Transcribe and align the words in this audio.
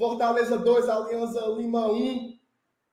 Fortaleza 0.00 0.56
2, 0.56 0.88
Aliança 0.88 1.40
Lima 1.58 1.92
1. 1.92 2.38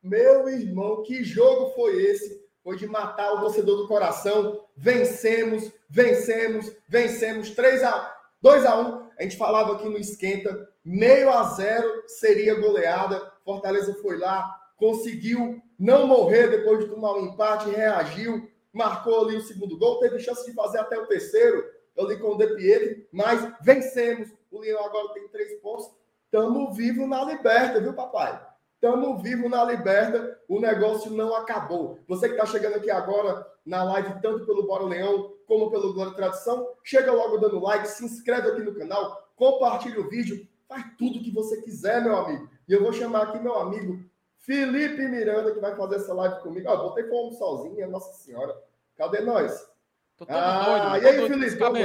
Meu 0.04 0.50
irmão, 0.50 1.04
que 1.04 1.24
jogo 1.24 1.70
foi 1.70 2.04
esse? 2.04 2.46
Foi 2.62 2.76
de 2.76 2.86
matar 2.86 3.32
o 3.32 3.40
torcedor 3.40 3.78
do 3.78 3.88
coração. 3.88 4.62
Vencemos, 4.76 5.72
vencemos, 5.90 6.70
vencemos. 6.86 7.52
3 7.52 7.82
a 7.86 8.14
2 8.42 8.66
a 8.66 8.78
1. 8.78 9.10
A 9.18 9.24
gente 9.24 9.38
falava 9.38 9.76
aqui 9.76 9.88
no 9.88 9.98
esquenta, 9.98 10.68
meio 10.84 11.30
a 11.30 11.44
zero 11.44 12.04
seria 12.08 12.60
goleada. 12.60 13.32
Fortaleza 13.46 13.94
foi 14.02 14.18
lá, 14.18 14.46
conseguiu 14.76 15.62
não 15.80 16.08
morrer 16.08 16.50
depois 16.50 16.80
de 16.80 16.90
tomar 16.90 17.14
um 17.14 17.28
empate, 17.28 17.70
reagiu, 17.70 18.52
marcou 18.74 19.22
ali 19.22 19.38
o 19.38 19.42
segundo 19.42 19.78
gol, 19.78 20.02
teve 20.02 20.20
chance 20.20 20.46
de 20.46 20.54
fazer 20.54 20.80
até 20.80 21.00
o 21.00 21.08
terceiro, 21.08 21.64
ali 21.98 22.20
com 22.20 22.36
o 22.36 22.38
De 22.38 23.08
mas 23.14 23.50
vencemos. 23.62 24.28
O 24.52 24.60
Leão 24.60 24.84
agora 24.84 25.14
tem 25.14 25.26
três 25.30 25.54
pontos. 25.62 25.90
Tamo 26.32 26.72
vivo 26.74 27.08
na 27.08 27.24
liberta, 27.24 27.80
viu, 27.80 27.94
papai? 27.94 28.40
Tamo 28.80 29.18
vivo 29.18 29.50
na 29.50 29.64
liberta, 29.64 30.40
o 30.48 30.60
negócio 30.60 31.12
não 31.12 31.36
acabou. 31.36 32.00
Você 32.08 32.28
que 32.28 32.36
está 32.36 32.46
chegando 32.46 32.76
aqui 32.76 32.92
agora 32.92 33.46
na 33.66 33.84
live, 33.84 34.22
tanto 34.22 34.46
pelo 34.46 34.68
Bora 34.68 34.84
Leão 34.84 35.34
como 35.48 35.72
pelo 35.72 35.94
Glória 35.94 36.14
Tradição, 36.14 36.68
chega 36.84 37.12
logo 37.12 37.38
dando 37.38 37.60
like, 37.60 37.88
se 37.88 38.06
inscreve 38.06 38.50
aqui 38.50 38.62
no 38.62 38.76
canal, 38.76 39.30
compartilha 39.36 40.00
o 40.00 40.10
vídeo, 40.10 40.48
faz 40.68 40.84
tudo 40.98 41.24
que 41.24 41.32
você 41.32 41.62
quiser, 41.62 42.04
meu 42.04 42.18
amigo. 42.18 42.50
E 42.68 42.74
eu 42.74 42.84
vou 42.84 42.94
chamar 42.94 43.24
aqui 43.24 43.40
meu 43.40 43.56
amigo 43.58 44.00
Felipe 44.38 45.08
Miranda, 45.08 45.52
que 45.52 45.60
vai 45.60 45.76
fazer 45.76 45.96
essa 45.96 46.14
live 46.14 46.42
comigo. 46.42 46.70
Ó, 46.70 46.78
botei 46.78 47.04
fome 47.10 47.36
sozinha, 47.36 47.88
Nossa 47.88 48.14
Senhora. 48.14 48.56
Cadê 48.96 49.22
nós? 49.22 49.70
Tô 50.18 50.26
todo 50.26 50.36
ah, 50.36 50.90
doido. 50.90 51.04
E 51.04 51.08
aí, 51.08 51.28
Felipe? 51.28 51.40
Descabe... 51.40 51.80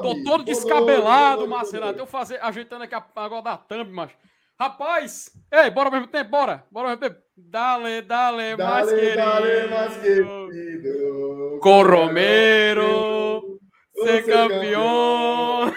Tô 0.00 0.24
todo 0.24 0.44
descabelado, 0.44 1.46
Marcelo. 1.46 1.94
Eu 1.96 2.06
fazer, 2.06 2.38
ajeitando 2.42 2.84
aqui 2.84 2.94
a, 2.94 3.04
agora 3.16 3.42
da 3.42 3.56
thumb, 3.56 3.90
macho. 3.90 4.16
Rapaz! 4.58 5.30
Ei, 5.50 5.70
bora 5.70 5.88
ao 5.88 5.92
mesmo 5.92 6.06
tempo, 6.06 6.30
bora! 6.30 6.64
Bora 6.70 6.88
ao 6.88 6.90
mesmo 6.90 7.02
tempo! 7.02 7.20
Dale, 7.36 8.02
dale, 8.02 8.56
dale 8.56 8.58
mais 8.70 8.90
querido! 8.90 9.16
Dale, 9.16 9.66
mais 9.66 9.96
querido! 9.96 11.58
Com 11.60 11.82
Romero! 11.82 13.58
Ser 14.04 14.24
campeão! 14.24 15.72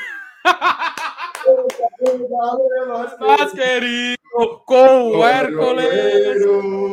mais 3.19 3.52
querido! 3.53 4.17
Com 4.66 5.17
o 5.17 5.25
Hércules! 5.25 6.43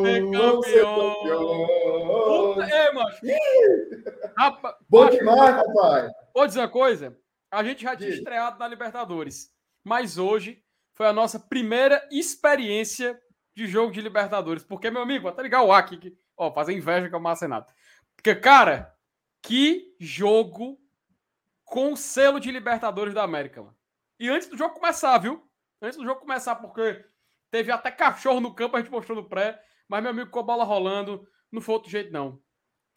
Ser 0.06 0.30
campeão! 0.30 1.81
É, 2.62 2.92
macho! 2.92 3.20
Rapaz, 4.36 4.76
Bom 4.88 5.10
demais, 5.10 5.66
papai! 5.66 6.10
Vou 6.34 6.46
dizer 6.46 6.60
uma 6.60 6.68
coisa. 6.68 7.18
A 7.50 7.62
gente 7.62 7.82
já 7.82 7.96
tinha 7.96 8.10
estreado 8.10 8.58
na 8.58 8.66
Libertadores. 8.66 9.50
Mas 9.84 10.18
hoje 10.18 10.62
foi 10.94 11.06
a 11.06 11.12
nossa 11.12 11.38
primeira 11.38 12.06
experiência 12.10 13.20
de 13.54 13.66
jogo 13.66 13.92
de 13.92 14.00
Libertadores. 14.00 14.62
Porque, 14.62 14.90
meu 14.90 15.02
amigo, 15.02 15.28
até 15.28 15.42
ligar 15.42 15.62
o 15.62 15.72
aqui, 15.72 15.96
que, 15.96 16.16
ó, 16.36 16.52
fazer 16.52 16.72
inveja 16.72 17.10
com 17.10 17.16
o 17.16 17.20
Marcenato. 17.20 17.72
Porque, 18.16 18.34
cara, 18.34 18.94
que 19.42 19.94
jogo 19.98 20.78
com 21.64 21.96
selo 21.96 22.38
de 22.38 22.50
Libertadores 22.50 23.14
da 23.14 23.22
América, 23.22 23.62
mano. 23.62 23.76
E 24.18 24.28
antes 24.28 24.48
do 24.48 24.56
jogo 24.56 24.74
começar, 24.74 25.18
viu? 25.18 25.42
Antes 25.80 25.98
do 25.98 26.04
jogo 26.04 26.20
começar, 26.20 26.56
porque 26.56 27.04
teve 27.50 27.72
até 27.72 27.90
cachorro 27.90 28.40
no 28.40 28.54
campo, 28.54 28.76
a 28.76 28.80
gente 28.80 28.90
mostrou 28.90 29.16
no 29.20 29.28
pré, 29.28 29.60
mas, 29.88 30.00
meu 30.00 30.10
amigo, 30.10 30.30
com 30.30 30.38
a 30.38 30.44
bola 30.44 30.64
rolando, 30.64 31.26
não 31.52 31.60
foi 31.60 31.74
outro 31.74 31.90
jeito, 31.90 32.12
não. 32.12 32.40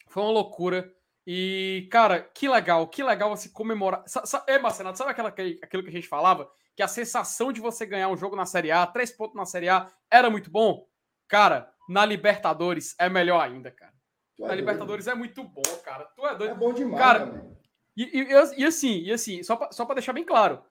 Foi 0.08 0.22
uma 0.22 0.32
loucura. 0.32 0.92
E, 1.26 1.88
cara, 1.90 2.20
que 2.20 2.48
legal, 2.48 2.86
que 2.88 3.02
legal 3.02 3.30
você 3.30 3.48
comemorar. 3.48 4.04
É, 4.46 4.58
Marcenato, 4.58 4.98
sabe 4.98 5.10
aquela, 5.10 5.28
aquilo 5.28 5.82
que 5.82 5.88
a 5.88 5.92
gente 5.92 6.08
falava? 6.08 6.50
que 6.76 6.82
a 6.82 6.88
sensação 6.88 7.50
de 7.50 7.60
você 7.60 7.86
ganhar 7.86 8.08
um 8.08 8.16
jogo 8.16 8.36
na 8.36 8.44
Série 8.44 8.70
A, 8.70 8.86
três 8.86 9.10
pontos 9.10 9.34
na 9.34 9.46
Série 9.46 9.68
A, 9.68 9.88
era 10.10 10.28
muito 10.28 10.50
bom. 10.50 10.86
Cara, 11.26 11.72
na 11.88 12.04
Libertadores 12.04 12.94
é 13.00 13.08
melhor 13.08 13.40
ainda, 13.40 13.70
cara. 13.70 13.94
Tu 14.36 14.44
na 14.44 14.52
é 14.52 14.56
Libertadores 14.56 15.06
doido. 15.06 15.16
é 15.16 15.18
muito 15.18 15.42
bom, 15.42 15.62
cara. 15.82 16.04
Tu 16.04 16.26
é 16.26 16.36
doido. 16.36 16.52
É 16.52 16.54
bom 16.54 16.74
demais, 16.74 17.02
cara. 17.02 17.56
E, 17.96 18.20
e, 18.20 18.60
e, 18.60 18.64
assim, 18.66 18.98
e 18.98 19.10
assim, 19.10 19.42
só 19.42 19.56
pra, 19.56 19.72
só 19.72 19.86
pra 19.86 19.94
deixar 19.94 20.12
bem 20.12 20.22
claro, 20.22 20.62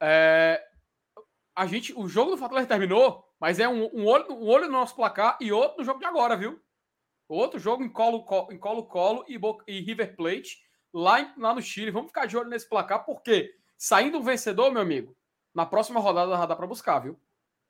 é, 0.00 0.64
a 1.56 1.66
gente, 1.66 1.92
o 1.98 2.06
jogo 2.06 2.30
do 2.30 2.36
Fortaleza 2.36 2.68
terminou, 2.68 3.24
mas 3.40 3.58
é 3.58 3.68
um, 3.68 3.90
um, 3.92 4.06
olho, 4.06 4.32
um 4.32 4.46
olho 4.46 4.66
no 4.66 4.72
nosso 4.72 4.94
placar 4.94 5.36
e 5.40 5.50
outro 5.50 5.78
no 5.78 5.84
jogo 5.84 5.98
de 5.98 6.04
agora, 6.04 6.36
viu? 6.36 6.62
Outro 7.30 7.60
jogo 7.60 7.84
em 7.84 7.88
Colo-Colo 7.88 8.52
em 8.52 8.58
Colo 8.58 8.82
-Colo 8.82 9.24
e, 9.28 9.38
e 9.68 9.80
River 9.80 10.16
Plate, 10.16 10.58
lá, 10.92 11.20
em, 11.20 11.30
lá 11.38 11.54
no 11.54 11.62
Chile. 11.62 11.92
Vamos 11.92 12.08
ficar 12.08 12.26
de 12.26 12.36
olho 12.36 12.50
nesse 12.50 12.68
placar, 12.68 13.04
porque 13.04 13.54
saindo 13.78 14.18
um 14.18 14.22
vencedor, 14.22 14.72
meu 14.72 14.82
amigo, 14.82 15.16
na 15.54 15.64
próxima 15.64 16.00
rodada 16.00 16.44
dá 16.44 16.56
para 16.56 16.66
buscar, 16.66 16.98
viu? 16.98 17.16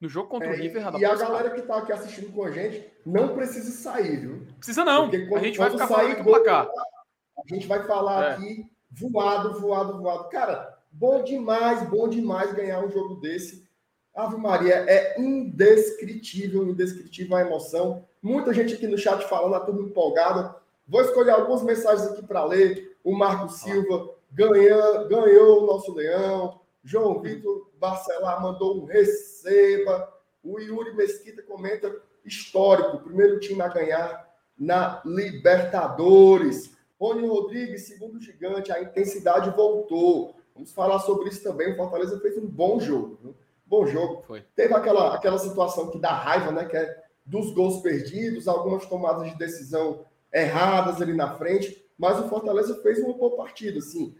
No 0.00 0.08
jogo 0.08 0.30
contra 0.30 0.48
é, 0.48 0.52
o 0.52 0.56
River, 0.56 0.82
E 0.98 1.04
a 1.04 1.14
galera 1.14 1.50
que 1.50 1.60
tá 1.60 1.76
aqui 1.76 1.92
assistindo 1.92 2.32
com 2.32 2.42
a 2.42 2.50
gente 2.50 2.90
não 3.04 3.34
precisa 3.34 3.70
sair, 3.70 4.20
viu? 4.20 4.46
Precisa 4.56 4.82
não. 4.82 5.10
Quando, 5.10 5.36
a 5.36 5.46
gente 5.46 5.58
vai 5.58 5.70
ficar 5.70 5.86
falando 5.86 6.16
do 6.16 6.24
placar. 6.24 6.66
A 6.66 7.54
gente 7.54 7.66
vai 7.66 7.86
falar 7.86 8.24
é. 8.24 8.32
aqui 8.32 8.66
voado, 8.90 9.60
voado, 9.60 9.98
voado. 10.00 10.30
Cara, 10.30 10.78
bom 10.90 11.22
demais, 11.22 11.86
bom 11.90 12.08
demais 12.08 12.54
ganhar 12.54 12.82
um 12.82 12.90
jogo 12.90 13.16
desse. 13.16 13.68
Ave 14.14 14.38
Maria, 14.38 14.86
é 14.88 15.20
indescritível, 15.20 16.66
indescritível 16.66 17.36
a 17.36 17.42
emoção. 17.42 18.08
Muita 18.22 18.52
gente 18.52 18.74
aqui 18.74 18.86
no 18.86 18.98
chat 18.98 19.24
falando, 19.26 19.54
a 19.54 19.60
turma 19.60 19.82
empolgada. 19.82 20.54
Vou 20.86 21.00
escolher 21.00 21.30
algumas 21.30 21.62
mensagens 21.62 22.06
aqui 22.08 22.22
para 22.22 22.44
ler. 22.44 22.96
O 23.02 23.16
Marco 23.16 23.48
Silva 23.48 24.10
ganha, 24.30 25.04
ganhou 25.04 25.62
o 25.62 25.66
nosso 25.66 25.94
leão. 25.94 26.60
João 26.82 27.20
Vitor 27.20 27.70
Barcelar 27.78 28.42
mandou 28.42 28.82
um 28.82 28.84
receba. 28.84 30.12
O 30.42 30.58
Yuri 30.58 30.94
Mesquita 30.94 31.42
comenta 31.42 31.94
histórico, 32.24 33.00
primeiro 33.00 33.40
time 33.40 33.62
a 33.62 33.68
ganhar 33.68 34.28
na 34.58 35.00
Libertadores. 35.04 36.76
Rony 37.00 37.26
Rodrigues, 37.26 37.86
segundo 37.86 38.20
gigante, 38.20 38.70
a 38.70 38.82
intensidade 38.82 39.50
voltou. 39.50 40.34
Vamos 40.54 40.72
falar 40.72 40.98
sobre 40.98 41.30
isso 41.30 41.42
também. 41.42 41.72
O 41.72 41.76
Fortaleza 41.76 42.20
fez 42.20 42.36
um 42.36 42.46
bom 42.46 42.78
jogo. 42.78 43.18
Viu? 43.22 43.34
Bom 43.64 43.86
jogo. 43.86 44.22
Foi. 44.26 44.44
Teve 44.54 44.74
aquela, 44.74 45.14
aquela 45.14 45.38
situação 45.38 45.90
que 45.90 45.98
dá 45.98 46.12
raiva, 46.12 46.52
né? 46.52 46.66
Que 46.66 46.76
é 46.76 47.02
dos 47.24 47.52
gols 47.52 47.80
perdidos, 47.80 48.48
algumas 48.48 48.86
tomadas 48.86 49.30
de 49.30 49.38
decisão 49.38 50.04
erradas 50.32 51.00
ali 51.00 51.14
na 51.14 51.36
frente. 51.36 51.84
Mas 51.96 52.18
o 52.18 52.28
Fortaleza 52.28 52.80
fez 52.82 52.98
uma 52.98 53.12
boa 53.12 53.36
partida, 53.36 53.78
assim. 53.78 54.14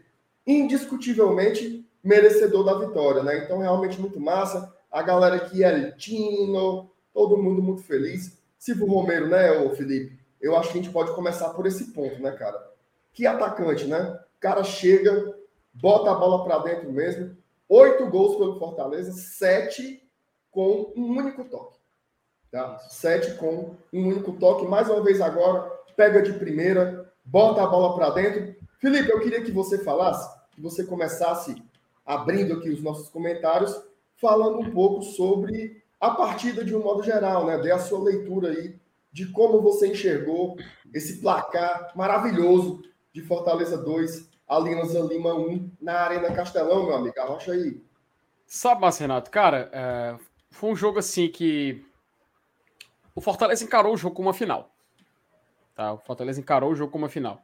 Indiscutivelmente, 0.45 1.85
merecedor 2.03 2.63
da 2.63 2.73
vitória, 2.75 3.23
né? 3.23 3.43
Então, 3.43 3.59
realmente 3.59 3.99
muito 3.99 4.19
massa. 4.19 4.71
A 4.91 5.01
galera 5.01 5.35
aqui, 5.35 5.63
é 5.63 5.91
Tino, 5.91 6.91
todo 7.13 7.37
mundo 7.37 7.61
muito 7.61 7.83
feliz. 7.83 8.37
Silvio 8.57 8.85
Romero, 8.85 9.27
né, 9.27 9.51
ô 9.59 9.71
Felipe? 9.71 10.19
Eu 10.39 10.55
acho 10.55 10.71
que 10.71 10.79
a 10.79 10.81
gente 10.81 10.93
pode 10.93 11.13
começar 11.13 11.49
por 11.49 11.65
esse 11.65 11.85
ponto, 11.91 12.21
né, 12.21 12.31
cara? 12.31 12.71
Que 13.13 13.25
atacante, 13.25 13.85
né? 13.85 14.19
O 14.37 14.39
cara 14.39 14.63
chega, 14.63 15.35
bota 15.73 16.11
a 16.11 16.15
bola 16.15 16.43
para 16.43 16.59
dentro 16.59 16.91
mesmo. 16.91 17.35
Oito 17.67 18.07
gols 18.09 18.37
pelo 18.37 18.59
Fortaleza, 18.59 19.13
sete 19.13 20.07
com 20.51 20.91
um 20.95 21.17
único 21.17 21.43
toque. 21.45 21.80
Tá? 22.51 22.77
Sete 22.89 23.35
com 23.35 23.75
um 23.93 24.07
único 24.09 24.33
toque. 24.33 24.67
Mais 24.67 24.89
uma 24.89 25.01
vez 25.01 25.21
agora, 25.21 25.71
pega 25.95 26.21
de 26.21 26.33
primeira, 26.33 27.11
bota 27.23 27.63
a 27.63 27.67
bola 27.67 27.95
para 27.95 28.09
dentro. 28.09 28.55
Felipe, 28.79 29.09
eu 29.09 29.21
queria 29.21 29.41
que 29.41 29.51
você 29.51 29.77
falasse, 29.77 30.29
que 30.51 30.61
você 30.61 30.83
começasse 30.83 31.55
abrindo 32.05 32.53
aqui 32.53 32.69
os 32.69 32.81
nossos 32.81 33.09
comentários, 33.09 33.79
falando 34.17 34.59
um 34.59 34.71
pouco 34.71 35.01
sobre 35.01 35.81
a 35.99 36.11
partida 36.11 36.65
de 36.65 36.75
um 36.75 36.83
modo 36.83 37.03
geral, 37.03 37.45
né? 37.45 37.57
Dê 37.59 37.71
a 37.71 37.79
sua 37.79 38.03
leitura 38.03 38.49
aí 38.49 38.75
de 39.11 39.27
como 39.27 39.61
você 39.61 39.87
enxergou 39.87 40.57
esse 40.93 41.21
placar 41.21 41.91
maravilhoso 41.95 42.81
de 43.13 43.21
Fortaleza 43.21 43.77
2, 43.77 44.29
Aliança 44.47 44.99
Lima 44.99 45.33
1 45.33 45.69
na 45.81 45.99
Arena 45.99 46.33
Castelão, 46.33 46.85
meu 46.85 46.95
amigo. 46.95 47.19
Arrocha 47.19 47.51
aí. 47.51 47.81
Sabe, 48.45 48.85
Renato, 48.99 49.29
cara, 49.31 49.69
é... 49.71 50.15
foi 50.49 50.71
um 50.71 50.75
jogo 50.75 50.99
assim 50.99 51.29
que 51.29 51.85
o 53.15 53.21
Fortaleza 53.21 53.63
encarou 53.63 53.93
o 53.93 53.97
jogo 53.97 54.15
como 54.15 54.27
uma 54.27 54.33
final. 54.33 54.73
Tá? 55.75 55.93
O 55.93 55.97
Fortaleza 55.97 56.39
encarou 56.39 56.71
o 56.71 56.75
jogo 56.75 56.91
como 56.91 57.03
uma 57.03 57.09
final. 57.09 57.43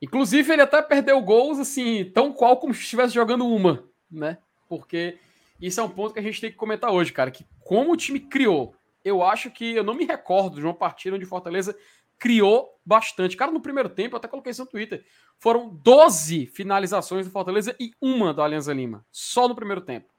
Inclusive, 0.00 0.52
ele 0.52 0.62
até 0.62 0.80
perdeu 0.80 1.20
gols, 1.20 1.58
assim, 1.58 2.04
tão 2.14 2.32
qual 2.32 2.56
como 2.56 2.72
se 2.72 2.82
estivesse 2.82 3.14
jogando 3.14 3.46
uma, 3.46 3.84
né? 4.10 4.38
Porque 4.68 5.18
isso 5.60 5.80
é 5.80 5.82
um 5.82 5.88
ponto 5.88 6.14
que 6.14 6.20
a 6.20 6.22
gente 6.22 6.40
tem 6.40 6.50
que 6.50 6.56
comentar 6.56 6.92
hoje, 6.92 7.12
cara, 7.12 7.30
que 7.30 7.44
como 7.64 7.92
o 7.92 7.96
time 7.96 8.20
criou, 8.20 8.74
eu 9.04 9.22
acho 9.22 9.50
que 9.50 9.74
eu 9.74 9.82
não 9.82 9.94
me 9.94 10.04
recordo 10.04 10.60
de 10.60 10.64
uma 10.64 10.74
partida 10.74 11.16
onde 11.16 11.24
Fortaleza 11.24 11.76
criou 12.16 12.78
bastante. 12.84 13.36
Cara, 13.36 13.50
no 13.50 13.60
primeiro 13.60 13.88
tempo, 13.88 14.14
eu 14.14 14.18
até 14.18 14.28
coloquei 14.28 14.50
isso 14.50 14.62
no 14.62 14.70
Twitter, 14.70 15.04
foram 15.38 15.68
12 15.68 16.46
finalizações 16.46 17.26
do 17.26 17.32
Fortaleza 17.32 17.74
e 17.78 17.92
uma 18.00 18.32
do 18.32 18.42
Alianza 18.42 18.72
Lima, 18.72 19.04
só 19.10 19.48
no 19.48 19.54
primeiro 19.54 19.80
tempo. 19.80 20.12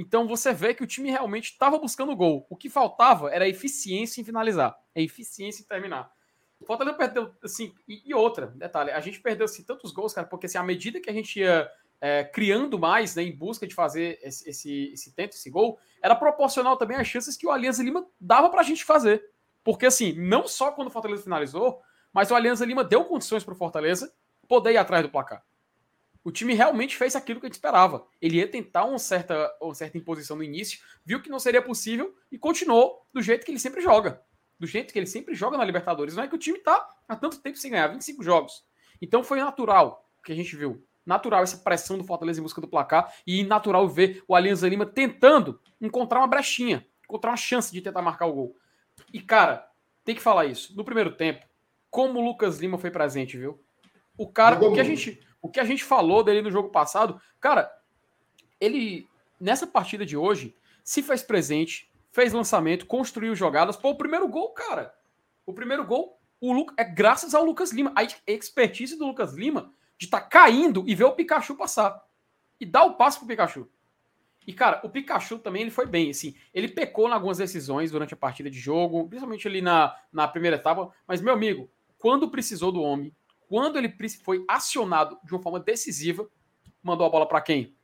Então 0.00 0.26
você 0.26 0.54
vê 0.54 0.72
que 0.72 0.82
o 0.82 0.86
time 0.86 1.10
realmente 1.10 1.50
estava 1.50 1.78
buscando 1.78 2.16
gol. 2.16 2.46
O 2.48 2.56
que 2.56 2.70
faltava 2.70 3.30
era 3.30 3.46
eficiência 3.46 4.18
em 4.18 4.24
finalizar, 4.24 4.74
a 4.96 5.00
eficiência 5.00 5.62
em 5.62 5.66
terminar. 5.66 6.10
O 6.58 6.64
Fortaleza 6.64 6.96
perdeu, 6.96 7.34
assim, 7.44 7.74
e, 7.86 8.02
e, 8.06 8.14
outra, 8.14 8.46
detalhe, 8.46 8.90
a 8.90 9.00
gente 9.00 9.20
perdeu, 9.20 9.44
assim, 9.44 9.62
tantos 9.62 9.92
gols, 9.92 10.14
cara, 10.14 10.26
porque, 10.26 10.46
assim, 10.46 10.56
à 10.56 10.62
medida 10.62 11.00
que 11.00 11.10
a 11.10 11.12
gente 11.12 11.40
ia 11.40 11.70
é, 12.00 12.24
criando 12.24 12.78
mais, 12.78 13.14
né, 13.14 13.22
em 13.22 13.36
busca 13.36 13.66
de 13.66 13.74
fazer 13.74 14.18
esse, 14.22 14.48
esse, 14.48 14.90
esse 14.92 15.14
tento, 15.14 15.34
esse 15.34 15.50
gol, 15.50 15.78
era 16.02 16.14
proporcional 16.14 16.78
também 16.78 16.96
às 16.96 17.06
chances 17.06 17.36
que 17.36 17.46
o 17.46 17.50
Alianza 17.50 17.82
Lima 17.82 18.06
dava 18.18 18.48
para 18.48 18.60
a 18.60 18.64
gente 18.64 18.84
fazer. 18.84 19.22
Porque, 19.62 19.84
assim, 19.84 20.14
não 20.14 20.46
só 20.46 20.72
quando 20.72 20.88
o 20.88 20.90
Fortaleza 20.90 21.22
finalizou, 21.22 21.78
mas 22.10 22.30
o 22.30 22.34
Alianza 22.34 22.64
Lima 22.64 22.84
deu 22.84 23.04
condições 23.04 23.44
para 23.44 23.52
o 23.52 23.56
Fortaleza 23.56 24.10
poder 24.48 24.72
ir 24.72 24.78
atrás 24.78 25.02
do 25.02 25.10
placar. 25.10 25.44
O 26.22 26.30
time 26.30 26.52
realmente 26.54 26.96
fez 26.96 27.16
aquilo 27.16 27.40
que 27.40 27.46
a 27.46 27.48
gente 27.48 27.54
esperava. 27.54 28.06
Ele 28.20 28.36
ia 28.36 28.48
tentar 28.48 28.84
uma 28.84 28.98
certa, 28.98 29.50
uma 29.60 29.74
certa 29.74 29.96
imposição 29.96 30.36
no 30.36 30.42
início, 30.42 30.78
viu 31.04 31.22
que 31.22 31.30
não 31.30 31.38
seria 31.38 31.62
possível 31.62 32.14
e 32.30 32.38
continuou 32.38 33.06
do 33.12 33.22
jeito 33.22 33.44
que 33.44 33.50
ele 33.50 33.58
sempre 33.58 33.80
joga. 33.80 34.22
Do 34.58 34.66
jeito 34.66 34.92
que 34.92 34.98
ele 34.98 35.06
sempre 35.06 35.34
joga 35.34 35.56
na 35.56 35.64
Libertadores. 35.64 36.14
Não 36.14 36.22
é 36.22 36.28
que 36.28 36.34
o 36.34 36.38
time 36.38 36.58
está 36.58 36.86
há 37.08 37.16
tanto 37.16 37.40
tempo 37.40 37.56
sem 37.56 37.70
ganhar 37.70 37.88
25 37.88 38.22
jogos. 38.22 38.64
Então 39.00 39.24
foi 39.24 39.40
natural 39.40 40.06
o 40.18 40.22
que 40.22 40.32
a 40.32 40.36
gente 40.36 40.54
viu. 40.54 40.86
Natural 41.06 41.42
essa 41.42 41.56
pressão 41.56 41.96
do 41.96 42.04
Fortaleza 42.04 42.38
em 42.38 42.42
busca 42.42 42.60
do 42.60 42.68
placar 42.68 43.12
e 43.26 43.42
natural 43.42 43.88
ver 43.88 44.22
o 44.28 44.34
Alianza 44.34 44.68
Lima 44.68 44.84
tentando 44.84 45.58
encontrar 45.80 46.20
uma 46.20 46.26
brechinha, 46.26 46.86
encontrar 47.02 47.30
uma 47.30 47.36
chance 47.38 47.72
de 47.72 47.80
tentar 47.80 48.02
marcar 48.02 48.26
o 48.26 48.32
gol. 48.32 48.56
E 49.12 49.20
cara, 49.20 49.66
tem 50.04 50.14
que 50.14 50.20
falar 50.20 50.44
isso. 50.44 50.76
No 50.76 50.84
primeiro 50.84 51.16
tempo, 51.16 51.46
como 51.90 52.20
o 52.20 52.24
Lucas 52.24 52.58
Lima 52.58 52.78
foi 52.78 52.90
presente, 52.90 53.38
viu? 53.38 53.62
O 54.16 54.30
cara, 54.30 54.62
o 54.62 54.74
que 54.74 54.80
a 54.80 54.84
gente, 54.84 55.26
o 55.40 55.48
que 55.48 55.60
a 55.60 55.64
gente 55.64 55.84
falou 55.84 56.22
dele 56.22 56.42
no 56.42 56.50
jogo 56.50 56.68
passado, 56.68 57.20
cara, 57.40 57.70
ele 58.60 59.08
nessa 59.40 59.66
partida 59.66 60.04
de 60.04 60.16
hoje 60.16 60.56
se 60.84 61.02
fez 61.02 61.22
presente, 61.22 61.90
fez 62.12 62.32
lançamento, 62.32 62.86
construiu 62.86 63.34
jogadas. 63.34 63.76
Pô, 63.76 63.90
o 63.90 63.98
primeiro 63.98 64.28
gol, 64.28 64.50
cara. 64.50 64.94
O 65.46 65.52
primeiro 65.52 65.84
gol 65.84 66.20
o 66.40 66.52
Lu, 66.52 66.66
é 66.76 66.84
graças 66.84 67.34
ao 67.34 67.44
Lucas 67.44 67.70
Lima. 67.70 67.92
A 67.94 68.02
expertise 68.26 68.96
do 68.96 69.06
Lucas 69.06 69.34
Lima 69.34 69.72
de 69.98 70.06
estar 70.06 70.20
tá 70.20 70.26
caindo 70.26 70.82
e 70.86 70.94
ver 70.94 71.04
o 71.04 71.12
Pikachu 71.12 71.54
passar. 71.54 72.02
E 72.58 72.64
dar 72.64 72.84
o 72.84 72.94
passo 72.94 73.18
pro 73.18 73.28
Pikachu. 73.28 73.68
E, 74.46 74.52
cara, 74.54 74.80
o 74.82 74.88
Pikachu 74.88 75.38
também 75.38 75.62
ele 75.62 75.70
foi 75.70 75.86
bem, 75.86 76.10
assim. 76.10 76.34
Ele 76.54 76.68
pecou 76.68 77.08
em 77.08 77.12
algumas 77.12 77.36
decisões 77.36 77.90
durante 77.90 78.14
a 78.14 78.16
partida 78.16 78.50
de 78.50 78.58
jogo, 78.58 79.06
principalmente 79.06 79.46
ali 79.46 79.60
na, 79.60 79.94
na 80.10 80.26
primeira 80.26 80.56
etapa. 80.56 80.90
Mas, 81.06 81.20
meu 81.20 81.34
amigo, 81.34 81.70
quando 81.98 82.30
precisou 82.30 82.72
do 82.72 82.80
homem, 82.80 83.14
quando 83.50 83.76
ele 83.78 83.92
foi 84.22 84.44
acionado 84.46 85.18
de 85.24 85.34
uma 85.34 85.42
forma 85.42 85.58
decisiva, 85.58 86.30
mandou 86.80 87.04
a 87.04 87.10
bola 87.10 87.26
para 87.26 87.40
quem? 87.40 87.74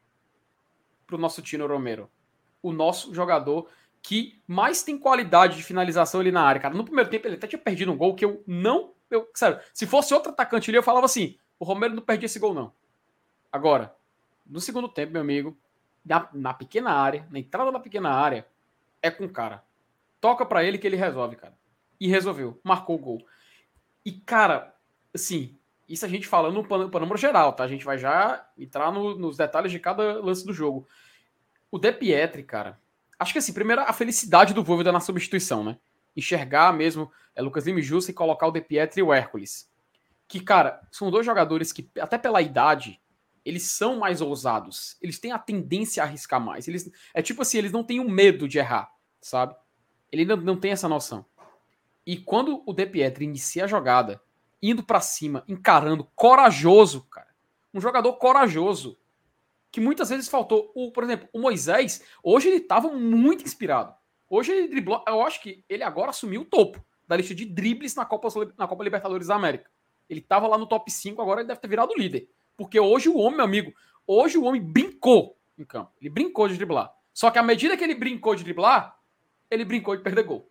Para 1.05 1.17
o 1.17 1.19
nosso 1.19 1.43
Tino 1.43 1.67
Romero. 1.67 2.09
O 2.63 2.73
nosso 2.73 3.13
jogador 3.13 3.69
que 4.01 4.41
mais 4.47 4.85
tem 4.85 4.97
qualidade 4.97 5.57
de 5.57 5.65
finalização 5.65 6.21
ali 6.21 6.31
na 6.31 6.43
área, 6.43 6.61
cara. 6.61 6.73
No 6.73 6.85
primeiro 6.85 7.11
tempo 7.11 7.27
ele 7.27 7.35
até 7.35 7.49
tinha 7.49 7.59
perdido 7.59 7.91
um 7.91 7.97
gol 7.97 8.15
que 8.15 8.25
eu 8.25 8.45
não. 8.47 8.95
Eu, 9.11 9.29
sério, 9.35 9.59
se 9.75 9.89
fosse 9.89 10.15
outro 10.15 10.31
atacante 10.31 10.71
ali, 10.71 10.79
eu 10.79 10.85
falava 10.85 11.05
assim: 11.05 11.37
o 11.59 11.65
Romero 11.65 11.97
não 11.97 12.03
perdia 12.03 12.27
esse 12.27 12.39
gol, 12.39 12.55
não. 12.55 12.73
Agora, 13.51 13.93
no 14.47 14.61
segundo 14.61 14.89
tempo, 14.89 15.15
meu 15.15 15.23
amigo, 15.23 15.59
na, 16.05 16.29
na 16.33 16.55
pequena 16.55 16.93
área, 16.93 17.27
na 17.29 17.41
entrada 17.41 17.73
da 17.73 17.81
pequena 17.81 18.11
área, 18.11 18.47
é 19.03 19.11
com 19.11 19.25
o 19.25 19.33
cara. 19.33 19.65
Toca 20.21 20.47
para 20.47 20.63
ele 20.63 20.79
que 20.79 20.87
ele 20.87 20.97
resolve, 20.97 21.35
cara. 21.35 21.59
E 21.99 22.07
resolveu, 22.07 22.61
marcou 22.63 22.95
o 22.95 23.01
gol. 23.01 23.27
E, 24.05 24.13
cara, 24.13 24.76
assim, 25.17 25.59
isso 25.89 26.05
a 26.05 26.09
gente 26.09 26.27
falando 26.27 26.55
no 26.55 26.65
panorama 26.65 27.17
geral, 27.17 27.53
tá? 27.53 27.65
A 27.65 27.69
gente 27.69 27.85
vai 27.85 27.99
já 27.99 28.47
entrar 28.57 28.91
no, 28.93 29.17
nos 29.17 29.37
detalhes 29.37 29.71
de 29.71 29.79
cada 29.79 30.21
lance 30.21 30.45
do 30.45 30.53
jogo. 30.53 30.87
O 31.71 31.79
De 31.79 31.93
Pietri, 31.93 32.43
cara, 32.43 32.81
acho 33.19 33.33
que 33.33 33.39
assim, 33.39 33.53
primeiro 33.53 33.83
a 33.83 33.93
felicidade 33.93 34.55
do 34.55 34.65
Voivoda 34.65 34.93
na 34.93 35.01
substituição, 35.01 35.63
né? 35.65 35.79
Enxergar 36.17 36.73
mesmo 36.73 37.11
é, 37.35 37.43
Lucas 37.43 37.67
Lima 37.67 37.83
Justa 37.83 38.11
e 38.11 38.15
colocar 38.15 38.47
o 38.47 38.51
De 38.51 38.61
Pietri 38.61 39.01
e 39.01 39.03
o 39.03 39.13
Hércules. 39.13 39.71
Que, 40.29 40.41
cara, 40.41 40.81
são 40.91 41.11
dois 41.11 41.25
jogadores 41.25 41.73
que, 41.73 41.89
até 42.01 42.19
pela 42.19 42.43
idade, 42.43 43.01
eles 43.45 43.63
são 43.63 43.99
mais 43.99 44.21
ousados. 44.21 44.97
Eles 45.01 45.21
têm 45.21 45.31
a 45.31 45.39
tendência 45.39 46.03
a 46.03 46.07
arriscar 46.07 46.41
mais. 46.41 46.67
Eles, 46.67 46.91
é 47.15 47.23
tipo 47.23 47.43
assim, 47.43 47.59
eles 47.59 47.71
não 47.71 47.85
têm 47.85 48.01
o 48.01 48.09
medo 48.09 48.49
de 48.49 48.59
errar, 48.59 48.91
sabe? 49.21 49.55
Ele 50.11 50.25
não, 50.25 50.37
não 50.37 50.57
tem 50.57 50.73
essa 50.73 50.89
noção. 50.89 51.25
E 52.05 52.17
quando 52.17 52.63
o 52.67 52.73
De 52.73 52.87
Pietri 52.87 53.25
inicia 53.25 53.65
a 53.65 53.69
jogada, 53.69 54.21
indo 54.71 54.83
para 54.83 55.01
cima, 55.01 55.45
encarando, 55.47 56.09
corajoso, 56.15 57.03
cara. 57.11 57.29
Um 57.73 57.81
jogador 57.81 58.13
corajoso 58.15 58.99
que 59.71 59.81
muitas 59.81 60.09
vezes 60.09 60.29
faltou. 60.29 60.73
O, 60.75 60.91
por 60.91 61.05
exemplo, 61.05 61.29
o 61.33 61.39
Moisés, 61.39 62.03
hoje 62.23 62.49
ele 62.49 62.57
estava 62.57 62.89
muito 62.89 63.45
inspirado. 63.45 63.95
Hoje 64.29 64.53
ele 64.53 64.69
driblou. 64.69 65.05
Eu 65.07 65.23
acho 65.23 65.41
que 65.43 65.65
ele 65.69 65.83
agora 65.83 66.11
assumiu 66.11 66.43
o 66.43 66.45
topo 66.45 66.85
da 67.07 67.17
lista 67.17 67.35
de 67.35 67.45
dribles 67.45 67.95
na 67.95 68.05
Copa, 68.05 68.29
na 68.57 68.67
Copa 68.67 68.83
Libertadores 68.83 69.29
da 69.29 69.37
América. 69.37 69.71
Ele 70.09 70.21
estava 70.21 70.47
lá 70.47 70.57
no 70.57 70.67
top 70.67 70.91
5, 70.91 71.21
agora 71.21 71.41
ele 71.41 71.49
deve 71.49 71.61
ter 71.61 71.69
virado 71.69 71.95
líder. 71.97 72.29
Porque 72.57 72.81
hoje 72.81 73.09
o 73.09 73.19
homem, 73.19 73.37
meu 73.37 73.45
amigo, 73.45 73.73
hoje 74.07 74.39
o 74.39 74.45
homem 74.45 74.63
brincou 74.63 75.37
em 75.59 75.65
campo. 75.65 75.93
Ele 76.01 76.11
brincou 76.11 76.49
de 76.49 76.57
driblar. 76.57 76.93
Só 77.13 77.31
que 77.31 77.39
à 77.39 77.43
medida 77.43 77.77
que 77.77 77.85
ele 77.85 77.95
brincou 77.95 78.35
de 78.35 78.45
driblar, 78.45 78.99
ele 79.51 79.65
brincou 79.65 79.97
de 79.97 80.03
perder 80.03 80.25
gol. 80.25 80.51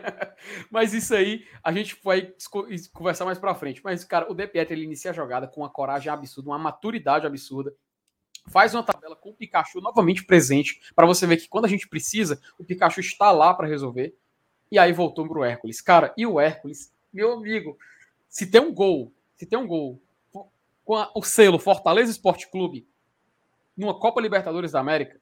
Mas 0.70 0.94
isso 0.94 1.14
aí 1.14 1.46
a 1.62 1.72
gente 1.72 1.98
vai 2.02 2.32
conversar 2.92 3.24
mais 3.24 3.38
pra 3.38 3.54
frente. 3.54 3.80
Mas, 3.84 4.04
cara, 4.04 4.30
o 4.30 4.34
De 4.34 4.46
Pietro, 4.46 4.74
ele 4.74 4.84
inicia 4.84 5.10
a 5.10 5.14
jogada 5.14 5.46
com 5.46 5.60
uma 5.60 5.70
coragem 5.70 6.12
absurda, 6.12 6.50
uma 6.50 6.58
maturidade 6.58 7.26
absurda 7.26 7.74
faz 8.46 8.74
uma 8.74 8.82
tabela 8.82 9.16
com 9.16 9.30
o 9.30 9.34
Pikachu 9.34 9.80
novamente 9.80 10.24
presente, 10.24 10.80
para 10.94 11.06
você 11.06 11.26
ver 11.26 11.36
que 11.36 11.48
quando 11.48 11.66
a 11.66 11.68
gente 11.68 11.88
precisa, 11.88 12.40
o 12.58 12.64
Pikachu 12.64 13.00
está 13.00 13.30
lá 13.30 13.54
para 13.54 13.68
resolver. 13.68 14.14
E 14.70 14.78
aí 14.78 14.92
voltou 14.92 15.28
pro 15.28 15.44
Hércules. 15.44 15.80
Cara, 15.80 16.14
e 16.16 16.26
o 16.26 16.40
Hércules, 16.40 16.92
meu 17.12 17.32
amigo, 17.32 17.78
se 18.28 18.46
tem 18.46 18.60
um 18.60 18.72
gol, 18.72 19.12
se 19.36 19.46
tem 19.46 19.58
um 19.58 19.66
gol 19.66 20.00
com 20.84 20.96
a, 20.96 21.10
o 21.14 21.22
selo 21.22 21.58
Fortaleza 21.58 22.10
Esporte 22.10 22.50
Clube 22.50 22.86
numa 23.76 23.98
Copa 23.98 24.20
Libertadores 24.20 24.72
da 24.72 24.80
América, 24.80 25.20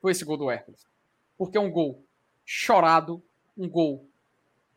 foi 0.00 0.12
esse 0.12 0.24
gol 0.24 0.36
do 0.36 0.50
Hércules. 0.50 0.86
Porque 1.36 1.56
é 1.56 1.60
um 1.60 1.70
gol 1.70 2.02
chorado, 2.44 3.22
um 3.58 3.68
gol 3.68 4.08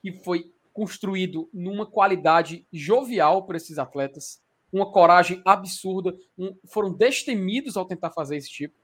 que 0.01 0.12
foi 0.12 0.51
construído 0.74 1.48
numa 1.54 1.86
qualidade 1.86 2.66
jovial 2.74 3.44
por 3.45 3.56
esses 3.56 3.78
atletas, 3.78 4.42
uma 4.74 4.92
coragem 4.92 5.42
absurda, 5.45 6.18
um, 6.38 6.56
foram 6.66 6.92
destemidos 6.92 7.78
ao 7.78 7.86
tentar 7.86 8.10
fazer 8.10 8.38
esse 8.38 8.50
tipo. 8.50 8.75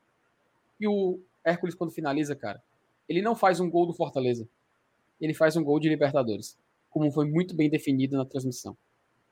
E 0.79 0.87
o 0.87 1.19
Hércules, 1.43 1.73
quando 1.73 1.91
finaliza, 1.91 2.35
cara, 2.35 2.61
ele 3.09 3.21
não 3.21 3.35
faz 3.35 3.59
um 3.59 3.69
gol 3.69 3.87
do 3.87 3.93
Fortaleza, 3.93 4.47
ele 5.19 5.33
faz 5.33 5.55
um 5.55 5.63
gol 5.63 5.79
de 5.79 5.89
Libertadores, 5.89 6.57
como 6.89 7.11
foi 7.11 7.25
muito 7.25 7.55
bem 7.55 7.69
definido 7.69 8.17
na 8.17 8.25
transmissão. 8.25 8.77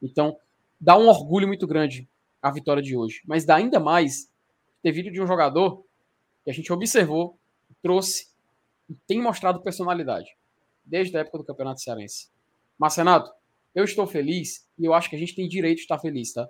Então, 0.02 0.38
dá 0.80 0.98
um 0.98 1.08
orgulho 1.08 1.48
muito 1.48 1.68
grande 1.68 2.08
a 2.42 2.50
vitória 2.52 2.82
de 2.82 2.96
hoje, 2.96 3.22
mas 3.26 3.46
dá 3.46 3.56
ainda 3.56 3.80
mais 3.80 4.32
ter 4.82 4.92
vindo 4.92 5.12
de 5.12 5.22
um 5.22 5.28
jogador 5.28 5.84
que 6.44 6.50
a 6.50 6.54
gente 6.54 6.72
observou, 6.72 7.38
trouxe 7.82 8.30
e 8.90 8.96
tem 9.08 9.22
mostrado 9.22 9.62
personalidade 9.62 10.36
desde 10.86 11.16
a 11.18 11.22
época 11.22 11.40
do 11.40 11.44
Campeonato 11.44 11.82
Cearense. 11.82 12.30
Mas, 12.78 12.96
Renato, 12.96 13.32
eu 13.74 13.84
estou 13.84 14.06
feliz 14.06 14.68
e 14.78 14.86
eu 14.86 14.94
acho 14.94 15.10
que 15.10 15.16
a 15.16 15.20
gente 15.20 15.36
tem 15.36 15.48
direito 15.48 15.78
de 15.78 15.84
estar 15.84 16.00
feliz, 16.00 16.34
tá? 16.34 16.48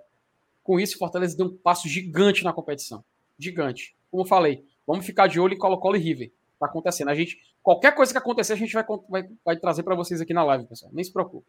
Com 0.62 0.80
isso, 0.80 0.96
o 0.96 0.98
Fortaleza 0.98 1.36
deu 1.36 1.46
um 1.46 1.56
passo 1.56 1.88
gigante 1.88 2.42
na 2.42 2.52
competição. 2.52 3.04
Gigante. 3.38 3.96
Como 4.10 4.22
eu 4.22 4.26
falei, 4.26 4.64
vamos 4.86 5.06
ficar 5.06 5.26
de 5.26 5.38
olho 5.38 5.54
em 5.54 5.58
Colo-Colo 5.58 5.96
e 5.96 6.00
River. 6.00 6.32
Tá 6.58 6.66
acontecendo. 6.66 7.08
A 7.08 7.14
gente, 7.14 7.38
qualquer 7.62 7.94
coisa 7.94 8.12
que 8.12 8.18
acontecer, 8.18 8.52
a 8.52 8.56
gente 8.56 8.72
vai, 8.72 8.84
vai, 9.08 9.30
vai 9.44 9.56
trazer 9.56 9.82
para 9.82 9.94
vocês 9.94 10.20
aqui 10.20 10.34
na 10.34 10.42
live, 10.44 10.66
pessoal. 10.66 10.90
Nem 10.92 11.04
se 11.04 11.12
preocupe. 11.12 11.46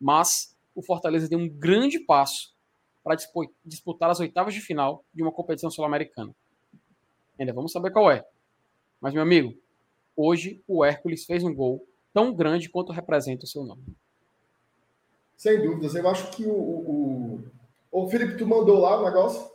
Mas 0.00 0.56
o 0.74 0.82
Fortaleza 0.82 1.28
deu 1.28 1.38
um 1.38 1.48
grande 1.48 1.98
passo 1.98 2.54
para 3.02 3.16
disputar 3.64 4.10
as 4.10 4.20
oitavas 4.20 4.54
de 4.54 4.60
final 4.60 5.04
de 5.12 5.22
uma 5.22 5.30
competição 5.30 5.70
sul-americana. 5.70 6.34
Ainda 7.38 7.52
vamos 7.52 7.72
saber 7.72 7.90
qual 7.90 8.10
é. 8.10 8.24
Mas, 9.00 9.12
meu 9.12 9.22
amigo, 9.22 9.54
hoje 10.16 10.62
o 10.66 10.84
Hércules 10.84 11.26
fez 11.26 11.44
um 11.44 11.54
gol 11.54 11.86
tão 12.14 12.32
grande 12.32 12.70
quanto 12.70 12.92
representa 12.92 13.44
o 13.44 13.48
seu 13.48 13.64
nome. 13.64 13.82
Sem 15.36 15.60
dúvidas. 15.60 15.96
Eu 15.96 16.08
acho 16.08 16.30
que 16.30 16.46
o, 16.46 16.52
o, 16.52 17.40
o... 17.90 18.08
Felipe, 18.08 18.38
tu 18.38 18.46
mandou 18.46 18.78
lá 18.78 19.00
o 19.00 19.04
negócio? 19.04 19.50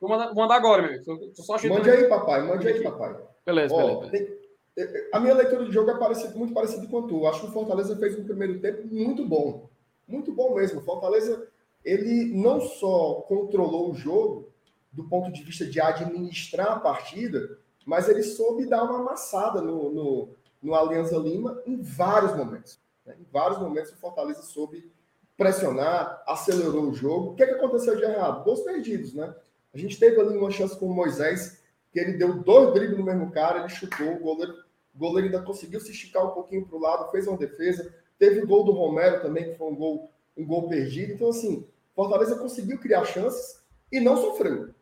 Vou 0.00 0.08
mandar, 0.08 0.28
vou 0.28 0.36
mandar 0.36 0.56
agora, 0.56 0.82
meu 0.82 0.92
amigo. 0.92 1.04
Tô 1.36 1.42
só 1.42 1.56
mande 1.68 1.90
aí, 1.90 2.08
papai. 2.08 2.42
Mande 2.42 2.66
aí, 2.66 2.82
papai. 2.82 3.16
Beleza, 3.44 3.74
Ó, 3.74 4.00
beleza. 4.00 4.10
Tem... 4.10 4.40
É, 4.78 4.82
é, 4.82 5.10
a 5.12 5.20
minha 5.20 5.34
leitura 5.34 5.64
do 5.64 5.72
jogo 5.72 5.90
é 5.90 5.98
parecido, 5.98 6.38
muito 6.38 6.54
parecida 6.54 6.86
com 6.86 7.00
a 7.00 7.06
tua. 7.06 7.30
Acho 7.30 7.42
que 7.42 7.46
o 7.48 7.52
Fortaleza 7.52 7.94
fez 7.96 8.18
um 8.18 8.24
primeiro 8.24 8.58
tempo 8.60 8.86
muito 8.86 9.26
bom. 9.26 9.68
Muito 10.08 10.32
bom 10.32 10.54
mesmo. 10.54 10.80
O 10.80 10.84
Fortaleza, 10.84 11.46
ele 11.84 12.34
não 12.34 12.60
só 12.60 13.26
controlou 13.28 13.90
o 13.90 13.94
jogo 13.94 14.48
do 14.90 15.04
ponto 15.04 15.30
de 15.30 15.42
vista 15.42 15.66
de 15.66 15.80
administrar 15.80 16.72
a 16.72 16.80
partida, 16.80 17.58
mas 17.84 18.08
ele 18.08 18.22
soube 18.22 18.66
dar 18.66 18.84
uma 18.84 19.00
amassada 19.00 19.60
no, 19.60 19.90
no, 19.92 20.28
no 20.62 20.74
Alianza 20.74 21.16
Lima 21.16 21.60
em 21.66 21.80
vários 21.80 22.36
momentos. 22.36 22.78
Né? 23.04 23.16
Em 23.20 23.26
vários 23.32 23.58
momentos 23.58 23.92
o 23.92 23.96
Fortaleza 23.96 24.42
soube 24.42 24.90
pressionar, 25.36 26.22
acelerou 26.26 26.90
o 26.90 26.94
jogo. 26.94 27.30
O 27.30 27.34
que, 27.34 27.42
é 27.42 27.46
que 27.46 27.54
aconteceu 27.54 27.96
de 27.96 28.02
errado? 28.02 28.44
Gols 28.44 28.60
perdidos, 28.60 29.14
né? 29.14 29.34
A 29.72 29.78
gente 29.78 29.98
teve 29.98 30.20
ali 30.20 30.36
uma 30.36 30.50
chance 30.50 30.76
com 30.76 30.86
o 30.86 30.94
Moisés, 30.94 31.60
que 31.92 31.98
ele 31.98 32.18
deu 32.18 32.42
dois 32.42 32.74
dribles 32.74 32.98
no 32.98 33.04
mesmo 33.04 33.30
cara, 33.30 33.60
ele 33.60 33.68
chutou, 33.68 34.12
o 34.12 34.20
goleiro, 34.20 34.54
o 34.94 34.98
goleiro 34.98 35.28
ainda 35.28 35.42
conseguiu 35.42 35.80
se 35.80 35.92
esticar 35.92 36.26
um 36.26 36.32
pouquinho 36.32 36.66
para 36.66 36.76
o 36.76 36.80
lado, 36.80 37.10
fez 37.10 37.26
uma 37.26 37.38
defesa. 37.38 37.94
Teve 38.18 38.42
o 38.42 38.46
gol 38.46 38.64
do 38.64 38.72
Romero 38.72 39.22
também, 39.22 39.50
que 39.50 39.56
foi 39.56 39.68
um 39.68 39.76
gol, 39.76 40.10
um 40.36 40.44
gol 40.44 40.68
perdido. 40.68 41.14
Então, 41.14 41.30
assim, 41.30 41.66
Fortaleza 41.94 42.36
conseguiu 42.36 42.78
criar 42.78 43.04
chances 43.04 43.62
e 43.90 43.98
não 43.98 44.16
sofreu. 44.16 44.74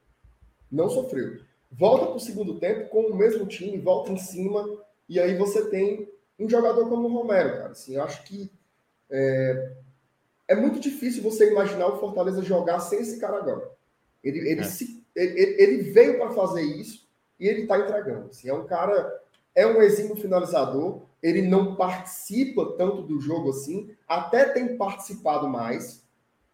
Não 0.71 0.91
sofreu. 0.91 1.39
Volta 1.71 2.07
para 2.07 2.17
o 2.17 2.21
segundo 2.21 2.59
tempo 2.59 2.89
com 2.89 3.03
o 3.03 3.15
mesmo 3.15 3.47
time, 3.47 3.79
volta 3.79 4.11
em 4.11 4.17
cima, 4.17 4.67
e 5.09 5.19
aí 5.19 5.37
você 5.37 5.69
tem 5.69 6.09
um 6.39 6.49
jogador 6.49 6.89
como 6.89 7.09
o 7.09 7.13
Romero, 7.13 7.59
cara. 7.59 7.71
Assim, 7.71 7.97
eu 7.97 8.03
acho 8.03 8.23
que 8.25 8.51
é, 9.11 9.73
é 10.49 10.55
muito 10.55 10.79
difícil 10.79 11.23
você 11.23 11.51
imaginar 11.51 11.87
o 11.89 11.99
Fortaleza 11.99 12.43
jogar 12.43 12.81
sem 12.81 13.01
esse 13.01 13.19
cara 13.19 13.39
agora. 13.39 13.71
Ele, 14.23 14.39
ele, 14.51 14.61
é. 14.61 14.65
se, 14.65 15.05
ele, 15.15 15.63
ele 15.63 15.83
veio 15.91 16.19
para 16.19 16.31
fazer 16.31 16.63
isso 16.63 17.09
e 17.39 17.49
ele 17.49 17.63
está 17.63 17.79
entregando. 17.79 18.29
Assim, 18.31 18.49
é 18.49 18.55
um 18.55 18.67
cara, 18.67 19.21
é 19.55 19.67
um 19.67 19.81
exímio 19.83 20.17
finalizador. 20.17 21.03
Ele 21.23 21.43
não 21.43 21.75
participa 21.75 22.75
tanto 22.77 23.03
do 23.03 23.21
jogo 23.21 23.51
assim, 23.51 23.91
até 24.07 24.45
tem 24.45 24.77
participado 24.77 25.49
mais, 25.49 26.05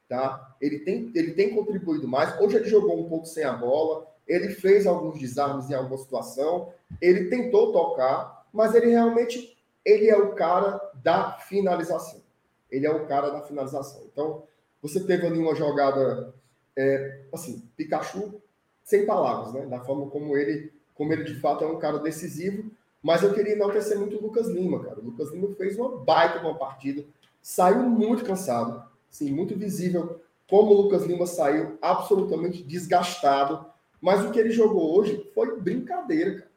tá? 0.09 0.57
Ele 0.61 0.79
tem, 0.79 1.11
ele 1.15 1.33
tem 1.35 1.55
contribuído 1.55 2.09
mais. 2.09 2.41
Hoje 2.41 2.57
ele 2.57 2.69
jogou 2.69 2.99
um 2.99 3.09
pouco 3.09 3.27
sem 3.27 3.45
a 3.45 3.53
bola, 3.53 4.07
ele 4.27 4.49
fez 4.49 4.87
alguns 4.87 5.19
desarmes 5.19 5.69
em 5.69 5.75
alguma 5.75 5.99
situação, 5.99 6.73
ele 7.01 7.29
tentou 7.29 7.73
tocar, 7.73 8.44
mas 8.55 8.75
ele 8.75 8.87
realmente 8.87 9.57
ele 9.85 10.09
é 10.09 10.17
o 10.17 10.33
cara 10.35 10.81
da 11.03 11.33
finalização. 11.33 12.23
Ele 12.71 12.87
é 12.87 12.91
o 12.91 13.07
cara 13.07 13.31
da 13.31 13.43
finalização. 13.43 14.03
Então, 14.11 14.45
você 14.81 15.01
teve 15.01 15.27
ali 15.27 15.39
uma 15.39 15.55
jogada, 15.55 16.33
é, 16.77 17.21
assim, 17.33 17.69
Pikachu 17.77 18.41
sem 18.83 19.05
palavras, 19.05 19.53
né? 19.53 19.67
Da 19.67 19.81
forma 19.81 20.07
como 20.07 20.37
ele, 20.37 20.73
como 20.95 21.13
ele 21.13 21.25
de 21.25 21.35
fato 21.41 21.65
é 21.65 21.67
um 21.67 21.79
cara 21.79 21.99
decisivo. 21.99 22.71
Mas 23.03 23.23
eu 23.23 23.35
queria 23.35 23.53
enaltecer 23.53 23.99
muito 23.99 24.17
o 24.17 24.23
Lucas 24.23 24.47
Lima, 24.49 24.83
cara. 24.83 25.01
O 25.01 25.05
Lucas 25.05 25.31
Lima 25.33 25.55
fez 25.57 25.77
uma 25.77 25.99
baita 25.99 26.41
uma 26.41 26.55
partida, 26.55 27.05
saiu 27.43 27.83
muito 27.83 28.25
cansado, 28.25 28.83
sim, 29.11 29.31
muito 29.31 29.55
visível 29.59 30.21
como 30.49 30.73
o 30.73 30.83
Lucas 30.83 31.05
Lima 31.05 31.27
saiu 31.27 31.79
absolutamente 31.83 32.63
desgastado. 32.63 33.67
Mas 34.01 34.25
o 34.25 34.31
que 34.31 34.39
ele 34.39 34.51
jogou 34.51 34.99
hoje 34.99 35.31
foi 35.35 35.59
brincadeira, 35.61 36.35
cara. 36.37 36.54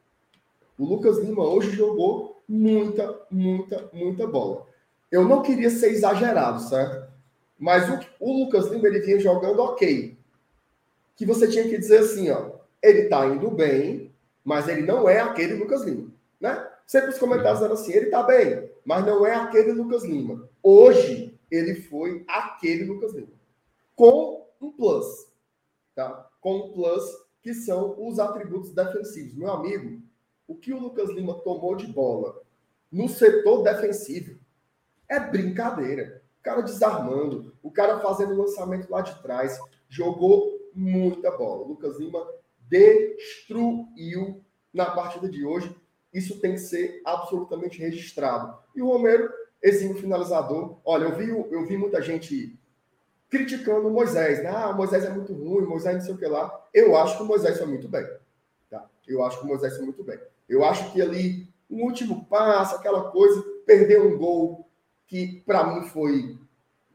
O 0.78 0.86
Lucas 0.86 1.18
Lima 1.20 1.44
hoje 1.44 1.72
jogou 1.72 2.42
muita, 2.48 3.20
muita, 3.32 3.90
muita 3.92 4.28
bola. 4.28 4.66
Eu 5.12 5.28
não 5.28 5.42
queria 5.42 5.70
ser 5.70 5.92
exagerado, 5.92 6.62
certo? 6.62 7.12
Mas 7.58 7.90
o, 7.90 8.00
o 8.20 8.44
Lucas 8.44 8.68
Lima 8.68 8.88
ele 8.88 9.00
vinha 9.00 9.20
jogando 9.20 9.60
ok. 9.62 10.18
Que 11.16 11.26
você 11.26 11.48
tinha 11.48 11.68
que 11.68 11.78
dizer 11.78 12.00
assim, 12.00 12.30
ó, 12.30 12.52
ele 12.82 13.06
tá 13.06 13.26
indo 13.26 13.50
bem, 13.50 14.12
mas 14.44 14.68
ele 14.68 14.84
não 14.84 15.10
é 15.10 15.20
aquele 15.20 15.56
Lucas 15.56 15.82
Lima, 15.82 16.12
né? 16.40 16.68
Sempre 16.86 17.10
os 17.10 17.18
comentários 17.18 17.62
eram 17.62 17.74
assim, 17.74 17.92
ele 17.92 18.06
tá 18.06 18.24
bem, 18.24 18.70
mas 18.86 19.06
não 19.06 19.26
é 19.26 19.36
aquele 19.36 19.72
Lucas 19.74 20.04
Lima. 20.04 20.48
Hoje 20.62 21.38
ele 21.50 21.76
foi 21.76 22.24
aquele 22.28 22.86
Lucas 22.86 23.14
Lima. 23.14 23.34
Com 23.96 24.46
um 24.62 24.72
plus, 24.72 25.28
tá? 25.96 26.30
Com 26.40 26.58
um 26.58 26.72
plus 26.72 27.04
que 27.42 27.54
são 27.54 27.96
os 27.98 28.20
atributos 28.20 28.72
defensivos. 28.72 29.34
Meu 29.34 29.52
amigo, 29.52 30.02
o 30.48 30.56
que 30.56 30.74
o 30.74 30.80
Lucas 30.80 31.10
Lima 31.10 31.34
tomou 31.42 31.75
de 31.75 31.88
bola 31.88 32.42
no 32.92 33.10
setor 33.10 33.63
defensivo 33.63 34.39
é 35.10 35.20
brincadeira. 35.20 36.22
O 36.39 36.44
cara 36.44 36.62
desarmando, 36.62 37.54
o 37.62 37.70
cara 37.70 38.00
fazendo 38.00 38.38
lançamento 38.38 38.89
lá 38.89 39.01
de 39.01 39.22
trás, 39.22 39.60
jogou 39.89 40.58
muita 40.74 41.32
bola. 41.32 41.63
O 41.63 41.68
Lucas 41.68 42.00
Lima 42.00 42.25
destruiu 42.70 44.42
na 44.74 44.86
partida 44.92 45.30
de 45.30 45.46
hoje. 45.46 45.75
Isso 46.13 46.39
tem 46.39 46.54
que 46.54 46.60
ser 46.60 47.01
absolutamente 47.06 47.80
registrado. 47.80 48.58
E 48.75 48.82
o 48.82 48.88
Romero, 48.88 49.30
esse 49.62 49.94
finalizador, 49.96 50.80
olha, 50.86 51.06
eu 51.06 51.16
vi, 51.16 51.30
eu 51.30 51.66
vi 51.66 51.77
muita 51.77 52.01
gente 52.01 52.58
criticando 53.30 53.88
o 53.88 53.92
Moisés, 53.92 54.42
né? 54.42 54.50
Ah, 54.50 54.70
o 54.70 54.77
Moisés 54.77 55.04
é 55.04 55.10
muito 55.10 55.34
ruim, 55.34 55.66
Moisés 55.66 55.96
não 55.96 56.01
sei 56.01 56.13
o 56.13 56.18
que 56.18 56.25
lá. 56.25 56.66
Eu 56.74 56.96
acho 56.96 57.18
que 57.18 57.24
o 57.24 57.25
Moisés 57.25 57.58
foi 57.58 57.68
muito 57.68 57.89
bem. 57.89 58.08
Tá? 58.70 58.89
Eu 59.06 59.24
acho 59.24 59.39
que 59.39 59.46
o 59.46 59.48
Moisés 59.48 59.75
foi 59.75 59.84
muito 59.84 60.04
bem. 60.04 60.18
Eu 60.48 60.63
acho 60.63 60.92
que 60.92 61.01
ali, 61.01 61.48
um 61.70 61.84
último 61.84 62.25
passo, 62.25 62.75
aquela 62.75 63.12
coisa, 63.12 63.44
perdeu 63.66 64.08
um 64.08 64.18
gol 64.18 64.68
que 65.06 65.42
para 65.46 65.66
mim 65.66 65.88
foi 65.88 66.38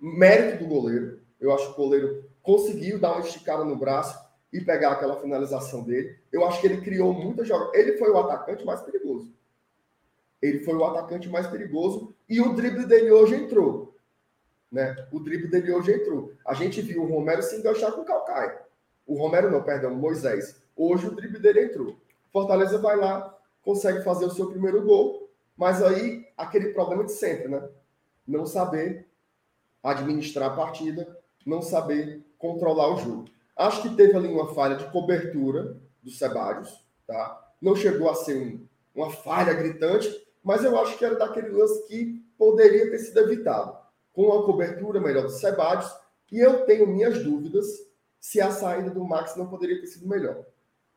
mérito 0.01 0.65
do 0.65 0.69
goleiro. 0.69 1.21
Eu 1.41 1.53
acho 1.53 1.67
que 1.67 1.73
o 1.73 1.85
goleiro 1.85 2.25
conseguiu 2.43 2.99
dar 2.99 3.13
uma 3.13 3.27
esticada 3.27 3.65
no 3.65 3.77
braço 3.77 4.19
e 4.53 4.61
pegar 4.61 4.93
aquela 4.93 5.21
finalização 5.21 5.83
dele. 5.83 6.19
Eu 6.31 6.45
acho 6.45 6.61
que 6.61 6.67
ele 6.67 6.81
criou 6.81 7.13
muita 7.13 7.45
jogada. 7.45 7.71
Ele 7.75 7.97
foi 7.97 8.11
o 8.11 8.19
atacante 8.19 8.65
mais 8.65 8.81
perigoso. 8.83 9.33
Ele 10.41 10.61
foi 10.61 10.75
o 10.75 10.85
atacante 10.85 11.29
mais 11.29 11.47
perigoso 11.47 12.15
e 12.29 12.41
o 12.41 12.53
drible 12.55 12.85
dele 12.85 13.11
hoje 13.11 13.37
entrou. 13.37 13.97
Né? 14.71 15.07
O 15.13 15.21
drible 15.21 15.49
dele 15.49 15.73
hoje 15.73 15.93
entrou. 15.93 16.33
A 16.47 16.53
gente 16.53 16.83
viu 16.83 17.03
o 17.03 17.07
Romero 17.07 17.43
se 17.43 17.57
enganchar 17.57 17.93
com 17.93 18.03
o 18.03 18.05
Calcaia. 18.05 18.61
O 19.07 19.15
Romero 19.15 19.51
não, 19.51 19.63
perdão, 19.63 19.93
o 19.93 19.97
Moisés. 19.97 20.61
Hoje 20.77 21.07
o 21.07 21.15
drible 21.15 21.39
dele 21.39 21.65
entrou. 21.65 21.97
Fortaleza 22.33 22.79
vai 22.79 22.97
lá, 22.97 23.39
consegue 23.63 24.03
fazer 24.03 24.25
o 24.27 24.31
seu 24.31 24.49
primeiro 24.49 24.83
gol, 24.83 25.31
mas 25.57 25.83
aí 25.83 26.27
aquele 26.37 26.71
problema 26.71 27.05
de 27.05 27.13
sempre, 27.13 27.49
né? 27.49 27.69
não 28.27 28.47
saber 28.47 29.07
administrar 29.83 30.51
a 30.51 30.57
partida, 30.57 31.19
não 31.45 31.61
saber 31.61 32.25
controlar 32.39 32.95
o 32.95 32.99
jogo. 32.99 33.25
Acho 33.57 33.83
que 33.83 33.97
teve 33.97 34.17
ali 34.17 34.29
uma 34.29 34.55
falha 34.55 34.77
de 34.77 34.91
cobertura 34.91 35.77
do 36.03 36.11
Sebadios, 36.11 36.85
tá? 37.07 37.53
Não 37.61 37.77
chegou 37.77 38.11
a 38.11 38.15
ser 38.15 38.37
um, 38.37 38.67
uma 38.95 39.11
falha 39.11 39.53
gritante, 39.53 40.09
mas 40.43 40.65
eu 40.65 40.79
acho 40.81 40.97
que 40.97 41.05
era 41.05 41.17
daquele 41.17 41.49
lance 41.49 41.87
que 41.87 42.25
poderia 42.39 42.91
ter 42.91 42.99
sido 42.99 43.21
evitado. 43.21 43.77
Com 44.13 44.33
a 44.33 44.45
cobertura 44.45 45.01
melhor 45.01 45.23
do 45.23 45.31
Sebadios, 45.31 45.91
e 46.31 46.39
eu 46.39 46.65
tenho 46.65 46.87
minhas 46.87 47.23
dúvidas 47.23 47.67
se 48.19 48.41
a 48.41 48.51
saída 48.51 48.91
do 48.91 49.05
Max 49.05 49.37
não 49.37 49.49
poderia 49.49 49.81
ter 49.81 49.87
sido 49.87 50.09
melhor, 50.09 50.45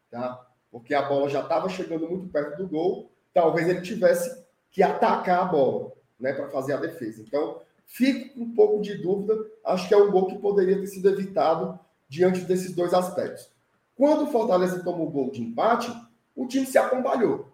tá? 0.10 0.48
Porque 0.72 0.94
a 0.94 1.04
bola 1.04 1.30
já 1.30 1.42
estava 1.42 1.70
chegando 1.70 2.10
muito 2.10 2.28
perto 2.28 2.58
do 2.58 2.68
gol, 2.68 3.12
talvez 3.34 3.68
ele 3.68 3.82
tivesse 3.82 4.44
que 4.72 4.84
atacar 4.84 5.42
a 5.42 5.46
bola 5.46 5.92
né, 6.20 6.34
para 6.34 6.50
fazer 6.50 6.74
a 6.74 6.78
defesa. 6.78 7.22
Então, 7.22 7.62
fico 7.86 8.34
com 8.34 8.42
um 8.42 8.54
pouco 8.54 8.82
de 8.82 8.96
dúvida. 8.96 9.34
Acho 9.64 9.88
que 9.88 9.94
é 9.94 9.98
um 9.98 10.12
gol 10.12 10.28
que 10.28 10.38
poderia 10.38 10.80
ter 10.80 10.88
sido 10.88 11.10
evitado 11.10 11.80
diante 12.08 12.42
desses 12.42 12.74
dois 12.74 12.94
aspectos. 12.94 13.50
Quando 13.96 14.24
o 14.24 14.32
Fortaleza 14.32 14.84
tomou 14.84 15.08
o 15.08 15.12
gol 15.12 15.32
de 15.32 15.42
empate, 15.42 15.92
o 16.36 16.46
time 16.48 16.66
se 16.66 16.78
acompanhou, 16.78 17.48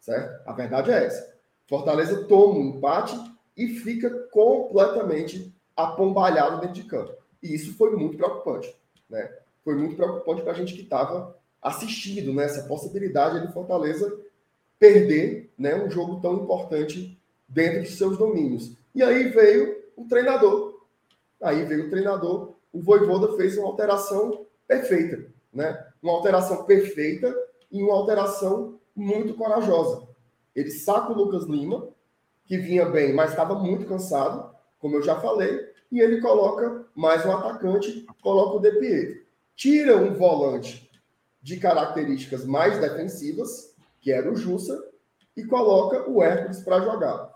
certo? 0.00 0.48
A 0.48 0.52
verdade 0.52 0.90
é 0.90 1.04
essa. 1.04 1.32
Fortaleza 1.68 2.24
toma 2.24 2.58
um 2.58 2.76
empate 2.76 3.14
e 3.56 3.68
fica 3.68 4.10
completamente 4.30 5.54
apombalhado 5.76 6.60
dentro 6.60 6.74
de 6.74 6.84
campo. 6.84 7.12
E 7.42 7.54
isso 7.54 7.74
foi 7.76 7.94
muito 7.96 8.16
preocupante, 8.16 8.74
né? 9.08 9.30
Foi 9.62 9.74
muito 9.74 9.96
preocupante 9.96 10.42
para 10.42 10.52
a 10.52 10.54
gente 10.54 10.74
que 10.74 10.82
estava 10.82 11.36
assistindo, 11.62 12.34
né? 12.34 12.44
Essa 12.44 12.64
possibilidade 12.64 13.46
de 13.46 13.52
Fortaleza 13.52 14.18
perder, 14.78 15.52
né? 15.56 15.74
Um 15.76 15.90
jogo 15.90 16.20
tão 16.20 16.34
importante 16.42 17.16
dentro 17.48 17.82
de 17.82 17.90
seus 17.90 18.18
domínios. 18.18 18.72
E 18.94 19.02
aí 19.02 19.28
veio 19.28 19.82
o 19.96 20.04
treinador. 20.06 20.82
Aí 21.40 21.64
veio 21.64 21.86
o 21.86 21.90
treinador, 21.90 22.54
o 22.72 22.80
Voivoda 22.80 23.36
fez 23.36 23.56
uma 23.58 23.68
alteração 23.68 24.46
perfeita, 24.66 25.26
né? 25.52 25.86
Uma 26.02 26.12
alteração 26.12 26.64
perfeita 26.64 27.34
e 27.70 27.82
uma 27.82 27.94
alteração 27.94 28.80
muito 28.94 29.34
corajosa. 29.34 30.06
Ele 30.54 30.70
saca 30.70 31.12
o 31.12 31.16
Lucas 31.16 31.44
Lima, 31.44 31.88
que 32.46 32.58
vinha 32.58 32.86
bem, 32.86 33.14
mas 33.14 33.30
estava 33.30 33.54
muito 33.54 33.86
cansado, 33.86 34.54
como 34.78 34.96
eu 34.96 35.02
já 35.02 35.18
falei, 35.20 35.72
e 35.90 36.00
ele 36.00 36.20
coloca 36.20 36.86
mais 36.94 37.24
um 37.24 37.32
atacante, 37.32 38.06
coloca 38.22 38.56
o 38.56 38.60
De 38.60 38.72
Pietro. 38.78 39.22
Tira 39.54 39.96
um 39.96 40.14
volante 40.14 40.90
de 41.42 41.56
características 41.58 42.44
mais 42.44 42.78
defensivas, 42.78 43.74
que 44.00 44.12
era 44.12 44.30
o 44.30 44.36
Jussa, 44.36 44.80
e 45.36 45.44
coloca 45.44 46.08
o 46.08 46.22
Hércules 46.22 46.60
para 46.60 46.80
jogar. 46.80 47.32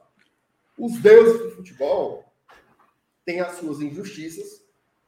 Os 0.78 1.00
deuses 1.00 1.42
do 1.42 1.50
futebol 1.50 2.25
têm 3.25 3.40
as 3.40 3.56
suas 3.56 3.80
injustiças, 3.80 4.62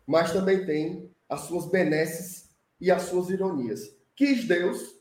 mas 0.06 0.32
também 0.32 0.64
têm 0.64 1.10
as 1.28 1.42
suas 1.42 1.66
benesses 1.66 2.48
e 2.80 2.90
as 2.90 3.02
suas 3.02 3.28
ironias. 3.28 3.94
Quis 4.16 4.46
Deus 4.46 4.96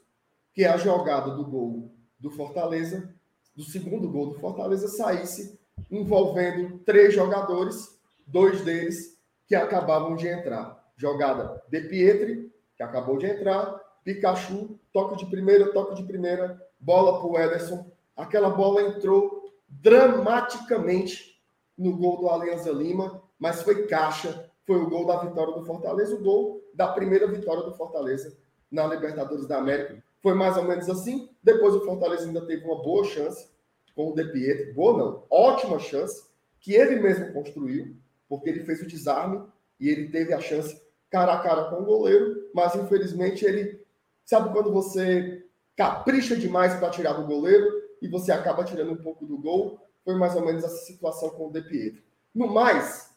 que 0.54 0.66
a 0.66 0.78
jogada 0.78 1.32
do 1.32 1.46
gol 1.46 1.92
do 2.20 2.30
Fortaleza, 2.32 3.14
do 3.56 3.64
segundo 3.64 4.10
gol 4.10 4.34
do 4.34 4.40
Fortaleza, 4.40 4.88
saísse 4.88 5.60
envolvendo 5.90 6.80
três 6.80 7.14
jogadores, 7.14 8.00
dois 8.26 8.62
deles 8.62 9.18
que 9.48 9.56
acabavam 9.56 10.16
de 10.16 10.28
entrar. 10.28 10.86
Jogada 10.98 11.64
de 11.70 11.82
Pietri, 11.82 12.52
que 12.76 12.84
acabou 12.84 13.18
de 13.18 13.28
entrar, 13.28 13.80
Pikachu, 14.08 14.80
toque 14.94 15.18
de 15.18 15.26
primeira, 15.26 15.74
toque 15.74 15.96
de 15.96 16.04
primeira, 16.04 16.66
bola 16.80 17.20
para 17.20 17.28
o 17.28 17.38
Ederson. 17.38 17.92
Aquela 18.16 18.50
bola 18.50 18.82
entrou 18.84 19.52
dramaticamente 19.68 21.44
no 21.78 21.98
gol 21.98 22.18
do 22.18 22.30
Alianza 22.30 22.72
Lima, 22.72 23.22
mas 23.38 23.64
foi 23.64 23.86
caixa, 23.86 24.50
foi 24.66 24.78
o 24.78 24.90
gol 24.90 25.06
da 25.06 25.18
vitória 25.18 25.54
do 25.54 25.66
Fortaleza, 25.66 26.16
o 26.16 26.24
gol 26.24 26.64
da 26.74 26.88
primeira 26.88 27.28
vitória 27.28 27.64
do 27.64 27.74
Fortaleza 27.74 28.38
na 28.72 28.88
Libertadores 28.88 29.46
da 29.46 29.58
América. 29.58 30.02
Foi 30.24 30.34
mais 30.34 30.56
ou 30.56 30.64
menos 30.64 30.90
assim. 30.90 31.30
Depois 31.44 31.76
o 31.76 31.84
Fortaleza 31.84 32.28
ainda 32.28 32.46
teve 32.46 32.64
uma 32.64 32.82
boa 32.82 33.04
chance 33.04 33.50
com 33.94 34.12
o 34.12 34.16
De 34.16 34.24
Pietro, 34.32 34.74
boa 34.74 34.98
não, 34.98 35.24
ótima 35.30 35.80
chance, 35.80 36.30
que 36.62 36.74
ele 36.74 37.02
mesmo 37.02 37.34
construiu, 37.34 37.94
porque 38.30 38.50
ele 38.50 38.64
fez 38.64 38.82
o 38.82 38.88
desarme 38.88 39.46
e 39.78 39.90
ele 39.90 40.08
teve 40.08 40.34
a 40.34 40.40
chance 40.40 40.82
cara 41.10 41.34
a 41.34 41.40
cara 41.40 41.66
com 41.66 41.82
o 41.82 41.86
goleiro, 41.86 42.50
mas 42.54 42.74
infelizmente 42.76 43.44
ele 43.44 43.86
Sabe 44.28 44.52
quando 44.52 44.74
você 44.74 45.46
capricha 45.74 46.36
demais 46.36 46.76
para 46.76 46.90
tirar 46.90 47.14
do 47.14 47.26
goleiro 47.26 47.66
e 48.02 48.10
você 48.10 48.30
acaba 48.30 48.66
tirando 48.66 48.92
um 48.92 48.98
pouco 48.98 49.26
do 49.26 49.38
gol? 49.38 49.80
Foi 50.04 50.16
mais 50.16 50.36
ou 50.36 50.46
menos 50.46 50.66
essa 50.66 50.86
situação 50.86 51.30
com 51.30 51.48
o 51.48 51.52
De 51.52 51.62
Pietro. 51.62 52.04
No 52.36 52.54
mais, 52.54 53.10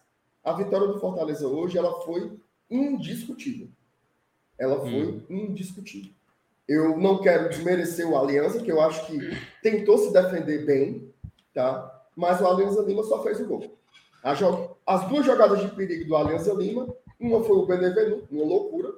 a 0.45 0.53
vitória 0.53 0.87
do 0.87 1.01
Fortaleza 1.01 1.49
hoje 1.49 1.77
ela 1.77 2.01
foi 2.03 2.39
indiscutível. 2.71 3.69
Ela 4.57 4.79
foi 4.81 5.05
hum. 5.05 5.23
indiscutível. 5.29 6.13
Eu 6.69 6.97
não 6.97 7.21
quero 7.21 7.49
desmerecer 7.49 8.09
o 8.09 8.17
Aliança, 8.17 8.63
que 8.63 8.71
eu 8.71 8.81
acho 8.81 9.05
que 9.09 9.19
tentou 9.61 9.99
se 9.99 10.13
defender 10.13 10.65
bem, 10.65 11.13
tá? 11.53 12.07
Mas 12.15 12.41
o 12.41 12.47
Aliança 12.47 12.83
Lima 12.83 13.03
só 13.03 13.21
fez 13.25 13.41
o 13.41 13.47
gol. 13.47 13.77
As 14.23 15.09
duas 15.09 15.27
jogadas 15.27 15.61
de 15.61 15.75
perigo 15.75 16.07
do 16.07 16.17
Aliança 16.17 16.53
Lima, 16.53 16.87
uma 17.19 17.43
foi 17.43 17.57
o 17.57 17.67
Benevenuto, 17.67 18.29
uma 18.31 18.45
loucura, 18.45 18.95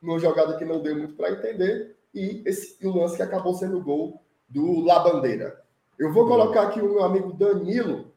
numa 0.00 0.18
jogada 0.18 0.56
que 0.56 0.64
não 0.64 0.80
deu 0.80 0.96
muito 0.96 1.14
para 1.14 1.32
entender, 1.32 1.96
e 2.14 2.42
esse 2.46 2.84
o 2.86 2.96
lance 2.96 3.16
que 3.16 3.22
acabou 3.22 3.54
sendo 3.54 3.78
o 3.78 3.82
gol 3.82 4.22
do 4.48 4.80
Labandeira. 4.80 5.62
Eu 5.98 6.12
vou 6.12 6.26
colocar 6.26 6.62
aqui 6.62 6.80
o 6.80 6.92
meu 6.92 7.04
amigo 7.04 7.32
Danilo, 7.32 8.12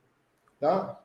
tá? 0.60 1.02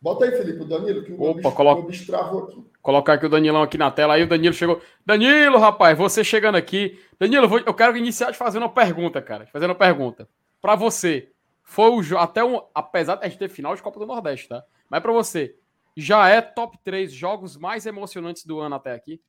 Bota 0.00 0.26
aí, 0.26 0.32
Felipe, 0.32 0.60
o 0.60 0.64
Danilo, 0.66 1.02
que 1.02 1.12
o 1.12 1.22
Opa, 1.22 1.34
bicho, 1.34 1.52
coloca... 1.52 1.82
bicho 1.82 2.06
travou 2.06 2.44
aqui. 2.44 2.64
Colocar 2.82 3.14
aqui 3.14 3.24
o 3.24 3.28
Danilão 3.30 3.62
aqui 3.62 3.78
na 3.78 3.90
tela. 3.90 4.14
Aí 4.14 4.22
o 4.22 4.28
Danilo 4.28 4.52
chegou. 4.52 4.82
Danilo, 5.06 5.56
rapaz, 5.56 5.96
você 5.96 6.22
chegando 6.22 6.56
aqui. 6.56 7.00
Danilo, 7.18 7.48
eu 7.64 7.72
quero 7.72 7.96
iniciar 7.96 8.30
te 8.30 8.36
fazendo 8.36 8.64
uma 8.64 8.68
pergunta, 8.68 9.22
cara. 9.22 9.46
Fazendo 9.46 9.70
uma 9.70 9.76
pergunta. 9.76 10.28
Para 10.60 10.74
você, 10.74 11.30
foi 11.62 11.88
o 11.88 12.02
jogo. 12.02 12.20
Até 12.20 12.44
um. 12.44 12.60
Apesar 12.74 13.16
de 13.16 13.24
a 13.24 13.28
gente 13.28 13.38
ter 13.38 13.48
final 13.48 13.74
de 13.74 13.82
Copa 13.82 13.98
do 13.98 14.06
Nordeste, 14.06 14.48
tá? 14.48 14.62
Mas 14.90 15.00
para 15.00 15.12
você, 15.12 15.56
já 15.96 16.28
é 16.28 16.42
top 16.42 16.76
3 16.84 17.10
jogos 17.10 17.56
mais 17.56 17.86
emocionantes 17.86 18.44
do 18.44 18.60
ano 18.60 18.74
até 18.74 18.92
aqui? 18.92 19.22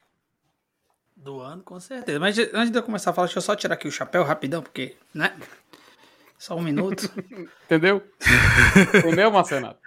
Do 1.26 1.42
ano, 1.42 1.62
com 1.64 1.80
certeza. 1.80 2.20
Mas 2.20 2.38
antes 2.38 2.70
de 2.70 2.78
eu 2.78 2.84
começar 2.84 3.10
a 3.10 3.14
falar, 3.14 3.26
deixa 3.26 3.40
eu 3.40 3.42
só 3.42 3.56
tirar 3.56 3.74
aqui 3.74 3.88
o 3.88 3.92
chapéu 3.92 4.24
rapidão, 4.24 4.62
porque, 4.62 4.96
né? 5.12 5.36
Só 6.38 6.56
um 6.56 6.62
minuto. 6.62 7.10
Entendeu? 7.66 8.04
Entendeu, 8.96 9.32
Marcenato? 9.32 9.80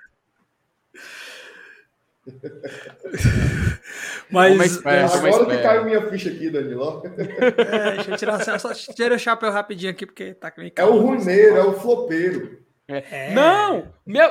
Mas 4.28 4.72
esperto, 4.72 5.14
agora 5.14 5.46
que 5.46 5.62
caiu 5.62 5.84
minha 5.84 6.10
ficha 6.10 6.28
aqui, 6.28 6.50
Danilo. 6.50 7.04
É, 7.06 7.94
deixa 7.94 8.10
eu 8.10 8.16
tirar 8.16 8.58
só 8.58 8.74
tira 8.74 9.14
o 9.14 9.18
chapéu 9.18 9.52
rapidinho 9.52 9.92
aqui, 9.92 10.06
porque 10.06 10.34
tá 10.34 10.52
meio 10.58 10.72
É 10.74 10.84
o 10.84 10.98
ruineiro, 10.98 11.56
é 11.56 11.64
o 11.64 11.74
flopeiro. 11.74 12.58
É. 12.88 13.30
É. 13.30 13.32
Não! 13.32 13.94
Meu. 14.04 14.28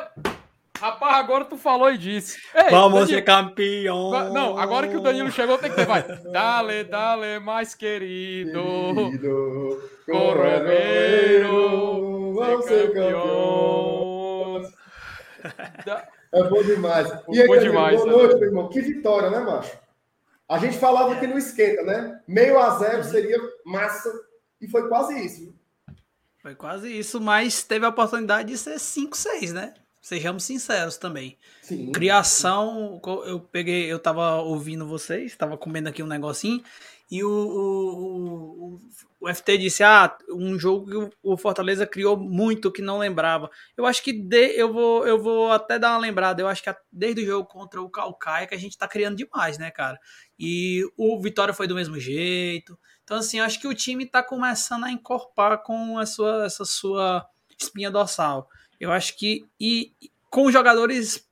Rapaz, 0.79 1.15
agora 1.15 1.46
tu 1.46 1.57
falou 1.57 1.91
e 1.91 1.98
disse. 1.98 2.39
Ei, 2.53 2.69
Vamos 2.69 3.00
Danilo, 3.00 3.17
ser 3.17 3.22
campeão! 3.24 4.12
Não, 4.31 4.57
agora 4.57 4.88
que 4.88 4.96
o 4.96 5.01
Danilo 5.01 5.31
chegou, 5.31 5.57
tem 5.57 5.69
que 5.69 5.75
ter, 5.75 5.86
vai. 5.86 6.03
Dale, 6.31 6.84
dale, 6.84 7.39
mais 7.39 7.74
querido. 7.74 8.62
querido 8.93 9.81
Coroneiro, 10.05 11.53
vamos 12.34 12.65
ser 12.65 12.93
campeão. 12.93 14.62
Da... 15.86 16.07
É 16.34 16.43
bom 16.43 16.62
demais. 16.62 17.07
E 17.29 17.41
aí, 17.41 17.48
bom 17.48 17.57
demais, 17.57 18.01
boa 18.01 18.12
noite, 18.12 18.36
meu 18.36 18.50
irmão. 18.50 18.69
Que 18.69 18.81
vitória, 18.81 19.29
né, 19.29 19.39
macho? 19.39 19.77
A 20.50 20.57
gente 20.57 20.77
falava 20.77 21.15
que 21.19 21.27
não 21.27 21.38
esquenta, 21.38 21.84
né? 21.84 22.22
Meio 22.27 22.60
a 22.60 22.77
zero 22.77 23.03
seria 23.03 23.38
massa. 23.65 24.12
E 24.62 24.67
foi 24.67 24.88
quase 24.88 25.19
isso. 25.25 25.53
Foi 26.41 26.55
quase 26.55 26.89
isso, 26.98 27.19
mas 27.19 27.63
teve 27.63 27.86
a 27.86 27.89
oportunidade 27.89 28.50
de 28.50 28.57
ser 28.57 28.75
5-6, 28.75 29.51
né? 29.51 29.74
Sejamos 30.07 30.46
sinceros 30.46 30.96
também. 30.96 31.37
Sim. 31.61 31.91
Criação, 31.91 33.01
eu 33.25 33.41
peguei, 33.41 33.91
eu 33.91 34.00
tava 34.00 34.37
ouvindo 34.37 34.87
vocês, 34.87 35.35
tava 35.35 35.57
comendo 35.57 35.89
aqui 35.89 36.01
um 36.01 36.07
negocinho, 36.07 36.63
e 37.11 37.22
o, 37.25 37.29
o, 37.29 38.75
o, 38.75 38.79
o 39.20 39.35
FT 39.35 39.57
disse: 39.57 39.83
Ah, 39.83 40.17
um 40.29 40.57
jogo 40.57 41.09
que 41.09 41.17
o 41.22 41.35
Fortaleza 41.35 41.85
criou 41.85 42.15
muito 42.15 42.72
que 42.72 42.81
não 42.81 43.00
lembrava. 43.00 43.51
Eu 43.75 43.85
acho 43.85 44.01
que 44.01 44.13
de, 44.13 44.57
eu, 44.57 44.72
vou, 44.72 45.05
eu 45.05 45.22
vou 45.22 45.51
até 45.51 45.77
dar 45.77 45.91
uma 45.91 46.00
lembrada. 46.00 46.41
Eu 46.41 46.48
acho 46.48 46.63
que 46.63 46.74
desde 46.89 47.24
o 47.24 47.25
jogo 47.25 47.46
contra 47.46 47.81
o 47.81 47.89
Calcaia 47.89 48.48
que 48.48 48.55
a 48.55 48.59
gente 48.59 48.77
tá 48.77 48.87
criando 48.87 49.17
demais, 49.17 49.57
né, 49.57 49.70
cara? 49.72 50.00
E 50.39 50.89
o 50.96 51.20
Vitória 51.22 51.53
foi 51.53 51.67
do 51.67 51.75
mesmo 51.75 52.00
jeito. 52.00 52.79
Então, 53.03 53.17
assim, 53.17 53.41
acho 53.41 53.59
que 53.59 53.67
o 53.67 53.75
time 53.75 54.05
tá 54.05 54.24
começando 54.24 54.85
a 54.85 54.91
encorpar 54.91 55.63
com 55.63 56.00
a 56.00 56.05
sua, 56.05 56.46
essa 56.46 56.63
sua 56.63 57.27
espinha 57.59 57.91
dorsal. 57.91 58.48
Eu 58.79 58.92
acho 58.92 59.18
que. 59.18 59.46
E 59.59 59.94
com 60.29 60.51
jogadores 60.51 61.27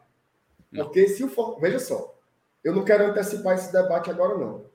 Porque 0.73 1.09
se 1.09 1.25
o 1.25 1.29
For... 1.29 1.59
Veja 1.59 1.81
só, 1.81 2.17
eu 2.63 2.73
não 2.73 2.85
quero 2.85 3.07
antecipar 3.07 3.57
esse 3.57 3.73
debate 3.73 4.11
agora, 4.11 4.39
não. 4.39 4.70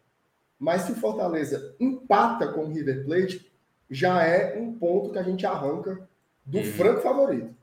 Mas 0.65 0.81
se 0.81 0.93
o 0.93 0.95
Fortaleza 0.95 1.75
empata 1.79 2.47
com 2.47 2.61
o 2.61 2.73
River 2.73 3.05
Plate, 3.05 3.51
já 3.87 4.23
é 4.23 4.57
um 4.57 4.73
ponto 4.73 5.11
que 5.11 5.19
a 5.19 5.21
gente 5.21 5.45
arranca 5.45 6.09
do 6.43 6.57
uhum. 6.57 6.63
franco 6.63 7.01
favorito. 7.01 7.55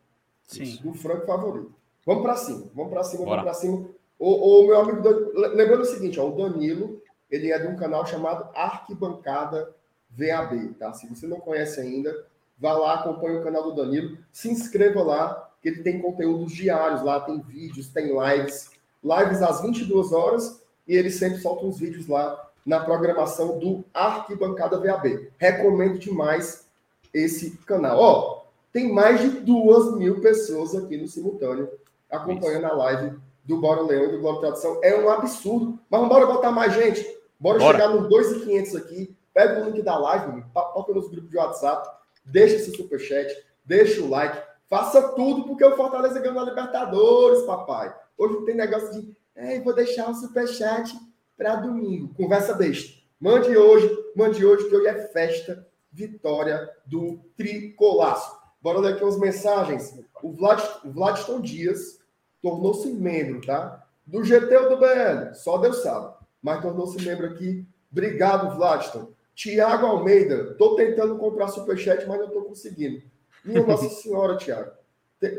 Sim. 0.45 0.79
Do 0.81 0.95
franco 0.95 1.27
favorito. 1.27 1.75
Vamos 2.07 2.23
para 2.23 2.37
cima, 2.37 2.71
vamos 2.73 2.93
para 2.93 3.03
cima, 3.03 3.25
Bora. 3.25 3.43
vamos 3.43 3.45
para 3.51 3.55
cima. 3.55 3.89
O, 4.21 4.61
o 4.61 4.67
meu 4.69 4.79
amigo, 4.79 5.03
lembrando 5.35 5.81
o 5.81 5.85
seguinte, 5.85 6.21
ó, 6.21 6.29
o 6.29 6.37
Danilo, 6.37 7.03
ele 7.29 7.51
é 7.51 7.59
de 7.59 7.67
um 7.67 7.75
canal 7.75 8.07
chamado 8.07 8.49
Arquibancada 8.55 9.75
VAB, 10.09 10.75
tá? 10.79 10.93
Se 10.93 11.09
você 11.09 11.27
não 11.27 11.41
conhece 11.41 11.81
ainda, 11.81 12.25
vá 12.57 12.73
lá, 12.75 13.01
acompanhe 13.01 13.39
o 13.39 13.43
canal 13.43 13.65
do 13.65 13.75
Danilo, 13.75 14.17
se 14.31 14.49
inscreva 14.49 15.03
lá, 15.03 15.51
que 15.61 15.71
ele 15.71 15.83
tem 15.83 16.01
conteúdos 16.01 16.53
diários 16.53 17.03
lá, 17.03 17.19
tem 17.19 17.41
vídeos, 17.41 17.89
tem 17.89 18.17
lives, 18.17 18.71
lives 19.03 19.43
às 19.43 19.61
22 19.61 20.13
horas, 20.13 20.63
e 20.87 20.95
ele 20.95 21.11
sempre 21.11 21.41
solta 21.41 21.67
uns 21.67 21.81
vídeos 21.81 22.07
lá 22.07 22.52
na 22.65 22.81
programação 22.81 23.59
do 23.59 23.85
Arquibancada 23.93 24.79
VAB. 24.79 25.31
Recomendo 25.39 25.99
demais 25.99 26.67
esse 27.13 27.57
canal. 27.67 27.99
Ó, 27.99 28.43
tem 28.73 28.93
mais 28.93 29.21
de 29.21 29.29
duas 29.41 29.95
mil 29.97 30.21
pessoas 30.21 30.75
aqui 30.75 30.97
no 30.97 31.09
simultâneo 31.09 31.69
acompanhando 32.11 32.67
Isso. 32.67 32.73
a 32.73 32.77
live 32.77 33.19
do 33.45 33.61
Bora 33.61 33.83
Leão 33.83 34.05
e 34.05 34.13
do 34.13 34.21
Globo 34.21 34.41
Tradição. 34.41 34.79
É 34.83 34.99
um 34.99 35.11
absurdo. 35.11 35.79
Mas 35.91 36.09
bora 36.09 36.27
botar 36.27 36.53
mais 36.53 36.75
gente. 36.75 37.05
Bora, 37.41 37.59
bora. 37.59 37.79
chegar 37.79 37.95
nos 37.95 38.09
2.500 38.09 38.77
aqui. 38.77 39.17
Pega 39.35 39.63
o 39.63 39.65
link 39.65 39.83
da 39.83 39.97
live, 39.97 40.45
toca 40.53 40.93
nos 40.93 41.09
grupos 41.09 41.31
de 41.31 41.39
WhatsApp, 41.39 41.89
deixa 42.23 42.57
esse 42.57 42.77
superchat, 42.77 43.35
deixa 43.65 44.03
o 44.03 44.11
like, 44.11 44.39
faça 44.69 45.09
tudo 45.15 45.45
porque 45.45 45.65
o 45.65 45.75
Fortaleza 45.75 46.21
ganhou 46.21 46.35
na 46.35 46.51
Libertadores, 46.51 47.43
papai. 47.45 47.95
Hoje 48.19 48.45
tem 48.45 48.55
negócio 48.55 48.93
de, 48.93 49.17
é, 49.35 49.59
vou 49.61 49.75
deixar 49.75 50.11
o 50.11 50.15
superchat 50.15 50.95
para 51.37 51.57
domingo. 51.57 52.15
Conversa 52.15 52.55
besta. 52.55 53.01
Mande 53.21 53.57
hoje, 53.57 53.89
mande 54.17 54.45
hoje, 54.45 54.69
que 54.69 54.75
hoje 54.75 54.89
é 54.89 55.07
festa, 55.09 55.67
vitória 55.93 56.69
do 56.87 57.21
Tricolaço. 57.37 58.37
Bora 58.61 58.81
ler 58.81 58.95
aqui 58.95 59.05
umas 59.05 59.19
mensagens. 59.19 59.99
O, 60.23 60.33
Vlad, 60.33 60.61
o 60.85 60.91
Vladiston 60.91 61.41
Dias 61.41 61.99
tornou-se 62.41 62.89
membro, 62.89 63.41
tá? 63.41 63.87
Do 64.07 64.25
GT 64.25 64.57
ou 64.57 64.71
do 64.71 64.77
BL, 64.79 65.35
só 65.35 65.59
Deus 65.59 65.83
sabe. 65.83 66.15
Mas 66.43 66.61
tornou-se 66.61 67.05
membro 67.05 67.27
aqui. 67.27 67.67
Obrigado, 67.91 68.57
Vladiston. 68.57 69.13
Tiago 69.35 69.87
Almeida, 69.87 70.55
tô 70.55 70.77
tentando 70.77 71.17
comprar 71.17 71.49
superchat, 71.49 72.07
mas 72.07 72.19
não 72.19 72.29
tô 72.29 72.43
conseguindo. 72.43 73.03
Minha 73.45 73.65
Nossa 73.65 73.89
Senhora, 73.89 74.37
Tiago. 74.37 74.73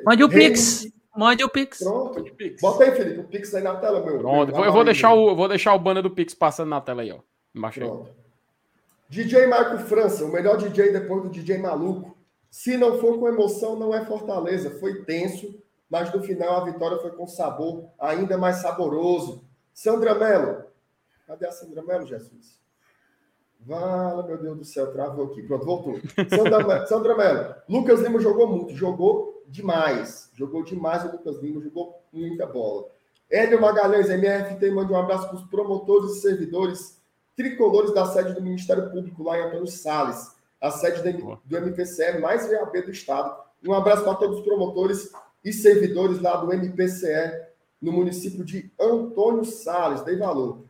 Mande 0.05 0.23
o 0.23 0.29
Pix. 0.29 0.87
Mande 1.15 1.43
o 1.43 1.49
Pix. 1.49 1.79
Pronto. 1.79 2.23
Pix. 2.35 2.61
Bota 2.61 2.83
aí, 2.83 2.91
Felipe, 2.91 3.19
o 3.19 3.23
Pix 3.25 3.53
aí 3.53 3.63
na 3.63 3.75
tela, 3.75 4.03
meu. 4.03 4.17
Pronto, 4.17 4.51
meu, 4.51 4.65
eu 4.65 4.73
vou 4.73 4.83
deixar, 4.83 5.13
o, 5.13 5.35
vou 5.35 5.47
deixar 5.47 5.73
o 5.75 5.79
banner 5.79 6.01
do 6.01 6.09
Pix 6.09 6.33
passando 6.33 6.69
na 6.69 6.81
tela 6.81 7.01
aí, 7.01 7.11
ó. 7.11 7.19
Embaixo 7.53 7.79
Pronto. 7.79 8.09
Aí. 8.09 8.23
DJ 9.09 9.45
Marco 9.45 9.77
França, 9.77 10.25
o 10.25 10.31
melhor 10.31 10.57
DJ 10.57 10.91
depois 10.91 11.23
do 11.23 11.29
DJ 11.29 11.59
Maluco. 11.59 12.17
Se 12.49 12.77
não 12.77 12.97
for 12.99 13.19
com 13.19 13.27
emoção, 13.27 13.75
não 13.75 13.93
é 13.93 14.05
Fortaleza. 14.05 14.71
Foi 14.79 15.03
tenso, 15.03 15.53
mas 15.89 16.11
no 16.13 16.23
final 16.23 16.61
a 16.61 16.65
vitória 16.65 16.97
foi 16.97 17.11
com 17.11 17.27
sabor 17.27 17.85
ainda 17.99 18.37
mais 18.37 18.57
saboroso. 18.57 19.43
Sandra 19.73 20.15
Mello, 20.15 20.63
Cadê 21.27 21.47
a 21.47 21.51
Sandra 21.51 21.81
Melo, 21.81 22.05
Jesus? 22.05 22.59
Vala, 23.61 24.23
meu 24.27 24.37
Deus 24.37 24.57
do 24.57 24.65
céu, 24.65 24.91
travou 24.91 25.25
aqui. 25.25 25.41
Pronto, 25.41 25.65
voltou. 25.65 25.95
Sandra, 26.29 26.85
Sandra 26.85 27.15
Melo. 27.15 27.55
Lucas 27.69 28.01
Lima 28.01 28.19
jogou 28.19 28.47
muito, 28.47 28.75
jogou 28.75 29.32
demais. 29.53 30.31
Jogou 30.33 30.63
demais 30.63 31.05
o 31.05 31.11
Lucas 31.11 31.37
Lima, 31.41 31.61
jogou 31.61 32.03
muita 32.11 32.45
bola. 32.45 32.87
Hélio 33.29 33.61
Magalhães, 33.61 34.09
MRT, 34.09 34.71
manda 34.71 34.91
um 34.91 34.97
abraço 34.97 35.27
para 35.27 35.37
os 35.37 35.43
promotores 35.43 36.17
e 36.17 36.21
servidores 36.21 37.01
tricolores 37.35 37.93
da 37.93 38.05
sede 38.07 38.33
do 38.33 38.41
Ministério 38.41 38.89
Público 38.91 39.23
lá 39.23 39.37
em 39.37 39.43
Antônio 39.43 39.67
Salles, 39.67 40.35
a 40.59 40.69
sede 40.71 41.01
do 41.45 41.57
MPCE 41.57 42.19
mais 42.19 42.49
VAB 42.49 42.81
do 42.81 42.91
Estado. 42.91 43.35
Um 43.65 43.73
abraço 43.73 44.03
para 44.03 44.15
todos 44.15 44.39
os 44.39 44.43
promotores 44.43 45.11
e 45.43 45.53
servidores 45.53 46.19
lá 46.19 46.35
do 46.37 46.51
MPCE 46.51 47.43
no 47.81 47.91
município 47.91 48.43
de 48.43 48.71
Antônio 48.79 49.45
Salles. 49.45 50.01
Dei 50.01 50.17
valor. 50.17 50.65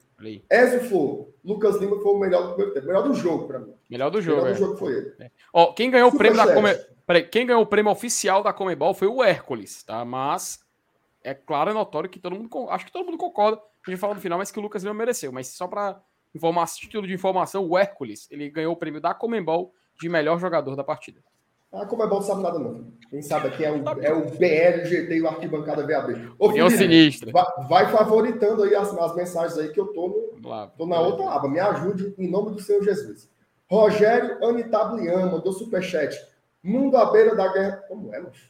Ezio 0.49 0.83
Flor, 0.85 1.27
Lucas 1.43 1.75
Lima 1.77 1.99
foi 1.99 2.13
o 2.13 2.19
melhor 2.19 2.43
do 2.43 2.47
primeiro 2.49 2.73
tempo. 2.73 2.87
Melhor 2.87 3.03
do 3.03 3.13
jogo, 3.13 3.45
para 3.45 3.59
mim. 3.59 3.73
Melhor 3.89 4.09
do 4.09 4.21
jogo. 4.21 4.41
Melhor 4.41 4.55
do 4.55 4.63
é. 4.63 4.67
jogo 4.67 4.77
foi 4.77 4.93
ele. 4.93 5.13
É. 5.19 5.31
Ó, 5.51 5.73
quem 5.73 5.91
ganhou 5.91 6.09
Super 6.11 6.15
o 6.15 6.19
prêmio 6.19 6.37
da 6.37 6.53
Come... 6.53 6.92
Peraí, 7.05 7.23
quem 7.23 7.45
ganhou 7.45 7.61
o 7.61 7.67
prêmio 7.67 7.91
oficial 7.91 8.41
da 8.41 8.53
Comebol 8.53 8.93
foi 8.93 9.07
o 9.07 9.23
Hércules, 9.23 9.83
tá? 9.83 10.05
Mas 10.05 10.59
é 11.23 11.33
claro, 11.33 11.71
é 11.71 11.73
notório 11.73 12.09
que 12.09 12.19
todo 12.19 12.35
mundo. 12.35 12.69
Acho 12.69 12.85
que 12.85 12.91
todo 12.91 13.05
mundo 13.05 13.17
concorda. 13.17 13.61
A 13.85 13.91
gente 13.91 13.99
fala 13.99 14.13
no 14.13 14.21
final, 14.21 14.37
mas 14.37 14.51
que 14.51 14.59
o 14.59 14.61
Lucas 14.61 14.83
Lima 14.83 14.93
mereceu. 14.93 15.31
Mas 15.31 15.47
só 15.47 15.67
para 15.67 16.01
informar, 16.33 16.67
título 16.67 17.05
de 17.05 17.13
informação, 17.13 17.67
o 17.67 17.77
Hércules, 17.77 18.27
ele 18.31 18.49
ganhou 18.49 18.73
o 18.73 18.77
prêmio 18.77 19.01
da 19.01 19.13
Comembol 19.13 19.73
de 19.99 20.09
melhor 20.09 20.39
jogador 20.39 20.75
da 20.75 20.83
partida. 20.83 21.21
A 21.71 21.85
Comembol 21.85 22.19
não 22.19 22.25
sabe 22.25 22.43
nada, 22.43 22.59
não. 22.59 22.93
Quem 23.09 23.21
sabe 23.21 23.47
aqui 23.47 23.65
é 23.65 23.71
o, 23.71 23.83
é 23.99 24.13
o 24.13 24.25
BLGT 24.37 25.15
e 25.15 25.21
o 25.21 25.27
Arquibancada 25.27 25.85
VAB. 25.85 26.33
Ô, 26.37 26.49
União 26.49 26.69
Sinistra. 26.69 27.31
Vai, 27.31 27.45
vai, 27.67 27.91
favoritando 27.91 28.63
aí 28.63 28.75
as, 28.75 28.95
as, 28.95 29.15
mensagens 29.15 29.57
aí 29.57 29.69
que 29.69 29.79
eu 29.79 29.87
tô, 29.87 30.07
no, 30.07 30.47
lá, 30.47 30.67
tô 30.67 30.85
na 30.85 30.99
outra 30.99 31.29
aba. 31.31 31.49
Me 31.49 31.59
ajude 31.59 32.13
em 32.17 32.29
nome 32.29 32.51
do 32.51 32.61
Senhor 32.61 32.83
Jesus. 32.83 33.27
Rogério 33.69 34.43
Anitablian 34.45 35.31
mandou 35.31 35.51
superchat. 35.51 36.15
Mundo 36.63 36.95
à 36.95 37.11
beira 37.11 37.35
da 37.35 37.51
guerra. 37.51 37.83
Como 37.87 38.13
é, 38.13 38.19
macho? 38.19 38.49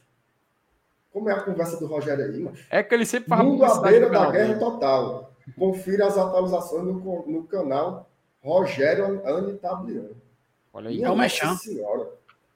Como 1.12 1.28
é 1.28 1.32
a 1.32 1.40
conversa 1.40 1.78
do 1.78 1.86
Rogério 1.86 2.24
aí, 2.24 2.38
macho? 2.38 2.64
É 2.70 2.82
que 2.82 2.94
ele 2.94 3.04
sempre 3.04 3.28
fala 3.28 3.42
Mundo 3.42 3.64
à 3.64 3.80
beira 3.80 4.08
da 4.08 4.30
guerra 4.30 4.58
total. 4.58 5.32
Confira 5.58 6.06
as 6.06 6.16
atualizações 6.16 6.84
no, 6.84 7.26
no 7.26 7.44
canal 7.44 8.08
Rogério 8.40 9.26
Anitablian. 9.26 10.10
Olha 10.72 10.90
aí, 10.90 11.02
é 11.02 11.10
o 11.10 11.16
Mechan. 11.16 11.56
Senhora. 11.56 12.08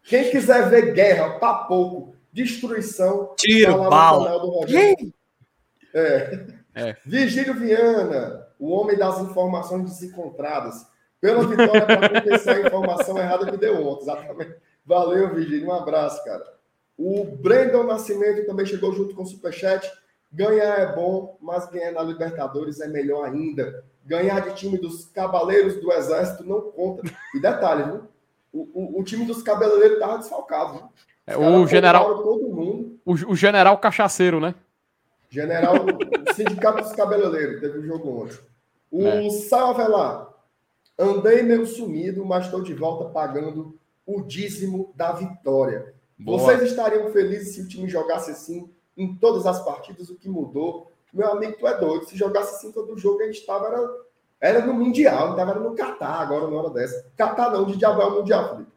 Quem 0.02 0.30
quiser 0.30 0.70
ver 0.70 0.92
guerra, 0.94 1.38
pra 1.38 1.54
pouco, 1.54 2.14
destruição, 2.32 3.34
tiro, 3.36 3.78
tá 3.78 3.90
bala. 3.90 4.64
É. 5.94 6.46
é. 6.74 6.96
Vigílio 7.04 7.54
Viana, 7.54 8.46
o 8.58 8.70
homem 8.70 8.96
das 8.96 9.20
informações 9.20 9.84
desencontradas. 9.84 10.86
Pela 11.20 11.44
vitória 11.46 11.84
para 11.84 12.20
compensar 12.20 12.56
a 12.56 12.60
informação 12.60 13.18
errada 13.18 13.50
que 13.50 13.56
deu 13.56 13.84
ontem. 13.84 14.02
Exatamente. 14.02 14.54
Valeu, 14.88 15.34
Vigílio. 15.34 15.68
Um 15.68 15.72
abraço, 15.72 16.24
cara. 16.24 16.42
O 16.96 17.22
Brandon 17.24 17.84
Nascimento 17.84 18.46
também 18.46 18.64
chegou 18.64 18.90
junto 18.94 19.14
com 19.14 19.22
o 19.22 19.26
Superchat. 19.26 19.86
Ganhar 20.32 20.78
é 20.78 20.94
bom, 20.94 21.36
mas 21.42 21.68
ganhar 21.68 21.92
na 21.92 22.02
Libertadores 22.02 22.80
é 22.80 22.88
melhor 22.88 23.26
ainda. 23.26 23.84
Ganhar 24.06 24.40
de 24.40 24.54
time 24.54 24.78
dos 24.78 25.04
Cavaleiros 25.04 25.76
do 25.76 25.92
Exército 25.92 26.42
não 26.42 26.72
conta. 26.72 27.02
E 27.34 27.38
detalhe, 27.40 27.82
viu? 27.82 28.00
O, 28.50 28.96
o, 28.96 29.00
o 29.00 29.04
time 29.04 29.26
dos 29.26 29.42
cabeleireiros 29.42 29.98
estava 29.98 30.16
desfalcado. 30.16 30.88
É, 31.26 31.36
o 31.36 31.66
general. 31.66 32.22
Todo 32.22 32.48
mundo. 32.48 32.98
O, 33.04 33.12
o, 33.12 33.36
general 33.36 33.76
cachaceiro, 33.76 34.40
né? 34.40 34.54
General, 35.28 35.74
o 35.74 36.34
sindicato 36.34 36.82
dos 36.82 36.92
cabeleireiros, 36.92 37.60
teve 37.60 37.78
um 37.78 37.86
jogo 37.86 38.22
ontem. 38.22 38.38
O 38.90 39.06
é. 39.06 39.30
Salvelar. 39.30 40.28
Andei 40.98 41.42
meio 41.42 41.66
sumido, 41.66 42.24
mas 42.24 42.46
estou 42.46 42.62
de 42.62 42.72
volta 42.72 43.10
pagando 43.10 43.77
o 44.08 44.22
dízimo 44.22 44.90
da 44.96 45.12
vitória. 45.12 45.94
Boa. 46.18 46.38
Vocês 46.38 46.62
estariam 46.62 47.12
felizes 47.12 47.54
se 47.54 47.60
o 47.60 47.68
time 47.68 47.86
jogasse 47.86 48.30
assim 48.30 48.72
em 48.96 49.14
todas 49.14 49.46
as 49.46 49.62
partidas? 49.62 50.08
O 50.08 50.16
que 50.16 50.30
mudou? 50.30 50.90
Meu 51.12 51.30
amigo, 51.30 51.56
tu 51.58 51.66
é 51.68 51.78
doido. 51.78 52.06
Se 52.06 52.16
jogasse 52.16 52.56
assim 52.56 52.72
todo 52.72 52.96
jogo, 52.96 53.20
a 53.20 53.26
gente 53.26 53.40
estava 53.40 53.66
era 53.68 54.08
era 54.40 54.64
no 54.64 54.72
Mundial, 54.72 55.32
estava 55.32 55.54
no 55.54 55.74
Catar 55.74 56.20
agora, 56.22 56.48
na 56.48 56.56
hora 56.56 56.70
dessa. 56.70 57.10
Catar 57.16 57.50
não, 57.50 57.66
de 57.66 57.76
diabo 57.76 58.00
é 58.00 58.06
o 58.06 58.10
Mundial, 58.12 58.50
Felipe. 58.50 58.72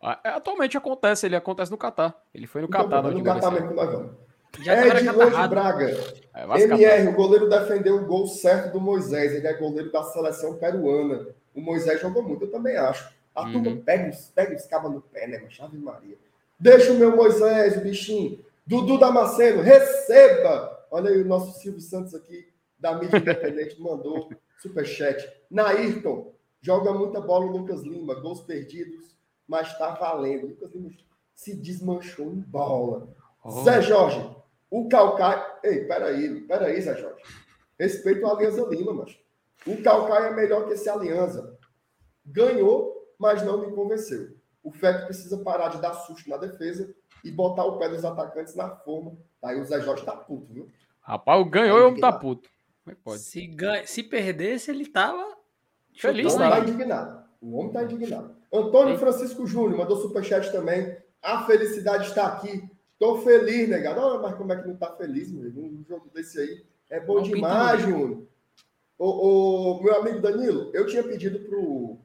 Ah, 0.00 0.18
é, 0.24 0.28
atualmente 0.30 0.76
acontece, 0.76 1.26
ele 1.26 1.36
acontece 1.36 1.70
no 1.70 1.76
Catar. 1.76 2.16
Ele 2.34 2.46
foi 2.46 2.62
no 2.62 2.68
então, 2.68 2.88
Catar. 2.88 3.02
No 3.02 3.22
Catar 3.22 3.50
mesmo 3.50 3.68
que 3.68 3.74
nós 3.74 3.92
vamos. 3.92 4.12
Já 4.60 4.86
Edilon 4.86 5.30
de 5.30 5.48
Braga. 5.48 5.86
É, 6.34 6.62
MR, 6.62 7.08
o 7.08 7.14
goleiro 7.14 7.48
defendeu 7.48 7.96
o 7.96 8.06
gol 8.06 8.26
certo 8.26 8.72
do 8.72 8.80
Moisés. 8.80 9.32
Ele 9.32 9.46
é 9.46 9.54
goleiro 9.54 9.90
da 9.90 10.02
seleção 10.04 10.56
peruana. 10.56 11.26
O 11.54 11.60
Moisés 11.60 12.00
jogou 12.00 12.22
muito, 12.22 12.44
eu 12.44 12.50
também 12.50 12.76
acho. 12.76 13.12
A 13.34 13.44
uhum. 13.44 13.52
turma 13.52 13.82
pega 13.82 14.10
os, 14.10 14.28
pega 14.28 14.54
os 14.54 14.66
cabas 14.66 14.92
no 14.92 15.00
pé, 15.00 15.26
né, 15.26 15.44
Chave 15.48 15.78
Maria. 15.78 16.16
Deixa 16.58 16.92
o 16.92 16.96
meu 16.96 17.16
Moisés, 17.16 17.76
o 17.76 17.80
bichinho. 17.80 18.44
Dudu 18.66 18.98
Damasceno, 18.98 19.62
receba! 19.62 20.86
Olha 20.90 21.10
aí 21.10 21.20
o 21.20 21.26
nosso 21.26 21.58
Silvio 21.58 21.80
Santos 21.80 22.14
aqui, 22.14 22.46
da 22.78 22.94
mídia 22.94 23.18
independente, 23.18 23.80
mandou 23.82 24.30
Superchat. 24.58 25.28
Nairton, 25.50 26.32
joga 26.60 26.92
muita 26.92 27.20
bola 27.20 27.46
o 27.46 27.50
Lucas 27.50 27.82
Lima, 27.82 28.14
gols 28.14 28.42
perdidos, 28.42 29.16
mas 29.48 29.76
tá 29.76 29.90
valendo. 29.94 30.48
Lucas 30.48 30.70
Lima 30.72 30.90
se 31.34 31.54
desmanchou 31.54 32.26
em 32.26 32.40
bola. 32.40 33.08
Oh. 33.42 33.64
Zé 33.64 33.82
Jorge, 33.82 34.24
o 34.70 34.88
Calcaia. 34.88 35.44
Ei, 35.64 35.84
peraí, 35.84 36.40
peraí, 36.42 36.80
Zé 36.80 36.96
Jorge. 36.96 37.22
Respeito 37.78 38.24
a 38.26 38.32
Aliança 38.32 38.62
Lima, 38.68 38.92
mas 38.92 39.18
o 39.66 39.82
Calcaia 39.82 40.26
é 40.26 40.34
melhor 40.34 40.66
que 40.66 40.74
esse 40.74 40.88
Aliança. 40.88 41.58
Ganhou, 42.24 43.01
mas 43.22 43.40
não 43.44 43.60
me 43.60 43.72
convenceu. 43.72 44.36
O 44.64 44.72
FEC 44.72 45.04
precisa 45.04 45.38
parar 45.38 45.68
de 45.68 45.80
dar 45.80 45.94
susto 45.94 46.28
na 46.28 46.36
defesa 46.36 46.92
e 47.24 47.30
botar 47.30 47.64
o 47.64 47.78
pé 47.78 47.88
dos 47.88 48.04
atacantes 48.04 48.56
na 48.56 48.68
forma. 48.68 49.16
Aí 49.40 49.60
o 49.60 49.64
Zé 49.64 49.80
Jorge 49.80 50.04
tá 50.04 50.16
puto, 50.16 50.52
viu? 50.52 50.68
Rapaz, 51.00 51.48
ganhou 51.48 51.78
e 51.78 51.82
o 51.82 51.86
homem 51.86 52.00
tá 52.00 52.12
puto. 52.12 52.50
Como 52.82 52.92
é 52.92 52.94
que 52.96 53.00
pode? 53.00 53.20
Se, 53.22 53.46
ganha, 53.46 53.86
se 53.86 54.02
perdesse, 54.02 54.72
ele 54.72 54.86
tava 54.86 55.36
feliz. 55.94 56.32
O 56.32 56.36
homem 56.36 56.50
tá 56.50 56.58
indignado. 56.58 57.24
O 57.40 57.56
homem 57.56 57.72
tá 57.72 57.84
indignado. 57.84 58.36
Antônio 58.52 58.98
Francisco 58.98 59.46
Júnior 59.46 59.78
mandou 59.78 59.96
superchat 59.98 60.50
também. 60.50 60.96
A 61.22 61.44
felicidade 61.44 62.08
está 62.08 62.26
aqui. 62.26 62.68
Tô 62.98 63.18
feliz, 63.18 63.68
negado. 63.68 64.00
Olha, 64.00 64.20
mas 64.20 64.34
como 64.34 64.52
é 64.52 64.60
que 64.60 64.66
não 64.66 64.76
tá 64.76 64.96
feliz, 64.96 65.30
meu? 65.30 65.48
Um 65.48 65.84
jogo 65.88 66.10
desse 66.12 66.40
aí 66.40 66.64
é 66.90 66.98
bom 66.98 67.14
não 67.14 67.22
demais, 67.22 67.82
Júnior. 67.82 68.26
O, 68.98 69.78
o, 69.78 69.82
meu 69.82 69.96
amigo 69.96 70.20
Danilo, 70.20 70.70
eu 70.74 70.86
tinha 70.86 71.02
pedido 71.02 71.40
pro, 71.40 71.98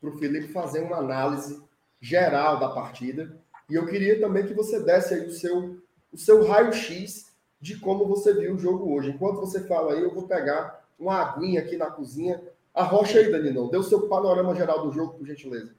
pro 0.00 0.18
Felipe 0.18 0.52
fazer 0.52 0.80
uma 0.80 0.96
análise 0.96 1.62
geral 2.00 2.58
da 2.58 2.68
partida. 2.68 3.38
E 3.68 3.74
eu 3.74 3.86
queria 3.86 4.18
também 4.20 4.46
que 4.46 4.54
você 4.54 4.80
desse 4.80 5.14
aí 5.14 5.26
o 5.26 5.32
seu, 5.32 5.78
o 6.12 6.18
seu 6.18 6.44
raio-x 6.46 7.30
de 7.60 7.78
como 7.78 8.06
você 8.06 8.32
viu 8.32 8.54
o 8.54 8.58
jogo 8.58 8.92
hoje. 8.92 9.10
Enquanto 9.10 9.40
você 9.40 9.60
fala 9.66 9.92
aí, 9.92 10.00
eu 10.02 10.14
vou 10.14 10.26
pegar 10.26 10.82
uma 10.98 11.16
aguinha 11.16 11.60
aqui 11.60 11.76
na 11.76 11.90
cozinha. 11.90 12.40
Arrocha 12.74 13.18
aí, 13.18 13.30
Danilo. 13.30 13.70
Dê 13.70 13.76
o 13.76 13.82
seu 13.82 14.08
panorama 14.08 14.54
geral 14.54 14.86
do 14.86 14.92
jogo, 14.92 15.18
por 15.18 15.26
gentileza. 15.26 15.74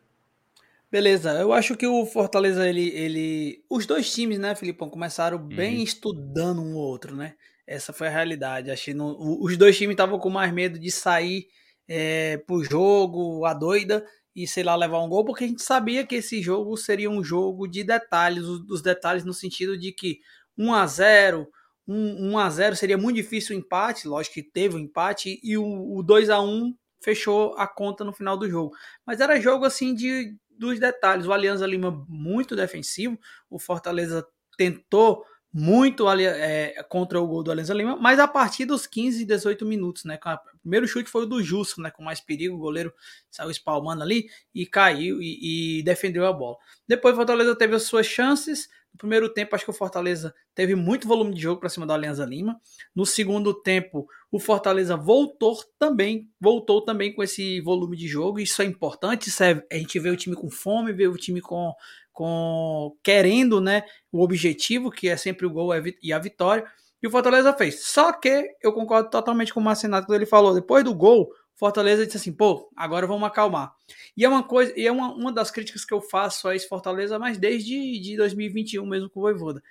Beleza, 0.91 1.31
eu 1.39 1.53
acho 1.53 1.75
que 1.75 1.87
o 1.87 2.05
Fortaleza, 2.05 2.67
ele. 2.67 2.89
ele... 2.89 3.63
Os 3.69 3.85
dois 3.85 4.13
times, 4.13 4.37
né, 4.37 4.53
Filipão, 4.55 4.89
começaram 4.89 5.37
bem 5.37 5.77
uhum. 5.77 5.83
estudando 5.83 6.61
um 6.61 6.75
outro, 6.75 7.15
né? 7.15 7.35
Essa 7.65 7.93
foi 7.93 8.07
a 8.07 8.11
realidade. 8.11 8.69
Achei 8.69 8.93
no... 8.93 9.41
Os 9.41 9.57
dois 9.57 9.77
times 9.77 9.93
estavam 9.93 10.19
com 10.19 10.29
mais 10.29 10.51
medo 10.51 10.77
de 10.77 10.91
sair 10.91 11.47
é, 11.93 12.37
pro 12.37 12.63
jogo, 12.63 13.45
a 13.45 13.53
doida, 13.53 14.05
e 14.33 14.47
sei 14.47 14.63
lá, 14.63 14.73
levar 14.77 15.03
um 15.03 15.09
gol, 15.09 15.25
porque 15.25 15.43
a 15.43 15.47
gente 15.47 15.61
sabia 15.61 16.07
que 16.07 16.15
esse 16.15 16.41
jogo 16.41 16.77
seria 16.77 17.09
um 17.09 17.21
jogo 17.21 17.67
de 17.67 17.83
detalhes, 17.83 18.45
os 18.45 18.81
detalhes 18.81 19.25
no 19.25 19.33
sentido 19.33 19.77
de 19.77 19.91
que 19.91 20.19
1 20.57 20.73
a 20.73 20.87
0 20.87 21.47
um 21.85 22.31
1 22.31 22.39
a 22.39 22.49
0 22.49 22.75
seria 22.77 22.97
muito 22.97 23.17
difícil 23.17 23.53
o 23.53 23.59
empate, 23.59 24.07
lógico 24.07 24.35
que 24.35 24.43
teve 24.43 24.75
o 24.75 24.77
um 24.77 24.81
empate, 24.81 25.37
e 25.43 25.57
o, 25.57 25.97
o 25.97 26.01
2 26.01 26.29
a 26.29 26.39
1 26.39 26.73
fechou 27.03 27.53
a 27.57 27.67
conta 27.67 28.05
no 28.05 28.13
final 28.13 28.37
do 28.37 28.49
jogo. 28.49 28.73
Mas 29.05 29.19
era 29.19 29.41
jogo 29.41 29.65
assim 29.65 29.93
de 29.93 30.33
dos 30.49 30.79
detalhes. 30.79 31.25
O 31.25 31.33
Alianza 31.33 31.67
Lima 31.67 32.05
muito 32.07 32.55
defensivo, 32.55 33.19
o 33.49 33.59
Fortaleza 33.59 34.25
tentou 34.55 35.25
muito 35.53 36.09
é, 36.09 36.81
contra 36.83 37.19
o 37.19 37.27
gol 37.27 37.43
do 37.43 37.51
Alianza 37.51 37.73
Lima, 37.73 37.97
mas 37.97 38.19
a 38.19 38.27
partir 38.27 38.65
dos 38.65 38.87
15 38.87 39.23
e 39.23 39.25
18 39.25 39.65
minutos, 39.65 40.05
né? 40.05 40.17
O 40.23 40.59
primeiro 40.61 40.87
chute 40.87 41.09
foi 41.09 41.23
o 41.23 41.25
do 41.25 41.43
Justo, 41.43 41.81
né? 41.81 41.91
Com 41.91 42.03
mais 42.03 42.21
perigo, 42.21 42.55
o 42.55 42.59
goleiro 42.59 42.93
saiu 43.29 43.51
espalmando 43.51 44.01
ali 44.01 44.27
e 44.55 44.65
caiu 44.65 45.21
e, 45.21 45.79
e 45.79 45.83
defendeu 45.83 46.25
a 46.25 46.31
bola. 46.31 46.57
Depois 46.87 47.13
o 47.13 47.17
Fortaleza 47.17 47.55
teve 47.55 47.75
as 47.75 47.83
suas 47.83 48.05
chances, 48.05 48.69
no 48.93 48.97
primeiro 48.97 49.29
tempo, 49.33 49.55
acho 49.55 49.63
que 49.63 49.71
o 49.71 49.73
Fortaleza 49.73 50.33
teve 50.53 50.75
muito 50.75 51.07
volume 51.07 51.33
de 51.33 51.41
jogo 51.41 51.59
para 51.59 51.69
cima 51.69 51.85
do 51.85 51.93
Alianza 51.93 52.25
Lima. 52.25 52.59
No 52.93 53.05
segundo 53.05 53.53
tempo, 53.53 54.05
o 54.29 54.37
Fortaleza 54.37 54.97
voltou 54.97 55.57
também, 55.79 56.29
voltou 56.39 56.83
também 56.83 57.13
com 57.13 57.23
esse 57.23 57.61
volume 57.61 57.95
de 57.95 58.07
jogo. 58.07 58.39
Isso 58.39 58.61
é 58.61 58.65
importante. 58.65 59.29
Isso 59.29 59.43
é, 59.43 59.65
a 59.71 59.75
gente 59.75 59.97
vê 59.97 60.09
o 60.09 60.17
time 60.17 60.35
com 60.35 60.49
fome, 60.49 60.91
vê 60.91 61.07
o 61.07 61.15
time 61.15 61.39
com, 61.39 61.73
com 62.11 62.95
querendo, 63.03 63.61
né, 63.61 63.83
o 64.11 64.21
objetivo 64.21 64.91
que 64.91 65.09
é 65.09 65.17
sempre 65.17 65.45
o 65.45 65.49
gol 65.49 65.71
e 66.01 66.13
a 66.13 66.19
vitória. 66.19 66.65
E 67.01 67.07
o 67.07 67.11
Fortaleza 67.11 67.51
fez. 67.53 67.83
Só 67.85 68.11
que 68.13 68.55
eu 68.61 68.71
concordo 68.73 69.09
totalmente 69.09 69.53
com 69.53 69.59
o 69.59 69.63
Marcenato 69.63 70.05
quando 70.05 70.17
ele 70.17 70.25
falou, 70.25 70.53
depois 70.53 70.83
do 70.83 70.93
gol, 70.93 71.31
Fortaleza 71.55 72.05
disse 72.05 72.17
assim, 72.17 72.33
pô, 72.33 72.69
agora 72.75 73.05
vamos 73.05 73.27
acalmar. 73.27 73.73
E 74.17 74.25
é 74.25 74.29
uma 74.29 74.43
coisa, 74.43 74.73
e 74.75 74.87
é 74.87 74.91
uma, 74.91 75.13
uma 75.13 75.31
das 75.31 75.51
críticas 75.51 75.85
que 75.85 75.93
eu 75.93 76.01
faço 76.01 76.47
a 76.47 76.55
esse 76.55 76.67
Fortaleza, 76.67 77.19
mas 77.19 77.37
desde 77.37 77.99
de 77.99 78.17
2021 78.17 78.85
mesmo 78.85 79.09
com 79.09 79.19
o 79.19 79.23
Voivoda. 79.23 79.61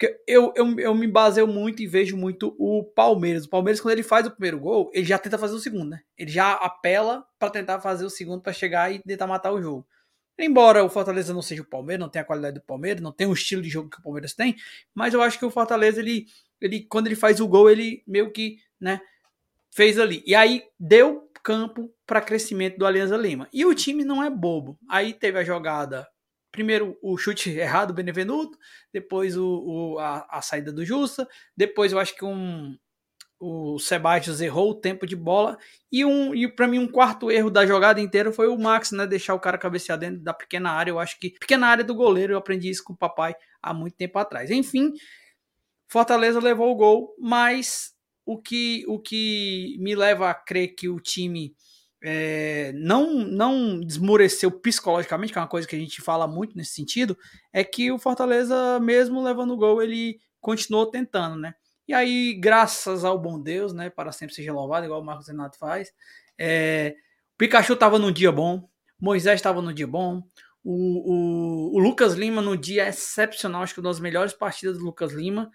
Porque 0.00 0.18
eu, 0.26 0.52
eu, 0.56 0.78
eu 0.78 0.94
me 0.94 1.06
baseio 1.06 1.46
muito 1.46 1.82
e 1.82 1.86
vejo 1.86 2.16
muito 2.16 2.54
o 2.58 2.82
Palmeiras. 2.84 3.44
O 3.44 3.50
Palmeiras, 3.50 3.80
quando 3.80 3.92
ele 3.92 4.02
faz 4.02 4.26
o 4.26 4.30
primeiro 4.30 4.58
gol, 4.58 4.90
ele 4.94 5.04
já 5.04 5.18
tenta 5.18 5.36
fazer 5.36 5.54
o 5.54 5.58
segundo, 5.58 5.90
né? 5.90 6.00
Ele 6.16 6.30
já 6.30 6.52
apela 6.52 7.22
para 7.38 7.50
tentar 7.50 7.80
fazer 7.80 8.06
o 8.06 8.10
segundo 8.10 8.40
para 8.40 8.52
chegar 8.52 8.90
e 8.90 8.98
tentar 9.00 9.26
matar 9.26 9.52
o 9.52 9.60
jogo. 9.60 9.86
Embora 10.44 10.84
o 10.84 10.88
Fortaleza 10.88 11.34
não 11.34 11.42
seja 11.42 11.62
o 11.62 11.68
Palmeiras, 11.68 12.00
não 12.00 12.08
tenha 12.08 12.22
a 12.22 12.26
qualidade 12.26 12.54
do 12.54 12.62
Palmeiras, 12.62 13.02
não 13.02 13.12
tenha 13.12 13.28
o 13.28 13.32
estilo 13.32 13.62
de 13.62 13.68
jogo 13.68 13.90
que 13.90 13.98
o 13.98 14.02
Palmeiras 14.02 14.34
tem, 14.34 14.56
mas 14.94 15.14
eu 15.14 15.22
acho 15.22 15.38
que 15.38 15.44
o 15.44 15.50
Fortaleza, 15.50 16.00
ele, 16.00 16.26
ele 16.60 16.86
quando 16.88 17.06
ele 17.06 17.16
faz 17.16 17.40
o 17.40 17.48
gol, 17.48 17.70
ele 17.70 18.02
meio 18.06 18.30
que, 18.32 18.58
né, 18.80 19.00
fez 19.70 19.98
ali. 19.98 20.22
E 20.26 20.34
aí 20.34 20.64
deu 20.78 21.30
campo 21.42 21.92
para 22.06 22.20
crescimento 22.20 22.78
do 22.78 22.86
Alianza 22.86 23.16
Lima. 23.16 23.48
E 23.52 23.64
o 23.64 23.74
time 23.74 24.04
não 24.04 24.22
é 24.22 24.28
bobo. 24.28 24.78
Aí 24.88 25.14
teve 25.14 25.38
a 25.38 25.44
jogada 25.44 26.06
primeiro 26.50 26.98
o 27.02 27.16
chute 27.16 27.50
errado 27.58 27.88
do 27.88 27.94
Benevenuto, 27.94 28.58
depois 28.92 29.36
o, 29.36 29.46
o 29.46 29.98
a, 29.98 30.26
a, 30.30 30.42
saída 30.42 30.72
do 30.72 30.84
Justa, 30.84 31.28
depois 31.56 31.92
eu 31.92 31.98
acho 31.98 32.14
que 32.14 32.24
um 32.24 32.76
o 33.40 33.78
Sebastião 33.78 34.36
errou 34.42 34.70
o 34.70 34.74
tempo 34.74 35.06
de 35.06 35.16
bola 35.16 35.56
e 35.90 36.04
um 36.04 36.34
e 36.34 36.46
para 36.46 36.68
mim 36.68 36.78
um 36.78 36.86
quarto 36.86 37.30
erro 37.30 37.50
da 37.50 37.64
jogada 37.64 37.98
inteira 37.98 38.30
foi 38.30 38.48
o 38.48 38.58
Max, 38.58 38.92
né, 38.92 39.06
deixar 39.06 39.34
o 39.34 39.40
cara 39.40 39.56
cabecear 39.56 39.98
dentro 39.98 40.20
da 40.20 40.34
pequena 40.34 40.70
área. 40.70 40.90
Eu 40.90 40.98
acho 40.98 41.18
que 41.18 41.30
pequena 41.30 41.66
área 41.66 41.82
do 41.82 41.94
goleiro, 41.94 42.34
eu 42.34 42.38
aprendi 42.38 42.68
isso 42.68 42.84
com 42.84 42.92
o 42.92 42.96
papai 42.96 43.34
há 43.62 43.72
muito 43.72 43.96
tempo 43.96 44.18
atrás. 44.18 44.50
Enfim, 44.50 44.92
Fortaleza 45.88 46.38
levou 46.38 46.70
o 46.70 46.76
gol, 46.76 47.16
mas 47.18 47.94
o 48.26 48.40
que 48.40 48.84
o 48.86 48.98
que 48.98 49.76
me 49.80 49.94
leva 49.94 50.28
a 50.28 50.34
crer 50.34 50.74
que 50.74 50.90
o 50.90 51.00
time 51.00 51.54
é, 52.02 52.72
não, 52.74 53.24
não 53.24 53.80
desmoreceu 53.80 54.50
psicologicamente, 54.50 55.32
que 55.32 55.38
é 55.38 55.42
uma 55.42 55.48
coisa 55.48 55.66
que 55.66 55.76
a 55.76 55.78
gente 55.78 56.02
fala 56.02 56.26
muito 56.26 56.56
nesse 56.56 56.72
sentido, 56.72 57.16
é 57.52 57.64
que 57.64 57.90
o 57.90 57.98
Fortaleza, 57.98 58.78
mesmo 58.80 59.22
levando 59.22 59.52
o 59.52 59.56
gol, 59.56 59.82
ele 59.82 60.18
continuou 60.40 60.86
tentando, 60.86 61.36
né? 61.36 61.54
E 61.90 61.92
aí, 61.92 62.34
graças 62.34 63.04
ao 63.04 63.18
bom 63.18 63.36
Deus, 63.36 63.72
né? 63.72 63.90
Para 63.90 64.12
sempre 64.12 64.32
seja 64.32 64.52
louvado, 64.52 64.86
igual 64.86 65.00
o 65.00 65.04
Marcos 65.04 65.26
Renato 65.26 65.58
faz. 65.58 65.92
É, 66.38 66.94
Pikachu 67.36 67.72
estava 67.72 67.98
num 67.98 68.12
dia 68.12 68.30
bom, 68.30 68.70
Moisés 68.96 69.34
estava 69.34 69.60
num 69.60 69.74
dia 69.74 69.88
bom, 69.88 70.22
o, 70.62 71.72
o, 71.72 71.74
o, 71.74 71.78
Lucas 71.80 72.14
Lima 72.14 72.40
no 72.40 72.56
dia 72.56 72.86
excepcional, 72.86 73.64
acho 73.64 73.74
que 73.74 73.80
uma 73.80 73.90
das 73.90 73.98
melhores 73.98 74.32
partidas 74.32 74.78
do 74.78 74.84
Lucas 74.84 75.12
Lima 75.12 75.50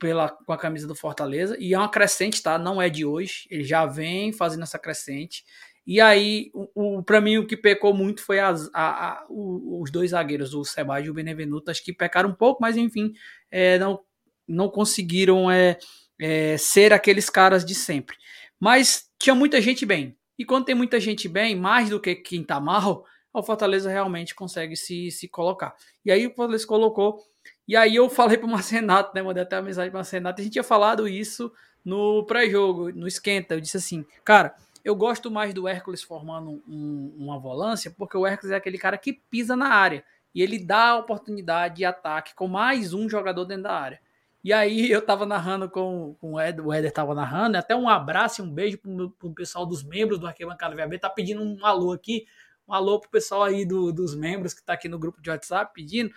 pela, 0.00 0.30
com 0.30 0.54
a 0.54 0.56
camisa 0.56 0.88
do 0.88 0.94
Fortaleza. 0.94 1.54
E 1.60 1.74
é 1.74 1.78
uma 1.78 1.90
crescente, 1.90 2.42
tá? 2.42 2.56
Não 2.56 2.80
é 2.80 2.88
de 2.88 3.04
hoje. 3.04 3.46
Ele 3.50 3.62
já 3.62 3.84
vem 3.84 4.32
fazendo 4.32 4.62
essa 4.62 4.78
crescente. 4.78 5.44
E 5.86 6.00
aí, 6.00 6.50
o, 6.54 6.96
o 6.98 7.02
para 7.02 7.20
mim, 7.20 7.36
o 7.36 7.46
que 7.46 7.58
pecou 7.58 7.92
muito 7.92 8.22
foi 8.22 8.40
as, 8.40 8.70
a, 8.72 9.08
a, 9.08 9.26
os 9.28 9.90
dois 9.90 10.12
zagueiros, 10.12 10.54
o 10.54 10.64
Sebastião 10.64 11.08
e 11.08 11.10
o 11.10 11.14
Benevenuto, 11.14 11.70
acho 11.70 11.84
que 11.84 11.92
pecaram 11.92 12.30
um 12.30 12.34
pouco, 12.34 12.62
mas 12.62 12.74
enfim, 12.74 13.12
é, 13.50 13.78
não, 13.78 14.00
não 14.46 14.68
conseguiram 14.68 15.50
é, 15.50 15.78
é, 16.20 16.56
ser 16.56 16.92
aqueles 16.92 17.28
caras 17.30 17.64
de 17.64 17.74
sempre. 17.74 18.16
Mas 18.58 19.08
tinha 19.18 19.34
muita 19.34 19.60
gente 19.60 19.84
bem. 19.84 20.16
E 20.38 20.44
quando 20.44 20.64
tem 20.64 20.74
muita 20.74 20.98
gente 20.98 21.28
bem, 21.28 21.54
mais 21.54 21.90
do 21.90 22.00
que 22.00 22.14
quem 22.14 22.42
tá 22.42 22.60
mal, 22.60 23.04
o 23.32 23.42
Fortaleza 23.42 23.90
realmente 23.90 24.34
consegue 24.34 24.76
se, 24.76 25.10
se 25.10 25.28
colocar. 25.28 25.74
E 26.04 26.10
aí 26.10 26.26
o 26.26 26.34
Fortaleza 26.34 26.66
colocou. 26.66 27.18
E 27.66 27.76
aí 27.76 27.96
eu 27.96 28.08
falei 28.10 28.36
pro 28.36 28.48
Marcenato, 28.48 29.14
né? 29.14 29.22
Mandei 29.22 29.42
até 29.42 29.56
a 29.56 29.62
mensagem 29.62 29.90
pro 29.90 29.98
Marcenato. 29.98 30.40
A 30.40 30.44
gente 30.44 30.52
tinha 30.52 30.64
falado 30.64 31.08
isso 31.08 31.52
no 31.84 32.24
pré-jogo, 32.24 32.90
no 32.92 33.06
esquenta. 33.06 33.54
Eu 33.54 33.60
disse 33.60 33.76
assim, 33.76 34.04
cara 34.24 34.54
eu 34.84 34.94
gosto 34.94 35.30
mais 35.30 35.54
do 35.54 35.66
Hércules 35.66 36.02
formando 36.02 36.62
um, 36.68 37.14
uma 37.16 37.38
volância, 37.38 37.90
porque 37.90 38.16
o 38.16 38.26
Hércules 38.26 38.52
é 38.52 38.56
aquele 38.56 38.76
cara 38.76 38.98
que 38.98 39.14
pisa 39.14 39.56
na 39.56 39.68
área 39.68 40.04
e 40.34 40.42
ele 40.42 40.58
dá 40.58 40.90
a 40.90 40.96
oportunidade 40.96 41.76
de 41.76 41.84
ataque 41.86 42.34
com 42.34 42.46
mais 42.46 42.92
um 42.92 43.08
jogador 43.08 43.46
dentro 43.46 43.62
da 43.62 43.72
área. 43.72 44.00
E 44.44 44.52
aí 44.52 44.90
eu 44.90 45.00
tava 45.00 45.24
narrando 45.24 45.70
com, 45.70 46.14
com 46.20 46.34
o 46.34 46.38
Éder, 46.38 46.66
o 46.66 46.70
Éder 46.70 46.92
tava 46.92 47.14
narrando, 47.14 47.56
até 47.56 47.74
um 47.74 47.88
abraço 47.88 48.42
e 48.42 48.44
um 48.44 48.50
beijo 48.50 48.76
pro, 48.76 49.10
pro 49.12 49.32
pessoal 49.32 49.64
dos 49.64 49.82
membros 49.82 50.20
do 50.20 50.26
Arquibancada 50.26 50.76
VAB, 50.76 50.98
tá 50.98 51.08
pedindo 51.08 51.42
um 51.42 51.64
alô 51.64 51.92
aqui, 51.92 52.26
um 52.68 52.74
alô 52.74 53.00
pro 53.00 53.08
pessoal 53.08 53.42
aí 53.42 53.64
do, 53.64 53.90
dos 53.90 54.14
membros 54.14 54.52
que 54.52 54.62
tá 54.62 54.74
aqui 54.74 54.86
no 54.86 54.98
grupo 54.98 55.22
de 55.22 55.30
WhatsApp 55.30 55.72
pedindo. 55.72 56.12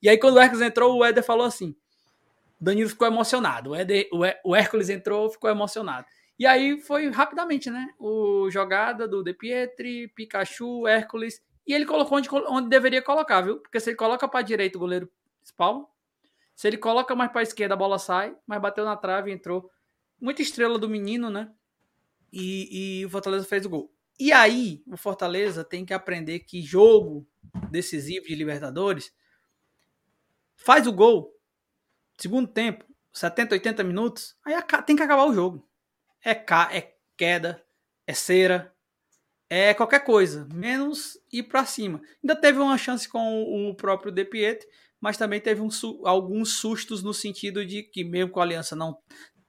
E 0.00 0.08
aí 0.08 0.16
quando 0.16 0.36
o 0.36 0.38
Hércules 0.38 0.62
entrou, 0.62 0.96
o 0.96 1.04
Éder 1.04 1.24
falou 1.24 1.44
assim, 1.44 1.74
Danilo 2.60 2.88
ficou 2.88 3.08
emocionado, 3.08 3.70
o, 3.70 3.74
Éder, 3.74 4.08
o 4.44 4.54
Hércules 4.54 4.88
entrou, 4.88 5.28
ficou 5.28 5.50
emocionado. 5.50 6.06
E 6.38 6.46
aí 6.46 6.80
foi 6.80 7.08
rapidamente, 7.10 7.70
né? 7.70 7.88
O 7.98 8.48
jogada 8.50 9.08
do 9.08 9.22
De 9.22 9.32
Pietri, 9.32 10.08
Pikachu, 10.14 10.86
Hércules. 10.86 11.42
E 11.66 11.72
ele 11.72 11.86
colocou 11.86 12.18
onde, 12.18 12.28
onde 12.30 12.68
deveria 12.68 13.00
colocar, 13.00 13.40
viu? 13.40 13.58
Porque 13.58 13.78
se 13.78 13.90
ele 13.90 13.96
coloca 13.96 14.28
para 14.28 14.42
direita, 14.42 14.76
o 14.76 14.80
goleiro 14.80 15.08
espalma. 15.42 15.86
Se 16.54 16.68
ele 16.68 16.76
coloca 16.76 17.14
mais 17.14 17.30
para 17.32 17.42
esquerda, 17.42 17.74
a 17.74 17.76
bola 17.76 17.98
sai, 17.98 18.36
mas 18.46 18.60
bateu 18.60 18.84
na 18.84 18.96
trave 18.96 19.32
entrou. 19.32 19.70
Muita 20.20 20.42
estrela 20.42 20.78
do 20.78 20.88
menino, 20.88 21.30
né? 21.30 21.52
E, 22.32 23.00
e 23.00 23.06
o 23.06 23.10
Fortaleza 23.10 23.46
fez 23.46 23.66
o 23.66 23.70
gol. 23.70 23.92
E 24.18 24.32
aí, 24.32 24.82
o 24.86 24.96
Fortaleza 24.96 25.64
tem 25.64 25.84
que 25.84 25.92
aprender 25.92 26.40
que 26.40 26.62
jogo 26.62 27.26
decisivo 27.70 28.26
de 28.26 28.34
Libertadores 28.34 29.12
faz 30.54 30.86
o 30.86 30.92
gol, 30.92 31.36
segundo 32.16 32.46
tempo, 32.46 32.84
70, 33.12 33.54
80 33.54 33.84
minutos, 33.84 34.36
aí 34.44 34.54
tem 34.86 34.94
que 34.96 35.02
acabar 35.02 35.24
o 35.24 35.34
jogo 35.34 35.68
é, 36.24 36.44
é 36.76 36.94
queda, 37.16 37.62
é 38.06 38.14
cera, 38.14 38.74
é 39.48 39.74
qualquer 39.74 40.00
coisa, 40.00 40.48
menos 40.52 41.20
ir 41.30 41.44
para 41.44 41.66
cima. 41.66 42.00
Ainda 42.22 42.34
teve 42.34 42.58
uma 42.58 42.78
chance 42.78 43.06
com 43.06 43.68
o 43.68 43.74
próprio 43.74 44.10
De 44.10 44.24
mas 45.04 45.18
também 45.18 45.38
teve 45.38 45.60
um, 45.60 45.68
alguns 46.04 46.54
sustos 46.54 47.02
no 47.02 47.12
sentido 47.12 47.64
de 47.64 47.82
que 47.82 48.02
mesmo 48.02 48.32
com 48.32 48.40
a 48.40 48.42
Aliança 48.42 48.74
não 48.74 48.96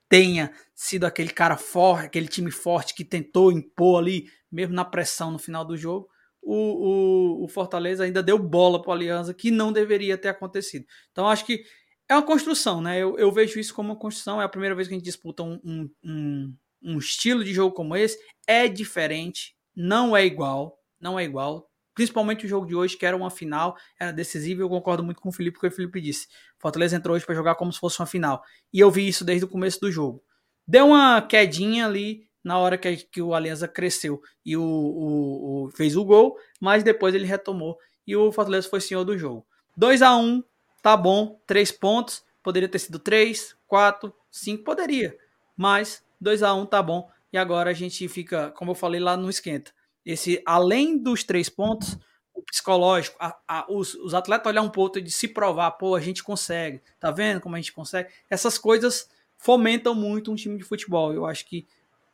tenha 0.09 0.51
sido 0.75 1.05
aquele 1.05 1.29
cara 1.29 1.55
forte, 1.55 2.05
aquele 2.05 2.27
time 2.27 2.51
forte 2.51 2.93
que 2.93 3.05
tentou 3.05 3.51
impor 3.51 4.01
ali, 4.01 4.25
mesmo 4.51 4.75
na 4.75 4.83
pressão 4.83 5.31
no 5.31 5.39
final 5.39 5.63
do 5.63 5.77
jogo, 5.77 6.07
o, 6.43 7.39
o, 7.39 7.45
o 7.45 7.47
Fortaleza 7.47 8.03
ainda 8.03 8.21
deu 8.21 8.37
bola 8.37 8.81
para 8.81 8.91
a 8.91 8.95
Aliança 8.95 9.33
que 9.33 9.49
não 9.49 9.71
deveria 9.71 10.17
ter 10.17 10.27
acontecido. 10.27 10.85
Então 11.11 11.29
acho 11.29 11.45
que 11.45 11.63
é 12.09 12.13
uma 12.13 12.21
construção, 12.21 12.81
né? 12.81 12.99
Eu, 12.99 13.17
eu 13.17 13.31
vejo 13.31 13.57
isso 13.57 13.73
como 13.73 13.89
uma 13.89 13.99
construção. 13.99 14.41
É 14.41 14.45
a 14.45 14.49
primeira 14.49 14.75
vez 14.75 14.87
que 14.87 14.93
a 14.93 14.97
gente 14.97 15.05
disputa 15.05 15.41
um, 15.41 15.59
um, 15.63 15.89
um 16.03 16.53
um 16.85 16.99
estilo 16.99 17.43
de 17.43 17.51
jogo 17.51 17.73
como 17.73 17.95
esse 17.95 18.17
é 18.47 18.67
diferente, 18.67 19.55
não 19.75 20.15
é 20.15 20.23
igual, 20.23 20.77
não 21.01 21.19
é 21.19 21.23
igual. 21.23 21.67
Principalmente 21.95 22.45
o 22.45 22.49
jogo 22.49 22.67
de 22.67 22.75
hoje, 22.75 22.97
que 22.97 23.05
era 23.05 23.15
uma 23.15 23.31
final, 23.31 23.75
era 23.97 24.11
decisivo. 24.11 24.61
Eu 24.61 24.69
concordo 24.69 25.03
muito 25.03 25.21
com 25.21 25.29
o 25.29 25.31
Felipe, 25.31 25.57
que 25.57 25.65
o 25.65 25.71
Felipe 25.71 26.01
disse. 26.01 26.27
Fortaleza 26.59 26.95
entrou 26.95 27.15
hoje 27.15 27.25
para 27.25 27.33
jogar 27.33 27.55
como 27.55 27.71
se 27.71 27.79
fosse 27.79 27.99
uma 27.99 28.05
final. 28.05 28.43
E 28.71 28.79
eu 28.79 28.91
vi 28.91 29.07
isso 29.07 29.23
desde 29.23 29.45
o 29.45 29.47
começo 29.47 29.79
do 29.79 29.89
jogo. 29.89 30.21
Deu 30.67 30.87
uma 30.87 31.21
quedinha 31.21 31.85
ali 31.85 32.27
na 32.43 32.59
hora 32.59 32.77
que, 32.77 32.97
que 32.97 33.21
o 33.21 33.33
Aliança 33.33 33.67
cresceu 33.67 34.21
e 34.45 34.55
o, 34.55 34.61
o, 34.61 35.63
o, 35.65 35.71
fez 35.71 35.95
o 35.95 36.05
gol, 36.05 36.37
mas 36.59 36.83
depois 36.83 37.15
ele 37.15 37.25
retomou 37.25 37.77
e 38.05 38.15
o 38.15 38.31
Fortaleza 38.31 38.69
foi 38.69 38.81
senhor 38.81 39.03
do 39.03 39.17
jogo. 39.17 39.47
2 39.75 40.01
a 40.03 40.15
1 40.15 40.43
tá 40.83 40.95
bom, 40.95 41.39
3 41.47 41.71
pontos, 41.71 42.23
poderia 42.43 42.69
ter 42.69 42.77
sido 42.77 42.99
3, 42.99 43.55
4, 43.65 44.13
5, 44.29 44.63
poderia, 44.63 45.17
mas 45.57 46.03
2 46.21 46.43
a 46.43 46.53
1 46.53 46.65
tá 46.67 46.83
bom. 46.83 47.09
E 47.33 47.37
agora 47.37 47.71
a 47.71 47.73
gente 47.73 48.07
fica, 48.07 48.51
como 48.51 48.71
eu 48.71 48.75
falei 48.75 49.01
lá 49.01 49.17
no 49.17 49.29
esquenta, 49.29 49.73
esse 50.05 50.41
além 50.45 50.97
dos 50.97 51.23
três 51.23 51.49
pontos, 51.49 51.97
o 52.33 52.41
psicológico, 52.41 53.15
a, 53.19 53.35
a, 53.47 53.65
os, 53.69 53.95
os, 53.95 54.13
atletas 54.13 54.47
olhar 54.47 54.61
um 54.61 54.69
pouco 54.69 55.01
de 55.01 55.09
se 55.09 55.27
provar, 55.27 55.71
pô, 55.71 55.95
a 55.95 56.01
gente 56.01 56.23
consegue, 56.23 56.81
tá 56.99 57.09
vendo 57.09 57.39
como 57.39 57.55
a 57.55 57.57
gente 57.57 57.71
consegue? 57.71 58.09
Essas 58.29 58.57
coisas 58.57 59.09
fomentam 59.37 59.95
muito 59.95 60.31
um 60.31 60.35
time 60.35 60.57
de 60.57 60.63
futebol. 60.63 61.13
Eu 61.13 61.25
acho 61.25 61.45
que 61.45 61.65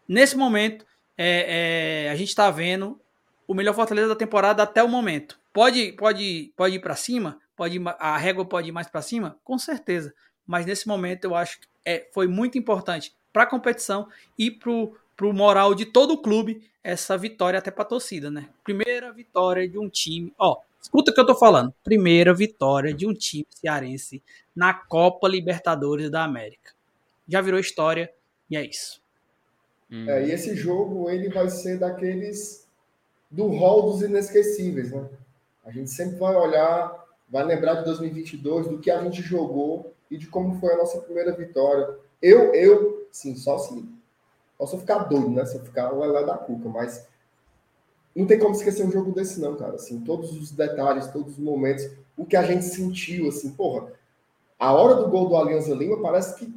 nesse 0.07 0.37
momento 0.37 0.85
é, 1.17 2.05
é, 2.05 2.11
a 2.11 2.15
gente 2.15 2.29
está 2.29 2.49
vendo 2.51 2.99
o 3.47 3.53
melhor 3.53 3.73
Fortaleza 3.73 4.07
da 4.07 4.15
temporada 4.15 4.63
até 4.63 4.83
o 4.83 4.87
momento. 4.87 5.39
Pode, 5.51 5.91
pode, 5.93 6.53
pode 6.55 6.75
ir 6.75 6.79
para 6.79 6.95
cima, 6.95 7.39
pode 7.55 7.79
a 7.99 8.17
régua 8.17 8.45
pode 8.45 8.69
ir 8.69 8.71
mais 8.71 8.87
para 8.87 9.01
cima, 9.01 9.37
com 9.43 9.57
certeza. 9.57 10.13
Mas 10.45 10.65
nesse 10.65 10.87
momento 10.87 11.25
eu 11.25 11.35
acho 11.35 11.59
que 11.59 11.67
é, 11.83 12.07
foi 12.13 12.27
muito 12.27 12.57
importante 12.57 13.13
para 13.33 13.43
a 13.43 13.47
competição 13.47 14.07
e 14.37 14.51
para 14.51 14.69
o 14.69 14.95
moral 15.33 15.73
de 15.73 15.85
todo 15.85 16.13
o 16.13 16.21
clube 16.21 16.69
essa 16.83 17.17
vitória 17.17 17.59
até 17.59 17.69
para 17.69 17.83
a 17.83 17.87
torcida, 17.87 18.31
né? 18.31 18.49
Primeira 18.63 19.11
vitória 19.11 19.67
de 19.67 19.77
um 19.77 19.87
time, 19.87 20.33
ó, 20.37 20.57
escuta 20.81 21.11
o 21.11 21.13
que 21.13 21.19
eu 21.19 21.25
tô 21.25 21.35
falando. 21.35 21.73
Primeira 21.83 22.33
vitória 22.33 22.93
de 22.93 23.05
um 23.05 23.13
time 23.13 23.47
cearense 23.49 24.21
na 24.55 24.73
Copa 24.73 25.27
Libertadores 25.27 26.09
da 26.09 26.23
América. 26.23 26.71
Já 27.27 27.39
virou 27.41 27.59
história 27.59 28.11
e 28.49 28.57
é 28.57 28.65
isso. 28.65 29.01
Hum. 29.91 30.09
É, 30.09 30.27
e 30.27 30.31
esse 30.31 30.55
jogo 30.55 31.09
ele 31.09 31.29
vai 31.29 31.49
ser 31.49 31.77
daqueles 31.77 32.67
do 33.29 33.47
hall 33.47 33.91
dos 33.91 34.01
inesquecíveis, 34.01 34.91
né? 34.91 35.07
A 35.63 35.71
gente 35.71 35.89
sempre 35.89 36.17
vai 36.17 36.35
olhar, 36.35 37.05
vai 37.29 37.45
lembrar 37.45 37.75
de 37.75 37.85
2022, 37.85 38.67
do 38.67 38.79
que 38.79 38.89
a 38.89 39.01
gente 39.03 39.21
jogou 39.21 39.93
e 40.09 40.17
de 40.17 40.27
como 40.27 40.59
foi 40.59 40.73
a 40.73 40.77
nossa 40.77 40.99
primeira 40.99 41.31
vitória 41.31 41.95
Eu, 42.21 42.53
eu, 42.53 43.07
sim, 43.11 43.35
só 43.35 43.57
se. 43.57 43.85
Posso 44.61 44.77
ficar 44.77 45.05
doido, 45.05 45.31
né? 45.31 45.43
Se 45.43 45.57
eu 45.57 45.63
ficar 45.63 45.89
Lelé 45.89 46.23
da 46.23 46.37
Cuca, 46.37 46.69
mas 46.69 47.07
não 48.15 48.27
tem 48.27 48.37
como 48.37 48.53
esquecer 48.53 48.85
um 48.85 48.91
jogo 48.91 49.11
desse, 49.11 49.41
não, 49.41 49.55
cara. 49.55 49.73
Assim, 49.73 50.01
todos 50.01 50.39
os 50.39 50.51
detalhes, 50.51 51.07
todos 51.07 51.31
os 51.31 51.39
momentos, 51.39 51.89
o 52.15 52.23
que 52.23 52.37
a 52.37 52.43
gente 52.43 52.65
sentiu, 52.65 53.27
assim, 53.27 53.49
porra. 53.53 53.91
A 54.59 54.71
hora 54.71 54.93
do 54.93 55.09
gol 55.09 55.27
do 55.27 55.35
Alianza 55.35 55.73
Lima 55.73 55.99
parece 55.99 56.35
que 56.35 56.53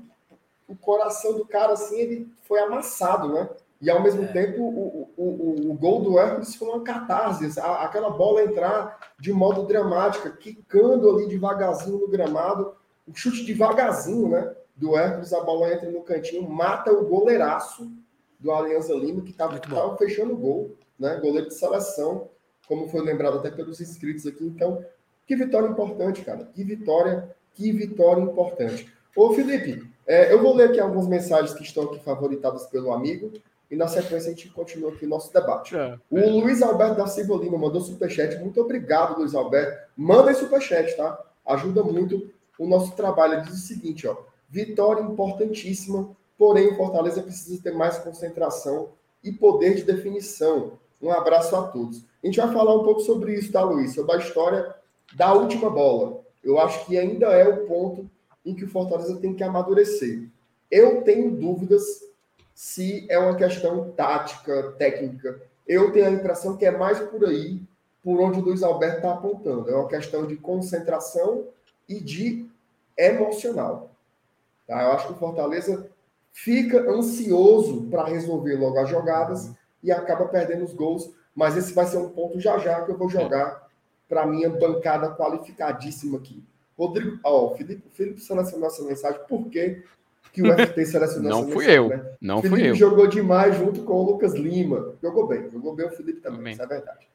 o 0.68 0.76
coração 0.76 1.32
do 1.32 1.46
cara, 1.46 1.72
assim, 1.72 1.98
ele 1.98 2.28
foi 2.42 2.60
amassado, 2.60 3.32
né? 3.32 3.48
E 3.80 3.88
ao 3.88 4.02
mesmo 4.02 4.24
é. 4.24 4.26
tempo, 4.26 4.60
o, 4.60 5.10
o, 5.16 5.24
o, 5.24 5.70
o, 5.70 5.72
gol 5.72 6.02
do 6.02 6.18
Hércules 6.18 6.54
foi 6.56 6.68
uma 6.68 6.84
catarse. 6.84 7.58
Aquela 7.58 8.10
bola 8.10 8.42
entrar 8.42 9.14
de 9.18 9.32
modo 9.32 9.62
dramático, 9.62 10.30
quicando 10.36 11.08
ali 11.08 11.26
devagarzinho 11.26 12.00
no 12.00 12.08
gramado, 12.08 12.74
o 13.08 13.14
chute 13.14 13.46
devagarzinho, 13.46 14.28
né? 14.28 14.54
Do 14.76 14.96
Hércules, 14.96 15.32
a 15.32 15.40
bola 15.40 15.72
entra 15.72 15.90
no 15.90 16.02
cantinho, 16.02 16.48
mata 16.48 16.92
o 16.92 17.06
goleiraço 17.06 17.90
do 18.40 18.52
Alianza 18.52 18.94
Lima, 18.94 19.22
que 19.22 19.30
estava 19.30 19.96
fechando 19.96 20.34
o 20.34 20.37
gol, 20.37 20.76
né? 20.98 21.18
Goleiro 21.20 21.48
de 21.48 21.54
seleção, 21.54 22.28
como 22.66 22.88
foi 22.88 23.02
lembrado 23.02 23.38
até 23.38 23.50
pelos 23.50 23.80
inscritos 23.80 24.26
aqui. 24.26 24.44
Então, 24.44 24.84
que 25.26 25.37
vitória 25.37 25.68
importante, 25.68 26.22
cara. 26.22 26.44
Que 26.44 26.64
vitória, 26.64 27.34
que 27.54 27.72
vitória 27.72 28.20
importante. 28.20 28.92
Ô, 29.16 29.32
Felipe, 29.32 29.88
é, 30.06 30.32
eu 30.32 30.42
vou 30.42 30.54
ler 30.54 30.70
aqui 30.70 30.80
algumas 30.80 31.06
mensagens 31.06 31.54
que 31.54 31.62
estão 31.62 31.84
aqui 31.84 32.00
favoritadas 32.00 32.66
pelo 32.66 32.92
amigo 32.92 33.32
e 33.70 33.76
na 33.76 33.88
sequência 33.88 34.30
a 34.30 34.34
gente 34.34 34.50
continua 34.50 34.92
aqui 34.92 35.06
o 35.06 35.08
nosso 35.08 35.32
debate. 35.32 35.74
É, 35.76 35.98
o 36.10 36.18
é. 36.18 36.26
Luiz 36.26 36.62
Alberto 36.62 36.96
da 36.96 37.06
Silva 37.06 37.37
Lima 37.37 37.56
mandou 37.56 37.80
superchat. 37.80 38.37
Muito 38.38 38.60
obrigado, 38.60 39.18
Luiz 39.18 39.34
Alberto. 39.34 39.90
Manda 39.96 40.34
superchat, 40.34 40.96
tá? 40.96 41.18
Ajuda 41.46 41.82
muito 41.82 42.30
o 42.58 42.66
nosso 42.66 42.94
trabalho. 42.94 43.34
Ele 43.34 43.42
diz 43.42 43.54
o 43.54 43.66
seguinte, 43.66 44.06
ó. 44.06 44.16
Vitória 44.54 45.02
importantíssima, 45.02 46.16
porém 46.38 46.68
o 46.68 46.76
Fortaleza 46.76 47.20
precisa 47.20 47.60
ter 47.60 47.72
mais 47.72 47.98
concentração 47.98 48.90
e 49.24 49.32
poder 49.32 49.74
de 49.74 49.82
definição. 49.82 50.78
Um 51.02 51.10
abraço 51.10 51.56
a 51.56 51.62
todos. 51.66 52.04
A 52.22 52.26
gente 52.26 52.38
vai 52.38 52.52
falar 52.52 52.72
um 52.72 52.84
pouco 52.84 53.00
sobre 53.00 53.34
isso, 53.34 53.50
tá, 53.50 53.64
Luiz? 53.64 53.96
Sobre 53.96 54.14
a 54.14 54.18
história 54.18 54.72
da 55.16 55.34
última 55.34 55.68
bola. 55.68 56.20
Eu 56.40 56.60
acho 56.60 56.86
que 56.86 56.96
ainda 56.96 57.26
é 57.32 57.48
o 57.48 57.66
ponto 57.66 58.08
em 58.46 58.54
que 58.54 58.64
o 58.64 58.68
Fortaleza 58.68 59.16
tem 59.16 59.34
que 59.34 59.42
amadurecer. 59.42 60.28
Eu 60.70 61.02
tenho 61.02 61.32
dúvidas 61.32 61.82
se 62.54 63.08
é 63.10 63.18
uma 63.18 63.34
questão 63.34 63.90
tática, 63.90 64.72
técnica. 64.78 65.42
Eu 65.66 65.90
tenho 65.90 66.06
a 66.06 66.12
impressão 66.12 66.56
que 66.56 66.64
é 66.64 66.70
mais 66.70 67.00
por 67.00 67.24
aí, 67.24 67.60
por 68.04 68.20
onde 68.20 68.38
o 68.38 68.42
Luiz 68.44 68.62
Alberto 68.62 68.98
está 68.98 69.14
apontando. 69.14 69.68
É 69.68 69.74
uma 69.74 69.88
questão 69.88 70.24
de 70.24 70.36
concentração 70.36 71.48
e 71.88 71.98
de 71.98 72.48
emocional. 72.96 73.90
Tá? 74.66 74.83
Eu 74.83 74.92
acho 74.92 75.07
que 75.09 75.12
o 75.12 75.16
Fortaleza 75.16 75.88
fica 76.33 76.90
ansioso 76.90 77.87
para 77.90 78.05
resolver 78.05 78.57
logo 78.57 78.79
as 78.79 78.88
jogadas 78.88 79.53
e 79.83 79.92
acaba 79.92 80.27
perdendo 80.27 80.64
os 80.64 80.72
gols. 80.72 81.11
Mas 81.35 81.57
esse 81.57 81.72
vai 81.72 81.87
ser 81.87 81.98
um 81.98 82.09
ponto 82.09 82.40
já 82.40 82.59
já 82.59 82.83
que 82.83 82.90
eu 82.92 82.96
vou 82.98 83.09
jogar 83.09 83.66
para 84.09 84.27
minha 84.27 84.48
bancada 84.48 85.14
qualificadíssima 85.14 86.18
aqui. 86.18 86.42
Rodrigo, 86.79 87.18
ó, 87.24 87.46
o 87.46 87.57
Felipe, 87.57 87.88
Felipe 87.92 88.20
selecionou 88.20 88.66
essa 88.66 88.83
mensagem, 88.83 89.20
por 89.29 89.48
quê? 89.48 89.83
que 90.35 90.42
o 90.42 90.53
FT 90.53 90.85
selecionou 90.87 91.31
Não 91.31 91.48
fui 91.48 91.70
eu. 91.70 91.88
Né? 91.88 92.05
Não 92.20 92.42
Felipe 92.42 92.61
fui 92.61 92.70
eu. 92.70 92.74
jogou 92.74 93.07
demais 93.07 93.57
junto 93.57 93.83
com 93.85 93.94
o 93.94 94.03
Lucas 94.03 94.35
Lima. 94.35 94.92
Jogou 95.00 95.27
bem. 95.29 95.48
Jogou 95.50 95.74
bem 95.74 95.87
o 95.87 95.90
Felipe 95.90 96.20
também, 96.20 96.38
também. 96.38 96.53
isso 96.55 96.62
é 96.62 96.66
verdade. 96.66 97.09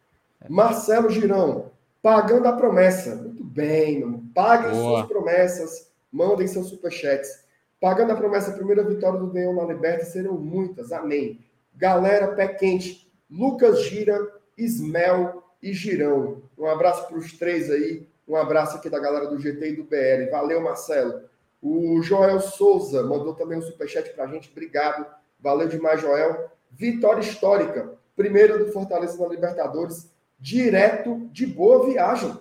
Marcelo 0.48 1.10
Girão, 1.10 1.66
pagando 2.02 2.48
a 2.48 2.54
promessa. 2.54 3.16
Muito 3.16 3.44
bem, 3.44 4.00
mano. 4.00 4.24
Paguem 4.34 4.72
Boa. 4.72 5.00
suas 5.00 5.08
promessas. 5.08 5.89
Mandem 6.12 6.48
seus 6.48 6.68
superchats. 6.68 7.46
Pagando 7.80 8.12
a 8.12 8.16
promessa, 8.16 8.52
a 8.52 8.56
primeira 8.56 8.84
vitória 8.84 9.20
do 9.20 9.32
Leão 9.32 9.54
na 9.54 9.64
Liberta 9.64 10.06
serão 10.06 10.38
muitas. 10.38 10.92
Amém. 10.92 11.40
Galera, 11.76 12.36
pé 12.36 12.48
quente. 12.48 13.10
Lucas 13.30 13.84
Gira, 13.84 14.20
Ismel 14.58 15.44
e 15.62 15.72
Girão. 15.72 16.42
Um 16.58 16.66
abraço 16.66 17.08
para 17.08 17.18
os 17.18 17.32
três 17.34 17.70
aí. 17.70 18.08
Um 18.28 18.36
abraço 18.36 18.78
aqui 18.78 18.90
da 18.90 19.00
galera 19.00 19.28
do 19.28 19.40
GT 19.40 19.70
e 19.70 19.76
do 19.76 19.84
BL. 19.84 20.30
Valeu, 20.32 20.62
Marcelo. 20.62 21.22
O 21.62 22.02
Joel 22.02 22.40
Souza 22.40 23.04
mandou 23.04 23.34
também 23.34 23.58
um 23.58 23.62
superchat 23.62 24.10
para 24.12 24.26
a 24.26 24.28
gente. 24.28 24.50
Obrigado. 24.52 25.06
Valeu 25.40 25.68
demais, 25.68 26.02
Joel. 26.02 26.52
Vitória 26.72 27.22
histórica. 27.22 27.94
Primeira 28.16 28.58
do 28.58 28.72
Fortaleza 28.72 29.18
na 29.18 29.28
Libertadores. 29.28 30.12
Direto 30.40 31.28
de 31.32 31.46
boa 31.46 31.86
viagem. 31.86 32.38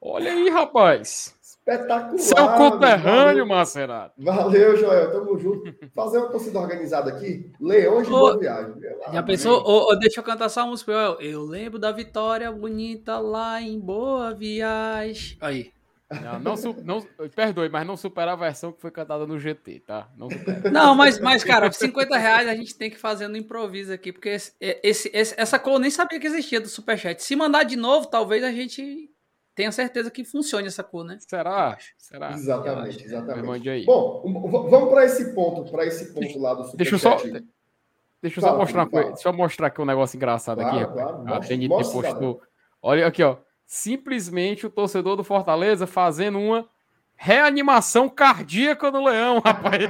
Olha 0.00 0.32
aí, 0.32 0.48
rapaz. 0.48 1.34
Espetacular. 1.70 2.18
Seu 2.18 2.48
conterrâneo, 2.48 3.46
Macerato. 3.46 4.14
Valeu, 4.18 4.76
Joel. 4.76 5.12
Tamo 5.12 5.38
junto. 5.38 5.72
Fazer 5.94 6.18
uma 6.18 6.28
torcida 6.28 6.58
organizada 6.58 7.10
aqui. 7.10 7.50
Leões 7.60 8.06
de 8.06 8.10
boa 8.10 8.38
viagem. 8.38 8.74
Já 9.12 9.22
pensou? 9.22 9.62
Ô, 9.64 9.94
deixa 9.96 10.20
eu 10.20 10.24
cantar 10.24 10.48
só 10.48 10.62
uma 10.62 10.70
música, 10.70 10.92
Joel. 10.92 11.20
Eu 11.20 11.42
lembro 11.44 11.78
da 11.78 11.92
vitória 11.92 12.50
bonita 12.50 13.18
lá 13.18 13.62
em 13.62 13.78
Boa 13.78 14.34
Viagem. 14.34 15.38
Aí. 15.40 15.72
Não, 16.10 16.40
não, 16.40 16.54
não, 16.84 17.28
perdoe, 17.28 17.68
mas 17.68 17.86
não 17.86 17.96
supera 17.96 18.32
a 18.32 18.36
versão 18.36 18.72
que 18.72 18.80
foi 18.80 18.90
cantada 18.90 19.24
no 19.28 19.38
GT, 19.38 19.78
tá? 19.86 20.08
Não, 20.16 20.28
não 20.72 20.92
mas, 20.92 21.20
mas, 21.20 21.44
cara, 21.44 21.70
50 21.70 22.18
reais 22.18 22.48
a 22.48 22.54
gente 22.56 22.74
tem 22.74 22.90
que 22.90 22.98
fazer 22.98 23.28
no 23.28 23.36
improviso 23.36 23.92
aqui, 23.92 24.12
porque 24.12 24.30
esse, 24.30 24.52
esse, 24.60 25.08
esse, 25.14 25.34
essa 25.36 25.56
cor 25.56 25.74
eu 25.74 25.78
nem 25.78 25.90
sabia 25.90 26.18
que 26.18 26.26
existia 26.26 26.60
do 26.60 26.66
Superchat. 26.66 27.22
Se 27.22 27.36
mandar 27.36 27.62
de 27.62 27.76
novo, 27.76 28.08
talvez 28.08 28.42
a 28.42 28.50
gente 28.50 29.08
tenha 29.60 29.72
certeza 29.72 30.10
que 30.10 30.24
funcione 30.24 30.66
essa 30.66 30.82
cor, 30.82 31.04
né? 31.04 31.18
Será? 31.20 31.76
Será? 31.98 32.32
Exatamente, 32.32 33.04
exatamente. 33.04 33.68
Aí. 33.68 33.84
Bom, 33.84 34.22
vamos 34.70 34.88
para 34.88 35.04
esse 35.04 35.34
ponto, 35.34 35.70
para 35.70 35.84
esse 35.84 36.14
ponto 36.14 36.38
lá 36.38 36.54
do. 36.54 36.74
Deixa 36.76 36.94
eu 36.94 36.98
só, 36.98 37.16
deixa 37.16 38.38
eu 38.38 38.42
só 38.42 38.56
mostrar, 38.56 38.82
uma 38.82 38.90
coisa, 38.90 39.08
deixa 39.12 39.28
eu 39.28 39.32
mostrar 39.34 39.66
aqui 39.66 39.82
um 39.82 39.84
negócio 39.84 40.16
engraçado 40.16 40.60
claro, 40.60 40.78
aqui. 40.78 40.92
Claro, 40.92 41.34
a 41.34 41.40
TNT 41.40 41.68
postou. 41.68 42.42
Olha 42.82 43.06
aqui, 43.06 43.22
ó 43.22 43.36
simplesmente 43.70 44.66
o 44.66 44.70
torcedor 44.70 45.14
do 45.14 45.22
Fortaleza 45.22 45.86
fazendo 45.86 46.40
uma 46.40 46.68
reanimação 47.14 48.08
cardíaca 48.08 48.90
no 48.90 49.04
Leão, 49.04 49.38
rapaz. 49.38 49.84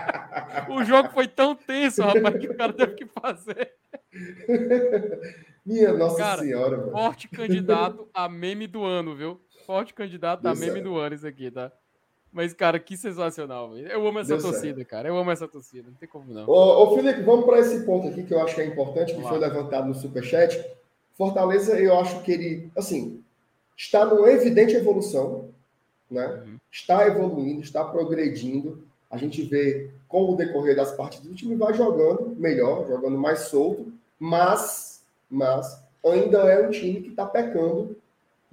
o 0.70 0.82
jogo 0.84 1.10
foi 1.10 1.28
tão 1.28 1.54
tenso, 1.54 2.00
rapaz, 2.00 2.38
que 2.38 2.48
o 2.48 2.56
cara 2.56 2.72
teve 2.72 2.94
que 2.94 3.06
fazer. 3.06 3.74
Minha 5.64 5.92
Nossa 5.92 6.16
cara, 6.16 6.42
Senhora, 6.42 6.76
mano. 6.76 6.92
Forte 6.92 7.28
candidato 7.28 8.08
a 8.14 8.28
meme 8.30 8.66
do 8.66 8.84
ano, 8.84 9.14
viu? 9.14 9.40
Forte 9.66 9.94
candidato 9.94 10.46
a 10.46 10.54
meme 10.54 10.80
é. 10.80 10.82
do 10.82 10.96
ano, 10.96 11.14
isso 11.14 11.26
aqui, 11.26 11.50
tá? 11.50 11.70
Mas, 12.32 12.52
cara, 12.52 12.78
que 12.78 12.96
sensacional. 12.96 13.76
Eu 13.76 14.06
amo 14.06 14.20
essa 14.20 14.38
torcida, 14.38 14.76
certo. 14.76 14.88
cara. 14.88 15.08
Eu 15.08 15.18
amo 15.18 15.30
essa 15.30 15.48
torcida. 15.48 15.88
Não 15.88 15.96
tem 15.96 16.08
como 16.08 16.32
não. 16.32 16.48
Ô, 16.48 16.84
ô 16.84 16.94
Felipe, 16.94 17.22
vamos 17.22 17.44
para 17.44 17.58
esse 17.58 17.84
ponto 17.84 18.08
aqui 18.08 18.22
que 18.22 18.32
eu 18.32 18.40
acho 18.40 18.54
que 18.54 18.60
é 18.60 18.66
importante, 18.66 19.14
que 19.14 19.22
foi 19.22 19.38
levantado 19.38 19.88
no 19.88 19.94
Superchat. 19.94 20.64
Fortaleza, 21.14 21.78
eu 21.78 21.98
acho 21.98 22.22
que 22.22 22.32
ele, 22.32 22.70
assim, 22.76 23.22
está 23.76 24.04
numa 24.04 24.30
evidente 24.30 24.74
evolução, 24.74 25.50
né? 26.10 26.42
Uhum. 26.46 26.56
Está 26.70 27.06
evoluindo, 27.06 27.62
está 27.62 27.84
progredindo. 27.84 28.82
A 29.10 29.16
gente 29.16 29.42
vê 29.42 29.90
com 30.08 30.30
o 30.30 30.36
decorrer 30.36 30.74
das 30.74 30.92
partidas 30.92 31.30
o 31.30 31.34
time 31.34 31.56
vai 31.56 31.74
jogando 31.74 32.34
melhor, 32.36 32.86
jogando 32.86 33.18
mais 33.18 33.40
solto, 33.40 33.92
mas, 34.18 34.89
mas 35.30 35.82
ainda 36.04 36.38
é 36.38 36.66
um 36.66 36.70
time 36.70 37.00
que 37.00 37.10
está 37.10 37.24
pecando 37.26 37.96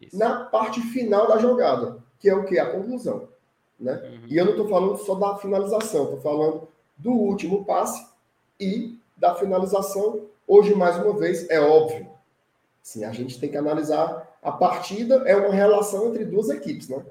Isso. 0.02 0.18
na 0.18 0.46
parte 0.46 0.82
final 0.82 1.28
da 1.28 1.38
jogada, 1.38 1.98
que 2.20 2.30
é 2.30 2.36
o 2.36 2.46
que 2.46 2.60
a 2.60 2.72
conclusão, 2.72 3.28
né? 3.80 3.94
Uhum. 3.94 4.28
E 4.28 4.38
eu 4.38 4.46
não 4.46 4.52
estou 4.52 4.68
falando 4.68 4.98
só 4.98 5.16
da 5.16 5.38
finalização, 5.38 6.04
estou 6.04 6.22
falando 6.22 6.68
do 6.98 7.12
último 7.12 7.66
passe 7.66 8.06
e 8.60 8.98
da 9.16 9.36
finalização. 9.36 10.22
Hoje, 10.48 10.76
mais 10.76 10.96
uma 10.98 11.14
vez, 11.14 11.50
é 11.50 11.60
óbvio, 11.60 12.08
Sim, 12.88 13.04
a 13.04 13.12
gente 13.12 13.38
tem 13.38 13.50
que 13.50 13.58
analisar 13.58 14.38
a 14.42 14.50
partida 14.50 15.16
é 15.26 15.36
uma 15.36 15.54
relação 15.54 16.08
entre 16.08 16.24
duas 16.24 16.50
equipes, 16.50 16.88
né? 16.88 17.06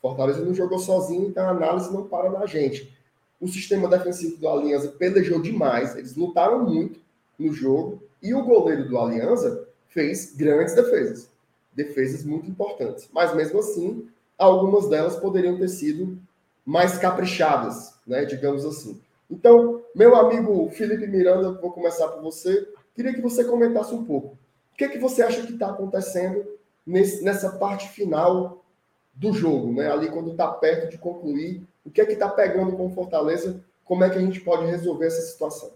Fortaleza 0.00 0.42
não 0.42 0.54
jogou 0.54 0.78
sozinho, 0.78 1.28
então 1.28 1.44
a 1.44 1.50
análise 1.50 1.92
não 1.92 2.04
para 2.08 2.30
na 2.30 2.46
gente. 2.46 2.96
O 3.38 3.46
sistema 3.46 3.88
defensivo 3.88 4.38
do 4.38 4.48
Aliança 4.48 4.88
pelejou 4.88 5.42
demais, 5.42 5.94
eles 5.96 6.16
lutaram 6.16 6.64
muito 6.64 6.98
no 7.38 7.52
jogo 7.52 8.02
e 8.22 8.34
o 8.34 8.44
goleiro 8.44 8.88
do 8.88 8.98
Aliança 8.98 9.66
fez 9.88 10.34
grandes 10.36 10.74
defesas, 10.74 11.30
defesas 11.72 12.24
muito 12.24 12.50
importantes. 12.50 13.08
Mas 13.12 13.34
mesmo 13.34 13.60
assim, 13.60 14.08
algumas 14.36 14.88
delas 14.88 15.16
poderiam 15.16 15.58
ter 15.58 15.68
sido 15.68 16.18
mais 16.64 16.98
caprichadas, 16.98 17.94
né, 18.06 18.24
digamos 18.24 18.64
assim. 18.64 19.00
Então, 19.30 19.82
meu 19.94 20.16
amigo 20.16 20.68
Felipe 20.70 21.06
Miranda, 21.06 21.52
vou 21.52 21.70
começar 21.72 22.08
por 22.08 22.22
você. 22.22 22.68
Queria 22.94 23.14
que 23.14 23.20
você 23.20 23.44
comentasse 23.44 23.94
um 23.94 24.04
pouco 24.04 24.36
que, 24.78 24.84
é 24.84 24.88
que 24.88 24.98
você 24.98 25.22
acha 25.22 25.42
que 25.42 25.52
está 25.52 25.70
acontecendo 25.70 26.46
nesse, 26.86 27.24
nessa 27.24 27.50
parte 27.58 27.88
final 27.88 28.64
do 29.12 29.32
jogo, 29.32 29.72
né? 29.72 29.90
Ali 29.90 30.08
quando 30.08 30.30
está 30.30 30.46
perto 30.46 30.88
de 30.88 30.96
concluir, 30.96 31.66
o 31.84 31.90
que 31.90 32.00
é 32.00 32.06
que 32.06 32.12
está 32.12 32.28
pegando 32.28 32.76
com 32.76 32.86
o 32.86 32.90
Fortaleza? 32.90 33.60
Como 33.84 34.04
é 34.04 34.08
que 34.08 34.16
a 34.16 34.20
gente 34.20 34.40
pode 34.40 34.66
resolver 34.66 35.06
essa 35.06 35.20
situação? 35.22 35.72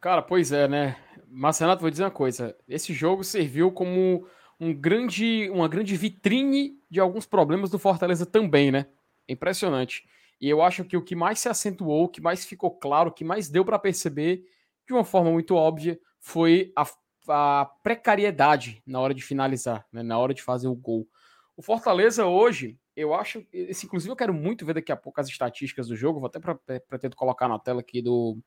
Cara, 0.00 0.22
pois 0.22 0.50
é, 0.50 0.66
né? 0.66 0.96
Marcenato, 1.28 1.82
vou 1.82 1.90
dizer 1.90 2.04
uma 2.04 2.10
coisa. 2.10 2.56
Esse 2.66 2.92
jogo 2.94 3.22
serviu 3.22 3.70
como 3.70 4.26
um 4.58 4.72
grande, 4.72 5.50
uma 5.50 5.68
grande 5.68 5.94
vitrine 5.94 6.78
de 6.90 6.98
alguns 6.98 7.26
problemas 7.26 7.70
do 7.70 7.78
Fortaleza 7.78 8.24
também, 8.24 8.70
né? 8.70 8.86
Impressionante. 9.28 10.08
E 10.40 10.48
eu 10.48 10.62
acho 10.62 10.84
que 10.84 10.96
o 10.96 11.04
que 11.04 11.14
mais 11.14 11.38
se 11.38 11.50
acentuou, 11.50 12.04
o 12.04 12.08
que 12.08 12.20
mais 12.20 12.46
ficou 12.46 12.70
claro, 12.70 13.10
o 13.10 13.12
que 13.12 13.24
mais 13.24 13.50
deu 13.50 13.62
para 13.62 13.78
perceber 13.78 14.42
de 14.86 14.94
uma 14.94 15.04
forma 15.04 15.30
muito 15.30 15.54
óbvia 15.54 16.00
foi 16.18 16.72
a, 16.74 16.86
a 17.28 17.66
precariedade 17.82 18.82
na 18.86 19.00
hora 19.00 19.12
de 19.12 19.22
finalizar, 19.22 19.86
né, 19.92 20.02
na 20.02 20.18
hora 20.18 20.32
de 20.32 20.42
fazer 20.42 20.68
o 20.68 20.74
gol. 20.74 21.06
O 21.54 21.60
Fortaleza 21.60 22.24
hoje, 22.24 22.78
eu 22.96 23.12
acho, 23.12 23.46
esse, 23.52 23.84
inclusive 23.84 24.10
eu 24.10 24.16
quero 24.16 24.32
muito 24.32 24.64
ver 24.64 24.74
daqui 24.74 24.90
a 24.90 24.96
pouco 24.96 25.20
as 25.20 25.28
estatísticas 25.28 25.88
do 25.88 25.96
jogo, 25.96 26.20
vou 26.20 26.30
até 26.34 26.40
pretendo 26.80 27.16
colocar 27.16 27.48
na 27.48 27.58
tela 27.58 27.80
aqui 27.80 28.00
do, 28.00 28.38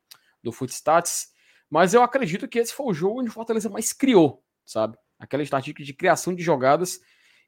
do 0.42 0.50
Footstats, 0.50 1.32
mas 1.70 1.94
eu 1.94 2.02
acredito 2.02 2.48
que 2.48 2.58
esse 2.58 2.72
foi 2.72 2.86
o 2.86 2.94
jogo 2.94 3.20
onde 3.20 3.30
o 3.30 3.32
Fortaleza 3.32 3.68
mais 3.68 3.92
criou, 3.92 4.42
sabe? 4.64 4.96
Aquela 5.18 5.42
estatística 5.42 5.82
de 5.82 5.94
criação 5.94 6.34
de 6.34 6.42
jogadas, 6.42 7.00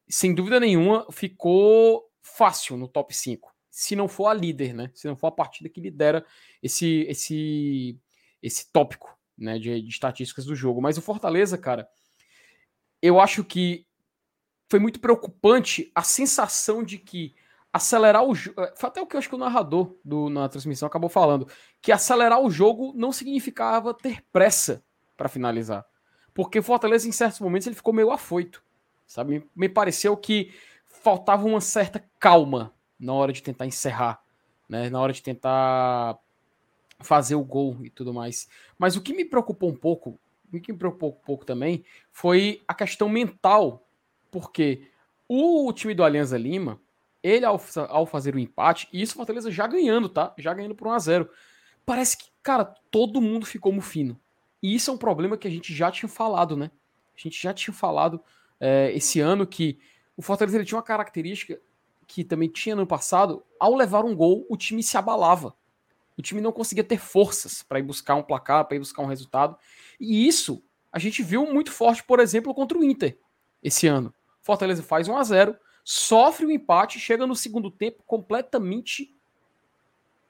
sem 0.09 0.35
dúvida 0.35 0.61
nenhuma, 0.61 1.07
ficou 1.11 2.11
fácil 2.23 2.77
no 2.77 2.89
top 2.89 3.15
5 3.15 3.57
se 3.77 3.95
não 3.95 4.09
for 4.09 4.29
a 4.29 4.33
líder, 4.33 4.73
né? 4.73 4.91
Se 4.95 5.07
não 5.07 5.15
for 5.15 5.27
a 5.27 5.31
partida 5.31 5.69
que 5.69 5.83
lidera 5.83 6.25
esse 6.63 7.05
esse 7.11 8.01
esse 8.43 8.73
tópico, 8.73 9.15
né, 9.37 9.59
de, 9.59 9.83
de 9.83 9.89
estatísticas 9.91 10.47
do 10.47 10.57
jogo. 10.57 10.81
Mas 10.81 10.97
o 10.97 11.03
Fortaleza, 11.03 11.59
cara, 11.59 11.87
eu 13.03 13.21
acho 13.21 13.45
que 13.45 13.87
foi 14.71 14.79
muito 14.79 14.99
preocupante 14.99 15.93
a 15.95 16.03
sensação 16.03 16.83
de 16.83 16.97
que 16.97 17.35
acelerar 17.77 18.25
o 18.25 18.35
jogo. 18.35 18.61
Eh, 18.61 18.73
foi 18.77 18.89
até 18.89 19.01
o 19.01 19.07
que 19.07 19.17
eu 19.17 19.19
acho 19.19 19.29
que 19.29 19.35
o 19.35 19.39
narrador 19.39 19.95
do, 20.05 20.29
na 20.29 20.49
transmissão 20.49 20.87
acabou 20.87 21.09
falando. 21.09 21.49
Que 21.81 21.93
acelerar 21.93 22.41
o 22.41 22.51
jogo 22.51 22.93
não 22.97 23.13
significava 23.13 23.95
ter 23.95 24.23
pressa 24.33 24.83
para 25.17 25.29
finalizar. 25.29 25.85
Porque 26.35 26.61
Fortaleza, 26.61 27.09
em 27.09 27.13
certos 27.13 27.41
momentos, 27.41 27.67
ele 27.67 27.77
ficou 27.77 27.95
meio 27.95 28.11
afoito. 28.11 28.63
Sabe? 29.07 29.39
Me, 29.39 29.51
me 29.55 29.69
pareceu 29.69 30.17
que 30.17 30.53
faltava 30.87 31.47
uma 31.47 31.61
certa 31.61 32.03
calma 32.19 32.75
na 32.99 33.13
hora 33.13 33.33
de 33.33 33.43
tentar 33.43 33.67
encerrar, 33.67 34.23
né? 34.69 34.91
Na 34.91 35.01
hora 35.01 35.13
de 35.13 35.23
tentar 35.23 36.19
fazer 37.01 37.35
o 37.35 37.45
gol 37.45 37.79
e 37.85 37.91
tudo 37.91 38.13
mais. 38.13 38.49
Mas 38.79 38.97
o 38.97 39.03
que 39.03 39.15
me 39.15 39.25
preocupou 39.25 39.71
um 39.71 39.77
pouco, 39.77 40.19
o 40.53 40.61
que 40.61 40.73
me 40.73 40.79
preocupou 40.79 41.11
um 41.11 41.25
pouco 41.25 41.45
também, 41.45 41.85
foi 42.11 42.63
a 42.67 42.75
questão 42.75 43.09
mental, 43.09 43.87
porque 44.31 44.89
o 45.29 45.73
time 45.73 45.95
do 45.95 46.03
Alianza 46.03 46.39
Lima, 46.39 46.81
ele 47.27 47.45
ao, 47.45 47.61
ao 47.89 48.07
fazer 48.07 48.35
o 48.35 48.39
empate, 48.39 48.89
e 48.93 49.03
isso 49.03 49.15
o 49.15 49.17
Fortaleza 49.17 49.51
já 49.51 49.67
ganhando, 49.67 50.09
tá? 50.09 50.35
Já 50.39 50.53
ganhando 50.55 50.75
por 50.75 50.87
1 50.89 50.93
a 50.93 50.99
0 50.99 51.31
Parece 51.85 52.19
que, 52.19 52.27
cara, 52.43 52.65
todo 52.91 53.21
mundo 53.21 53.47
ficou 53.47 53.73
mufino. 53.73 54.19
E 54.63 54.75
isso 54.75 54.91
é 54.91 54.95
um 54.95 54.99
problema 54.99 55.37
que 55.37 55.47
a 55.47 55.51
gente 55.51 55.73
já 55.73 55.91
tinha 55.91 56.09
falado, 56.09 56.57
né? 56.57 56.71
A 57.17 57.21
gente 57.21 57.41
já 57.41 57.55
tinha 57.55 57.73
falado 57.73 58.21
é, 58.59 58.91
esse 58.93 59.21
ano 59.21 59.47
que 59.47 59.79
o 60.17 60.23
Fortaleza 60.23 60.65
tinha 60.65 60.77
uma 60.77 60.83
característica 60.83 61.61
que 62.07 62.25
também 62.25 62.49
tinha 62.49 62.75
no 62.75 62.87
passado, 62.87 63.45
ao 63.59 63.75
levar 63.75 64.05
um 64.05 64.15
gol, 64.15 64.47
o 64.49 64.57
time 64.57 64.83
se 64.83 64.97
abalava. 64.97 65.55
O 66.17 66.23
time 66.23 66.41
não 66.41 66.53
conseguia 66.53 66.85
ter 66.85 66.99
forças 66.99 67.63
para 67.63 67.79
ir 67.79 67.83
buscar 67.83 68.15
um 68.15 68.23
placar, 68.23 68.65
para 68.65 68.77
ir 68.77 68.81
buscar 68.81 69.03
um 69.03 69.07
resultado. 69.07 69.57
E 70.01 70.27
isso 70.27 70.63
a 70.91 70.99
gente 70.99 71.23
viu 71.23 71.53
muito 71.53 71.71
forte, 71.71 72.03
por 72.03 72.21
exemplo, 72.21 72.55
contra 72.55 72.79
o 72.79 72.85
Inter 72.85 73.19
esse 73.63 73.87
ano. 73.87 74.15
Fortaleza 74.41 74.83
faz 74.83 75.09
1 75.09 75.17
a 75.17 75.25
0 75.25 75.57
sofre 75.89 76.45
o 76.45 76.49
um 76.49 76.51
empate, 76.51 76.99
chega 76.99 77.29
no 77.29 77.37
segundo 77.37 77.71
tempo 77.71 78.03
completamente 78.05 79.17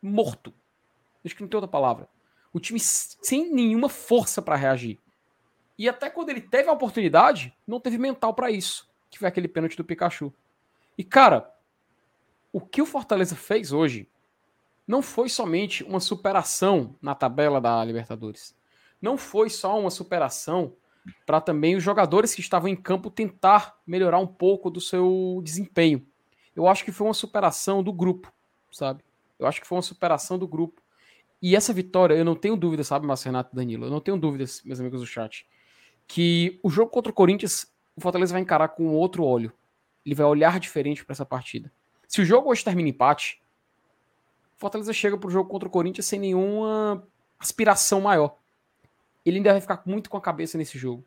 morto. 0.02 0.52
Acho 1.24 1.34
que 1.34 1.40
não 1.40 1.48
tem 1.48 1.56
outra 1.56 1.66
palavra. 1.66 2.06
O 2.52 2.60
time 2.60 2.78
sem 2.78 3.50
nenhuma 3.50 3.88
força 3.88 4.42
para 4.42 4.54
reagir. 4.54 5.00
E 5.78 5.88
até 5.88 6.10
quando 6.10 6.28
ele 6.28 6.42
teve 6.42 6.68
a 6.68 6.72
oportunidade, 6.74 7.56
não 7.66 7.80
teve 7.80 7.96
mental 7.96 8.34
para 8.34 8.50
isso, 8.50 8.86
que 9.10 9.18
foi 9.18 9.28
aquele 9.28 9.48
pênalti 9.48 9.78
do 9.78 9.84
Pikachu. 9.84 10.30
E 10.96 11.02
cara, 11.02 11.50
o 12.52 12.60
que 12.60 12.82
o 12.82 12.86
Fortaleza 12.86 13.34
fez 13.34 13.72
hoje 13.72 14.06
não 14.86 15.00
foi 15.00 15.30
somente 15.30 15.82
uma 15.84 16.00
superação 16.00 16.94
na 17.00 17.14
tabela 17.14 17.62
da 17.62 17.82
Libertadores. 17.82 18.54
Não 19.00 19.16
foi 19.16 19.48
só 19.48 19.80
uma 19.80 19.90
superação 19.90 20.74
para 21.24 21.40
também 21.40 21.76
os 21.76 21.82
jogadores 21.82 22.34
que 22.34 22.40
estavam 22.40 22.68
em 22.68 22.76
campo 22.76 23.10
tentar 23.10 23.78
melhorar 23.86 24.18
um 24.18 24.26
pouco 24.26 24.70
do 24.70 24.80
seu 24.80 25.40
desempenho. 25.44 26.06
Eu 26.54 26.66
acho 26.66 26.84
que 26.84 26.92
foi 26.92 27.06
uma 27.06 27.14
superação 27.14 27.82
do 27.82 27.92
grupo, 27.92 28.32
sabe? 28.70 29.04
Eu 29.38 29.46
acho 29.46 29.60
que 29.60 29.66
foi 29.66 29.76
uma 29.76 29.82
superação 29.82 30.38
do 30.38 30.48
grupo. 30.48 30.82
E 31.40 31.54
essa 31.54 31.72
vitória, 31.72 32.14
eu 32.14 32.24
não 32.24 32.34
tenho 32.34 32.56
dúvida, 32.56 32.82
sabe, 32.82 33.06
Márcio 33.06 33.26
Renato 33.26 33.50
e 33.52 33.56
Danilo? 33.56 33.86
Eu 33.86 33.90
não 33.90 34.00
tenho 34.00 34.16
dúvidas, 34.16 34.62
meus 34.64 34.80
amigos 34.80 35.00
do 35.00 35.06
chat, 35.06 35.46
que 36.06 36.58
o 36.62 36.70
jogo 36.70 36.90
contra 36.90 37.10
o 37.10 37.14
Corinthians, 37.14 37.70
o 37.94 38.00
Fortaleza 38.00 38.32
vai 38.32 38.40
encarar 38.40 38.68
com 38.68 38.86
outro 38.88 39.22
olho. 39.22 39.52
Ele 40.04 40.14
vai 40.14 40.26
olhar 40.26 40.58
diferente 40.58 41.04
para 41.04 41.12
essa 41.12 41.26
partida. 41.26 41.70
Se 42.08 42.22
o 42.22 42.24
jogo 42.24 42.50
hoje 42.50 42.64
termina 42.64 42.88
empate, 42.88 43.42
Fortaleza 44.56 44.92
chega 44.92 45.18
pro 45.18 45.30
jogo 45.30 45.50
contra 45.50 45.68
o 45.68 45.70
Corinthians 45.70 46.06
sem 46.06 46.18
nenhuma 46.18 47.06
aspiração 47.38 48.00
maior. 48.00 48.38
Ele 49.26 49.38
ainda 49.38 49.50
vai 49.50 49.60
ficar 49.60 49.82
muito 49.84 50.08
com 50.08 50.16
a 50.16 50.20
cabeça 50.20 50.56
nesse 50.56 50.78
jogo. 50.78 51.04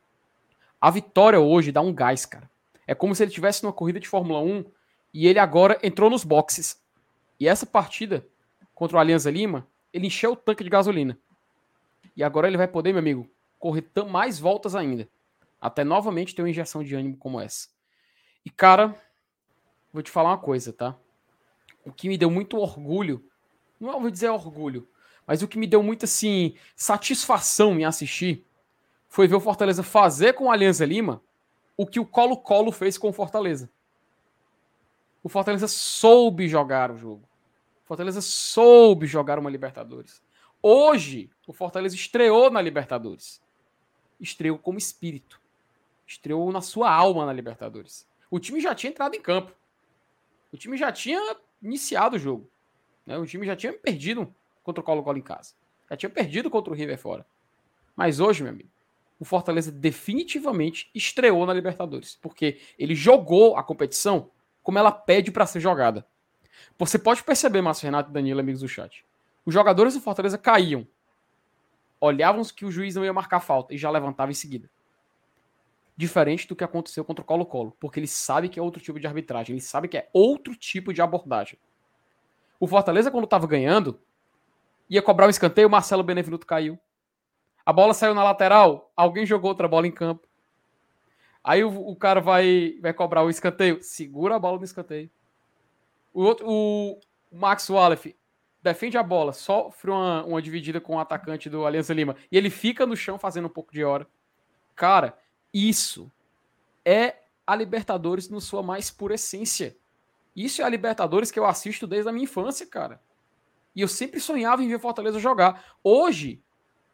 A 0.80 0.91
vitória 0.91 1.39
hoje 1.39 1.72
dá 1.72 1.80
um 1.80 1.93
gás, 1.93 2.26
cara. 2.26 2.49
É 2.86 2.93
como 2.93 3.15
se 3.15 3.24
ele 3.24 3.32
tivesse 3.32 3.63
numa 3.63 3.72
corrida 3.72 3.99
de 3.99 4.07
Fórmula 4.07 4.41
1 4.41 4.65
e 5.13 5.26
ele 5.26 5.39
agora 5.39 5.80
entrou 5.82 6.09
nos 6.09 6.26
boxes. 6.26 6.82
E 7.39 7.47
essa 7.47 7.65
partida 7.65 8.28
contra 8.76 8.97
o 8.97 8.99
Alianza 8.99 9.32
Lima, 9.32 9.65
ele 9.93 10.07
encheu 10.07 10.34
o 10.34 10.36
tanque 10.36 10.63
de 10.63 10.70
gasolina. 10.70 11.17
E 12.15 12.24
agora 12.24 12.47
ele 12.47 12.57
vai 12.57 12.67
poder, 12.67 12.91
meu 12.91 12.99
amigo, 12.99 13.30
correr 13.57 13.86
mais 14.09 14.38
voltas 14.38 14.76
ainda. 14.76 15.07
Até 15.61 15.84
novamente 15.84 16.36
ter 16.36 16.41
uma 16.41 16.49
injeção 16.49 16.84
de 16.84 16.95
ânimo 16.95 17.17
como 17.17 17.39
essa. 17.39 17.70
E 18.45 18.49
cara, 18.49 18.95
vou 19.93 20.03
te 20.03 20.11
falar 20.11 20.32
uma 20.32 20.38
coisa, 20.38 20.74
tá? 20.74 20.95
O 21.86 21.91
que 21.91 22.09
me 22.09 22.17
deu 22.17 22.30
muito 22.30 22.57
orgulho, 22.57 23.24
não 23.80 23.99
vou 23.99 24.09
dizer 24.11 24.30
orgulho, 24.30 24.88
mas 25.30 25.43
o 25.43 25.47
que 25.47 25.59
me 25.59 25.67
deu 25.67 25.84
muita 25.84 26.05
assim 26.05 26.55
satisfação 26.75 27.80
em 27.80 27.86
assistir 27.86 28.43
foi 29.07 29.27
ver 29.27 29.36
o 29.36 29.39
Fortaleza 29.39 29.84
fazer 29.84 30.34
com 30.34 30.49
a 30.49 30.55
Alianza 30.55 30.84
Lima 30.84 31.21
o 31.77 31.86
que 31.86 31.99
o 31.99 32.05
Colo-Colo 32.05 32.71
fez 32.71 32.97
com 32.97 33.09
o 33.09 33.13
Fortaleza. 33.13 33.69
O 35.21 35.30
Fortaleza 35.30 35.67
soube 35.67 36.47
jogar 36.47 36.89
o 36.89 36.97
jogo. 36.97 37.30
O 37.84 37.88
Fortaleza 37.88 38.21
soube 38.21 39.05
jogar 39.05 39.38
uma 39.38 39.51
Libertadores. 39.51 40.19
Hoje, 40.63 41.30
o 41.45 41.53
Fortaleza 41.53 41.93
estreou 41.93 42.49
na 42.49 42.59
Libertadores. 42.59 43.39
Estreou 44.19 44.57
como 44.57 44.80
espírito. 44.80 45.39
Estreou 46.07 46.51
na 46.51 46.61
sua 46.61 46.91
alma 46.91 47.27
na 47.27 47.34
Libertadores. 47.34 48.07
O 48.32 48.39
time 48.39 48.59
já 48.59 48.73
tinha 48.73 48.89
entrado 48.89 49.13
em 49.13 49.21
campo. 49.21 49.55
O 50.51 50.57
time 50.57 50.75
já 50.75 50.91
tinha 50.91 51.38
iniciado 51.61 52.15
o 52.15 52.19
jogo. 52.19 52.49
Né? 53.05 53.15
O 53.15 53.27
time 53.27 53.45
já 53.45 53.55
tinha 53.55 53.71
perdido 53.71 54.34
contra 54.64 54.82
o 54.82 54.84
Colo-Colo 54.84 55.18
em 55.18 55.22
casa. 55.22 55.53
Já 55.89 55.97
tinha 55.97 56.10
perdido 56.10 56.49
contra 56.49 56.72
o 56.72 56.76
River 56.76 56.97
fora. 56.97 57.26
Mas 57.95 58.20
hoje, 58.20 58.43
meu 58.43 58.51
amigo, 58.51 58.70
o 59.20 59.26
Fortaleza 59.26 59.72
definitivamente 59.72 60.89
estreou 60.93 61.45
na 61.45 61.53
Libertadores. 61.53 62.18
Porque 62.22 62.60
ele 62.78 62.95
jogou 62.95 63.57
a 63.57 63.64
competição 63.64 64.32
como 64.64 64.78
ela 64.78 64.91
pede 64.91 65.32
para 65.32 65.45
ser 65.45 65.60
jogada. 65.60 66.05
Você 66.78 66.99
pode 66.99 67.24
perceber, 67.24 67.62
Márcio 67.62 67.86
Renato 67.86 68.10
e 68.10 68.14
Danilo, 68.14 68.39
amigos 68.39 68.62
do 68.62 68.68
chat. 68.68 69.05
Os 69.45 69.53
jogadores 69.53 69.93
do 69.93 70.01
Fortaleza 70.01 70.38
caíam. 70.38 70.88
Olhavam 71.99 72.43
que 72.45 72.66
o 72.66 72.72
juiz 72.72 72.95
não 72.95 73.03
ia 73.03 73.12
marcar 73.12 73.39
falta 73.39 73.74
e 73.74 73.78
já 73.78 73.89
levantava 73.89 74.32
em 74.32 74.36
seguida 74.36 74.70
diferente 75.99 76.47
do 76.47 76.55
que 76.55 76.64
aconteceu 76.64 77.03
contra 77.03 77.22
o 77.22 77.26
Colo-Colo, 77.26 77.76
porque 77.78 77.99
ele 77.99 78.07
sabe 78.07 78.47
que 78.47 78.57
é 78.57 78.64
outro 78.64 78.82
tipo 78.82 78.97
de 78.97 79.05
arbitragem, 79.05 79.53
ele 79.53 79.62
sabe 79.62 79.89
que 79.89 79.97
é 79.97 80.07
outro 80.14 80.55
tipo 80.55 80.93
de 80.93 81.01
abordagem. 81.01 81.60
O 82.57 82.66
Fortaleza, 82.66 83.12
quando 83.12 83.26
estava 83.26 83.45
ganhando, 83.45 83.99
ia 84.89 85.01
cobrar 85.01 85.27
um 85.27 85.29
escanteio, 85.29 85.67
o 85.67 85.71
Marcelo 85.71 86.03
Benevenuto 86.03 86.45
caiu. 86.45 86.79
A 87.65 87.71
bola 87.71 87.93
saiu 87.93 88.15
na 88.15 88.23
lateral, 88.23 88.91
alguém 88.95 89.25
jogou 89.25 89.49
outra 89.49 89.67
bola 89.67 89.85
em 89.85 89.91
campo. 89.91 90.27
Aí 91.43 91.63
o, 91.63 91.69
o 91.69 91.95
cara 91.95 92.19
vai, 92.19 92.75
vai 92.81 92.93
cobrar 92.93 93.23
o 93.23 93.29
escanteio, 93.29 93.81
segura 93.81 94.35
a 94.35 94.39
bola 94.39 94.57
no 94.57 94.63
escanteio. 94.63 95.09
O, 96.13 96.23
outro, 96.23 96.45
o, 96.49 96.99
Max 97.31 97.69
Wallace 97.69 98.15
defende 98.61 98.97
a 98.97 99.03
bola, 99.03 99.31
sofre 99.31 99.91
uma, 99.91 100.25
uma 100.25 100.41
dividida 100.41 100.81
com 100.81 100.95
o 100.95 100.99
atacante 100.99 101.49
do 101.49 101.65
Aliança 101.65 101.93
Lima 101.93 102.15
e 102.31 102.37
ele 102.37 102.49
fica 102.49 102.85
no 102.85 102.95
chão 102.95 103.17
fazendo 103.17 103.45
um 103.45 103.51
pouco 103.51 103.71
de 103.71 103.83
hora. 103.83 104.07
Cara, 104.75 105.17
isso 105.53 106.11
é 106.83 107.15
a 107.45 107.55
Libertadores 107.55 108.29
no 108.29 108.41
sua 108.41 108.61
mais 108.61 108.91
pura 108.91 109.15
essência. 109.15 109.77
Isso 110.35 110.61
é 110.61 110.65
a 110.65 110.69
Libertadores 110.69 111.31
que 111.31 111.39
eu 111.39 111.45
assisto 111.45 111.87
desde 111.87 112.09
a 112.09 112.11
minha 112.11 112.23
infância, 112.23 112.65
cara. 112.65 113.01
E 113.76 113.82
eu 113.82 113.88
sempre 113.88 114.20
sonhava 114.20 114.63
em 114.63 114.67
ver 114.67 114.76
o 114.76 114.80
Fortaleza 114.80 115.20
jogar. 115.20 115.63
Hoje, 115.84 116.41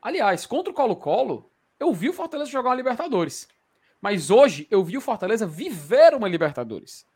aliás, 0.02 0.46
contra 0.46 0.72
o 0.72 0.76
Colo-Colo, 0.76 1.52
eu 1.80 1.94
vi 1.94 2.10
o 2.10 2.14
Fortaleza 2.14 2.52
jogar 2.52 2.70
uma 2.70 2.76
Libertadores. 2.76 3.48
Mas 4.02 4.30
hoje 4.30 4.68
eu 4.70 4.84
vi 4.84 4.98
o 4.98 5.02
Fortaleza 5.02 5.48
viver 5.48 6.14
uma 6.14 6.28
Libertadores. 6.28 7.08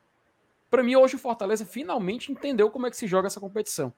Para 0.70 0.84
mim, 0.84 0.96
hoje 0.96 1.16
o 1.16 1.20
Fortaleza 1.20 1.66
finalmente 1.66 2.32
entendeu 2.32 2.70
como 2.70 2.88
é 2.88 2.90
que 2.90 2.98
se 2.98 3.08
joga 3.08 3.28
essa 3.28 3.40
competição. 3.40 3.94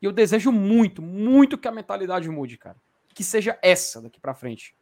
E 0.00 0.06
eu 0.06 0.12
desejo 0.12 0.52
muito, 0.52 1.02
muito 1.02 1.58
que 1.58 1.68
a 1.68 1.72
mentalidade 1.72 2.28
mude, 2.28 2.56
cara. 2.56 2.76
Que 3.14 3.24
seja 3.24 3.58
essa 3.62 4.00
daqui 4.00 4.20
para 4.20 4.34
frente 4.34 4.74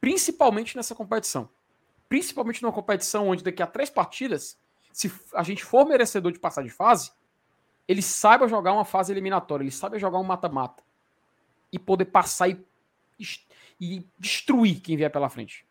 principalmente 0.00 0.76
nessa 0.76 0.94
competição. 0.94 1.48
Principalmente 2.08 2.62
numa 2.62 2.72
competição 2.72 3.28
onde 3.28 3.42
daqui 3.42 3.62
a 3.62 3.66
três 3.66 3.90
partidas, 3.90 4.56
se 4.92 5.12
a 5.34 5.42
gente 5.42 5.64
for 5.64 5.84
merecedor 5.84 6.30
de 6.30 6.38
passar 6.38 6.62
de 6.62 6.70
fase, 6.70 7.10
ele 7.88 8.02
saiba 8.02 8.48
jogar 8.48 8.72
uma 8.72 8.84
fase 8.84 9.12
eliminatória, 9.12 9.62
ele 9.62 9.70
saiba 9.70 9.98
jogar 9.98 10.18
um 10.18 10.24
mata-mata 10.24 10.82
e 11.72 11.78
poder 11.78 12.06
passar 12.06 12.48
e, 12.48 12.64
e 13.80 14.04
destruir 14.18 14.80
quem 14.80 14.96
vier 14.96 15.10
pela 15.10 15.28
frente. 15.28 15.64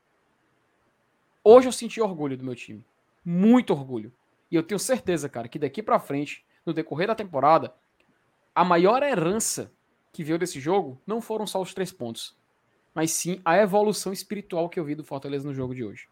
Hoje 1.44 1.68
eu 1.68 1.72
senti 1.72 2.02
orgulho 2.02 2.38
do 2.38 2.44
meu 2.44 2.56
time. 2.56 2.84
Muito 3.24 3.72
orgulho. 3.72 4.12
E 4.50 4.56
eu 4.56 4.64
tenho 4.64 4.80
certeza, 4.80 5.30
cara, 5.30 5.48
que 5.48 5.60
daqui 5.60 5.84
para 5.84 6.00
frente, 6.00 6.46
no 6.66 6.74
decorrer 6.74 7.08
da 7.08 7.16
temporada, 7.16 7.74
a 8.54 8.64
maior 8.64 9.04
herança 9.04 9.72
que 10.12 10.24
veio 10.24 10.40
desse 10.40 10.60
jogo 10.60 11.00
não 11.06 11.22
foram 11.22 11.46
só 11.46 11.62
os 11.62 11.74
três 11.74 11.92
pontos, 11.92 12.36
mas 12.94 13.12
sim 13.12 13.42
a 13.44 13.58
evolução 13.58 14.14
espiritual 14.14 14.70
que 14.70 14.80
eu 14.80 14.86
vi 14.86 14.96
do 14.96 15.04
Fortaleza 15.04 15.48
no 15.48 15.54
jogo 15.54 15.76
de 15.76 15.84
hoje. 15.84 16.08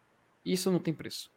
Isso 0.45 0.69
não 0.69 0.77
tem 0.77 0.93
preço. 0.93 1.31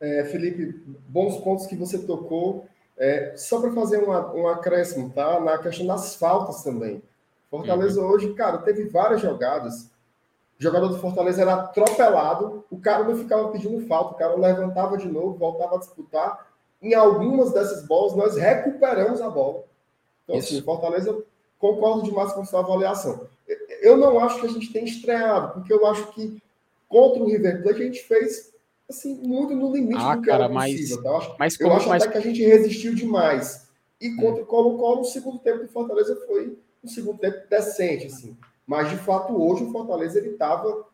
É, 0.00 0.24
Felipe, 0.24 0.82
bons 1.08 1.38
pontos 1.38 1.66
que 1.66 1.76
você 1.76 1.98
tocou. 1.98 2.66
É, 2.98 3.34
só 3.36 3.60
para 3.60 3.72
fazer 3.72 3.98
uma, 3.98 4.32
um 4.32 4.48
acréscimo, 4.48 5.10
tá? 5.10 5.38
Na 5.40 5.58
questão 5.58 5.86
das 5.86 6.16
faltas 6.16 6.62
também. 6.62 7.02
Fortaleza 7.50 8.00
uhum. 8.00 8.08
hoje, 8.08 8.32
cara, 8.34 8.58
teve 8.58 8.84
várias 8.86 9.20
jogadas. 9.20 9.90
O 10.58 10.62
jogador 10.62 10.88
do 10.88 10.98
Fortaleza 10.98 11.42
era 11.42 11.54
atropelado, 11.54 12.64
o 12.70 12.78
cara 12.78 13.04
não 13.04 13.16
ficava 13.16 13.50
pedindo 13.50 13.86
falta, 13.86 14.14
o 14.14 14.16
cara 14.16 14.34
levantava 14.36 14.96
de 14.96 15.06
novo, 15.06 15.36
voltava 15.36 15.76
a 15.76 15.78
disputar. 15.78 16.46
Em 16.80 16.94
algumas 16.94 17.52
dessas 17.52 17.86
bolas, 17.86 18.14
nós 18.14 18.36
recuperamos 18.36 19.20
a 19.20 19.28
bola. 19.28 19.64
Então, 20.24 20.36
assim, 20.36 20.46
Isso. 20.46 20.54
assim, 20.56 20.64
Fortaleza, 20.64 21.22
concordo 21.58 22.02
demais 22.02 22.32
com 22.32 22.44
sua 22.44 22.60
avaliação. 22.60 23.28
Eu 23.82 23.96
não 23.96 24.18
acho 24.18 24.40
que 24.40 24.46
a 24.46 24.50
gente 24.50 24.72
tem 24.72 24.84
estreado, 24.84 25.52
porque 25.52 25.72
eu 25.72 25.86
acho 25.86 26.06
que 26.12 26.42
contra 26.88 27.22
o 27.22 27.26
River 27.26 27.62
Plate 27.62 27.82
a 27.82 27.84
gente 27.84 28.02
fez 28.02 28.52
assim, 28.88 29.14
muito 29.16 29.54
no 29.54 29.72
limite 29.74 30.00
ah, 30.00 30.14
do 30.14 30.22
que 30.22 30.28
cara, 30.28 30.44
era 30.44 30.52
possível. 30.52 30.96
Mas, 30.96 31.02
tá? 31.02 31.08
Eu 31.08 31.16
acho, 31.16 31.36
mas 31.38 31.60
eu 31.60 31.72
acho 31.72 31.88
mas... 31.88 32.02
até 32.02 32.12
que 32.12 32.18
a 32.18 32.20
gente 32.20 32.44
resistiu 32.44 32.94
demais. 32.94 33.68
E 34.00 34.08
hum. 34.08 34.16
contra 34.16 34.42
o 34.42 34.46
Colo-Colo, 34.46 35.00
o 35.00 35.04
segundo 35.04 35.38
tempo 35.38 35.64
do 35.64 35.68
Fortaleza 35.68 36.16
foi 36.26 36.58
um 36.82 36.88
segundo 36.88 37.18
tempo 37.18 37.38
decente, 37.48 38.06
assim. 38.06 38.36
Mas, 38.66 38.90
de 38.90 38.96
fato, 38.96 39.40
hoje 39.40 39.64
o 39.64 39.72
Fortaleza, 39.72 40.18
ele 40.18 40.30
estava 40.30 40.86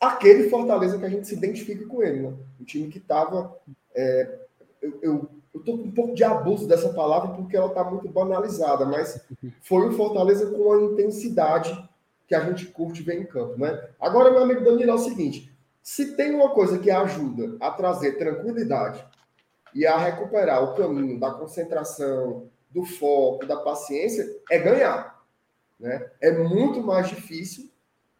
aquele 0.00 0.48
Fortaleza 0.48 0.98
que 0.98 1.04
a 1.04 1.08
gente 1.08 1.26
se 1.26 1.34
identifica 1.34 1.86
com 1.86 2.02
ele, 2.02 2.20
né? 2.20 2.34
O 2.60 2.64
time 2.64 2.88
que 2.88 2.98
estava... 2.98 3.56
É, 3.94 4.38
eu, 4.82 4.98
eu, 5.02 5.30
eu 5.54 5.60
tô 5.60 5.78
com 5.78 5.84
um 5.84 5.90
pouco 5.90 6.14
de 6.14 6.22
abuso 6.22 6.68
dessa 6.68 6.90
palavra 6.90 7.34
porque 7.34 7.56
ela 7.56 7.68
está 7.68 7.82
muito 7.82 8.08
banalizada, 8.08 8.84
mas 8.84 9.20
foi 9.62 9.88
o 9.88 9.92
Fortaleza 9.92 10.46
com 10.50 10.72
a 10.72 10.82
intensidade 10.82 11.88
que 12.26 12.34
a 12.34 12.40
gente 12.40 12.66
curte 12.66 13.02
ver 13.02 13.20
em 13.20 13.24
campo, 13.24 13.58
né? 13.58 13.88
Agora, 14.00 14.30
meu 14.30 14.42
amigo 14.42 14.64
Danilo, 14.64 14.90
é 14.90 14.94
o 14.94 14.98
seguinte, 14.98 15.55
se 15.86 16.16
tem 16.16 16.34
uma 16.34 16.50
coisa 16.50 16.80
que 16.80 16.90
ajuda 16.90 17.56
a 17.60 17.70
trazer 17.70 18.18
tranquilidade 18.18 19.06
e 19.72 19.86
a 19.86 19.96
recuperar 19.96 20.64
o 20.64 20.74
caminho 20.74 21.20
da 21.20 21.30
concentração, 21.30 22.50
do 22.72 22.84
foco, 22.84 23.46
da 23.46 23.58
paciência, 23.58 24.36
é 24.50 24.58
ganhar. 24.58 25.24
Né? 25.78 26.10
É 26.20 26.32
muito 26.32 26.82
mais 26.82 27.08
difícil 27.08 27.70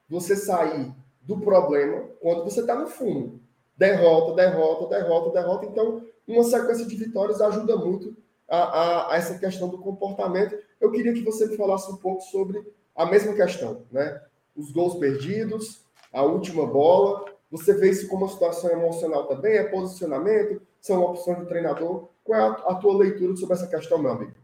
você 0.09 0.37
sair 0.37 0.95
do 1.23 1.41
problema 1.41 2.09
quando 2.21 2.45
você 2.45 2.61
está 2.61 2.77
no 2.77 2.87
fundo. 2.87 3.41
Derrota, 3.77 4.37
derrota, 4.37 4.87
derrota, 4.87 5.33
derrota. 5.33 5.67
Então, 5.67 6.07
uma 6.25 6.45
sequência 6.45 6.87
de 6.87 6.95
vitórias 6.95 7.41
ajuda 7.41 7.75
muito 7.75 8.17
a, 8.49 8.59
a, 8.59 9.13
a, 9.13 9.17
essa 9.17 9.41
questão 9.41 9.69
do 9.69 9.79
comportamento. 9.79 10.57
Eu 10.81 10.93
queria 10.93 11.13
que 11.13 11.25
você 11.25 11.49
me 11.49 11.57
falasse 11.57 11.91
um 11.91 11.97
pouco 11.97 12.23
sobre 12.23 12.65
a 12.95 13.07
mesma 13.07 13.35
questão, 13.35 13.83
né? 13.91 14.23
Os 14.55 14.71
gols 14.71 15.01
perdidos, 15.01 15.85
a 16.13 16.23
última 16.23 16.65
bola 16.65 17.36
você 17.51 17.75
vê 17.75 17.91
isso 17.91 18.09
como 18.09 18.25
uma 18.25 18.33
situação 18.33 18.71
emocional 18.71 19.27
também? 19.27 19.57
É 19.57 19.65
posicionamento? 19.65 20.61
São 20.81 21.03
opções 21.03 21.39
do 21.39 21.47
treinador? 21.47 22.09
Qual 22.25 22.39
é 22.39 22.43
a, 22.43 22.75
tua 22.75 22.97
leitura 22.97 23.37
sobre 23.37 23.55
essa 23.55 23.69
questão, 23.69 23.99
meu 23.99 24.13
amigo? 24.13 24.35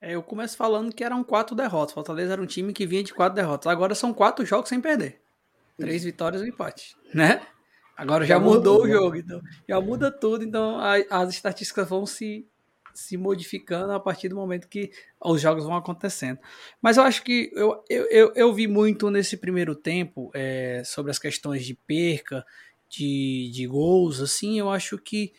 É, 0.00 0.14
eu 0.14 0.22
começo 0.22 0.56
falando 0.56 0.94
que 0.94 1.04
eram 1.04 1.22
quatro 1.22 1.54
derrotas. 1.54 1.94
Fortaleza 1.94 2.32
era 2.32 2.42
um 2.42 2.46
time 2.46 2.72
que 2.72 2.86
vinha 2.86 3.02
de 3.02 3.14
quatro 3.14 3.36
derrotas. 3.36 3.70
Agora 3.70 3.94
são 3.94 4.12
quatro 4.12 4.44
jogos 4.44 4.68
sem 4.68 4.80
perder. 4.80 5.20
Três 5.76 5.96
isso. 5.96 6.06
vitórias 6.06 6.40
e 6.42 6.44
um 6.44 6.48
empate, 6.48 6.96
né? 7.12 7.42
Agora 7.96 8.24
já, 8.24 8.34
já 8.34 8.40
mudou, 8.40 8.78
mudou 8.78 8.84
o 8.84 8.88
jogo, 8.88 9.16
então 9.16 9.40
já 9.68 9.80
muda 9.80 10.10
tudo, 10.10 10.44
então 10.44 10.78
a, 10.78 10.94
as 11.10 11.30
estatísticas 11.30 11.88
vão 11.88 12.04
se 12.06 12.48
se 12.94 13.16
modificando 13.16 13.92
a 13.92 14.00
partir 14.00 14.28
do 14.28 14.36
momento 14.36 14.68
que 14.68 14.92
os 15.22 15.40
jogos 15.40 15.64
vão 15.64 15.76
acontecendo. 15.76 16.38
Mas 16.80 16.96
eu 16.96 17.02
acho 17.02 17.22
que 17.22 17.50
eu, 17.52 17.84
eu, 17.90 18.06
eu, 18.10 18.32
eu 18.34 18.54
vi 18.54 18.68
muito 18.68 19.10
nesse 19.10 19.36
primeiro 19.36 19.74
tempo 19.74 20.30
é, 20.32 20.82
sobre 20.84 21.10
as 21.10 21.18
questões 21.18 21.66
de 21.66 21.74
perca, 21.74 22.46
de, 22.88 23.50
de 23.52 23.66
gols, 23.66 24.20
assim, 24.20 24.58
eu 24.58 24.70
acho 24.70 24.96
que 24.96 25.32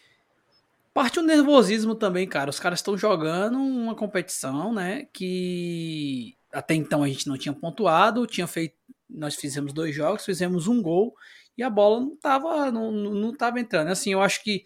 parte 0.93 1.19
o 1.19 1.23
nervosismo 1.23 1.95
também, 1.95 2.27
cara. 2.27 2.49
Os 2.49 2.59
caras 2.59 2.79
estão 2.79 2.97
jogando 2.97 3.57
uma 3.57 3.95
competição, 3.95 4.73
né, 4.73 5.07
que 5.13 6.35
até 6.51 6.73
então 6.73 7.03
a 7.03 7.07
gente 7.07 7.27
não 7.27 7.37
tinha 7.37 7.53
pontuado, 7.53 8.27
tinha 8.27 8.47
feito, 8.47 8.75
nós 9.09 9.35
fizemos 9.35 9.73
dois 9.73 9.95
jogos, 9.95 10.25
fizemos 10.25 10.67
um 10.67 10.81
gol 10.81 11.15
e 11.57 11.63
a 11.63 11.69
bola 11.69 12.01
não 12.01 12.13
estava 12.13 12.71
não, 12.71 12.91
não 12.91 13.35
tava 13.35 13.59
entrando. 13.59 13.89
Assim, 13.89 14.11
eu 14.11 14.21
acho 14.21 14.43
que 14.43 14.63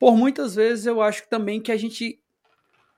por 0.00 0.16
muitas 0.16 0.54
vezes 0.54 0.86
eu 0.86 1.02
acho 1.02 1.28
também 1.28 1.60
que 1.60 1.70
a 1.70 1.76
gente 1.76 2.18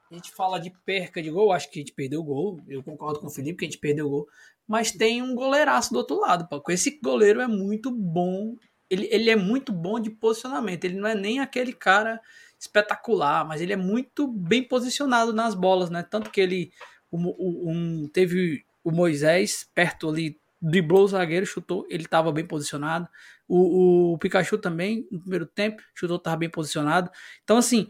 a 0.08 0.14
gente 0.14 0.30
fala 0.30 0.60
de 0.60 0.70
perca 0.84 1.22
de 1.22 1.30
gol, 1.30 1.52
acho 1.52 1.70
que 1.70 1.78
a 1.78 1.82
gente 1.82 1.92
perdeu 1.92 2.20
o 2.20 2.24
gol. 2.24 2.60
Eu 2.68 2.82
concordo 2.82 3.18
com 3.18 3.26
o 3.26 3.30
Felipe 3.30 3.58
que 3.58 3.64
a 3.64 3.68
gente 3.68 3.80
perdeu 3.80 4.06
o 4.06 4.10
gol, 4.10 4.28
mas 4.68 4.92
tem 4.92 5.22
um 5.22 5.34
goleiraço 5.34 5.90
do 5.90 5.96
outro 5.96 6.20
lado, 6.20 6.46
pô. 6.46 6.62
Esse 6.70 7.00
goleiro 7.02 7.40
é 7.40 7.48
muito 7.48 7.90
bom. 7.90 8.54
Ele, 8.90 9.08
ele 9.10 9.30
é 9.30 9.36
muito 9.36 9.72
bom 9.72 9.98
de 9.98 10.10
posicionamento. 10.10 10.84
Ele 10.84 11.00
não 11.00 11.08
é 11.08 11.14
nem 11.14 11.40
aquele 11.40 11.72
cara 11.72 12.20
espetacular, 12.58 13.46
mas 13.48 13.62
ele 13.62 13.72
é 13.72 13.76
muito 13.76 14.28
bem 14.28 14.62
posicionado 14.62 15.32
nas 15.32 15.54
bolas, 15.54 15.88
né? 15.88 16.02
Tanto 16.02 16.30
que 16.30 16.40
ele 16.42 16.72
um, 17.10 17.34
um, 17.38 18.08
teve 18.12 18.66
o 18.84 18.90
Moisés 18.90 19.66
perto 19.74 20.10
ali 20.10 20.38
driblou 20.62 21.04
o 21.04 21.08
zagueiro, 21.08 21.44
chutou, 21.44 21.84
ele 21.90 22.04
estava 22.04 22.30
bem 22.30 22.46
posicionado. 22.46 23.08
O, 23.48 24.12
o, 24.12 24.18
Pikachu 24.18 24.56
também, 24.56 25.08
no 25.10 25.20
primeiro 25.20 25.44
tempo, 25.44 25.82
chutou, 25.92 26.16
estava 26.16 26.36
bem 26.36 26.48
posicionado. 26.48 27.10
Então, 27.42 27.56
assim, 27.56 27.88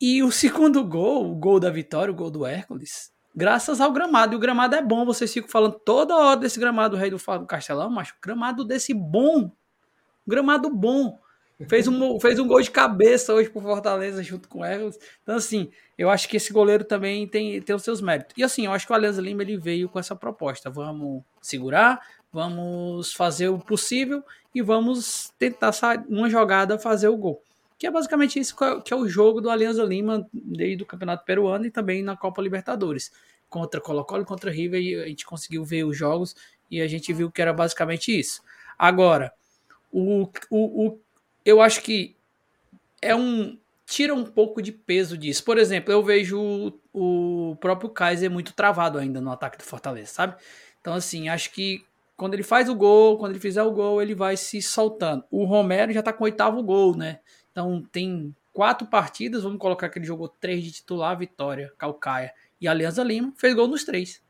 e 0.00 0.22
o 0.22 0.30
segundo 0.32 0.84
gol, 0.84 1.30
o 1.30 1.34
gol 1.36 1.60
da 1.60 1.70
vitória, 1.70 2.10
o 2.12 2.16
gol 2.16 2.30
do 2.30 2.44
Hércules, 2.44 3.12
graças 3.34 3.80
ao 3.80 3.92
gramado. 3.92 4.34
E 4.34 4.36
o 4.36 4.40
gramado 4.40 4.74
é 4.74 4.82
bom, 4.82 5.04
vocês 5.04 5.32
ficam 5.32 5.48
falando 5.48 5.78
toda 5.84 6.16
hora 6.16 6.40
desse 6.40 6.58
gramado 6.58 6.96
do 6.96 7.00
Rei 7.00 7.10
do 7.10 7.46
Castelão, 7.46 7.88
mas 7.88 8.08
o 8.08 8.14
gramado 8.20 8.64
desse 8.64 8.92
bom, 8.92 9.52
gramado 10.26 10.68
bom. 10.68 11.18
Fez 11.68 11.86
um, 11.86 12.18
fez 12.18 12.38
um 12.40 12.48
gol 12.48 12.60
de 12.60 12.70
cabeça 12.70 13.32
hoje 13.32 13.48
pro 13.48 13.60
Fortaleza 13.60 14.22
junto 14.24 14.48
com 14.48 14.58
o 14.58 14.64
Hércules. 14.64 14.98
Então, 15.22 15.36
assim, 15.36 15.70
eu 15.96 16.10
acho 16.10 16.28
que 16.28 16.36
esse 16.36 16.52
goleiro 16.52 16.82
também 16.82 17.28
tem, 17.28 17.62
tem 17.62 17.76
os 17.76 17.82
seus 17.82 18.00
méritos. 18.00 18.34
E 18.36 18.42
assim, 18.42 18.66
eu 18.66 18.72
acho 18.72 18.86
que 18.86 18.92
o 18.92 18.96
Alianza 18.96 19.22
Lima 19.22 19.42
ele 19.42 19.56
veio 19.56 19.88
com 19.88 19.98
essa 19.98 20.16
proposta. 20.16 20.68
Vamos 20.68 21.22
segurar, 21.40 22.00
vamos 22.32 23.12
fazer 23.12 23.48
o 23.50 23.58
possível 23.58 24.24
e 24.52 24.60
vamos 24.62 25.32
tentar 25.38 25.70
uma 26.08 26.28
jogada 26.28 26.76
fazer 26.76 27.06
o 27.06 27.16
gol. 27.16 27.40
Que 27.78 27.86
é 27.86 27.90
basicamente 27.90 28.38
isso 28.38 28.56
que 28.84 28.92
é 28.92 28.96
o 28.96 29.08
jogo 29.08 29.40
do 29.40 29.48
Alianza 29.48 29.84
Lima 29.84 30.28
desde 30.32 30.82
o 30.82 30.86
Campeonato 30.86 31.24
Peruano 31.24 31.66
e 31.66 31.70
também 31.70 32.02
na 32.02 32.16
Copa 32.16 32.42
Libertadores. 32.42 33.12
Contra 33.48 33.80
Colo-Colo 33.80 34.24
contra 34.24 34.50
River, 34.50 34.80
e 34.80 34.94
a 34.96 35.06
gente 35.06 35.24
conseguiu 35.24 35.64
ver 35.64 35.84
os 35.84 35.96
jogos 35.96 36.34
e 36.68 36.80
a 36.80 36.88
gente 36.88 37.12
viu 37.12 37.30
que 37.30 37.40
era 37.40 37.52
basicamente 37.52 38.18
isso. 38.18 38.42
Agora, 38.76 39.32
o, 39.92 40.28
o, 40.50 40.86
o 40.86 41.00
eu 41.44 41.60
acho 41.60 41.82
que 41.82 42.16
é 43.02 43.14
um 43.14 43.58
tira 43.86 44.14
um 44.14 44.24
pouco 44.24 44.62
de 44.62 44.72
peso 44.72 45.16
disso. 45.16 45.44
Por 45.44 45.58
exemplo, 45.58 45.92
eu 45.92 46.02
vejo 46.02 46.40
o, 46.40 47.50
o 47.50 47.56
próprio 47.56 47.90
Kaiser 47.90 48.30
muito 48.30 48.54
travado 48.54 48.98
ainda 48.98 49.20
no 49.20 49.30
ataque 49.30 49.58
do 49.58 49.64
Fortaleza, 49.64 50.06
sabe? 50.08 50.36
Então, 50.80 50.94
assim, 50.94 51.28
acho 51.28 51.50
que 51.50 51.84
quando 52.16 52.34
ele 52.34 52.42
faz 52.42 52.68
o 52.68 52.74
gol, 52.74 53.18
quando 53.18 53.32
ele 53.32 53.40
fizer 53.40 53.62
o 53.62 53.72
gol, 53.72 54.00
ele 54.00 54.14
vai 54.14 54.36
se 54.36 54.62
soltando. 54.62 55.24
O 55.30 55.44
Romero 55.44 55.92
já 55.92 56.02
tá 56.02 56.12
com 56.12 56.24
o 56.24 56.26
oitavo 56.26 56.62
gol, 56.62 56.96
né? 56.96 57.20
Então 57.50 57.82
tem 57.92 58.34
quatro 58.52 58.86
partidas, 58.86 59.42
vamos 59.42 59.58
colocar 59.58 59.88
que 59.88 59.98
ele 59.98 60.06
jogou 60.06 60.28
três 60.28 60.62
de 60.62 60.70
titular, 60.70 61.18
Vitória, 61.18 61.72
Calcaia 61.76 62.32
e 62.60 62.68
Alianza 62.68 63.02
Lima, 63.02 63.32
fez 63.36 63.54
gol 63.54 63.68
nos 63.68 63.84
três. 63.84 64.22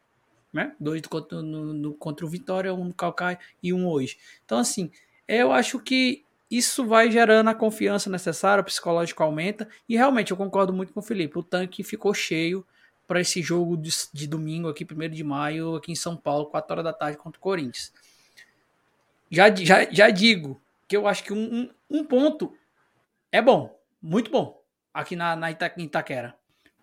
Né? 0.53 0.75
Dois 0.79 1.03
contra, 1.03 1.43
no, 1.43 1.73
no, 1.73 1.95
contra 1.95 2.25
o 2.25 2.29
Vitória, 2.29 2.73
um 2.73 2.85
no 2.85 2.95
Calcaia 2.95 3.39
e 3.63 3.73
um 3.73 3.89
hoje. 3.89 4.17
Então, 4.45 4.59
assim, 4.59 4.91
eu 5.27 5.53
acho 5.53 5.81
que 5.81 6.24
isso 6.51 6.87
vai 6.87 7.11
gerando 7.11 7.49
a 7.49 7.55
confiança 7.55 8.11
necessária, 8.11 8.63
o 8.63 8.65
psicológico 8.65 9.23
aumenta. 9.23 9.69
E 9.89 9.97
realmente 9.97 10.31
eu 10.31 10.37
concordo 10.37 10.73
muito 10.73 10.93
com 10.93 11.01
o 11.01 11.03
Felipe. 11.03 11.39
O 11.39 11.43
tanque 11.43 11.83
ficou 11.83 12.13
cheio 12.13 12.65
para 13.07 13.21
esse 13.21 13.43
jogo 13.43 13.77
de, 13.77 13.91
de, 14.13 14.27
domingo 14.27 14.69
aqui, 14.69 14.85
1 14.85 15.09
de 15.11 15.25
maio, 15.25 15.77
aqui 15.77 15.93
em 15.93 15.97
São 15.97 16.17
Paulo, 16.17 16.47
4 16.47 16.73
horas 16.73 16.85
da 16.85 16.93
tarde 16.93 17.19
contra 17.19 17.39
o 17.39 17.43
Corinthians. 17.43 17.93
Já, 19.31 19.55
já, 19.55 19.91
já 19.91 20.11
digo 20.11 20.61
que 20.87 20.97
eu 20.97 21.07
acho 21.07 21.25
que 21.25 21.33
um, 21.33 21.69
um, 21.91 22.05
ponto 22.05 22.57
é 23.33 23.43
bom, 23.43 23.79
muito 24.01 24.31
bom, 24.31 24.63
aqui 24.93 25.17
na, 25.17 25.35
na 25.37 25.51
Ita, 25.51 25.73
Itaquera. 25.77 26.35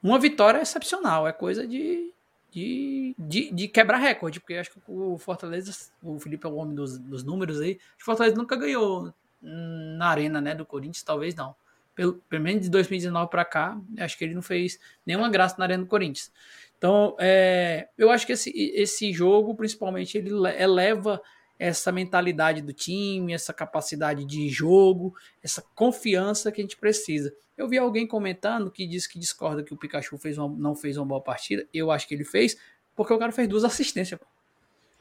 Uma 0.01 0.20
vitória 0.20 0.59
é 0.59 0.62
excepcional, 0.62 1.28
é 1.28 1.32
coisa 1.32 1.66
de, 1.68 2.14
de, 2.51 3.16
de, 3.18 3.51
de 3.51 3.68
quebrar 3.68 3.97
recorde, 3.97 4.39
porque 4.39 4.55
acho 4.55 4.72
que 4.72 4.82
o 4.88 5.18
Fortaleza, 5.18 5.72
o 6.03 6.20
Felipe 6.20 6.45
é 6.45 6.49
o 6.49 6.55
homem 6.55 6.76
dos, 6.76 6.97
dos 6.97 7.24
números 7.24 7.62
aí, 7.62 7.80
o 7.99 8.03
Fortaleza 8.03 8.36
nunca 8.36 8.55
ganhou 8.55 9.14
na 9.42 10.08
arena, 10.08 10.39
né, 10.39 10.54
do 10.54 10.66
Corinthians, 10.66 11.04
talvez 11.04 11.34
não. 11.36 11.56
Pelo, 11.96 12.14
pelo 12.30 12.44
menos 12.44 12.64
de 12.64 12.70
2019 12.70 13.30
para 13.30 13.44
cá, 13.44 13.80
acho 14.00 14.18
que 14.18 14.24
ele 14.24 14.34
não 14.34 14.42
fez 14.42 14.80
nenhuma 15.06 15.30
graça 15.30 15.56
na 15.58 15.66
Arena 15.66 15.84
do 15.84 15.89
Corinthians. 15.89 16.32
Então, 16.78 17.16
é, 17.20 17.89
eu 17.98 18.10
acho 18.10 18.26
que 18.26 18.34
esse, 18.34 18.52
esse 18.56 19.12
jogo, 19.12 19.54
principalmente, 19.54 20.18
ele 20.18 20.32
eleva 20.58 21.22
essa 21.60 21.92
mentalidade 21.92 22.60
do 22.62 22.74
time, 22.74 23.34
essa 23.34 23.54
capacidade 23.54 24.26
de 24.26 24.50
jogo, 24.50 25.14
essa 25.44 25.62
confiança 25.76 26.52
que 26.52 26.60
a 26.60 26.64
gente 26.64 26.76
precisa. 26.76 27.32
Eu 27.56 27.68
vi 27.68 27.78
alguém 27.78 28.08
comentando 28.08 28.72
que 28.72 28.88
disse 28.88 29.08
que 29.08 29.20
discorda 29.20 29.64
que 29.64 29.72
o 29.72 29.78
Pikachu 29.78 30.18
fez 30.18 30.39
uma, 30.39 30.50
não 30.58 30.76
fez 30.76 30.98
uma 30.98 31.06
boa 31.06 31.22
partida. 31.22 31.68
Eu 31.72 31.92
acho 31.92 32.08
que 32.08 32.16
ele 32.16 32.24
fez, 32.24 32.58
porque 32.96 33.14
o 33.14 33.20
cara 33.20 33.32
fez 33.32 33.48
duas 33.48 33.64
assistências. 33.66 34.20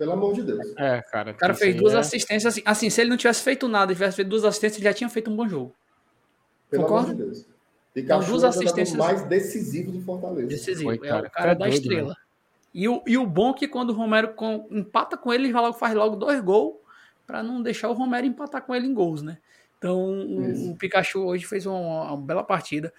Pelo 0.01 0.13
amor 0.13 0.33
de 0.33 0.43
Deus. 0.43 0.67
É, 0.79 1.03
cara. 1.03 1.33
O 1.33 1.35
cara 1.35 1.53
fez 1.53 1.77
duas 1.77 1.93
é... 1.93 1.99
assistências. 1.99 2.55
Assim, 2.55 2.63
assim, 2.65 2.89
se 2.89 3.03
ele 3.03 3.11
não 3.11 3.19
tivesse 3.19 3.43
feito 3.43 3.69
nada, 3.69 3.93
tivesse 3.93 4.17
feito 4.17 4.29
duas 4.29 4.47
assistências, 4.47 4.79
ele 4.79 4.89
já 4.89 4.95
tinha 4.95 5.11
feito 5.11 5.31
um 5.31 5.37
bom 5.37 5.47
jogo. 5.47 5.75
Pelo 6.71 6.85
Concorda? 6.85 7.13
amor 7.13 7.17
de 7.17 7.23
Deus. 7.25 7.47
Pikachu 7.93 8.21
então, 8.23 8.31
duas 8.31 8.45
assistências 8.45 8.97
mais 8.97 9.21
decisivo 9.25 9.93
do 9.93 10.01
Fortaleza. 10.01 10.47
Decisivo. 10.47 10.85
Foi, 10.85 10.99
cara. 10.99 11.27
É 11.27 11.29
o 11.29 11.31
cara 11.31 11.53
é 11.53 11.55
da 11.55 11.67
doido, 11.67 11.75
estrela. 11.75 12.17
E 12.73 12.89
o, 12.89 13.03
e 13.07 13.19
o 13.19 13.27
bom 13.27 13.51
é 13.51 13.53
que 13.53 13.69
quando 13.69 13.91
o 13.91 13.93
Romero 13.93 14.33
com, 14.33 14.67
empata 14.71 15.19
com 15.19 15.35
ele, 15.35 15.49
ele 15.49 15.53
logo, 15.53 15.75
faz 15.75 15.95
logo 15.95 16.17
dois 16.17 16.41
gols 16.41 16.77
para 17.27 17.43
não 17.43 17.61
deixar 17.61 17.91
o 17.91 17.93
Romero 17.93 18.27
empatar 18.27 18.63
com 18.63 18.75
ele 18.75 18.87
em 18.87 18.95
gols, 18.95 19.21
né? 19.21 19.37
Então 19.77 19.99
o, 19.99 20.71
o, 20.71 20.77
Pikachu 20.77 21.27
hoje 21.27 21.45
fez 21.45 21.67
uma, 21.67 22.13
uma, 22.13 22.17
bela 22.17 22.43
partida. 22.43 22.91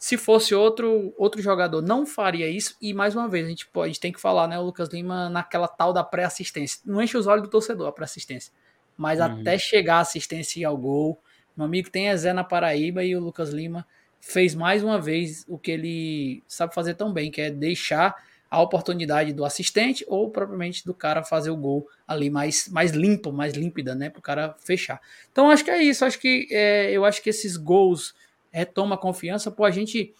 Se 0.00 0.16
fosse 0.16 0.54
outro 0.54 1.12
outro 1.18 1.42
jogador, 1.42 1.82
não 1.82 2.06
faria 2.06 2.48
isso. 2.48 2.74
E 2.80 2.94
mais 2.94 3.14
uma 3.14 3.28
vez, 3.28 3.44
a 3.44 3.50
gente 3.50 3.66
pode 3.66 4.00
tem 4.00 4.10
que 4.10 4.18
falar, 4.18 4.48
né? 4.48 4.58
O 4.58 4.62
Lucas 4.62 4.88
Lima 4.88 5.28
naquela 5.28 5.68
tal 5.68 5.92
da 5.92 6.02
pré-assistência. 6.02 6.80
Não 6.86 7.02
enche 7.02 7.18
os 7.18 7.26
olhos 7.26 7.42
do 7.42 7.50
torcedor 7.50 7.86
a 7.86 7.92
pré-assistência. 7.92 8.50
Mas 8.96 9.20
uhum. 9.20 9.26
até 9.26 9.58
chegar 9.58 9.96
a 9.96 10.00
assistência 10.00 10.58
e 10.58 10.64
ao 10.64 10.74
gol. 10.74 11.20
Meu 11.54 11.66
amigo 11.66 11.90
tem 11.90 12.16
Zé 12.16 12.32
na 12.32 12.42
Paraíba 12.42 13.04
e 13.04 13.14
o 13.14 13.20
Lucas 13.20 13.50
Lima 13.50 13.86
fez 14.18 14.54
mais 14.54 14.82
uma 14.82 14.98
vez 14.98 15.44
o 15.46 15.58
que 15.58 15.70
ele 15.70 16.42
sabe 16.48 16.74
fazer 16.74 16.94
tão 16.94 17.12
bem, 17.12 17.30
que 17.30 17.42
é 17.42 17.50
deixar 17.50 18.16
a 18.50 18.60
oportunidade 18.62 19.34
do 19.34 19.44
assistente 19.44 20.02
ou 20.08 20.30
propriamente 20.30 20.82
do 20.84 20.94
cara 20.94 21.22
fazer 21.22 21.50
o 21.50 21.56
gol 21.56 21.86
ali 22.08 22.30
mais, 22.30 22.68
mais 22.68 22.92
limpo, 22.92 23.30
mais 23.30 23.52
límpida, 23.52 23.94
né, 23.94 24.08
para 24.08 24.18
o 24.18 24.22
cara 24.22 24.56
fechar. 24.58 24.98
Então 25.30 25.50
acho 25.50 25.62
que 25.62 25.70
é 25.70 25.82
isso, 25.82 26.06
acho 26.06 26.18
que 26.18 26.48
é, 26.50 26.90
eu 26.90 27.04
acho 27.04 27.22
que 27.22 27.28
esses 27.30 27.56
gols 27.56 28.14
retoma 28.50 28.94
a 28.94 28.98
confiança, 28.98 29.50
pô, 29.50 29.64
a 29.64 29.70
gente, 29.70 30.14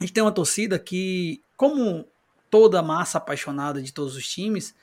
a 0.00 0.04
gente 0.04 0.12
tem 0.12 0.22
uma 0.22 0.32
torcida 0.32 0.78
que, 0.78 1.40
como 1.56 2.06
toda 2.50 2.82
massa 2.82 3.18
apaixonada 3.18 3.82
de 3.82 3.92
todos 3.92 4.16
os 4.16 4.28
times, 4.28 4.74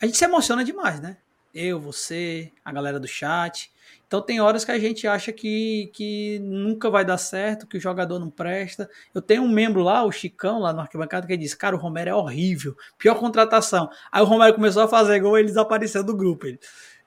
a 0.00 0.06
gente 0.06 0.18
se 0.18 0.24
emociona 0.24 0.64
demais, 0.64 1.00
né? 1.00 1.18
Eu, 1.54 1.80
você, 1.80 2.50
a 2.64 2.72
galera 2.72 3.00
do 3.00 3.08
chat, 3.08 3.70
então 4.06 4.20
tem 4.20 4.40
horas 4.40 4.64
que 4.64 4.72
a 4.72 4.78
gente 4.78 5.06
acha 5.06 5.32
que, 5.32 5.88
que 5.92 6.40
nunca 6.40 6.90
vai 6.90 7.04
dar 7.04 7.16
certo, 7.16 7.66
que 7.66 7.76
o 7.76 7.80
jogador 7.80 8.18
não 8.18 8.28
presta. 8.28 8.90
Eu 9.14 9.22
tenho 9.22 9.42
um 9.42 9.48
membro 9.48 9.82
lá, 9.82 10.04
o 10.04 10.10
Chicão, 10.10 10.58
lá 10.58 10.72
no 10.72 10.80
arquibancada, 10.80 11.28
que 11.28 11.36
diz, 11.36 11.54
cara, 11.54 11.76
o 11.76 11.78
Romero 11.78 12.10
é 12.10 12.14
horrível, 12.14 12.76
pior 12.98 13.14
contratação. 13.14 13.88
Aí 14.10 14.20
o 14.20 14.24
Romero 14.24 14.54
começou 14.54 14.82
a 14.82 14.88
fazer 14.88 15.20
gol 15.20 15.36
e 15.36 15.42
ele 15.42 15.48
desapareceu 15.48 16.02
do 16.02 16.16
grupo. 16.16 16.46
Ele, 16.46 16.58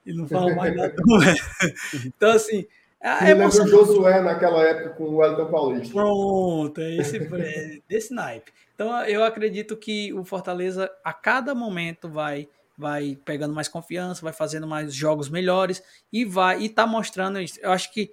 ele 0.05 0.17
não 0.17 0.27
fala 0.27 0.55
mais 0.55 0.73
nada 0.73 0.95
Então, 2.05 2.31
assim, 2.31 2.65
é 3.03 3.31
emoção... 3.31 3.65
o 3.65 3.67
Josué 3.67 4.21
naquela 4.21 4.63
época 4.63 4.91
com 4.91 5.03
o 5.03 5.15
Wellington 5.17 5.51
Paulista. 5.51 5.93
Pronto, 5.93 6.79
é 6.79 6.95
esse, 6.95 7.17
é 7.17 7.79
desse 7.87 8.13
naipe. 8.13 8.53
Então 8.73 9.03
eu 9.03 9.23
acredito 9.23 9.75
que 9.75 10.13
o 10.13 10.23
Fortaleza 10.23 10.89
a 11.03 11.11
cada 11.11 11.53
momento 11.53 12.09
vai 12.09 12.47
vai 12.77 13.17
pegando 13.23 13.53
mais 13.53 13.67
confiança, 13.67 14.21
vai 14.21 14.33
fazendo 14.33 14.65
mais 14.65 14.93
jogos 14.93 15.29
melhores 15.29 15.83
e 16.11 16.25
vai 16.25 16.61
e 16.61 16.69
tá 16.69 16.87
mostrando 16.87 17.39
isso. 17.39 17.59
Eu 17.61 17.71
acho 17.71 17.91
que 17.91 18.11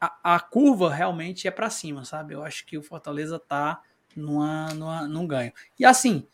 a, 0.00 0.34
a 0.34 0.40
curva 0.40 0.92
realmente 0.92 1.46
é 1.46 1.50
para 1.50 1.70
cima, 1.70 2.04
sabe? 2.04 2.34
Eu 2.34 2.42
acho 2.42 2.66
que 2.66 2.76
o 2.76 2.82
Fortaleza 2.82 3.38
tá 3.38 3.80
numa, 4.16 4.74
numa, 4.74 5.08
num 5.08 5.26
ganho. 5.26 5.52
E 5.78 5.84
assim, 5.84 6.26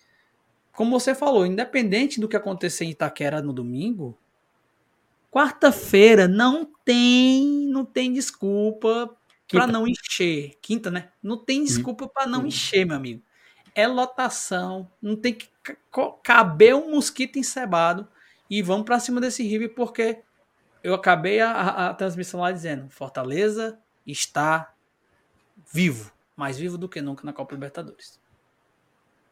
como 0.72 0.98
você 0.98 1.14
falou, 1.14 1.44
independente 1.44 2.20
do 2.20 2.28
que 2.28 2.36
acontecer 2.36 2.84
em 2.84 2.90
Itaquera 2.90 3.42
no 3.42 3.52
domingo, 3.52 4.16
quarta-feira 5.30 6.26
não 6.26 6.70
tem, 6.84 7.68
não 7.68 7.84
tem 7.84 8.12
desculpa 8.12 9.14
para 9.48 9.66
não 9.66 9.86
encher. 9.86 10.58
Quinta, 10.60 10.90
né? 10.90 11.10
Não 11.22 11.42
tem 11.42 11.64
desculpa 11.64 12.08
para 12.08 12.26
não 12.26 12.46
encher, 12.46 12.84
meu 12.84 12.96
amigo. 12.96 13.22
É 13.74 13.86
lotação, 13.86 14.90
não 15.00 15.16
tem 15.16 15.34
que 15.34 15.48
caber 16.22 16.74
um 16.74 16.90
mosquito 16.90 17.38
encebado 17.38 18.08
e 18.50 18.62
vamos 18.62 18.84
para 18.84 18.98
cima 18.98 19.20
desse 19.20 19.42
River 19.42 19.74
porque 19.74 20.22
eu 20.82 20.94
acabei 20.94 21.40
a, 21.40 21.52
a, 21.52 21.88
a, 21.88 21.94
transmissão 21.94 22.40
lá 22.40 22.50
dizendo 22.50 22.88
Fortaleza 22.88 23.78
está 24.06 24.74
vivo, 25.72 26.12
mais 26.34 26.58
vivo 26.58 26.78
do 26.78 26.88
que 26.88 27.00
nunca 27.00 27.24
na 27.24 27.32
Copa 27.32 27.54
Libertadores. 27.54 28.18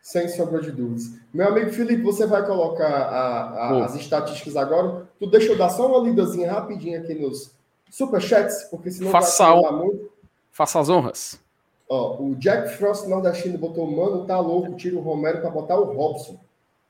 Sem 0.06 0.28
sombra 0.28 0.60
de 0.60 0.70
dúvidas. 0.70 1.10
Meu 1.34 1.48
amigo 1.48 1.72
Felipe, 1.72 2.00
você 2.00 2.28
vai 2.28 2.46
colocar 2.46 2.86
a, 2.86 3.84
as 3.84 3.96
estatísticas 3.96 4.54
agora. 4.54 5.08
Tu 5.18 5.28
deixa 5.28 5.50
eu 5.50 5.58
dar 5.58 5.68
só 5.68 5.84
uma 5.88 6.08
lidazinha 6.08 6.48
rapidinho 6.48 7.00
aqui 7.00 7.12
nos 7.12 7.50
superchats, 7.90 8.68
porque 8.70 8.88
senão 8.88 9.10
Faça 9.10 9.52
vai 9.52 9.72
muito. 9.72 10.08
Faça 10.52 10.78
as 10.78 10.88
honras. 10.88 11.40
Ó, 11.88 12.22
o 12.22 12.36
Jack 12.36 12.76
Frost 12.76 13.08
nordestino 13.08 13.58
botou, 13.58 13.84
mano, 13.90 14.24
tá 14.24 14.38
louco, 14.38 14.76
tira 14.76 14.96
o 14.96 15.00
Romero 15.00 15.40
para 15.40 15.50
botar 15.50 15.76
o 15.76 15.92
Robson. 15.92 16.38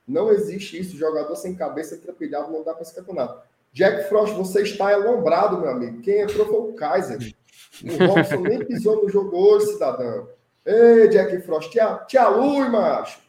Não 0.06 0.30
existe 0.30 0.78
isso, 0.78 0.94
jogador 0.94 1.36
sem 1.36 1.54
cabeça 1.54 1.96
trapilhado 1.96 2.52
não 2.52 2.62
dá 2.62 2.74
para 2.74 2.82
esse 2.82 2.94
campeonato. 2.94 3.40
Jack 3.72 4.10
Frost, 4.10 4.34
você 4.34 4.60
está 4.60 4.92
alombrado, 4.92 5.58
meu 5.58 5.70
amigo. 5.70 6.02
Quem 6.02 6.20
entrou 6.20 6.44
foi 6.44 6.58
o 6.58 6.74
Kaiser. 6.74 7.34
O 7.82 8.06
Robson 8.08 8.42
nem 8.42 8.62
pisou 8.62 9.02
no 9.02 9.08
jogo 9.08 9.34
hoje, 9.34 9.72
cidadão. 9.72 10.35
Ei, 10.66 11.08
Jack 11.08 11.40
Frost, 11.42 11.70
tia, 11.70 11.94
tia 12.08 12.28
Lui, 12.28 12.68
macho. 12.68 13.20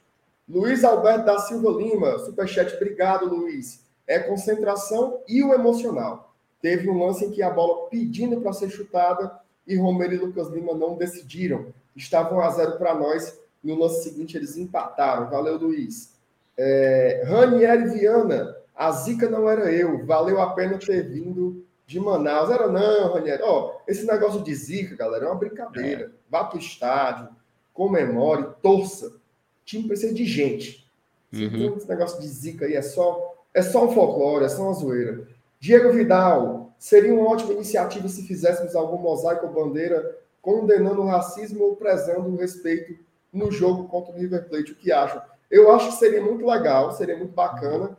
Luiz 0.50 0.84
Alberto 0.84 1.26
da 1.26 1.38
Silva 1.40 1.70
Lima, 1.72 2.18
superchat, 2.20 2.74
obrigado, 2.76 3.28
Luiz. 3.28 3.86
É 4.08 4.18
concentração 4.18 5.22
e 5.28 5.44
o 5.44 5.54
emocional. 5.54 6.34
Teve 6.62 6.90
um 6.90 7.06
lance 7.06 7.26
em 7.26 7.32
que 7.32 7.44
a 7.44 7.50
bola 7.50 7.90
pedindo 7.90 8.42
para 8.42 8.54
ser 8.54 8.70
chutada 8.70 9.40
e 9.68 9.76
Romero 9.76 10.14
e 10.14 10.18
Lucas 10.18 10.48
Lima 10.48 10.74
não 10.74 10.96
decidiram. 10.96 11.68
Estavam 11.96 12.40
a 12.40 12.50
zero 12.50 12.78
para 12.78 12.96
nós. 12.96 13.38
No 13.64 13.78
lance 13.78 14.04
seguinte, 14.04 14.36
eles 14.36 14.58
empataram. 14.58 15.30
Valeu, 15.30 15.58
Luiz. 15.58 16.14
É, 16.58 17.24
Ranieri 17.28 17.90
Viana, 17.90 18.56
a 18.76 18.92
zica 18.92 19.30
não 19.30 19.48
era 19.48 19.72
eu. 19.72 20.06
Valeu 20.06 20.42
a 20.42 20.54
pena 20.54 20.80
ter 20.80 21.08
vindo 21.08 21.67
de 21.88 22.00
Manaus. 22.00 22.52
Era 22.52 22.68
não, 22.68 23.14
Ranieri. 23.14 23.42
Ó, 23.42 23.78
esse 23.88 24.06
negócio 24.06 24.44
de 24.44 24.54
zica, 24.54 24.96
galera, 24.96 25.26
é 25.26 25.28
uma 25.28 25.36
brincadeira. 25.36 26.04
É. 26.04 26.10
Vá 26.30 26.44
para 26.44 26.58
o 26.58 26.60
estádio, 26.60 27.30
comemore, 27.74 28.46
torça. 28.62 29.08
O 29.08 29.66
time 29.66 29.88
precisa 29.88 30.14
de 30.14 30.26
gente. 30.26 30.88
Uhum. 31.34 31.76
Esse 31.76 31.90
negócio 31.90 32.22
de 32.22 32.28
zica 32.28 32.66
aí 32.66 32.76
é 32.76 32.82
só, 32.84 33.34
é 33.54 33.64
só 33.64 33.86
um 33.86 33.92
folclore, 33.92 34.46
é 34.46 34.50
só 34.50 34.62
uma 34.64 34.74
zoeira. 34.74 35.28
Diego 35.60 35.92
Vidal, 35.92 36.68
Seria 36.78 37.14
uma 37.14 37.30
ótima 37.30 37.54
iniciativa 37.54 38.08
se 38.08 38.24
fizéssemos 38.24 38.76
algum 38.76 38.98
mosaico 38.98 39.48
ou 39.48 39.54
bandeira 39.54 40.18
condenando 40.42 41.02
o 41.02 41.06
racismo 41.06 41.64
ou 41.64 41.76
prezando 41.76 42.30
o 42.30 42.38
respeito 42.38 42.98
no 43.34 43.52
jogo 43.52 43.88
contra 43.88 44.14
o 44.14 44.18
River 44.18 44.48
Plate. 44.48 44.72
O 44.72 44.76
que 44.76 44.92
acham? 44.92 45.22
Eu 45.50 45.72
acho 45.72 45.90
que 45.90 45.96
seria 45.96 46.22
muito 46.22 46.46
legal, 46.46 46.92
seria 46.92 47.18
muito 47.18 47.34
bacana, 47.34 47.98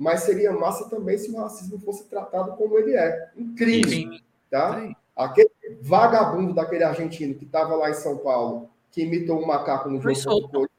mas 0.00 0.20
seria 0.20 0.50
massa 0.52 0.88
também 0.88 1.18
se 1.18 1.30
o 1.30 1.36
racismo 1.36 1.78
fosse 1.78 2.04
tratado 2.08 2.56
como 2.56 2.78
ele 2.78 2.96
é. 2.96 3.30
Incrível. 3.36 4.18
Tá? 4.50 4.88
Aquele 5.14 5.50
vagabundo 5.82 6.54
daquele 6.54 6.84
argentino 6.84 7.34
que 7.34 7.44
estava 7.44 7.76
lá 7.76 7.90
em 7.90 7.94
São 7.94 8.16
Paulo, 8.16 8.70
que 8.90 9.02
imitou 9.02 9.38
um 9.38 9.46
macaco 9.46 9.90
no 9.90 10.00
jogo 10.00 10.48
contra 10.48 10.60
o 10.60 10.70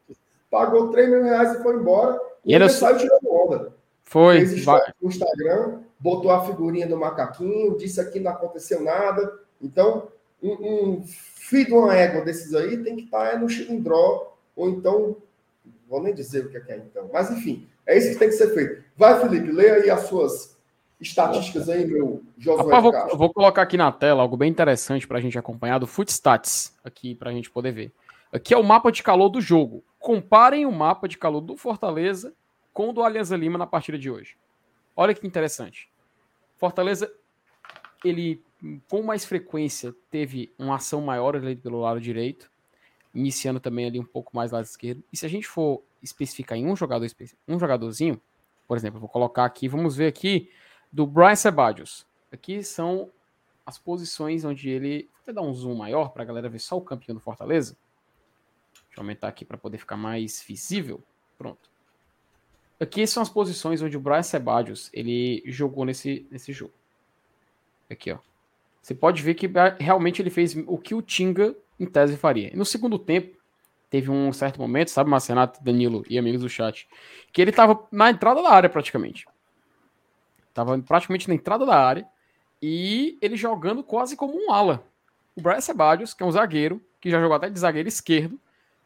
pagou 0.50 0.90
3 0.90 1.10
mil 1.10 1.24
reais 1.24 1.58
e 1.58 1.64
foi 1.64 1.76
embora. 1.76 2.20
E, 2.44 2.52
e 2.52 2.56
ele 2.56 2.68
saiu 2.68 2.98
tirando 2.98 3.32
onda. 3.32 3.74
Foi. 4.04 4.46
Fez 4.46 4.66
no 5.00 5.08
Instagram 5.08 5.80
botou 6.02 6.32
a 6.32 6.44
figurinha 6.44 6.88
do 6.88 6.98
macaquinho, 6.98 7.78
disse 7.78 8.04
que 8.12 8.20
não 8.20 8.32
aconteceu 8.32 8.82
nada. 8.82 9.40
Então, 9.62 10.08
um, 10.42 10.52
um 10.52 11.04
filho 11.06 11.66
de 11.68 11.74
uma 11.74 11.96
égua 11.96 12.22
desses 12.22 12.56
aí 12.56 12.84
tem 12.84 12.96
que 12.96 13.04
estar 13.04 13.20
tá, 13.20 13.28
é 13.34 13.38
no 13.38 13.48
chilindró, 13.48 14.34
ou 14.56 14.68
então, 14.68 15.16
vou 15.88 16.02
nem 16.02 16.14
dizer 16.14 16.46
o 16.46 16.50
que 16.50 16.58
é, 16.58 16.60
que 16.60 16.72
é 16.72 16.78
então. 16.78 17.10
Mas, 17.14 17.30
enfim, 17.30 17.68
é 17.86 17.98
isso 17.98 18.12
que 18.12 18.20
tem 18.20 18.30
que 18.30 18.36
ser 18.36 18.54
feito. 18.54 18.84
Vai, 18.96 19.20
Felipe, 19.20 19.52
leia 19.52 19.76
aí 19.76 19.90
as 19.90 20.02
suas 20.02 20.58
estatísticas 21.00 21.68
aí, 21.68 21.86
meu 21.86 22.24
Josué 22.38 22.74
Rapaz, 22.74 22.84
vou, 22.84 23.18
vou, 23.18 23.34
colocar 23.34 23.64
aqui 23.64 23.76
na 23.76 23.92
tela 23.92 24.22
algo 24.22 24.38
bem 24.38 24.50
interessante 24.50 25.08
para 25.08 25.18
a 25.18 25.22
gente 25.22 25.38
acompanhar 25.38 25.80
do 25.80 25.88
Footstats, 25.88 26.78
aqui 26.84 27.16
para 27.16 27.32
a 27.32 27.34
gente 27.34 27.50
poder 27.50 27.72
ver. 27.72 27.92
Aqui 28.32 28.54
é 28.54 28.58
o 28.58 28.64
mapa 28.64 28.92
de 28.92 29.02
calor 29.02 29.30
do 29.30 29.42
jogo. 29.42 29.84
Comparem 30.00 30.66
o 30.66 30.72
mapa 30.72 31.08
de 31.08 31.18
calor 31.18 31.42
do 31.42 31.58
Fortaleza 31.58 32.34
com 32.72 32.90
o 32.90 32.94
do 32.94 33.04
Alianza 33.04 33.36
Lima 33.36 33.58
na 33.58 33.68
partida 33.68 33.98
de 33.98 34.10
hoje. 34.10 34.38
Olha 34.96 35.14
que 35.14 35.26
interessante. 35.26 35.90
Fortaleza, 36.58 37.12
ele 38.06 38.42
com 38.88 39.02
mais 39.02 39.26
frequência 39.26 39.94
teve 40.10 40.54
uma 40.58 40.76
ação 40.76 41.02
maior 41.02 41.36
ali 41.36 41.56
pelo 41.56 41.82
lado 41.82 42.00
direito, 42.00 42.50
iniciando 43.14 43.60
também 43.60 43.88
ali 43.88 44.00
um 44.00 44.06
pouco 44.06 44.36
mais 44.36 44.52
lado 44.52 44.66
esquerdo. 44.66 45.04
E 45.12 45.18
se 45.18 45.26
a 45.26 45.30
gente 45.30 45.48
for 45.48 45.84
especificar 46.02 46.58
em 46.58 46.66
um 46.66 46.76
jogador, 46.76 47.08
um 47.48 47.60
jogadorzinho, 47.60 48.22
por 48.68 48.78
exemplo, 48.78 49.00
vou 49.00 49.10
colocar 49.10 49.46
aqui, 49.46 49.68
vamos 49.68 49.96
ver 49.96 50.08
aqui 50.08 50.50
do 50.92 51.06
Brian 51.06 51.36
Sebadios. 51.36 52.08
Aqui 52.32 52.64
são 52.64 53.12
as 53.66 53.78
posições 53.78 54.46
onde 54.46 54.70
ele. 54.70 55.10
Vou 55.12 55.22
até 55.22 55.34
dar 55.34 55.42
um 55.42 55.54
zoom 55.54 55.76
maior 55.76 56.10
para 56.10 56.24
a 56.24 56.26
galera 56.26 56.50
ver 56.50 56.60
só 56.60 56.78
o 56.78 56.82
campeão 56.82 57.14
do 57.14 57.22
Fortaleza. 57.22 57.76
Deixa 58.74 59.00
eu 59.00 59.02
aumentar 59.02 59.28
aqui 59.28 59.46
para 59.46 59.58
poder 59.58 59.78
ficar 59.78 59.98
mais 59.98 60.42
visível. 60.42 61.04
Pronto. 61.38 61.70
Aqui 62.80 63.06
são 63.06 63.22
as 63.22 63.30
posições 63.30 63.82
onde 63.82 63.96
o 63.96 64.00
Brian 64.00 64.24
Sebadios 64.24 64.90
ele 64.94 65.44
jogou 65.46 65.86
nesse, 65.86 66.26
nesse 66.32 66.52
jogo. 66.52 66.74
Aqui, 67.90 68.12
ó. 68.12 68.20
Você 68.82 68.96
pode 68.96 69.22
ver 69.22 69.36
que 69.36 69.50
realmente 69.80 70.22
ele 70.22 70.30
fez 70.30 70.56
o 70.66 70.78
que 70.78 70.96
o 70.96 71.02
Tinga 71.02 71.56
em 71.80 71.86
tese 71.86 72.18
faria. 72.18 72.52
No 72.56 72.66
segundo 72.66 72.98
tempo, 72.98 73.38
teve 73.92 74.10
um 74.10 74.32
certo 74.32 74.60
momento, 74.60 74.90
sabe, 74.90 75.10
Marcenato, 75.10 75.62
Danilo 75.62 76.04
e 76.10 76.18
amigos 76.18 76.42
do 76.42 76.50
chat, 76.50 76.88
que 77.32 77.42
ele 77.42 77.52
tava 77.52 77.86
na 77.92 78.10
entrada 78.10 78.42
da 78.42 78.50
área 78.50 78.70
praticamente. 78.70 79.28
Tava 80.54 80.80
praticamente 80.80 81.28
na 81.28 81.36
entrada 81.36 81.66
da 81.66 81.76
área 81.78 82.08
e 82.62 83.20
ele 83.22 83.36
jogando 83.36 83.84
quase 83.84 84.16
como 84.16 84.34
um 84.34 84.50
ala. 84.50 84.82
O 85.36 85.42
Brian 85.42 85.60
Sebadios, 85.60 86.14
que 86.14 86.24
é 86.24 86.26
um 86.26 86.32
zagueiro, 86.32 86.82
que 87.02 87.12
já 87.12 87.20
jogou 87.20 87.36
até 87.36 87.50
de 87.50 87.60
zagueiro 87.60 87.90
esquerdo, 87.90 88.40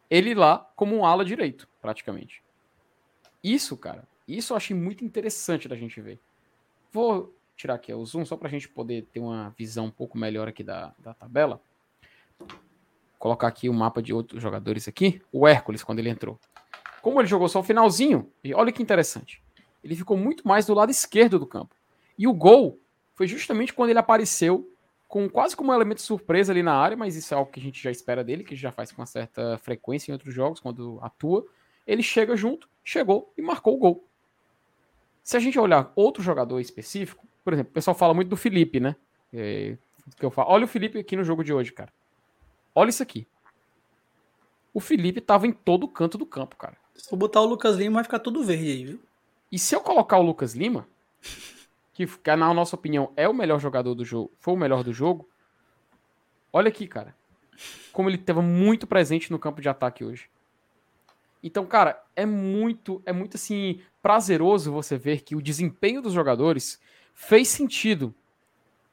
ele 0.09 0.33
lá 0.33 0.67
como 0.75 0.95
um 0.95 1.05
ala 1.05 1.23
direito, 1.23 1.67
praticamente. 1.79 2.41
Isso, 3.43 3.77
cara, 3.77 4.07
isso 4.27 4.53
eu 4.53 4.57
achei 4.57 4.75
muito 4.75 5.05
interessante 5.05 5.67
da 5.67 5.75
gente 5.75 6.01
ver. 6.01 6.19
Vou 6.91 7.31
tirar 7.55 7.75
aqui 7.75 7.93
o 7.93 8.03
zoom 8.03 8.25
só 8.25 8.35
para 8.35 8.47
a 8.47 8.51
gente 8.51 8.67
poder 8.67 9.05
ter 9.13 9.19
uma 9.19 9.53
visão 9.55 9.85
um 9.85 9.91
pouco 9.91 10.17
melhor 10.17 10.47
aqui 10.47 10.63
da, 10.63 10.95
da 10.97 11.13
tabela. 11.13 11.61
Colocar 13.25 13.47
aqui 13.47 13.67
o 13.67 13.73
mapa 13.73 14.03
de 14.03 14.13
outros 14.13 14.39
jogadores 14.39 14.87
aqui. 14.87 15.19
O 15.31 15.47
Hércules, 15.47 15.83
quando 15.83 15.97
ele 15.97 16.09
entrou. 16.09 16.39
Como 17.01 17.19
ele 17.19 17.27
jogou 17.27 17.49
só 17.49 17.59
o 17.59 17.63
finalzinho, 17.63 18.31
e 18.43 18.53
olha 18.53 18.71
que 18.71 18.83
interessante. 18.83 19.41
Ele 19.83 19.95
ficou 19.95 20.15
muito 20.15 20.47
mais 20.47 20.67
do 20.67 20.75
lado 20.75 20.91
esquerdo 20.91 21.39
do 21.39 21.47
campo. 21.47 21.75
E 22.19 22.27
o 22.27 22.33
gol 22.33 22.79
foi 23.15 23.25
justamente 23.25 23.73
quando 23.73 23.89
ele 23.89 23.97
apareceu 23.97 24.71
com 25.07 25.27
quase 25.27 25.55
como 25.55 25.71
um 25.71 25.73
elemento 25.73 26.03
surpresa 26.03 26.53
ali 26.53 26.61
na 26.61 26.75
área, 26.75 26.95
mas 26.95 27.15
isso 27.15 27.33
é 27.33 27.37
algo 27.37 27.49
que 27.51 27.59
a 27.59 27.63
gente 27.63 27.81
já 27.81 27.89
espera 27.89 28.23
dele, 28.23 28.43
que 28.43 28.55
já 28.55 28.71
faz 28.71 28.91
com 28.91 29.01
uma 29.01 29.07
certa 29.07 29.57
frequência 29.57 30.11
em 30.11 30.13
outros 30.13 30.31
jogos, 30.31 30.59
quando 30.59 30.99
atua. 31.01 31.47
Ele 31.87 32.03
chega 32.03 32.37
junto, 32.37 32.69
chegou 32.83 33.33
e 33.35 33.41
marcou 33.41 33.73
o 33.73 33.79
gol. 33.79 34.07
Se 35.23 35.35
a 35.35 35.39
gente 35.39 35.57
olhar 35.57 35.91
outro 35.95 36.21
jogador 36.21 36.59
específico, 36.59 37.25
por 37.43 37.53
exemplo, 37.53 37.71
o 37.71 37.73
pessoal 37.73 37.95
fala 37.95 38.13
muito 38.13 38.29
do 38.29 38.37
Felipe, 38.37 38.79
né? 38.79 38.95
É, 39.33 39.75
que 40.15 40.23
eu 40.23 40.29
falo. 40.29 40.51
Olha 40.51 40.65
o 40.65 40.67
Felipe 40.67 40.99
aqui 40.99 41.15
no 41.15 41.23
jogo 41.23 41.43
de 41.43 41.51
hoje, 41.51 41.71
cara. 41.71 41.91
Olha 42.75 42.89
isso 42.89 43.01
aqui. 43.01 43.25
O 44.73 44.81
Felipe 44.81 45.21
tava 45.21 45.47
em 45.47 45.53
todo 45.53 45.87
canto 45.87 46.17
do 46.17 46.25
campo, 46.25 46.57
cara. 46.57 46.75
Se 46.93 47.13
eu 47.13 47.17
botar 47.17 47.39
o 47.39 47.45
Lucas 47.45 47.77
Lima, 47.77 47.95
vai 47.95 48.03
ficar 48.03 48.19
tudo 48.19 48.43
verde 48.43 48.69
aí, 48.69 48.85
viu? 48.85 48.99
E 49.49 49.57
se 49.57 49.73
eu 49.73 49.79
colocar 49.79 50.17
o 50.17 50.21
Lucas 50.21 50.53
Lima, 50.53 50.85
que, 51.93 52.05
na 52.35 52.53
nossa 52.53 52.75
opinião 52.75 53.13
é 53.15 53.27
o 53.27 53.33
melhor 53.33 53.59
jogador 53.59 53.95
do 53.95 54.03
jogo, 54.03 54.31
foi 54.37 54.53
o 54.53 54.57
melhor 54.57 54.83
do 54.83 54.91
jogo, 54.91 55.29
olha 56.51 56.67
aqui, 56.67 56.85
cara. 56.87 57.15
Como 57.93 58.09
ele 58.09 58.17
estava 58.17 58.41
muito 58.41 58.85
presente 58.85 59.31
no 59.31 59.39
campo 59.39 59.61
de 59.61 59.69
ataque 59.69 60.03
hoje. 60.03 60.29
Então, 61.41 61.65
cara, 61.65 62.03
é 62.15 62.25
muito, 62.25 63.01
é 63.05 63.13
muito 63.13 63.35
assim, 63.37 63.79
prazeroso 64.01 64.73
você 64.73 64.97
ver 64.97 65.21
que 65.21 65.35
o 65.35 65.41
desempenho 65.41 66.01
dos 66.01 66.11
jogadores 66.11 66.81
fez 67.13 67.47
sentido. 67.47 68.13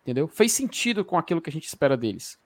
Entendeu? 0.03 0.29
Fez 0.29 0.53
sentido 0.53 1.05
com 1.05 1.19
aquilo 1.19 1.41
que 1.41 1.51
a 1.51 1.53
gente 1.53 1.67
espera 1.67 1.97
deles. 1.97 2.39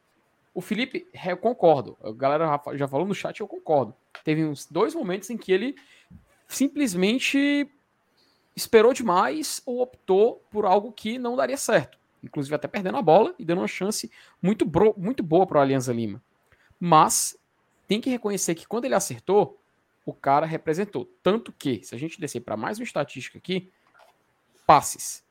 O 0.57 0.63
Felipe, 0.63 1.07
eu 1.13 1.37
concordo. 1.37 1.99
A 2.03 2.11
galera 2.13 2.59
já 2.77 2.89
falou 2.89 3.07
no 3.07 3.15
chat, 3.15 3.39
eu 3.39 3.47
concordo. 3.47 3.95
Teve 4.25 4.43
uns 4.43 4.65
dois 4.65 4.95
momentos 4.95 5.29
em 5.29 5.37
que 5.37 5.53
ele 5.53 5.77
simplesmente 6.49 7.71
esperou 8.57 8.95
demais 8.95 9.61
ou 9.67 9.83
optou 9.83 10.43
por 10.51 10.65
algo 10.65 10.93
que 10.93 11.19
não 11.19 11.37
daria 11.37 11.59
certo. 11.59 11.99
Inclusive 12.23 12.55
até 12.55 12.67
perdendo 12.67 12.97
a 12.97 13.03
bola 13.03 13.35
e 13.39 13.45
dando 13.45 13.59
uma 13.59 13.69
chance 13.69 14.11
muito, 14.41 14.65
bro, 14.65 14.95
muito 14.97 15.23
boa 15.23 15.47
para 15.47 15.59
o 15.59 15.61
Alianza 15.61 15.93
Lima. 15.93 16.23
Mas 16.81 17.39
tem 17.87 18.01
que 18.01 18.09
reconhecer 18.09 18.55
que 18.55 18.67
quando 18.67 18.87
ele 18.87 18.95
acertou, 18.95 19.61
o 20.07 20.15
cara 20.15 20.47
representou. 20.47 21.05
Tanto 21.23 21.53
que, 21.53 21.85
se 21.85 21.95
a 21.95 21.99
gente 21.99 22.19
descer 22.19 22.41
para 22.41 22.57
mais 22.57 22.79
uma 22.79 22.85
estatística 22.85 23.37
aqui, 23.37 23.71
passes. 24.67 25.23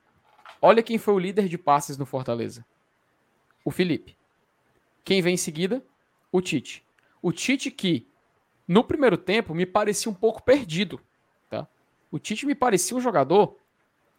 Olha 0.61 0.83
quem 0.83 0.99
foi 0.99 1.15
o 1.15 1.19
líder 1.19 1.49
de 1.49 1.57
passes 1.57 1.97
no 1.97 2.05
Fortaleza. 2.05 2.63
O 3.63 3.71
Felipe. 3.71 4.15
Quem 5.05 5.21
vem 5.21 5.35
em 5.35 5.37
seguida? 5.37 5.85
O 6.31 6.41
Tite. 6.41 6.83
O 7.21 7.31
Tite 7.31 7.69
que, 7.69 8.09
no 8.67 8.83
primeiro 8.83 9.15
tempo, 9.15 9.53
me 9.53 9.65
parecia 9.65 10.11
um 10.11 10.15
pouco 10.15 10.41
perdido. 10.41 10.99
Tá? 11.47 11.67
O 12.11 12.17
Tite 12.17 12.45
me 12.47 12.55
parecia 12.55 12.97
um 12.97 12.99
jogador 12.99 13.55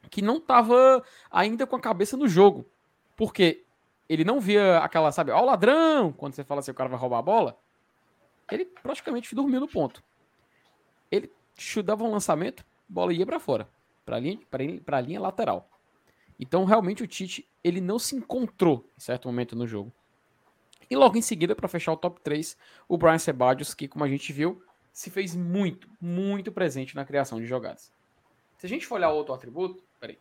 que 0.08 0.22
não 0.22 0.36
estava 0.36 1.04
ainda 1.28 1.66
com 1.66 1.74
a 1.74 1.80
cabeça 1.80 2.16
no 2.16 2.28
jogo. 2.28 2.64
Porque 3.16 3.64
ele 4.08 4.24
não 4.24 4.40
via 4.40 4.78
aquela, 4.78 5.10
sabe, 5.10 5.32
ó, 5.32 5.42
o 5.42 5.44
ladrão, 5.44 6.12
quando 6.12 6.34
você 6.34 6.44
fala 6.44 6.60
assim, 6.60 6.70
o 6.70 6.74
cara 6.74 6.88
vai 6.88 6.98
roubar 6.98 7.18
a 7.18 7.22
bola. 7.22 7.58
Ele 8.50 8.64
praticamente 8.64 9.34
dormiu 9.34 9.58
no 9.58 9.66
ponto. 9.66 10.04
Ele 11.10 11.32
chutava 11.58 12.04
um 12.04 12.12
lançamento, 12.12 12.64
bola 12.88 13.12
ia 13.12 13.26
para 13.26 13.40
fora, 13.40 13.68
para 14.04 14.20
linha, 14.20 14.38
pra 14.84 15.00
linha 15.00 15.20
lateral. 15.20 15.68
Então, 16.38 16.64
realmente, 16.64 17.02
o 17.02 17.08
Tite 17.08 17.48
ele 17.64 17.80
não 17.80 17.98
se 17.98 18.14
encontrou 18.14 18.88
em 18.96 19.00
certo 19.00 19.26
momento 19.26 19.56
no 19.56 19.66
jogo. 19.66 19.92
E 20.90 20.96
logo 20.96 21.16
em 21.16 21.22
seguida, 21.22 21.54
para 21.54 21.68
fechar 21.68 21.92
o 21.92 21.96
top 21.96 22.20
3, 22.20 22.56
o 22.88 22.96
Brian 22.96 23.18
Sebadios, 23.18 23.74
que, 23.74 23.88
como 23.88 24.04
a 24.04 24.08
gente 24.08 24.32
viu, 24.32 24.62
se 24.92 25.10
fez 25.10 25.34
muito, 25.34 25.88
muito 26.00 26.50
presente 26.52 26.94
na 26.94 27.04
criação 27.04 27.40
de 27.40 27.46
jogadas. 27.46 27.92
Se 28.56 28.66
a 28.66 28.68
gente 28.68 28.86
for 28.86 28.94
olhar 28.94 29.10
outro 29.10 29.34
atributo, 29.34 29.82
peraí. 30.00 30.18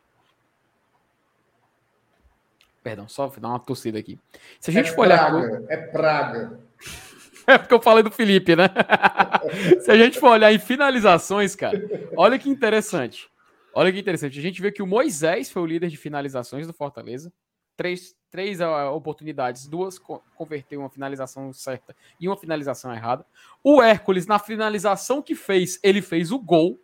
Perdão, 2.83 3.07
só 3.07 3.27
dar 3.27 3.47
uma 3.47 3.59
tossida 3.59 3.97
aqui. 3.97 4.19
Se 4.59 4.71
a 4.71 4.73
gente 4.73 4.89
é 4.89 4.93
for 4.93 5.07
praga, 5.07 5.37
olhar. 5.37 5.63
É 5.69 5.77
praga. 5.77 6.59
É 7.47 7.59
porque 7.59 7.75
eu 7.75 7.79
falei 7.79 8.01
do 8.01 8.09
Felipe, 8.09 8.55
né? 8.55 8.65
Se 9.79 9.91
a 9.91 9.95
gente 9.95 10.19
for 10.19 10.31
olhar 10.31 10.51
em 10.51 10.57
finalizações, 10.57 11.55
cara, 11.55 11.79
olha 12.17 12.39
que 12.39 12.49
interessante. 12.49 13.29
Olha 13.71 13.93
que 13.93 13.99
interessante. 13.99 14.39
A 14.39 14.41
gente 14.41 14.59
vê 14.59 14.71
que 14.71 14.81
o 14.81 14.87
Moisés 14.87 15.51
foi 15.51 15.61
o 15.61 15.65
líder 15.67 15.89
de 15.89 15.95
finalizações 15.95 16.65
do 16.65 16.73
Fortaleza 16.73 17.31
três, 17.75 18.15
três 18.31 18.59
uh, 18.59 18.91
oportunidades, 18.93 19.67
duas 19.67 19.99
converteu 20.35 20.79
uma 20.79 20.89
finalização 20.89 21.51
certa 21.53 21.95
e 22.19 22.27
uma 22.27 22.37
finalização 22.37 22.93
errada. 22.93 23.25
O 23.63 23.81
Hércules, 23.81 24.25
na 24.27 24.39
finalização 24.39 25.21
que 25.21 25.35
fez, 25.35 25.79
ele 25.83 26.01
fez 26.01 26.31
o 26.31 26.39
gol. 26.39 26.79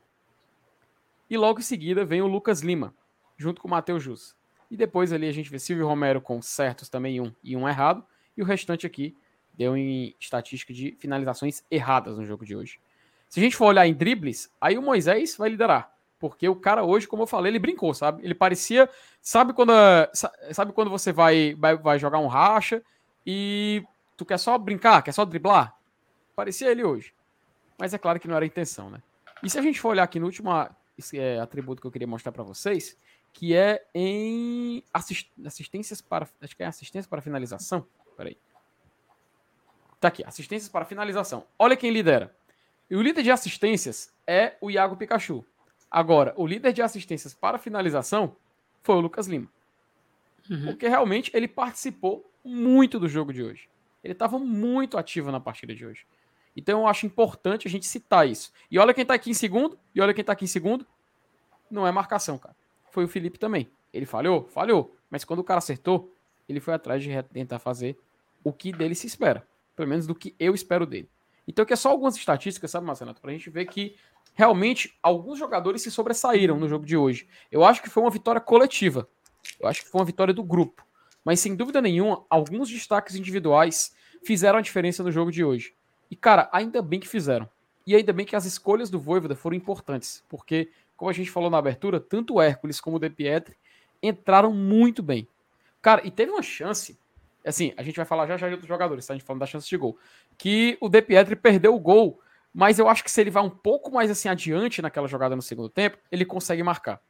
E 1.29 1.37
logo 1.37 1.59
em 1.59 1.63
seguida 1.63 2.03
vem 2.03 2.21
o 2.21 2.27
Lucas 2.27 2.61
Lima, 2.61 2.93
junto 3.37 3.61
com 3.61 3.67
o 3.67 3.71
Matheus 3.71 4.03
Jus. 4.03 4.35
E 4.69 4.77
depois 4.77 5.11
ali 5.11 5.27
a 5.27 5.31
gente 5.31 5.49
vê 5.49 5.59
Silvio 5.59 5.87
Romero 5.87 6.21
com 6.21 6.41
certos 6.41 6.89
também 6.89 7.19
um 7.19 7.33
e 7.43 7.55
um 7.55 7.67
errado. 7.67 8.05
E 8.35 8.41
o 8.41 8.45
restante 8.45 8.85
aqui 8.85 9.15
deu 9.53 9.75
em 9.75 10.15
estatística 10.19 10.73
de 10.73 10.95
finalizações 10.99 11.63
erradas 11.69 12.17
no 12.17 12.25
jogo 12.25 12.45
de 12.45 12.55
hoje. 12.55 12.79
Se 13.27 13.39
a 13.39 13.43
gente 13.43 13.55
for 13.55 13.67
olhar 13.67 13.87
em 13.87 13.93
dribles, 13.93 14.49
aí 14.59 14.77
o 14.77 14.81
Moisés 14.81 15.35
vai 15.37 15.49
liderar. 15.49 15.93
Porque 16.21 16.47
o 16.47 16.55
cara 16.55 16.83
hoje, 16.83 17.07
como 17.07 17.23
eu 17.23 17.27
falei, 17.27 17.51
ele 17.51 17.57
brincou, 17.57 17.95
sabe? 17.95 18.23
Ele 18.23 18.35
parecia. 18.35 18.87
Sabe 19.19 19.53
quando, 19.53 19.73
sabe 20.51 20.71
quando 20.71 20.91
você 20.91 21.11
vai, 21.11 21.55
vai, 21.55 21.75
vai 21.75 21.97
jogar 21.97 22.19
um 22.19 22.27
racha 22.27 22.83
e 23.25 23.83
tu 24.15 24.23
quer 24.23 24.37
só 24.37 24.55
brincar, 24.59 25.01
quer 25.01 25.13
só 25.13 25.25
driblar? 25.25 25.75
Parecia 26.35 26.69
ele 26.69 26.83
hoje. 26.83 27.11
Mas 27.75 27.91
é 27.95 27.97
claro 27.97 28.19
que 28.19 28.27
não 28.27 28.35
era 28.35 28.45
a 28.45 28.47
intenção, 28.47 28.91
né? 28.91 29.01
E 29.41 29.49
se 29.49 29.57
a 29.57 29.63
gente 29.63 29.81
for 29.81 29.89
olhar 29.89 30.03
aqui 30.03 30.19
no 30.19 30.27
último 30.27 30.51
é, 31.15 31.39
atributo 31.39 31.81
que 31.81 31.87
eu 31.87 31.91
queria 31.91 32.07
mostrar 32.07 32.31
para 32.31 32.43
vocês, 32.43 32.95
que 33.33 33.55
é 33.55 33.83
em 33.95 34.83
assist, 34.93 35.31
assistências 35.43 36.01
para. 36.01 36.27
Acho 36.39 36.55
que 36.55 36.61
é 36.61 36.67
assistência 36.67 37.09
para 37.09 37.19
finalização. 37.19 37.87
Peraí. 38.15 38.37
Tá 39.99 40.09
aqui, 40.09 40.23
assistências 40.23 40.69
para 40.69 40.85
finalização. 40.85 41.47
Olha 41.57 41.75
quem 41.75 41.89
lidera. 41.89 42.35
E 42.91 42.95
o 42.95 43.01
líder 43.01 43.23
de 43.23 43.31
assistências 43.31 44.13
é 44.27 44.55
o 44.61 44.69
Iago 44.69 44.95
Pikachu. 44.95 45.43
Agora, 45.91 46.33
o 46.37 46.47
líder 46.47 46.71
de 46.71 46.81
assistências 46.81 47.33
para 47.33 47.57
finalização 47.57 48.37
foi 48.81 48.95
o 48.95 49.01
Lucas 49.01 49.27
Lima. 49.27 49.49
Uhum. 50.49 50.67
Porque 50.67 50.87
realmente 50.87 51.29
ele 51.33 51.49
participou 51.49 52.25
muito 52.43 52.97
do 52.97 53.09
jogo 53.09 53.33
de 53.33 53.43
hoje. 53.43 53.69
Ele 54.03 54.13
estava 54.13 54.39
muito 54.39 54.97
ativo 54.97 55.31
na 55.31 55.39
partida 55.39 55.75
de 55.75 55.85
hoje. 55.85 56.05
Então 56.55 56.81
eu 56.81 56.87
acho 56.87 57.05
importante 57.05 57.67
a 57.67 57.71
gente 57.71 57.85
citar 57.85 58.27
isso. 58.27 58.51
E 58.69 58.79
olha 58.79 58.93
quem 58.93 59.01
está 59.03 59.13
aqui 59.13 59.29
em 59.29 59.33
segundo, 59.33 59.77
e 59.93 60.01
olha 60.01 60.13
quem 60.13 60.21
está 60.21 60.33
aqui 60.33 60.45
em 60.45 60.47
segundo. 60.47 60.87
Não 61.69 61.85
é 61.85 61.91
marcação, 61.91 62.37
cara. 62.37 62.55
Foi 62.89 63.03
o 63.03 63.07
Felipe 63.07 63.37
também. 63.37 63.69
Ele 63.93 64.05
falhou? 64.05 64.47
Falhou. 64.47 64.95
Mas 65.09 65.23
quando 65.23 65.39
o 65.39 65.43
cara 65.43 65.59
acertou, 65.59 66.13
ele 66.47 66.59
foi 66.59 66.73
atrás 66.73 67.03
de 67.03 67.21
tentar 67.23 67.59
fazer 67.59 67.97
o 68.43 68.51
que 68.51 68.71
dele 68.71 68.95
se 68.95 69.07
espera. 69.07 69.45
Pelo 69.75 69.87
menos 69.87 70.07
do 70.07 70.15
que 70.15 70.35
eu 70.39 70.53
espero 70.53 70.85
dele. 70.85 71.09
Então, 71.47 71.65
que 71.65 71.73
é 71.73 71.75
só 71.75 71.89
algumas 71.89 72.15
estatísticas, 72.15 72.71
sabe, 72.71 72.85
Marcelo? 72.85 73.13
Pra 73.15 73.31
gente 73.31 73.49
ver 73.49 73.65
que 73.65 73.95
realmente 74.33 74.97
alguns 75.01 75.37
jogadores 75.37 75.81
se 75.81 75.91
sobressaíram 75.91 76.59
no 76.59 76.67
jogo 76.67 76.85
de 76.85 76.97
hoje. 76.97 77.27
Eu 77.51 77.63
acho 77.63 77.81
que 77.81 77.89
foi 77.89 78.03
uma 78.03 78.09
vitória 78.09 78.41
coletiva. 78.41 79.07
Eu 79.59 79.67
acho 79.67 79.83
que 79.83 79.89
foi 79.89 79.99
uma 79.99 80.05
vitória 80.05 80.33
do 80.33 80.43
grupo. 80.43 80.85
Mas 81.23 81.39
sem 81.39 81.55
dúvida 81.55 81.81
nenhuma, 81.81 82.25
alguns 82.29 82.69
destaques 82.69 83.15
individuais 83.15 83.95
fizeram 84.23 84.59
a 84.59 84.61
diferença 84.61 85.03
no 85.03 85.11
jogo 85.11 85.31
de 85.31 85.43
hoje. 85.43 85.73
E 86.09 86.15
cara, 86.15 86.49
ainda 86.51 86.81
bem 86.81 86.99
que 86.99 87.07
fizeram. 87.07 87.49
E 87.85 87.95
ainda 87.95 88.13
bem 88.13 88.25
que 88.25 88.35
as 88.35 88.45
escolhas 88.45 88.89
do 88.89 88.99
Voivoda 88.99 89.35
foram 89.35 89.55
importantes, 89.55 90.23
porque 90.29 90.69
como 90.95 91.09
a 91.09 91.13
gente 91.13 91.31
falou 91.31 91.49
na 91.49 91.57
abertura, 91.57 91.99
tanto 91.99 92.35
o 92.35 92.41
Hércules 92.41 92.79
como 92.79 92.97
o 92.97 92.99
De 92.99 93.09
Pietri 93.09 93.55
entraram 94.03 94.53
muito 94.53 95.01
bem. 95.01 95.27
Cara, 95.81 96.01
e 96.05 96.11
teve 96.11 96.31
uma 96.31 96.43
chance. 96.43 96.97
Assim, 97.43 97.73
a 97.75 97.81
gente 97.81 97.95
vai 97.95 98.05
falar 98.05 98.27
já 98.27 98.37
já 98.37 98.47
de 98.47 98.53
outros 98.53 98.67
jogadores, 98.67 99.05
tá? 99.05 99.13
A 99.13 99.17
gente 99.17 99.25
falando 99.25 99.39
da 99.39 99.47
chance 99.47 99.67
de 99.67 99.77
gol. 99.77 99.97
Que 100.37 100.77
o 100.79 100.87
De 100.87 101.01
Pietri 101.01 101.35
perdeu 101.35 101.73
o 101.73 101.79
gol, 101.79 102.19
mas 102.53 102.79
eu 102.79 102.89
acho 102.89 103.03
que 103.03 103.11
se 103.11 103.21
ele 103.21 103.29
vai 103.29 103.43
um 103.43 103.49
pouco 103.49 103.91
mais 103.91 104.11
assim 104.11 104.27
adiante 104.27 104.81
naquela 104.81 105.07
jogada 105.07 105.35
no 105.35 105.41
segundo 105.41 105.69
tempo, 105.69 105.97
ele 106.11 106.25
consegue 106.25 106.61
marcar. 106.63 107.01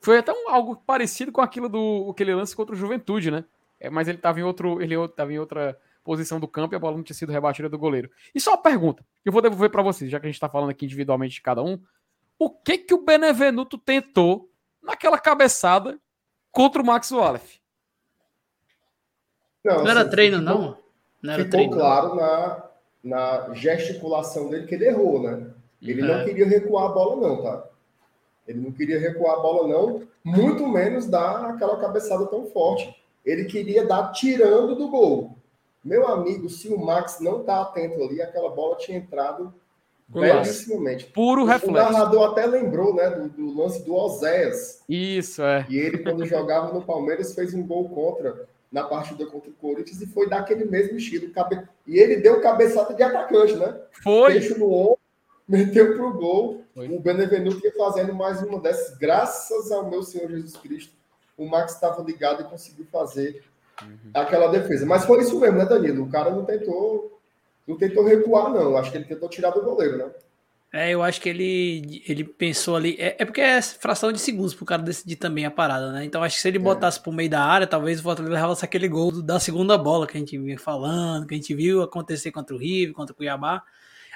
Foi 0.00 0.18
até 0.18 0.32
um, 0.32 0.48
algo 0.48 0.76
parecido 0.76 1.32
com 1.32 1.40
aquilo 1.40 1.68
do 1.68 2.12
que 2.14 2.22
ele 2.22 2.34
lance 2.34 2.54
contra 2.54 2.74
o 2.74 2.78
Juventude, 2.78 3.30
né? 3.30 3.44
É, 3.80 3.88
mas 3.88 4.08
ele 4.08 4.18
estava 4.18 4.38
em 4.40 4.42
outro, 4.42 4.82
ele 4.82 4.94
estava 4.94 5.32
em 5.32 5.38
outra 5.38 5.78
posição 6.02 6.38
do 6.38 6.46
campo 6.46 6.74
e 6.74 6.76
a 6.76 6.78
bola 6.78 6.96
não 6.96 7.02
tinha 7.02 7.16
sido 7.16 7.32
rebatida 7.32 7.68
do 7.68 7.78
goleiro. 7.78 8.10
E 8.34 8.40
só 8.40 8.50
uma 8.50 8.62
pergunta, 8.62 9.04
eu 9.24 9.32
vou 9.32 9.40
devolver 9.40 9.70
para 9.70 9.82
vocês, 9.82 10.10
já 10.10 10.20
que 10.20 10.26
a 10.26 10.28
gente 10.28 10.36
está 10.36 10.48
falando 10.48 10.70
aqui 10.70 10.84
individualmente 10.84 11.36
de 11.36 11.40
cada 11.40 11.62
um. 11.62 11.80
O 12.38 12.50
que 12.50 12.78
que 12.78 12.92
o 12.92 13.02
Benevenuto 13.02 13.78
tentou 13.78 14.50
naquela 14.82 15.18
cabeçada 15.18 15.98
contra 16.52 16.82
o 16.82 16.84
Max 16.84 17.10
Wallace? 17.10 17.60
Não, 19.64 19.82
não 19.82 19.90
era 19.90 20.02
assim, 20.02 20.10
treino, 20.10 20.38
ficou, 20.40 20.54
não? 20.54 20.78
não 21.22 21.32
era 21.32 21.44
ficou 21.44 21.58
treino, 21.58 21.72
claro 21.72 22.14
na, 22.16 22.70
na 23.04 23.52
gesticulação 23.52 24.48
dele 24.48 24.66
que 24.66 24.74
ele 24.74 24.86
errou, 24.86 25.22
né? 25.22 25.50
Ele 25.82 26.00
é. 26.00 26.04
não 26.04 26.24
queria 26.24 26.46
recuar 26.46 26.86
a 26.86 26.94
bola, 26.94 27.28
não, 27.28 27.42
tá? 27.42 27.68
Ele 28.48 28.60
não 28.60 28.72
queria 28.72 28.98
recuar 28.98 29.38
a 29.38 29.42
bola, 29.42 29.68
não, 29.68 30.02
muito 30.24 30.66
menos 30.66 31.06
dar 31.06 31.50
aquela 31.50 31.78
cabeçada 31.78 32.26
tão 32.26 32.46
forte. 32.46 32.94
Ele 33.24 33.44
queria 33.44 33.86
dar 33.86 34.12
tirando 34.12 34.74
do 34.74 34.88
gol. 34.88 35.36
Meu 35.84 36.08
amigo, 36.08 36.48
se 36.48 36.68
o 36.68 36.78
Max 36.78 37.20
não 37.20 37.42
tá 37.42 37.60
atento 37.60 38.02
ali, 38.02 38.22
aquela 38.22 38.50
bola 38.50 38.76
tinha 38.76 38.96
entrado 38.96 39.52
belíssimamente. 40.08 41.06
Puro 41.06 41.44
reflexo. 41.44 41.70
O 41.70 41.92
narrador 41.92 42.30
até 42.30 42.46
lembrou, 42.46 42.94
né, 42.94 43.10
do, 43.10 43.28
do, 43.28 43.54
lance 43.54 43.82
do 43.84 43.94
Oséias. 43.94 44.82
Isso, 44.88 45.42
é. 45.42 45.66
E 45.68 45.76
ele, 45.76 45.98
quando 45.98 46.24
jogava 46.26 46.72
no 46.72 46.82
Palmeiras, 46.82 47.34
fez 47.34 47.52
um 47.54 47.66
gol 47.66 47.88
contra 47.90 48.46
na 48.74 48.82
partida 48.82 49.24
contra 49.24 49.48
o 49.48 49.54
Corinthians 49.54 50.02
e 50.02 50.06
foi 50.06 50.28
daquele 50.28 50.64
mesmo 50.64 50.98
estilo. 50.98 51.30
Cabe... 51.30 51.62
E 51.86 51.96
ele 51.96 52.16
deu 52.16 52.40
cabeçada 52.40 52.92
de 52.92 53.04
atacante, 53.04 53.54
né? 53.54 53.80
Foi. 54.02 54.32
Peixe 54.32 54.58
no 54.58 54.68
ombro, 54.68 54.98
meteu 55.48 55.94
pro 55.94 56.12
gol. 56.12 56.64
Foi. 56.74 56.88
O 56.88 56.98
Benevenuto 56.98 57.64
ia 57.64 57.72
fazendo 57.72 58.12
mais 58.12 58.42
uma 58.42 58.58
dessas. 58.58 58.98
Graças 58.98 59.70
ao 59.70 59.88
meu 59.88 60.02
Senhor 60.02 60.28
Jesus 60.28 60.56
Cristo, 60.56 60.92
o 61.38 61.46
Max 61.46 61.74
estava 61.74 62.02
ligado 62.02 62.42
e 62.42 62.48
conseguiu 62.48 62.84
fazer 62.90 63.44
uhum. 63.80 64.10
aquela 64.12 64.48
defesa. 64.48 64.84
Mas 64.84 65.04
foi 65.04 65.20
isso 65.20 65.38
mesmo, 65.38 65.56
né, 65.56 65.66
Danilo? 65.66 66.02
O 66.02 66.10
cara 66.10 66.30
não 66.30 66.44
tentou, 66.44 67.20
não 67.68 67.78
tentou 67.78 68.04
recuar, 68.04 68.52
não. 68.52 68.76
Acho 68.76 68.90
que 68.90 68.98
ele 68.98 69.04
tentou 69.04 69.28
tirar 69.28 69.50
do 69.50 69.62
goleiro, 69.62 69.98
né? 69.98 70.10
É, 70.76 70.90
eu 70.90 71.04
acho 71.04 71.20
que 71.20 71.28
ele, 71.28 72.02
ele 72.04 72.24
pensou 72.24 72.74
ali. 72.74 72.96
É, 72.98 73.14
é 73.20 73.24
porque 73.24 73.40
é 73.40 73.62
fração 73.62 74.10
de 74.10 74.18
segundos 74.18 74.54
pro 74.54 74.66
cara 74.66 74.82
decidir 74.82 75.14
também 75.14 75.46
a 75.46 75.50
parada, 75.50 75.92
né? 75.92 76.04
Então 76.04 76.20
acho 76.20 76.34
que 76.34 76.42
se 76.42 76.48
ele 76.48 76.56
é. 76.56 76.60
botasse 76.60 76.98
pro 77.00 77.12
meio 77.12 77.30
da 77.30 77.44
área, 77.44 77.64
talvez 77.64 78.00
o 78.00 78.02
Fortaleza 78.02 78.34
levasse 78.34 78.64
aquele 78.64 78.88
gol 78.88 79.22
da 79.22 79.38
segunda 79.38 79.78
bola 79.78 80.04
que 80.04 80.16
a 80.16 80.20
gente 80.20 80.36
vinha 80.36 80.58
falando, 80.58 81.28
que 81.28 81.34
a 81.34 81.36
gente 81.36 81.54
viu 81.54 81.80
acontecer 81.80 82.32
contra 82.32 82.56
o 82.56 82.58
River, 82.58 82.92
contra 82.92 83.12
o 83.12 83.16
Cuiabá. 83.16 83.62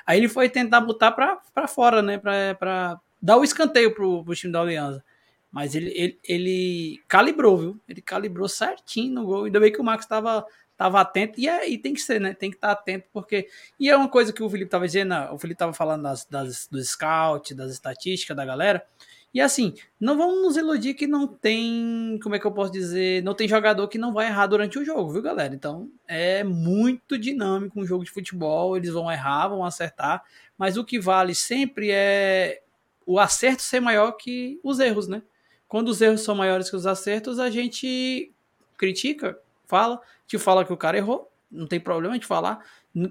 Aí 0.04 0.18
ele 0.18 0.28
foi 0.28 0.48
tentar 0.48 0.80
botar 0.80 1.12
pra, 1.12 1.38
pra 1.54 1.68
fora, 1.68 2.02
né? 2.02 2.18
Pra, 2.18 2.56
pra 2.56 3.00
dar 3.22 3.36
o 3.36 3.44
escanteio 3.44 3.94
pro, 3.94 4.24
pro 4.24 4.34
time 4.34 4.52
da 4.52 4.60
Aliança. 4.60 5.04
Mas 5.52 5.76
ele, 5.76 5.92
ele, 5.94 6.18
ele 6.24 7.00
calibrou, 7.06 7.56
viu? 7.56 7.80
Ele 7.88 8.02
calibrou 8.02 8.48
certinho 8.48 9.14
no 9.14 9.26
gol. 9.26 9.44
Ainda 9.44 9.60
bem 9.60 9.70
que 9.70 9.80
o 9.80 9.84
Max 9.84 10.04
estava 10.04 10.44
tava 10.78 11.00
atento, 11.00 11.38
e, 11.40 11.48
é, 11.48 11.68
e 11.68 11.76
tem 11.76 11.92
que 11.92 12.00
ser, 12.00 12.20
né? 12.20 12.32
Tem 12.32 12.50
que 12.50 12.56
estar 12.56 12.68
tá 12.68 12.72
atento, 12.72 13.06
porque. 13.12 13.48
E 13.78 13.90
é 13.90 13.96
uma 13.96 14.08
coisa 14.08 14.32
que 14.32 14.42
o 14.42 14.48
Felipe 14.48 14.68
estava 14.68 14.86
dizendo, 14.86 15.12
o 15.32 15.38
Felipe 15.38 15.56
estava 15.56 15.72
falando 15.72 16.04
das, 16.04 16.24
das, 16.24 16.68
dos 16.68 16.90
scouts, 16.90 17.56
das 17.56 17.72
estatísticas 17.72 18.36
da 18.36 18.44
galera. 18.44 18.86
E 19.34 19.40
assim, 19.42 19.74
não 20.00 20.16
vamos 20.16 20.40
nos 20.40 20.56
iludir 20.56 20.94
que 20.94 21.06
não 21.06 21.26
tem, 21.26 22.18
como 22.22 22.34
é 22.34 22.38
que 22.38 22.46
eu 22.46 22.52
posso 22.52 22.72
dizer, 22.72 23.22
não 23.22 23.34
tem 23.34 23.46
jogador 23.46 23.86
que 23.88 23.98
não 23.98 24.12
vai 24.12 24.26
errar 24.26 24.46
durante 24.46 24.78
o 24.78 24.84
jogo, 24.84 25.12
viu, 25.12 25.20
galera? 25.20 25.54
Então 25.54 25.90
é 26.06 26.42
muito 26.42 27.18
dinâmico 27.18 27.78
um 27.78 27.84
jogo 27.84 28.04
de 28.04 28.10
futebol, 28.10 28.74
eles 28.74 28.90
vão 28.90 29.10
errar, 29.12 29.48
vão 29.48 29.64
acertar, 29.64 30.24
mas 30.56 30.78
o 30.78 30.84
que 30.84 30.98
vale 30.98 31.34
sempre 31.34 31.90
é 31.90 32.62
o 33.04 33.18
acerto 33.18 33.60
ser 33.60 33.80
maior 33.80 34.12
que 34.12 34.58
os 34.62 34.78
erros, 34.78 35.08
né? 35.08 35.22
Quando 35.68 35.88
os 35.88 36.00
erros 36.00 36.22
são 36.22 36.34
maiores 36.34 36.70
que 36.70 36.76
os 36.76 36.86
acertos, 36.86 37.38
a 37.38 37.50
gente 37.50 38.32
critica, 38.78 39.38
fala, 39.68 40.00
te 40.26 40.38
fala 40.38 40.64
que 40.64 40.72
o 40.72 40.76
cara 40.76 40.96
errou, 40.96 41.30
não 41.50 41.66
tem 41.66 41.78
problema 41.78 42.18
de 42.18 42.26
falar. 42.26 42.64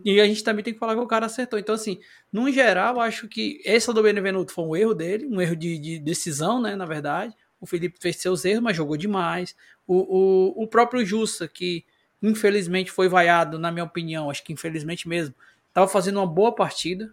E 0.03 0.19
a 0.19 0.25
gente 0.25 0.43
também 0.43 0.63
tem 0.63 0.73
que 0.73 0.79
falar 0.79 0.95
que 0.95 1.01
o 1.01 1.07
cara 1.07 1.27
acertou. 1.27 1.57
Então, 1.57 1.73
assim, 1.73 1.99
no 2.31 2.51
geral, 2.51 2.99
acho 2.99 3.27
que 3.27 3.61
essa 3.63 3.93
do 3.93 4.03
Benevenuto 4.03 4.51
foi 4.51 4.65
um 4.65 4.75
erro 4.75 4.93
dele, 4.93 5.27
um 5.27 5.39
erro 5.39 5.55
de, 5.55 5.77
de 5.77 5.99
decisão, 5.99 6.61
né? 6.61 6.75
Na 6.75 6.85
verdade. 6.85 7.33
O 7.59 7.65
Felipe 7.65 7.97
fez 7.99 8.17
seus 8.17 8.45
erros, 8.45 8.61
mas 8.61 8.77
jogou 8.77 8.97
demais. 8.97 9.55
O, 9.87 9.95
o, 9.95 10.63
o 10.63 10.67
próprio 10.67 11.03
Jussa, 11.05 11.47
que 11.47 11.83
infelizmente 12.21 12.91
foi 12.91 13.07
vaiado, 13.07 13.57
na 13.57 13.71
minha 13.71 13.85
opinião, 13.85 14.29
acho 14.29 14.43
que 14.43 14.53
infelizmente 14.53 15.07
mesmo, 15.07 15.33
estava 15.67 15.87
fazendo 15.87 16.17
uma 16.17 16.27
boa 16.27 16.53
partida. 16.53 17.11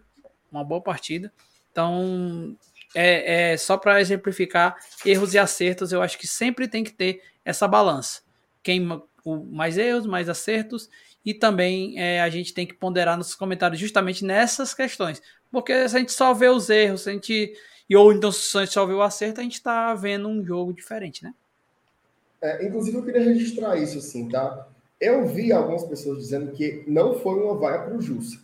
Uma 0.51 0.63
boa 0.63 0.81
partida. 0.81 1.33
Então, 1.71 2.55
é, 2.93 3.51
é 3.51 3.57
só 3.57 3.77
para 3.77 3.99
exemplificar 3.99 4.75
erros 5.05 5.33
e 5.33 5.39
acertos, 5.39 5.91
eu 5.91 6.01
acho 6.01 6.17
que 6.17 6.27
sempre 6.27 6.67
tem 6.67 6.83
que 6.83 6.93
ter 6.93 7.21
essa 7.43 7.67
balança. 7.67 8.21
Quem 8.61 9.01
mais 9.25 9.77
erros, 9.77 10.05
mais 10.05 10.29
acertos, 10.29 10.89
e 11.25 11.33
também 11.33 11.99
é, 11.99 12.21
a 12.21 12.29
gente 12.29 12.53
tem 12.53 12.67
que 12.67 12.73
ponderar 12.73 13.17
nos 13.17 13.33
comentários 13.33 13.79
justamente 13.79 14.23
nessas 14.23 14.73
questões. 14.73 15.21
Porque 15.51 15.87
se 15.89 15.95
a 15.95 15.99
gente 15.99 16.11
só 16.11 16.33
vê 16.33 16.49
os 16.49 16.69
erros, 16.69 17.01
se 17.01 17.09
a 17.09 17.13
gente, 17.13 17.53
ou 17.95 18.13
então 18.13 18.31
se 18.31 18.57
a 18.57 18.61
gente 18.61 18.73
só 18.73 18.85
vê 18.85 18.93
o 18.93 19.01
acerto, 19.01 19.39
a 19.39 19.43
gente 19.43 19.53
está 19.55 19.93
vendo 19.95 20.27
um 20.27 20.43
jogo 20.43 20.73
diferente, 20.73 21.23
né? 21.23 21.33
É, 22.41 22.65
inclusive, 22.65 22.97
eu 22.97 23.03
queria 23.03 23.23
registrar 23.23 23.75
isso, 23.75 23.97
assim, 23.97 24.29
tá? 24.29 24.67
Eu 24.99 25.25
vi 25.27 25.51
algumas 25.51 25.83
pessoas 25.83 26.19
dizendo 26.19 26.51
que 26.51 26.83
não 26.87 27.15
foi 27.19 27.41
uma 27.41 27.55
vaia 27.55 27.81
para 27.81 27.95
o 27.95 28.01
Jussa. 28.01 28.39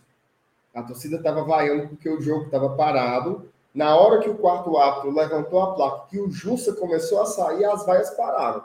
A 0.74 0.82
torcida 0.82 1.16
estava 1.16 1.44
vaiando 1.44 1.88
porque 1.88 2.08
o 2.08 2.20
jogo 2.20 2.46
estava 2.46 2.70
parado. 2.70 3.48
Na 3.74 3.96
hora 3.96 4.20
que 4.20 4.28
o 4.28 4.36
quarto 4.36 4.76
árbitro 4.76 5.14
levantou 5.14 5.60
a 5.62 5.74
placa, 5.74 6.06
que 6.10 6.18
o 6.18 6.30
Jussa 6.30 6.72
começou 6.74 7.22
a 7.22 7.26
sair, 7.26 7.64
as 7.64 7.86
vaias 7.86 8.10
pararam. 8.10 8.64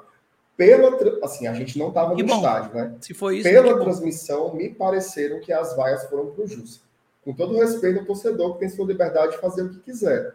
Pela, 0.58 0.97
assim, 1.24 1.45
a 1.45 1.53
gente 1.53 1.78
não 1.78 1.89
estava 1.89 2.16
no 2.16 2.26
bom. 2.26 2.36
estádio, 2.36 2.74
né? 2.74 2.95
Se 2.99 3.14
foi 3.14 3.38
isso, 3.38 3.47
Pela 3.47 3.80
transmissão, 3.80 4.55
me 4.55 4.70
pareceram 4.70 5.39
que 5.39 5.53
as 5.53 5.76
vaias 5.76 6.05
foram 6.10 6.32
para 6.32 6.43
o 6.43 6.47
Jussa. 6.47 6.80
Com 7.24 7.32
todo 7.32 7.60
respeito 7.60 7.99
ao 7.99 8.05
torcedor 8.05 8.53
que 8.53 8.62
tem 8.62 8.70
sua 8.70 8.88
liberdade 8.88 9.34
de 9.34 9.38
fazer 9.38 9.62
o 9.62 9.70
que 9.70 9.80
quiser. 9.80 10.34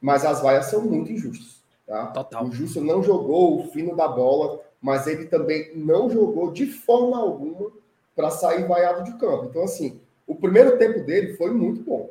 Mas 0.00 0.24
as 0.24 0.40
vaias 0.40 0.66
são 0.66 0.82
muito 0.82 1.10
injustas. 1.10 1.60
Tá? 1.84 2.06
Total. 2.06 2.44
O 2.44 2.52
Jussa 2.52 2.80
não 2.80 3.02
jogou 3.02 3.58
o 3.58 3.66
fino 3.68 3.96
da 3.96 4.06
bola, 4.06 4.60
mas 4.80 5.08
ele 5.08 5.26
também 5.26 5.72
não 5.74 6.08
jogou 6.08 6.52
de 6.52 6.66
forma 6.66 7.18
alguma 7.18 7.72
para 8.14 8.30
sair 8.30 8.64
vaiado 8.64 9.02
de 9.02 9.18
campo. 9.18 9.46
Então, 9.46 9.64
assim, 9.64 10.00
o 10.24 10.36
primeiro 10.36 10.78
tempo 10.78 11.00
dele 11.00 11.34
foi 11.34 11.50
muito 11.50 11.82
bom. 11.82 12.10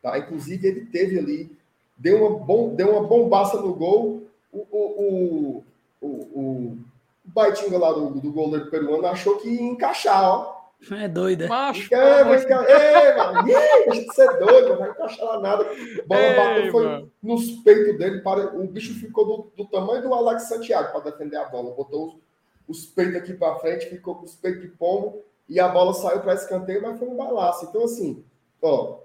Tá? 0.00 0.16
Inclusive, 0.18 0.66
ele 0.66 0.86
teve 0.86 1.18
ali, 1.18 1.50
deu 1.96 2.24
uma, 2.24 2.38
bom, 2.38 2.74
deu 2.74 2.92
uma 2.92 3.06
bombaça 3.06 3.60
no 3.60 3.74
gol. 3.74 4.22
O, 4.50 4.66
o, 4.70 5.58
o 5.58 5.64
o, 6.04 6.40
o 6.40 6.78
Baitinga 7.24 7.78
lá 7.78 7.92
do, 7.92 8.10
do 8.10 8.32
goleiro 8.32 8.70
peruano 8.70 9.06
achou 9.06 9.38
que 9.38 9.48
ia 9.48 9.62
encaixar, 9.62 10.22
ó. 10.22 10.54
É 10.92 11.08
doido, 11.08 11.44
é? 11.44 11.46
Macho, 11.48 11.94
é, 11.94 12.24
vai 12.24 12.42
encaixar. 12.42 12.66
Ei, 12.68 13.16
mano, 13.16 13.42
de 13.90 14.14
ser 14.14 14.38
doido, 14.38 14.68
não 14.70 14.78
vai 14.78 14.90
encaixar 14.90 15.24
lá 15.24 15.40
nada. 15.40 15.64
A 15.64 16.06
bola 16.06 16.20
Ei, 16.20 16.36
bateu, 16.36 16.72
foi 16.72 16.84
mano. 16.84 17.12
nos 17.22 17.50
peitos 17.62 17.96
dele. 17.96 18.20
Para... 18.20 18.54
O 18.54 18.66
bicho 18.66 18.92
ficou 19.00 19.24
do, 19.24 19.64
do 19.64 19.70
tamanho 19.70 20.02
do 20.02 20.12
Alex 20.12 20.42
Santiago 20.42 20.92
para 20.92 21.10
defender 21.10 21.36
a 21.36 21.46
bola. 21.46 21.74
Botou 21.74 22.20
os, 22.66 22.80
os 22.80 22.86
peitos 22.86 23.16
aqui 23.16 23.32
para 23.32 23.58
frente, 23.60 23.88
ficou 23.88 24.16
com 24.16 24.26
os 24.26 24.34
peitos 24.34 24.60
de 24.60 24.68
pombo 24.68 25.22
e 25.48 25.58
a 25.58 25.68
bola 25.68 25.94
saiu 25.94 26.20
para 26.20 26.34
escanteio, 26.34 26.82
mas 26.82 26.98
foi 26.98 27.08
um 27.08 27.16
balaço. 27.16 27.64
Então, 27.64 27.84
assim, 27.84 28.22
ó, 28.60 28.98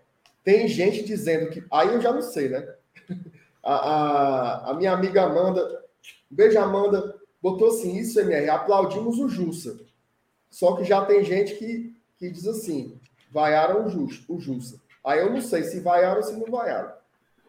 tem 0.43 0.67
gente 0.67 1.03
dizendo 1.03 1.49
que. 1.49 1.63
Aí 1.71 1.93
eu 1.93 2.01
já 2.01 2.11
não 2.11 2.21
sei, 2.21 2.49
né? 2.49 2.67
A, 3.61 3.73
a, 3.73 4.71
a 4.71 4.73
minha 4.73 4.93
amiga 4.93 5.23
Amanda 5.23 5.83
Beijo, 6.29 6.59
Amanda. 6.59 7.17
Botou 7.41 7.69
assim, 7.69 7.95
isso, 7.97 8.19
MR, 8.19 8.49
aplaudimos 8.49 9.17
o 9.17 9.29
Jussa. 9.29 9.79
Só 10.49 10.75
que 10.75 10.83
já 10.83 11.05
tem 11.05 11.23
gente 11.23 11.55
que, 11.55 11.95
que 12.17 12.29
diz 12.29 12.45
assim, 12.47 12.99
vaiaram 13.31 13.85
o, 13.85 13.89
Just, 13.89 14.29
o 14.29 14.39
Jussa. 14.39 14.79
Aí 15.03 15.19
eu 15.19 15.31
não 15.31 15.41
sei 15.41 15.63
se 15.63 15.79
vaiaram 15.79 16.17
ou 16.17 16.23
se 16.23 16.33
não 16.35 16.45
vaiaram. 16.47 16.91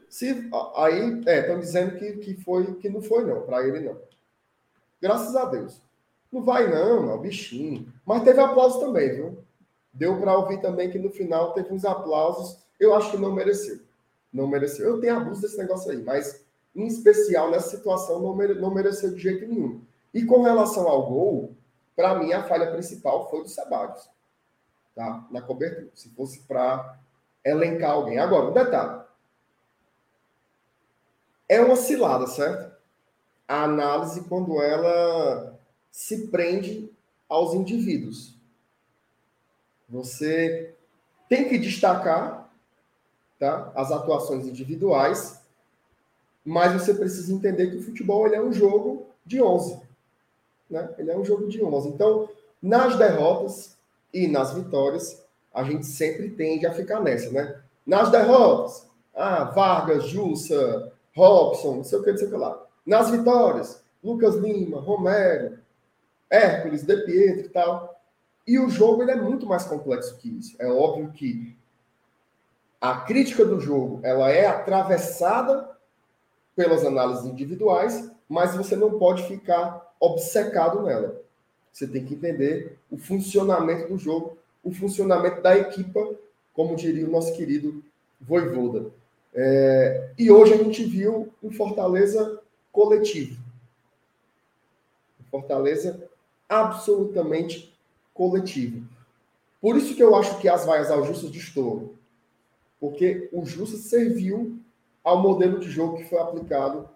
Se, 0.09 0.49
aí, 0.77 1.23
é, 1.27 1.41
estão 1.41 1.59
dizendo 1.59 1.97
que, 1.97 2.13
que, 2.19 2.35
foi, 2.43 2.75
que 2.77 2.89
não 2.89 3.03
foi, 3.03 3.25
não, 3.25 3.43
para 3.43 3.67
ele 3.67 3.81
não. 3.81 3.99
Graças 5.01 5.35
a 5.35 5.45
Deus. 5.47 5.81
Não 6.31 6.43
vai, 6.43 6.69
não, 6.69 7.11
é 7.11 7.15
o 7.15 7.19
bichinho. 7.19 7.93
Mas 8.07 8.23
teve 8.23 8.41
aplauso 8.41 8.79
também, 8.79 9.13
viu? 9.13 9.45
Deu 9.93 10.19
para 10.21 10.37
ouvir 10.37 10.61
também 10.61 10.91
que 10.91 10.99
no 10.99 11.11
final 11.11 11.53
teve 11.53 11.73
uns 11.73 11.85
aplausos. 11.85 12.59
Eu 12.79 12.95
acho 12.95 13.11
que 13.11 13.17
não 13.17 13.33
mereceu. 13.33 13.81
Não 14.33 14.47
mereceu. 14.47 14.87
Eu 14.87 15.01
tenho 15.01 15.17
abuso 15.17 15.41
desse 15.41 15.59
negócio 15.59 15.91
aí, 15.91 16.03
mas 16.03 16.40
em 16.75 16.87
especial 16.87 17.51
nessa 17.51 17.77
situação, 17.77 18.21
não, 18.21 18.35
mere, 18.35 18.55
não 18.55 18.73
mereceu 18.73 19.13
de 19.13 19.21
jeito 19.21 19.47
nenhum. 19.47 19.83
E 20.13 20.25
com 20.25 20.43
relação 20.43 20.89
ao 20.89 21.07
gol, 21.07 21.55
para 21.97 22.15
mim 22.15 22.33
a 22.33 22.43
falha 22.45 22.71
principal 22.71 23.29
foi 23.31 23.43
do 23.43 23.49
Sebadios, 23.49 24.09
tá? 24.95 25.27
Na 25.31 25.43
cobertura. 25.43 25.91
Se 25.95 26.09
fosse 26.11 26.41
para 26.41 26.99
elencar 27.45 27.93
alguém. 27.93 28.19
Agora, 28.19 28.51
um 28.51 28.53
detalhe. 28.53 29.03
É 31.49 31.61
uma 31.61 31.77
cilada, 31.77 32.27
certo? 32.27 32.71
A 33.47 33.65
análise, 33.65 34.23
quando 34.23 34.63
ela 34.63 35.59
se 35.91 36.29
prende 36.29 36.91
aos 37.29 37.55
indivíduos. 37.55 38.35
Você 39.89 40.75
tem 41.29 41.49
que 41.49 41.59
destacar 41.59 42.53
tá, 43.39 43.73
as 43.75 43.91
atuações 43.91 44.47
individuais, 44.47 45.40
mas 46.45 46.73
você 46.73 46.95
precisa 46.95 47.33
entender 47.33 47.71
que 47.71 47.77
o 47.77 47.83
futebol 47.83 48.27
ele 48.27 48.37
é 48.37 48.43
um 48.43 48.53
jogo 48.53 49.07
de 49.25 49.43
11. 49.43 49.81
Né? 50.71 50.89
Ele 50.99 51.11
é 51.11 51.19
um 51.19 51.25
jogo 51.25 51.49
de 51.49 51.63
11. 51.63 51.89
Então, 51.89 52.29
nas 52.63 52.97
derrotas 52.97 53.77
e 54.13 54.27
nas 54.27 54.53
vitórias, 54.53 55.23
a 55.53 55.65
gente 55.65 55.87
sempre 55.87 56.31
tende 56.31 56.67
a 56.67 56.73
ficar 56.73 57.01
nessa, 57.01 57.31
né? 57.31 57.61
Nas 57.87 58.11
derrotas, 58.11 58.87
ah, 59.15 59.45
Vargas, 59.45 60.05
Jussa, 60.05 60.93
Robson, 61.15 61.77
não 61.77 61.85
sei 61.85 61.99
o 61.99 62.03
que, 62.03 62.11
não 62.11 62.19
sei 62.19 62.27
o 62.29 62.31
que 62.31 62.37
lá. 62.37 62.67
Nas 62.87 63.11
vitórias, 63.11 63.83
Lucas 64.03 64.37
Lima, 64.37 64.81
Romero, 64.81 65.59
Hércules, 66.29 66.83
De 66.83 66.97
Pietro 67.05 67.47
e 67.47 67.49
tal. 67.49 68.01
E 68.47 68.59
o 68.59 68.71
jogo 68.71 69.03
ele 69.03 69.11
é 69.11 69.17
muito 69.17 69.47
mais 69.47 69.65
complexo 69.65 70.17
que 70.17 70.29
isso. 70.29 70.57
É 70.59 70.67
óbvio 70.67 71.11
que 71.13 71.57
a 72.81 72.97
crítica 73.01 73.45
do 73.45 73.61
jogo 73.61 74.01
ela 74.03 74.31
é 74.31 74.47
atravessada 74.47 75.69
pelas 76.55 76.85
análises 76.85 77.25
individuais, 77.25 78.11
mas 78.29 78.55
você 78.55 78.77
não 78.77 78.99
pode 78.99 79.27
ficar 79.27 79.95
obcecado 79.99 80.83
nela. 80.83 81.21
Você 81.73 81.87
tem 81.87 82.05
que 82.05 82.15
entender 82.15 82.77
o 82.91 82.97
funcionamento 82.97 83.89
do 83.89 83.99
jogo, 83.99 84.37
o 84.63 84.73
funcionamento 84.73 85.41
da 85.41 85.57
equipa, 85.57 86.15
como 86.53 86.77
diria 86.77 87.07
o 87.07 87.11
nosso 87.11 87.35
querido 87.35 87.83
Voivoda. 88.21 88.91
É, 89.33 90.11
e 90.19 90.31
hoje 90.31 90.55
a 90.55 90.57
gente 90.57 90.85
viu 90.85 91.33
um 91.43 91.51
Fortaleza 91.51 92.41
coletivo. 92.73 93.41
Fortaleza 95.31 96.09
absolutamente 96.49 97.73
coletivo. 98.13 98.85
Por 99.61 99.77
isso 99.77 99.95
que 99.95 100.03
eu 100.03 100.15
acho 100.17 100.39
que 100.41 100.49
as 100.49 100.65
vaias 100.65 100.91
ao 100.91 101.07
Justo 101.07 101.29
destoam. 101.29 101.91
Porque 102.81 103.29
o 103.33 103.45
Justo 103.47 103.77
serviu 103.77 104.59
ao 105.03 105.21
modelo 105.21 105.59
de 105.59 105.71
jogo 105.71 105.97
que 105.97 106.05
foi 106.05 106.19
aplicado 106.19 106.89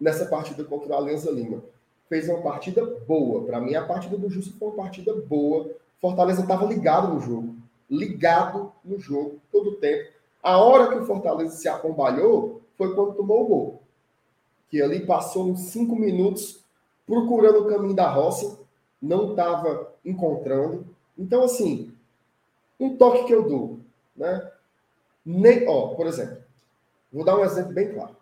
nessa 0.00 0.26
partida 0.26 0.64
contra 0.64 0.94
a 0.94 0.98
Alianza 0.98 1.30
Lima. 1.30 1.62
Fez 2.08 2.28
uma 2.28 2.40
partida 2.40 2.84
boa. 3.06 3.44
Para 3.44 3.60
mim, 3.60 3.74
a 3.74 3.84
partida 3.84 4.16
do 4.16 4.30
Justo 4.30 4.56
foi 4.58 4.68
uma 4.68 4.76
partida 4.76 5.14
boa. 5.14 5.70
Fortaleza 6.00 6.42
estava 6.42 6.64
ligado 6.64 7.12
no 7.14 7.20
jogo. 7.20 7.56
Ligado 7.90 8.72
no 8.84 8.98
jogo 8.98 9.40
todo 9.50 9.70
o 9.70 9.74
tempo 9.76 10.18
a 10.42 10.58
hora 10.58 10.88
que 10.88 10.98
o 10.98 11.04
Fortaleza 11.04 11.56
se 11.56 11.68
acombalhou 11.68 12.62
foi 12.76 12.94
quando 12.94 13.14
tomou 13.14 13.42
o 13.42 13.46
gol. 13.46 13.82
Que 14.70 14.80
ali 14.80 15.04
passou 15.04 15.48
uns 15.48 15.60
cinco 15.60 15.96
minutos 15.96 16.64
procurando 17.06 17.60
o 17.60 17.66
caminho 17.66 17.94
da 17.94 18.08
roça, 18.10 18.58
não 19.00 19.30
estava 19.30 19.92
encontrando. 20.04 20.86
Então, 21.16 21.42
assim, 21.42 21.92
um 22.78 22.96
toque 22.96 23.24
que 23.24 23.32
eu 23.34 23.48
dou, 23.48 23.80
né? 24.16 24.50
Nem, 25.24 25.66
ó, 25.68 25.88
por 25.88 26.06
exemplo, 26.06 26.38
vou 27.12 27.24
dar 27.24 27.36
um 27.36 27.44
exemplo 27.44 27.72
bem 27.72 27.92
claro. 27.92 28.16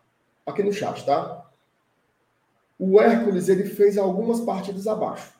Aqui 0.44 0.62
no 0.62 0.72
chat, 0.72 1.04
tá? 1.04 1.44
O 2.78 3.00
Hércules, 3.00 3.48
ele 3.48 3.64
fez 3.64 3.96
algumas 3.96 4.40
partidas 4.40 4.86
abaixo. 4.86 5.32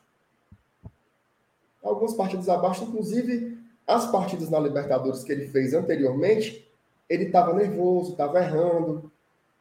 Algumas 1.83 2.15
partidas 2.15 2.49
abaixo, 2.49 2.85
inclusive 2.85 3.57
as 3.87 4.11
partidas 4.11 4.51
na 4.51 4.59
Libertadores 4.59 5.23
que 5.23 5.31
ele 5.31 5.47
fez 5.49 5.73
anteriormente, 5.73 6.69
ele 7.09 7.25
estava 7.25 7.53
nervoso, 7.53 8.13
estava 8.13 8.41
errando. 8.41 9.13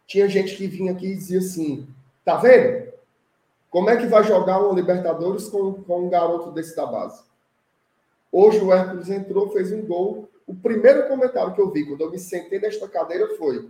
Tinha 0.07 0.27
gente 0.27 0.55
que 0.55 0.67
vinha 0.67 0.93
aqui 0.93 1.07
e 1.07 1.15
dizia 1.15 1.39
assim: 1.39 1.87
tá 2.23 2.37
vendo? 2.37 2.93
Como 3.69 3.89
é 3.89 3.97
que 3.97 4.07
vai 4.07 4.23
jogar 4.23 4.59
uma 4.59 4.73
Libertadores 4.73 5.47
com, 5.49 5.73
com 5.73 6.05
um 6.05 6.09
garoto 6.09 6.51
desse 6.51 6.75
da 6.75 6.85
base? 6.85 7.23
Hoje 8.31 8.59
o 8.59 8.73
Hércules 8.73 9.09
entrou, 9.09 9.51
fez 9.51 9.71
um 9.71 9.85
gol. 9.85 10.29
O 10.47 10.53
primeiro 10.53 11.07
comentário 11.07 11.53
que 11.53 11.61
eu 11.61 11.71
vi 11.71 11.85
quando 11.85 12.01
eu 12.01 12.11
me 12.11 12.19
sentei 12.19 12.59
nesta 12.59 12.87
cadeira 12.87 13.35
foi: 13.37 13.69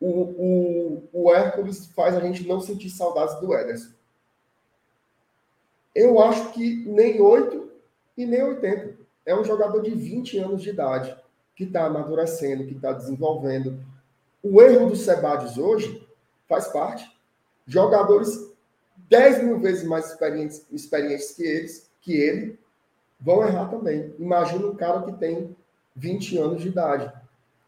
o, 0.00 0.08
o, 0.10 1.08
o 1.12 1.34
Hércules 1.34 1.86
faz 1.86 2.16
a 2.16 2.20
gente 2.20 2.46
não 2.46 2.60
sentir 2.60 2.90
saudades 2.90 3.38
do 3.40 3.54
Ederson. 3.54 3.94
Eu 5.94 6.20
acho 6.20 6.52
que 6.52 6.84
nem 6.86 7.20
8 7.20 7.70
e 8.16 8.26
nem 8.26 8.42
80. 8.42 8.98
É 9.24 9.34
um 9.34 9.44
jogador 9.44 9.80
de 9.80 9.90
20 9.90 10.38
anos 10.38 10.62
de 10.62 10.70
idade 10.70 11.16
que 11.54 11.64
está 11.64 11.86
amadurecendo, 11.86 12.66
que 12.66 12.74
está 12.74 12.92
desenvolvendo. 12.92 13.82
O 14.42 14.60
erro 14.60 14.90
do 14.90 14.96
Sebades 14.96 15.56
hoje 15.56 16.06
faz 16.46 16.68
parte. 16.68 17.10
Jogadores 17.66 18.54
10 19.08 19.44
mil 19.44 19.58
vezes 19.58 19.84
mais 19.84 20.10
experientes, 20.10 20.66
experientes 20.70 21.32
que 21.32 21.42
eles, 21.42 21.90
que 22.00 22.12
ele, 22.12 22.58
vão 23.18 23.42
errar 23.42 23.68
também. 23.68 24.14
Imagina 24.18 24.66
um 24.66 24.76
cara 24.76 25.02
que 25.02 25.12
tem 25.14 25.56
20 25.96 26.38
anos 26.38 26.62
de 26.62 26.68
idade. 26.68 27.10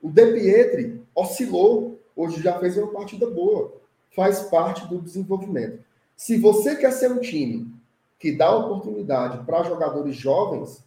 O 0.01 0.11
De 0.11 0.27
Pietri 0.33 1.03
oscilou, 1.15 1.99
hoje 2.15 2.41
já 2.43 2.59
fez 2.59 2.77
uma 2.77 2.93
partida 2.93 3.29
boa. 3.29 3.75
Faz 4.15 4.41
parte 4.43 4.87
do 4.87 5.01
desenvolvimento. 5.01 5.83
Se 6.17 6.39
você 6.39 6.77
quer 6.77 6.93
ser 6.93 7.11
um 7.11 7.21
time 7.21 7.73
que 8.19 8.37
dá 8.37 8.55
oportunidade 8.55 9.45
para 9.45 9.63
jogadores 9.63 10.17
jovens, 10.17 10.85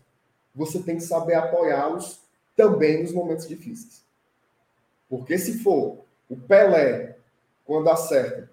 você 0.54 0.80
tem 0.80 0.98
que 0.98 1.04
saber 1.04 1.36
apoiá-los 1.36 2.20
também 2.56 3.02
nos 3.02 3.14
momentos 3.14 3.48
difíceis. 3.48 4.04
Porque 5.10 5.38
se 5.38 5.60
for 5.60 6.00
o 6.30 6.36
Pelé 6.36 7.18
quando 7.66 7.90
acerta 7.90 8.50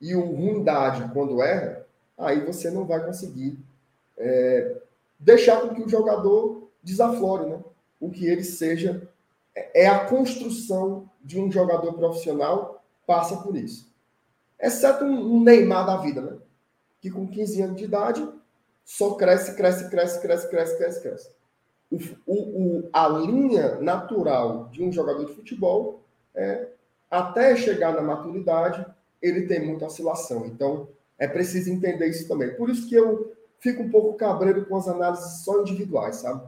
e 0.00 0.14
o 0.14 0.20
Rundade 0.20 1.10
quando 1.12 1.42
erra, 1.42 1.86
aí 2.16 2.44
você 2.44 2.70
não 2.70 2.84
vai 2.84 3.04
conseguir 3.04 3.58
é, 4.16 4.76
deixar 5.18 5.60
com 5.60 5.74
que 5.74 5.82
o 5.82 5.88
jogador 5.88 6.68
desaflore, 6.82 7.46
né? 7.46 7.60
O 8.00 8.10
que 8.10 8.26
ele 8.26 8.44
seja 8.44 9.08
é, 9.54 9.84
é 9.84 9.86
a 9.86 10.06
construção 10.06 11.10
de 11.22 11.40
um 11.40 11.50
jogador 11.50 11.92
profissional 11.94 12.84
passa 13.06 13.36
por 13.38 13.56
isso. 13.56 13.92
Exceto 14.60 15.04
um 15.04 15.42
Neymar 15.42 15.86
da 15.86 15.96
vida, 15.96 16.20
né? 16.20 16.36
Que 17.00 17.10
com 17.10 17.26
15 17.26 17.62
anos 17.62 17.76
de 17.76 17.84
idade 17.84 18.28
só 18.84 19.14
cresce, 19.14 19.54
cresce, 19.54 19.88
cresce, 19.88 20.20
cresce, 20.20 20.48
cresce, 20.48 20.78
cresce, 20.78 21.02
cresce 21.02 21.38
o, 21.90 21.98
o, 22.26 22.88
a 22.92 23.08
linha 23.08 23.76
natural 23.80 24.68
de 24.70 24.82
um 24.82 24.92
jogador 24.92 25.24
de 25.24 25.34
futebol 25.34 26.02
é 26.34 26.68
até 27.10 27.56
chegar 27.56 27.94
na 27.94 28.02
maturidade, 28.02 28.84
ele 29.22 29.46
tem 29.46 29.64
muita 29.64 29.86
oscilação. 29.86 30.46
Então, 30.46 30.88
é 31.18 31.26
preciso 31.26 31.70
entender 31.70 32.06
isso 32.08 32.28
também. 32.28 32.54
Por 32.54 32.68
isso 32.68 32.86
que 32.86 32.94
eu 32.94 33.34
fico 33.58 33.82
um 33.82 33.90
pouco 33.90 34.16
cabreiro 34.16 34.66
com 34.66 34.76
as 34.76 34.86
análises 34.86 35.42
só 35.42 35.62
individuais, 35.62 36.16
sabe? 36.16 36.46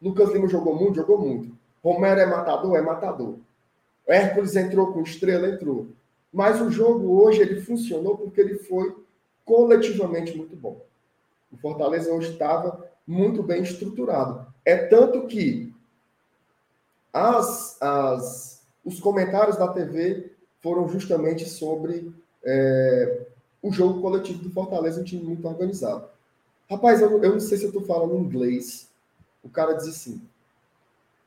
Lucas 0.00 0.30
Lima 0.30 0.48
jogou 0.48 0.74
muito, 0.74 0.96
jogou 0.96 1.18
muito. 1.18 1.52
Romero 1.82 2.20
é 2.20 2.26
matador, 2.26 2.76
é 2.76 2.82
matador. 2.82 3.36
Hércules 4.06 4.56
entrou 4.56 4.92
com 4.92 5.02
estrela, 5.02 5.48
entrou. 5.48 5.88
Mas 6.32 6.60
o 6.60 6.70
jogo 6.70 7.22
hoje 7.22 7.40
ele 7.40 7.60
funcionou 7.60 8.16
porque 8.16 8.40
ele 8.40 8.56
foi 8.56 8.96
coletivamente 9.44 10.36
muito 10.36 10.56
bom. 10.56 10.80
O 11.52 11.56
Fortaleza 11.56 12.12
hoje 12.12 12.32
estava 12.32 12.88
muito 13.06 13.42
bem 13.42 13.62
estruturado. 13.62 14.46
É 14.64 14.76
tanto 14.76 15.26
que 15.26 15.72
as, 17.12 17.80
as, 17.80 18.62
os 18.84 19.00
comentários 19.00 19.56
da 19.56 19.68
TV 19.68 20.32
foram 20.60 20.88
justamente 20.88 21.48
sobre 21.48 22.12
é, 22.44 23.26
o 23.62 23.72
jogo 23.72 24.00
coletivo 24.00 24.42
do 24.42 24.50
Fortaleza, 24.50 25.00
um 25.00 25.04
time 25.04 25.22
muito 25.22 25.46
organizado. 25.46 26.08
Rapaz, 26.68 27.00
eu, 27.00 27.22
eu 27.22 27.32
não 27.32 27.40
sei 27.40 27.58
se 27.58 27.64
eu 27.64 27.70
estou 27.70 27.84
falando 27.84 28.16
inglês. 28.16 28.89
O 29.42 29.48
cara 29.48 29.74
diz 29.74 29.88
assim: 29.88 30.20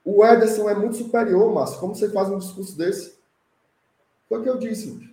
o 0.04 0.26
Ederson 0.26 0.70
é 0.70 0.76
muito 0.76 0.98
superior, 0.98 1.54
Márcio. 1.54 1.80
Como 1.80 1.96
você 1.96 2.10
faz 2.10 2.30
um 2.30 2.38
discurso 2.38 2.78
desse? 2.78 3.16
Foi 4.28 4.40
o 4.40 4.44
que 4.44 4.50
eu 4.50 4.58
disse. 4.58 5.10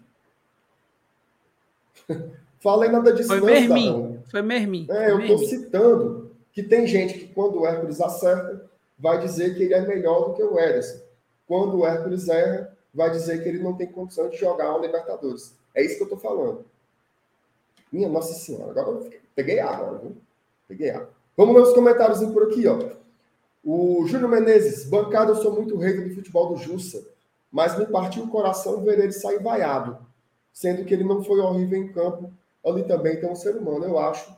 Falei 2.59 2.91
nada 2.91 3.13
disso, 3.13 3.29
Foi 3.29 3.39
não, 3.39 3.47
Mermin. 3.47 4.23
Foi 4.31 4.43
Mermin. 4.43 4.87
É, 4.91 5.11
eu 5.11 5.21
estou 5.21 5.39
citando 5.39 6.31
que 6.53 6.63
tem 6.63 6.87
gente 6.87 7.15
que, 7.15 7.29
quando 7.29 7.61
o 7.61 7.67
Hércules 7.67 8.01
acerta, 8.01 8.69
vai 8.99 9.21
dizer 9.21 9.55
que 9.55 9.63
ele 9.63 9.75
é 9.75 9.81
melhor 9.81 10.29
do 10.29 10.35
que 10.35 10.43
o 10.43 10.59
Ederson. 10.59 11.01
Quando 11.47 11.79
o 11.79 11.87
Hércules 11.87 12.29
erra, 12.29 12.77
vai 12.93 13.11
dizer 13.11 13.43
que 13.43 13.49
ele 13.49 13.63
não 13.63 13.75
tem 13.75 13.87
condição 13.87 14.29
de 14.29 14.37
jogar 14.37 14.77
o 14.77 14.83
Libertadores. 14.83 15.55
É 15.75 15.83
isso 15.83 15.97
que 15.97 16.03
eu 16.03 16.15
estou 16.15 16.19
falando. 16.19 16.65
Minha 17.91 18.09
Nossa 18.09 18.35
Senhora, 18.35 18.71
agora 18.73 18.89
eu 18.89 19.11
peguei 19.35 19.59
água, 19.61 19.99
viu? 19.99 20.17
Peguei 20.69 20.91
água. 20.91 21.11
Vamos 21.41 21.55
nos 21.55 21.73
comentários 21.73 22.23
por 22.35 22.43
aqui, 22.43 22.67
ó. 22.67 22.79
O 23.65 24.07
Júnior 24.07 24.29
Menezes, 24.29 24.85
bancada, 24.85 25.31
eu 25.31 25.37
sou 25.37 25.55
muito 25.55 25.75
rei 25.79 25.99
do 25.99 26.15
futebol 26.15 26.51
do 26.51 26.59
Jussa, 26.59 27.03
mas 27.51 27.79
me 27.79 27.87
partiu 27.87 28.25
o 28.25 28.29
coração 28.29 28.83
ver 28.83 28.99
ele 28.99 29.11
sair 29.11 29.43
vaiado, 29.43 29.97
sendo 30.53 30.85
que 30.85 30.93
ele 30.93 31.03
não 31.03 31.25
foi 31.25 31.41
horrível 31.41 31.83
em 31.83 31.91
campo, 31.95 32.31
ali 32.63 32.83
também 32.83 33.19
tem 33.19 33.27
um 33.27 33.35
ser 33.35 33.57
humano. 33.57 33.87
Eu 33.87 33.99
acho 33.99 34.37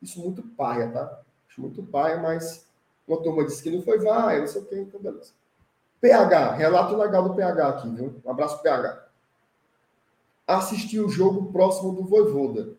isso 0.00 0.20
muito 0.20 0.44
paia, 0.44 0.88
tá? 0.92 1.22
Acho 1.48 1.60
muito 1.60 1.82
paia, 1.82 2.18
mas 2.18 2.64
uma 3.08 3.20
turma 3.20 3.44
disse 3.44 3.60
que 3.60 3.70
não 3.72 3.82
foi 3.82 3.98
vai, 3.98 4.38
não 4.38 4.46
sei 4.46 4.62
o 4.62 4.64
quê, 4.64 4.78
então 4.78 5.00
beleza. 5.00 5.32
PH, 6.00 6.52
relato 6.52 6.96
legal 6.96 7.28
do 7.28 7.34
PH 7.34 7.68
aqui, 7.68 7.88
viu? 7.88 8.14
Um 8.24 8.30
abraço, 8.30 8.62
PH. 8.62 9.08
Assisti 10.46 11.00
o 11.00 11.08
jogo 11.08 11.50
próximo 11.50 11.90
do 11.90 12.04
Voivoda. 12.04 12.74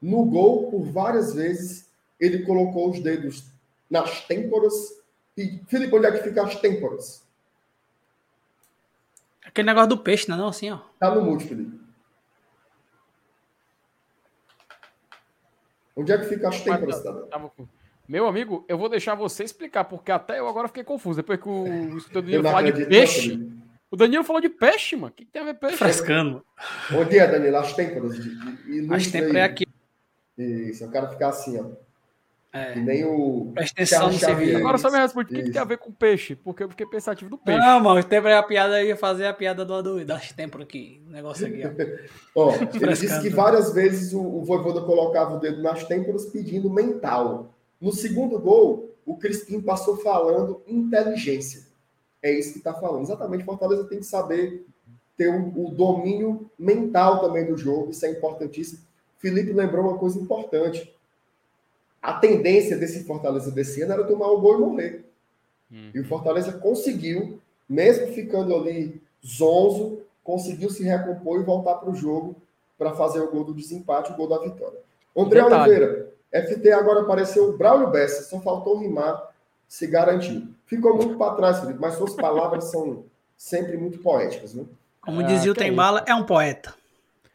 No 0.00 0.24
gol, 0.24 0.70
por 0.70 0.80
várias 0.84 1.34
vezes, 1.34 1.87
ele 2.20 2.44
colocou 2.44 2.90
os 2.90 3.00
dedos 3.00 3.44
nas 3.90 4.26
têmporas. 4.26 4.74
E, 5.36 5.60
Felipe, 5.68 5.94
onde 5.94 6.06
é 6.06 6.12
que 6.12 6.24
fica 6.24 6.42
as 6.42 6.56
têmporas? 6.56 7.26
Aquele 9.44 9.66
negócio 9.66 9.88
do 9.88 9.98
peixe, 9.98 10.28
não 10.28 10.36
é 10.36 10.38
não? 10.38 10.48
Assim, 10.48 10.70
ó. 10.70 10.78
Tá 10.98 11.14
no 11.14 11.24
mute, 11.24 11.44
Felipe. 11.44 11.78
Onde 15.96 16.12
é 16.12 16.18
que 16.18 16.26
fica 16.26 16.48
as 16.48 16.60
têmporas, 16.60 17.02
tá, 17.02 17.12
tá, 17.12 17.50
Meu 18.06 18.28
amigo, 18.28 18.64
eu 18.68 18.78
vou 18.78 18.88
deixar 18.88 19.16
você 19.16 19.42
explicar, 19.42 19.84
porque 19.84 20.12
até 20.12 20.38
eu 20.38 20.46
agora 20.46 20.68
fiquei 20.68 20.84
confuso. 20.84 21.16
Depois 21.16 21.40
que 21.40 21.48
o 21.48 22.12
Danilo 22.12 22.44
falou 22.44 22.70
de 22.70 22.86
peixe. 22.86 23.52
O 23.90 23.96
Danilo 23.96 24.22
falou 24.22 24.40
de 24.40 24.48
peixe, 24.48 24.94
mano. 24.94 25.08
O 25.08 25.12
que, 25.12 25.24
tem 25.24 25.42
a 25.42 25.46
ver 25.46 25.54
peixe? 25.54 25.76
Frescando. 25.76 26.44
Onde 26.92 27.18
é, 27.18 27.26
Danilo? 27.26 27.56
As 27.56 27.72
têmporas. 27.72 28.14
De, 28.14 28.82
de, 28.82 28.94
as 28.94 29.06
têmporas 29.08 29.36
é 29.36 29.42
aqui. 29.42 29.66
Isso, 30.36 30.84
eu 30.84 30.90
quero 30.90 31.08
ficar 31.08 31.30
assim, 31.30 31.58
ó. 31.58 31.87
É. 32.52 32.72
Que 32.72 32.80
nem 32.80 33.04
o. 33.04 33.52
Presta 33.54 33.82
atenção 33.82 34.10
no 34.10 34.18
serviço. 34.18 34.56
Agora 34.56 34.78
só 34.78 34.90
me 34.90 34.98
responde, 34.98 35.32
o 35.32 35.36
que, 35.36 35.42
que, 35.42 35.50
tem 35.50 35.60
a 35.60 35.64
ver 35.64 35.76
com 35.76 35.92
peixe? 35.92 36.34
Porque 36.34 36.62
eu 36.62 36.68
fiquei 36.70 36.86
pensativo 36.86 37.30
do 37.30 37.36
peixe. 37.36 37.60
Não, 37.60 37.80
mano, 37.80 38.02
tempo 38.02 38.26
a 38.26 38.42
piada, 38.42 38.82
ia 38.82 38.96
fazer 38.96 39.26
a 39.26 39.34
piada 39.34 39.64
do, 39.64 39.82
do 39.82 40.04
das 40.04 40.32
temporas 40.32 40.66
aqui. 40.66 41.02
O 41.06 41.10
negócio 41.10 41.46
aqui, 41.46 41.62
ó. 42.34 42.48
ó 42.48 42.54
ele 42.54 42.92
disse 42.94 43.20
que 43.20 43.28
várias 43.28 43.74
vezes 43.74 44.14
o, 44.14 44.20
o 44.20 44.44
Voivoda 44.44 44.80
colocava 44.80 45.36
o 45.36 45.40
dedo 45.40 45.62
nas 45.62 45.84
têmporas 45.84 46.26
pedindo 46.26 46.70
mental. 46.70 47.54
No 47.78 47.92
segundo 47.92 48.38
gol, 48.38 48.96
o 49.04 49.16
Crispim 49.16 49.60
passou 49.60 49.98
falando 49.98 50.62
inteligência. 50.66 51.66
É 52.22 52.32
isso 52.32 52.52
que 52.52 52.58
está 52.58 52.72
falando. 52.72 53.02
Exatamente, 53.02 53.44
Fortaleza 53.44 53.84
tem 53.84 53.98
que 53.98 54.06
saber 54.06 54.66
ter 55.18 55.28
o, 55.28 55.66
o 55.66 55.70
domínio 55.70 56.50
mental 56.58 57.20
também 57.20 57.44
do 57.44 57.56
jogo, 57.58 57.90
isso 57.90 58.06
é 58.06 58.10
importantíssimo. 58.10 58.80
Felipe 59.18 59.52
lembrou 59.52 59.84
uma 59.84 59.98
coisa 59.98 60.18
importante 60.18 60.94
a 62.02 62.14
tendência 62.14 62.76
desse 62.76 63.04
Fortaleza 63.04 63.50
desse 63.50 63.82
ano 63.82 63.92
era 63.92 64.04
tomar 64.04 64.28
o 64.28 64.40
gol 64.40 64.56
e 64.56 64.60
morrer. 64.60 65.04
Hum. 65.70 65.90
E 65.94 66.00
o 66.00 66.04
Fortaleza 66.04 66.52
conseguiu, 66.52 67.40
mesmo 67.68 68.08
ficando 68.08 68.54
ali 68.54 69.00
zonzo, 69.24 70.00
conseguiu 70.22 70.70
se 70.70 70.82
recompor 70.82 71.40
e 71.40 71.44
voltar 71.44 71.74
para 71.74 71.90
o 71.90 71.94
jogo 71.94 72.36
para 72.78 72.94
fazer 72.94 73.20
o 73.20 73.30
gol 73.30 73.44
do 73.44 73.54
desempate, 73.54 74.12
o 74.12 74.16
gol 74.16 74.28
da 74.28 74.38
vitória. 74.38 74.78
André 75.16 75.42
Detalhe. 75.42 75.72
Oliveira, 75.72 76.12
FT 76.32 76.70
agora 76.72 77.00
apareceu 77.00 77.48
o 77.48 77.58
Braulio 77.58 77.90
Bessa, 77.90 78.22
só 78.22 78.40
faltou 78.40 78.78
rimar, 78.78 79.30
se 79.66 79.86
garantiu. 79.86 80.48
Ficou 80.66 80.94
muito 80.94 81.16
para 81.16 81.34
trás, 81.34 81.60
Felipe, 81.60 81.80
mas 81.80 81.94
suas 81.94 82.14
palavras 82.14 82.64
são 82.64 83.04
sempre 83.36 83.76
muito 83.76 83.98
poéticas, 83.98 84.54
né? 84.54 84.64
Como 85.00 85.22
dizia 85.24 85.50
o 85.50 85.54
Tem 85.54 85.72
Bala, 85.72 86.04
é 86.06 86.14
um 86.14 86.24
poeta. 86.24 86.74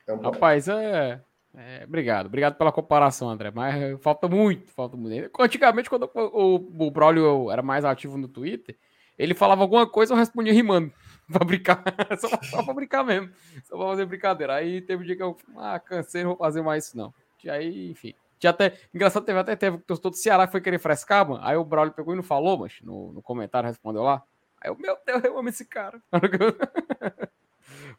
É 0.05 0.13
um 0.13 0.19
poeta. 0.19 0.35
Rapaz, 0.35 0.67
é, 0.67 1.19
é, 1.55 1.83
obrigado, 1.83 2.25
obrigado 2.25 2.55
pela 2.55 2.71
comparação, 2.71 3.29
André. 3.29 3.51
Mas 3.51 4.01
falta 4.01 4.27
muito, 4.27 4.71
falta 4.71 4.97
muito. 4.97 5.29
Antigamente, 5.39 5.89
quando 5.89 6.09
o, 6.13 6.55
o, 6.55 6.91
Braulio 6.91 7.51
era 7.51 7.61
mais 7.61 7.85
ativo 7.85 8.17
no 8.17 8.27
Twitter, 8.27 8.75
ele 9.17 9.35
falava 9.35 9.61
alguma 9.61 9.87
coisa, 9.87 10.13
eu 10.13 10.17
respondia 10.17 10.53
rimando. 10.53 10.91
pra 11.31 11.45
brincar, 11.45 11.83
só, 12.19 12.27
só 12.43 12.63
pra 12.63 12.73
brincar 12.73 13.03
mesmo. 13.03 13.29
Só 13.63 13.77
pra 13.77 13.87
fazer 13.87 14.05
brincadeira. 14.05 14.55
Aí 14.55 14.81
teve 14.81 15.03
um 15.03 15.05
dia 15.05 15.15
que 15.15 15.23
eu, 15.23 15.37
ah, 15.57 15.79
cansei, 15.79 16.23
não 16.23 16.31
vou 16.31 16.37
fazer 16.39 16.61
mais 16.61 16.87
isso 16.87 16.97
não. 16.97 17.13
E 17.43 17.49
aí, 17.49 17.91
enfim. 17.91 18.13
Tinha 18.39 18.49
até, 18.49 18.73
engraçado, 18.93 19.23
teve 19.23 19.39
até 19.39 19.55
teve 19.55 19.77
torcedor 19.77 20.11
do 20.11 20.17
Ceará 20.17 20.45
que 20.45 20.51
foi 20.51 20.59
querer 20.59 20.79
frescar, 20.79 21.27
mano. 21.27 21.41
Aí 21.45 21.55
o 21.55 21.63
Braulio 21.63 21.93
pegou 21.93 22.13
e 22.13 22.17
não 22.17 22.23
falou, 22.23 22.57
mas 22.57 22.79
no, 22.81 23.13
no 23.13 23.21
comentário 23.21 23.69
respondeu 23.69 24.01
lá. 24.01 24.21
Aí 24.59 24.69
eu, 24.69 24.77
meu 24.77 24.97
Deus, 25.05 25.23
eu 25.23 25.37
amo 25.37 25.49
esse 25.49 25.65
cara. 25.65 26.01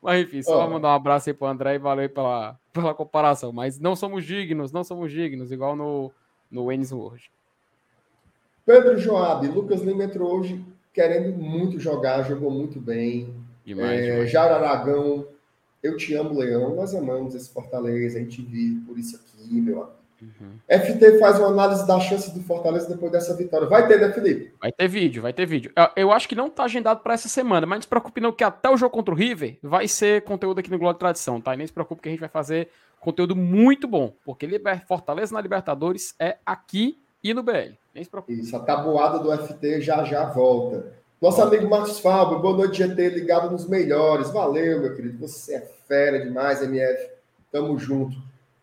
Mas 0.03 0.25
enfim, 0.25 0.43
só 0.43 0.67
oh. 0.67 0.71
mandar 0.71 0.89
um 0.89 0.97
abraço 0.97 1.31
aí 1.31 1.35
pro 1.35 1.47
André 1.47 1.75
e 1.75 1.79
valeu 1.79 2.09
pela, 2.09 2.59
pela 2.73 2.95
comparação. 2.95 3.53
Mas 3.53 3.79
não 3.79 3.97
somos 3.97 4.25
dignos, 4.25 4.73
não 4.73 4.85
somos 4.85 5.11
dignos, 5.11 5.51
igual 5.53 5.75
no, 5.77 6.13
no 6.51 6.67
Wayne's 6.67 6.93
World. 6.93 7.31
Pedro 8.67 8.97
Joab, 8.99 9.47
Lucas 9.49 9.83
Lima 9.83 10.05
entrou 10.05 10.39
hoje 10.39 10.65
querendo 10.93 11.37
muito 11.37 11.79
jogar, 11.79 12.23
jogou 12.23 12.51
muito 12.51 12.81
bem. 12.81 13.35
Demais, 13.65 14.01
é, 14.01 14.11
demais. 14.13 14.31
Jair 14.31 14.53
Aragão, 14.53 15.27
eu 15.83 15.97
te 15.97 16.15
amo, 16.15 16.39
Leão. 16.39 16.75
Nós 16.75 16.95
amamos 16.95 17.35
esse 17.35 17.51
Fortaleza, 17.51 18.19
a 18.19 18.21
gente 18.23 18.41
vive 18.41 18.81
por 18.87 18.99
isso 18.99 19.17
aqui, 19.17 19.61
meu 19.61 19.83
amigo. 19.83 20.04
Uhum. 20.25 20.59
FT 20.69 21.19
faz 21.19 21.39
uma 21.39 21.49
análise 21.49 21.87
das 21.87 22.03
chances 22.05 22.33
do 22.33 22.43
Fortaleza 22.43 22.89
depois 22.89 23.13
dessa 23.13 23.37
vitória. 23.37 23.69
Vai 23.69 23.87
ter, 23.87 24.01
né, 24.01 24.13
Felipe? 24.13 24.53
Vai 24.61 24.73
ter 24.73 24.89
vídeo, 24.89 25.23
vai 25.23 25.33
ter 25.33 25.47
vídeo. 25.47 25.73
Eu 25.95 26.11
acho 26.11 26.29
que 26.29 26.35
não 26.35 26.49
tá 26.49 26.65
agendado 26.65 27.01
para 27.01 27.15
essa 27.15 27.29
semana, 27.29 27.67
mas 27.67 27.77
não 27.79 27.83
se 27.83 27.89
preocupe 27.89 28.21
não 28.21 28.33
que 28.33 28.45
até 28.45 28.71
o 28.71 28.77
jogo 28.77 28.95
contra 28.95 29.13
o 29.13 29.17
River 29.17 29.59
vai 29.63 29.87
ser 29.87 30.23
conteúdo 30.23 30.61
aqui 30.61 30.71
no 30.71 30.79
Globo 30.79 30.99
Tradição, 30.99 31.41
tá? 31.41 31.55
E 31.55 31.57
nem 31.57 31.67
se 31.67 31.73
preocupe 31.73 32.01
que 32.01 32.09
a 32.09 32.13
gente 32.13 32.21
vai 32.21 32.29
fazer 32.29 32.69
conteúdo 33.01 33.37
muito 33.37 33.87
bom, 33.87 34.13
porque. 34.25 34.49
Fortaleza 34.89 35.35
na 35.35 35.41
Libertadores 35.41 36.15
é 36.19 36.39
aqui 36.47 36.99
e 37.23 37.35
no 37.35 37.43
BL. 37.43 37.75
Nem 37.95 38.03
se 38.03 38.11
preocupe. 38.11 38.39
Isso, 38.39 38.57
a 38.57 38.61
tabuada 38.61 39.19
do 39.19 39.31
FT 39.37 39.81
já 39.81 40.05
já 40.05 40.25
volta. 40.27 40.93
Nosso 41.21 41.41
amigo 41.41 41.69
Marcos 41.69 42.01
Fábio, 42.01 42.41
boa 42.41 42.57
noite, 42.57 42.87
GT, 42.87 43.09
ligado 43.09 43.51
nos 43.51 43.67
melhores. 43.67 44.31
Valeu, 44.31 44.81
meu 44.81 44.95
querido. 44.95 45.19
Você 45.27 45.55
é 45.55 45.61
fera 45.89 46.23
demais, 46.23 46.63
MF. 46.63 47.09
Tamo 47.51 47.79
junto. 47.79 48.17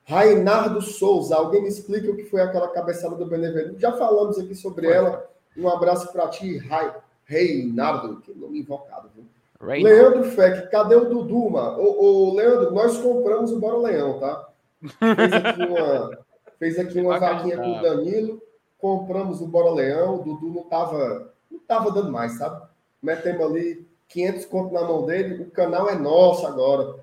Rainardo 0.05 0.81
Souza, 0.81 1.35
alguém 1.35 1.61
me 1.61 1.69
explica 1.69 2.09
o 2.09 2.15
que 2.15 2.23
foi 2.23 2.41
aquela 2.41 2.67
cabeçada 2.67 3.15
do 3.15 3.25
Benevenuto? 3.25 3.79
Já 3.79 3.91
falamos 3.93 4.37
aqui 4.37 4.55
sobre 4.55 4.87
foi. 4.87 4.95
ela. 4.95 5.29
Um 5.57 5.67
abraço 5.67 6.11
para 6.11 6.27
ti, 6.29 6.57
Rai, 6.57 6.93
Reinardo, 7.25 8.21
que 8.21 8.33
nome 8.33 8.59
invocado, 8.59 9.09
viu? 9.13 9.25
Leandro 9.61 10.23
Feck, 10.31 10.71
cadê 10.71 10.95
o 10.95 11.07
Dudu, 11.07 11.51
mano? 11.51 11.79
Ô, 11.79 12.29
ô, 12.29 12.33
Leandro, 12.33 12.71
nós 12.71 12.97
compramos 12.97 13.51
o 13.51 13.59
Bora 13.59 13.77
Leão, 13.77 14.19
tá? 14.19 14.49
Fez 14.79 15.33
aqui 15.33 15.61
uma, 15.69 16.19
fez 16.57 16.79
aqui 16.79 16.99
uma 16.99 17.19
vaquinha 17.19 17.57
com 17.57 17.77
o 17.77 17.81
Danilo, 17.81 18.41
compramos 18.79 19.39
o 19.39 19.47
Bora 19.47 19.69
Leão, 19.71 20.15
o 20.15 20.23
Dudu 20.23 20.47
não 20.47 20.63
tava, 20.63 21.31
não 21.49 21.59
tava 21.59 21.91
dando 21.91 22.11
mais, 22.11 22.37
sabe? 22.37 22.65
Metemos 23.03 23.45
ali 23.45 23.87
500 24.07 24.45
conto 24.45 24.73
na 24.73 24.81
mão 24.81 25.05
dele, 25.05 25.43
o 25.43 25.51
canal 25.51 25.87
é 25.89 25.95
nosso 25.95 26.47
agora. 26.47 26.95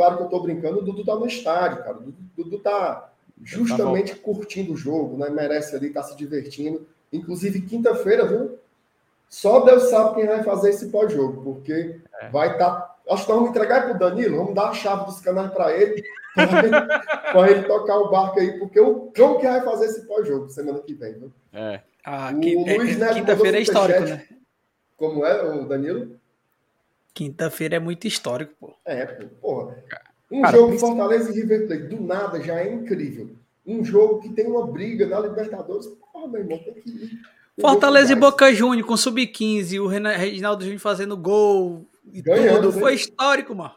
Claro 0.00 0.16
que 0.16 0.22
eu 0.22 0.26
estou 0.28 0.42
brincando, 0.42 0.78
o 0.78 0.82
Dudu 0.82 1.00
está 1.00 1.14
no 1.14 1.26
estádio, 1.26 1.84
cara. 1.84 1.98
O 1.98 2.14
Dudu 2.34 2.56
está 2.56 3.12
justamente 3.42 4.14
tá 4.14 4.22
curtindo 4.22 4.72
o 4.72 4.76
jogo, 4.76 5.18
né? 5.18 5.28
Merece 5.28 5.76
ali, 5.76 5.88
está 5.88 6.02
se 6.02 6.16
divertindo. 6.16 6.86
Inclusive, 7.12 7.60
quinta-feira, 7.60 8.24
viu? 8.24 8.58
Só 9.28 9.60
Deus 9.60 9.90
sabe 9.90 10.14
quem 10.14 10.26
vai 10.26 10.42
fazer 10.42 10.70
esse 10.70 10.88
pós-jogo, 10.88 11.42
porque 11.42 12.00
é. 12.18 12.30
vai 12.30 12.52
estar. 12.52 12.70
Tá... 12.70 12.96
Acho 13.10 13.24
que 13.24 13.28
nós 13.28 13.40
vamos 13.40 13.50
entregar 13.50 13.82
para 13.82 13.94
o 13.94 13.98
Danilo, 13.98 14.38
vamos 14.38 14.54
dar 14.54 14.70
a 14.70 14.72
chave 14.72 15.04
dos 15.04 15.20
canais 15.20 15.52
para 15.52 15.76
ele, 15.76 16.02
para 16.34 17.50
ele, 17.50 17.62
tocar 17.64 17.98
o 17.98 18.10
barco 18.10 18.40
aí, 18.40 18.58
porque 18.58 18.80
o 18.80 19.10
cão 19.12 19.36
que 19.36 19.46
vai 19.46 19.60
fazer 19.60 19.84
esse 19.84 20.06
pós-jogo 20.06 20.48
semana 20.48 20.78
que 20.78 20.94
vem, 20.94 21.12
viu? 21.12 21.32
É. 21.52 21.82
Ah, 22.02 22.32
o 22.32 22.66
é, 22.66 22.74
Luiz 22.78 22.96
Neto 22.96 23.16
quinta-feira 23.16 23.58
é 23.58 23.60
histórico, 23.60 24.00
né? 24.00 24.26
Como 24.96 25.26
é, 25.26 25.42
o 25.42 25.66
Danilo? 25.66 26.18
Quinta-feira 27.14 27.76
é 27.76 27.80
muito 27.80 28.06
histórico, 28.06 28.54
pô. 28.58 28.74
É, 28.84 29.06
pô, 29.06 29.26
porra. 29.40 29.84
Um 30.30 30.42
Cara, 30.42 30.56
jogo 30.56 30.78
Fortaleza 30.78 31.30
e 31.30 31.34
River 31.34 31.66
Plate, 31.66 31.82
do 31.84 32.00
nada, 32.00 32.40
já 32.40 32.60
é 32.60 32.72
incrível. 32.72 33.30
Um 33.66 33.84
jogo 33.84 34.20
que 34.20 34.28
tem 34.30 34.46
uma 34.46 34.66
briga 34.66 35.06
na 35.06 35.18
Libertadores, 35.20 35.86
porra, 35.86 36.28
meu 36.28 36.40
irmão, 36.40 36.58
tem 36.58 36.74
que 36.74 36.88
ir. 36.88 37.20
Fortaleza 37.60 38.12
e 38.12 38.16
Boca 38.16 38.52
Júnior 38.52 38.86
com 38.86 38.96
sub-15, 38.96 39.80
o 39.80 39.86
Reginaldo 39.86 40.62
Júnior 40.62 40.80
fazendo 40.80 41.16
gol 41.16 41.86
e 42.12 42.22
Ganhamos, 42.22 42.60
tudo. 42.60 42.74
Hein? 42.74 42.80
Foi 42.80 42.94
histórico, 42.94 43.54
mano. 43.54 43.74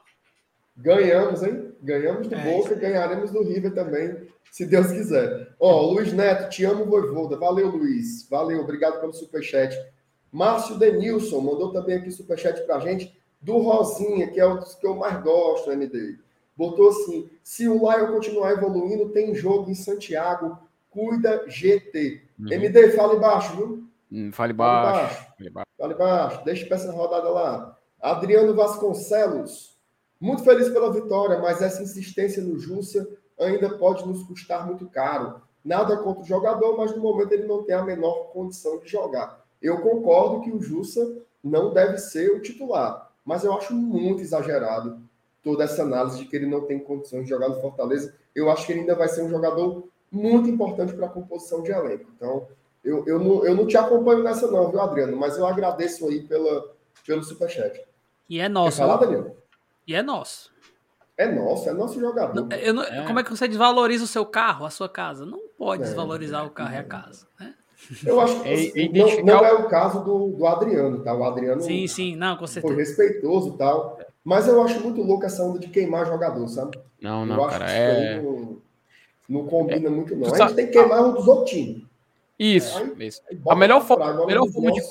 Ganhamos, 0.75 1.43
hein? 1.43 1.71
Ganhamos 1.81 2.27
do 2.27 2.35
é, 2.35 2.43
Boca, 2.43 2.75
ganharemos 2.75 3.31
do 3.31 3.43
River 3.43 3.73
também, 3.73 4.15
se 4.51 4.65
Deus 4.65 4.87
quiser. 4.87 5.49
Ó, 5.59 5.91
Luiz 5.91 6.13
Neto, 6.13 6.49
te 6.49 6.63
amo, 6.63 6.85
Voivoda. 6.85 7.37
Valeu, 7.37 7.67
Luiz. 7.67 8.27
Valeu, 8.29 8.61
obrigado 8.61 8.99
pelo 8.99 9.13
superchat. 9.13 9.75
Márcio 10.31 10.79
Denilson 10.79 11.41
mandou 11.41 11.71
também 11.71 11.97
aqui 11.97 12.09
superchat 12.09 12.61
pra 12.65 12.79
gente 12.79 13.15
do 13.43 13.57
Rosinha, 13.57 14.31
que 14.31 14.39
é 14.39 14.45
o 14.45 14.59
que 14.59 14.87
eu 14.87 14.95
mais 14.95 15.21
gosto, 15.21 15.71
MD. 15.71 16.17
Botou 16.55 16.89
assim: 16.89 17.29
se 17.43 17.67
o 17.67 17.73
Lion 17.73 18.13
continuar 18.13 18.51
evoluindo, 18.51 19.09
tem 19.09 19.35
jogo 19.35 19.69
em 19.69 19.75
Santiago, 19.75 20.57
cuida 20.89 21.43
GT. 21.47 22.23
Uhum. 22.39 22.51
MD, 22.51 22.91
fala 22.91 23.15
embaixo, 23.15 23.55
viu? 23.55 23.83
Hum, 24.11 24.31
fale 24.31 24.53
baixo. 24.53 25.27
Fale 25.37 25.49
baixo. 25.49 25.69
Fale 25.77 25.93
baixo. 25.95 26.45
Deixa 26.45 26.65
para 26.65 26.77
essa 26.77 26.91
rodada 26.91 27.29
lá. 27.29 27.77
Adriano 27.99 28.55
Vasconcelos, 28.55 29.77
muito 30.19 30.43
feliz 30.43 30.69
pela 30.69 30.91
vitória, 30.91 31.39
mas 31.39 31.61
essa 31.61 31.81
insistência 31.81 32.41
no 32.41 32.57
Júcia 32.57 33.07
ainda 33.39 33.77
pode 33.77 34.07
nos 34.07 34.23
custar 34.23 34.65
muito 34.65 34.87
caro. 34.89 35.41
Nada 35.63 35.97
contra 35.97 36.21
o 36.21 36.25
jogador, 36.25 36.77
mas 36.77 36.95
no 36.95 37.01
momento 37.01 37.31
ele 37.31 37.47
não 37.47 37.63
tem 37.63 37.75
a 37.75 37.83
menor 37.83 38.31
condição 38.31 38.79
de 38.79 38.89
jogar. 38.89 39.43
Eu 39.61 39.81
concordo 39.81 40.41
que 40.41 40.51
o 40.51 40.61
Jussa 40.61 41.17
não 41.43 41.73
deve 41.73 41.97
ser 41.97 42.31
o 42.31 42.41
titular, 42.41 43.02
mas 43.25 43.43
eu 43.43 43.53
acho 43.53 43.73
muito 43.73 44.21
exagerado 44.21 45.01
toda 45.43 45.63
essa 45.63 45.83
análise 45.83 46.19
de 46.19 46.25
que 46.25 46.35
ele 46.35 46.45
não 46.45 46.61
tem 46.61 46.79
condições 46.79 47.23
de 47.23 47.29
jogar 47.29 47.49
no 47.49 47.61
Fortaleza. 47.61 48.15
Eu 48.33 48.49
acho 48.49 48.65
que 48.65 48.71
ele 48.71 48.81
ainda 48.81 48.95
vai 48.95 49.07
ser 49.07 49.21
um 49.23 49.29
jogador 49.29 49.87
muito 50.11 50.49
importante 50.49 50.93
para 50.93 51.07
a 51.07 51.09
composição 51.09 51.61
de 51.61 51.71
elenco. 51.71 52.09
Então, 52.15 52.47
eu, 52.83 53.03
eu, 53.07 53.19
não, 53.19 53.45
eu 53.45 53.55
não 53.55 53.67
te 53.67 53.77
acompanho 53.77 54.23
nessa 54.23 54.49
não, 54.49 54.69
viu, 54.69 54.79
Adriano? 54.79 55.17
Mas 55.17 55.37
eu 55.37 55.45
agradeço 55.45 56.07
aí 56.07 56.21
pela, 56.21 56.71
pelo 57.05 57.23
superchat. 57.23 57.81
E 58.29 58.39
é 58.39 58.47
nosso. 58.47 58.77
Quer 58.77 58.83
falar, 58.83 58.97
Daniel? 58.97 59.37
E 59.85 59.95
é 59.95 60.01
nosso. 60.01 60.51
É 61.17 61.31
nosso, 61.31 61.69
é 61.69 61.73
nosso 61.73 61.99
jogador. 61.99 62.33
Não, 62.33 62.47
não, 62.73 62.83
é. 62.83 63.05
Como 63.05 63.19
é 63.19 63.23
que 63.23 63.29
você 63.29 63.47
desvaloriza 63.47 64.03
o 64.03 64.07
seu 64.07 64.25
carro, 64.25 64.65
a 64.65 64.69
sua 64.69 64.89
casa? 64.89 65.25
Não 65.25 65.39
pode 65.57 65.83
é, 65.83 65.85
desvalorizar 65.85 66.45
o 66.45 66.49
carro 66.49 66.73
e 66.73 66.77
a 66.77 66.83
casa, 66.83 67.27
né? 67.39 67.53
Eu 68.05 68.19
acho 68.21 68.41
que 68.41 68.49
assim, 68.49 68.89
não, 68.89 69.37
não, 69.37 69.45
é 69.45 69.53
o 69.53 69.67
caso 69.67 70.03
do, 70.03 70.29
do 70.29 70.47
Adriano, 70.47 71.03
tá? 71.03 71.13
O 71.13 71.23
Adriano 71.23 71.61
sim, 71.61 71.87
sim, 71.87 72.15
não, 72.15 72.37
com 72.37 72.47
certeza. 72.47 72.73
foi 72.73 72.83
respeitoso 72.83 73.49
e 73.49 73.57
tal. 73.57 73.99
Mas 74.23 74.47
eu 74.47 74.61
acho 74.61 74.79
muito 74.81 75.01
louco 75.01 75.25
essa 75.25 75.43
onda 75.43 75.59
de 75.59 75.67
queimar 75.67 76.05
jogador, 76.05 76.47
sabe? 76.47 76.79
Não, 77.01 77.25
não, 77.25 77.47
cara. 77.47 77.69
é... 77.69 78.21
Não, 78.21 78.57
não, 79.27 79.45
combina 79.45 79.87
é... 79.87 79.91
muito, 79.91 80.15
não. 80.15 80.33
A 80.33 80.37
gente 80.37 80.55
tem 80.55 80.67
que 80.67 80.73
queimar 80.73 81.03
um 81.03 81.13
dos 81.13 81.27
outros 81.27 81.49
times. 81.49 81.83
Isso, 82.39 82.77
aí, 82.77 83.07
isso. 83.07 83.21
A 83.47 83.55
melhor, 83.55 83.81
forma, 83.81 84.25
melhor 84.25 84.47
forma 84.49 84.71
de, 84.71 84.81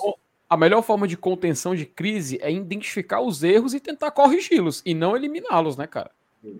a 0.48 0.56
melhor 0.56 0.82
forma 0.82 1.08
de 1.08 1.16
contenção 1.16 1.74
de 1.74 1.86
crise 1.86 2.38
é 2.40 2.52
identificar 2.52 3.20
os 3.20 3.42
erros 3.42 3.74
e 3.74 3.80
tentar 3.80 4.10
corrigi-los, 4.10 4.82
e 4.84 4.94
não 4.94 5.16
eliminá-los, 5.16 5.76
né, 5.76 5.86
cara? 5.86 6.10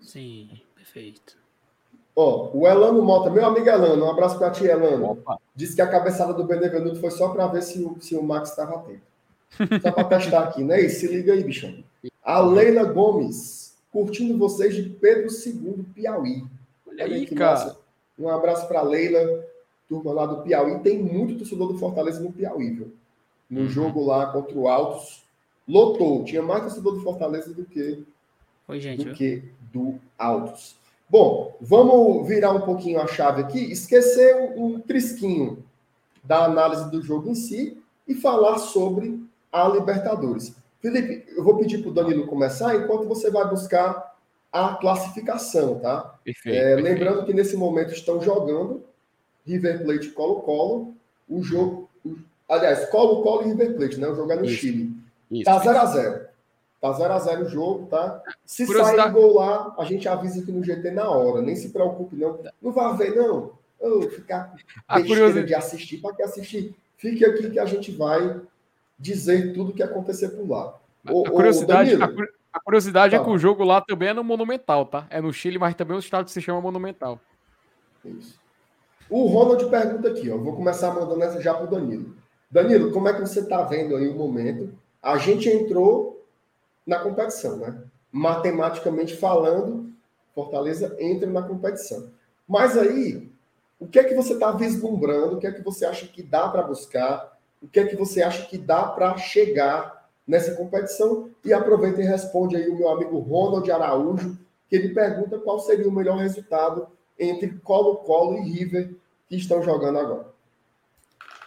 Sim, 0.01 0.49
perfeito. 0.75 1.42
Ó, 2.15 2.51
o 2.53 2.69
Elano 2.69 3.03
Mota, 3.03 3.31
meu 3.31 3.45
amigo 3.47 3.69
Elano, 3.69 4.05
um 4.05 4.11
abraço 4.11 4.39
para 4.39 4.51
ti, 4.51 4.65
Elano. 4.65 5.13
Opa. 5.13 5.39
Disse 5.55 5.75
que 5.75 5.81
a 5.83 5.89
cabeçada 5.89 6.35
do 6.35 6.45
Benevenuto 6.45 7.01
foi 7.01 7.11
só 7.11 7.31
para 7.31 7.47
ver 7.47 7.63
se 7.63 7.83
o, 7.83 7.97
se 8.01 8.15
o 8.15 8.23
Max 8.23 8.51
estava 8.51 8.77
atento. 8.77 9.01
Só 9.81 9.93
para 9.93 10.05
testar 10.05 10.45
aqui, 10.45 10.63
né? 10.63 10.81
E 10.81 10.89
se 10.89 11.07
liga 11.07 11.33
aí, 11.33 11.43
bichão. 11.43 11.83
A 12.23 12.41
Leila 12.41 12.85
Gomes, 12.85 13.75
curtindo 13.91 14.37
vocês 14.37 14.75
de 14.75 14.83
Pedro 14.83 15.29
II, 15.31 15.85
Piauí. 15.95 16.45
Olha 16.87 17.05
aí, 17.05 17.27
cara. 17.27 17.53
Massa. 17.53 17.79
Um 18.19 18.29
abraço 18.29 18.69
para 18.69 18.83
Leila, 18.83 19.45
turma 19.89 20.13
lá 20.13 20.27
do 20.27 20.43
Piauí. 20.43 20.79
Tem 20.81 21.03
muito 21.03 21.39
torcedor 21.39 21.73
do 21.73 21.79
Fortaleza 21.79 22.21
no 22.21 22.33
Piauí, 22.33 22.71
viu? 22.71 22.93
No 23.49 23.63
uhum. 23.63 23.69
jogo 23.69 24.05
lá 24.05 24.27
contra 24.27 24.57
o 24.57 24.69
Altos, 24.69 25.23
lotou. 25.67 26.25
Tinha 26.25 26.43
mais 26.43 26.63
torcedor 26.63 26.95
do 26.95 27.01
Fortaleza 27.01 27.53
do 27.53 27.65
que, 27.65 28.03
Oi, 28.69 28.81
gente, 28.81 29.05
do, 29.05 29.15
que 29.15 29.43
do 29.73 29.99
Altos. 30.19 30.77
Bom, 31.13 31.55
vamos 31.61 32.27
virar 32.27 32.53
um 32.53 32.63
pouquinho 32.63 32.99
a 32.99 33.07
chave 33.07 33.43
aqui, 33.43 33.71
esquecer 33.71 34.35
um, 34.35 34.65
um 34.65 34.81
trisquinho 34.81 35.63
da 36.25 36.47
análise 36.47 36.91
do 36.91 37.03
jogo 37.03 37.29
em 37.29 37.35
si 37.35 37.77
e 38.09 38.15
falar 38.15 38.57
sobre 38.57 39.23
a 39.53 39.69
Libertadores. 39.69 40.57
Felipe, 40.81 41.31
eu 41.37 41.45
vou 41.45 41.59
pedir 41.59 41.83
para 41.83 41.91
o 41.91 41.93
Danilo 41.93 42.27
começar 42.27 42.75
enquanto 42.77 43.07
você 43.07 43.31
vai 43.31 43.47
buscar 43.47 44.17
a 44.51 44.75
classificação, 44.77 45.81
tá? 45.81 46.19
Perfeito, 46.25 46.57
é, 46.57 46.77
perfeito. 46.77 46.83
Lembrando 46.83 47.27
que 47.27 47.35
nesse 47.35 47.59
momento 47.59 47.93
estão 47.93 48.19
jogando 48.23 48.83
River 49.47 49.85
Plate 49.85 50.07
e 50.07 50.13
Colo-Colo, 50.13 50.95
o 51.29 51.43
jogo, 51.43 51.91
aliás, 52.49 52.89
Colo-Colo 52.89 53.43
e 53.43 53.49
River 53.49 53.77
Plate, 53.77 54.01
né? 54.01 54.09
O 54.09 54.15
jogo 54.15 54.33
é 54.33 54.37
no 54.37 54.47
isso, 54.47 54.55
Chile. 54.55 54.97
Isso, 55.31 55.45
tá 55.45 55.61
0x0. 55.61 56.22
Tá 56.83 56.93
0x0 56.93 57.43
o 57.43 57.49
jogo, 57.49 57.87
tá? 57.87 58.21
Se 58.45 58.67
sair 58.67 59.13
gol 59.13 59.37
lá, 59.37 59.73
a 59.79 59.85
gente 59.85 60.09
avisa 60.09 60.43
aqui 60.43 60.51
no 60.51 60.65
GT 60.65 60.91
na 60.91 61.09
hora. 61.09 61.41
Nem 61.41 61.55
se 61.55 61.69
preocupe, 61.69 62.17
não. 62.17 62.41
Não 62.61 62.73
vai 62.73 62.97
ver, 62.97 63.15
não. 63.15 63.53
Oh, 63.79 64.03
ficar 64.03 64.53
a 64.89 65.01
curiosidade 65.01 65.47
de 65.47 65.55
assistir. 65.55 65.99
Para 65.99 66.17
que 66.17 66.23
assistir? 66.25 66.75
Fique 66.97 67.25
aqui 67.25 67.51
que 67.51 67.61
a 67.61 67.67
gente 67.67 67.93
vai 67.93 68.41
dizer 68.99 69.55
tudo 69.55 69.71
o 69.71 69.73
que 69.73 69.81
acontecer 69.81 70.31
por 70.31 70.49
lá. 70.49 70.75
a 71.07 71.31
curiosidade, 71.31 71.95
a, 71.95 72.09
a 72.53 72.61
curiosidade 72.61 73.15
é 73.15 73.19
tá. 73.19 73.23
é 73.23 73.27
que 73.29 73.33
o 73.33 73.39
jogo 73.39 73.63
lá 73.63 73.81
também 73.81 74.09
é 74.09 74.13
no 74.13 74.25
Monumental, 74.25 74.85
tá? 74.85 75.07
É 75.09 75.21
no 75.21 75.33
Chile, 75.33 75.61
mas 75.61 75.77
também 75.77 75.97
o 75.97 76.01
estado 76.01 76.29
se 76.31 76.41
chama 76.41 76.61
Monumental. 76.61 77.21
Isso. 78.05 78.41
O 79.09 79.27
Ronald 79.27 79.65
pergunta 79.67 80.09
aqui, 80.09 80.29
ó. 80.29 80.37
Vou 80.37 80.57
começar 80.57 80.93
mandando 80.93 81.23
essa 81.23 81.41
já 81.41 81.55
pro 81.55 81.71
Danilo. 81.71 82.17
Danilo, 82.51 82.91
como 82.91 83.09
é 83.09 83.13
que 83.13 83.21
você 83.21 83.39
está 83.39 83.63
vendo 83.63 83.95
aí 83.95 84.09
o 84.09 84.17
momento? 84.17 84.75
A 85.01 85.17
gente 85.17 85.49
entrou 85.49 86.22
na 86.87 86.99
competição, 86.99 87.57
né? 87.57 87.83
Matematicamente 88.11 89.17
falando, 89.17 89.91
Fortaleza 90.35 90.97
entra 90.99 91.29
na 91.29 91.43
competição. 91.43 92.11
Mas 92.47 92.77
aí, 92.77 93.31
o 93.79 93.87
que 93.87 93.99
é 93.99 94.05
que 94.05 94.15
você 94.15 94.35
está 94.35 94.53
vislumbrando? 94.53 95.37
O 95.37 95.39
que 95.39 95.47
é 95.47 95.53
que 95.53 95.63
você 95.63 95.85
acha 95.85 96.07
que 96.07 96.23
dá 96.23 96.49
para 96.49 96.63
buscar? 96.63 97.39
O 97.61 97.69
que 97.69 97.81
é 97.81 97.87
que 97.87 97.97
você 97.97 98.23
acha 98.23 98.47
que 98.47 98.59
dá 98.59 98.85
para 98.85 99.17
chegar 99.17 100.09
nessa 100.27 100.55
competição? 100.55 101.31
E 101.45 101.53
aproveita 101.53 102.01
e 102.01 102.05
responde 102.05 102.57
aí 102.57 102.69
o 102.69 102.77
meu 102.77 102.89
amigo 102.89 103.19
Ronald 103.19 103.71
Araújo, 103.71 104.39
que 104.69 104.77
ele 104.77 104.95
pergunta 104.95 105.39
qual 105.39 105.61
seria 105.61 105.89
o 105.89 105.93
melhor 105.93 106.19
resultado 106.19 106.89
entre 107.19 107.59
Colo-Colo 107.63 108.39
e 108.39 108.51
River 108.51 108.95
que 109.29 109.37
estão 109.37 109.63
jogando 109.63 109.99
agora. 109.99 110.27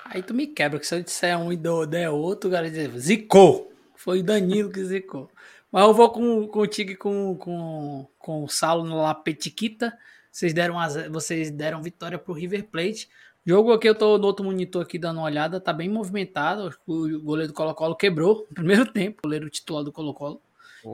Aí 0.06 0.22
tu 0.22 0.34
me 0.34 0.48
quebra, 0.48 0.80
que 0.80 0.86
se 0.86 0.96
eu 0.96 1.02
disser 1.02 1.38
um 1.38 1.52
e 1.52 1.58
der 1.90 2.10
outro, 2.10 2.50
o 2.50 2.54
cara 2.54 2.70
diz, 2.70 2.90
zicou. 3.02 3.72
Foi 4.06 4.20
o 4.20 4.24
Danilo 4.24 4.70
que 4.70 4.86
zicou. 4.86 5.32
Mas 5.72 5.84
eu 5.84 5.92
vou 5.92 6.12
com, 6.12 6.48
contigo 6.48 6.92
e 6.92 6.96
com, 6.96 7.36
com, 7.38 8.08
com 8.20 8.44
o 8.44 8.48
Saulo 8.48 8.84
na 8.88 9.16
Petiquita. 9.16 9.98
Vocês 10.32 10.54
deram, 10.54 10.76
vocês 11.12 11.50
deram 11.50 11.82
vitória 11.82 12.20
pro 12.20 12.32
River 12.32 12.66
Plate. 12.66 13.10
Jogo 13.44 13.74
aqui, 13.74 13.90
eu 13.90 13.96
tô 13.96 14.20
no 14.20 14.28
outro 14.28 14.46
monitor 14.46 14.84
aqui 14.84 15.00
dando 15.00 15.18
uma 15.18 15.26
olhada, 15.26 15.60
tá 15.60 15.74
bem 15.74 15.90
movimentado. 15.90 16.72
O 16.86 17.20
goleiro 17.20 17.52
do 17.52 17.56
Colo-Colo 17.56 17.96
quebrou 17.96 18.46
no 18.48 18.54
primeiro 18.54 18.86
tempo, 18.94 19.22
o 19.24 19.24
goleiro 19.24 19.50
titular 19.50 19.84
do 19.84 19.92
Colo-Colo. 19.92 20.40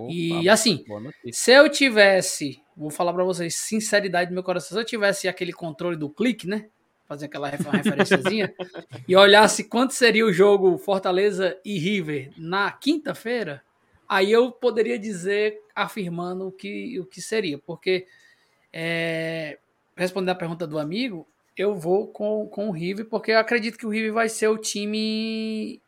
E 0.09 0.47
assim, 0.47 0.85
se 1.33 1.51
eu 1.51 1.67
tivesse, 1.67 2.61
vou 2.77 2.89
falar 2.89 3.11
para 3.11 3.25
vocês, 3.25 3.57
sinceridade 3.57 4.29
do 4.29 4.33
meu 4.33 4.43
coração, 4.43 4.77
se 4.77 4.81
eu 4.81 4.85
tivesse 4.85 5.27
aquele 5.27 5.51
controle 5.51 5.97
do 5.97 6.09
clique, 6.09 6.47
né? 6.47 6.69
Fazer 7.11 7.25
aquela 7.25 7.49
referenciazinha, 7.49 8.53
e 9.05 9.13
olhasse 9.17 9.65
quanto 9.65 9.93
seria 9.93 10.25
o 10.25 10.31
jogo 10.31 10.77
Fortaleza 10.77 11.59
e 11.65 11.77
River 11.77 12.31
na 12.37 12.71
quinta-feira, 12.71 13.61
aí 14.07 14.31
eu 14.31 14.49
poderia 14.49 14.97
dizer, 14.97 15.59
afirmando 15.75 16.47
o 16.47 16.51
que, 16.53 16.97
o 17.01 17.05
que 17.05 17.21
seria, 17.21 17.57
porque 17.57 18.07
é, 18.71 19.59
respondendo 19.93 20.29
a 20.29 20.35
pergunta 20.35 20.65
do 20.65 20.79
amigo, 20.79 21.27
eu 21.57 21.75
vou 21.75 22.07
com, 22.07 22.47
com 22.47 22.69
o 22.69 22.71
River, 22.71 23.05
porque 23.07 23.31
eu 23.31 23.39
acredito 23.39 23.77
que 23.77 23.85
o 23.85 23.89
River 23.89 24.13
vai 24.13 24.29
ser 24.29 24.47
o 24.47 24.57
time. 24.57 25.81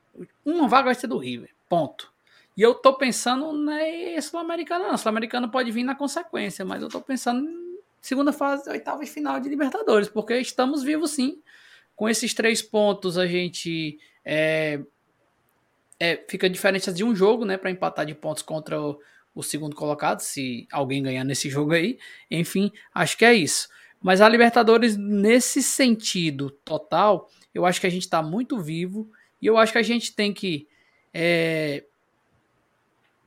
Uma 0.43 0.67
vaga 0.67 0.87
vai 0.87 0.95
ser 0.95 1.07
do 1.07 1.17
River, 1.17 1.51
ponto. 1.69 2.11
E 2.57 2.61
eu 2.61 2.75
tô 2.75 2.93
pensando 2.95 3.53
na 3.53 3.79
Sul-Americana, 4.21 4.89
não. 4.89 4.97
Sul-Americana 4.97 5.47
pode 5.47 5.71
vir 5.71 5.85
na 5.85 5.95
consequência, 5.95 6.65
mas 6.65 6.81
eu 6.81 6.89
tô 6.89 6.99
pensando 6.99 7.62
segunda 8.03 8.33
fase, 8.33 8.69
oitava 8.69 9.03
de 9.03 9.09
final 9.09 9.39
de 9.39 9.47
Libertadores, 9.47 10.09
porque 10.09 10.37
estamos 10.37 10.83
vivos 10.83 11.11
sim. 11.11 11.41
Com 11.95 12.09
esses 12.09 12.33
três 12.33 12.61
pontos, 12.61 13.17
a 13.17 13.25
gente 13.25 13.97
é, 14.25 14.81
é, 15.97 16.21
fica 16.29 16.49
diferença 16.49 16.91
de 16.91 17.03
um 17.03 17.15
jogo, 17.15 17.45
né, 17.45 17.55
para 17.55 17.71
empatar 17.71 18.05
de 18.05 18.13
pontos 18.13 18.43
contra 18.43 18.79
o, 18.81 18.99
o, 19.33 19.41
segundo 19.41 19.73
colocado, 19.73 20.19
se 20.19 20.67
alguém 20.69 21.01
ganhar 21.01 21.23
nesse 21.23 21.49
jogo 21.49 21.71
aí. 21.71 21.97
Enfim, 22.29 22.71
acho 22.93 23.17
que 23.17 23.23
é 23.23 23.33
isso. 23.33 23.69
Mas 24.01 24.19
a 24.19 24.27
Libertadores, 24.27 24.97
nesse 24.97 25.63
sentido 25.63 26.49
total, 26.49 27.29
eu 27.53 27.65
acho 27.65 27.79
que 27.79 27.87
a 27.87 27.91
gente 27.91 28.03
está 28.03 28.21
muito 28.21 28.59
vivo 28.59 29.09
e 29.41 29.47
eu 29.47 29.57
acho 29.57 29.71
que 29.71 29.77
a 29.77 29.83
gente 29.83 30.13
tem 30.13 30.33
que 30.33 30.67
é, 31.13 31.85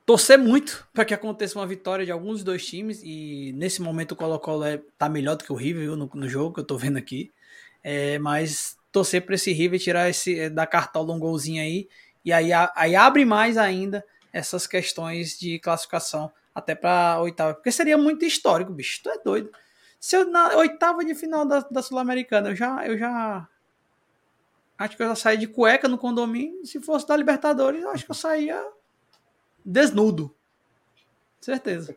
torcer 0.07 0.39
muito 0.39 0.87
para 0.95 1.05
que 1.05 1.13
aconteça 1.13 1.59
uma 1.59 1.67
vitória 1.67 2.07
de 2.07 2.13
alguns 2.13 2.35
dos 2.35 2.45
dois 2.45 2.65
times 2.65 3.03
e 3.03 3.53
nesse 3.57 3.83
momento 3.83 4.13
o 4.13 4.17
Colo-Colo 4.17 4.65
é, 4.65 4.81
tá 4.97 5.09
melhor 5.09 5.35
do 5.35 5.43
que 5.43 5.53
o 5.53 5.57
River 5.57 5.97
no, 5.97 6.09
no, 6.15 6.29
jogo 6.29 6.55
que 6.55 6.61
eu 6.61 6.65
tô 6.65 6.79
vendo 6.79 6.97
aqui, 6.97 7.33
é, 7.83 8.17
mas 8.21 8.79
torcer 8.93 9.27
para 9.27 9.35
esse 9.35 9.53
River 9.53 9.81
tirar 9.81 10.09
esse 10.09 10.39
é, 10.39 10.49
da 10.49 10.65
cartola 10.65 11.13
um 11.13 11.19
golzinho 11.19 11.61
aí 11.61 11.89
e 12.25 12.33
aí, 12.33 12.51
aí 12.53 12.95
abre 12.95 13.25
mais 13.25 13.59
ainda 13.59 14.05
essas 14.33 14.67
questões 14.67 15.37
de 15.37 15.59
classificação 15.59 16.31
até 16.55 16.75
para 16.75 17.21
oitava, 17.21 17.55
porque 17.55 17.73
seria 17.73 17.99
muito 17.99 18.25
histórico, 18.25 18.73
bicho, 18.73 19.01
tu 19.03 19.11
é 19.11 19.19
doido. 19.19 19.51
Se 19.99 20.17
eu 20.17 20.31
na 20.31 20.57
oitava 20.57 21.05
de 21.05 21.15
final 21.15 21.45
da, 21.45 21.61
da 21.61 21.83
Sul-Americana, 21.83 22.51
eu 22.51 22.57
já 22.57 22.87
eu 22.87 22.97
já 22.97 23.47
acho 24.79 24.97
que 24.97 25.03
eu 25.03 25.09
já 25.09 25.17
saí 25.17 25.37
de 25.37 25.49
cueca 25.49 25.89
no 25.89 25.99
condomínio, 25.99 26.65
se 26.65 26.81
fosse 26.81 27.07
da 27.09 27.17
Libertadores, 27.17 27.83
eu 27.83 27.91
acho 27.91 28.05
que 28.05 28.11
eu 28.11 28.15
saía 28.15 28.63
desnudo. 29.67 30.33
Certeza. 31.41 31.97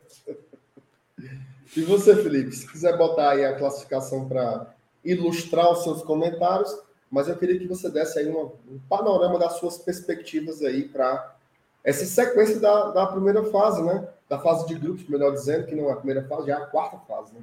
E 1.78 1.82
você, 1.84 2.16
Felipe, 2.16 2.52
se 2.56 2.68
quiser 2.68 2.98
botar 2.98 3.32
aí 3.32 3.46
a 3.46 3.56
classificação 3.56 4.28
para 4.28 4.74
ilustrar 5.06 5.72
os 5.72 5.84
seus 5.84 6.02
comentários, 6.02 6.76
mas 7.12 7.28
eu 7.28 7.38
queria 7.38 7.60
que 7.60 7.68
você 7.68 7.90
desse 7.90 8.18
aí 8.18 8.28
uma, 8.28 8.46
um 8.46 8.80
panorama 8.90 9.38
das 9.38 9.54
suas 9.54 9.78
perspectivas 9.78 10.62
aí 10.64 10.88
para 10.88 11.36
essa 11.84 12.06
sequência 12.06 12.60
da, 12.60 12.92
da 12.92 13.08
primeira 13.08 13.44
fase, 13.46 13.82
né? 13.84 14.08
Da 14.28 14.40
fase 14.40 14.68
de 14.68 14.76
grupos, 14.76 15.08
melhor 15.08 15.32
dizendo, 15.32 15.66
que 15.66 15.76
não 15.76 15.90
é 15.90 15.94
a 15.94 15.96
primeira 15.96 16.24
fase, 16.28 16.48
já 16.48 16.60
é 16.60 16.62
a 16.62 16.66
quarta 16.66 16.98
fase, 17.08 17.34
né? 17.34 17.42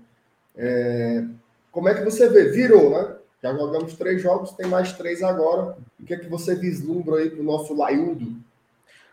É, 0.57 1.24
como 1.70 1.89
é 1.89 1.94
que 1.94 2.05
você 2.05 2.28
vê? 2.28 2.51
Virou, 2.51 2.90
né? 2.90 3.16
Já 3.43 3.55
jogamos 3.55 3.94
três 3.94 4.20
jogos, 4.23 4.53
tem 4.53 4.66
mais 4.66 4.93
três 4.93 5.23
agora. 5.23 5.77
O 6.01 6.05
que 6.05 6.15
é 6.15 6.16
que 6.16 6.28
você 6.28 6.55
vislumbra 6.55 7.16
aí 7.16 7.31
para 7.31 7.40
o 7.40 7.44
nosso 7.44 7.74
Laiudo? 7.74 8.36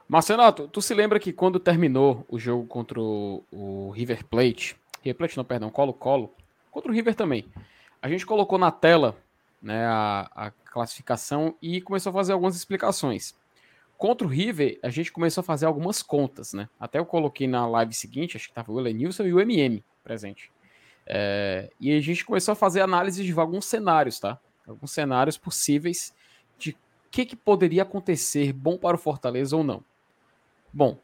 Marcenato, 0.07 0.67
tu 0.67 0.81
se 0.81 0.93
lembra 0.93 1.19
que 1.19 1.33
quando 1.33 1.59
terminou 1.59 2.25
o 2.29 2.37
jogo 2.37 2.65
contra 2.67 2.99
o, 2.99 3.43
o 3.51 3.91
River 3.91 4.25
Plate, 4.25 4.75
River 5.01 5.17
Plate 5.17 5.37
não, 5.37 5.45
perdão, 5.45 5.69
Colo-Colo, 5.69 6.33
contra 6.69 6.91
o 6.91 6.93
River 6.93 7.15
também, 7.15 7.45
a 8.01 8.09
gente 8.09 8.25
colocou 8.25 8.57
na 8.57 8.71
tela 8.71 9.17
né, 9.61 9.85
a, 9.85 10.29
a 10.35 10.51
classificação 10.51 11.55
e 11.61 11.79
começou 11.79 12.09
a 12.09 12.13
fazer 12.13 12.33
algumas 12.33 12.55
explicações. 12.55 13.33
contra 13.97 14.27
o 14.27 14.29
River, 14.29 14.77
a 14.83 14.89
gente 14.89 15.11
começou 15.11 15.41
a 15.41 15.45
fazer 15.45 15.65
algumas 15.65 16.01
contas, 16.01 16.51
né? 16.51 16.67
Até 16.77 16.99
eu 16.99 17.05
coloquei 17.05 17.47
na 17.47 17.65
live 17.65 17.93
seguinte, 17.93 18.35
acho 18.35 18.49
que 18.49 18.53
tava 18.53 18.71
o 18.71 18.79
Elenilson 18.79 19.23
e 19.23 19.33
o 19.33 19.39
MM 19.39 19.81
presente. 20.03 20.51
É, 21.05 21.69
e 21.79 21.95
a 21.95 22.01
gente 22.01 22.25
começou 22.25 22.51
a 22.51 22.55
fazer 22.55 22.81
análise 22.81 23.23
de 23.23 23.31
alguns 23.39 23.65
cenários, 23.65 24.19
tá? 24.19 24.37
Alguns 24.67 24.91
cenários 24.91 25.37
possíveis 25.37 26.13
de 26.57 26.71
o 26.71 26.75
que, 27.09 27.25
que 27.25 27.35
poderia 27.35 27.83
acontecer 27.83 28.51
bom 28.51 28.77
para 28.77 28.95
o 28.97 28.99
Fortaleza 28.99 29.55
ou 29.55 29.63
não. 29.63 29.83
Bom, 30.73 30.97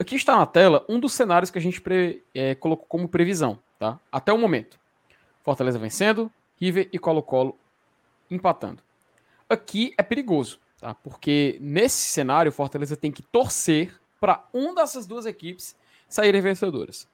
aqui 0.00 0.16
está 0.16 0.36
na 0.36 0.46
tela 0.46 0.84
um 0.88 0.98
dos 0.98 1.12
cenários 1.12 1.48
que 1.48 1.58
a 1.58 1.62
gente 1.62 1.80
pre, 1.80 2.24
é, 2.34 2.56
colocou 2.56 2.86
como 2.86 3.08
previsão, 3.08 3.56
tá? 3.78 4.00
Até 4.10 4.32
o 4.32 4.38
momento. 4.38 4.80
Fortaleza 5.44 5.78
vencendo, 5.78 6.30
River 6.60 6.88
e 6.92 6.98
Colo-Colo 6.98 7.56
empatando. 8.28 8.82
Aqui 9.48 9.94
é 9.96 10.02
perigoso, 10.02 10.58
tá? 10.80 10.92
Porque 10.92 11.56
nesse 11.60 12.08
cenário, 12.08 12.50
Fortaleza 12.50 12.96
tem 12.96 13.12
que 13.12 13.22
torcer 13.22 13.94
para 14.20 14.44
um 14.52 14.74
dessas 14.74 15.06
duas 15.06 15.24
equipes 15.24 15.76
saírem 16.08 16.40
vencedoras. 16.40 17.08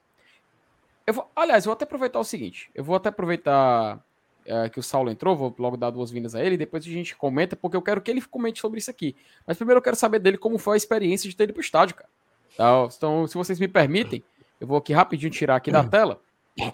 Eu 1.05 1.13
vou, 1.13 1.29
aliás, 1.35 1.63
eu 1.63 1.69
vou 1.69 1.73
até 1.73 1.83
aproveitar 1.83 2.19
o 2.19 2.23
seguinte: 2.23 2.71
eu 2.73 2.83
vou 2.83 2.95
até 2.95 3.09
aproveitar 3.09 4.03
é, 4.45 4.69
que 4.69 4.79
o 4.79 4.83
Saulo 4.83 5.09
entrou, 5.09 5.35
vou 5.35 5.55
logo 5.57 5.77
dar 5.77 5.89
duas 5.89 6.11
vindas 6.11 6.35
a 6.35 6.43
ele, 6.43 6.57
depois 6.57 6.83
a 6.83 6.89
gente 6.89 7.15
comenta, 7.15 7.55
porque 7.55 7.77
eu 7.77 7.81
quero 7.81 8.01
que 8.01 8.11
ele 8.11 8.21
comente 8.21 8.59
sobre 8.59 8.79
isso 8.79 8.91
aqui. 8.91 9.15
Mas 9.45 9.57
primeiro 9.57 9.79
eu 9.79 9.83
quero 9.83 9.95
saber 9.95 10.19
dele 10.19 10.37
como 10.37 10.57
foi 10.57 10.75
a 10.75 10.77
experiência 10.77 11.29
de 11.29 11.35
ter 11.35 11.45
ido 11.45 11.53
pro 11.53 11.61
estádio, 11.61 11.95
cara. 11.95 12.09
Tá? 12.55 12.87
Então, 12.95 13.27
se 13.27 13.35
vocês 13.35 13.59
me 13.59 13.67
permitem, 13.67 14.23
eu 14.59 14.67
vou 14.67 14.77
aqui 14.77 14.93
rapidinho 14.93 15.31
tirar 15.31 15.55
aqui 15.55 15.71
da 15.71 15.83
tela 15.83 16.21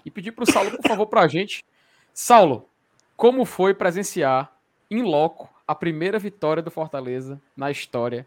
e 0.04 0.10
pedir 0.10 0.32
pro 0.32 0.50
Saulo, 0.50 0.70
por 0.70 0.86
favor, 0.86 1.06
pra 1.06 1.26
gente. 1.26 1.64
Saulo, 2.12 2.68
como 3.16 3.44
foi 3.44 3.74
presenciar 3.74 4.52
em 4.90 5.02
loco 5.02 5.48
a 5.66 5.74
primeira 5.74 6.18
vitória 6.18 6.62
do 6.62 6.70
Fortaleza 6.70 7.40
na 7.56 7.70
história 7.70 8.26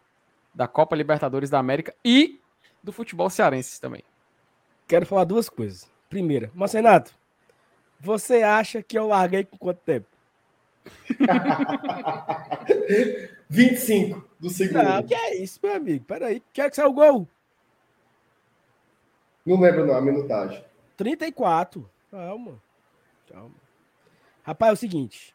da 0.53 0.67
Copa 0.67 0.95
Libertadores 0.95 1.49
da 1.49 1.59
América 1.59 1.93
e 2.03 2.39
do 2.81 2.91
futebol 2.91 3.29
cearense 3.29 3.79
também? 3.79 4.03
Quero 4.87 5.05
falar 5.05 5.23
duas 5.23 5.49
coisas. 5.49 5.89
Primeira, 6.09 6.51
mas 6.53 6.73
Renato, 6.73 7.13
você 8.03 8.43
acha 8.43 8.83
que 8.83 8.99
eu 8.99 9.07
larguei 9.07 9.45
com 9.45 9.57
quanto 9.57 9.79
tempo? 9.79 10.05
25 13.49 14.27
do 14.37 14.49
segundo. 14.49 14.83
Não, 14.83 15.03
que 15.03 15.15
é 15.15 15.37
isso, 15.37 15.57
meu 15.63 15.73
amigo? 15.73 16.03
Peraí, 16.03 16.43
quer 16.51 16.69
que 16.69 16.75
saia 16.75 16.89
o 16.89 16.93
gol? 16.93 17.25
Não 19.45 19.59
lembro 19.59 19.85
não, 19.85 19.95
a 19.95 20.01
minutagem. 20.01 20.61
34. 20.97 21.89
Calma. 22.11 22.61
Calma. 23.31 23.55
Rapaz, 24.43 24.71
é 24.71 24.73
o 24.73 24.77
seguinte. 24.77 25.33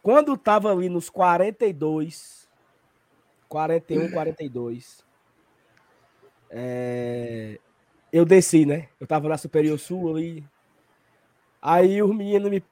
Quando 0.00 0.36
tava 0.36 0.70
ali 0.70 0.88
nos 0.88 1.10
42, 1.10 2.48
41, 3.48 4.12
42, 4.12 5.04
é, 6.48 7.58
eu 8.12 8.24
desci, 8.24 8.64
né? 8.64 8.88
Eu 9.00 9.06
tava 9.06 9.28
na 9.28 9.36
Superior 9.36 9.78
Sul 9.80 10.14
ali. 10.14 10.46
Aí 11.60 12.02
os 12.02 12.14
meninos 12.14 12.50
me. 12.50 12.62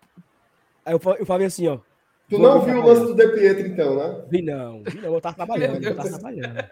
Aí 0.84 0.94
eu, 0.94 1.00
eu 1.18 1.26
falei 1.26 1.46
assim, 1.46 1.66
ó. 1.68 1.78
Tu 2.28 2.38
não 2.38 2.60
viu 2.62 2.80
o 2.80 2.86
lance 2.86 3.02
do 3.02 3.14
De 3.14 3.28
Pietro, 3.28 3.66
então, 3.66 3.96
né? 3.96 4.24
Vi 4.28 4.42
não, 4.42 4.82
vi 4.82 5.00
não, 5.00 5.14
eu 5.14 5.20
tava 5.20 5.36
trabalhando, 5.36 5.82
eu 5.84 5.94
tava 5.94 6.08
trabalhando. 6.08 6.64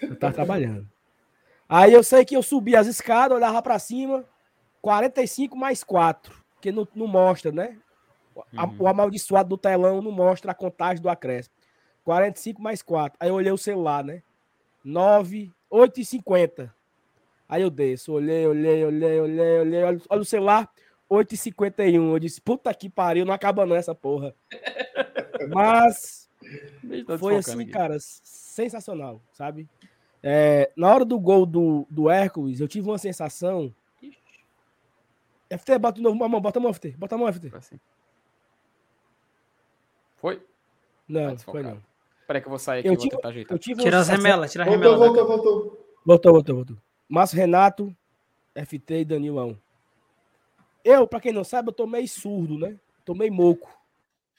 Eu 0.00 0.16
tava 0.16 0.32
trabalhando. 0.32 0.88
Aí 1.68 1.92
eu 1.92 2.02
sei 2.02 2.24
que 2.24 2.36
eu 2.36 2.42
subi 2.42 2.74
as 2.76 2.86
escadas, 2.86 3.36
olhava 3.36 3.60
pra 3.60 3.78
cima, 3.78 4.24
45 4.80 5.56
mais 5.56 5.82
4, 5.82 6.32
que 6.60 6.72
não, 6.72 6.86
não 6.94 7.06
mostra, 7.06 7.52
né? 7.52 7.76
Uhum. 8.34 8.76
O 8.78 8.88
amaldiçoado 8.88 9.48
do 9.48 9.58
telão 9.58 10.00
não 10.00 10.12
mostra 10.12 10.52
a 10.52 10.54
contagem 10.54 11.02
do 11.02 11.08
acréscimo. 11.08 11.54
45 12.04 12.62
mais 12.62 12.82
4. 12.82 13.16
Aí 13.18 13.28
eu 13.28 13.34
olhei 13.34 13.50
o 13.50 13.58
celular, 13.58 14.04
né? 14.04 14.22
9, 14.84 15.52
8 15.68 16.00
e 16.00 16.04
50. 16.04 16.74
Aí 17.48 17.62
eu 17.62 17.70
desço, 17.70 18.12
olhei, 18.12 18.46
olhei, 18.46 18.84
olhei, 18.84 19.20
olhei, 19.20 19.58
olhei, 19.58 19.82
olha, 19.82 20.00
olha 20.08 20.20
o 20.20 20.24
celular, 20.24 20.68
8h51. 21.10 22.12
Eu 22.12 22.18
disse, 22.18 22.40
puta 22.40 22.72
que 22.74 22.88
pariu, 22.88 23.24
não 23.24 23.32
acaba 23.32 23.66
não 23.66 23.76
essa 23.76 23.94
porra. 23.94 24.34
Mas 25.54 26.28
foi 27.18 27.36
assim, 27.36 27.62
aqui. 27.62 27.70
cara, 27.70 27.96
sensacional, 27.98 29.20
sabe? 29.32 29.68
É, 30.22 30.70
na 30.76 30.92
hora 30.92 31.04
do 31.04 31.18
gol 31.18 31.46
do, 31.46 31.86
do 31.90 32.10
Hércules, 32.10 32.60
eu 32.60 32.68
tive 32.68 32.88
uma 32.88 32.98
sensação. 32.98 33.74
FT, 35.48 35.78
bota 35.78 35.96
de 35.96 36.02
novo 36.02 36.22
a 36.24 36.28
mão, 36.28 36.40
bota 36.40 36.58
a 36.58 36.62
mão, 36.62 36.72
FT, 36.72 36.96
bota 36.98 37.14
a 37.14 37.18
mão, 37.18 37.32
FT. 37.32 37.52
Foi? 40.16 40.42
Não, 41.08 41.38
foi 41.38 41.62
não. 41.62 41.80
Peraí 42.26 42.42
que 42.42 42.48
eu 42.48 42.50
vou 42.50 42.58
sair 42.58 42.80
aqui, 42.80 42.88
eu 42.88 42.94
vou 42.94 43.02
tive, 43.02 43.14
tentar 43.14 43.28
ajeitar. 43.28 43.58
Tira 43.58 43.98
as 43.98 44.08
remelas, 44.08 44.50
tira 44.50 44.64
as 44.64 44.70
remelas. 44.70 44.98
Voltou, 44.98 45.26
voltou, 45.26 45.44
voltou. 45.44 45.86
Voltou, 46.04 46.32
voltou, 46.32 46.56
voltou. 46.56 46.76
Márcio 47.08 47.36
Renato, 47.36 47.96
FT 48.54 49.00
e 49.00 49.04
Danilão. 49.04 49.56
Eu, 50.86 51.04
para 51.08 51.20
quem 51.20 51.32
não 51.32 51.42
sabe, 51.42 51.70
eu 51.70 51.72
tô 51.72 51.84
meio 51.84 52.06
surdo, 52.06 52.56
né? 52.56 52.78
Tô 53.04 53.12
meio 53.12 53.32
moco. 53.32 53.76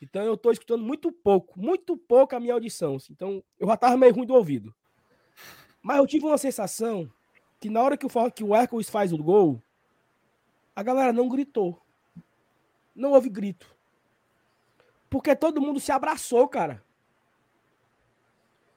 Então 0.01 0.23
eu 0.23 0.37
tô 0.37 0.49
escutando 0.49 0.81
muito 0.81 1.11
pouco, 1.11 1.59
muito 1.59 1.97
pouco 1.97 2.33
a 2.33 2.39
minha 2.39 2.53
audição. 2.53 2.95
Assim. 2.95 3.11
Então 3.11 3.43
eu 3.59 3.67
já 3.67 3.75
tava 3.75 3.97
meio 3.97 4.13
ruim 4.13 4.25
do 4.25 4.33
ouvido. 4.33 4.73
Mas 5.81 5.97
eu 5.97 6.07
tive 6.07 6.25
uma 6.25 6.37
sensação 6.37 7.11
que 7.59 7.69
na 7.69 7.83
hora 7.83 7.97
que 7.97 8.05
o, 8.05 8.31
que 8.31 8.45
o 8.45 8.55
Hércules 8.55 8.89
faz 8.89 9.11
o 9.11 9.17
gol, 9.17 9.61
a 10.73 10.81
galera 10.81 11.11
não 11.11 11.27
gritou. 11.27 11.81
Não 12.95 13.11
houve 13.11 13.27
grito. 13.27 13.75
Porque 15.09 15.35
todo 15.35 15.59
mundo 15.59 15.81
se 15.81 15.91
abraçou, 15.91 16.47
cara. 16.47 16.81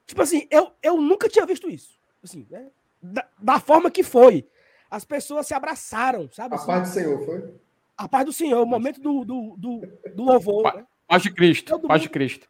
Tipo 0.05 0.23
assim, 0.23 0.45
eu, 0.51 0.73
eu 0.83 0.97
nunca 0.97 1.29
tinha 1.29 1.45
visto 1.45 1.69
isso. 1.69 1.97
Assim, 2.21 2.45
né? 2.49 2.69
da, 3.01 3.25
da, 3.39 3.59
forma 3.61 3.89
que 3.89 4.03
foi. 4.03 4.45
As 4.91 5.05
pessoas 5.05 5.47
se 5.47 5.53
abraçaram, 5.53 6.29
sabe? 6.31 6.53
A 6.53 6.57
assim? 6.57 6.67
paz 6.67 6.89
do 6.89 6.93
Senhor 6.93 7.25
foi? 7.25 7.55
A 7.97 8.09
paz 8.09 8.25
do 8.25 8.33
Senhor, 8.33 8.61
o 8.61 8.65
momento 8.65 8.99
do, 8.99 9.23
do, 9.23 9.55
do, 9.57 9.81
do 10.13 10.23
louvor. 10.23 10.63
Pa, 10.63 10.75
né? 10.75 10.85
Paz 11.07 11.23
de 11.23 11.31
Cristo, 11.31 11.67
todo 11.67 11.87
paz 11.87 12.01
mundo, 12.01 12.07
de 12.07 12.13
Cristo. 12.13 12.49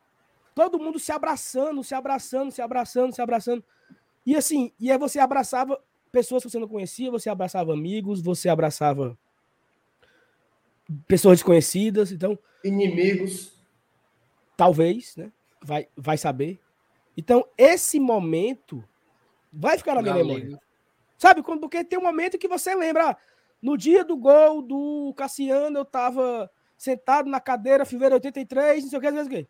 Todo 0.56 0.80
mundo 0.80 1.00
se 1.00 1.12
abraçando, 1.12 1.84
se 1.84 1.94
abraçando, 1.94 2.52
se 2.52 2.62
abraçando, 2.62 3.14
se 3.14 3.22
abraçando. 3.22 3.64
E 4.26 4.36
assim, 4.36 4.74
e 4.80 4.92
aí 4.92 4.98
você 4.98 5.20
abraçava 5.20 5.80
pessoas 6.12 6.44
que 6.44 6.50
você 6.50 6.60
não 6.60 6.68
conhecia, 6.68 7.12
você 7.12 7.30
abraçava 7.30 7.74
amigos, 7.74 8.22
você 8.22 8.50
abraçava 8.50 9.18
pessoas 11.08 11.38
desconhecidas, 11.38 12.12
então. 12.12 12.38
Inimigos. 12.64 13.54
Talvez, 14.58 15.16
né? 15.16 15.32
Vai, 15.64 15.88
vai 15.96 16.18
saber. 16.18 16.60
Então, 17.16 17.46
esse 17.58 18.00
momento 18.00 18.84
Vai 19.52 19.78
ficar 19.78 19.96
na 19.96 20.02
minha 20.02 20.16
memória. 20.16 20.60
Sabe? 21.22 21.44
Porque 21.44 21.84
tem 21.84 22.00
um 22.00 22.02
momento 22.02 22.40
que 22.40 22.48
você 22.48 22.74
lembra. 22.74 23.16
No 23.62 23.78
dia 23.78 24.04
do 24.04 24.18
gol 24.18 24.60
do 24.60 25.14
Cassiano, 25.16 25.78
eu 25.78 25.86
tava 25.86 26.50
sentado 26.76 27.30
na 27.30 27.40
cadeira, 27.40 27.86
Fiveira 27.86 28.16
83, 28.16 28.82
não 28.82 28.90
sei 28.90 28.98
o 28.98 29.02
que, 29.04 29.12
não 29.12 29.24
sei 29.24 29.28
o 29.28 29.30
que. 29.30 29.50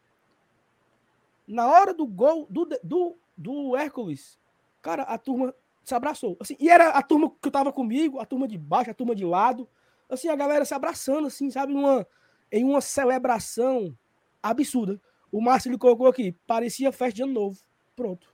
Na 1.48 1.72
hora 1.72 1.94
do 1.94 2.06
gol 2.06 2.46
do, 2.50 2.68
do, 2.84 3.18
do 3.38 3.78
Hércules, 3.78 4.38
cara, 4.82 5.04
a 5.04 5.18
turma 5.18 5.56
se 5.82 5.96
abraçou. 5.96 6.36
Assim, 6.42 6.58
e 6.60 6.70
era 6.70 6.90
a 6.90 7.02
turma 7.02 7.32
que 7.42 7.48
eu 7.48 7.52
tava 7.52 7.72
comigo, 7.72 8.20
a 8.20 8.26
turma 8.26 8.50
de 8.50 8.58
baixo, 8.58 8.92
a 8.92 8.94
turma 8.94 9.16
de 9.16 9.24
lado. 9.24 9.66
Assim, 10.10 10.28
a 10.28 10.36
galera 10.36 10.66
se 10.66 10.74
abraçando, 10.74 11.28
assim, 11.28 11.50
sabe? 11.50 11.72
Numa, 11.72 12.06
em 12.52 12.66
uma 12.66 12.82
celebração 12.82 13.98
absurda. 14.44 15.00
O 15.32 15.40
Márcio 15.40 15.80
colocou 15.80 16.08
aqui, 16.08 16.34
parecia 16.46 16.92
festa 16.92 17.16
de 17.16 17.24
ano 17.24 17.32
novo. 17.32 17.62
Pronto. 17.96 18.28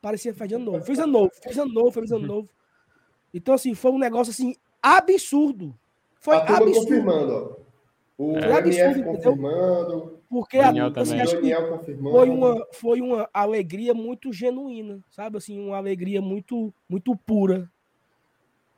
Parecia 0.00 0.34
faz 0.34 0.52
ano 0.52 0.64
novo. 0.64 0.84
Fez 0.84 0.98
ano 0.98 1.12
novo, 1.12 1.30
fez 1.40 1.56
ano 1.56 1.72
novo, 1.72 1.92
fez 1.92 2.10
ano 2.10 2.26
novo. 2.26 2.50
Então, 3.32 3.54
assim, 3.54 3.74
foi 3.74 3.90
um 3.90 3.98
negócio 3.98 4.30
assim 4.30 4.54
absurdo. 4.82 5.74
Foi 6.20 6.36
a 6.36 6.42
absurdo. 6.42 6.74
confirmando, 6.74 7.32
ó. 7.58 7.62
O 8.18 8.36
é. 8.36 8.52
absurdo, 8.52 9.02
confirmando. 9.04 10.22
Porque 10.28 10.58
a, 10.58 10.70
assim, 10.96 11.20
acho 11.20 11.40
que 11.40 11.54
foi 12.00 12.30
uma, 12.30 12.66
foi 12.72 13.00
uma 13.00 13.28
alegria 13.34 13.92
muito 13.92 14.32
genuína, 14.32 15.04
sabe? 15.10 15.36
Assim, 15.36 15.58
uma 15.58 15.76
alegria 15.76 16.22
muito, 16.22 16.72
muito 16.88 17.14
pura. 17.14 17.70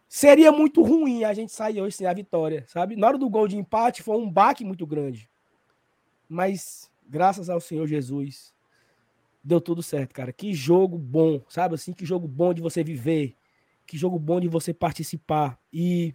Seria 0.08 0.50
muito 0.50 0.82
ruim 0.82 1.24
a 1.24 1.32
gente 1.32 1.52
sair 1.52 1.80
hoje 1.80 1.96
sem 1.96 2.06
a 2.06 2.12
vitória, 2.12 2.64
sabe? 2.66 2.96
Na 2.96 3.06
hora 3.06 3.18
do 3.18 3.28
gol 3.28 3.46
de 3.46 3.56
empate 3.56 4.02
foi 4.02 4.16
um 4.16 4.30
baque 4.30 4.64
muito 4.64 4.86
grande. 4.86 5.28
Mas, 6.28 6.90
graças 7.06 7.50
ao 7.50 7.60
Senhor 7.60 7.86
Jesus, 7.86 8.54
deu 9.42 9.60
tudo 9.60 9.82
certo, 9.82 10.14
cara. 10.14 10.32
Que 10.32 10.52
jogo 10.54 10.98
bom, 10.98 11.40
sabe 11.48 11.74
assim? 11.74 11.92
Que 11.92 12.04
jogo 12.04 12.26
bom 12.26 12.54
de 12.54 12.62
você 12.62 12.82
viver. 12.82 13.36
Que 13.86 13.96
jogo 13.96 14.18
bom 14.18 14.40
de 14.40 14.48
você 14.48 14.72
participar. 14.72 15.58
E 15.72 16.14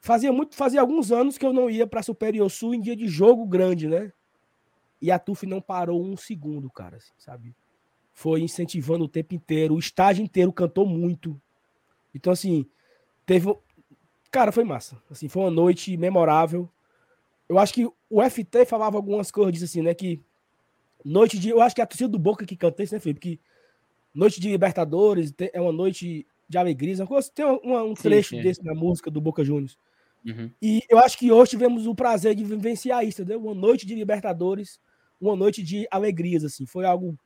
fazia 0.00 0.32
muito, 0.32 0.54
fazia 0.54 0.80
alguns 0.80 1.10
anos 1.10 1.36
que 1.36 1.44
eu 1.44 1.52
não 1.52 1.68
ia 1.68 1.86
para 1.86 2.02
Superior 2.02 2.48
Sul 2.50 2.74
em 2.74 2.80
dia 2.80 2.96
de 2.96 3.08
jogo 3.08 3.46
grande, 3.46 3.88
né? 3.88 4.12
E 5.00 5.10
a 5.10 5.18
TUF 5.18 5.46
não 5.46 5.60
parou 5.60 6.04
um 6.04 6.16
segundo, 6.16 6.70
cara, 6.70 6.98
assim, 6.98 7.12
sabe? 7.18 7.54
Foi 8.12 8.42
incentivando 8.42 9.04
o 9.04 9.08
tempo 9.08 9.34
inteiro, 9.34 9.74
o 9.74 9.78
estágio 9.78 10.22
inteiro 10.22 10.52
cantou 10.52 10.86
muito. 10.86 11.40
Então 12.14 12.32
assim, 12.32 12.66
teve 13.24 13.54
cara, 14.30 14.52
foi 14.52 14.64
massa. 14.64 15.00
Assim, 15.10 15.28
foi 15.28 15.42
uma 15.42 15.50
noite 15.50 15.96
memorável. 15.96 16.68
Eu 17.48 17.58
acho 17.58 17.72
que 17.72 17.86
o 18.08 18.22
FT 18.22 18.64
falava 18.66 18.96
algumas 18.96 19.30
coisas 19.30 19.62
assim, 19.62 19.82
né, 19.82 19.94
que 19.94 20.22
Noite 21.04 21.38
de. 21.38 21.48
Eu 21.48 21.60
acho 21.60 21.74
que 21.74 21.80
é 21.80 21.84
a 21.84 21.86
torcida 21.86 22.08
do 22.08 22.18
Boca 22.18 22.44
que 22.44 22.56
canta 22.56 22.82
isso, 22.82 22.94
né, 22.94 23.00
Felipe? 23.00 23.20
Que 23.20 23.40
noite 24.14 24.40
de 24.40 24.50
Libertadores, 24.50 25.32
é 25.52 25.60
uma 25.60 25.72
noite 25.72 26.26
de 26.50 26.58
alegrias. 26.58 26.98
Tem 27.32 27.46
um 27.46 27.94
trecho 27.94 28.34
sim, 28.34 28.42
desse 28.42 28.62
na 28.64 28.74
música 28.74 29.08
do 29.08 29.20
Boca 29.20 29.44
Juniors. 29.44 29.78
Uhum. 30.26 30.50
E 30.60 30.82
eu 30.90 30.98
acho 30.98 31.16
que 31.16 31.30
hoje 31.30 31.52
tivemos 31.52 31.86
o 31.86 31.94
prazer 31.94 32.34
de 32.34 32.44
vivenciar 32.44 33.04
isso, 33.04 33.22
entendeu? 33.22 33.40
Uma 33.40 33.54
noite 33.54 33.86
de 33.86 33.94
Libertadores, 33.94 34.80
uma 35.20 35.36
noite 35.36 35.62
de 35.62 35.86
alegrias, 35.92 36.44
assim. 36.44 36.66
Foi 36.66 36.84
algo 36.84 37.16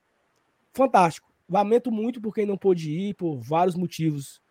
fantástico. 0.74 1.32
Lamento 1.48 1.90
muito 1.90 2.20
por 2.20 2.34
quem 2.34 2.44
não 2.44 2.58
pôde 2.58 2.90
ir, 2.90 3.14
por 3.14 3.38
vários 3.38 3.74
motivos, 3.74 4.42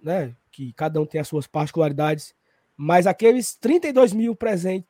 né? 0.00 0.34
Que 0.52 0.72
cada 0.74 1.00
um 1.00 1.06
tem 1.06 1.20
as 1.20 1.26
suas 1.26 1.48
particularidades. 1.48 2.34
Mas 2.76 3.06
aqueles 3.06 3.56
32 3.56 4.12
mil 4.12 4.36
presentes, 4.36 4.88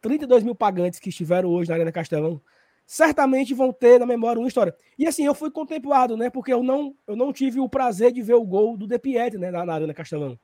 32 0.00 0.42
mil 0.42 0.54
pagantes 0.54 0.98
que 0.98 1.10
estiveram 1.10 1.50
hoje 1.50 1.68
na 1.68 1.74
Arena 1.76 1.92
Castelão, 1.92 2.40
certamente 2.90 3.54
vão 3.54 3.72
ter 3.72 4.00
na 4.00 4.04
memória 4.04 4.40
uma 4.40 4.48
história. 4.48 4.74
E 4.98 5.06
assim, 5.06 5.24
eu 5.24 5.32
fui 5.32 5.48
contemplado, 5.48 6.16
né? 6.16 6.28
Porque 6.28 6.52
eu 6.52 6.60
não, 6.60 6.92
eu 7.06 7.14
não 7.14 7.32
tive 7.32 7.60
o 7.60 7.68
prazer 7.68 8.10
de 8.10 8.20
ver 8.20 8.34
o 8.34 8.44
gol 8.44 8.76
do 8.76 8.84
De 8.84 8.98
Pietri, 8.98 9.38
né? 9.38 9.48
Na, 9.48 9.64
na 9.64 9.74
Arena 9.74 9.94
Castelão. 9.94 10.36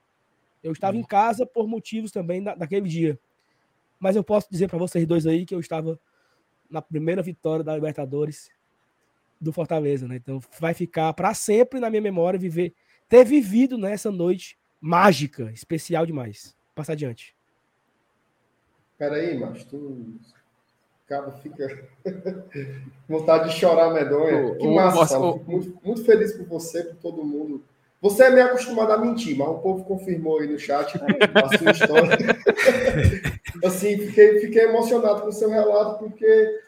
Eu 0.62 0.70
estava 0.70 0.96
hum. 0.96 1.00
em 1.00 1.02
casa 1.02 1.44
por 1.44 1.66
motivos 1.66 2.12
também 2.12 2.40
da, 2.40 2.54
daquele 2.54 2.88
dia. 2.88 3.18
Mas 3.98 4.14
eu 4.14 4.22
posso 4.22 4.46
dizer 4.48 4.68
para 4.68 4.78
vocês 4.78 5.04
dois 5.04 5.26
aí 5.26 5.44
que 5.44 5.56
eu 5.56 5.58
estava 5.58 5.98
na 6.70 6.80
primeira 6.80 7.20
vitória 7.20 7.64
da 7.64 7.74
Libertadores 7.74 8.48
do 9.40 9.52
Fortaleza, 9.52 10.06
né? 10.06 10.14
Então 10.14 10.38
vai 10.60 10.72
ficar 10.72 11.12
para 11.14 11.34
sempre 11.34 11.80
na 11.80 11.90
minha 11.90 12.00
memória 12.02 12.38
viver, 12.38 12.72
ter 13.08 13.24
vivido 13.24 13.76
nessa 13.76 14.12
noite 14.12 14.56
mágica, 14.80 15.50
especial 15.52 16.06
demais. 16.06 16.56
Passa 16.76 16.92
adiante. 16.92 17.34
Peraí, 18.96 19.36
mas 19.36 19.64
tu 19.64 20.16
cara 21.06 21.30
fica 21.32 21.84
vontade 23.08 23.50
de 23.50 23.56
chorar 23.56 23.92
medonha. 23.92 24.56
que 24.56 24.66
massa, 24.66 25.18
o, 25.18 25.38
muito, 25.44 25.78
muito 25.82 26.04
feliz 26.04 26.32
por 26.32 26.46
você, 26.46 26.82
por 26.82 26.96
todo 26.96 27.24
mundo. 27.24 27.62
Você 28.00 28.24
é 28.24 28.30
meio 28.30 28.46
acostumado 28.46 28.92
a 28.92 28.98
mentir, 28.98 29.36
mas 29.36 29.48
o 29.48 29.58
povo 29.58 29.84
confirmou 29.84 30.38
aí 30.38 30.46
no 30.46 30.58
chat 30.58 30.96
a 30.96 31.58
sua 31.58 31.70
história. 31.70 32.18
assim, 33.64 33.98
fiquei, 33.98 34.40
fiquei 34.40 34.64
emocionado 34.64 35.22
com 35.22 35.28
o 35.28 35.32
seu 35.32 35.48
relato, 35.48 35.98
porque 35.98 36.60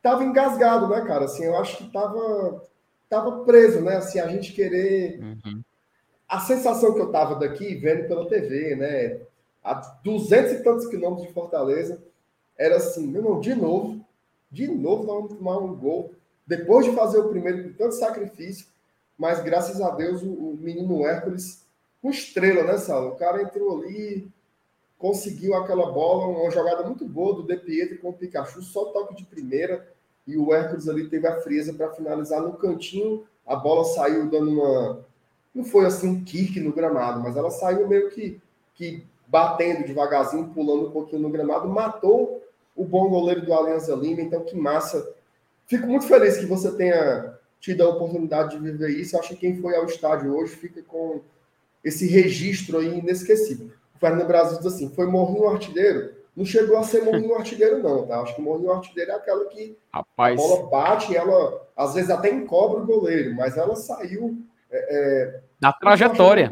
tava 0.00 0.24
engasgado, 0.24 0.88
né, 0.88 1.00
cara? 1.02 1.24
Assim, 1.24 1.44
eu 1.44 1.56
acho 1.56 1.78
que 1.78 1.92
tava, 1.92 2.62
tava 3.10 3.44
preso, 3.44 3.80
né? 3.80 3.96
Assim, 3.96 4.20
a 4.20 4.28
gente 4.28 4.52
querer. 4.52 5.18
Uhum. 5.20 5.62
A 6.28 6.40
sensação 6.40 6.94
que 6.94 7.00
eu 7.00 7.10
tava 7.10 7.34
daqui, 7.34 7.74
vendo 7.74 8.06
pela 8.06 8.28
TV, 8.28 8.76
né? 8.76 9.20
A 9.62 9.74
duzentos 10.02 10.52
e 10.52 10.62
tantos 10.62 10.86
quilômetros 10.86 11.26
de 11.26 11.32
Fortaleza 11.32 12.00
era 12.58 12.76
assim, 12.76 13.06
meu 13.06 13.22
irmão, 13.22 13.40
de 13.40 13.54
novo, 13.54 14.04
de 14.50 14.68
novo 14.68 15.04
nós 15.04 15.16
vamos 15.16 15.32
tomar 15.34 15.58
um 15.58 15.74
gol. 15.74 16.12
Depois 16.46 16.86
de 16.86 16.92
fazer 16.92 17.18
o 17.18 17.28
primeiro 17.28 17.64
com 17.64 17.72
tanto 17.76 17.94
sacrifício, 17.94 18.66
mas 19.18 19.42
graças 19.42 19.80
a 19.80 19.90
Deus 19.90 20.22
o, 20.22 20.28
o 20.28 20.58
menino 20.60 21.06
Hércules, 21.06 21.64
com 22.00 22.10
estrela, 22.10 22.64
né, 22.64 22.76
Sala? 22.76 23.08
O 23.08 23.16
cara 23.16 23.42
entrou 23.42 23.78
ali, 23.78 24.28
conseguiu 24.98 25.54
aquela 25.54 25.90
bola, 25.90 26.26
uma 26.26 26.50
jogada 26.50 26.82
muito 26.84 27.04
boa 27.06 27.34
do 27.34 27.42
De 27.42 27.56
Pietro 27.56 27.98
com 27.98 28.10
o 28.10 28.12
Pikachu, 28.12 28.62
só 28.62 28.86
toque 28.86 29.14
de 29.14 29.24
primeira, 29.24 29.88
e 30.26 30.36
o 30.36 30.54
Hércules 30.54 30.88
ali 30.88 31.08
teve 31.08 31.26
a 31.26 31.40
frieza 31.40 31.72
para 31.72 31.92
finalizar 31.92 32.42
no 32.42 32.54
cantinho, 32.54 33.24
a 33.46 33.56
bola 33.56 33.84
saiu 33.84 34.28
dando 34.28 34.50
uma. 34.50 35.04
Não 35.54 35.64
foi 35.64 35.86
assim 35.86 36.08
um 36.08 36.24
kick 36.24 36.58
no 36.60 36.72
gramado, 36.72 37.20
mas 37.20 37.36
ela 37.36 37.50
saiu 37.50 37.86
meio 37.86 38.10
que, 38.10 38.40
que 38.74 39.04
batendo 39.26 39.86
devagarzinho, 39.86 40.48
pulando 40.48 40.88
um 40.88 40.90
pouquinho 40.90 41.22
no 41.22 41.30
gramado, 41.30 41.68
matou 41.68 42.43
o 42.74 42.84
bom 42.84 43.08
goleiro 43.08 43.44
do 43.44 43.54
Alianza 43.54 43.94
Lima. 43.94 44.20
Então, 44.20 44.44
que 44.44 44.56
massa. 44.56 45.14
Fico 45.66 45.86
muito 45.86 46.06
feliz 46.06 46.36
que 46.36 46.46
você 46.46 46.70
tenha 46.72 47.34
tido 47.60 47.82
a 47.82 47.88
oportunidade 47.88 48.50
de 48.50 48.62
viver 48.62 48.90
isso. 48.90 49.18
Acho 49.18 49.30
que 49.30 49.36
quem 49.36 49.60
foi 49.60 49.74
ao 49.74 49.86
estádio 49.86 50.36
hoje 50.36 50.54
fica 50.56 50.82
com 50.82 51.20
esse 51.82 52.06
registro 52.06 52.78
aí 52.78 52.98
inesquecível. 52.98 53.70
O 53.94 53.98
Fernando 53.98 54.26
Brasil 54.26 54.58
diz 54.58 54.66
assim: 54.66 54.90
foi 54.90 55.06
morrinho 55.06 55.48
artilheiro. 55.48 56.12
Não 56.36 56.44
chegou 56.44 56.76
a 56.76 56.82
ser 56.82 57.04
morrinho 57.04 57.34
artilheiro, 57.36 57.80
não, 57.80 58.06
tá? 58.06 58.20
Acho 58.20 58.34
que 58.34 58.42
morrinho 58.42 58.72
artilheiro 58.72 59.12
é 59.12 59.14
aquela 59.14 59.44
que 59.46 59.78
Rapaz. 59.92 60.34
a 60.34 60.42
bola 60.42 60.68
bate 60.68 61.12
e 61.12 61.16
ela, 61.16 61.62
às 61.76 61.94
vezes, 61.94 62.10
até 62.10 62.28
encobre 62.28 62.82
o 62.82 62.86
goleiro, 62.86 63.34
mas 63.36 63.56
ela 63.56 63.76
saiu. 63.76 64.36
É, 64.70 64.96
é, 64.96 65.40
da 65.60 65.72
trajetória. 65.72 66.50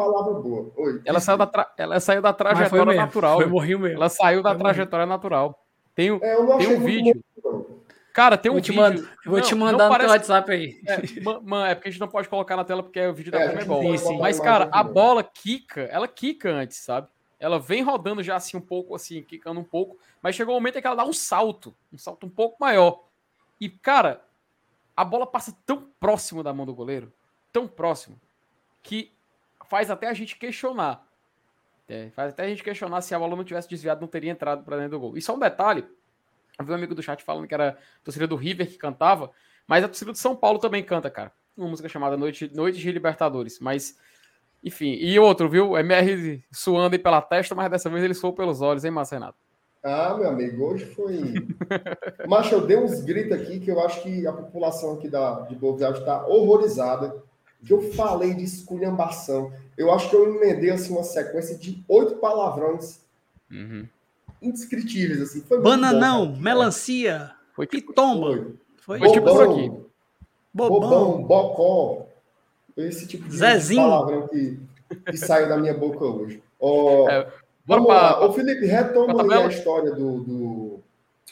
Oi, 0.76 1.02
ela, 1.04 1.18
saiu 1.18 1.36
da 1.36 1.46
tra... 1.46 1.72
ela 1.76 1.98
saiu 1.98 2.22
da 2.22 2.32
trajetória 2.32 2.94
natural. 2.94 3.36
Foi 3.36 3.46
morrinho 3.46 3.80
mesmo. 3.80 3.96
Ela 3.96 4.08
saiu 4.08 4.42
da 4.42 4.50
foi 4.50 4.58
trajetória 4.60 5.04
morrinho. 5.04 5.16
natural. 5.18 5.61
Tem, 5.94 6.08
é, 6.08 6.36
tem 6.58 6.76
um 6.76 6.80
vídeo. 6.80 7.22
Muito, 7.44 7.82
Cara, 8.12 8.36
tem 8.36 8.50
um 8.50 8.54
vou 8.54 8.62
vídeo. 8.62 8.76
Mando, 8.76 9.08
vou 9.24 9.38
não, 9.38 9.46
te 9.46 9.54
mandar 9.54 9.84
no 9.84 9.90
parece... 9.90 10.10
WhatsApp 10.10 10.52
aí. 10.52 10.80
É, 10.86 11.20
man, 11.42 11.66
é 11.66 11.74
porque 11.74 11.88
a 11.88 11.90
gente 11.90 12.00
não 12.00 12.08
pode 12.08 12.28
colocar 12.28 12.56
na 12.56 12.64
tela 12.64 12.82
porque 12.82 13.00
é 13.00 13.08
o 13.08 13.14
vídeo 13.14 13.32
da 13.32 13.40
é, 13.40 13.48
Comebol. 13.48 13.96
Sim. 13.96 14.18
Mas, 14.18 14.38
cara, 14.38 14.68
a 14.70 14.82
bola 14.82 15.22
quica, 15.24 15.82
ela 15.82 16.06
quica 16.06 16.50
antes, 16.50 16.76
sabe? 16.78 17.08
Ela 17.40 17.58
vem 17.58 17.82
rodando 17.82 18.22
já 18.22 18.36
assim 18.36 18.56
um 18.56 18.60
pouco, 18.60 18.94
assim, 18.94 19.22
quicando 19.22 19.58
um 19.58 19.64
pouco. 19.64 19.96
Mas 20.20 20.36
chegou 20.36 20.54
um 20.54 20.58
momento 20.58 20.78
em 20.78 20.80
que 20.80 20.86
ela 20.86 20.96
dá 20.96 21.04
um 21.04 21.12
salto. 21.12 21.74
Um 21.92 21.98
salto 21.98 22.26
um 22.26 22.30
pouco 22.30 22.56
maior. 22.60 23.02
E, 23.58 23.68
cara, 23.68 24.22
a 24.94 25.04
bola 25.04 25.26
passa 25.26 25.56
tão 25.64 25.88
próximo 25.98 26.42
da 26.42 26.52
mão 26.52 26.66
do 26.66 26.74
goleiro. 26.74 27.10
Tão 27.50 27.66
próximo. 27.66 28.20
Que 28.82 29.10
faz 29.68 29.90
até 29.90 30.08
a 30.08 30.14
gente 30.14 30.36
questionar 30.36 31.04
é, 31.92 32.10
faz 32.10 32.32
até 32.32 32.44
a 32.44 32.48
gente 32.48 32.64
questionar 32.64 33.02
se 33.02 33.14
a 33.14 33.18
bola 33.18 33.36
não 33.36 33.44
tivesse 33.44 33.68
desviado, 33.68 34.00
não 34.00 34.08
teria 34.08 34.32
entrado 34.32 34.64
para 34.64 34.76
dentro 34.76 34.92
do 34.92 35.00
gol. 35.00 35.16
E 35.16 35.20
só 35.20 35.34
um 35.34 35.38
detalhe: 35.38 35.84
eu 36.58 36.64
vi 36.64 36.72
um 36.72 36.74
amigo 36.74 36.94
do 36.94 37.02
chat 37.02 37.22
falando 37.22 37.46
que 37.46 37.54
era 37.54 37.70
a 37.70 38.04
torcida 38.04 38.26
do 38.26 38.36
River 38.36 38.66
que 38.66 38.78
cantava, 38.78 39.30
mas 39.66 39.84
a 39.84 39.88
torcida 39.88 40.12
do 40.12 40.18
São 40.18 40.34
Paulo 40.34 40.58
também 40.58 40.82
canta, 40.82 41.10
cara. 41.10 41.32
Uma 41.56 41.68
música 41.68 41.88
chamada 41.88 42.16
Noite, 42.16 42.50
Noite 42.54 42.78
de 42.78 42.90
Libertadores. 42.90 43.60
Mas, 43.60 43.98
enfim. 44.64 44.94
E 44.94 45.18
outro, 45.18 45.50
viu? 45.50 45.76
MR 45.76 46.42
suando 46.50 46.94
aí 46.94 46.98
pela 46.98 47.20
testa, 47.20 47.54
mas 47.54 47.70
dessa 47.70 47.90
vez 47.90 48.02
ele 48.02 48.14
soou 48.14 48.32
pelos 48.32 48.62
olhos, 48.62 48.84
hein, 48.84 48.90
Márcio 48.90 49.18
Renato? 49.18 49.36
Ah, 49.84 50.14
meu 50.16 50.28
amigo, 50.28 50.64
hoje 50.64 50.86
foi. 50.86 51.34
Macho, 52.26 52.54
eu 52.54 52.66
dei 52.66 52.78
uns 52.78 53.02
gritos 53.02 53.32
aqui 53.32 53.60
que 53.60 53.70
eu 53.70 53.80
acho 53.80 54.02
que 54.02 54.26
a 54.26 54.32
população 54.32 54.94
aqui 54.94 55.08
da, 55.08 55.40
de 55.40 55.56
Boa 55.56 55.76
Viagem 55.76 56.00
está 56.00 56.24
horrorizada. 56.26 57.22
Que 57.64 57.72
eu 57.72 57.92
falei 57.92 58.34
de 58.34 58.44
esculhambação 58.44 59.52
eu 59.76 59.92
acho 59.92 60.10
que 60.10 60.16
eu 60.16 60.36
emendei 60.36 60.70
assim, 60.70 60.92
uma 60.92 61.02
sequência 61.02 61.56
de 61.56 61.82
oito 61.88 62.16
palavrões 62.16 63.00
uhum. 63.50 63.86
indescritíveis. 64.40 65.20
Assim. 65.20 65.40
Foi 65.42 65.60
Bananão, 65.60 66.32
bom, 66.32 66.38
melancia, 66.38 67.32
foi 67.54 67.66
pitomba. 67.66 68.52
Foi, 68.78 68.98
foi 68.98 69.12
tipo 69.12 69.26
por 69.26 69.42
aqui. 69.42 69.72
Bobão. 70.52 70.80
Bobão, 70.80 71.22
bocó. 71.24 72.06
Esse 72.76 73.06
tipo 73.06 73.28
de, 73.28 73.36
Zezinho. 73.36 73.82
palavrão 73.82 74.28
que, 74.28 74.58
que 75.06 75.16
saiu 75.16 75.48
da 75.48 75.56
minha 75.56 75.74
boca 75.74 76.04
hoje. 76.04 76.42
Oh, 76.58 77.08
é, 77.08 77.30
vamos 77.66 77.86
pra, 77.86 77.94
lá. 77.94 78.24
Ô, 78.24 78.32
Felipe, 78.32 78.66
retoma 78.66 79.22
aí 79.22 79.44
a 79.44 79.46
história 79.48 79.92
do, 79.92 80.20
do 80.20 80.71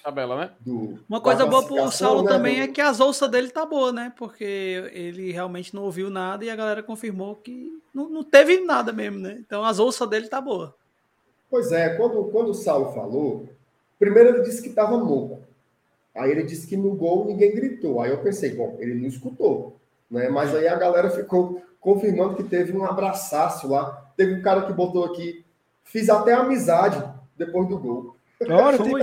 tabela, 0.03 0.37
né? 0.37 0.51
Do, 0.61 0.99
Uma 1.09 1.21
coisa 1.21 1.47
boa 1.47 1.65
pro 1.65 1.91
Saulo 1.91 2.23
né, 2.23 2.31
também 2.31 2.57
do... 2.57 2.63
é 2.63 2.69
que 2.69 2.81
as 2.81 3.01
ouças 3.01 3.31
dele 3.31 3.51
tá 3.51 3.65
boa, 3.65 3.93
né? 3.93 4.13
Porque 4.17 4.91
ele 4.93 5.33
realmente 5.33 5.75
não 5.75 5.85
ouviu 5.85 6.11
nada 6.11 6.45
e 6.45 6.51
a 6.51 6.57
galera 6.57 6.83
confirmou 6.83 7.37
que 7.37 7.71
não, 7.95 8.09
não 8.09 8.25
teve 8.25 8.61
nada 8.61 8.93
mesmo, 8.93 9.19
né? 9.19 9.37
Então 9.39 9.65
as 9.65 9.79
ouças 9.79 10.09
dele 10.09 10.29
tá 10.29 10.41
boa. 10.41 10.75
Pois 11.51 11.73
é, 11.73 11.97
quando, 11.97 12.25
quando 12.25 12.51
o 12.51 12.55
Saulo 12.55 12.93
falou, 12.93 13.49
primeiro 13.99 14.31
ele 14.31 14.43
disse 14.43 14.63
que 14.63 14.71
tava 14.71 14.97
moco. 14.99 15.41
Aí 16.15 16.31
ele 16.31 16.43
disse 16.43 16.67
que 16.67 16.77
no 16.77 16.95
gol 16.95 17.27
ninguém 17.27 17.55
gritou. 17.55 18.01
Aí 18.01 18.11
eu 18.11 18.19
pensei, 18.19 18.55
bom, 18.55 18.77
ele 18.79 18.95
não 18.95 19.09
escutou, 19.09 19.77
né? 20.11 20.29
Mas 20.29 20.55
aí 20.55 20.69
a 20.69 20.77
galera 20.77 21.11
ficou 21.11 21.63
confirmando 21.81 22.37
que 22.37 22.45
teve 22.45 22.77
um 22.77 22.85
abraçaço 22.85 23.69
lá. 23.69 24.11
Teve 24.17 24.35
um 24.35 24.43
cara 24.43 24.67
que 24.67 24.73
botou 24.73 25.05
aqui, 25.05 25.45
fiz 25.85 26.09
até 26.09 26.33
amizade 26.35 27.03
depois 27.37 27.69
do 27.69 27.79
gol. 27.79 28.17
Olha, 28.49 28.79
tem, 28.83 28.95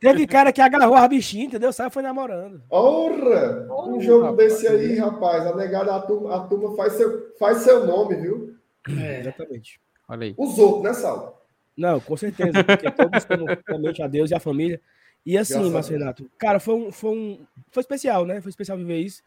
Teve 0.00 0.26
cara 0.26 0.52
que 0.52 0.60
agarrou 0.60 0.94
a 0.94 1.08
bichinha, 1.08 1.46
entendeu? 1.46 1.72
Saiu 1.72 1.90
foi 1.90 2.02
namorando. 2.02 2.62
Ora! 2.70 3.66
Um 3.70 4.00
jogo 4.00 4.26
rapaz, 4.26 4.36
desse 4.36 4.68
aí, 4.68 4.96
rapaz, 4.96 5.46
a 5.46 5.56
negada, 5.56 5.94
a 5.94 6.00
turma, 6.00 6.36
a 6.36 6.40
turma 6.40 6.76
faz, 6.76 6.92
seu, 6.92 7.34
faz 7.38 7.58
seu 7.58 7.84
nome, 7.84 8.14
viu? 8.16 8.56
É, 8.88 9.20
exatamente. 9.20 9.80
Olha 10.08 10.26
aí. 10.26 10.34
Os 10.38 10.58
outros, 10.58 10.84
né, 10.84 10.94
Sal? 10.94 11.44
Não, 11.76 12.00
com 12.00 12.16
certeza, 12.16 12.64
porque 12.64 12.90
todos 12.90 13.24
realmente 13.66 14.02
a 14.02 14.06
Deus 14.06 14.30
e 14.30 14.34
a 14.34 14.40
família. 14.40 14.80
E 15.26 15.36
assim, 15.36 15.70
Márcio 15.70 15.98
Renato, 15.98 16.30
cara, 16.38 16.58
foi 16.58 16.74
um, 16.74 16.92
foi 16.92 17.10
um. 17.10 17.46
Foi 17.70 17.80
especial, 17.80 18.24
né? 18.24 18.40
Foi 18.40 18.50
especial 18.50 18.78
viver 18.78 18.98
isso. 18.98 19.22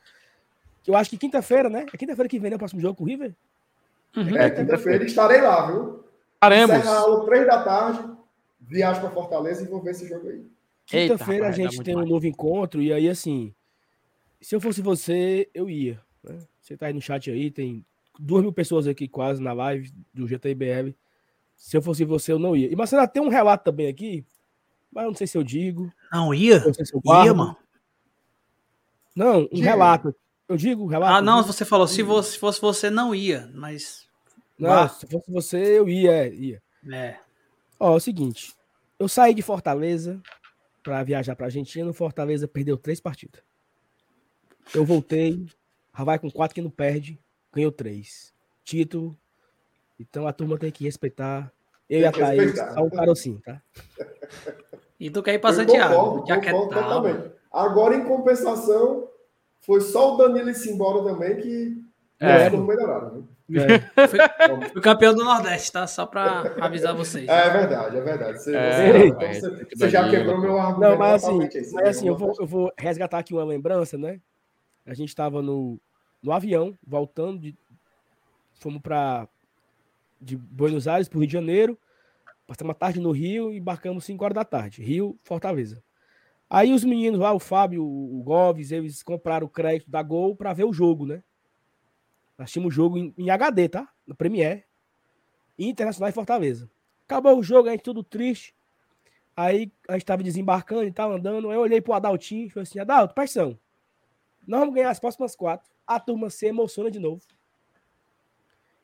Eu 0.88 0.96
acho 0.96 1.10
que 1.10 1.18
quinta-feira, 1.18 1.70
né? 1.70 1.86
É 1.94 1.98
quinta-feira 1.98 2.28
que 2.28 2.40
vem, 2.40 2.50
né? 2.50 2.56
O 2.56 2.60
próximo 2.60 2.82
jogo 2.82 2.96
com 2.96 3.04
o 3.04 3.08
River? 3.08 3.34
Uhum. 4.16 4.36
É, 4.36 4.50
quinta-feira 4.50 5.06
estarei 5.06 5.42
lá, 5.42 5.68
viu? 5.68 6.04
Estaremos. 6.34 6.76
Encerra 6.76 6.96
a 6.96 7.00
aula 7.00 7.26
três 7.26 7.46
da 7.46 7.64
tarde, 7.64 8.10
viagem 8.60 9.02
para 9.02 9.12
Fortaleza 9.12 9.64
e 9.64 9.68
vou 9.68 9.82
ver 9.82 9.92
esse 9.92 10.08
jogo 10.08 10.28
aí. 10.28 10.44
Quinta-feira 10.92 11.48
a 11.48 11.52
gente 11.52 11.82
tem 11.82 11.96
um 11.96 12.06
novo 12.06 12.28
encontro, 12.28 12.82
e 12.82 12.92
aí, 12.92 13.08
assim, 13.08 13.54
se 14.42 14.56
eu 14.56 14.60
fosse 14.60 14.82
você, 14.82 15.50
eu 15.54 15.70
ia. 15.70 16.02
Né? 16.24 16.38
Você 16.62 16.76
tá 16.76 16.88
aí 16.88 16.94
no 16.94 17.02
chat 17.02 17.32
aí, 17.32 17.50
tem 17.50 17.86
duas 18.20 18.42
mil 18.42 18.52
pessoas 18.52 18.88
aqui 18.88 19.08
quase 19.08 19.42
na 19.42 19.54
live 19.54 19.92
do 20.14 20.28
GTIBR. 20.28 20.94
Se 21.56 21.78
eu 21.78 21.82
fosse 21.82 22.04
você, 22.04 22.32
eu 22.32 22.40
não 22.40 22.56
ia. 22.56 22.72
E 22.72 22.76
Marcelo, 22.76 23.08
tem 23.08 23.22
um 23.22 23.30
relato 23.30 23.64
também 23.64 23.88
aqui, 23.88 24.26
mas 24.92 25.04
eu 25.04 25.12
não 25.12 25.16
sei 25.16 25.28
se 25.28 25.38
eu 25.38 25.44
digo. 25.44 25.92
Não 26.12 26.34
ia? 26.34 26.60
Não 26.60 26.74
sei 26.74 26.86
se 26.86 26.94
eu 26.94 27.02
ia, 27.24 27.34
mano. 27.34 27.56
Não, 29.16 29.42
um 29.44 29.48
Diga. 29.54 29.70
relato. 29.70 30.16
Eu 30.48 30.58
digo, 30.58 30.86
relato. 30.86 31.16
Ah, 31.16 31.22
não, 31.22 31.44
você 31.44 31.64
falou, 31.64 31.88
se 31.88 32.04
fosse, 32.04 32.32
se 32.34 32.40
fosse 32.40 32.60
você, 32.60 32.90
não 32.90 33.16
ia, 33.16 33.50
mas. 33.54 34.06
Não, 34.58 34.90
se 34.90 35.08
fosse 35.08 35.32
você, 35.32 35.80
eu 35.80 35.88
ia, 35.88 36.28
ia. 36.28 36.62
É. 36.92 37.18
Ó, 37.80 37.94
é 37.94 37.96
o 37.96 38.00
seguinte. 38.00 38.54
Eu 39.00 39.08
saí 39.08 39.34
de 39.34 39.42
Fortaleza 39.42 40.22
para 40.84 41.04
viajar 41.04 41.36
pra 41.36 41.48
Argentina. 41.48 41.86
No 41.86 41.94
Fortaleza 41.94 42.48
perdeu 42.48 42.78
três 42.78 43.00
partidas. 43.00 43.42
Eu 44.74 44.86
voltei. 44.86 45.46
Já 45.98 46.04
vai 46.04 46.20
com 46.20 46.32
quatro 46.32 46.56
que 46.56 46.62
não 46.62 46.70
perde. 46.70 47.20
Ganhou 47.54 47.72
três. 47.72 48.34
Título. 48.64 49.18
Então 50.00 50.28
a 50.28 50.34
turma 50.34 50.58
tem 50.58 50.72
que 50.72 50.84
respeitar. 50.84 51.52
Eu 51.90 52.00
e 52.00 52.06
a 52.06 52.12
Thaís, 52.12 52.58
só 52.58 52.84
um 52.84 52.90
carocinho, 52.90 53.42
tá? 53.42 53.62
E 54.98 55.10
tu 55.10 55.22
quer 55.22 55.34
ir 55.34 55.40
pra 55.40 55.52
Santiago? 55.52 56.24
Concordo, 56.24 57.34
Agora, 57.52 57.96
em 57.96 58.06
compensação, 58.06 59.10
foi 59.60 59.82
só 59.82 60.14
o 60.14 60.18
Danilo 60.18 60.50
ir 60.50 60.70
embora 60.70 61.04
também 61.04 61.38
que 61.38 61.84
é. 62.20 62.50
melhoraram. 62.50 63.16
Né? 63.16 63.24
É. 63.58 63.80
Fui, 64.08 64.20
fui, 64.74 64.82
campeão 64.82 65.14
do 65.14 65.24
Nordeste, 65.24 65.72
tá? 65.72 65.88
Só 65.88 66.06
para 66.06 66.56
avisar 66.60 66.96
vocês. 66.96 67.28
É, 67.28 67.48
é 67.48 67.50
verdade, 67.50 67.98
é 67.98 68.02
verdade. 68.02 68.42
Você, 68.42 68.56
é, 68.56 69.10
você, 69.10 69.40
você, 69.40 69.68
você 69.76 69.90
já 69.90 70.10
quebrou 70.10 70.40
meu 70.40 70.60
argumento. 70.60 70.92
Não, 70.92 70.98
mas 70.98 71.24
assim, 71.24 71.40
mas 71.74 71.88
assim 71.88 72.08
eu, 72.08 72.16
vou, 72.16 72.34
eu 72.40 72.46
vou 72.46 72.72
resgatar 72.78 73.20
aqui 73.20 73.34
uma 73.34 73.44
lembrança, 73.44 73.98
né? 73.98 74.20
A 74.86 74.94
gente 74.94 75.10
estava 75.10 75.42
no, 75.42 75.80
no 76.22 76.32
avião, 76.32 76.78
voltando 76.86 77.40
de. 77.40 77.58
Fomos 78.60 78.82
para 78.82 79.28
de 80.20 80.38
Buenos 80.38 80.88
Aires 80.88 81.10
para 81.10 81.18
o 81.18 81.20
Rio 81.20 81.28
de 81.28 81.34
Janeiro. 81.34 81.78
Passamos 82.46 82.72
a 82.72 82.76
tarde 82.76 83.00
no 83.00 83.12
Rio 83.12 83.52
e 83.52 83.58
embarcamos 83.58 84.06
5 84.06 84.24
horas 84.24 84.36
da 84.36 84.46
tarde. 84.46 84.84
Rio, 84.84 85.18
Fortaleza. 85.24 85.82
Aí 86.50 86.74
os 86.74 86.84
meninos 86.84 87.20
lá, 87.20 87.34
o 87.34 87.40
Fábio, 87.40 87.84
o 87.84 88.22
Goves, 88.24 88.72
eles 88.72 89.02
compraram 89.02 89.48
o 89.48 89.50
crédito 89.50 89.90
da 89.90 90.04
Gol 90.04 90.36
para 90.36 90.54
ver 90.54 90.66
o 90.66 90.74
jogo, 90.74 91.06
né? 91.06 91.24
Nós 92.42 92.52
tínhamos 92.52 92.74
o 92.74 92.76
jogo 92.76 92.98
em, 92.98 93.14
em, 93.20 93.30
HD, 93.30 93.70
tá? 93.70 93.88
No 94.06 94.16
Premiere. 94.16 94.66
Internacional 95.60 96.10
em 96.10 96.14
Fortaleza. 96.14 96.68
Acabou 97.06 97.38
o 97.38 97.44
jogo, 97.44 97.70
a 97.70 97.72
gente 97.72 97.84
tudo 97.84 98.04
triste. 98.04 98.56
Aí 99.38 99.72
a 99.88 99.94
gente 99.94 100.06
tava 100.06 100.24
desembarcando 100.24 100.86
e 100.86 100.92
tal, 100.92 101.12
andando. 101.12 101.52
Aí 101.52 101.56
eu 101.56 101.62
olhei 101.62 101.80
pro 101.80 101.94
Adaltinho 101.94 102.48
e 102.48 102.50
falei 102.50 102.64
assim: 102.64 102.80
Adalto, 102.80 103.14
paixão. 103.14 103.60
Nós 104.48 104.60
vamos 104.60 104.74
ganhar 104.74 104.90
as 104.90 105.00
próximas 105.00 105.36
quatro. 105.36 105.72
A 105.86 106.00
turma 106.00 106.32
se 106.32 106.48
emociona 106.48 106.90
de 106.90 106.98
novo. 106.98 107.22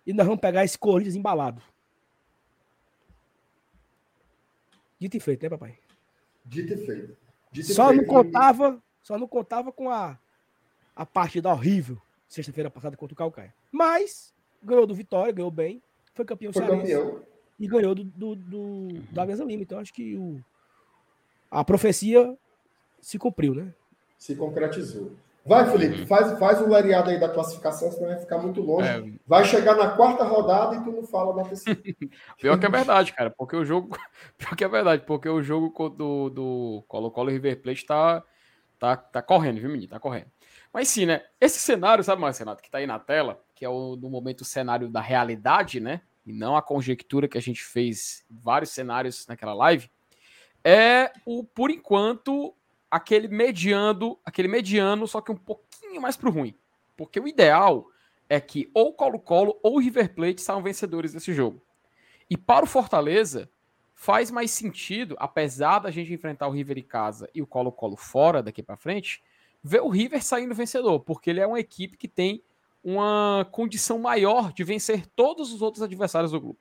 E 0.06 0.14
nós 0.14 0.28
vamos 0.28 0.40
pegar 0.40 0.64
esse 0.64 0.78
Corinthians 0.78 1.16
embalado. 1.16 1.60
Dito 5.00 5.18
e 5.18 5.20
feito, 5.20 5.42
né, 5.42 5.50
papai? 5.50 5.80
Dito 6.46 6.74
e 6.74 6.78
feito. 6.78 7.18
Dito 7.52 7.74
só 7.74 7.88
feito. 7.88 8.02
não 8.02 8.08
contava, 8.08 8.84
só 9.02 9.18
não 9.18 9.28
contava 9.28 9.72
com 9.72 9.90
a, 9.90 10.20
a 10.96 11.08
partida 11.08 11.50
horrível 11.50 12.00
sexta-feira 12.28 12.70
passada 12.70 12.98
contra 12.98 13.14
o 13.14 13.18
Calcaia. 13.18 13.54
Mas 13.72 14.34
ganhou 14.62 14.86
do 14.86 14.96
Vitória, 14.96 15.34
ganhou 15.34 15.52
bem, 15.52 15.82
foi 16.14 16.26
campeão 16.26 16.52
foi 16.52 16.66
campeão. 16.66 17.22
e 17.60 17.68
ganhou 17.68 17.96
do, 17.96 18.04
do, 18.04 18.36
do 18.36 18.88
da 19.12 19.26
Mesa 19.26 19.44
Lima. 19.44 19.64
Então 19.64 19.80
acho 19.80 19.94
que 19.94 20.16
o, 20.16 20.44
a 21.50 21.64
profecia 21.64 22.38
se 23.00 23.18
cumpriu, 23.18 23.54
né? 23.54 23.74
Se 24.18 24.36
concretizou. 24.36 25.12
Vai, 25.48 25.66
Felipe, 25.72 26.06
faz, 26.06 26.38
faz 26.38 26.60
o 26.60 26.68
lereado 26.68 27.10
aí 27.10 27.18
da 27.18 27.30
classificação, 27.30 27.90
senão 27.90 28.10
vai 28.10 28.20
ficar 28.20 28.38
muito 28.38 28.60
longe. 28.60 28.90
É... 28.90 29.04
Vai 29.26 29.46
chegar 29.46 29.76
na 29.76 29.92
quarta 29.92 30.26
rodada 30.26 30.76
e 30.76 30.84
tu 30.84 30.92
não 30.92 31.04
fala 31.04 31.34
da 31.34 31.48
terceira. 31.48 31.80
Pior 32.38 32.60
que 32.60 32.66
é 32.66 32.70
verdade, 32.70 33.14
cara, 33.14 33.30
porque 33.30 33.56
o 33.56 33.64
jogo. 33.64 33.98
Pior 34.38 34.58
que 34.58 34.64
é 34.66 34.68
verdade, 34.68 35.04
porque 35.06 35.30
o 35.30 35.42
jogo 35.42 35.72
do, 35.90 36.30
do 36.30 36.84
Colo-Colo 36.90 37.30
River 37.30 37.62
Plate 37.62 37.86
tá, 37.86 38.24
tá, 38.78 38.98
tá 38.98 39.22
correndo, 39.22 39.62
viu, 39.62 39.70
menino? 39.70 39.90
Tá 39.90 40.02
correndo. 40.02 40.28
Mas 40.74 40.90
sim, 40.90 41.06
né? 41.06 41.24
Esse 41.40 41.60
cenário, 41.60 42.04
sabe, 42.04 42.22
mais 42.22 42.38
Renato, 42.38 42.62
que 42.62 42.70
tá 42.70 42.78
aí 42.78 42.88
na 42.88 43.00
tela, 43.00 43.44
que 43.56 43.66
é 43.66 43.70
o, 43.70 43.96
no 43.96 44.10
momento 44.10 44.42
o 44.42 44.46
cenário 44.46 44.90
da 44.90 45.02
realidade, 45.02 45.80
né? 45.80 46.02
E 46.26 46.34
não 46.34 46.56
a 46.56 46.62
conjectura 46.62 47.28
que 47.28 47.38
a 47.38 47.42
gente 47.42 47.64
fez 47.64 48.26
vários 48.30 48.72
cenários 48.72 49.26
naquela 49.28 49.54
live, 49.54 49.90
é 50.64 51.12
o, 51.26 51.44
por 51.44 51.72
enquanto, 51.72 52.54
aquele 52.92 53.28
mediano, 53.28 54.20
aquele 54.26 54.48
mediano, 54.48 55.08
só 55.08 55.22
que 55.22 55.32
um 55.32 55.38
pouquinho 55.38 56.02
mais 56.02 56.18
pro 56.18 56.32
ruim. 56.32 56.56
Porque 56.96 57.20
o 57.20 57.28
ideal 57.28 57.88
é 58.30 58.40
que 58.40 58.70
ou 58.74 58.94
Colo-Colo 58.94 59.60
ou 59.64 59.80
River 59.80 60.14
Plate 60.14 60.42
saiam 60.42 60.62
vencedores 60.62 61.14
desse 61.14 61.34
jogo. 61.34 61.62
E 62.30 62.36
para 62.36 62.66
o 62.66 62.68
Fortaleza, 62.68 63.50
faz 63.96 64.30
mais 64.30 64.52
sentido, 64.52 65.16
apesar 65.20 65.80
da 65.80 65.90
gente 65.90 66.14
enfrentar 66.14 66.48
o 66.48 66.52
River 66.52 66.78
em 66.78 66.84
casa 66.84 67.30
e 67.34 67.42
o 67.42 67.48
Colo-Colo 67.48 67.96
fora 67.96 68.44
daqui 68.44 68.62
para 68.62 68.76
frente, 68.76 69.24
ver 69.64 69.82
o 69.82 69.90
River 69.90 70.24
saindo 70.24 70.56
vencedor, 70.56 71.00
porque 71.02 71.30
ele 71.30 71.40
é 71.40 71.48
uma 71.48 71.60
equipe 71.60 71.98
que 71.98 72.08
tem 72.08 72.44
uma 72.84 73.48
condição 73.52 74.00
maior 74.00 74.54
de 74.54 74.64
vencer 74.64 75.06
todos 75.08 75.52
os 75.52 75.62
outros 75.62 75.84
adversários 75.84 76.32
do 76.32 76.40
grupo. 76.40 76.60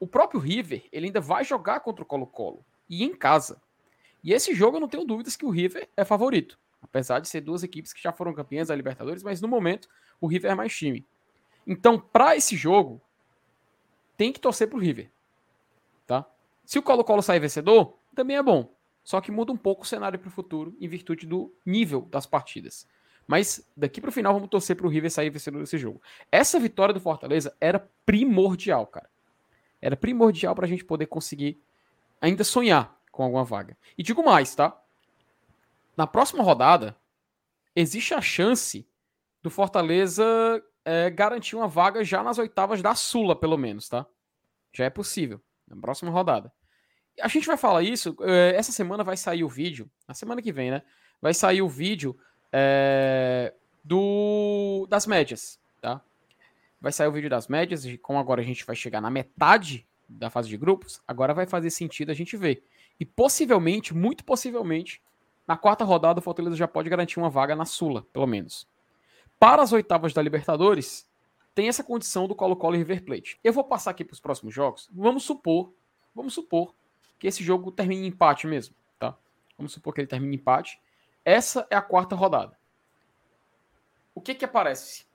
O 0.00 0.06
próprio 0.06 0.40
River, 0.40 0.86
ele 0.92 1.06
ainda 1.06 1.20
vai 1.20 1.44
jogar 1.44 1.80
contra 1.80 2.02
o 2.02 2.06
Colo-Colo 2.06 2.64
e 2.88 3.04
em 3.04 3.14
casa. 3.14 3.60
E 4.22 4.32
esse 4.32 4.54
jogo 4.54 4.76
eu 4.76 4.80
não 4.80 4.88
tenho 4.88 5.04
dúvidas 5.04 5.36
que 5.36 5.44
o 5.44 5.50
River 5.50 5.88
é 5.96 6.04
favorito. 6.04 6.58
Apesar 6.82 7.20
de 7.20 7.28
ser 7.28 7.40
duas 7.40 7.62
equipes 7.62 7.92
que 7.92 8.02
já 8.02 8.12
foram 8.12 8.34
campeãs 8.34 8.68
da 8.68 8.76
Libertadores, 8.76 9.22
mas 9.22 9.40
no 9.40 9.48
momento 9.48 9.88
o 10.20 10.26
River 10.26 10.52
é 10.52 10.54
mais 10.54 10.74
time. 10.74 11.06
Então, 11.66 11.98
para 11.98 12.36
esse 12.36 12.56
jogo, 12.56 13.00
tem 14.16 14.32
que 14.32 14.40
torcer 14.40 14.68
pro 14.68 14.78
River. 14.78 15.10
Tá? 16.06 16.26
Se 16.64 16.78
o 16.78 16.82
Colo-Colo 16.82 17.22
sair 17.22 17.40
vencedor, 17.40 17.98
também 18.14 18.36
é 18.36 18.42
bom. 18.42 18.72
Só 19.04 19.20
que 19.20 19.30
muda 19.30 19.52
um 19.52 19.56
pouco 19.56 19.82
o 19.82 19.86
cenário 19.86 20.18
para 20.18 20.28
o 20.28 20.32
futuro 20.32 20.74
em 20.80 20.88
virtude 20.88 21.26
do 21.26 21.54
nível 21.64 22.08
das 22.10 22.24
partidas. 22.24 22.88
Mas 23.26 23.70
daqui 23.76 24.00
para 24.00 24.08
o 24.08 24.12
final 24.12 24.32
vamos 24.32 24.48
torcer 24.48 24.74
para 24.76 24.86
o 24.86 24.90
River 24.90 25.10
sair 25.10 25.30
vencedor 25.30 25.60
desse 25.60 25.78
jogo. 25.78 26.00
Essa 26.32 26.58
vitória 26.58 26.92
do 26.92 27.00
Fortaleza 27.00 27.54
era 27.60 27.86
primordial, 28.04 28.86
cara. 28.86 29.08
Era 29.80 29.96
primordial 29.96 30.54
para 30.54 30.64
a 30.64 30.68
gente 30.68 30.84
poder 30.84 31.06
conseguir 31.06 31.62
ainda 32.20 32.42
sonhar 32.42 32.98
com 33.12 33.22
alguma 33.22 33.44
vaga. 33.44 33.76
E 33.96 34.02
digo 34.02 34.24
mais, 34.24 34.54
tá? 34.54 34.78
Na 35.96 36.06
próxima 36.06 36.42
rodada, 36.42 36.96
existe 37.76 38.14
a 38.14 38.20
chance 38.20 38.86
do 39.42 39.50
Fortaleza 39.50 40.24
é, 40.84 41.10
garantir 41.10 41.56
uma 41.56 41.68
vaga 41.68 42.02
já 42.02 42.22
nas 42.22 42.38
oitavas 42.38 42.82
da 42.82 42.94
Sula, 42.94 43.36
pelo 43.36 43.56
menos, 43.56 43.88
tá? 43.88 44.06
Já 44.72 44.86
é 44.86 44.90
possível. 44.90 45.40
Na 45.68 45.76
próxima 45.76 46.10
rodada. 46.10 46.52
A 47.20 47.28
gente 47.28 47.46
vai 47.46 47.56
falar 47.56 47.82
isso. 47.82 48.16
É, 48.22 48.54
essa 48.56 48.72
semana 48.72 49.04
vai 49.04 49.16
sair 49.16 49.44
o 49.44 49.48
vídeo. 49.48 49.90
Na 50.06 50.14
semana 50.14 50.42
que 50.42 50.52
vem, 50.52 50.70
né? 50.70 50.82
Vai 51.20 51.32
sair 51.32 51.62
o 51.62 51.68
vídeo 51.68 52.16
é, 52.52 53.52
do 53.82 54.86
das 54.88 55.06
médias, 55.06 55.58
tá? 55.80 56.00
Vai 56.80 56.92
sair 56.92 57.08
o 57.08 57.12
vídeo 57.12 57.30
das 57.30 57.48
médias. 57.48 57.84
Como 58.02 58.18
agora 58.18 58.40
a 58.40 58.44
gente 58.44 58.64
vai 58.64 58.76
chegar 58.76 59.00
na 59.00 59.10
metade 59.10 59.86
da 60.08 60.28
fase 60.28 60.48
de 60.48 60.56
grupos, 60.56 61.00
agora 61.06 61.32
vai 61.32 61.46
fazer 61.46 61.70
sentido 61.70 62.10
a 62.10 62.14
gente 62.14 62.36
ver. 62.36 62.62
E 62.98 63.04
possivelmente, 63.04 63.94
muito 63.94 64.24
possivelmente, 64.24 65.00
na 65.46 65.56
quarta 65.56 65.84
rodada 65.84 66.20
o 66.20 66.22
Fortaleza 66.22 66.56
já 66.56 66.68
pode 66.68 66.88
garantir 66.88 67.18
uma 67.18 67.30
vaga 67.30 67.56
na 67.56 67.64
Sula, 67.64 68.02
pelo 68.12 68.26
menos. 68.26 68.68
Para 69.38 69.62
as 69.62 69.72
oitavas 69.72 70.12
da 70.12 70.22
Libertadores, 70.22 71.08
tem 71.54 71.68
essa 71.68 71.82
condição 71.82 72.28
do 72.28 72.34
Colo-Colo 72.34 72.74
e 72.74 72.78
River 72.78 73.04
Plate. 73.04 73.38
Eu 73.42 73.52
vou 73.52 73.64
passar 73.64 73.90
aqui 73.90 74.04
para 74.04 74.14
os 74.14 74.20
próximos 74.20 74.54
jogos. 74.54 74.88
Vamos 74.92 75.24
supor, 75.24 75.72
vamos 76.14 76.34
supor 76.34 76.74
que 77.24 77.28
esse 77.28 77.42
jogo 77.42 77.72
termine 77.72 78.02
em 78.02 78.08
empate 78.08 78.46
mesmo, 78.46 78.74
tá? 78.98 79.16
Vamos 79.56 79.72
supor 79.72 79.94
que 79.94 80.02
ele 80.02 80.06
termine 80.06 80.36
em 80.36 80.38
empate. 80.38 80.78
Essa 81.24 81.66
é 81.70 81.74
a 81.74 81.80
quarta 81.80 82.14
rodada. 82.14 82.54
O 84.14 84.20
que 84.20 84.34
que 84.34 84.44
aparece? 84.44 85.06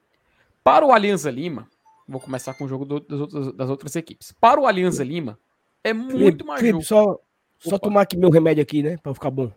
Para 0.64 0.84
o 0.84 0.92
Alianza 0.92 1.30
Lima, 1.30 1.70
vou 2.08 2.20
começar 2.20 2.56
com 2.56 2.64
o 2.64 2.68
jogo 2.68 2.84
do, 2.84 3.00
das, 3.00 3.20
outras, 3.20 3.54
das, 3.54 3.70
outras, 3.70 3.96
equipes. 3.96 4.32
Para 4.32 4.60
o 4.60 4.66
Alianza 4.66 5.04
Lima, 5.04 5.38
é 5.84 5.94
muito 5.94 6.44
mais 6.44 6.60
Felipe. 6.60 6.84
Só, 6.84 7.20
só 7.60 7.78
tomar 7.78 8.02
aqui 8.02 8.18
meu 8.18 8.32
remédio 8.32 8.64
aqui, 8.64 8.82
né? 8.82 8.98
Pra 8.98 9.14
ficar 9.14 9.30
bom. 9.30 9.52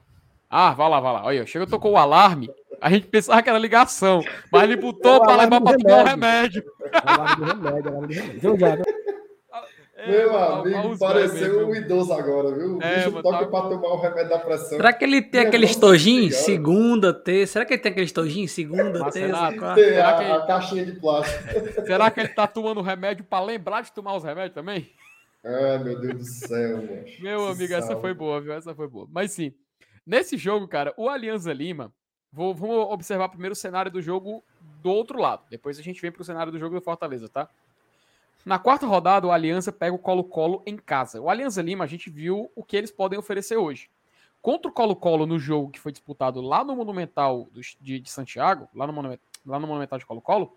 Ah, 0.51 0.75
vai 0.75 0.91
lá, 0.91 1.01
vai 1.01 1.13
lá. 1.15 1.25
Olha, 1.25 1.47
chega, 1.47 1.67
tocou 1.67 1.93
o 1.93 1.97
alarme. 1.97 2.51
A 2.83 2.91
gente 2.91 3.07
pensava 3.07 3.43
que 3.43 3.49
era 3.49 3.59
ligação, 3.59 4.23
mas 4.51 4.65
ele 4.65 4.77
botou 4.77 5.21
para 5.25 5.37
levar 5.37 5.59
para 5.59 5.79
tomar 5.79 6.03
o 6.03 6.07
remédio. 6.07 6.63
Alarme 7.03 7.37
do 7.37 7.45
remédio, 7.45 7.89
alarme 7.89 8.09
do 8.09 8.15
remédio. 8.15 8.37
Então 8.37 8.59
já, 8.59 8.77
né? 8.77 8.83
É, 10.05 10.11
Meu 10.11 10.37
amigo, 10.37 10.99
pareceu 10.99 11.69
um 11.69 11.75
idoso 11.77 12.13
agora, 12.13 12.53
viu? 12.53 12.77
O 12.77 12.83
é, 12.83 13.05
bicho 13.05 13.23
toca 13.23 13.39
tá... 13.39 13.47
para 13.47 13.69
tomar 13.69 13.89
o 13.89 14.01
remédio 14.01 14.31
da 14.31 14.39
pressão. 14.41 14.71
Será 14.71 14.93
que 14.93 15.05
ele 15.05 15.23
tem 15.23 15.43
aquele 15.43 15.65
aqueles 15.65 16.37
segunda, 16.37 17.15
terça? 17.15 17.53
Será 17.53 17.65
que 17.65 17.75
ele 17.75 17.83
tem 17.83 17.93
aqueles 17.93 18.11
tojinhos 18.11 18.51
segunda, 18.51 18.99
Mas 18.99 19.15
terça, 19.15 19.53
quarta? 19.57 19.75
Tem 19.81 20.01
a, 20.01 20.13
que... 20.15 20.25
a, 20.25 20.41
caixinha 20.45 20.85
de 20.85 20.99
plástico. 20.99 21.45
Será 21.87 22.11
que 22.11 22.19
ele 22.19 22.31
tá 22.31 22.49
tomando 22.49 22.81
remédio 22.81 23.25
para 23.25 23.45
lembrar 23.45 23.83
de 23.83 23.93
tomar 23.93 24.17
os 24.17 24.25
remédios 24.25 24.55
também? 24.55 24.91
Ah, 25.45 25.79
meu 25.79 26.01
Deus 26.01 26.17
do 26.17 26.25
céu, 26.25 26.79
mano. 26.79 27.05
Meu 27.21 27.47
amigo, 27.47 27.73
essa 27.73 27.97
foi 27.97 28.13
boa, 28.13 28.41
viu? 28.41 28.53
Essa 28.55 28.75
foi 28.75 28.89
boa. 28.89 29.07
Mas 29.09 29.31
sim, 29.31 29.55
nesse 30.05 30.37
jogo, 30.37 30.67
cara, 30.67 30.93
o 30.97 31.09
Alianza 31.09 31.53
Lima, 31.53 31.93
vou, 32.33 32.53
vamos 32.53 32.77
observar 32.91 33.29
primeiro 33.29 33.53
o 33.53 33.57
cenário 33.57 33.91
do 33.91 34.03
jogo 34.03 34.43
do 34.83 34.91
outro 34.91 35.21
lado. 35.21 35.45
Depois 35.49 35.79
a 35.79 35.83
gente 35.83 36.03
vem 36.03 36.11
pro 36.11 36.25
cenário 36.25 36.51
do 36.51 36.59
jogo 36.59 36.75
do 36.75 36.81
Fortaleza, 36.81 37.29
tá? 37.29 37.49
Na 38.45 38.59
quarta 38.59 38.87
rodada, 38.87 39.27
o 39.27 39.31
Aliança 39.31 39.71
pega 39.71 39.95
o 39.95 39.99
Colo-Colo 39.99 40.63
em 40.67 40.77
casa. 40.77 41.21
O 41.21 41.31
Aliança 41.31 41.63
Lima, 41.63 41.85
a 41.85 41.87
gente 41.87 42.11
viu 42.11 42.51
o 42.57 42.65
que 42.65 42.77
eles 42.77 42.91
podem 42.91 43.19
oferecer 43.19 43.57
hoje. 43.57 43.89
contra 44.41 44.69
o 44.69 44.75
Colo-Colo 44.75 45.25
no 45.25 45.39
jogo 45.39 45.71
que 45.71 45.79
foi 45.79 45.93
disputado 45.93 46.41
lá 46.41 46.65
no 46.65 46.75
Monumental 46.75 47.49
de, 47.81 48.03
Santiago, 48.11 48.69
lá 48.75 48.89
no, 48.89 48.93
Monumental, 48.93 49.25
lá 49.47 49.61
no 49.61 49.69
Monumental 49.69 50.01
de 50.01 50.05
Colo-Colo, 50.05 50.57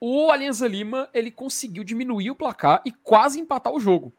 o 0.00 0.32
Alianza 0.32 0.66
Lima 0.66 1.08
ele 1.14 1.30
conseguiu 1.30 1.84
diminuir 1.84 2.32
o 2.32 2.34
placar 2.34 2.82
e 2.84 2.90
quase 2.90 3.38
empatar 3.38 3.72
o 3.72 3.78
jogo. 3.78 4.12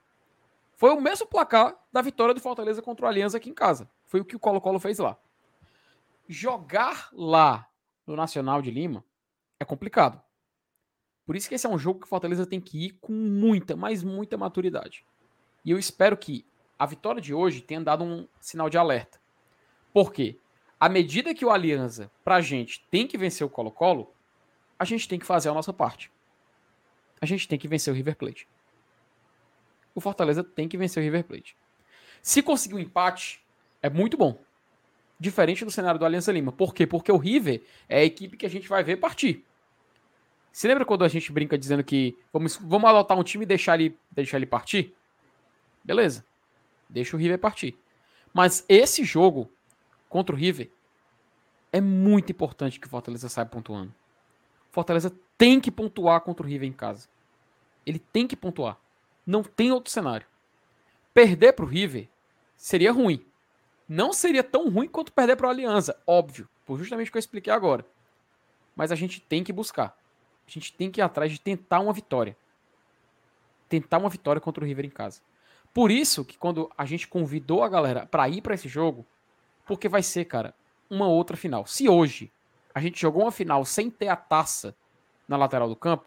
Foi 0.77 0.91
o 0.91 1.01
mesmo 1.01 1.27
placar 1.27 1.75
da 1.91 2.01
vitória 2.01 2.33
do 2.33 2.39
Fortaleza 2.39 2.81
contra 2.81 3.05
o 3.05 3.09
Aliança 3.09 3.35
aqui 3.35 3.49
em 3.49 3.53
casa. 3.53 3.89
Foi 4.05 4.21
o 4.21 4.25
que 4.25 4.35
o 4.35 4.39
Colo-Colo 4.39 4.79
fez 4.79 4.97
lá. 4.97 5.17
Jogar 6.29 7.09
lá 7.11 7.67
no 8.05 8.15
Nacional 8.15 8.61
de 8.61 8.71
Lima 8.71 9.03
é 9.59 9.65
complicado. 9.65 10.21
Por 11.27 11.35
isso 11.35 11.47
que 11.47 11.53
esse 11.53 11.67
é 11.67 11.69
um 11.69 11.77
jogo 11.77 11.99
que 11.99 12.07
o 12.07 12.09
Fortaleza 12.09 12.47
tem 12.47 12.59
que 12.59 12.85
ir 12.85 12.97
com 12.99 13.13
muita, 13.13 13.75
mas 13.75 14.03
muita 14.03 14.35
maturidade. 14.35 15.05
E 15.63 15.69
eu 15.69 15.77
espero 15.77 16.17
que 16.17 16.43
a 16.79 16.85
vitória 16.87 17.21
de 17.21 17.33
hoje 17.33 17.61
tenha 17.61 17.81
dado 17.81 18.03
um 18.03 18.27
sinal 18.39 18.69
de 18.69 18.77
alerta. 18.79 19.19
Por 19.93 20.11
quê? 20.11 20.39
À 20.79 20.89
medida 20.89 21.35
que 21.35 21.45
o 21.45 21.51
Aliança, 21.51 22.09
pra 22.23 22.41
gente, 22.41 22.83
tem 22.89 23.05
que 23.05 23.17
vencer 23.17 23.45
o 23.45 23.49
Colo-Colo, 23.49 24.11
a 24.79 24.85
gente 24.85 25.07
tem 25.07 25.19
que 25.19 25.25
fazer 25.25 25.49
a 25.49 25.53
nossa 25.53 25.73
parte. 25.73 26.11
A 27.21 27.25
gente 27.27 27.47
tem 27.47 27.59
que 27.59 27.67
vencer 27.67 27.93
o 27.93 27.95
River 27.95 28.15
Plate 28.15 28.47
o 29.97 29.99
Fortaleza 29.99 30.43
tem 30.43 30.67
que 30.67 30.77
vencer 30.77 31.01
o 31.01 31.03
River 31.03 31.23
Plate. 31.23 31.57
Se 32.21 32.43
conseguir 32.43 32.75
um 32.75 32.79
empate, 32.79 33.43
é 33.81 33.89
muito 33.89 34.15
bom. 34.15 34.39
Diferente 35.19 35.65
do 35.65 35.71
cenário 35.71 35.99
do 35.99 36.05
Aliança 36.05 36.31
Lima. 36.31 36.51
Por 36.51 36.71
quê? 36.71 36.85
Porque 36.85 37.11
o 37.11 37.17
River 37.17 37.63
é 37.89 38.01
a 38.01 38.03
equipe 38.03 38.37
que 38.37 38.45
a 38.45 38.49
gente 38.49 38.69
vai 38.69 38.83
ver 38.83 38.97
partir. 38.97 39.43
Você 40.57 40.67
lembra 40.67 40.85
quando 40.85 41.05
a 41.05 41.07
gente 41.07 41.31
brinca 41.31 41.55
dizendo 41.55 41.83
que 41.83 42.17
vamos, 42.33 42.57
vamos 42.57 42.89
adotar 42.89 43.15
um 43.15 43.23
time 43.23 43.43
e 43.43 43.45
deixar 43.45 43.79
ele, 43.79 43.95
deixar 44.09 44.37
ele 44.37 44.47
partir? 44.47 44.91
Beleza. 45.83 46.25
Deixa 46.89 47.15
o 47.15 47.19
River 47.19 47.37
partir. 47.37 47.77
Mas 48.33 48.65
esse 48.67 49.03
jogo 49.03 49.47
contra 50.09 50.35
o 50.35 50.39
River 50.39 50.71
é 51.71 51.79
muito 51.79 52.31
importante 52.31 52.79
que 52.79 52.87
o 52.87 52.89
Fortaleza 52.89 53.29
saia 53.29 53.45
pontuando. 53.45 53.93
Fortaleza 54.71 55.15
tem 55.37 55.61
que 55.61 55.69
pontuar 55.69 56.21
contra 56.21 56.43
o 56.43 56.49
River 56.49 56.67
em 56.67 56.73
casa. 56.73 57.07
Ele 57.85 57.99
tem 57.99 58.25
que 58.25 58.35
pontuar. 58.35 58.79
Não 59.27 59.43
tem 59.43 59.71
outro 59.71 59.93
cenário. 59.93 60.25
Perder 61.13 61.53
para 61.53 61.65
o 61.65 61.67
River 61.67 62.09
seria 62.55 62.91
ruim. 62.91 63.23
Não 63.87 64.11
seria 64.11 64.43
tão 64.43 64.71
ruim 64.71 64.87
quanto 64.87 65.13
perder 65.13 65.35
para 65.35 65.49
a 65.49 65.51
Aliança, 65.51 66.01
óbvio, 66.07 66.49
por 66.65 66.79
justamente 66.79 67.09
o 67.09 67.11
que 67.11 67.17
eu 67.17 67.19
expliquei 67.19 67.53
agora. 67.53 67.85
Mas 68.75 68.91
a 68.91 68.95
gente 68.95 69.21
tem 69.21 69.43
que 69.43 69.53
buscar. 69.53 69.95
A 70.47 70.51
gente 70.51 70.73
tem 70.73 70.89
que 70.89 71.01
ir 71.01 71.03
atrás 71.03 71.31
de 71.31 71.39
tentar 71.39 71.79
uma 71.79 71.91
vitória. 71.91 72.37
Tentar 73.67 73.97
uma 73.97 74.09
vitória 74.09 74.39
contra 74.39 74.63
o 74.63 74.67
River 74.67 74.85
em 74.85 74.89
casa. 74.89 75.21
Por 75.73 75.91
isso 75.91 76.23
que 76.23 76.37
quando 76.37 76.71
a 76.77 76.85
gente 76.85 77.07
convidou 77.07 77.63
a 77.63 77.69
galera 77.69 78.05
para 78.05 78.27
ir 78.29 78.41
para 78.41 78.55
esse 78.55 78.67
jogo, 78.67 79.05
porque 79.65 79.89
vai 79.89 80.01
ser, 80.01 80.25
cara, 80.25 80.55
uma 80.89 81.07
outra 81.07 81.35
final. 81.35 81.65
Se 81.67 81.89
hoje 81.89 82.31
a 82.73 82.79
gente 82.79 82.99
jogou 82.99 83.23
uma 83.23 83.31
final 83.31 83.65
sem 83.65 83.89
ter 83.89 84.07
a 84.07 84.15
taça 84.15 84.75
na 85.27 85.35
lateral 85.35 85.67
do 85.67 85.75
campo, 85.75 86.05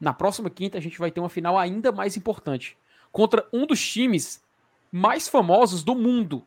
na 0.00 0.12
próxima 0.12 0.50
quinta 0.50 0.78
a 0.78 0.80
gente 0.80 0.98
vai 0.98 1.10
ter 1.10 1.20
uma 1.20 1.28
final 1.28 1.56
ainda 1.56 1.92
mais 1.92 2.16
importante 2.16 2.76
contra 3.12 3.48
um 3.52 3.66
dos 3.66 3.80
times 3.86 4.42
mais 4.90 5.28
famosos 5.28 5.82
do 5.82 5.94
mundo, 5.94 6.46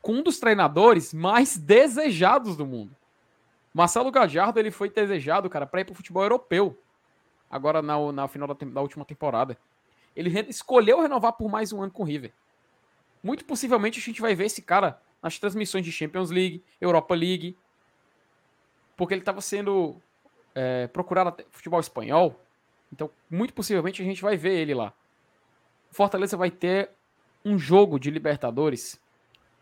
com 0.00 0.14
um 0.14 0.22
dos 0.22 0.38
treinadores 0.38 1.12
mais 1.12 1.56
desejados 1.58 2.56
do 2.56 2.66
mundo. 2.66 2.94
Marcelo 3.72 4.10
Gajardo 4.10 4.58
ele 4.58 4.70
foi 4.70 4.90
desejado, 4.90 5.48
cara, 5.48 5.66
para 5.66 5.80
ir 5.80 5.84
para 5.84 5.92
o 5.92 5.96
futebol 5.96 6.22
europeu. 6.22 6.78
Agora 7.50 7.80
na, 7.82 8.12
na 8.12 8.28
final 8.28 8.48
da, 8.48 8.54
da 8.54 8.80
última 8.80 9.04
temporada. 9.04 9.56
Ele 10.14 10.28
re, 10.28 10.46
escolheu 10.48 11.00
renovar 11.00 11.32
por 11.32 11.50
mais 11.50 11.72
um 11.72 11.82
ano 11.82 11.92
com 11.92 12.02
o 12.02 12.06
River. 12.06 12.32
Muito 13.22 13.44
possivelmente 13.44 13.98
a 13.98 14.02
gente 14.02 14.20
vai 14.20 14.34
ver 14.34 14.46
esse 14.46 14.60
cara 14.60 15.00
nas 15.22 15.38
transmissões 15.38 15.84
de 15.84 15.92
Champions 15.92 16.30
League, 16.30 16.62
Europa 16.80 17.14
League, 17.14 17.56
porque 18.96 19.14
ele 19.14 19.22
estava 19.22 19.40
sendo 19.40 20.00
é, 20.54 20.86
procurado 20.88 21.28
até 21.28 21.44
futebol 21.50 21.80
espanhol, 21.80 22.38
então, 22.92 23.10
muito 23.30 23.54
possivelmente 23.54 24.02
a 24.02 24.04
gente 24.04 24.20
vai 24.20 24.36
ver 24.36 24.58
ele 24.58 24.74
lá. 24.74 24.92
Fortaleza 25.90 26.36
vai 26.36 26.50
ter 26.50 26.90
um 27.44 27.58
jogo 27.58 27.98
de 27.98 28.10
Libertadores 28.10 29.00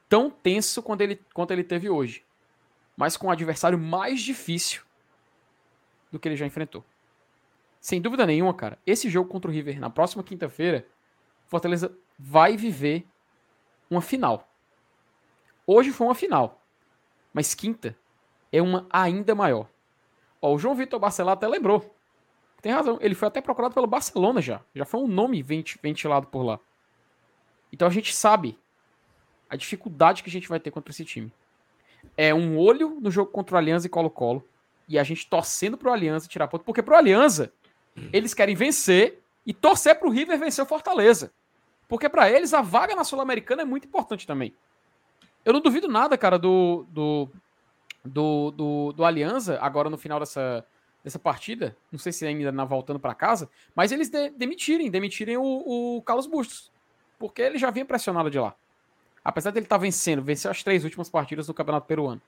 tão 0.09 0.29
tenso 0.31 0.83
quanto 0.83 1.03
ele, 1.03 1.21
quanto 1.33 1.53
ele 1.53 1.63
teve 1.63 1.89
hoje, 1.89 2.25
mas 3.01 3.17
com 3.17 3.29
um 3.29 3.31
adversário 3.31 3.79
mais 3.79 4.21
difícil 4.21 4.83
do 6.13 6.21
que 6.21 6.29
ele 6.29 6.37
já 6.37 6.45
enfrentou. 6.45 6.85
Sem 7.81 7.99
dúvida 7.99 8.27
nenhuma, 8.27 8.53
cara, 8.53 8.79
esse 8.87 9.09
jogo 9.09 9.31
contra 9.31 9.51
o 9.51 9.55
River 9.55 9.81
na 9.81 9.89
próxima 9.89 10.23
quinta-feira, 10.23 10.87
Fortaleza 11.47 11.97
vai 12.19 12.59
viver 12.59 13.07
uma 13.89 14.03
final. 14.03 14.47
Hoje 15.67 15.93
foi 15.93 16.09
uma 16.09 16.15
final, 16.15 16.63
mas 17.33 17.55
quinta 17.55 17.97
é 18.53 18.61
uma 18.61 18.87
ainda 18.91 19.35
maior. 19.35 19.67
Ó, 20.43 20.53
o 20.53 20.59
João 20.59 20.75
Vitor 20.75 21.01
Barcelar 21.01 21.33
até 21.33 21.49
lembrou. 21.49 21.97
Tem 22.61 22.71
razão. 22.71 22.99
Ele 23.01 23.15
foi 23.15 23.29
até 23.29 23.41
procurado 23.41 23.73
pelo 23.73 23.87
Barcelona 23.87 24.43
já. 24.43 24.61
Já 24.75 24.85
foi 24.85 25.01
um 25.01 25.07
nome 25.07 25.43
ventilado 25.43 26.27
por 26.27 26.43
lá. 26.43 26.61
Então 27.73 27.89
a 27.89 27.91
gente 27.91 28.15
sabe 28.15 28.59
a 29.49 29.57
dificuldade 29.57 30.23
que 30.23 30.29
a 30.29 30.33
gente 30.33 30.51
vai 30.51 30.61
ter 30.61 30.71
contra 30.71 30.93
esse 30.93 31.07
time. 31.07 31.33
É 32.17 32.35
um 32.35 32.59
olho 32.59 32.99
no 33.01 33.11
jogo 33.11 33.31
contra 33.31 33.55
o 33.55 33.59
Aliança 33.59 33.87
e 33.87 33.91
Colo-Colo. 33.91 34.47
E 34.89 34.99
a 34.99 35.05
gente 35.05 35.29
torcendo 35.29 35.79
pro 35.79 35.93
Aliança 35.93 36.29
tirar 36.29 36.49
ponto. 36.49 36.65
Porque 36.65 36.83
pro 36.83 36.97
Aliança, 36.97 37.53
eles 38.13 38.35
querem 38.35 38.55
vencer 38.55 39.23
e 39.47 39.55
torcer 39.55 39.99
pro 39.99 40.11
River 40.11 40.39
vencer 40.39 40.65
o 40.65 40.69
Fortaleza. 40.69 41.33
Porque 41.89 42.09
para 42.09 42.31
eles 42.31 42.55
a 42.55 42.61
vaga 42.61 42.95
na 42.95 43.05
Sul-Americana 43.05 43.63
é 43.63 43.65
muito 43.65 43.87
importante 43.87 44.27
também. 44.27 44.55
Eu 45.45 45.53
não 45.53 45.61
duvido 45.61 45.89
nada, 45.89 46.17
cara, 46.19 46.39
do, 46.39 46.87
do, 46.91 47.29
do, 48.05 48.51
do, 48.51 48.93
do 48.93 49.05
Aliança, 49.05 49.59
agora 49.61 49.91
no 49.91 49.99
final 49.99 50.21
dessa, 50.21 50.65
dessa 51.03 51.19
partida, 51.19 51.77
não 51.91 51.99
sei 51.99 52.13
se 52.13 52.27
ainda 52.27 52.53
na 52.53 52.65
voltando 52.65 53.01
para 53.01 53.15
casa, 53.15 53.49
mas 53.75 53.91
eles 53.91 54.09
de, 54.09 54.31
demitirem, 54.31 54.91
demitirem 54.91 55.37
o, 55.37 55.43
o, 55.43 56.03
Carlos 56.03 56.27
Bustos, 56.27 56.71
porque 57.19 57.43
ele 57.43 57.59
já 57.59 57.71
vinha 57.71 57.85
pressionado 57.85 58.31
de 58.31 58.39
lá. 58.39 58.55
Apesar 59.25 59.51
dele 59.51 59.67
estar 59.67 59.77
tá 59.77 59.83
vencendo, 59.83 60.23
venceu 60.23 60.51
as 60.51 60.63
três 60.63 60.85
últimas 60.85 61.11
partidas 61.11 61.47
do 61.47 61.55
Campeonato 61.55 61.87
Peruano. 61.87 62.21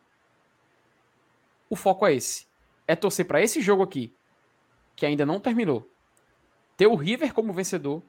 O 1.69 1.77
foco 1.77 2.07
é 2.07 2.15
esse. 2.15 2.47
É 2.87 2.95
torcer 2.95 3.27
para 3.27 3.41
esse 3.41 3.61
jogo 3.61 3.83
aqui, 3.83 4.15
que 4.95 5.07
ainda 5.07 5.25
não 5.25 5.41
terminou. 5.41 5.89
Ter 6.77 6.87
o 6.87 6.95
River 6.95 7.33
como 7.33 7.53
vencedor. 7.53 8.03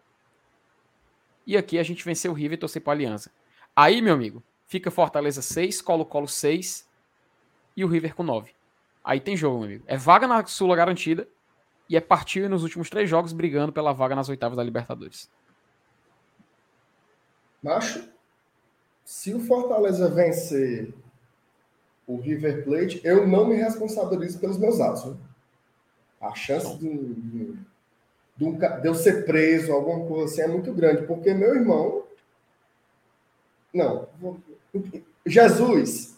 E 1.45 1.55
aqui 1.55 1.80
a 1.80 1.84
gente 1.84 2.03
vencer 2.03 2.30
o 2.30 2.34
River 2.34 2.57
e 2.57 2.60
torcer 2.60 2.81
para 2.81 2.93
a 2.93 2.95
Aliança. 2.95 3.31
Aí, 3.76 4.01
meu 4.01 4.14
amigo, 4.14 4.43
fica 4.68 4.91
Fortaleza 4.91 5.41
6, 5.41 5.81
Colo-Colo 5.81 6.27
6 6.27 6.88
e 7.76 7.84
o 7.84 7.88
River 7.88 8.15
com 8.15 8.23
9. 8.23 8.53
Aí 9.03 9.19
tem 9.19 9.35
jogo, 9.35 9.60
meu 9.60 9.65
amigo. 9.65 9.84
É 9.88 9.97
vaga 9.97 10.27
na 10.27 10.45
Sula 10.45 10.76
garantida 10.76 11.27
e 11.89 11.97
é 11.97 12.01
partir 12.01 12.49
nos 12.49 12.64
últimos 12.64 12.89
três 12.89 13.10
jogos 13.10 13.34
brigando 13.34 13.73
pela 13.73 13.93
vaga 13.93 14.15
nas 14.15 14.30
oitavas 14.30 14.57
da 14.57 14.64
Libertadores. 14.64 15.30
Macho, 17.61 18.12
se 19.03 19.34
o 19.34 19.39
Fortaleza 19.39 20.09
vencer 20.09 20.93
o 22.07 22.17
River 22.17 22.63
Plate, 22.63 23.01
eu 23.03 23.27
não 23.27 23.45
me 23.45 23.55
responsabilizo 23.55 24.39
pelos 24.39 24.57
meus 24.57 24.80
atos. 24.80 25.05
Né? 25.05 25.17
A 26.21 26.34
chance 26.35 26.77
de, 26.77 26.89
de, 26.89 27.57
de, 28.38 28.88
eu 28.88 28.95
ser 28.95 29.25
preso, 29.25 29.71
alguma 29.71 30.05
coisa 30.05 30.25
assim, 30.25 30.41
é 30.41 30.47
muito 30.47 30.73
grande, 30.73 31.05
porque 31.05 31.34
meu 31.34 31.55
irmão. 31.55 32.03
Não. 33.73 34.07
Jesus, 35.25 36.15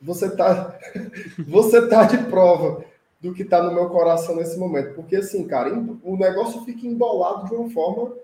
você 0.00 0.34
tá, 0.34 0.78
você 1.46 1.88
tá 1.88 2.04
de 2.04 2.18
prova 2.24 2.84
do 3.20 3.34
que 3.34 3.44
tá 3.44 3.62
no 3.62 3.72
meu 3.72 3.88
coração 3.90 4.36
nesse 4.36 4.58
momento. 4.58 4.94
Porque, 4.94 5.16
assim, 5.16 5.46
cara, 5.46 5.72
o 6.02 6.16
negócio 6.16 6.64
fica 6.64 6.86
embolado 6.86 7.46
de 7.48 7.54
uma 7.54 7.68
forma 7.70 8.14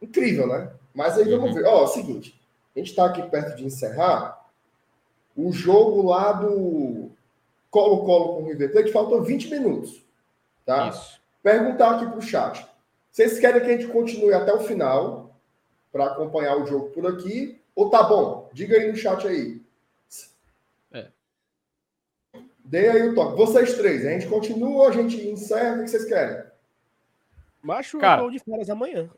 incrível, 0.00 0.46
né? 0.46 0.70
Mas 0.94 1.16
aí 1.16 1.24
vamos 1.24 1.50
uhum. 1.50 1.54
ver. 1.54 1.64
Ó, 1.64 1.80
é 1.80 1.84
o 1.84 1.88
seguinte, 1.88 2.38
a 2.74 2.78
gente 2.78 2.94
tá 2.94 3.06
aqui 3.06 3.22
perto 3.22 3.56
de 3.56 3.64
encerrar. 3.64 4.44
O 5.36 5.52
jogo 5.52 6.02
lá 6.02 6.32
do 6.32 7.10
Colo-Colo 7.70 8.36
com 8.36 8.42
o 8.42 8.46
River 8.46 8.72
Plate 8.72 8.92
faltam 8.92 9.22
20 9.22 9.50
minutos, 9.50 10.04
tá? 10.64 10.88
Isso. 10.88 11.20
Perguntar 11.42 11.96
aqui 11.96 12.10
pro 12.10 12.22
chat. 12.22 12.66
Vocês 13.10 13.38
querem 13.38 13.60
que 13.60 13.66
a 13.66 13.76
gente 13.76 13.92
continue 13.92 14.32
até 14.32 14.52
o 14.52 14.60
final 14.60 15.36
para 15.92 16.06
acompanhar 16.06 16.56
o 16.56 16.66
jogo 16.66 16.90
por 16.90 17.06
aqui? 17.06 17.60
Ou 17.74 17.90
tá 17.90 18.02
bom? 18.02 18.48
Diga 18.52 18.76
aí 18.76 18.90
no 18.90 18.96
chat 18.96 19.26
aí. 19.26 19.60
Dê 22.64 22.88
aí 22.88 23.08
o 23.08 23.14
toque. 23.14 23.36
Vocês 23.36 23.74
três, 23.74 24.06
a 24.06 24.10
gente 24.10 24.26
continua, 24.26 24.88
a 24.88 24.92
gente 24.92 25.16
encerra, 25.28 25.76
o 25.76 25.84
que 25.84 25.90
vocês 25.90 26.06
querem? 26.06 26.44
Macho, 27.64 27.98
Cara, 27.98 28.20
eu 28.20 28.26
tô 28.26 28.30
de 28.30 28.38
férias 28.40 28.68
amanhã. 28.68 29.08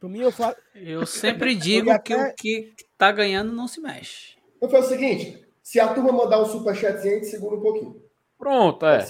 Pra 0.00 0.08
mim, 0.08 0.20
eu 0.20 0.32
falo. 0.32 0.56
Eu 0.74 1.06
sempre 1.06 1.54
digo 1.56 1.90
até... 1.90 2.32
que 2.32 2.60
o 2.60 2.74
que 2.74 2.74
tá 2.98 3.12
ganhando 3.12 3.52
não 3.52 3.68
se 3.68 3.80
mexe. 3.80 4.36
Eu 4.60 4.68
falo 4.68 4.84
o 4.84 4.88
seguinte: 4.88 5.46
se 5.62 5.78
a 5.78 5.94
turma 5.94 6.10
mandar 6.10 6.42
um 6.42 6.46
superchatzinho, 6.46 7.14
a 7.14 7.18
gente 7.18 7.28
segura 7.28 7.54
um 7.54 7.60
pouquinho. 7.60 8.02
Pronto, 8.36 8.84
é. 8.84 9.04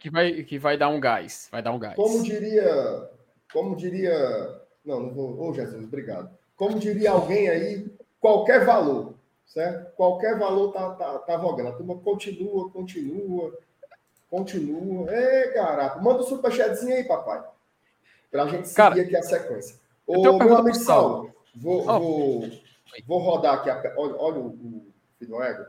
Que 0.00 0.10
vai, 0.10 0.42
que 0.44 0.58
vai 0.58 0.78
dar 0.78 0.88
um 0.88 1.00
gás. 1.00 1.48
Vai 1.50 1.60
dar 1.60 1.72
um 1.72 1.78
gás. 1.78 1.96
Como 1.96 2.22
diria. 2.22 3.10
Como 3.52 3.74
diria. 3.74 4.60
Não, 4.84 5.00
não 5.00 5.10
vou. 5.12 5.40
Ô, 5.40 5.48
oh, 5.48 5.52
Jesus, 5.52 5.84
obrigado. 5.84 6.30
Como 6.56 6.78
diria 6.78 7.10
alguém 7.10 7.48
aí, 7.48 7.90
qualquer 8.20 8.64
valor, 8.64 9.14
certo? 9.44 9.92
Qualquer 9.96 10.38
valor 10.38 10.72
tá, 10.72 10.90
tá, 10.94 11.18
tá 11.18 11.36
vogando. 11.36 11.70
A 11.70 11.72
turma 11.72 11.96
continua, 11.96 12.70
continua, 12.70 13.58
continua. 14.30 15.10
É, 15.10 15.52
garapa. 15.52 16.00
Manda 16.00 16.20
o 16.20 16.24
um 16.24 16.28
superchatzinho 16.28 16.94
aí, 16.94 17.02
papai. 17.02 17.42
Pra 18.34 18.48
gente 18.48 18.66
seguir 18.66 18.76
Cara, 18.76 19.00
aqui 19.00 19.16
a 19.16 19.22
sequência. 19.22 19.78
Ô, 20.04 20.36
meu 20.36 20.56
amigo 20.56 20.74
Saulo, 20.74 21.32
vou, 21.54 21.88
oh. 21.88 22.00
vou, 22.00 22.50
vou 23.06 23.18
rodar 23.20 23.54
aqui. 23.54 23.70
A... 23.70 23.94
Olha, 23.96 24.16
olha 24.16 24.38
o, 24.40 24.48
o 24.48 24.92
filho 25.16 25.40
ego. 25.40 25.64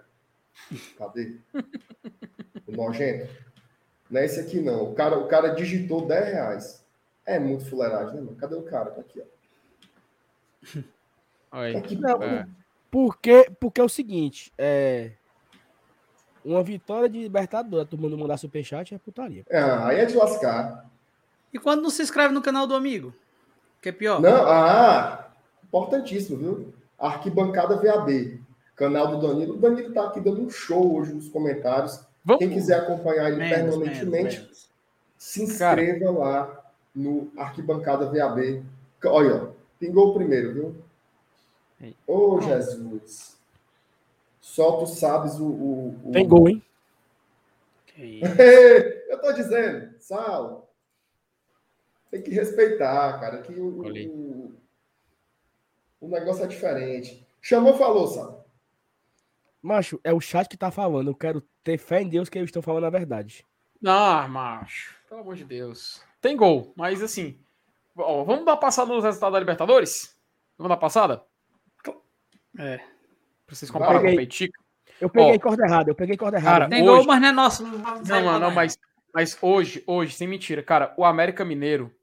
Cadê? 0.97 1.37
o 2.65 2.71
nojento. 2.71 3.31
Não 4.09 4.19
é 4.19 4.25
esse 4.25 4.39
aqui, 4.39 4.61
não. 4.61 4.91
O 4.91 4.95
cara, 4.95 5.15
o 5.15 5.27
cara 5.27 5.49
digitou 5.49 6.07
10 6.07 6.25
reais. 6.25 6.83
É 7.23 7.37
muito 7.37 7.65
fuleiragem, 7.65 8.15
né, 8.15 8.21
mano? 8.21 8.35
Cadê 8.35 8.55
o 8.55 8.63
cara? 8.63 8.89
Tá 8.89 9.01
aqui, 9.01 9.21
ó. 11.51 11.59
Oi. 11.59 11.73
Tá 11.73 11.77
aqui, 11.77 11.95
não, 11.95 12.23
é. 12.23 12.47
porque, 12.89 13.47
porque 13.59 13.79
é 13.79 13.83
o 13.83 13.89
seguinte, 13.89 14.51
é... 14.57 15.11
Uma 16.43 16.63
vitória 16.63 17.07
de 17.07 17.19
Libertadores, 17.19 17.87
todo 17.87 18.01
mundo 18.01 18.17
mandar 18.17 18.37
superchat 18.37 18.95
é 18.95 18.97
putaria. 18.97 19.45
É, 19.51 19.61
aí 19.61 19.99
é 19.99 20.05
de 20.05 20.15
lascar. 20.15 20.94
E 21.55 21.57
quando 21.57 21.83
não 21.83 21.89
se 21.89 22.01
inscreve 22.01 22.33
no 22.33 22.41
canal 22.41 22.67
do 22.67 22.75
amigo? 22.75 23.13
Que 23.81 23.87
é 23.87 23.91
pior? 23.93 24.19
Não, 24.19 24.45
ah, 24.45 25.29
importantíssimo, 25.63 26.37
viu? 26.37 26.73
Arquibancada 26.99 27.77
VAB, 27.77 28.41
canal 28.75 29.07
do 29.07 29.25
Danilo. 29.25 29.53
O 29.53 29.57
Danilo 29.57 29.93
tá 29.93 30.07
aqui 30.07 30.19
dando 30.19 30.41
um 30.41 30.49
show 30.49 30.97
hoje 30.97 31.13
nos 31.13 31.29
comentários. 31.29 32.01
Vamos. 32.25 32.39
Quem 32.39 32.49
quiser 32.49 32.81
acompanhar 32.81 33.29
ele 33.29 33.37
menos, 33.37 33.73
permanentemente, 33.73 34.11
menos, 34.11 34.35
menos. 34.35 34.69
se 35.17 35.43
inscreva 35.43 35.99
Cara. 35.99 36.11
lá 36.11 36.65
no 36.93 37.31
Arquibancada 37.37 38.07
VAB. 38.07 38.61
Olha, 39.05 39.49
pingou 39.79 40.09
o 40.09 40.13
primeiro, 40.13 40.53
viu? 40.53 40.75
Ô, 42.05 42.35
oh, 42.35 42.41
Jesus. 42.41 43.37
Solta 44.41 44.83
o 44.83 44.87
sabes 44.87 45.39
o, 45.39 45.45
o, 45.45 45.99
o... 46.03 46.11
Tem 46.11 46.27
gol, 46.27 46.49
hein? 46.49 46.61
Eu 49.07 49.21
tô 49.21 49.31
dizendo, 49.31 49.93
Sal. 49.99 50.64
Tem 52.15 52.21
que 52.21 52.31
respeitar, 52.31 53.19
cara, 53.19 53.41
que 53.41 53.51
o, 53.59 53.81
o, 53.81 54.55
o 55.99 56.07
negócio 56.07 56.45
é 56.45 56.47
diferente. 56.47 57.27
Chamou, 57.41 57.77
falou, 57.77 58.07
Sal. 58.07 58.47
Macho, 59.61 59.99
é 60.01 60.13
o 60.13 60.21
chat 60.21 60.47
que 60.47 60.55
tá 60.55 60.71
falando. 60.71 61.09
Eu 61.09 61.15
quero 61.15 61.41
ter 61.61 61.77
fé 61.77 62.01
em 62.01 62.07
Deus 62.07 62.29
que 62.29 62.37
eles 62.37 62.47
estão 62.47 62.61
falando 62.61 62.85
a 62.85 62.89
verdade. 62.89 63.45
Ah, 63.85 64.25
macho. 64.29 64.95
Pelo 65.09 65.19
amor 65.19 65.35
de 65.35 65.43
Deus. 65.43 66.01
Tem 66.21 66.37
gol, 66.37 66.71
mas 66.77 67.03
assim. 67.03 67.37
Ó, 67.97 68.23
vamos 68.23 68.45
dar 68.45 68.55
passada 68.55 68.93
nos 68.93 69.03
resultados 69.03 69.33
da 69.33 69.39
Libertadores? 69.39 70.17
Vamos 70.57 70.69
dar 70.69 70.77
passada? 70.77 71.21
É. 72.57 72.77
Pra 73.45 73.55
vocês 73.57 73.69
compararem 73.69 74.01
com 74.01 74.13
o 74.13 74.15
Peitica. 74.15 74.57
Eu 75.01 75.09
peguei 75.09 75.35
ó, 75.35 75.39
corda 75.39 75.65
errada, 75.65 75.91
eu 75.91 75.95
peguei 75.95 76.15
corda 76.15 76.37
errada. 76.37 76.69
Tem 76.69 76.81
hoje... 76.81 76.95
gol, 76.95 77.05
mas 77.07 77.21
não 77.21 77.27
é 77.27 77.31
nosso. 77.33 77.67
Não, 77.67 78.21
não, 78.21 78.39
não, 78.39 78.51
mas, 78.51 78.79
mas 79.13 79.37
hoje, 79.41 79.83
hoje, 79.85 80.13
sem 80.13 80.29
mentira, 80.29 80.63
cara, 80.63 80.93
o 80.95 81.03
América 81.03 81.43
Mineiro 81.43 81.93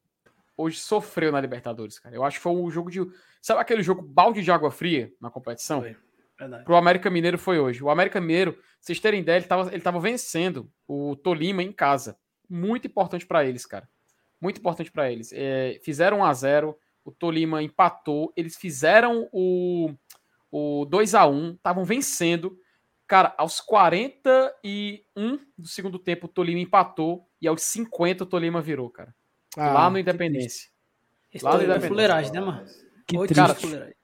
hoje 0.63 0.79
sofreu 0.79 1.33
na 1.33 1.41
Libertadores, 1.41 1.99
cara. 1.99 2.15
Eu 2.15 2.25
acho 2.25 2.39
que 2.39 2.43
foi 2.43 2.53
um 2.53 2.71
jogo 2.71 2.91
de. 2.91 3.01
Sabe 3.41 3.61
aquele 3.61 3.83
jogo 3.83 4.03
balde 4.03 4.43
de 4.43 4.51
água 4.51 4.71
fria 4.71 5.13
na 5.21 5.31
competição? 5.31 5.81
Foi. 5.81 5.97
Verdade. 6.39 6.65
Pro 6.65 6.77
América 6.77 7.11
Mineiro 7.11 7.39
foi 7.39 7.59
hoje. 7.59 7.83
O 7.83 7.91
América 7.91 8.21
Mineiro, 8.21 8.59
vocês 8.81 8.99
terem 8.99 9.21
ideia, 9.21 9.37
ele 9.37 9.47
tava, 9.47 9.73
ele 9.73 9.83
tava 9.83 10.01
vencendo 10.01 10.71
o 10.89 11.15
Tolima 11.17 11.63
em 11.63 11.73
casa. 11.73 12.17
Muito 12.49 12.87
importante 12.87 13.27
para 13.27 13.45
eles, 13.45 13.65
cara. 13.65 13.89
Muito 14.41 14.59
importante 14.59 14.91
para 14.91 15.11
eles. 15.11 15.33
É, 15.33 15.79
fizeram 15.85 16.19
1 16.19 16.25
a 16.25 16.35
0 16.35 16.79
o 17.05 17.11
Tolima 17.11 17.63
empatou, 17.63 18.33
eles 18.37 18.57
fizeram 18.57 19.29
o, 19.33 19.93
o 20.51 20.85
2 20.85 21.15
a 21.15 21.27
1 21.27 21.55
estavam 21.55 21.85
vencendo. 21.85 22.57
Cara, 23.07 23.35
aos 23.37 23.61
41 23.61 25.39
do 25.59 25.69
segundo 25.69 25.99
tempo, 25.99 26.27
o 26.27 26.29
Tolima 26.29 26.61
empatou 26.61 27.29
e 27.41 27.49
aos 27.49 27.63
50 27.63 28.25
o 28.25 28.27
Tolima 28.27 28.63
virou, 28.63 28.89
cara. 28.89 29.15
Ah, 29.57 29.73
lá 29.73 29.91
no 29.91 29.99
Independência. 29.99 30.71
Lá 31.43 31.53
no 31.53 31.59
Independência. 31.59 31.89
Fuleiragem, 31.89 32.33
né, 32.33 32.41
mano? 32.41 32.67
Que 33.07 33.17
triste. 33.19 33.35
Cara, 33.35 33.95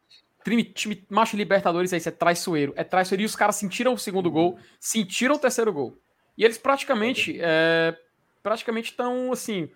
time, 0.44 0.64
time 0.64 1.06
macho 1.08 1.36
Libertadores 1.36 1.92
aí, 1.92 1.98
isso 1.98 2.08
é 2.08 2.12
traiçoeiro. 2.12 2.72
É 2.76 2.84
traiçoeiro. 2.84 3.22
E 3.22 3.26
os 3.26 3.36
caras 3.36 3.56
sentiram 3.56 3.94
o 3.94 3.98
segundo 3.98 4.30
gol, 4.30 4.58
sentiram 4.78 5.36
o 5.36 5.38
terceiro 5.38 5.72
gol. 5.72 5.96
E 6.36 6.44
eles 6.44 6.58
praticamente 6.58 7.38
é, 7.40 7.96
praticamente 8.42 8.90
estão, 8.90 9.32
assim, 9.32 9.70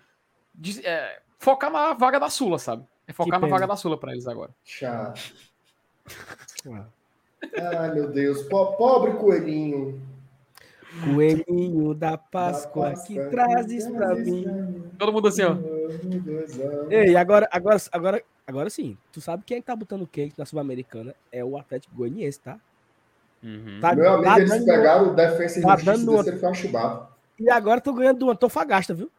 de, 0.55 0.85
é, 0.85 1.21
focar 1.39 1.71
na 1.71 1.93
vaga 1.93 2.19
da 2.19 2.29
Sula, 2.29 2.57
sabe? 2.57 2.85
É 3.07 3.13
focar 3.13 3.39
na 3.39 3.47
vaga 3.47 3.67
da 3.67 3.75
Sula 3.75 3.97
para 3.97 4.13
eles 4.13 4.27
agora. 4.27 4.51
Chato. 4.63 5.33
Ai, 7.57 7.91
meu 7.93 8.09
Deus. 8.09 8.43
Pobre 8.43 9.13
coelhinho. 9.13 10.01
Coelhinho 11.01 11.93
da 11.93 12.17
Páscoa, 12.17 12.89
da 12.89 12.95
Páscoa 12.95 13.07
que 13.07 13.29
trazes 13.29 13.87
para 13.87 14.15
mim. 14.15 14.45
Todo 14.97 15.11
mundo 15.11 15.27
assim, 15.27 15.43
ó. 15.43 15.57
Ei, 16.89 17.15
agora, 17.15 17.47
agora, 17.51 17.77
agora, 17.91 18.23
agora 18.45 18.69
sim. 18.69 18.97
Tu 19.11 19.19
sabe 19.19 19.43
quem 19.45 19.57
é 19.57 19.59
que 19.59 19.65
tá 19.65 19.75
botando 19.75 20.07
quente 20.07 20.35
na 20.37 20.45
Sul-Americana? 20.45 21.15
É 21.31 21.43
o 21.43 21.57
Atlético 21.57 21.95
Goianiense, 21.95 22.39
tá? 22.39 22.59
Uhum. 23.43 23.79
tá 23.81 23.93
meu 23.93 24.09
amigo, 24.09 24.23
tá 24.23 24.39
eles 24.39 24.49
dando, 24.49 24.65
pegaram 24.65 25.11
o 25.11 25.15
defesa 25.15 25.59
e 25.59 25.61
tá 25.61 25.75
justiça 25.75 26.23
desse, 26.23 26.39
foi 26.39 27.07
E 27.39 27.49
agora 27.49 27.81
tô 27.81 27.91
ganhando 27.91 28.19
do 28.19 28.31
Antofagasta, 28.31 28.93
viu? 28.93 29.11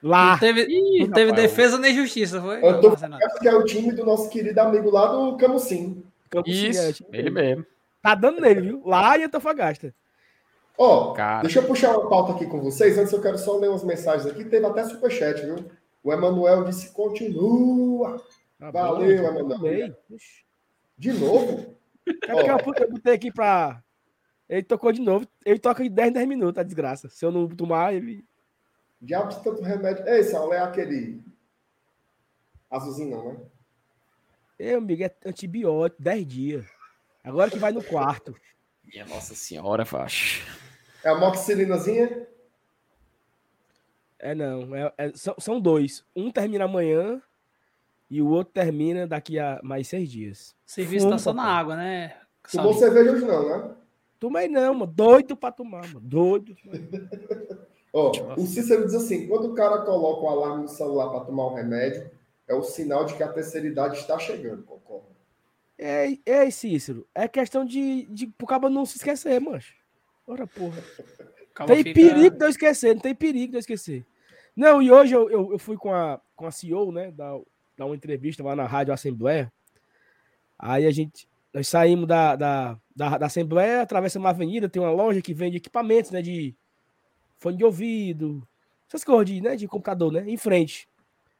Lá. 0.00 0.32
Não 0.32 0.38
teve, 0.38 0.66
Ih, 0.68 1.06
não 1.06 1.12
teve 1.12 1.32
defesa 1.32 1.78
nem 1.78 1.94
justiça, 1.94 2.40
foi? 2.40 2.64
Antofagasta 2.64 3.40
que 3.40 3.48
é 3.48 3.54
o 3.54 3.64
time 3.64 3.92
do 3.92 4.04
nosso 4.04 4.28
querido 4.28 4.60
amigo 4.60 4.90
lá 4.90 5.06
do 5.06 5.36
Camusim. 5.36 6.04
Camusim 6.30 6.68
Isso, 6.68 7.04
é, 7.12 7.18
ele 7.18 7.30
mesmo. 7.30 7.66
Tá 8.00 8.14
dando 8.14 8.40
nele, 8.40 8.60
viu? 8.60 8.82
Lá 8.84 9.18
em 9.18 9.24
Antofagasta. 9.24 9.92
Ó, 10.78 11.12
oh, 11.12 11.42
deixa 11.42 11.60
eu 11.60 11.66
puxar 11.66 11.96
uma 11.96 12.08
pauta 12.08 12.32
aqui 12.32 12.46
com 12.46 12.60
vocês. 12.60 12.98
Antes 12.98 13.12
eu 13.12 13.20
quero 13.20 13.38
só 13.38 13.56
ler 13.56 13.68
umas 13.68 13.84
mensagens 13.84 14.26
aqui. 14.26 14.44
Teve 14.44 14.64
até 14.66 14.84
superchat, 14.84 15.44
viu? 15.44 15.70
O 16.02 16.12
Emanuel 16.12 16.64
disse: 16.64 16.90
continua. 16.92 18.22
Tá 18.58 18.70
Valeu, 18.70 19.10
Emanuel. 19.10 19.96
De 20.96 21.12
novo? 21.12 21.76
É 22.26 22.58
porque 22.62 22.82
eu 22.82 22.90
botei 22.90 23.14
aqui 23.14 23.32
pra. 23.32 23.82
Ele 24.48 24.62
tocou 24.62 24.92
de 24.92 25.00
novo. 25.00 25.26
Ele 25.44 25.58
toca 25.58 25.82
de 25.82 25.88
10 25.88 26.10
em 26.10 26.12
10 26.12 26.28
minutos, 26.28 26.58
a 26.58 26.64
desgraça. 26.64 27.08
Se 27.08 27.24
eu 27.24 27.30
não 27.30 27.48
tomar, 27.48 27.94
ele. 27.94 28.24
Diabo 29.00 29.30
de 29.30 29.42
tanto 29.42 29.62
remédio. 29.62 30.06
Ei, 30.08 30.22
Saulo, 30.24 30.52
é 30.52 30.58
aquele. 30.58 31.22
Azulzinho, 32.70 33.16
não, 33.16 33.32
né? 33.32 33.40
Ei, 34.58 34.74
amigo, 34.74 35.02
é 35.02 35.14
antibiótico, 35.26 36.02
10 36.02 36.26
dias. 36.26 36.66
Agora 37.24 37.50
que 37.50 37.58
vai 37.58 37.72
no 37.72 37.82
quarto. 37.82 38.34
Minha 38.84 39.06
Nossa 39.06 39.34
Senhora, 39.34 39.84
Faixa. 39.84 40.42
É 41.04 41.08
a 41.08 41.14
moxilinazinha? 41.14 42.26
É, 44.18 44.34
não. 44.34 44.74
É, 44.74 44.92
é, 44.96 45.12
são, 45.14 45.34
são 45.38 45.60
dois. 45.60 46.04
Um 46.14 46.30
termina 46.30 46.64
amanhã 46.64 47.20
e 48.08 48.22
o 48.22 48.28
outro 48.28 48.52
termina 48.52 49.06
daqui 49.06 49.38
a 49.38 49.60
mais 49.62 49.88
seis 49.88 50.10
dias. 50.10 50.54
O 50.66 50.70
serviço 50.70 51.10
tá 51.10 51.18
só 51.18 51.32
na 51.32 51.44
água, 51.44 51.76
né? 51.76 52.16
Tomou 52.50 52.74
cerveja 52.74 53.12
hoje 53.12 53.24
não, 53.24 53.48
né? 53.48 53.74
Tomei 54.20 54.48
não, 54.48 54.74
mano. 54.74 54.92
Doido 54.92 55.36
pra 55.36 55.50
tomar, 55.50 55.86
mano. 55.88 56.00
Doido. 56.00 56.56
Ó, 57.92 58.12
o 58.36 58.46
Cícero 58.46 58.86
diz 58.86 58.94
assim: 58.94 59.26
quando 59.26 59.50
o 59.50 59.54
cara 59.54 59.78
coloca 59.82 60.22
o 60.22 60.28
alarme 60.28 60.62
no 60.62 60.68
celular 60.68 61.10
para 61.10 61.24
tomar 61.24 61.46
o 61.46 61.54
remédio, 61.54 62.10
é 62.46 62.54
o 62.54 62.62
sinal 62.62 63.04
de 63.04 63.14
que 63.14 63.22
a 63.22 63.32
terceira 63.32 63.66
idade 63.66 63.98
está 63.98 64.18
chegando, 64.18 64.62
concordo. 64.62 65.06
É, 65.76 66.16
é, 66.24 66.50
Cícero, 66.50 67.06
é 67.14 67.26
questão 67.26 67.64
de, 67.64 68.06
de 68.06 68.28
pro 68.28 68.46
cabo 68.46 68.68
não 68.68 68.86
se 68.86 68.96
esquecer, 68.96 69.40
mancho. 69.40 69.74
Ora, 70.32 70.46
porra. 70.46 70.82
Calma, 71.52 71.74
tem 71.74 71.84
fica... 71.84 72.00
perigo 72.00 72.38
de 72.38 72.44
eu 72.44 72.48
esquecer, 72.48 72.94
não 72.94 73.02
tem 73.02 73.14
perigo 73.14 73.50
de 73.50 73.56
eu 73.56 73.60
esquecer. 73.60 74.06
Não, 74.56 74.80
e 74.80 74.90
hoje 74.90 75.14
eu, 75.14 75.30
eu, 75.30 75.52
eu, 75.52 75.58
fui 75.58 75.76
com 75.76 75.92
a, 75.92 76.18
com 76.34 76.46
a 76.46 76.50
CEO, 76.50 76.90
né, 76.90 77.10
dar, 77.10 77.38
dar 77.76 77.84
uma 77.84 77.94
entrevista 77.94 78.42
lá 78.42 78.56
na 78.56 78.66
Rádio 78.66 78.94
Assembleia. 78.94 79.52
Aí 80.58 80.86
a 80.86 80.90
gente, 80.90 81.28
nós 81.52 81.68
saímos 81.68 82.06
da, 82.06 82.34
da, 82.34 82.78
da, 82.96 83.18
da 83.18 83.26
Assembleia, 83.26 83.82
atravessamos 83.82 84.24
uma 84.24 84.30
avenida, 84.30 84.70
tem 84.70 84.80
uma 84.80 84.90
loja 84.90 85.20
que 85.20 85.34
vende 85.34 85.58
equipamentos, 85.58 86.10
né, 86.10 86.22
de 86.22 86.56
fone 87.38 87.58
de 87.58 87.64
ouvido, 87.64 88.46
essas 88.88 89.04
coisas 89.04 89.26
de, 89.26 89.42
né, 89.42 89.54
de 89.54 89.68
computador, 89.68 90.12
né, 90.12 90.24
em 90.26 90.38
frente. 90.38 90.88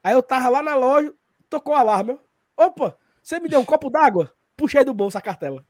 Aí 0.04 0.12
eu 0.12 0.22
tava 0.22 0.50
lá 0.50 0.62
na 0.62 0.74
loja, 0.74 1.14
tocou 1.48 1.74
o 1.74 1.78
alarme. 1.78 2.18
Opa, 2.58 2.98
você 3.22 3.40
me 3.40 3.48
deu 3.48 3.60
um 3.60 3.64
copo 3.64 3.88
d'água? 3.88 4.34
Puxei 4.54 4.84
do 4.84 4.92
bolso 4.92 5.16
a 5.16 5.22
cartela. 5.22 5.64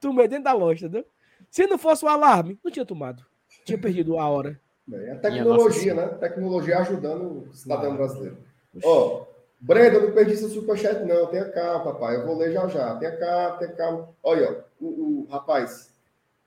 Tomei 0.00 0.26
dentro 0.26 0.44
da 0.44 0.52
loja, 0.52 0.86
entendeu? 0.86 1.06
Se 1.50 1.66
não 1.66 1.78
fosse 1.78 2.04
o 2.04 2.08
alarme, 2.08 2.58
não 2.64 2.70
tinha 2.70 2.84
tomado. 2.84 3.24
Tinha 3.64 3.78
perdido 3.78 4.18
a 4.18 4.28
hora. 4.28 4.60
É 4.92 5.12
a 5.12 5.16
tecnologia, 5.16 5.94
né? 5.94 6.06
Tecnologia 6.08 6.78
ajudando 6.78 7.48
o 7.48 7.54
cidadão 7.54 7.96
brasileiro. 7.96 8.38
Ó, 8.82 9.22
oh, 9.22 9.26
Brenda, 9.60 10.00
não 10.00 10.12
perdi 10.12 10.36
seu 10.36 10.48
superchat, 10.48 11.04
não. 11.04 11.26
Tenha 11.26 11.50
calma, 11.50 11.92
papai. 11.92 12.16
Eu 12.16 12.26
vou 12.26 12.38
ler 12.38 12.52
já 12.52 12.66
já. 12.68 12.96
Tenha 12.96 13.16
calma, 13.16 13.56
tenha 13.58 13.72
calma. 13.72 14.08
Olha, 14.22 14.64
o, 14.80 14.86
o 14.86 15.28
rapaz, 15.30 15.92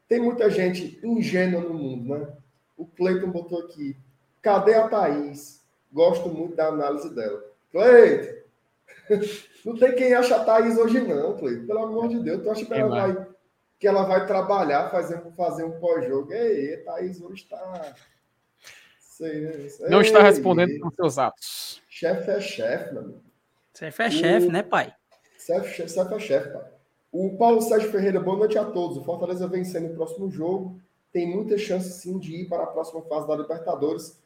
tem 0.07 0.19
muita 0.19 0.49
gente 0.49 0.99
ingênua 1.03 1.61
no 1.61 1.73
mundo, 1.73 2.17
né? 2.17 2.27
O 2.77 2.85
Cleiton 2.85 3.29
botou 3.29 3.59
aqui. 3.59 3.95
Cadê 4.41 4.73
a 4.73 4.87
Thaís? 4.87 5.61
Gosto 5.91 6.29
muito 6.29 6.55
da 6.55 6.67
análise 6.67 7.13
dela. 7.13 7.43
Cleiton, 7.71 8.41
Não 9.65 9.75
tem 9.77 9.93
quem 9.93 10.13
acha 10.13 10.35
a 10.35 10.43
Thaís 10.43 10.77
hoje, 10.77 11.01
não, 11.01 11.37
Cleiton. 11.37 11.67
Pelo 11.67 11.85
amor 11.85 12.07
de 12.07 12.19
Deus. 12.19 12.41
Tu 12.41 12.49
acha 12.49 12.65
que 12.65 12.73
ela 12.73 12.89
vai, 12.89 13.27
que 13.81 13.87
ela 13.87 14.03
vai 14.03 14.27
trabalhar, 14.27 14.91
fazer, 14.91 15.19
fazer 15.35 15.63
um 15.63 15.79
pós-jogo? 15.79 16.31
Ei, 16.31 16.77
Thaís 16.77 17.19
hoje 17.19 17.41
está. 17.41 17.95
Não 19.89 20.01
está 20.01 20.21
respondendo 20.21 20.79
com 20.79 20.91
seus 20.91 21.17
atos. 21.17 21.81
Chefe 21.89 22.29
é 22.29 22.39
chefe, 22.39 22.93
meu 22.93 23.01
amigo. 23.01 23.23
Chefe 23.75 24.03
é 24.03 24.11
chefe, 24.11 24.47
né, 24.49 24.61
pai? 24.61 24.93
Chefe, 25.35 25.87
chefe 25.87 26.13
é 26.13 26.19
chefe, 26.19 26.49
pai. 26.49 26.65
O 27.11 27.35
Paulo 27.37 27.59
Sérgio 27.59 27.91
Ferreira, 27.91 28.19
boa 28.19 28.37
noite 28.37 28.55
a 28.55 28.65
todos. 28.65 28.97
O 28.97 29.03
Fortaleza 29.03 29.47
vencendo 29.47 29.91
o 29.91 29.95
próximo 29.95 30.29
jogo. 30.29 30.79
Tem 31.11 31.27
muita 31.27 31.57
chance, 31.57 31.89
sim, 31.89 32.19
de 32.19 32.35
ir 32.35 32.49
para 32.49 32.63
a 32.63 32.67
próxima 32.67 33.01
fase 33.01 33.27
da 33.27 33.35
Libertadores. 33.35 34.21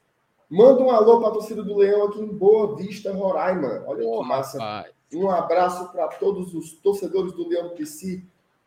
Manda 0.50 0.84
um 0.84 0.92
alô 0.92 1.20
para 1.20 1.30
a 1.30 1.34
torcida 1.34 1.64
do 1.64 1.78
Leão 1.78 2.08
aqui 2.08 2.20
em 2.20 2.28
Boa 2.28 2.76
Vista, 2.76 3.14
Roraima. 3.14 3.86
Olha 3.88 4.06
oh, 4.06 4.22
que 4.22 4.28
massa. 4.28 4.60
Rapaz. 4.60 4.94
Um 5.14 5.30
abraço 5.30 5.92
para 5.94 6.10
todos 6.10 6.54
os 6.54 6.74
torcedores 6.74 7.32
do 7.32 7.48
Leão 7.48 7.70
PC, 7.70 8.22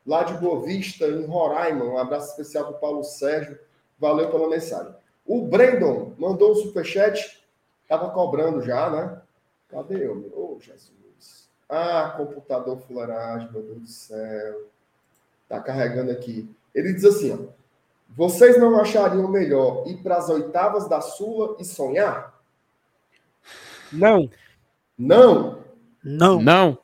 lá 0.09 0.23
de 0.23 0.33
Boa 0.39 0.63
Vista, 0.63 1.07
em 1.07 1.27
Roraima. 1.27 1.85
Um 1.85 1.99
abraço 1.99 2.31
especial 2.31 2.65
para 2.65 2.77
o 2.77 2.81
Paulo 2.81 3.05
Sérgio. 3.05 3.59
Valeu 3.99 4.31
pela 4.31 4.49
mensagem. 4.49 4.95
O 5.27 5.47
Brandon 5.47 6.15
mandou 6.17 6.53
um 6.53 6.55
superchat. 6.55 7.45
Estava 7.83 8.11
cobrando 8.11 8.63
já, 8.63 8.89
né? 8.89 9.21
Cadê 9.69 10.07
eu? 10.07 10.33
Ô, 10.35 10.57
oh, 10.57 10.61
Jesus. 10.61 11.51
Ah, 11.69 12.15
computador 12.17 12.79
fuleiragem, 12.79 13.53
meu 13.53 13.63
Deus 13.63 13.81
do 13.81 13.87
céu. 13.87 14.63
Tá 15.47 15.61
carregando 15.61 16.11
aqui. 16.11 16.51
Ele 16.75 16.95
diz 16.95 17.05
assim, 17.05 17.33
ó. 17.33 17.59
Vocês 18.17 18.59
não 18.59 18.81
achariam 18.81 19.29
melhor 19.29 19.87
ir 19.87 19.99
para 19.99 20.17
as 20.17 20.31
oitavas 20.31 20.89
da 20.89 21.03
Sula 21.03 21.57
e 21.61 21.65
sonhar? 21.67 22.35
Não. 23.93 24.31
Não? 24.97 25.63
Não. 26.03 26.41
Não. 26.41 26.79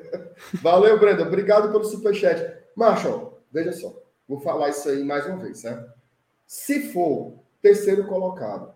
Valeu, 0.62 0.98
Brenda. 0.98 1.22
Obrigado 1.22 1.70
pelo 1.70 1.84
superchat. 1.84 2.56
Marshall, 2.74 3.40
veja 3.50 3.72
só. 3.72 3.94
Vou 4.28 4.40
falar 4.40 4.68
isso 4.68 4.88
aí 4.88 5.02
mais 5.04 5.26
uma 5.26 5.38
vez, 5.38 5.58
certo? 5.58 5.92
Se 6.46 6.92
for 6.92 7.34
terceiro 7.60 8.06
colocado, 8.06 8.72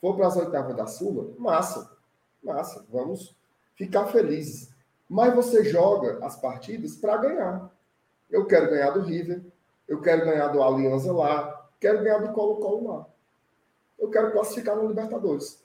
for 0.00 0.16
para 0.16 0.26
as 0.26 0.36
oitavas 0.36 0.76
da 0.76 0.86
Sula, 0.86 1.32
massa. 1.38 1.90
Massa. 2.42 2.84
Vamos 2.90 3.36
ficar 3.74 4.06
felizes. 4.06 4.70
Mas 5.08 5.34
você 5.34 5.64
joga 5.64 6.24
as 6.24 6.36
partidas 6.36 6.96
para 6.96 7.16
ganhar. 7.16 7.70
Eu 8.30 8.46
quero 8.46 8.70
ganhar 8.70 8.90
do 8.90 9.02
River, 9.02 9.42
eu 9.86 10.00
quero 10.00 10.24
ganhar 10.24 10.48
do 10.48 10.62
Alianza 10.62 11.12
lá, 11.12 11.68
quero 11.78 12.02
ganhar 12.02 12.18
do 12.18 12.32
Colo-Colo 12.32 12.88
lá. 12.88 13.06
Eu 13.98 14.10
quero 14.10 14.32
classificar 14.32 14.76
no 14.76 14.88
Libertadores. 14.88 15.62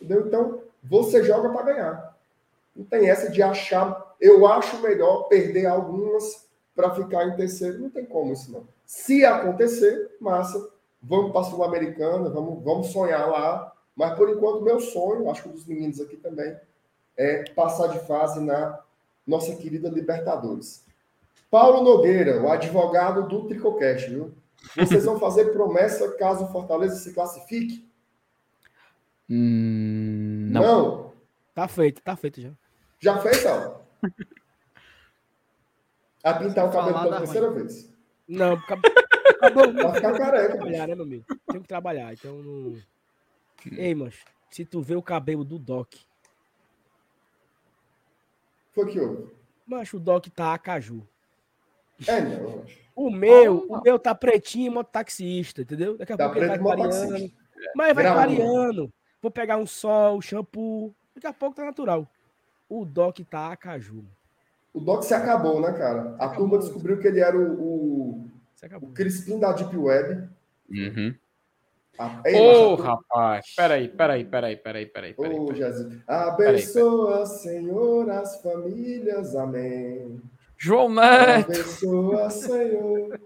Entendeu? 0.00 0.26
Então, 0.26 0.62
você 0.84 1.24
joga 1.24 1.48
para 1.48 1.62
ganhar. 1.62 2.16
Não 2.74 2.84
tem 2.84 3.08
essa 3.08 3.30
de 3.30 3.42
achar, 3.42 4.05
eu 4.20 4.46
acho 4.46 4.80
melhor 4.80 5.24
perder 5.24 5.66
algumas 5.66 6.46
para 6.74 6.94
ficar 6.94 7.26
em 7.26 7.36
terceiro. 7.36 7.80
Não 7.80 7.90
tem 7.90 8.04
como 8.04 8.32
isso, 8.32 8.52
não. 8.52 8.66
Se 8.84 9.24
acontecer, 9.24 10.16
massa, 10.20 10.70
vamos 11.02 11.32
para 11.32 11.40
a 11.40 11.44
Sul-Americana, 11.44 12.30
vamos, 12.30 12.62
vamos 12.62 12.88
sonhar 12.88 13.28
lá. 13.28 13.72
Mas 13.94 14.14
por 14.16 14.28
enquanto, 14.28 14.62
meu 14.62 14.78
sonho, 14.78 15.30
acho 15.30 15.42
que 15.42 15.48
dos 15.48 15.66
meninos 15.66 16.00
aqui 16.00 16.16
também, 16.16 16.56
é 17.16 17.44
passar 17.54 17.88
de 17.88 17.98
fase 18.00 18.40
na 18.40 18.78
nossa 19.26 19.56
querida 19.56 19.88
Libertadores. 19.88 20.84
Paulo 21.50 21.82
Nogueira, 21.82 22.42
o 22.42 22.50
advogado 22.50 23.26
do 23.26 23.46
Tricocast, 23.46 24.10
viu? 24.10 24.34
Vocês 24.76 25.04
vão 25.04 25.18
fazer 25.18 25.52
promessa 25.52 26.12
caso 26.16 26.44
o 26.44 26.52
Fortaleza 26.52 26.96
se 26.96 27.12
classifique? 27.14 27.88
Hum, 29.28 30.48
não. 30.50 30.62
não. 30.62 31.12
Tá 31.54 31.66
feito, 31.66 32.02
tá 32.02 32.14
feito 32.16 32.40
já. 32.40 32.50
Já 33.00 33.18
fez, 33.18 33.38
Sal? 33.38 33.85
A 36.24 36.34
pintar 36.34 36.66
o 36.66 36.72
cabelo 36.72 37.00
pela 37.00 37.18
terceira 37.18 37.48
ruim. 37.48 37.58
vez. 37.58 37.94
Não, 38.28 38.54
acabou. 38.54 38.90
Vai 39.72 39.94
ficar 39.94 40.18
careca. 40.18 40.54
Trabalhar, 40.54 40.86
né, 40.88 40.94
meu 40.94 41.04
amigo? 41.04 41.24
Tenho 41.48 41.62
que 41.62 41.68
trabalhar, 41.68 42.12
então 42.12 42.42
não. 42.42 42.76
Ei, 43.72 43.94
mas 43.94 44.14
se 44.50 44.64
tu 44.64 44.80
vê 44.80 44.96
o 44.96 45.02
cabelo 45.02 45.44
do 45.44 45.58
Doc. 45.58 45.94
Foi 48.72 48.90
que 48.90 49.00
houve? 49.00 49.30
Macho, 49.66 49.96
o 49.96 50.00
Doc 50.00 50.26
tá 50.28 50.52
a 50.52 50.58
caju. 50.58 51.06
É, 52.06 52.20
não. 52.20 52.64
O 52.94 53.10
meu, 53.10 53.66
o 53.68 53.82
meu 53.82 53.98
tá 53.98 54.14
pretinho 54.14 54.72
mototaxista, 54.72 55.62
entendeu? 55.62 55.96
Daqui 55.96 56.12
a 56.12 56.16
tá 56.16 56.24
pouco 56.24 56.38
ele 56.38 56.48
vai 56.48 56.58
variando. 56.58 57.32
Mas 57.74 57.94
vai 57.94 58.04
variando. 58.04 58.92
Vou 59.20 59.30
pegar 59.30 59.56
um 59.56 59.66
sol, 59.66 60.20
shampoo. 60.20 60.94
Daqui 61.14 61.26
a 61.26 61.32
pouco 61.32 61.56
tá 61.56 61.64
natural. 61.64 62.08
O 62.68 62.84
Doc 62.84 63.18
tá 63.30 63.52
a 63.52 63.56
caju. 63.56 64.04
O 64.74 64.80
Doc 64.80 65.02
se 65.02 65.14
acabou, 65.14 65.60
né, 65.60 65.72
cara? 65.72 66.00
A 66.18 66.26
acabou. 66.26 66.36
turma 66.36 66.58
descobriu 66.58 66.98
que 66.98 67.06
ele 67.06 67.20
era 67.20 67.36
o, 67.36 67.52
o, 67.52 68.30
o 68.82 68.86
Crispim 68.88 69.38
da 69.38 69.52
Deep 69.52 69.76
Web. 69.76 70.28
Uhum. 70.70 71.14
Ô, 71.98 72.72
oh, 72.72 72.74
rapaz, 72.74 73.54
peraí, 73.56 73.88
peraí, 73.88 74.24
peraí, 74.24 74.56
peraí, 74.56 74.86
peraí. 74.86 75.14
Ô, 75.16 75.46
oh, 75.48 75.54
Jesus. 75.54 75.98
Abençoa, 76.06 76.36
peraí, 76.36 76.62
peraí. 76.62 77.26
Senhor, 77.26 78.10
as 78.10 78.42
famílias, 78.42 79.34
amém. 79.34 80.20
João 80.58 80.90
Neto. 80.90 81.52
Abençoa, 81.52 82.30
Senhor. 82.30 83.20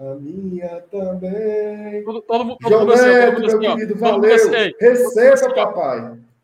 A 0.00 0.14
minha 0.14 0.80
também. 0.90 2.04
Todo, 2.04 2.22
todo, 2.22 2.56
todo 2.56 2.68
João 2.68 2.86
mundo 2.86 2.96
Neto, 2.96 3.46
assim, 3.46 3.58
meu 3.58 3.70
assim, 3.70 3.80
querido, 3.80 3.98
valeu. 3.98 4.34
Assim, 4.34 4.74
Receba, 4.80 5.34
assim, 5.34 5.54
papai. 5.54 6.00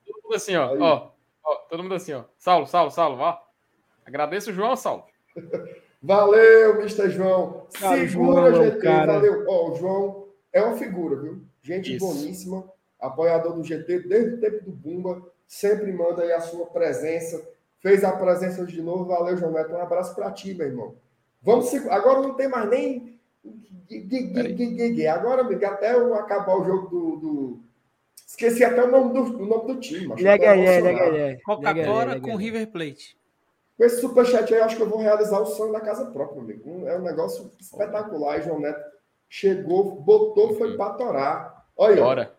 Todo 0.06 0.22
mundo 0.24 0.34
assim, 0.34 0.56
ó, 0.56 0.76
ó, 0.78 1.10
ó. 1.44 1.54
Todo 1.68 1.82
mundo 1.82 1.94
assim, 1.94 2.12
ó. 2.12 2.24
Saulo, 2.38 2.66
Saulo, 2.66 2.90
Saulo, 2.90 3.18
ó. 3.20 3.38
Agradeço 4.04 4.50
o 4.50 4.52
João, 4.52 4.76
Saulo. 4.76 5.04
Valeu, 6.02 6.80
Mr. 6.80 7.10
João. 7.10 7.66
Cara, 7.78 7.96
Segura, 8.08 8.52
João, 8.52 8.64
GT. 8.64 8.78
Cara. 8.80 9.12
Valeu. 9.14 9.44
Ó, 9.48 9.70
o 9.70 9.74
João 9.76 10.28
é 10.52 10.62
uma 10.62 10.76
figura, 10.76 11.16
viu? 11.16 11.42
Gente 11.62 11.96
Isso. 11.96 12.06
boníssima. 12.06 12.70
Apoiador 12.98 13.54
do 13.54 13.64
GT 13.64 14.00
desde 14.00 14.34
o 14.34 14.40
tempo 14.40 14.64
do 14.64 14.72
Bumba. 14.72 15.22
Sempre 15.46 15.92
manda 15.92 16.22
aí 16.22 16.32
a 16.32 16.40
sua 16.40 16.66
presença 16.66 17.42
Fez 17.80 18.04
a 18.04 18.12
presença 18.12 18.64
de 18.64 18.80
novo. 18.82 19.06
Valeu, 19.06 19.36
João 19.36 19.52
Neto. 19.52 19.72
Um 19.72 19.80
abraço 19.80 20.14
para 20.14 20.30
ti, 20.30 20.54
meu 20.54 20.66
irmão. 20.66 20.94
Vamos 21.42 21.74
Agora 21.88 22.20
não 22.20 22.34
tem 22.34 22.48
mais 22.48 22.68
nem. 22.68 23.18
Agora, 25.12 25.40
amigo, 25.40 25.64
até 25.64 25.94
eu 25.94 26.14
acabar 26.14 26.56
o 26.56 26.64
jogo 26.64 26.88
do. 26.88 27.16
do... 27.16 27.60
Esqueci 28.30 28.62
até 28.62 28.84
o 28.84 28.90
nome 28.92 29.12
do, 29.12 29.42
o 29.42 29.44
nome 29.44 29.74
do 29.74 29.80
time. 29.80 30.14
Coca-Cola 31.44 32.20
com 32.20 32.36
River 32.36 32.70
Plate. 32.70 33.18
Com 33.76 33.84
esse 33.84 34.00
superchat 34.00 34.54
aí, 34.54 34.60
acho 34.60 34.76
que 34.76 34.82
eu 34.82 34.88
vou 34.88 35.00
realizar 35.00 35.40
o 35.40 35.46
sonho 35.46 35.72
da 35.72 35.80
casa 35.80 36.06
própria, 36.06 36.40
amigo. 36.40 36.86
É 36.86 36.96
um 36.96 37.02
negócio 37.02 37.50
espetacular. 37.58 38.38
E 38.38 38.42
João 38.42 38.60
Neto 38.60 38.80
chegou, 39.28 39.96
botou, 39.96 40.56
foi 40.56 40.76
para 40.76 40.92
torar. 40.92 41.66
Olha, 41.76 42.02
Bora. 42.04 42.38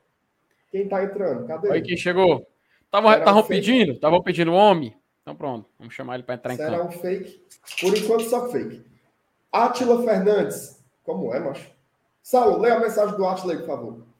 quem 0.72 0.88
tá 0.88 1.03
entrando? 1.03 1.45
Cadê? 1.45 1.69
Olha 1.69 1.81
quem 1.81 1.97
chegou. 1.97 2.47
Estavam 2.85 3.43
pedindo? 3.43 3.91
Estavam 3.91 4.23
pedindo 4.23 4.53
homem? 4.53 4.95
Então 5.22 5.35
pronto, 5.35 5.69
vamos 5.77 5.93
chamar 5.93 6.15
ele 6.15 6.23
para 6.23 6.35
entrar 6.35 6.55
Será 6.55 6.69
em 6.69 6.77
campo. 6.77 6.93
Será 6.93 6.99
um 6.99 7.01
fake? 7.01 7.43
Por 7.81 7.97
enquanto 7.97 8.23
só 8.30 8.49
fake. 8.49 8.81
Átila 9.51 10.01
Fernandes. 10.03 10.81
Como 11.03 11.34
é, 11.34 11.39
macho? 11.41 11.69
Saulo, 12.23 12.59
lê 12.59 12.72
a 12.72 12.80
mensagem 12.80 13.18
do 13.18 13.26
Átila 13.26 13.53
aí, 13.53 13.59
por 13.59 13.68
favor. 13.68 14.11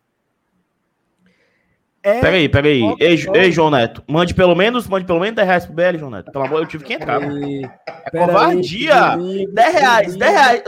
É... 2.03 2.19
Peraí, 2.19 2.49
peraí. 2.49 2.82
Ei, 2.99 3.18
ei, 3.36 3.52
João 3.52 3.69
Neto. 3.69 4.03
Mande 4.07 4.34
pelo 4.34 4.56
menos, 4.56 4.88
mande 4.88 5.06
pelo 5.06 5.19
menos 5.19 5.36
10 5.36 5.48
reais 5.48 5.65
pro 5.65 5.76
BL, 5.76 5.98
João 5.99 6.11
Neto. 6.11 6.32
Pelo 6.32 6.45
amor, 6.45 6.61
eu 6.61 6.65
tive 6.68 6.84
que 6.84 6.94
entrar. 6.94 7.22
É 7.22 8.10
covardia. 8.11 9.18
10 9.52 9.73
reais, 9.73 10.15
10 10.15 10.32
reais. 10.32 10.64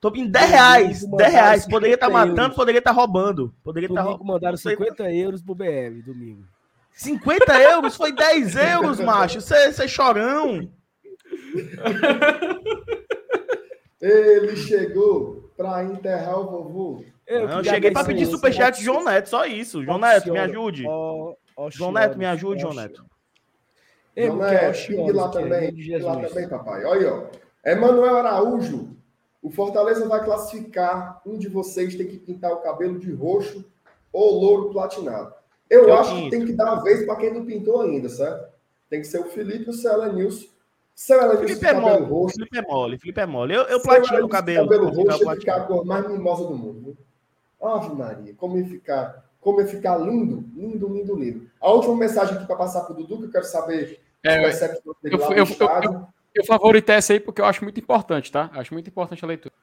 Tô 0.00 0.10
pedindo 0.10 0.30
10 0.30 0.50
reais, 0.50 1.04
10 1.04 1.32
reais. 1.32 1.66
Poderia 1.66 1.94
estar 1.94 2.06
tá 2.06 2.12
matando, 2.12 2.54
poderia 2.54 2.78
estar 2.78 2.90
tá 2.90 2.96
roubando. 2.96 3.54
Poderia 3.62 3.88
estar 3.88 4.02
tá 4.02 4.08
roubando. 4.08 4.26
mandaram 4.26 4.56
50 4.56 5.12
euros 5.12 5.42
pro 5.42 5.54
BL 5.54 6.02
domingo. 6.04 6.44
50 6.92 7.60
euros? 7.60 7.96
Foi 7.96 8.12
10 8.12 8.54
euros, 8.74 9.00
macho. 9.00 9.40
Você 9.40 9.54
é 9.54 9.88
chorão. 9.88 10.68
Ele 14.00 14.56
chegou 14.56 15.52
para 15.56 15.84
enterrar 15.84 16.38
o 16.38 16.50
vovô. 16.50 17.04
Eu, 17.32 17.48
eu 17.48 17.64
cheguei 17.64 17.90
para 17.90 18.04
pedir 18.04 18.26
superchat 18.26 18.76
de 18.76 18.84
João 18.84 19.02
Neto, 19.02 19.28
só 19.28 19.46
isso. 19.46 19.82
João 19.82 19.98
Neto, 19.98 20.30
me 20.30 20.38
ajude. 20.38 20.82
João 21.70 21.92
Neto, 21.92 22.18
me 22.18 22.26
ajude, 22.26 22.60
João 22.60 22.74
Neto. 22.74 23.04
João 24.14 24.36
Neto, 24.36 24.92
e 24.92 25.12
lá 25.12 25.28
também, 25.30 25.74
lá 26.02 26.16
também, 26.16 26.48
papai. 26.48 26.84
Olha, 26.84 27.14
ó. 27.14 27.24
Emanuel 27.64 28.16
Araújo, 28.18 28.94
o 29.40 29.50
Fortaleza 29.50 30.06
vai 30.06 30.22
classificar. 30.22 31.22
Um 31.24 31.38
de 31.38 31.48
vocês 31.48 31.94
tem 31.94 32.06
que 32.06 32.18
pintar 32.18 32.52
o 32.52 32.58
cabelo 32.58 32.98
de 32.98 33.10
roxo 33.12 33.64
ou 34.12 34.38
louro 34.38 34.70
platinado. 34.70 35.32
Eu, 35.70 35.88
eu 35.88 35.96
acho 35.96 36.14
que 36.14 36.30
tem 36.30 36.44
que 36.44 36.52
dar 36.52 36.72
a 36.72 36.82
vez 36.82 37.06
para 37.06 37.16
quem 37.16 37.32
não 37.32 37.46
pintou 37.46 37.80
ainda, 37.80 38.08
certo? 38.10 38.52
Tem 38.90 39.00
que 39.00 39.06
ser 39.06 39.20
o 39.20 39.30
Felipe 39.30 39.68
e 39.68 39.70
o 39.70 39.72
Céu 39.72 40.12
Nilson. 40.12 40.48
Céu 40.94 41.38
Felipe 41.38 41.66
é 41.66 41.72
mole, 41.72 42.04
roxo. 42.04 42.34
Felipe 42.34 42.58
é 42.58 42.62
mole, 42.62 42.98
Felipe 42.98 43.20
é 43.20 43.26
mole. 43.26 43.54
Eu, 43.54 43.62
eu 43.62 43.80
platino 43.80 44.26
o 44.26 44.28
cabelo. 44.28 44.68
cabelo 44.68 44.90
roxo 44.90 45.30
é 45.30 45.50
a 45.50 45.60
cor 45.60 45.84
mais 45.86 46.06
mimosa 46.06 46.44
do 46.44 46.54
mundo. 46.54 46.96
Ave 47.62 47.94
Maria, 47.94 48.34
como 48.34 48.58
ia 48.58 48.66
ficar 48.66 49.24
como 49.40 49.60
ia 49.60 49.66
ficar 49.66 49.96
lindo, 49.98 50.44
lindo, 50.54 50.88
lindo, 50.88 51.16
lindo. 51.16 51.50
A 51.60 51.70
última 51.72 51.96
mensagem 51.96 52.36
aqui 52.36 52.46
para 52.46 52.54
passar 52.54 52.82
para 52.82 52.92
o 52.92 52.96
Dudu, 52.96 53.18
que 53.18 53.24
eu 53.24 53.30
quero 53.32 53.44
saber 53.44 54.00
é, 54.24 54.38
eu, 54.38 54.50
eu, 55.02 55.18
eu, 55.32 55.46
eu, 55.82 56.06
eu 56.34 56.44
favoritei 56.44 56.94
essa 56.94 57.12
aí 57.12 57.20
porque 57.20 57.40
eu 57.40 57.44
acho 57.44 57.64
muito 57.64 57.80
importante, 57.80 58.30
tá? 58.30 58.50
Acho 58.54 58.72
muito 58.72 58.88
importante 58.88 59.24
a 59.24 59.28
leitura. 59.28 59.54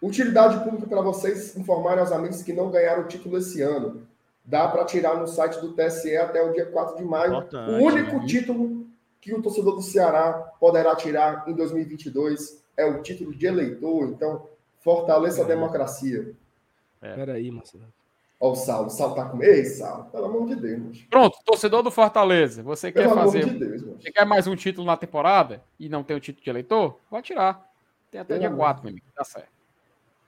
Utilidade 0.00 0.62
pública 0.62 0.86
para 0.86 1.00
vocês 1.00 1.56
informarem 1.56 2.00
aos 2.00 2.12
amigos 2.12 2.42
que 2.42 2.52
não 2.52 2.70
ganharam 2.70 3.02
o 3.02 3.08
título 3.08 3.38
esse 3.38 3.62
ano. 3.62 4.06
Dá 4.44 4.68
para 4.68 4.84
tirar 4.84 5.16
no 5.16 5.26
site 5.26 5.60
do 5.60 5.72
TSE 5.72 6.16
até 6.16 6.42
o 6.42 6.52
dia 6.52 6.66
4 6.66 6.96
de 6.96 7.04
maio. 7.04 7.32
Importante, 7.32 7.70
o 7.70 7.84
único 7.84 8.16
né? 8.18 8.26
título 8.26 8.86
que 9.20 9.34
o 9.34 9.42
torcedor 9.42 9.74
do 9.74 9.82
Ceará 9.82 10.32
poderá 10.60 10.94
tirar 10.94 11.44
em 11.48 11.54
2022 11.54 12.62
é 12.76 12.86
o 12.86 13.02
título 13.02 13.34
de 13.34 13.46
eleitor. 13.46 14.08
Então, 14.08 14.46
fortaleça 14.80 15.40
é. 15.40 15.44
a 15.44 15.46
democracia. 15.48 16.32
É. 17.00 17.14
Peraí, 17.14 17.50
Marcelo. 17.50 17.84
Ó, 18.40 18.52
o 18.52 18.54
Saulo. 18.54 18.86
O 18.86 18.90
Saulo 18.90 19.14
tá 19.14 19.24
com. 19.24 19.42
Ei, 19.42 19.64
Saulo, 19.64 20.04
pelo 20.04 20.26
amor 20.26 20.46
de 20.46 20.56
Deus. 20.56 21.06
Pronto, 21.10 21.38
torcedor 21.44 21.82
do 21.82 21.90
Fortaleza. 21.90 22.62
Você 22.62 22.92
pelo 22.92 23.08
quer 23.08 23.14
fazer. 23.14 23.44
De 23.44 23.58
Deus, 23.58 23.82
você 23.82 24.12
quer 24.12 24.24
mais 24.24 24.46
um 24.46 24.54
título 24.54 24.86
na 24.86 24.96
temporada 24.96 25.62
e 25.78 25.88
não 25.88 26.04
tem 26.04 26.16
o 26.16 26.20
título 26.20 26.44
de 26.44 26.50
eleitor? 26.50 26.98
Vai 27.10 27.22
tirar. 27.22 27.68
Tem 28.10 28.20
até 28.20 28.28
pelo 28.28 28.40
dia 28.40 28.48
amor. 28.48 28.58
4, 28.58 28.82
meu 28.84 28.90
amigo. 28.92 29.06
Tá 29.14 29.24
certo. 29.24 29.48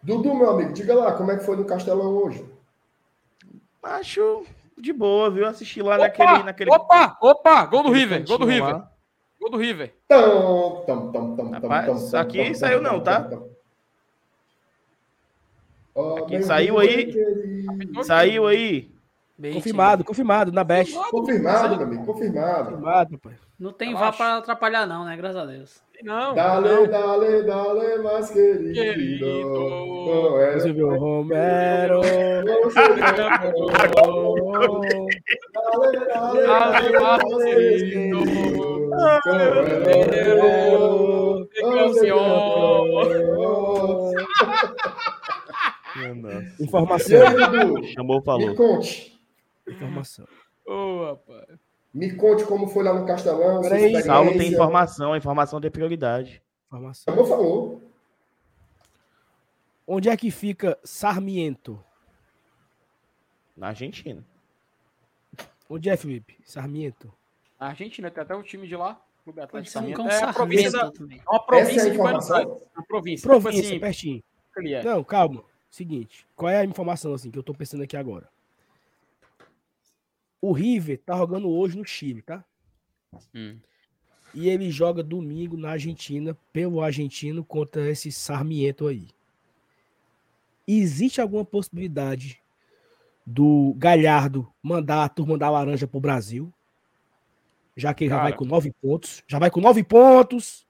Dudu, 0.03 0.35
meu 0.35 0.51
amigo, 0.51 0.73
diga 0.73 0.95
lá, 0.95 1.13
como 1.13 1.31
é 1.31 1.37
que 1.37 1.45
foi 1.45 1.57
no 1.57 1.65
Castelão 1.65 2.17
hoje? 2.17 2.45
Acho 3.83 4.45
de 4.77 4.93
boa, 4.93 5.31
viu? 5.31 5.47
Assisti 5.47 5.83
lá 5.83 5.97
opa, 5.97 6.05
naquele, 6.05 6.43
naquele. 6.43 6.71
Opa! 6.71 7.19
Opa! 7.21 7.67
Gol 7.67 7.83
do 7.83 7.91
River! 7.91 8.27
Gol 8.27 8.39
do 8.39 8.47
River! 8.47 8.75
Lá. 8.75 8.91
Gol 9.39 9.51
do 9.51 9.57
River! 9.59 9.95
Tam, 10.09 10.85
tam, 10.87 11.13
tam, 11.13 11.37
tam, 11.37 11.51
Rapaz, 11.51 12.11
tam, 12.11 12.21
aqui 12.21 12.45
tam, 12.45 12.55
saiu 12.55 12.81
não, 12.81 13.01
tá? 13.01 13.29
Aqui 16.19 16.43
saiu 16.43 16.79
aí. 16.79 17.15
Saiu 18.03 18.47
aí. 18.47 18.91
Confirmado, 19.55 20.05
confirmado, 20.05 20.53
na 20.53 20.63
Best. 20.63 20.95
Confirmado, 21.11 21.77
meu 21.77 21.87
amigo, 21.87 22.05
confirmado. 22.05 22.65
Confirmado, 22.73 23.19
pai. 23.19 23.33
Não 23.59 23.73
tem 23.73 23.95
vá 23.95 24.13
para 24.13 24.37
atrapalhar, 24.37 24.87
não, 24.87 25.05
né? 25.05 25.17
Graças 25.17 25.37
a 25.37 25.47
Deus. 25.47 25.83
Não. 26.03 26.35
Dale, 26.35 26.69
não. 26.69 26.87
dale, 26.87 27.43
dale, 27.43 28.03
mais 28.03 28.31
querido. 28.31 28.73
querido. 28.73 29.27
Silvio 30.61 30.99
Romero. 30.99 32.01
Dale, 32.01 32.61
dale, 36.07 36.47
dale, 36.47 36.99
mais 36.99 37.23
querido. 37.45 38.21
Informação. 46.61 47.19
Chamou, 47.95 48.23
falou. 48.23 48.49
Me 48.49 48.57
conte. 48.57 49.21
Informação. 49.69 50.27
Ô, 50.67 50.73
oh, 50.73 51.05
rapaz. 51.07 51.59
Me 51.93 52.15
conte 52.15 52.45
como 52.45 52.69
foi 52.69 52.85
lá 52.85 52.95
no 52.95 53.05
Castelão. 53.05 53.61
Peraí, 53.63 54.01
Saulo 54.03 54.31
tem 54.39 54.53
informação, 54.53 55.13
a 55.13 55.19
informação 55.19 55.61
tem 55.61 55.71
prioridade. 55.71 56.41
Informação. 56.69 57.15
Como 57.15 57.27
falou. 57.27 57.83
Onde 59.87 60.09
é 60.09 60.17
que 60.17 60.31
fica 60.31 60.79
Sarmiento? 60.85 61.83
Na 63.57 63.69
Argentina. 63.69 64.25
Onde 65.69 65.91
é, 65.91 65.97
Felipe? 65.97 66.39
Sarmiento. 66.45 67.13
Na 67.59 67.69
Argentina, 67.69 68.11
tem 68.11 68.23
até 68.23 68.35
o 68.35 68.43
time 68.43 68.69
de 68.69 68.77
lá. 68.77 69.01
Clube 69.25 69.41
Atlético 69.41 69.73
Sarmiento. 69.73 70.03
É, 70.03 70.23
a 70.23 70.33
província 70.33 70.71
da, 70.71 70.79
é 70.87 71.21
uma 71.29 71.45
província 71.45 71.89
é 71.89 71.91
de 71.91 71.99
Buenos 71.99 72.31
Aires. 72.31 72.53
Uma 72.75 72.87
província. 72.87 73.29
Província, 73.29 73.63
tipo 73.63 73.75
assim, 73.75 73.81
pertinho. 73.81 74.25
É. 74.77 74.83
Não, 74.85 75.03
calma. 75.03 75.45
Seguinte, 75.71 76.27
qual 76.35 76.51
é 76.51 76.59
a 76.59 76.65
informação 76.65 77.15
assim 77.15 77.31
que 77.31 77.39
eu 77.39 77.43
tô 77.43 77.55
pensando 77.55 77.85
aqui 77.85 77.97
agora? 77.97 78.29
O 80.43 80.53
River 80.53 80.99
tá 80.99 81.17
jogando 81.17 81.49
hoje 81.49 81.79
no 81.79 81.85
Chile, 81.85 82.23
tá? 82.23 82.45
Hum. 83.35 83.59
E 84.35 84.49
ele 84.49 84.71
joga 84.71 85.03
domingo 85.03 85.57
na 85.57 85.71
Argentina, 85.71 86.37
pelo 86.53 86.83
argentino, 86.83 87.45
contra 87.45 87.89
esse 87.91 88.11
Sarmiento 88.11 88.87
aí. 88.87 89.09
Existe 90.67 91.21
alguma 91.21 91.45
possibilidade 91.45 92.41
do 93.27 93.75
Galhardo 93.77 94.53
mandar 94.63 95.05
a 95.05 95.09
turma 95.09 95.37
da 95.37 95.51
laranja 95.51 95.87
pro 95.87 96.01
Brasil? 96.01 96.53
Já 97.77 97.95
que 97.95 98.05
ele 98.05 98.11
Cara, 98.11 98.23
já 98.23 98.29
vai 98.29 98.39
com 98.39 98.45
nove 98.45 98.73
pontos. 98.73 99.23
Já 99.27 99.39
vai 99.39 99.51
com 99.51 99.61
nove 99.61 99.83
pontos. 99.85 100.67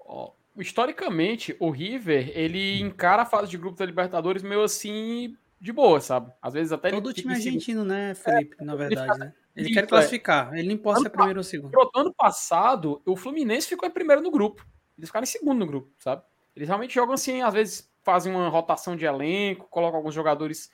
Ó, 0.00 0.32
historicamente, 0.58 1.56
o 1.60 1.70
River, 1.70 2.30
ele 2.34 2.80
encara 2.80 3.22
a 3.22 3.26
fase 3.26 3.50
de 3.50 3.58
grupo 3.58 3.78
da 3.78 3.86
Libertadores 3.86 4.42
meio 4.42 4.62
assim 4.62 5.36
de 5.60 5.72
boa, 5.72 6.00
sabe? 6.00 6.32
Às 6.40 6.54
vezes 6.54 6.72
até 6.72 6.90
Todo 6.90 7.12
time 7.12 7.34
argentino, 7.34 7.84
né, 7.84 8.14
Felipe, 8.14 8.56
é, 8.58 8.64
na 8.64 8.74
verdade, 8.74 9.10
ele, 9.10 9.18
né? 9.18 9.34
Ele 9.54 9.72
quer 9.72 9.86
classificar, 9.86 10.54
ele 10.54 10.68
não 10.68 10.74
importa 10.74 11.00
se 11.00 11.06
é 11.06 11.10
primeiro 11.10 11.40
ou 11.40 11.44
segundo. 11.44 11.72
Ano 11.94 12.14
passado, 12.14 13.02
o 13.06 13.16
Fluminense 13.16 13.68
ficou 13.68 13.88
em 13.88 13.92
primeiro 13.92 14.22
no 14.22 14.30
grupo. 14.30 14.66
Eles 14.98 15.08
ficaram 15.08 15.24
em 15.24 15.26
segundo 15.26 15.58
no 15.58 15.66
grupo, 15.66 15.90
sabe? 15.98 16.22
Eles 16.54 16.68
realmente 16.68 16.94
jogam 16.94 17.14
assim, 17.14 17.42
às 17.42 17.54
vezes 17.54 17.90
fazem 18.02 18.32
uma 18.34 18.48
rotação 18.48 18.96
de 18.96 19.04
elenco, 19.04 19.66
colocam 19.68 19.96
alguns 19.96 20.14
jogadores 20.14 20.70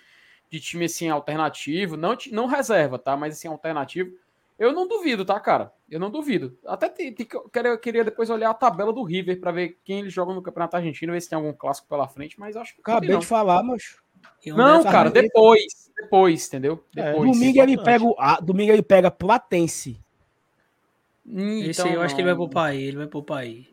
de 0.51 0.61
time 0.61 0.85
assim 0.85 1.09
alternativo, 1.09 1.97
não, 1.97 2.17
não 2.31 2.47
reserva, 2.47 2.99
tá? 2.99 3.17
Mas 3.17 3.35
assim, 3.35 3.49
alternativo. 3.49 4.13
Eu 4.63 4.73
não 4.73 4.87
duvido, 4.87 5.25
tá, 5.25 5.41
cara? 5.41 5.73
Eu 5.91 5.99
não 5.99 6.09
duvido. 6.09 6.57
Até 6.65 6.89
te, 6.89 7.11
te, 7.11 7.29
queria, 7.53 7.77
queria 7.77 8.05
depois 8.05 8.31
olhar 8.31 8.49
a 8.49 8.55
tabela 8.55 8.93
do 8.93 9.03
River 9.03 9.41
para 9.41 9.51
ver 9.51 9.81
quem 9.83 9.99
eles 9.99 10.13
jogam 10.13 10.37
no 10.37 10.41
Campeonato 10.41 10.77
Argentino, 10.77 11.13
ver 11.13 11.21
se 11.21 11.29
tem 11.29 11.35
algum 11.35 11.53
clássico 11.53 11.89
pela 11.89 12.07
frente, 12.07 12.39
mas 12.39 12.57
acho 12.57 12.73
que. 12.77 12.81
Acabei 12.81 13.19
de 13.19 13.27
falar, 13.27 13.61
mas. 13.65 13.97
Não, 14.47 14.85
cara, 14.85 15.11
depois. 15.11 15.91
Depois, 15.97 16.47
entendeu? 16.47 16.85
É, 16.97 17.11
depois, 17.11 17.33
domingo, 17.33 17.61
ele 17.61 17.77
pega, 17.77 18.05
ah, 18.17 18.39
domingo 18.41 18.71
ele 18.71 18.85
pega 18.85 19.11
Platense. 19.11 20.01
Então, 21.27 21.71
Esse 21.71 21.83
aí 21.83 21.95
eu 21.95 22.03
acho 22.03 22.15
que 22.15 22.21
ele 22.21 22.29
vai 22.29 22.37
poupar 22.37 22.67
aí, 22.67 22.83
ele 22.85 22.97
vai 22.99 23.07
poupar 23.09 23.39
aí. 23.39 23.67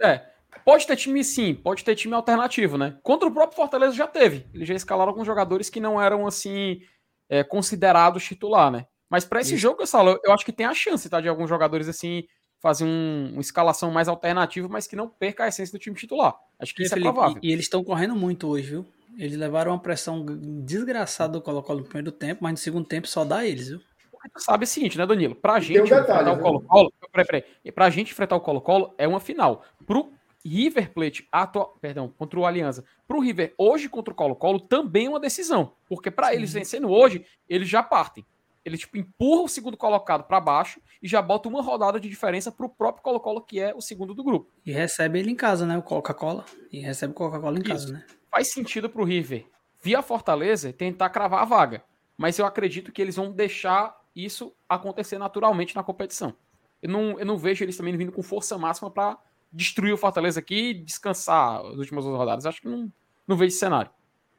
É, 0.00 0.24
pode 0.64 0.86
ter 0.86 0.94
time 0.94 1.24
sim, 1.24 1.52
pode 1.52 1.82
ter 1.82 1.96
time 1.96 2.14
alternativo, 2.14 2.78
né? 2.78 2.96
Contra 3.02 3.28
o 3.28 3.32
próprio 3.32 3.56
Fortaleza 3.56 3.92
já 3.92 4.06
teve. 4.06 4.46
Eles 4.54 4.68
já 4.68 4.74
escalaram 4.74 5.10
alguns 5.10 5.26
jogadores 5.26 5.68
que 5.68 5.80
não 5.80 6.00
eram, 6.00 6.28
assim, 6.28 6.80
é, 7.28 7.42
considerados 7.42 8.22
titular, 8.22 8.70
né? 8.70 8.86
Mas 9.10 9.24
para 9.24 9.40
esse 9.40 9.54
Isso. 9.54 9.62
jogo, 9.62 9.82
eu, 9.82 9.86
falo, 9.86 10.18
eu 10.24 10.32
acho 10.32 10.44
que 10.44 10.52
tem 10.52 10.66
a 10.66 10.74
chance, 10.74 11.08
tá? 11.08 11.20
De 11.20 11.28
alguns 11.28 11.48
jogadores, 11.48 11.88
assim, 11.88 12.24
fazer 12.60 12.84
um, 12.84 13.30
uma 13.32 13.40
escalação 13.40 13.90
mais 13.90 14.08
alternativa, 14.08 14.68
mas 14.68 14.86
que 14.86 14.96
não 14.96 15.08
perca 15.08 15.44
a 15.44 15.48
essência 15.48 15.76
do 15.76 15.80
time 15.80 15.96
titular. 15.96 16.34
Acho 16.58 16.74
que 16.74 16.82
e, 16.82 16.84
isso 16.84 16.94
é 16.94 16.96
Felipe, 16.96 17.10
é 17.10 17.12
provável. 17.12 17.40
E, 17.42 17.48
e 17.48 17.52
eles 17.52 17.64
estão 17.64 17.82
correndo 17.82 18.14
muito 18.14 18.48
hoje, 18.48 18.70
viu? 18.70 18.86
Eles 19.16 19.36
levaram 19.36 19.72
uma 19.72 19.80
pressão 19.80 20.24
desgraçada 20.64 21.32
do 21.32 21.42
Colo-Colo 21.42 21.80
no 21.80 21.86
primeiro 21.86 22.12
tempo, 22.12 22.42
mas 22.42 22.52
no 22.52 22.58
segundo 22.58 22.86
tempo 22.86 23.08
só 23.08 23.24
dá 23.24 23.44
eles, 23.44 23.68
viu? 23.68 23.80
Porque 24.10 24.28
tu 24.30 24.40
sabe 24.40 24.64
o 24.64 24.66
seguinte, 24.66 24.98
né, 24.98 25.06
Danilo? 25.06 25.34
Pra 25.34 25.58
gente 25.60 25.80
um 25.80 25.84
enfrentar 25.84 26.32
o 26.32 26.38
Colo-Colo. 26.40 26.92
Peraí, 27.12 27.26
peraí. 27.26 27.72
Pra 27.72 27.90
gente 27.90 28.12
enfrentar 28.12 28.36
o 28.36 28.40
Colo-Colo 28.40 28.94
é 28.98 29.08
uma 29.08 29.20
final. 29.20 29.64
Pro 29.86 30.12
River 30.44 30.92
Plate, 30.92 31.26
atual, 31.30 31.76
perdão, 31.80 32.08
contra 32.08 32.38
o 32.38 32.46
Aliança. 32.46 32.84
Pro 33.06 33.20
River, 33.20 33.54
hoje 33.58 33.88
contra 33.88 34.12
o 34.12 34.16
Colo-Colo, 34.16 34.60
também 34.60 35.06
é 35.06 35.08
uma 35.08 35.20
decisão. 35.20 35.72
Porque 35.88 36.10
para 36.10 36.34
eles 36.34 36.52
vencendo 36.52 36.90
hoje, 36.90 37.24
eles 37.48 37.68
já 37.68 37.82
partem. 37.82 38.24
Ele 38.68 38.78
tipo, 38.78 38.96
empurra 38.96 39.42
o 39.42 39.48
segundo 39.48 39.76
colocado 39.76 40.24
para 40.24 40.40
baixo 40.40 40.80
e 41.02 41.08
já 41.08 41.20
bota 41.20 41.48
uma 41.48 41.62
rodada 41.62 41.98
de 41.98 42.08
diferença 42.08 42.52
pro 42.52 42.68
próprio 42.68 43.02
Colo-Colo, 43.02 43.40
que 43.40 43.60
é 43.60 43.74
o 43.74 43.80
segundo 43.80 44.14
do 44.14 44.22
grupo. 44.22 44.50
E 44.64 44.70
recebe 44.72 45.18
ele 45.18 45.30
em 45.30 45.36
casa, 45.36 45.66
né? 45.66 45.76
O 45.76 45.82
Coca-Cola. 45.82 46.44
E 46.70 46.80
recebe 46.80 47.12
o 47.12 47.14
Coca-Cola 47.14 47.58
em 47.58 47.62
Isso. 47.62 47.70
casa, 47.70 47.92
né? 47.92 48.04
faz 48.30 48.52
sentido 48.52 48.88
para 48.88 49.02
o 49.02 49.04
River, 49.04 49.46
via 49.82 50.02
Fortaleza, 50.02 50.72
tentar 50.72 51.10
cravar 51.10 51.42
a 51.42 51.44
vaga. 51.44 51.82
Mas 52.16 52.38
eu 52.38 52.46
acredito 52.46 52.92
que 52.92 53.00
eles 53.00 53.16
vão 53.16 53.30
deixar 53.30 53.96
isso 54.14 54.52
acontecer 54.68 55.18
naturalmente 55.18 55.74
na 55.74 55.82
competição. 55.82 56.34
Eu 56.82 56.90
não, 56.90 57.18
eu 57.18 57.26
não 57.26 57.36
vejo 57.36 57.64
eles 57.64 57.76
também 57.76 57.96
vindo 57.96 58.12
com 58.12 58.22
força 58.22 58.58
máxima 58.58 58.90
para 58.90 59.18
destruir 59.52 59.92
o 59.92 59.96
Fortaleza 59.96 60.40
aqui 60.40 60.70
e 60.70 60.74
descansar 60.74 61.60
as 61.60 61.78
últimas 61.78 62.04
duas 62.04 62.16
rodadas. 62.16 62.46
Acho 62.46 62.60
que 62.60 62.68
não, 62.68 62.92
não 63.26 63.36
vejo 63.36 63.48
esse 63.48 63.58
cenário. 63.58 63.90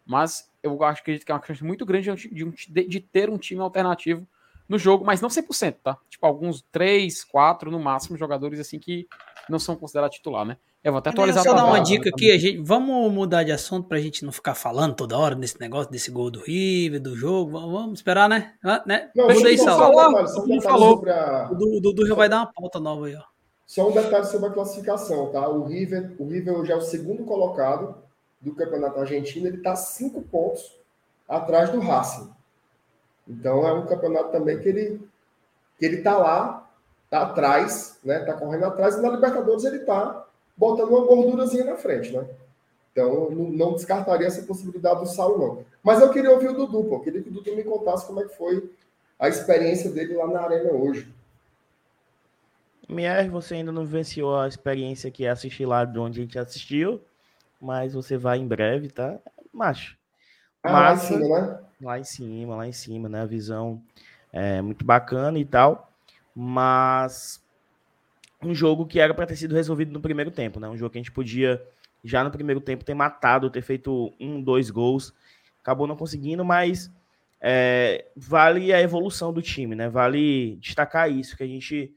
Mas 0.06 0.49
eu 0.62 0.84
acho 0.84 1.04
que 1.04 1.20
é 1.26 1.34
uma 1.34 1.44
chance 1.46 1.64
muito 1.64 1.86
grande 1.86 2.14
de, 2.14 2.30
de, 2.30 2.88
de, 2.88 3.00
ter 3.00 3.30
um 3.30 3.38
time 3.38 3.62
alternativo 3.62 4.28
no 4.68 4.78
jogo, 4.78 5.06
mas 5.06 5.22
não 5.22 5.30
100%, 5.30 5.76
tá? 5.84 5.98
Tipo, 6.10 6.26
alguns 6.26 6.64
3, 6.72 7.24
4 7.24 7.72
no 7.72 7.80
máximo 7.80 8.18
jogadores 8.18 8.60
assim 8.60 8.78
que 8.78 9.08
não 9.50 9.58
são 9.58 9.76
considerados 9.76 10.18
titular, 10.18 10.46
né? 10.46 10.58
Eu 10.82 10.94
vou 10.94 11.00
até 11.00 11.10
atualizar. 11.10 11.44
Só 11.44 11.54
dar 11.54 11.66
uma 11.66 11.80
dica 11.80 12.10
aqui, 12.10 12.32
a 12.32 12.38
gente, 12.38 12.62
vamos 12.64 13.12
mudar 13.12 13.44
de 13.44 13.52
assunto 13.52 13.88
pra 13.88 14.00
gente 14.00 14.24
não 14.24 14.32
ficar 14.32 14.56
falando 14.56 14.96
toda 14.96 15.18
hora 15.18 15.36
desse 15.36 15.60
negócio, 15.60 15.92
desse 15.92 16.10
gol 16.10 16.32
do 16.32 16.42
River, 16.42 17.02
do 17.02 17.18
jogo. 17.18 17.52
Vamos, 17.52 17.72
vamos 17.72 18.00
esperar, 18.00 18.30
né? 18.30 18.54
Ah, 18.64 18.82
né? 18.86 19.10
Não, 19.14 19.28
Muda 19.28 19.50
aí, 19.50 19.58
Sal. 19.58 19.92
Um 20.48 20.62
falou. 20.62 21.04
A... 21.10 21.50
O 21.52 21.82
Dudu 21.82 22.08
já 22.08 22.16
vai 22.16 22.30
dar 22.30 22.38
uma 22.38 22.54
pauta 22.54 22.80
nova 22.80 23.08
aí, 23.08 23.16
ó. 23.16 23.24
Só 23.66 23.90
um 23.90 23.92
detalhe 23.92 24.26
sobre 24.26 24.50
a 24.50 24.54
classificação, 24.54 25.32
tá? 25.32 25.48
O 25.50 25.66
River, 25.66 26.16
o 26.18 26.28
River 26.28 26.56
hoje 26.56 26.72
é 26.72 26.76
o 26.76 26.82
segundo 26.82 27.24
colocado 27.26 28.09
do 28.42 28.56
Campeonato 28.56 29.00
Argentino, 29.00 29.48
ele 29.48 29.58
está 29.58 29.76
cinco 29.76 30.22
pontos 30.22 30.78
atrás 31.28 31.70
do 31.70 31.80
Racing. 31.80 32.30
Então 33.28 33.68
é 33.68 33.74
um 33.74 33.86
campeonato 33.86 34.32
também 34.32 34.60
que 34.60 34.70
ele 34.70 35.10
que 35.78 35.86
ele 35.86 36.02
tá 36.02 36.18
lá, 36.18 36.70
tá 37.10 37.22
atrás, 37.22 38.00
né? 38.04 38.20
Tá 38.20 38.34
correndo 38.34 38.66
atrás 38.66 38.96
e 38.96 39.02
na 39.02 39.10
Libertadores 39.10 39.64
ele 39.64 39.80
tá 39.80 40.26
botando 40.58 40.90
uma 40.90 41.06
gordurazinha 41.06 41.64
na 41.64 41.78
frente, 41.78 42.12
né? 42.12 42.28
Então, 42.92 43.30
não, 43.30 43.50
não 43.50 43.74
descartaria 43.74 44.28
essa 44.28 44.42
possibilidade 44.42 45.00
do 45.00 45.06
Saulo, 45.06 45.38
não. 45.38 45.66
Mas 45.82 46.02
eu 46.02 46.12
queria 46.12 46.32
ouvir 46.32 46.50
o 46.50 46.54
Dudu, 46.54 46.84
pô. 46.84 46.96
Eu 46.96 47.00
queria 47.00 47.22
que 47.22 47.30
o 47.30 47.32
Dudu 47.32 47.56
me 47.56 47.64
contasse 47.64 48.06
como 48.06 48.20
é 48.20 48.26
que 48.26 48.36
foi 48.36 48.70
a 49.18 49.30
experiência 49.30 49.90
dele 49.90 50.16
lá 50.16 50.28
na 50.28 50.42
arena 50.42 50.72
hoje. 50.74 51.08
Mier, 52.90 53.30
você 53.30 53.56
ainda 53.56 53.72
não 53.72 53.86
venceu 53.86 54.36
a 54.36 54.48
experiência 54.48 55.12
que 55.12 55.24
é 55.24 55.30
assistir 55.30 55.66
lá 55.66 55.86
de 55.86 55.98
onde 55.98 56.20
a 56.20 56.24
gente 56.24 56.40
assistiu, 56.40 57.00
mas 57.62 57.94
você 57.94 58.18
vai 58.18 58.38
em 58.38 58.48
breve, 58.48 58.90
tá? 58.90 59.20
Macho. 59.54 59.98
Ah, 60.64 60.72
lá 60.72 60.94
em 60.94 60.98
cima, 60.98 61.28
né? 61.28 61.60
Lá 61.82 62.00
em 62.00 62.04
cima, 62.04 62.56
lá 62.56 62.68
em 62.68 62.72
cima, 62.72 63.10
né? 63.10 63.22
A 63.22 63.26
visão 63.26 63.82
é 64.32 64.62
muito 64.62 64.86
bacana 64.86 65.40
e 65.40 65.46
tal, 65.46 65.92
mas 66.36 67.44
um 68.42 68.54
jogo 68.54 68.86
que 68.86 69.00
era 69.00 69.14
para 69.14 69.26
ter 69.26 69.36
sido 69.36 69.56
resolvido 69.56 69.92
no 69.92 70.02
primeiro 70.02 70.32
tempo, 70.32 70.60
né? 70.60 70.68
Um 70.70 70.78
jogo 70.78 70.92
que 70.92 70.98
a 70.98 71.02
gente 71.02 71.12
podia 71.12 71.62
já 72.04 72.24
no 72.24 72.32
primeiro 72.32 72.62
tempo 72.62 72.86
ter 72.86 72.94
matado, 72.94 73.50
ter 73.50 73.62
feito 73.62 74.14
um, 74.20 74.42
dois 74.42 74.70
gols, 74.70 75.14
acabou 75.62 75.88
não 75.88 75.98
conseguindo, 75.98 76.46
mas 76.46 76.92
é, 77.42 78.06
vale 78.16 78.74
a 78.74 78.82
evolução 78.82 79.34
do 79.34 79.42
time, 79.42 79.76
né? 79.76 79.90
Vale 79.90 80.56
destacar 80.58 81.12
isso, 81.12 81.36
que 81.36 81.44
a 81.44 81.48
gente 81.48 81.94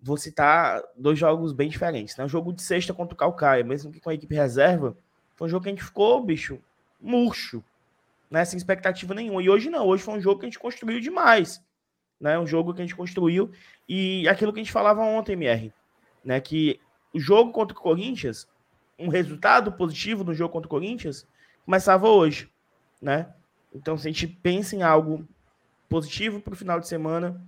vou 0.00 0.16
citar 0.16 0.82
dois 0.96 1.18
jogos 1.18 1.52
bem 1.52 1.68
diferentes. 1.68 2.16
Né? 2.16 2.24
O 2.24 2.28
jogo 2.28 2.52
de 2.52 2.62
sexta 2.62 2.94
contra 2.94 3.14
o 3.14 3.16
Calcaia, 3.16 3.64
mesmo 3.64 3.90
que 3.92 4.00
com 4.00 4.10
a 4.10 4.14
equipe 4.14 4.34
reserva, 4.34 4.96
foi 5.36 5.46
um 5.46 5.50
jogo 5.50 5.62
que 5.64 5.68
a 5.68 5.72
gente 5.72 5.84
ficou, 5.84 6.24
bicho, 6.24 6.58
murcho, 7.00 7.62
né? 8.30 8.44
Sem 8.44 8.56
expectativa 8.56 9.14
nenhuma. 9.14 9.42
E 9.42 9.48
hoje 9.48 9.70
não, 9.70 9.86
hoje 9.86 10.02
foi 10.02 10.14
um 10.14 10.20
jogo 10.20 10.40
que 10.40 10.46
a 10.46 10.48
gente 10.48 10.58
construiu 10.58 11.00
demais. 11.00 11.62
Né? 12.20 12.38
Um 12.38 12.46
jogo 12.46 12.74
que 12.74 12.80
a 12.80 12.84
gente 12.84 12.96
construiu. 12.96 13.50
E 13.88 14.28
aquilo 14.28 14.52
que 14.52 14.60
a 14.60 14.62
gente 14.62 14.72
falava 14.72 15.00
ontem, 15.02 15.32
MR, 15.32 15.72
né? 16.24 16.40
Que 16.40 16.80
o 17.14 17.20
jogo 17.20 17.52
contra 17.52 17.76
o 17.76 17.80
Corinthians, 17.80 18.48
um 18.98 19.08
resultado 19.08 19.72
positivo 19.72 20.24
no 20.24 20.34
jogo 20.34 20.52
contra 20.52 20.66
o 20.66 20.70
Corinthians, 20.70 21.26
começava 21.64 22.08
hoje, 22.08 22.50
né? 23.00 23.32
Então, 23.72 23.96
se 23.96 24.08
a 24.08 24.10
gente 24.10 24.26
pensa 24.26 24.74
em 24.74 24.82
algo 24.82 25.26
positivo 25.88 26.40
para 26.40 26.54
o 26.54 26.56
final 26.56 26.80
de 26.80 26.88
semana, 26.88 27.40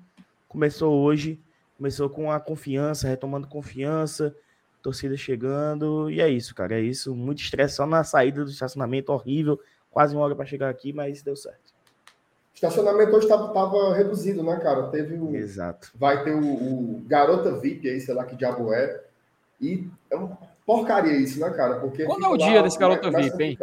começou 0.48 1.02
hoje 1.02 1.40
Começou 1.81 2.11
com 2.11 2.31
a 2.31 2.39
confiança, 2.39 3.09
retomando 3.09 3.48
confiança, 3.48 4.36
torcida 4.82 5.16
chegando, 5.16 6.11
e 6.11 6.20
é 6.20 6.28
isso, 6.28 6.55
cara. 6.55 6.74
É 6.74 6.81
isso. 6.82 7.16
Muito 7.16 7.40
estresse 7.40 7.77
só 7.77 7.86
na 7.86 8.05
saída 8.05 8.44
do 8.44 8.51
estacionamento, 8.51 9.11
horrível. 9.11 9.59
Quase 9.90 10.15
uma 10.15 10.23
hora 10.23 10.36
para 10.36 10.44
chegar 10.44 10.69
aqui, 10.69 10.93
mas 10.93 11.23
deu 11.23 11.35
certo. 11.35 11.70
O 11.70 12.55
estacionamento 12.55 13.16
hoje 13.16 13.24
estava 13.24 13.94
reduzido, 13.94 14.43
né, 14.43 14.61
cara? 14.61 14.89
Teve 14.89 15.19
o. 15.19 15.35
Exato. 15.35 15.90
Vai 15.94 16.23
ter 16.23 16.35
o, 16.35 16.44
o, 16.44 17.02
Garota 17.07 17.59
VIP 17.59 17.89
aí, 17.89 17.98
sei 17.98 18.12
lá 18.15 18.27
que 18.27 18.36
diabo 18.36 18.74
é. 18.74 19.02
E 19.59 19.89
é 20.11 20.16
uma 20.16 20.36
porcaria 20.66 21.16
isso, 21.16 21.40
né, 21.40 21.48
cara? 21.48 21.81
Porque 21.81 22.05
Quando 22.05 22.27
é 22.27 22.28
o 22.28 22.36
dia 22.36 22.62
desse 22.62 22.78
Garota 22.78 23.11
VIP, 23.11 23.43
hein? 23.43 23.59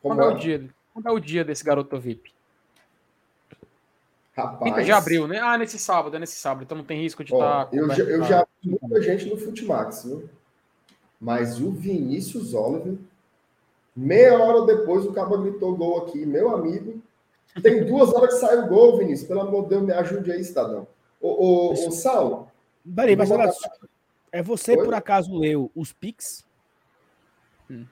Quando 0.00 0.22
é, 0.22 0.24
é 0.24 0.28
o 0.28 0.34
dia? 0.38 0.70
Quando 0.92 1.08
é 1.08 1.10
o 1.10 1.18
dia 1.18 1.44
desse 1.44 1.64
Garota 1.64 1.98
VIP? 1.98 2.32
Rapaz. 4.36 4.72
30 4.72 4.84
de 4.84 4.92
abril, 4.92 5.28
né? 5.28 5.38
Ah, 5.38 5.56
nesse 5.56 5.78
sábado, 5.78 6.16
é 6.16 6.18
nesse 6.18 6.36
sábado, 6.36 6.64
então 6.64 6.76
não 6.76 6.84
tem 6.84 7.00
risco 7.00 7.22
de 7.22 7.32
estar. 7.32 7.66
Tá 7.66 7.76
eu, 7.76 7.88
já, 7.90 8.02
eu 8.02 8.24
já 8.24 8.46
vi 8.62 8.76
muita 8.80 9.00
gente 9.00 9.26
no 9.26 9.36
Futimax, 9.36 10.04
viu? 10.04 10.28
Mas 11.20 11.60
o 11.60 11.70
Vinícius 11.70 12.52
Oliver, 12.52 12.96
meia 13.94 14.36
hora 14.36 14.66
depois, 14.66 15.06
o 15.06 15.12
cabo 15.12 15.38
gritou 15.38 15.76
gol 15.76 16.02
aqui, 16.02 16.26
meu 16.26 16.54
amigo. 16.54 17.00
Tem 17.62 17.84
duas 17.84 18.12
horas 18.12 18.34
que 18.34 18.40
sai 18.40 18.58
o 18.58 18.66
gol, 18.66 18.98
Vinícius. 18.98 19.28
Pelo 19.28 19.42
amor 19.42 19.62
de 19.62 19.68
Deus, 19.70 19.82
me 19.84 19.92
ajude 19.92 20.32
aí, 20.32 20.42
cidadão. 20.42 20.86
Ô, 21.20 21.28
ô, 21.28 21.72
ô 21.72 21.90
Sal. 21.92 22.50
Peraí, 22.94 23.14
mas 23.14 23.30
olha, 23.30 23.50
é 24.32 24.42
você 24.42 24.76
Oi? 24.76 24.84
por 24.84 24.92
acaso 24.92 25.38
leu 25.38 25.70
os 25.76 25.92
Pix? 25.92 26.44
Hum. 27.70 27.86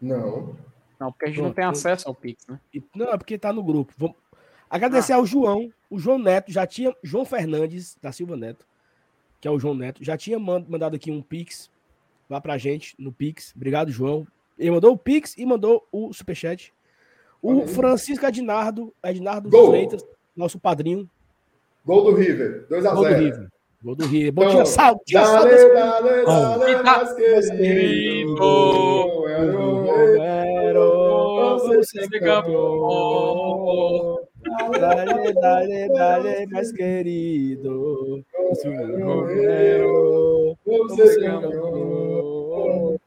Não. 0.00 0.54
Não, 1.00 1.10
porque 1.10 1.24
a 1.24 1.28
gente 1.28 1.36
Pronto. 1.38 1.48
não 1.48 1.54
tem 1.54 1.64
acesso 1.64 2.06
ao 2.06 2.14
Pix, 2.14 2.46
né? 2.46 2.60
Não, 2.94 3.10
é 3.10 3.16
porque 3.16 3.38
tá 3.38 3.52
no 3.52 3.64
grupo. 3.64 3.94
Vamos... 3.96 4.16
Agradecer 4.70 5.12
ah. 5.12 5.16
ao 5.16 5.26
João, 5.26 5.72
o 5.90 5.98
João 5.98 6.18
Neto, 6.18 6.52
já 6.52 6.64
tinha. 6.64 6.94
João 7.02 7.24
Fernandes, 7.24 7.98
da 8.00 8.12
Silva 8.12 8.36
Neto, 8.36 8.64
que 9.40 9.48
é 9.48 9.50
o 9.50 9.58
João 9.58 9.74
Neto, 9.74 10.04
já 10.04 10.16
tinha 10.16 10.38
mandado 10.38 10.94
aqui 10.94 11.10
um 11.10 11.20
Pix 11.20 11.68
lá 12.28 12.40
pra 12.40 12.56
gente 12.56 12.94
no 12.96 13.12
Pix. 13.12 13.52
Obrigado, 13.56 13.90
João. 13.90 14.24
Ele 14.56 14.70
mandou 14.70 14.92
o 14.92 14.98
Pix 14.98 15.36
e 15.36 15.44
mandou 15.44 15.84
o 15.90 16.12
Superchat. 16.12 16.72
O 17.42 17.66
Francisco 17.66 18.24
Ednardo, 18.24 18.94
Ednardo 19.02 19.48
Gol. 19.48 19.70
Freitas, 19.70 20.06
nosso 20.36 20.60
padrinho. 20.60 21.10
Gol 21.84 22.04
do 22.04 22.14
River, 22.14 22.66
2x0. 22.70 22.94
Gol 22.94 23.04
do 23.04 23.14
River. 23.14 23.48
Gol 23.82 23.94
do 23.96 24.06
River. 24.06 24.32
Bom 24.32 24.48
dia, 24.48 24.66
sal. 24.66 25.00
Dia, 25.06 25.22
dale, 25.22 25.56
sal. 25.58 25.72
Dale, 25.72 26.24
dale, 26.24 26.82
mais 26.82 27.12
querido. 27.14 28.36
Você. 31.80 32.06
Dale, 34.42 35.32
dale, 35.34 35.88
dale, 35.88 36.46
mais 36.46 36.72
querido. 36.72 38.24
Romero, 39.02 40.56
você 40.64 41.20
ganhou. 41.20 43.00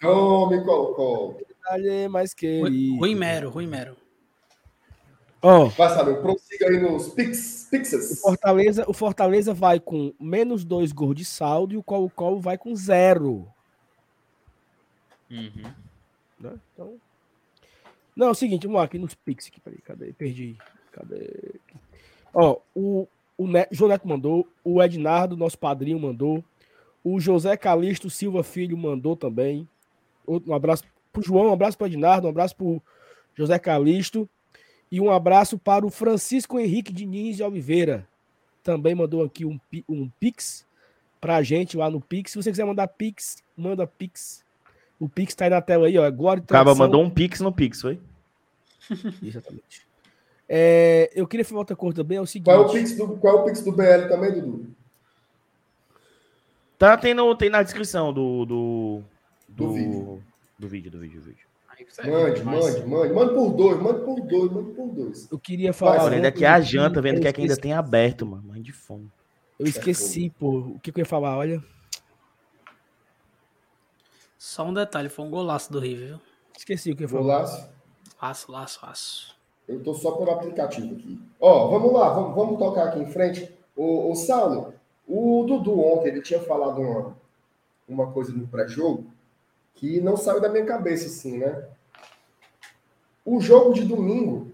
Tome, 0.00 0.64
colocou. 0.64 1.40
Dale, 1.64 2.08
mais 2.08 2.34
querido. 2.34 2.98
Rui 2.98 3.14
Mero, 3.14 3.50
Rui 3.50 3.66
Mero. 3.66 3.96
Oh, 5.46 5.68
vai 5.68 5.90
saber, 5.90 6.22
prossiga 6.22 6.68
aí 6.68 6.80
nos 6.80 7.08
pix, 7.08 7.68
pixas. 7.70 8.12
O 8.12 8.16
Fortaleza, 8.16 8.84
o 8.88 8.94
Fortaleza 8.94 9.52
vai 9.52 9.78
com 9.78 10.14
menos 10.18 10.64
dois 10.64 10.90
gols 10.90 11.14
de 11.14 11.24
saldo 11.24 11.74
e 11.74 11.76
o 11.76 11.82
Colo-Colo 11.82 12.40
vai 12.40 12.56
com 12.56 12.74
zero. 12.74 13.46
Uhum. 15.30 15.70
Né? 16.40 16.52
Então, 16.72 16.94
não, 18.16 18.28
é 18.28 18.30
o 18.30 18.34
seguinte, 18.34 18.66
vamos 18.66 18.78
lá, 18.78 18.84
aqui 18.84 18.98
nos 18.98 19.14
Pix, 19.14 19.48
aqui, 19.48 19.60
peraí, 19.60 19.80
cadê? 19.80 20.12
Perdi. 20.12 20.56
Cadê? 20.92 21.60
Ó, 22.32 22.58
o, 22.74 23.08
o 23.36 23.46
João 23.70 23.88
Neto 23.88 24.06
mandou, 24.06 24.48
o 24.62 24.82
Ednardo, 24.82 25.36
nosso 25.36 25.58
padrinho, 25.58 25.98
mandou, 25.98 26.44
o 27.02 27.18
José 27.20 27.56
Calixto 27.56 28.08
Silva 28.08 28.42
Filho 28.42 28.76
mandou 28.76 29.16
também. 29.16 29.68
Um 30.26 30.54
abraço 30.54 30.84
pro 31.12 31.22
João, 31.22 31.48
um 31.48 31.52
abraço 31.52 31.76
pro 31.76 31.86
Ednardo, 31.86 32.26
um 32.26 32.30
abraço 32.30 32.56
pro 32.56 32.82
José 33.34 33.58
Calixto 33.58 34.28
e 34.90 35.00
um 35.00 35.10
abraço 35.10 35.58
para 35.58 35.84
o 35.84 35.90
Francisco 35.90 36.58
Henrique 36.58 36.92
Diniz 36.92 37.36
de 37.36 37.42
Oliveira. 37.42 38.06
Também 38.62 38.94
mandou 38.94 39.24
aqui 39.24 39.44
um, 39.44 39.58
um 39.88 40.08
Pix 40.20 40.64
pra 41.20 41.42
gente 41.42 41.76
lá 41.76 41.90
no 41.90 42.00
Pix. 42.00 42.32
Se 42.32 42.36
você 42.36 42.50
quiser 42.50 42.64
mandar 42.64 42.86
Pix, 42.88 43.42
manda 43.56 43.86
Pix 43.86 44.43
o 44.98 45.08
Pix 45.08 45.34
tá 45.34 45.44
aí 45.44 45.50
na 45.50 45.60
tela 45.60 45.86
aí, 45.86 45.98
ó. 45.98 46.10
Glória 46.10 46.40
e 46.40 46.44
Acaba 46.44 46.74
mandou 46.74 47.02
um 47.02 47.10
Pix 47.10 47.40
no 47.40 47.52
Pix, 47.52 47.80
foi? 47.80 47.98
Exatamente. 49.22 49.84
É, 50.48 51.10
eu 51.14 51.26
queria 51.26 51.44
falar 51.44 51.60
outra 51.60 51.76
coisa 51.76 51.96
também, 51.96 52.18
é 52.18 52.20
o 52.20 52.26
seguinte. 52.26 52.46
Qual 52.46 52.62
é 52.62 52.66
o 52.66 52.70
Pix 52.70 52.96
do, 52.96 53.08
qual 53.16 53.38
é 53.38 53.40
o 53.40 53.44
Pix 53.44 53.62
do 53.62 53.72
BL 53.72 54.08
também, 54.08 54.32
Dudu? 54.32 54.66
Tá, 56.78 56.96
tem, 56.96 57.14
no, 57.14 57.34
tem 57.34 57.48
na 57.48 57.62
descrição 57.62 58.12
do, 58.12 58.44
do, 58.44 59.02
do, 59.48 59.64
do 59.64 59.72
vídeo. 59.72 60.22
Do 60.58 60.68
vídeo, 60.68 60.90
do 60.90 60.98
vídeo, 60.98 61.20
do 61.20 61.26
vídeo. 61.26 61.44
Mande, 62.04 62.42
mande, 62.42 62.86
mande. 62.86 63.12
Mande 63.12 63.34
por 63.34 63.50
dois, 63.52 63.80
mande 63.80 64.04
por 64.04 64.20
dois, 64.20 64.52
mande 64.52 64.70
por 64.72 64.88
dois. 64.88 65.28
Eu 65.30 65.38
queria 65.38 65.72
falar. 65.72 66.04
Olha, 66.04 66.16
ainda 66.16 66.28
aqui 66.28 66.44
é 66.44 66.48
a 66.48 66.60
janta, 66.60 67.00
vendo 67.00 67.20
que, 67.20 67.28
é 67.28 67.32
que 67.32 67.40
ainda 67.40 67.56
tem 67.56 67.72
aberto, 67.72 68.24
mano. 68.24 68.44
Mãe 68.46 68.62
de 68.62 68.72
fome. 68.72 69.10
Eu 69.58 69.66
esqueci, 69.66 70.30
pô. 70.38 70.58
O 70.58 70.80
que, 70.80 70.92
que 70.92 71.00
eu 71.00 71.02
ia 71.02 71.06
falar? 71.06 71.36
Olha. 71.36 71.62
Só 74.44 74.62
um 74.62 74.74
detalhe, 74.74 75.08
foi 75.08 75.24
um 75.24 75.30
golaço 75.30 75.72
do 75.72 75.80
River, 75.80 76.06
viu? 76.06 76.20
Esqueci 76.54 76.92
o 76.92 76.96
que 76.96 77.08
foi. 77.08 77.18
Golaço? 77.18 77.66
Laço, 78.20 78.52
laço, 78.52 78.78
laço. 78.82 79.36
Eu 79.66 79.82
tô 79.82 79.94
só 79.94 80.12
por 80.12 80.28
aplicativo 80.28 80.94
aqui. 80.94 81.18
Ó, 81.40 81.68
vamos 81.68 81.90
lá, 81.90 82.10
vamos, 82.10 82.34
vamos 82.34 82.58
tocar 82.58 82.88
aqui 82.88 82.98
em 82.98 83.10
frente. 83.10 83.50
O, 83.74 84.12
o 84.12 84.14
Saulo, 84.14 84.74
o 85.08 85.44
Dudu 85.48 85.80
ontem, 85.80 86.08
ele 86.08 86.20
tinha 86.20 86.40
falado 86.40 86.78
uma, 86.78 87.16
uma 87.88 88.12
coisa 88.12 88.32
no 88.32 88.46
pré-jogo 88.46 89.06
que 89.72 89.98
não 90.02 90.14
saiu 90.14 90.42
da 90.42 90.50
minha 90.50 90.66
cabeça, 90.66 91.06
assim, 91.06 91.38
né? 91.38 91.66
O 93.24 93.40
jogo 93.40 93.72
de 93.72 93.82
domingo 93.82 94.52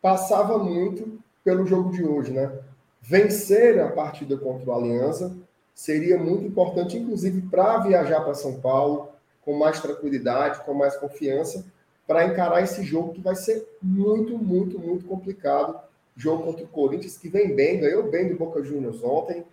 passava 0.00 0.56
muito 0.56 1.22
pelo 1.44 1.66
jogo 1.66 1.90
de 1.90 2.02
hoje, 2.06 2.32
né? 2.32 2.58
Vencer 3.02 3.82
a 3.82 3.92
partida 3.92 4.38
contra 4.38 4.70
o 4.70 4.74
Aliança 4.74 5.36
seria 5.78 6.18
muito 6.18 6.44
importante, 6.44 6.98
inclusive 6.98 7.40
para 7.42 7.78
viajar 7.78 8.22
para 8.22 8.34
São 8.34 8.60
Paulo 8.60 9.10
com 9.42 9.56
mais 9.56 9.80
tranquilidade, 9.80 10.64
com 10.64 10.74
mais 10.74 10.96
confiança, 10.96 11.64
para 12.04 12.26
encarar 12.26 12.62
esse 12.62 12.82
jogo 12.82 13.12
que 13.12 13.20
vai 13.20 13.36
ser 13.36 13.64
muito, 13.80 14.36
muito, 14.36 14.76
muito 14.76 15.06
complicado. 15.06 15.78
Jogo 16.16 16.42
contra 16.42 16.64
o 16.64 16.68
Corinthians, 16.68 17.16
que 17.16 17.28
vem 17.28 17.54
bem, 17.54 17.78
ganhou 17.78 18.10
bem 18.10 18.28
do 18.28 18.36
Boca 18.36 18.60
Juniors 18.60 19.04
ontem. 19.04 19.44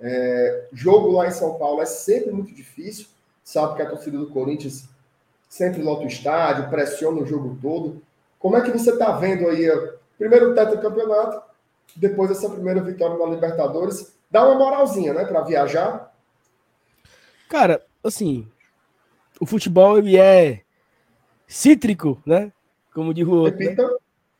É, 0.00 0.68
jogo 0.72 1.10
lá 1.10 1.28
em 1.28 1.32
São 1.32 1.58
Paulo 1.58 1.82
é 1.82 1.86
sempre 1.86 2.32
muito 2.32 2.54
difícil, 2.54 3.08
sabe 3.44 3.76
que 3.76 3.82
a 3.82 3.90
torcida 3.90 4.16
do 4.16 4.30
Corinthians 4.30 4.88
sempre 5.50 5.82
lota 5.82 6.04
o 6.04 6.08
estádio, 6.08 6.70
pressiona 6.70 7.20
o 7.20 7.26
jogo 7.26 7.58
todo. 7.60 8.00
Como 8.38 8.56
é 8.56 8.62
que 8.62 8.70
você 8.70 8.90
está 8.90 9.12
vendo 9.18 9.50
aí, 9.50 9.68
primeiro 10.16 10.54
do 10.54 10.80
campeonato, 10.80 11.42
depois 11.94 12.30
dessa 12.30 12.48
primeira 12.48 12.80
vitória 12.80 13.18
na 13.18 13.26
Libertadores, 13.26 14.13
dá 14.34 14.44
uma 14.44 14.56
moralzinha, 14.56 15.14
né, 15.14 15.24
para 15.24 15.42
viajar. 15.42 16.12
Cara, 17.48 17.86
assim, 18.02 18.50
o 19.40 19.46
futebol 19.46 19.96
ele 19.96 20.16
é 20.16 20.62
cítrico, 21.46 22.20
né? 22.26 22.52
Como 22.92 23.14
diz 23.14 23.24
o 23.24 23.30
outro. 23.30 23.60
Né? 23.60 23.76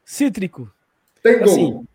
Cítrico. 0.05 0.69
Tem 1.23 1.39
gol. 1.39 1.45
Assim, 1.45 1.87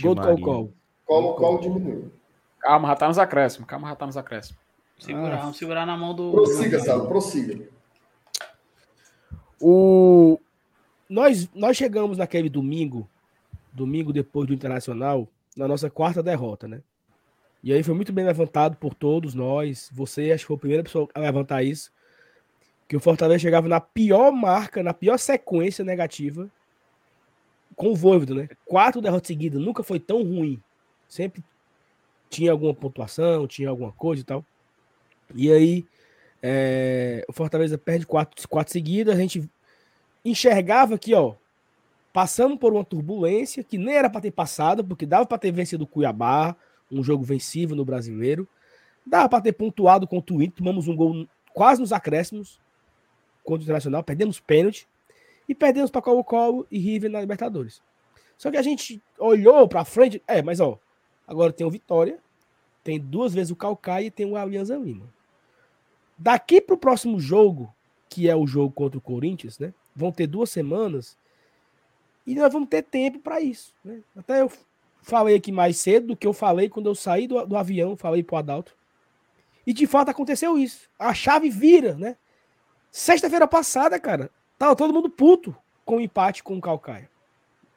gol 0.00 0.14
do 0.14 0.22
Colo-Colo. 0.22 0.72
Colo-Colo 1.04 1.60
diminuiu. 1.60 2.12
Calma, 2.60 2.88
já 2.88 2.96
tá 2.96 3.08
nos 3.08 3.18
acréscimos. 3.18 3.68
Calma, 3.68 3.88
já 3.88 3.96
tá 3.96 4.06
nos 4.06 4.16
acréscimos. 4.16 4.58
Segurar, 4.98 5.34
ah. 5.34 5.40
vamos 5.42 5.58
segurar 5.58 5.84
na 5.84 5.98
mão 5.98 6.14
do. 6.14 6.32
Prossiga, 6.32 6.80
Salo, 6.80 7.08
prossiga. 7.08 7.68
O... 9.60 10.40
Nós, 11.06 11.46
nós 11.54 11.76
chegamos 11.76 12.16
naquele 12.16 12.48
domingo, 12.48 13.06
domingo 13.70 14.14
depois 14.14 14.46
do 14.46 14.54
Internacional, 14.54 15.28
na 15.56 15.66
nossa 15.68 15.90
quarta 15.90 16.22
derrota, 16.22 16.66
né? 16.68 16.82
E 17.62 17.72
aí 17.72 17.82
foi 17.82 17.94
muito 17.94 18.12
bem 18.12 18.24
levantado 18.24 18.76
por 18.76 18.94
todos 18.94 19.34
nós. 19.34 19.90
Você 19.92 20.32
acho 20.32 20.44
que 20.44 20.48
foi 20.48 20.56
a 20.56 20.60
primeira 20.60 20.82
pessoa 20.82 21.08
a 21.14 21.20
levantar 21.20 21.62
isso. 21.62 21.92
Que 22.88 22.96
o 22.96 23.00
Fortaleza 23.00 23.40
chegava 23.40 23.68
na 23.68 23.80
pior 23.80 24.32
marca, 24.32 24.82
na 24.82 24.94
pior 24.94 25.18
sequência 25.18 25.84
negativa 25.84 26.50
com 27.76 27.88
o 27.88 27.94
Voivodo, 27.94 28.34
né? 28.34 28.48
Quatro 28.66 29.00
derrotas 29.00 29.28
seguidas, 29.28 29.60
nunca 29.60 29.82
foi 29.82 30.00
tão 30.00 30.22
ruim. 30.22 30.60
Sempre 31.08 31.42
tinha 32.28 32.52
alguma 32.52 32.74
pontuação, 32.74 33.46
tinha 33.46 33.68
alguma 33.68 33.92
coisa 33.92 34.22
e 34.22 34.24
tal. 34.24 34.44
E 35.34 35.50
aí, 35.52 35.86
é, 36.42 37.24
o 37.28 37.32
Fortaleza 37.32 37.78
perde 37.78 38.06
quatro, 38.06 38.48
quatro 38.48 38.72
seguidas, 38.72 39.14
a 39.14 39.20
gente 39.20 39.48
enxergava 40.24 40.98
que, 40.98 41.14
ó, 41.14 41.34
passamos 42.12 42.58
por 42.58 42.72
uma 42.72 42.84
turbulência 42.84 43.62
que 43.62 43.78
nem 43.78 43.94
era 43.94 44.10
para 44.10 44.20
ter 44.20 44.30
passado, 44.30 44.84
porque 44.84 45.06
dava 45.06 45.26
para 45.26 45.38
ter 45.38 45.52
vencido 45.52 45.84
o 45.84 45.86
Cuiabá, 45.86 46.56
um 46.90 47.02
jogo 47.02 47.22
vencível 47.24 47.76
no 47.76 47.84
brasileiro. 47.84 48.48
Dava 49.06 49.28
para 49.28 49.42
ter 49.42 49.52
pontuado 49.52 50.06
contra 50.06 50.34
o 50.34 50.42
Inter, 50.42 50.56
tomamos 50.56 50.88
um 50.88 50.96
gol 50.96 51.26
quase 51.54 51.80
nos 51.80 51.92
acréscimos 51.92 52.60
contra 53.44 53.60
o 53.60 53.64
Internacional, 53.64 54.02
perdemos 54.02 54.40
pênalti 54.40 54.86
e 55.48 55.54
perdemos 55.54 55.90
para 55.90 56.02
Colo-Colo 56.02 56.66
e 56.70 56.78
River 56.78 57.10
na 57.10 57.20
Libertadores. 57.20 57.82
Só 58.36 58.50
que 58.50 58.56
a 58.56 58.62
gente 58.62 59.02
olhou 59.18 59.68
para 59.68 59.84
frente, 59.84 60.22
é, 60.26 60.42
mas 60.42 60.60
ó, 60.60 60.78
agora 61.26 61.52
tem 61.52 61.66
o 61.66 61.70
Vitória, 61.70 62.18
tem 62.82 62.98
duas 62.98 63.34
vezes 63.34 63.50
o 63.50 63.56
Calcaia 63.56 64.06
e 64.06 64.10
tem 64.10 64.26
o 64.26 64.36
Alianza 64.36 64.76
Lima. 64.76 65.12
Daqui 66.16 66.60
para 66.60 66.74
o 66.74 66.78
próximo 66.78 67.18
jogo, 67.18 67.74
que 68.08 68.28
é 68.28 68.36
o 68.36 68.46
jogo 68.46 68.72
contra 68.72 68.98
o 68.98 69.00
Corinthians, 69.00 69.58
né? 69.58 69.72
Vão 69.94 70.12
ter 70.12 70.26
duas 70.26 70.50
semanas 70.50 71.16
e 72.26 72.34
nós 72.34 72.52
vamos 72.52 72.68
ter 72.68 72.82
tempo 72.82 73.18
para 73.18 73.40
isso. 73.40 73.72
Né? 73.84 74.00
Até 74.16 74.42
eu 74.42 74.50
falei 75.02 75.36
aqui 75.36 75.50
mais 75.50 75.78
cedo 75.78 76.08
do 76.08 76.16
que 76.16 76.26
eu 76.26 76.32
falei 76.32 76.68
quando 76.68 76.86
eu 76.86 76.94
saí 76.94 77.26
do, 77.26 77.44
do 77.46 77.56
avião, 77.56 77.96
falei 77.96 78.22
pro 78.22 78.36
Adalto. 78.36 78.76
E 79.66 79.72
de 79.72 79.86
fato 79.86 80.10
aconteceu 80.10 80.58
isso. 80.58 80.88
A 80.98 81.14
chave 81.14 81.50
vira, 81.50 81.94
né? 81.94 82.16
Sexta-feira 82.90 83.46
passada, 83.46 83.98
cara, 84.00 84.30
tava 84.58 84.74
todo 84.74 84.92
mundo 84.92 85.08
puto 85.08 85.54
com 85.84 85.96
o 85.96 86.00
empate 86.00 86.42
com 86.42 86.56
o 86.56 86.60
Calcaia. 86.60 87.08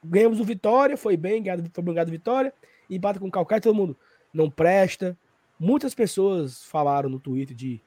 Ganhamos 0.03 0.39
o 0.39 0.43
Vitória, 0.43 0.97
foi 0.97 1.15
bem, 1.15 1.43
foi 1.71 1.83
bem 1.83 2.05
Vitória, 2.05 2.53
empate 2.89 3.19
com 3.19 3.27
o 3.27 3.31
Calcaia, 3.31 3.61
todo 3.61 3.75
mundo 3.75 3.97
não 4.33 4.49
presta. 4.49 5.17
Muitas 5.59 5.93
pessoas 5.93 6.63
falaram 6.63 7.09
no 7.09 7.19
Twitter 7.19 7.55
de 7.55 7.79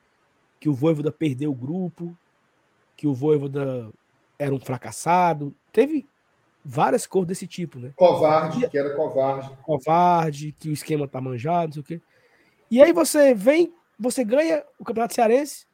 que 0.59 0.69
o 0.69 0.75
Voivoda 0.75 1.13
perdeu 1.13 1.51
o 1.51 1.55
grupo, 1.55 2.17
que 2.97 3.07
o 3.07 3.13
Voivoda 3.13 3.91
era 4.39 4.55
um 4.55 4.61
fracassado. 4.61 5.55
Teve 5.73 6.07
várias 6.69 7.07
cores 7.07 7.29
desse 7.29 7.47
tipo, 7.47 7.79
né? 7.79 7.93
Covarde, 7.95 8.69
que 8.69 8.77
era 8.77 8.95
covarde. 8.97 9.51
Covarde, 9.63 10.53
que 10.59 10.69
o 10.69 10.73
esquema 10.73 11.07
tá 11.07 11.21
manjado, 11.21 11.67
não 11.67 11.73
sei 11.75 11.81
o 11.81 11.85
quê. 11.85 12.01
E 12.69 12.83
aí 12.83 12.93
você 12.93 13.33
vem, 13.33 13.73
você 13.97 14.25
ganha 14.25 14.65
o 14.77 14.85
Campeonato 14.85 15.15
Cearense, 15.15 15.65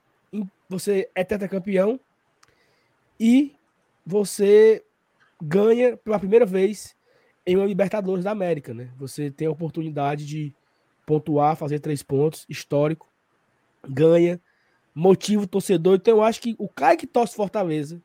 você 0.69 1.09
é 1.15 1.25
tetracampeão 1.25 1.99
e 3.19 3.55
você 4.05 4.85
ganha 5.41 5.97
pela 5.97 6.19
primeira 6.19 6.45
vez 6.45 6.95
em 7.47 7.57
uma 7.57 7.67
Libertadores 7.67 8.25
da 8.25 8.31
América, 8.31 8.75
né? 8.75 8.91
Você 8.99 9.31
tem 9.31 9.49
a 9.49 9.51
oportunidade 9.51 10.27
de 10.27 10.55
pontuar, 11.07 11.57
fazer 11.57 11.81
três 11.81 12.03
pontos, 12.03 12.45
histórico, 12.51 13.09
ganha, 13.83 14.39
motivo 14.95 15.47
torcedor. 15.47 15.97
Então 15.97 16.19
eu 16.19 16.23
acho 16.23 16.41
que 16.41 16.55
o 16.59 16.69
cara 16.69 16.97
que 16.97 17.07
torce 17.07 17.35
Fortaleza 17.35 18.01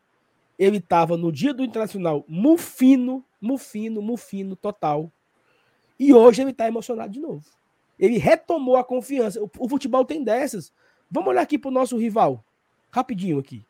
ele 0.58 0.78
estava 0.78 1.16
no 1.16 1.32
dia 1.32 1.54
do 1.54 1.64
Internacional 1.64 2.26
mufino, 2.28 3.24
mufino, 3.40 4.02
mufino 4.02 4.56
total. 4.56 5.12
E 6.00 6.14
hoje 6.14 6.42
ele 6.42 6.52
está 6.52 6.68
emocionado 6.68 7.12
de 7.12 7.20
novo. 7.20 7.46
Ele 8.00 8.18
retomou 8.18 8.76
a 8.76 8.84
confiança. 8.84 9.42
O, 9.42 9.50
o 9.60 9.70
futebol 9.70 10.06
tem 10.06 10.24
dessas. 10.24 10.72
Vamos 11.10 11.30
olhar 11.30 11.42
aqui 11.42 11.58
para 11.58 11.70
o 11.70 11.74
nosso 11.74 11.98
rival. 11.98 12.44
Rapidinho 12.92 13.40
aqui. 13.40 13.66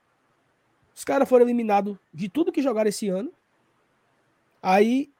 Os 0.95 1.03
caras 1.03 1.27
foram 1.29 1.45
eliminados 1.45 1.97
de 2.13 2.27
tudo 2.27 2.51
que 2.51 2.61
jogaram 2.61 2.89
esse 2.89 3.07
ano. 3.07 3.31
Aí 4.61 5.11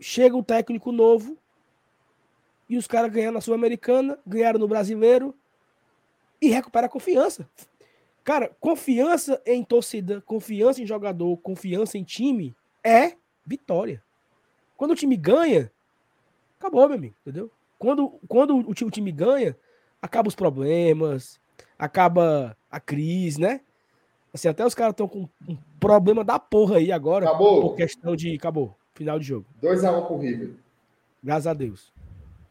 chega 0.00 0.36
um 0.36 0.42
técnico 0.42 0.92
novo. 0.92 1.38
E 2.68 2.76
os 2.76 2.86
caras 2.86 3.12
ganharam 3.12 3.34
na 3.34 3.40
Sul-Americana, 3.40 4.18
ganharam 4.26 4.58
no 4.58 4.68
Brasileiro. 4.68 5.34
E 6.40 6.48
recupera 6.48 6.86
a 6.86 6.90
confiança. 6.90 7.48
Cara, 8.26 8.50
confiança 8.58 9.40
em 9.46 9.62
torcida, 9.62 10.20
confiança 10.20 10.82
em 10.82 10.86
jogador, 10.86 11.36
confiança 11.36 11.96
em 11.96 12.02
time 12.02 12.56
é 12.82 13.12
vitória. 13.46 14.02
Quando 14.76 14.90
o 14.90 14.94
time 14.96 15.16
ganha, 15.16 15.70
acabou, 16.58 16.88
meu 16.88 16.98
amigo, 16.98 17.14
entendeu? 17.22 17.48
Quando, 17.78 18.18
quando 18.26 18.56
o, 18.56 18.74
time, 18.74 18.88
o 18.88 18.90
time 18.90 19.12
ganha, 19.12 19.56
acaba 20.02 20.26
os 20.26 20.34
problemas, 20.34 21.38
acaba 21.78 22.56
a 22.68 22.80
crise, 22.80 23.40
né? 23.40 23.60
Assim, 24.34 24.48
até 24.48 24.66
os 24.66 24.74
caras 24.74 24.94
estão 24.94 25.06
com 25.06 25.28
um 25.48 25.56
problema 25.78 26.24
da 26.24 26.36
porra 26.36 26.78
aí 26.78 26.90
agora. 26.90 27.26
Acabou. 27.26 27.60
Por 27.60 27.76
questão 27.76 28.16
de. 28.16 28.34
Acabou. 28.34 28.76
Final 28.92 29.20
de 29.20 29.24
jogo. 29.24 29.46
2x1 29.62 30.02
um 30.02 30.04
pro 30.04 30.18
River. 30.18 30.50
Graças 31.22 31.46
a 31.46 31.54
Deus. 31.54 31.92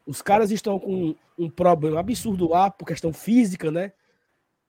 Os 0.07 0.22
caras 0.22 0.52
estão 0.52 0.80
com 0.80 1.14
um 1.38 1.49
problema 1.49 1.99
absurdo 1.99 2.47
lá 2.47 2.72
por 2.72 2.85
questão 2.85 3.11
física, 3.11 3.69
né? 3.69 3.91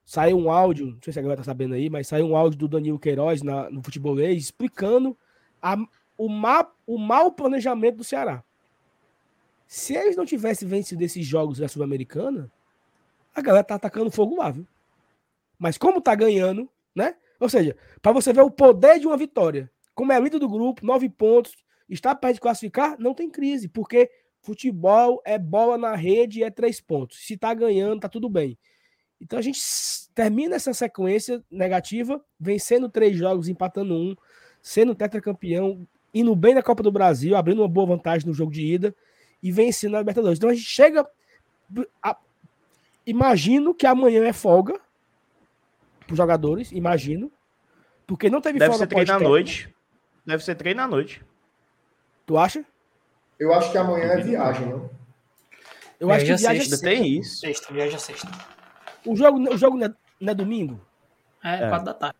Saiu 0.06 0.38
um 0.38 0.48
áudio, 0.48 0.86
não 0.86 0.98
sei 1.02 1.12
se 1.12 1.18
a 1.18 1.22
galera 1.22 1.40
tá 1.40 1.44
sabendo 1.44 1.74
aí, 1.74 1.90
mas 1.90 2.06
saiu 2.06 2.26
um 2.26 2.36
áudio 2.36 2.56
do 2.56 2.68
Danilo 2.68 2.96
Queiroz 2.96 3.42
na, 3.42 3.68
no 3.68 3.82
Futebolês 3.82 4.44
explicando 4.44 5.18
a, 5.60 5.76
o, 6.16 6.28
ma, 6.28 6.64
o 6.86 6.96
mau 6.96 7.32
planejamento 7.32 7.96
do 7.96 8.04
Ceará. 8.04 8.44
Se 9.66 9.96
eles 9.96 10.14
não 10.14 10.24
tivessem 10.24 10.68
vencido 10.68 11.02
esses 11.02 11.26
jogos 11.26 11.58
da 11.58 11.66
Sul-Americana, 11.66 12.48
a 13.34 13.40
galera 13.40 13.64
tá 13.64 13.74
atacando 13.74 14.08
fogo 14.12 14.36
lá, 14.36 14.52
viu? 14.52 14.64
Mas 15.58 15.76
como 15.76 16.00
tá 16.00 16.14
ganhando, 16.14 16.70
né? 16.94 17.16
Ou 17.40 17.48
seja, 17.48 17.76
para 18.00 18.12
você 18.12 18.32
ver 18.32 18.42
o 18.42 18.50
poder 18.50 19.00
de 19.00 19.08
uma 19.08 19.16
vitória, 19.16 19.68
como 19.92 20.12
é 20.12 20.20
líder 20.20 20.38
do 20.38 20.48
grupo, 20.48 20.86
nove 20.86 21.08
pontos, 21.08 21.52
está 21.88 22.14
perto 22.14 22.34
de 22.34 22.40
classificar, 22.40 22.96
não 22.96 23.12
tem 23.12 23.28
crise, 23.28 23.68
porque 23.68 24.08
futebol 24.40 25.20
é 25.24 25.36
bola 25.36 25.76
na 25.76 25.96
rede 25.96 26.38
e 26.38 26.44
é 26.44 26.50
três 26.50 26.80
pontos. 26.80 27.26
Se 27.26 27.36
tá 27.36 27.52
ganhando, 27.52 28.00
tá 28.00 28.08
tudo 28.08 28.28
bem. 28.28 28.56
Então 29.20 29.38
a 29.38 29.42
gente 29.42 29.60
termina 30.14 30.56
essa 30.56 30.72
sequência 30.74 31.42
negativa, 31.50 32.22
vencendo 32.38 32.88
três 32.88 33.16
jogos, 33.16 33.48
empatando 33.48 33.94
um, 33.94 34.16
sendo 34.62 34.94
tetracampeão, 34.94 35.86
indo 36.12 36.34
bem 36.34 36.54
na 36.54 36.62
Copa 36.62 36.82
do 36.82 36.92
Brasil, 36.92 37.36
abrindo 37.36 37.62
uma 37.62 37.68
boa 37.68 37.86
vantagem 37.86 38.26
no 38.26 38.34
jogo 38.34 38.52
de 38.52 38.62
ida 38.62 38.94
e 39.42 39.50
vencendo 39.50 39.92
na 39.92 39.98
Libertadores. 39.98 40.38
Então 40.38 40.50
a 40.50 40.54
gente 40.54 40.66
chega. 40.66 41.06
A, 42.02 42.16
imagino 43.06 43.74
que 43.74 43.86
amanhã 43.86 44.24
é 44.24 44.32
folga 44.32 44.80
para 46.06 46.12
os 46.12 46.16
jogadores, 46.16 46.72
imagino. 46.72 47.30
Porque 48.06 48.30
não 48.30 48.40
teve 48.40 48.58
Deve 48.58 48.72
folga. 48.72 48.86
Deve 48.86 49.00
ser 49.00 49.06
treino 49.06 49.24
à 49.24 49.28
noite. 49.28 49.74
Deve 50.24 50.44
ser 50.44 50.54
treino 50.54 50.82
à 50.82 50.88
noite. 50.88 51.22
Tu 52.24 52.36
acha? 52.36 52.64
Eu 53.38 53.52
acho 53.52 53.70
que 53.70 53.78
amanhã 53.78 54.06
é 54.06 54.20
viagem, 54.20 54.66
não? 54.66 54.90
Eu 55.98 56.10
acho 56.10 56.24
que 56.24 56.34
viagem 56.34 56.62
sexta. 56.62 56.86
Tem 56.86 57.18
isso. 57.18 57.40
Sexta, 57.40 57.72
viagem 57.72 57.98
sexta. 57.98 58.55
O 59.06 59.16
jogo, 59.16 59.38
o 59.54 59.56
jogo 59.56 59.76
não, 59.76 59.86
é, 59.86 59.94
não 60.20 60.32
é 60.32 60.34
domingo? 60.34 60.80
É, 61.42 61.64
é, 61.64 61.68
quatro 61.68 61.86
da 61.86 61.94
tarde. 61.94 62.18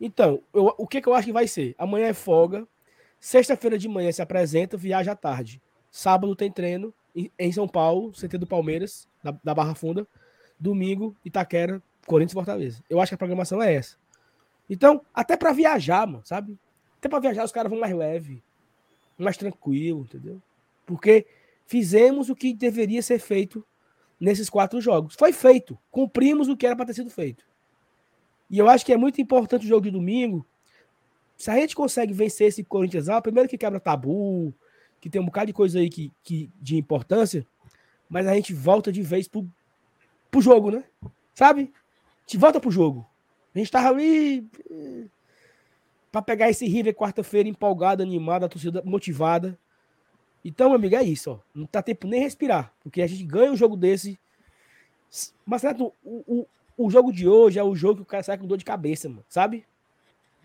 Então, 0.00 0.42
eu, 0.52 0.74
o 0.76 0.86
que, 0.86 1.00
que 1.00 1.08
eu 1.08 1.14
acho 1.14 1.26
que 1.26 1.32
vai 1.32 1.46
ser? 1.46 1.74
Amanhã 1.78 2.06
é 2.08 2.14
folga. 2.14 2.66
Sexta-feira 3.20 3.78
de 3.78 3.88
manhã 3.88 4.10
se 4.10 4.20
apresenta, 4.20 4.76
viaja 4.76 5.12
à 5.12 5.16
tarde. 5.16 5.62
Sábado 5.90 6.34
tem 6.34 6.50
treino 6.50 6.92
em 7.38 7.52
São 7.52 7.68
Paulo, 7.68 8.10
CT 8.12 8.38
do 8.38 8.46
Palmeiras, 8.46 9.06
da, 9.22 9.36
da 9.44 9.54
Barra 9.54 9.74
Funda. 9.74 10.06
Domingo, 10.58 11.14
Itaquera, 11.24 11.82
Corinthians 12.06 12.32
e 12.32 12.34
Fortaleza. 12.34 12.84
Eu 12.88 13.00
acho 13.00 13.10
que 13.10 13.14
a 13.14 13.18
programação 13.18 13.62
é 13.62 13.74
essa. 13.74 13.96
Então, 14.70 15.04
até 15.12 15.36
para 15.36 15.52
viajar, 15.52 16.06
mano, 16.06 16.24
sabe? 16.24 16.58
Até 16.98 17.08
para 17.08 17.18
viajar 17.18 17.44
os 17.44 17.52
caras 17.52 17.70
vão 17.70 17.80
mais 17.80 17.94
leve, 17.94 18.42
mais 19.18 19.36
tranquilo, 19.36 20.02
entendeu? 20.02 20.40
Porque 20.86 21.26
fizemos 21.66 22.30
o 22.30 22.36
que 22.36 22.54
deveria 22.54 23.02
ser 23.02 23.18
feito 23.18 23.64
nesses 24.22 24.48
quatro 24.48 24.80
jogos. 24.80 25.14
Foi 25.16 25.32
feito. 25.32 25.76
Cumprimos 25.90 26.48
o 26.48 26.56
que 26.56 26.64
era 26.64 26.76
para 26.76 26.86
ter 26.86 26.94
sido 26.94 27.10
feito. 27.10 27.44
E 28.48 28.56
eu 28.56 28.68
acho 28.68 28.86
que 28.86 28.92
é 28.92 28.96
muito 28.96 29.20
importante 29.20 29.64
o 29.64 29.68
jogo 29.68 29.82
de 29.82 29.90
domingo. 29.90 30.46
Se 31.36 31.50
a 31.50 31.56
gente 31.56 31.74
consegue 31.74 32.12
vencer 32.12 32.46
esse 32.46 32.62
Corinthians 32.62 33.08
lá, 33.08 33.20
primeiro 33.20 33.48
que 33.48 33.58
quebra 33.58 33.80
tabu, 33.80 34.54
que 35.00 35.10
tem 35.10 35.20
um 35.20 35.24
bocado 35.24 35.46
de 35.46 35.52
coisa 35.52 35.80
aí 35.80 35.90
que, 35.90 36.12
que, 36.22 36.48
de 36.60 36.76
importância, 36.76 37.44
mas 38.08 38.28
a 38.28 38.34
gente 38.34 38.54
volta 38.54 38.92
de 38.92 39.02
vez 39.02 39.26
pro, 39.26 39.44
pro 40.30 40.40
jogo, 40.40 40.70
né? 40.70 40.84
Sabe? 41.34 41.72
Te 42.24 42.38
volta 42.38 42.60
pro 42.60 42.70
jogo. 42.70 43.04
A 43.52 43.58
gente 43.58 43.72
tava 43.72 43.88
ali 43.88 44.46
eh, 44.70 45.06
para 46.12 46.22
pegar 46.22 46.48
esse 46.48 46.64
River 46.66 46.94
quarta-feira 46.94 47.48
empolgado, 47.48 48.04
animado, 48.04 48.44
a 48.44 48.48
torcida 48.48 48.82
motivada. 48.84 49.58
Então, 50.44 50.68
meu 50.68 50.76
amigo, 50.76 50.96
é 50.96 51.02
isso, 51.02 51.30
ó. 51.30 51.38
Não 51.54 51.66
tá 51.66 51.82
tempo 51.82 52.06
nem 52.06 52.20
respirar, 52.20 52.72
porque 52.82 53.00
a 53.00 53.06
gente 53.06 53.24
ganha 53.24 53.52
um 53.52 53.56
jogo 53.56 53.76
desse. 53.76 54.18
Mas, 55.46 55.60
certo, 55.60 55.92
o, 56.02 56.24
o, 56.26 56.46
o 56.86 56.90
jogo 56.90 57.12
de 57.12 57.28
hoje 57.28 57.58
é 57.58 57.62
o 57.62 57.74
jogo 57.74 57.96
que 57.96 58.02
o 58.02 58.06
cara 58.06 58.22
sai 58.22 58.38
com 58.38 58.46
dor 58.46 58.58
de 58.58 58.64
cabeça, 58.64 59.08
mano, 59.08 59.24
sabe? 59.28 59.64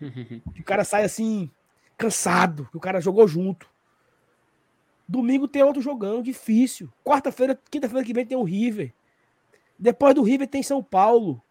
o 0.00 0.62
cara 0.64 0.84
sai 0.84 1.04
assim, 1.04 1.50
cansado, 1.96 2.68
que 2.70 2.76
o 2.76 2.80
cara 2.80 3.00
jogou 3.00 3.26
junto. 3.26 3.68
Domingo 5.08 5.48
tem 5.48 5.62
outro 5.62 5.80
jogão, 5.80 6.22
difícil. 6.22 6.92
Quarta-feira, 7.04 7.58
quinta-feira 7.70 8.04
que 8.04 8.12
vem 8.12 8.26
tem 8.26 8.36
o 8.36 8.44
River. 8.44 8.92
Depois 9.78 10.14
do 10.14 10.22
River 10.22 10.46
tem 10.46 10.62
São 10.62 10.82
Paulo. 10.82 11.42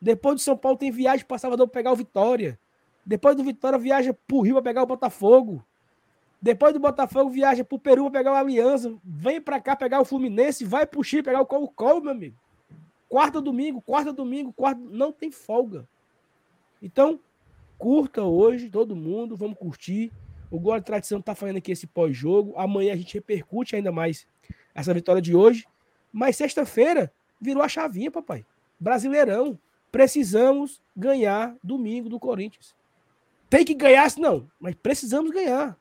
Depois 0.00 0.36
do 0.36 0.40
São 0.40 0.56
Paulo 0.56 0.78
tem 0.78 0.90
viagem 0.90 1.26
para 1.26 1.38
Salvador 1.38 1.68
para 1.68 1.80
pegar 1.80 1.92
o 1.92 1.96
Vitória. 1.96 2.58
Depois 3.04 3.36
do 3.36 3.44
Vitória 3.44 3.78
viaja 3.78 4.14
pro 4.26 4.40
Rio 4.40 4.54
para 4.54 4.62
pegar 4.62 4.82
o 4.82 4.86
Botafogo. 4.86 5.64
Depois 6.44 6.74
do 6.74 6.78
Botafogo 6.78 7.30
viaja 7.30 7.64
pro 7.64 7.78
Peru 7.78 8.02
para 8.10 8.20
pegar 8.20 8.32
o 8.32 8.36
Aliança. 8.36 8.94
Vem 9.02 9.40
para 9.40 9.58
cá 9.58 9.74
pegar 9.74 10.02
o 10.02 10.04
Fluminense, 10.04 10.62
vai 10.62 10.86
pro 10.86 11.02
Chile 11.02 11.22
pegar 11.22 11.40
o 11.40 11.46
Colo-Colo, 11.46 12.02
meu 12.02 12.10
amigo. 12.10 12.36
Quarta 13.08 13.40
domingo, 13.40 13.80
quarta 13.80 14.12
domingo, 14.12 14.52
quarta, 14.52 14.78
não 14.78 15.10
tem 15.10 15.30
folga. 15.30 15.88
Então, 16.82 17.18
curta 17.78 18.24
hoje 18.24 18.68
todo 18.68 18.94
mundo, 18.94 19.34
vamos 19.34 19.56
curtir. 19.56 20.12
O 20.50 20.60
Gol 20.60 20.78
de 20.78 20.84
Tradição 20.84 21.18
tá 21.18 21.34
fazendo 21.34 21.56
aqui 21.56 21.72
esse 21.72 21.86
pós-jogo. 21.86 22.52
Amanhã 22.58 22.92
a 22.92 22.96
gente 22.96 23.14
repercute 23.14 23.74
ainda 23.74 23.90
mais 23.90 24.26
essa 24.74 24.92
vitória 24.92 25.22
de 25.22 25.34
hoje. 25.34 25.64
Mas 26.12 26.36
sexta-feira 26.36 27.10
virou 27.40 27.62
a 27.62 27.68
chavinha, 27.70 28.10
papai. 28.10 28.44
Brasileirão. 28.78 29.58
Precisamos 29.90 30.82
ganhar 30.94 31.56
domingo 31.64 32.10
do 32.10 32.20
Corinthians. 32.20 32.76
Tem 33.48 33.64
que 33.64 33.72
ganhar, 33.72 34.06
não, 34.18 34.46
mas 34.60 34.74
precisamos 34.74 35.30
ganhar. 35.30 35.74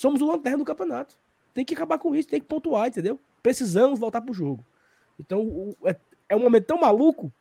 Somos 0.00 0.22
o 0.22 0.26
lanterna 0.26 0.58
do 0.58 0.64
campeonato. 0.64 1.16
Tem 1.52 1.64
que 1.64 1.74
acabar 1.74 1.98
com 1.98 2.14
isso, 2.14 2.28
tem 2.28 2.40
que 2.40 2.46
pontuar, 2.46 2.88
entendeu? 2.88 3.18
Precisamos 3.42 3.98
voltar 3.98 4.20
pro 4.20 4.32
jogo. 4.32 4.64
Então, 5.18 5.76
é, 5.84 5.96
é 6.28 6.36
um 6.36 6.40
momento 6.40 6.66
tão 6.66 6.80
maluco 6.80 7.32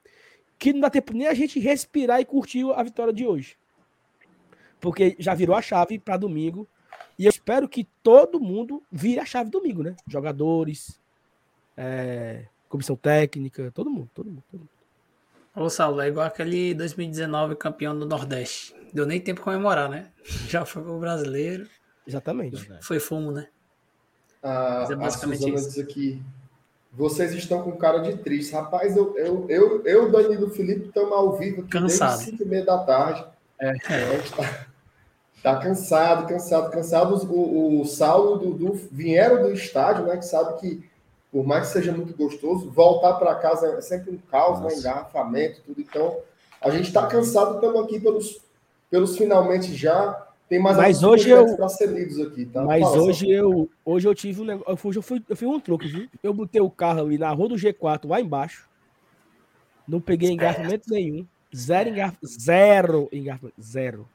que 0.58 0.74
não 0.74 0.82
dá 0.82 0.90
tempo 0.90 1.14
nem 1.14 1.28
a 1.28 1.34
gente 1.34 1.60
respirar 1.60 2.20
e 2.20 2.26
curtir 2.26 2.66
a 2.76 2.84
vitória 2.84 3.14
de 3.14 3.26
hoje 3.26 3.58
porque 4.80 5.16
já 5.20 5.34
virou 5.34 5.56
a 5.56 5.62
chave 5.62 6.00
para 6.00 6.18
domingo. 6.18 6.68
E 7.18 7.26
eu 7.26 7.30
espero 7.30 7.68
que 7.68 7.88
todo 8.02 8.40
mundo 8.40 8.82
vire 8.92 9.20
a 9.20 9.26
chave 9.26 9.50
domingo, 9.50 9.84
né? 9.84 9.96
Jogadores, 10.08 11.00
é, 11.76 12.46
comissão 12.70 12.96
técnica, 12.96 13.72
todo 13.74 13.90
mundo, 13.90 14.10
todo 14.14 14.30
mundo, 14.30 14.44
todo 14.50 14.60
mundo. 14.60 14.70
Ô, 15.56 15.70
Saulo, 15.70 16.00
é 16.00 16.08
igual 16.08 16.26
aquele 16.26 16.74
2019 16.74 17.56
campeão 17.56 17.98
do 17.98 18.06
Nordeste. 18.06 18.74
Deu 18.94 19.06
nem 19.06 19.20
tempo 19.20 19.42
comemorar, 19.42 19.90
né? 19.90 20.10
Já 20.48 20.66
foi 20.66 20.82
o 20.82 21.00
brasileiro. 21.00 21.68
Exatamente. 22.10 22.72
Foi 22.82 23.00
fumo, 23.00 23.32
né? 23.32 23.48
Ah, 24.42 24.88
é 24.90 24.96
basicamente 24.96 25.46
a 25.46 25.58
Suzana 25.58 25.68
diz 25.68 25.80
aqui. 25.80 26.22
Vocês 26.92 27.34
estão 27.34 27.62
com 27.62 27.72
cara 27.74 28.00
de 28.00 28.18
triste. 28.18 28.54
Rapaz, 28.54 28.98
eu, 28.98 29.16
eu, 29.16 29.46
eu, 29.48 29.86
eu 29.86 30.12
Danilo 30.12 30.50
Felipe, 30.50 30.88
estamos 30.88 31.12
ao 31.14 31.38
vivo 31.38 31.62
aqui 31.62 31.70
Cansado. 31.70 32.18
desde 32.18 32.32
5 32.32 32.44
e 32.44 32.46
meia 32.48 32.66
da 32.66 32.80
tarde. 32.80 33.26
É. 33.60 33.70
é 33.70 34.18
tá, 34.36 34.66
tá, 35.44 35.56
cansado, 35.58 36.28
cansado, 36.28 36.72
cansado. 36.72 37.32
O, 37.32 37.82
o 37.82 37.86
Saulo 37.86 38.44
e 38.44 38.48
o 38.48 38.54
Dudu 38.54 38.90
vieram 38.92 39.44
do 39.44 39.52
estádio, 39.52 40.06
né? 40.06 40.18
Que 40.18 40.26
sabe 40.26 40.60
que, 40.60 40.90
por 41.32 41.46
mais 41.46 41.68
que 41.68 41.74
seja 41.74 41.92
muito 41.92 42.18
gostoso, 42.18 42.72
voltar 42.72 43.14
para 43.16 43.36
casa 43.36 43.68
é 43.68 43.82
sempre 43.82 44.12
um 44.12 44.18
caos, 44.18 44.60
né? 44.62 44.74
Engarrafamento, 44.74 45.62
tudo. 45.68 45.80
Então, 45.80 46.18
a 46.60 46.72
gente 46.72 46.88
está 46.88 47.06
cansado, 47.06 47.56
estamos 47.56 47.84
aqui 47.84 48.00
pelos, 48.00 48.40
pelos 48.90 49.16
finalmente 49.16 49.76
já. 49.76 50.26
Tem 50.50 50.60
mais 50.60 50.76
mas 50.76 51.04
hoje 51.04 51.30
eu 51.30 51.46
aqui, 52.26 52.46
tá? 52.48 52.64
Mas 52.64 52.82
Fala, 52.82 53.04
hoje 53.04 53.30
eu 53.30 53.70
hoje 53.86 54.08
eu 54.08 54.16
tive 54.16 54.42
um 54.42 54.46
negócio, 54.46 54.72
eu 54.72 54.78
fui, 54.78 54.98
eu 54.98 55.02
fui, 55.04 55.24
eu 55.30 55.36
fui 55.36 55.48
um 55.48 55.60
truque, 55.60 55.88
viu? 55.88 56.10
Eu 56.24 56.34
botei 56.34 56.60
o 56.60 56.72
carro 56.72 57.02
ali 57.02 57.20
na 57.20 57.30
rua 57.30 57.50
do 57.50 57.56
G4 57.56 58.10
lá 58.10 58.20
embaixo. 58.20 58.68
Não 59.88 60.02
peguei 60.02 60.32
engarrafamento 60.32 60.90
nenhum. 60.90 61.26
Zero 61.56 61.90
engarrafamento. 61.90 62.28
Zero 62.28 63.10
engarrafamento. 63.12 63.62
Zero. 63.62 64.10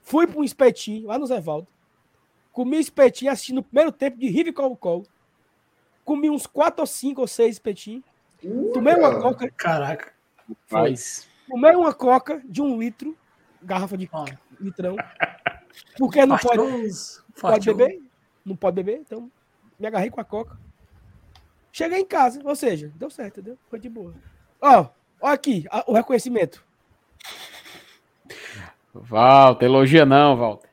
Fui 0.00 0.28
para 0.28 0.38
um 0.38 0.44
espetinho 0.44 1.08
lá 1.08 1.18
no 1.18 1.26
Zé 1.26 1.40
Valdo. 1.40 1.66
Comi 2.52 2.78
espetinho 2.78 3.32
assistindo 3.32 3.58
o 3.58 3.62
primeiro 3.64 3.90
tempo 3.90 4.16
de 4.16 4.28
Rive 4.28 4.52
Colo-Colo. 4.52 5.04
Comi 6.04 6.30
uns 6.30 6.46
quatro 6.46 6.82
ou 6.82 6.86
cinco 6.86 7.20
ou 7.20 7.26
seis 7.26 7.56
espetinhos. 7.56 8.04
Uh, 8.44 8.70
Tomei 8.72 8.94
uma 8.94 9.20
coca. 9.20 9.50
Caraca. 9.56 10.12
Faz. 10.66 11.28
Tomei 11.48 11.74
uma 11.74 11.92
coca 11.92 12.40
de 12.44 12.62
um 12.62 12.78
litro. 12.78 13.16
Garrafa 13.60 13.96
de 13.96 14.08
oh. 14.12 14.24
litrão. 14.60 14.96
Porque 15.98 16.24
não 16.26 16.38
pode, 16.38 16.62
pode 17.40 17.66
beber. 17.66 18.02
Não 18.44 18.56
pode 18.56 18.74
beber. 18.76 18.98
Então 19.00 19.30
me 19.78 19.86
agarrei 19.86 20.10
com 20.10 20.20
a 20.20 20.24
coca. 20.24 20.58
Cheguei 21.72 22.00
em 22.00 22.06
casa. 22.06 22.40
Ou 22.44 22.54
seja, 22.54 22.92
deu 22.96 23.10
certo, 23.10 23.40
entendeu? 23.40 23.58
Foi 23.68 23.78
de 23.78 23.88
boa. 23.88 24.14
Ó, 24.60 24.88
Olha 25.24 25.32
aqui, 25.32 25.64
o 25.86 25.94
reconhecimento. 25.94 26.62
Walter, 28.92 29.64
elogia 29.64 30.04
não, 30.04 30.36
Walter. 30.36 30.68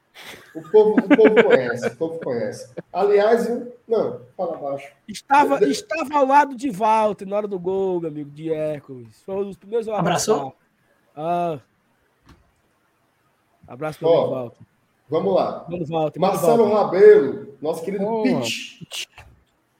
O 0.54 0.62
povo, 0.62 1.00
o 1.00 1.08
povo 1.08 1.44
conhece, 1.46 1.88
o 1.88 1.96
povo 1.96 2.20
conhece. 2.20 2.74
Aliás, 2.92 3.48
não, 3.88 4.20
fala 4.36 4.58
abaixo. 4.58 4.92
Estava, 5.08 5.64
estava 5.64 6.18
ao 6.18 6.26
lado 6.26 6.54
de 6.54 6.70
Walter 6.70 7.26
na 7.26 7.38
hora 7.38 7.48
do 7.48 7.58
gol, 7.58 8.02
meu 8.02 8.10
amigo, 8.10 8.30
de 8.30 8.52
Hércules. 8.54 9.24
Foi 9.24 9.36
um 9.36 9.46
dos 9.46 9.56
primeiros 9.56 9.88
Abraçou? 9.88 10.54
Ah. 11.16 11.58
Abraço 13.66 14.00
para 14.00 14.10
o 14.10 14.30
Walter. 14.32 14.66
Vamos 15.12 15.36
lá. 15.36 15.68
Marcelo 16.18 16.70
Walter. 16.70 16.98
Rabelo, 16.98 17.58
nosso 17.62 17.84
querido 17.84 18.06
oh. 18.06 18.24
Pitch. 18.24 19.06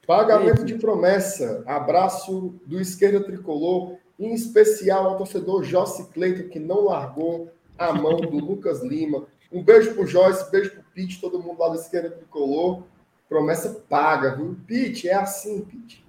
Pagamento 0.06 0.66
de 0.66 0.76
promessa. 0.76 1.64
Abraço 1.66 2.54
do 2.66 2.82
esquerda 2.82 3.24
tricolor 3.24 3.96
em 4.20 4.34
especial 4.34 5.08
ao 5.08 5.18
torcedor 5.18 5.64
Jossi 5.64 6.10
Cleiton, 6.10 6.50
que 6.50 6.60
não 6.60 6.84
largou 6.84 7.50
a 7.78 7.94
mão 7.94 8.18
do 8.18 8.28
Lucas 8.46 8.84
Lima. 8.84 9.26
Um 9.50 9.64
beijo 9.64 9.96
pro 9.96 10.06
Joyce, 10.06 10.52
beijo 10.52 10.72
pro 10.72 10.84
Pete, 10.94 11.22
todo 11.22 11.42
mundo 11.42 11.62
lá 11.62 11.70
da 11.70 11.76
esquerda 11.76 12.10
tricolor. 12.10 12.84
Promessa 13.30 13.82
paga, 13.88 14.36
viu? 14.36 14.58
Pete, 14.68 15.08
é 15.08 15.14
assim, 15.14 15.62
Pete. 15.62 16.06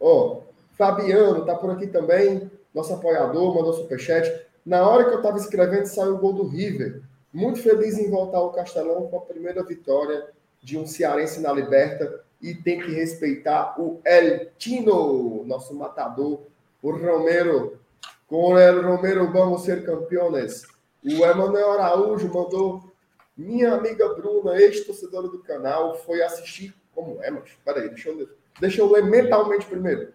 Ó, 0.00 0.40
Fabiano 0.72 1.44
tá 1.44 1.54
por 1.54 1.70
aqui 1.70 1.86
também, 1.86 2.50
nosso 2.74 2.94
apoiador, 2.94 3.54
mandou 3.54 3.74
superchat. 3.74 4.32
Na 4.64 4.88
hora 4.88 5.04
que 5.04 5.14
eu 5.14 5.20
tava 5.20 5.36
escrevendo, 5.36 5.84
saiu 5.84 6.14
o 6.14 6.18
gol 6.18 6.32
do 6.32 6.48
River. 6.48 7.02
Muito 7.32 7.62
feliz 7.62 7.98
em 7.98 8.10
voltar 8.10 8.38
ao 8.38 8.52
Castelão 8.52 9.08
com 9.08 9.16
a 9.16 9.22
primeira 9.22 9.62
vitória 9.62 10.28
de 10.62 10.78
um 10.78 10.86
cearense 10.86 11.40
na 11.40 11.52
Liberta. 11.52 12.22
E 12.40 12.54
tem 12.54 12.80
que 12.80 12.90
respeitar 12.90 13.80
o 13.80 14.00
El 14.04 14.50
Tino, 14.58 15.44
nosso 15.44 15.74
matador 15.74 16.40
o 16.82 16.90
Romero. 16.90 17.78
Com 18.26 18.52
o 18.52 18.82
Romero 18.82 19.32
vamos 19.32 19.62
ser 19.62 19.86
campeões. 19.86 20.64
O 21.04 21.24
Emanuel 21.24 21.72
Araújo 21.72 22.28
mandou. 22.32 22.90
Minha 23.34 23.74
amiga 23.74 24.12
Bruna, 24.14 24.60
ex-torcedora 24.60 25.28
do 25.28 25.38
canal, 25.38 25.94
foi 25.94 26.20
assistir. 26.20 26.74
Como 26.94 27.22
é, 27.22 27.30
mas? 27.30 27.50
Peraí, 27.64 27.88
deixa 27.88 28.10
eu, 28.10 28.28
deixa 28.60 28.80
eu 28.82 28.92
ler 28.92 29.04
mentalmente 29.04 29.64
primeiro. 29.64 30.12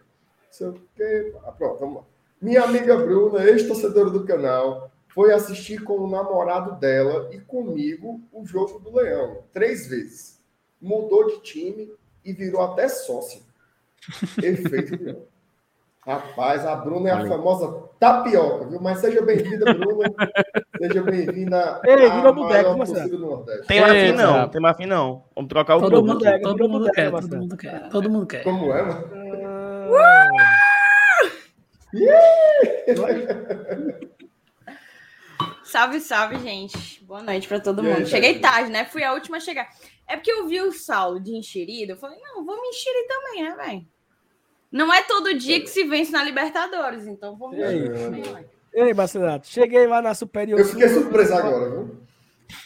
Ah, 1.43 1.51
pronto, 1.51 1.79
vamos 1.79 1.95
lá. 1.97 2.03
Minha 2.39 2.63
amiga 2.63 2.95
Bruna, 2.95 3.43
ex-torcedora 3.43 4.11
do 4.11 4.23
canal, 4.23 4.91
foi 5.17 5.33
assistir 5.33 5.83
com 5.83 5.97
o 5.97 6.07
namorado 6.07 6.79
dela 6.79 7.27
e 7.33 7.39
comigo 7.39 8.21
o 8.31 8.45
jogo 8.45 8.77
do 8.77 8.95
Leão, 8.95 9.39
três 9.51 9.87
vezes. 9.87 10.39
Mudou 10.79 11.25
de 11.25 11.41
time 11.41 11.91
e 12.23 12.31
virou 12.31 12.61
até 12.61 12.87
sócio. 12.87 13.41
Efeito 14.37 15.03
Leão. 15.03 15.23
Rapaz, 16.05 16.63
a 16.67 16.75
Bruna 16.75 17.09
é 17.09 17.13
a 17.13 17.27
famosa 17.27 17.89
tapioca, 17.99 18.67
viu? 18.67 18.79
Mas 18.79 18.99
seja 18.99 19.23
bem-vinda, 19.23 19.73
Bruna. 19.73 20.05
seja 20.77 21.01
bem-vinda. 21.01 21.81
Ei, 21.83 22.11
virou 22.11 22.35
boteco, 22.35 22.77
moção. 22.77 23.43
Tem 23.67 23.81
mais 23.81 23.93
fim, 23.93 24.11
não. 24.15 24.49
Tem 24.49 24.61
mais 24.61 24.77
fim, 24.77 24.85
não. 24.85 25.23
Vamos 25.35 25.49
trocar 25.49 25.77
o 25.77 25.81
todo 25.81 26.05
mundo, 26.05 26.19
quer, 26.19 26.39
todo, 26.41 26.69
mundo 26.69 26.91
quer, 26.91 27.09
todo 27.09 27.37
mundo 27.37 27.57
quer. 27.57 27.89
Todo 27.89 28.09
mundo 28.09 28.27
quer. 28.27 28.43
Como 28.43 28.71
é, 28.71 28.83
mano? 28.83 29.03
salve, 35.67 35.99
salve, 35.99 36.39
gente. 36.39 37.03
Boa 37.03 37.21
noite 37.21 37.47
para 37.47 37.59
todo 37.59 37.83
mundo. 37.83 37.97
Aí, 37.97 38.05
Cheguei 38.05 38.39
tarde, 38.39 38.71
né? 38.71 38.85
Fui 38.85 39.03
a 39.03 39.13
última 39.13 39.37
a 39.37 39.39
chegar. 39.39 39.69
É 40.07 40.15
porque 40.15 40.31
eu 40.31 40.47
vi 40.47 40.61
o 40.61 40.71
Saulo 40.71 41.19
de 41.19 41.35
enxerido. 41.35 41.93
Eu 41.93 41.97
falei, 41.97 42.17
não, 42.21 42.45
vou 42.45 42.61
me 42.61 42.69
enxerir 42.69 43.07
também, 43.07 43.43
né, 43.43 43.55
velho? 43.55 43.87
Não 44.71 44.93
é 44.93 45.03
todo 45.03 45.33
dia 45.33 45.59
que 45.61 45.67
se 45.67 45.83
vence 45.83 46.11
na 46.11 46.23
Libertadores, 46.23 47.05
então 47.07 47.37
vamos 47.37 47.57
ver. 47.57 47.91
Ei, 48.73 48.93
Marcelato, 48.93 49.47
cheguei 49.47 49.87
lá 49.87 50.01
na 50.01 50.13
Superior 50.13 50.59
Eu 50.59 50.65
fiquei 50.65 50.89
surpreso 50.89 51.33
agora, 51.33 51.69
viu? 51.69 51.97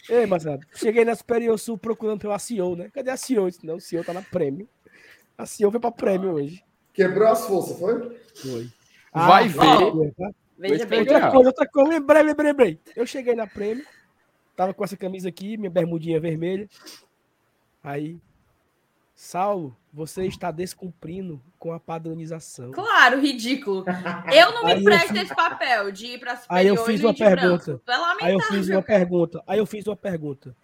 Ei, 0.08 0.26
Marcelato, 0.26 0.66
cheguei 0.74 1.04
na 1.04 1.14
Superior 1.14 1.58
Sul 1.58 1.78
procurando 1.78 2.20
pela 2.20 2.38
CEO, 2.38 2.76
né? 2.76 2.90
Cadê 2.92 3.10
a 3.10 3.16
CEO? 3.16 3.48
Não, 3.62 3.76
o 3.76 3.80
CEO 3.80 4.04
tá 4.04 4.12
na 4.12 4.22
prêmio. 4.22 4.68
A 5.38 5.46
CEO 5.46 5.70
foi 5.70 5.80
pra 5.80 5.90
prêmio 5.90 6.32
hoje. 6.32 6.62
Quebrou 6.92 7.28
as 7.28 7.46
forças, 7.46 7.78
foi? 7.78 8.20
Foi. 8.34 8.68
Vai 9.14 9.44
ah, 9.44 9.48
ver. 9.48 10.14
Tá? 10.14 10.30
Veja 10.62 10.86
bem. 10.86 11.00
Outra 11.00 11.30
coisa, 11.30 11.48
outra 11.48 11.66
coisa, 11.68 11.90
lembrei, 11.90 12.22
lembrei, 12.22 12.46
lembrei. 12.52 12.80
Eu 12.94 13.04
cheguei 13.04 13.34
na 13.34 13.48
prêmio, 13.48 13.84
tava 14.54 14.72
com 14.72 14.84
essa 14.84 14.96
camisa 14.96 15.28
aqui, 15.28 15.56
minha 15.56 15.70
bermudinha 15.70 16.20
vermelha. 16.20 16.68
Aí, 17.82 18.20
Saulo, 19.12 19.76
você 19.92 20.24
está 20.24 20.52
descumprindo 20.52 21.42
com 21.58 21.72
a 21.72 21.80
padronização. 21.80 22.70
Claro, 22.70 23.20
ridículo. 23.20 23.84
Eu 24.32 24.52
não 24.52 24.64
me 24.64 24.84
presto 24.84 25.16
esse 25.16 25.34
papel 25.34 25.90
de 25.90 26.06
ir 26.06 26.20
para 26.20 26.40
Aí 26.48 26.68
eu 26.68 26.76
fiz 26.84 27.02
uma 27.02 27.12
pergunta. 27.12 27.82
É 28.20 28.24
aí 28.26 28.32
eu 28.32 28.40
fiz 28.40 28.68
uma 28.68 28.82
pergunta. 28.82 29.42
Aí 29.48 29.58
eu 29.58 29.66
fiz 29.66 29.86
uma 29.88 29.96
pergunta. 29.96 30.56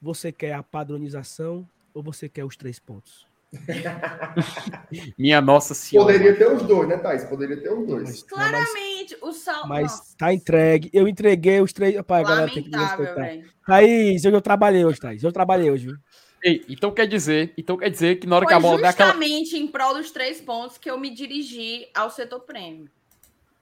Você 0.00 0.32
quer 0.32 0.54
a 0.54 0.62
padronização 0.62 1.68
ou 1.92 2.02
você 2.02 2.26
quer 2.26 2.44
os 2.46 2.56
três 2.56 2.78
pontos? 2.78 3.29
Minha 5.18 5.40
nossa 5.40 5.74
senhora. 5.74 6.12
Poderia 6.12 6.36
ter 6.36 6.52
os 6.52 6.62
dois, 6.62 6.88
né, 6.88 6.96
Thaís? 6.98 7.24
Poderia 7.24 7.60
ter 7.60 7.72
os 7.72 7.86
dois. 7.86 8.22
Claramente, 8.22 9.16
mas, 9.20 9.22
o 9.22 9.32
sal. 9.32 9.66
Mas 9.66 9.92
nossa. 9.92 10.16
tá 10.16 10.32
entregue. 10.32 10.90
Eu 10.92 11.08
entreguei 11.08 11.60
os 11.60 11.72
três. 11.72 11.96
Opa, 11.98 12.22
galera 12.22 12.50
tem 12.50 12.62
que 12.62 12.76
respeitar. 12.76 13.38
Thaís, 13.66 14.24
eu, 14.24 14.30
eu 14.30 14.40
trabalhei 14.40 14.84
hoje, 14.84 15.00
Thaís. 15.00 15.22
Eu 15.22 15.32
trabalhei 15.32 15.70
hoje, 15.70 15.86
viu? 15.86 15.96
Ei, 16.42 16.64
então 16.68 16.90
quer 16.90 17.06
dizer, 17.06 17.52
então 17.56 17.76
quer 17.76 17.90
dizer 17.90 18.18
que 18.18 18.26
na 18.26 18.36
hora 18.36 18.46
Foi 18.46 18.52
que 18.52 18.58
a 18.58 18.60
bola 18.60 18.78
der 18.78 18.88
aquela... 18.88 19.12
justamente 19.12 19.58
em 19.58 19.66
prol 19.66 19.94
dos 19.94 20.10
três 20.10 20.40
pontos 20.40 20.78
que 20.78 20.90
eu 20.90 20.98
me 20.98 21.10
dirigi 21.10 21.86
ao 21.94 22.08
setor 22.08 22.40
prêmio. 22.40 22.88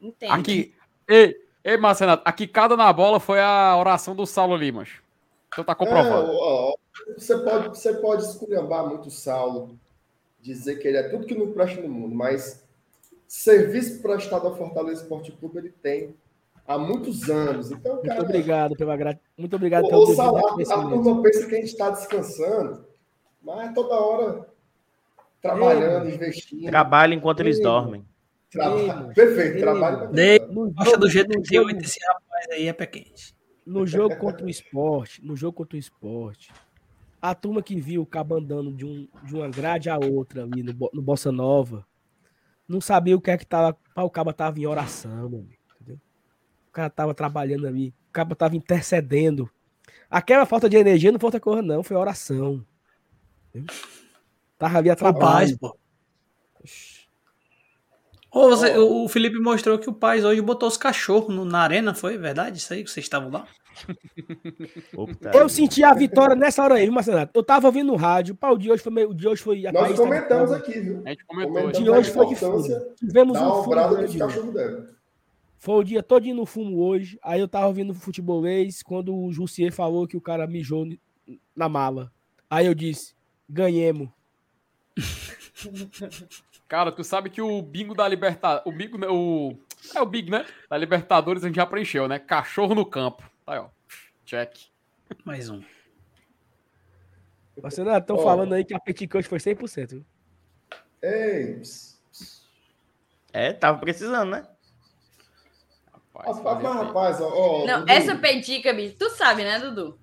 Entende? 0.01 0.33
Aqui, 0.33 0.75
ei, 1.09 1.35
ei, 1.65 1.77
Marcenato, 1.77 2.23
aqui 2.25 2.47
cada 2.47 2.77
na 2.77 2.93
bola 2.93 3.19
foi 3.19 3.41
a 3.41 3.77
oração 3.77 4.15
do 4.15 4.25
Saulo 4.25 4.55
Limas. 4.55 4.91
Então 5.49 5.65
tá 5.65 5.75
comprovado. 5.75 6.31
É, 6.31 6.37
ó, 6.37 6.75
você 7.17 7.39
pode, 7.39 7.69
você 7.69 7.95
pode 7.95 8.23
esculhambar 8.25 8.87
muito 8.87 9.09
o 9.09 9.11
Saulo, 9.11 9.79
dizer 10.41 10.77
que 10.77 10.87
ele 10.87 10.99
é 10.99 11.09
tudo 11.09 11.27
que 11.27 11.35
não 11.35 11.53
presta 11.53 11.81
no 11.81 11.89
mundo, 11.89 12.15
mas 12.15 12.65
serviço 13.27 14.01
prestado 14.01 14.47
ao 14.47 14.57
Fortaleza 14.57 15.03
Esporte 15.03 15.33
Clube 15.33 15.59
ele 15.59 15.71
tem 15.83 16.15
há 16.67 16.79
muitos 16.79 17.29
anos. 17.29 17.71
Então, 17.71 18.01
cara, 18.03 18.15
muito 18.15 18.23
obrigado 18.29 18.77
pela 18.77 19.19
muito 19.37 19.57
obrigado 19.57 19.89
pelo 19.89 20.03
o 20.03 20.15
salário, 20.15 20.73
A 20.73 20.83
turma 20.83 21.23
pensa 21.23 21.47
que 21.47 21.55
a 21.55 21.59
gente 21.59 21.69
está 21.69 21.91
descansando, 21.91 22.85
mas 23.43 23.73
toda 23.75 23.95
hora 23.95 24.49
trabalhando, 25.41 26.11
investindo. 26.11 26.67
Trabalha 26.67 27.15
enquanto 27.15 27.41
eles 27.41 27.61
dormem. 27.61 28.05
Traba... 28.51 29.13
Perfeito, 29.15 29.57
Ei, 29.57 29.61
trabalho. 29.61 30.11
Gosta 30.75 30.97
do 30.97 31.09
jeito 31.09 31.41
que 31.43 31.55
eu 31.55 31.69
esse 31.69 31.99
rapaz 32.07 32.47
aí 32.51 32.67
é 32.67 32.73
pé 32.73 32.87
quente. 32.87 33.38
No 33.69 33.87
jogo 33.87 34.17
contra 34.17 34.47
o 34.47 34.49
esporte, 34.49 35.25
no 35.25 35.37
jogo 35.37 35.53
contra 35.53 35.77
o 35.77 35.79
esporte, 35.79 36.53
a 37.21 37.35
turma 37.35 37.63
que 37.63 37.81
viu 37.81 38.03
o 38.03 38.07
cabo 38.07 38.37
andando 38.37 38.73
de, 38.73 38.85
um, 38.85 39.09
de 39.23 39.35
uma 39.35 39.49
grade 39.49 39.91
a 39.91 39.99
outra 39.99 40.45
ali 40.45 40.63
no, 40.63 40.73
no 40.93 41.03
Bossa 41.03 41.31
Nova, 41.31 41.87
não 42.67 42.81
sabia 42.81 43.17
o 43.17 43.21
que 43.21 43.31
é 43.31 43.39
que 43.39 43.47
tava. 43.47 43.77
O 43.97 44.11
cabo 44.11 44.33
tava 44.33 44.59
em 44.59 44.67
oração, 44.67 45.29
mano 45.29 45.59
cara 46.79 46.91
tava 46.91 47.13
trabalhando 47.13 47.67
ali, 47.67 47.89
o 47.89 48.13
cara 48.13 48.35
tava 48.37 48.55
intercedendo. 48.55 49.51
Aquela 50.09 50.47
falta 50.47 50.69
de 50.69 50.77
energia 50.77 51.11
não 51.11 51.19
falta 51.19 51.41
coisa, 51.41 51.61
não, 51.61 51.83
foi 51.83 51.97
oração. 51.97 52.65
Tava 54.57 54.79
ali 54.79 54.89
a 54.89 54.95
trabalho. 54.97 55.59
pô. 55.59 55.77
Oh, 58.31 58.51
você, 58.51 58.77
oh. 58.77 59.05
O 59.05 59.09
Felipe 59.09 59.39
mostrou 59.39 59.79
que 59.79 59.89
o 59.89 59.93
pai 59.93 60.23
hoje 60.23 60.41
botou 60.41 60.69
os 60.69 60.77
cachorros 60.77 61.35
no, 61.35 61.45
na 61.45 61.61
arena, 61.61 61.95
foi 61.95 62.19
verdade 62.19 62.59
isso 62.59 62.73
aí 62.73 62.85
que 62.85 62.91
vocês 62.91 63.07
estavam 63.07 63.31
lá? 63.31 63.47
eu 65.35 65.49
senti 65.49 65.85
a 65.85 65.95
vitória 65.95 66.35
nessa 66.35 66.63
hora 66.63 66.75
aí, 66.75 66.91
Marcelo. 66.91 67.29
Eu 67.33 67.43
tava 67.43 67.69
ouvindo 67.69 67.87
no 67.89 67.97
rádio, 67.97 68.35
pá, 68.35 68.51
o 68.51 68.59
de 68.59 68.71
hoje 68.71 68.83
foi 68.83 68.93
meio, 68.93 69.11
o 69.11 69.15
de 69.15 69.27
hoje 69.27 69.43
foi 69.43 69.63
Nós 69.73 69.97
comentamos 69.97 70.53
aqui, 70.53 70.79
viu? 70.79 71.03
A 71.07 71.11
gente 71.11 71.25
comentou. 71.25 71.67
O 71.69 71.73
de 71.73 71.89
hoje 71.89 72.11
foi 72.11 72.27
de 72.27 72.35
Tivemos 72.97 73.39
um 73.39 74.19
cachorros 74.19 74.53
dela. 74.53 74.99
Foi 75.59 75.75
o 75.75 75.83
dia 75.83 76.03
todo 76.03 76.25
no 76.35 76.47
fumo 76.47 76.81
hoje. 76.81 77.19
Aí 77.23 77.41
eu 77.41 77.49
tava 77.49 77.67
ouvindo 77.67 77.93
futebolês 77.93 78.83
quando 78.83 79.17
o 79.17 79.33
Jussier 79.33 79.73
falou 79.73 80.07
que 80.07 80.17
o 80.17 80.21
cara 80.21 80.47
mijou 80.47 80.87
na 81.55 81.69
mala. 81.69 82.13
Aí 82.49 82.67
eu 82.67 82.75
disse: 82.75 83.15
ganhemos. 83.49 84.09
Cara, 86.69 86.93
tu 86.93 87.03
sabe 87.03 87.31
que 87.31 87.41
o 87.41 87.63
bingo 87.63 87.95
da 87.95 88.07
Libertadores. 88.07 88.67
O 88.67 88.71
bingo. 88.71 88.99
Né, 88.99 89.09
o... 89.09 89.59
É 89.95 90.03
o 90.03 90.07
Big, 90.07 90.31
né? 90.31 90.45
Da 90.69 90.77
Libertadores 90.77 91.43
a 91.43 91.47
gente 91.47 91.57
já 91.57 91.65
preencheu, 91.65 92.07
né? 92.07 92.19
Cachorro 92.19 92.75
no 92.75 92.85
campo. 92.85 93.23
Tá 93.47 93.55
aí, 93.55 93.59
ó. 93.59 93.69
Check. 94.27 94.55
Mais 95.25 95.49
um. 95.49 95.63
Você 97.57 97.83
não 97.83 97.97
estão 97.97 98.17
oh. 98.17 98.23
falando 98.23 98.53
aí 98.53 98.65
que 98.65 98.75
a 98.75 98.81
Petit 98.81 99.09
Coach 99.09 99.27
foi 99.27 99.39
100%. 99.39 99.91
Viu? 99.91 100.05
Ei. 101.03 101.63
É, 103.33 103.53
tava 103.53 103.79
precisando, 103.79 104.31
né? 104.31 104.47
Rapaz, 105.93 106.43
mas, 106.43 106.63
rapaz, 106.63 107.21
ó, 107.21 107.65
Não, 107.67 107.81
Dudu. 107.81 107.93
essa 107.93 108.17
pedica, 108.17 108.73
bicho, 108.73 108.97
tu 108.99 109.09
sabe, 109.11 109.45
né, 109.45 109.59
Dudu? 109.59 109.99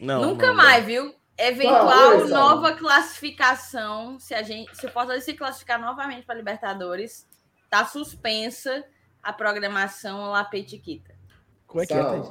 Não. 0.00 0.22
Nunca 0.22 0.48
não, 0.48 0.54
mais, 0.54 0.80
não. 0.80 0.86
viu? 0.86 1.14
Eventual 1.38 1.88
ah, 1.88 2.26
nova 2.28 2.72
classificação, 2.74 4.18
se 4.18 4.34
a 4.34 4.42
gente, 4.42 4.74
se 4.74 4.86
o 4.86 4.90
Fortaleza 4.90 5.26
se 5.26 5.34
classificar 5.34 5.78
novamente 5.78 6.24
para 6.24 6.34
Libertadores, 6.34 7.26
tá 7.68 7.84
suspensa 7.84 8.84
a 9.22 9.32
programação 9.32 10.30
La 10.30 10.44
Petiquita. 10.44 11.14
Como 11.66 11.82
é 11.82 11.86
que 11.86 11.92
é, 11.92 12.22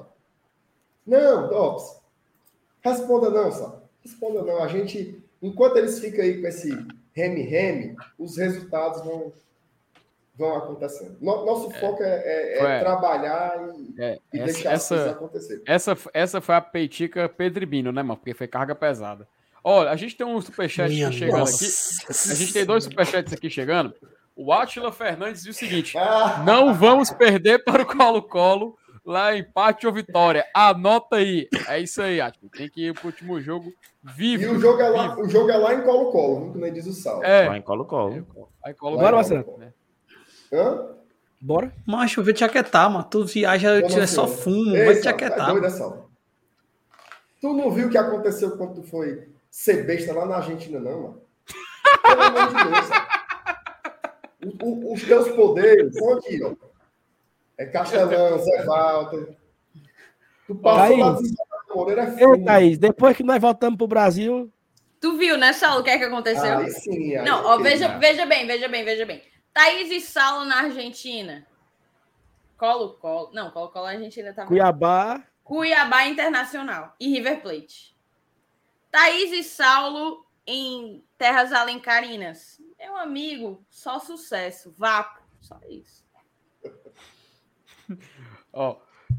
Não, 1.06 1.50
Dops. 1.50 2.02
Responda 2.82 3.30
não, 3.30 3.52
Sal. 3.52 3.90
Responda 4.04 4.42
não. 4.44 4.64
A 4.64 4.68
gente, 4.68 5.24
enquanto 5.42 5.78
eles 5.78 6.00
ficam 6.00 6.24
aí 6.24 6.42
com 6.42 6.48
esse 6.48 6.70
reme-reme, 7.14 7.96
os 8.18 8.38
resultados 8.38 9.04
vão 9.04 9.32
vão 10.38 10.56
acontecendo. 10.56 11.18
Nosso 11.22 11.72
é. 11.72 11.80
foco 11.80 12.04
é, 12.04 12.08
é, 12.08 12.64
é 12.64 12.80
trabalhar 12.80 13.58
e, 13.76 14.02
é, 14.02 14.20
e 14.34 14.40
essa, 14.40 14.54
deixar 14.54 14.72
essa, 14.72 14.96
as 14.96 15.08
acontecer. 15.12 15.62
Essa, 15.66 15.98
essa 16.14 16.42
foi 16.42 16.56
a 16.56 16.62
peitica 16.62 17.30
Pedribino, 17.30 17.92
né, 17.92 18.04
mano? 18.04 18.18
Porque 18.18 18.34
foi 18.34 18.48
carga 18.48 18.76
pesada. 18.76 19.28
Olha, 19.64 19.90
a 19.90 19.96
gente 19.96 20.16
tem 20.16 20.28
um 20.28 20.40
superchat 20.40 20.92
chegando 21.12 21.44
aqui. 21.44 21.66
A 22.10 22.36
gente 22.36 22.54
tem 22.54 22.66
dois 22.66 22.84
superchats 22.84 23.34
aqui 23.34 23.50
chegando. 23.50 23.94
O 24.36 24.52
Átila 24.52 24.92
Fernandes 24.92 25.44
diz 25.44 25.56
o 25.56 25.60
seguinte: 25.60 25.98
ah. 25.98 26.44
não 26.46 26.74
vamos 26.74 27.10
perder 27.10 27.64
para 27.64 27.82
o 27.82 27.86
Colo-Colo 27.86 28.78
lá 29.06 29.36
empate 29.36 29.88
ou 29.88 29.94
vitória. 29.94 30.46
Anota 30.54 31.16
aí. 31.16 31.48
É 31.68 31.80
isso 31.80 32.02
aí, 32.02 32.20
Átila. 32.20 32.52
Tem 32.56 32.70
que 32.70 32.90
ir 32.90 32.94
pro 32.94 33.08
último 33.08 33.40
jogo 33.40 33.72
vivo. 34.04 34.44
E 34.44 34.48
o 34.48 34.60
jogo 34.60 34.82
é 34.82 34.90
lá, 34.90 35.18
o 35.18 35.30
jogo 35.30 35.50
é 35.50 35.58
lá 35.58 35.74
em 35.74 35.82
Colo-Colo, 35.82 36.52
como 36.52 36.72
diz 36.72 36.86
o 36.86 36.94
Sal. 36.94 37.24
É. 37.24 37.48
Lá 37.48 37.58
em 37.58 37.62
Colo-Colo. 37.62 38.14
É, 38.66 38.74
Colo-Colo. 38.74 38.98
Bora, 38.98 39.16
Marcelo. 39.16 39.60
Hã? 40.52 40.96
Bora? 41.40 41.72
Macho, 41.86 42.24
vou 42.24 42.34
te 42.34 42.44
aquietar, 42.44 42.90
mano. 42.90 43.04
Tu 43.04 43.26
viaja, 43.26 43.78
é 43.78 44.08
só 44.08 44.28
fumo, 44.28 44.76
Ei, 44.76 44.86
vai 44.86 44.96
te 44.96 45.08
aquietar. 45.08 45.50
É 45.50 45.60
doido, 45.60 46.08
tu 47.42 47.54
não 47.54 47.72
viu 47.72 47.88
o 47.88 47.90
que 47.92 47.98
aconteceu 47.98 48.58
quando 48.58 48.76
tu 48.76 48.84
foi 48.84 49.30
ser 49.52 49.86
besta 49.86 50.14
lá 50.14 50.26
na 50.26 50.38
Argentina, 50.38 50.80
não, 50.80 51.02
mano? 51.02 51.22
Pelo 52.02 52.22
amor 52.22 52.48
de 52.48 52.54
Deus, 52.56 52.90
o, 54.62 54.66
o, 54.66 54.94
os 54.94 55.04
teus 55.04 55.30
poderes 55.30 55.94
são 55.96 56.14
aqui, 56.14 56.44
ó. 56.44 56.54
É 57.58 57.66
Castelão, 57.66 58.40
Zé 58.40 58.66
Walter. 58.66 59.36
Tu 60.48 60.56
passou 60.56 60.98
lá 60.98 61.18
Moreira 61.74 62.04
é 62.04 62.24
Ei, 62.24 62.44
Thaís, 62.44 62.78
depois 62.78 63.18
que 63.18 63.24
nós 63.24 63.42
voltamos 63.42 63.78
pro 63.78 63.88
Brasil. 63.88 64.52
Tu 65.02 65.18
viu, 65.18 65.38
né, 65.38 65.54
Saulo, 65.54 65.82
o 65.82 65.84
que 65.84 65.90
é 65.90 65.98
que 65.98 66.06
aconteceu? 66.06 66.58
Aí 66.58 66.72
sim, 66.72 67.16
aí 67.16 67.26
não, 67.26 67.46
ó, 67.46 67.58
veja, 67.58 67.98
veja 68.00 68.26
bem, 68.26 68.48
veja 68.48 68.68
bem, 68.68 68.84
veja 68.84 69.06
bem. 69.06 69.22
Thaís 69.56 69.90
e 69.90 70.02
Saulo 70.02 70.44
na 70.44 70.64
Argentina. 70.64 71.48
Colo, 72.58 72.96
Colo. 72.96 73.32
Não, 73.34 73.50
Colo, 73.52 73.70
Colo, 73.70 73.86
a 73.86 73.92
Argentina 73.92 74.34
tá. 74.34 74.46
Cuiabá. 74.46 75.24
Cuiabá 75.46 76.06
Internacional 76.08 76.94
e 77.00 77.08
River 77.08 77.42
Plate. 77.42 77.96
Thaís 78.92 79.32
e 79.32 79.44
Saulo 79.44 80.26
em 80.46 81.02
Terras 81.18 81.54
Alencarinas. 81.54 82.62
Meu 82.78 82.98
amigo, 82.98 83.66
só 83.70 83.98
sucesso. 83.98 84.76
Vapo. 84.78 85.22
Só 85.40 85.58
isso. 85.70 86.04
Ó, 88.52 88.76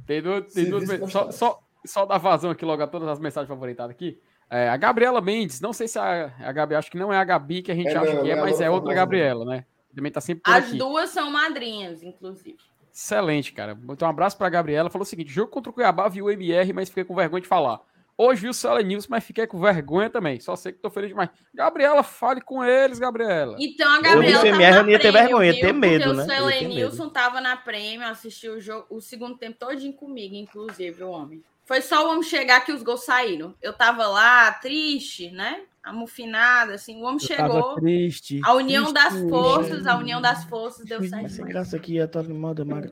tem 0.06 0.20
duas. 0.20 0.52
Tem 0.52 0.68
duas 0.68 1.10
só, 1.10 1.30
só, 1.30 1.62
só 1.82 2.04
dar 2.04 2.18
vazão 2.18 2.50
aqui 2.50 2.66
logo 2.66 2.82
a 2.82 2.86
todas 2.86 3.08
as 3.08 3.18
mensagens 3.18 3.48
favoritadas 3.48 3.96
aqui. 3.96 4.20
É, 4.50 4.68
a 4.68 4.76
Gabriela 4.76 5.22
Mendes, 5.22 5.62
não 5.62 5.72
sei 5.72 5.88
se 5.88 5.98
a, 5.98 6.26
a 6.40 6.52
Gabi, 6.52 6.74
acho 6.74 6.90
que 6.90 6.98
não 6.98 7.10
é 7.10 7.16
a 7.16 7.24
Gabi 7.24 7.62
que 7.62 7.72
a 7.72 7.74
gente 7.74 7.88
é, 7.88 7.96
acha 7.96 8.14
não, 8.14 8.22
que 8.22 8.30
é, 8.30 8.36
mas 8.36 8.60
é 8.60 8.68
outra 8.68 8.92
Gabriela, 8.92 9.44
né? 9.46 9.64
Também 9.96 10.12
tá 10.12 10.20
sempre 10.20 10.42
As 10.44 10.66
aqui. 10.66 10.76
duas 10.76 11.08
são 11.08 11.30
madrinhas, 11.30 12.02
inclusive. 12.02 12.58
Excelente, 12.92 13.50
cara. 13.50 13.78
Então, 13.88 14.06
um 14.06 14.10
abraço 14.10 14.36
pra 14.36 14.50
Gabriela. 14.50 14.90
Falou 14.90 15.04
o 15.04 15.08
seguinte: 15.08 15.32
jogo 15.32 15.50
contra 15.50 15.70
o 15.70 15.72
Cuiabá, 15.72 16.06
viu 16.06 16.26
o 16.26 16.30
MR, 16.30 16.70
mas 16.74 16.90
fiquei 16.90 17.02
com 17.02 17.14
vergonha 17.14 17.40
de 17.40 17.48
falar. 17.48 17.80
Hoje 18.18 18.42
vi 18.42 18.48
o 18.48 18.54
Cele 18.54 18.82
News, 18.82 19.06
mas 19.06 19.24
fiquei 19.24 19.46
com 19.46 19.58
vergonha 19.58 20.10
também. 20.10 20.38
Só 20.38 20.54
sei 20.54 20.72
que 20.72 20.78
tô 20.78 20.90
feliz 20.90 21.08
demais. 21.08 21.30
Gabriela, 21.52 22.02
fale 22.02 22.42
com 22.42 22.62
eles, 22.62 22.98
Gabriela. 22.98 23.56
Então 23.58 23.90
a 23.90 24.00
Gabriela. 24.00 24.38
Eu 24.38 24.42
vi 24.42 24.50
o 24.50 24.54
MR, 24.54 24.78
eu 24.78 24.88
ia 24.90 24.98
ter 24.98 25.12
vergonha, 25.12 25.52
ia 25.52 25.60
ter 25.60 25.72
medo, 25.72 26.12
né? 26.14 26.24
O 26.24 26.26
Cele 26.26 26.68
Nilson 26.68 27.08
tava 27.08 27.40
na 27.40 27.56
prêmio, 27.56 28.06
assistiu 28.06 28.54
o, 28.54 28.60
jogo, 28.60 28.86
o 28.90 29.00
segundo 29.00 29.36
tempo 29.36 29.58
todinho 29.58 29.94
comigo, 29.94 30.34
inclusive, 30.34 31.02
o 31.02 31.10
homem. 31.10 31.42
Foi 31.66 31.82
só 31.82 32.06
o 32.06 32.10
homem 32.10 32.22
chegar 32.22 32.64
que 32.64 32.70
os 32.70 32.80
gols 32.84 33.04
saíram. 33.04 33.52
Eu 33.60 33.72
tava 33.72 34.06
lá, 34.06 34.52
triste, 34.52 35.32
né? 35.32 35.62
Amufinada, 35.82 36.74
assim. 36.74 36.96
O 37.02 37.04
homem 37.04 37.18
eu 37.20 37.26
chegou. 37.26 37.74
Triste. 37.74 38.40
A 38.44 38.54
união 38.54 38.84
triste, 38.84 38.94
das 38.94 39.28
forças, 39.28 39.86
a 39.86 39.98
união 39.98 40.20
das 40.20 40.44
forças 40.44 40.86
deu 40.86 41.02
certo. 41.02 41.26
Essa 41.26 41.42
graça 41.42 41.76
aqui 41.76 41.98
é 41.98 42.06
toda 42.06 42.32
moda, 42.32 42.64
Mara. 42.64 42.88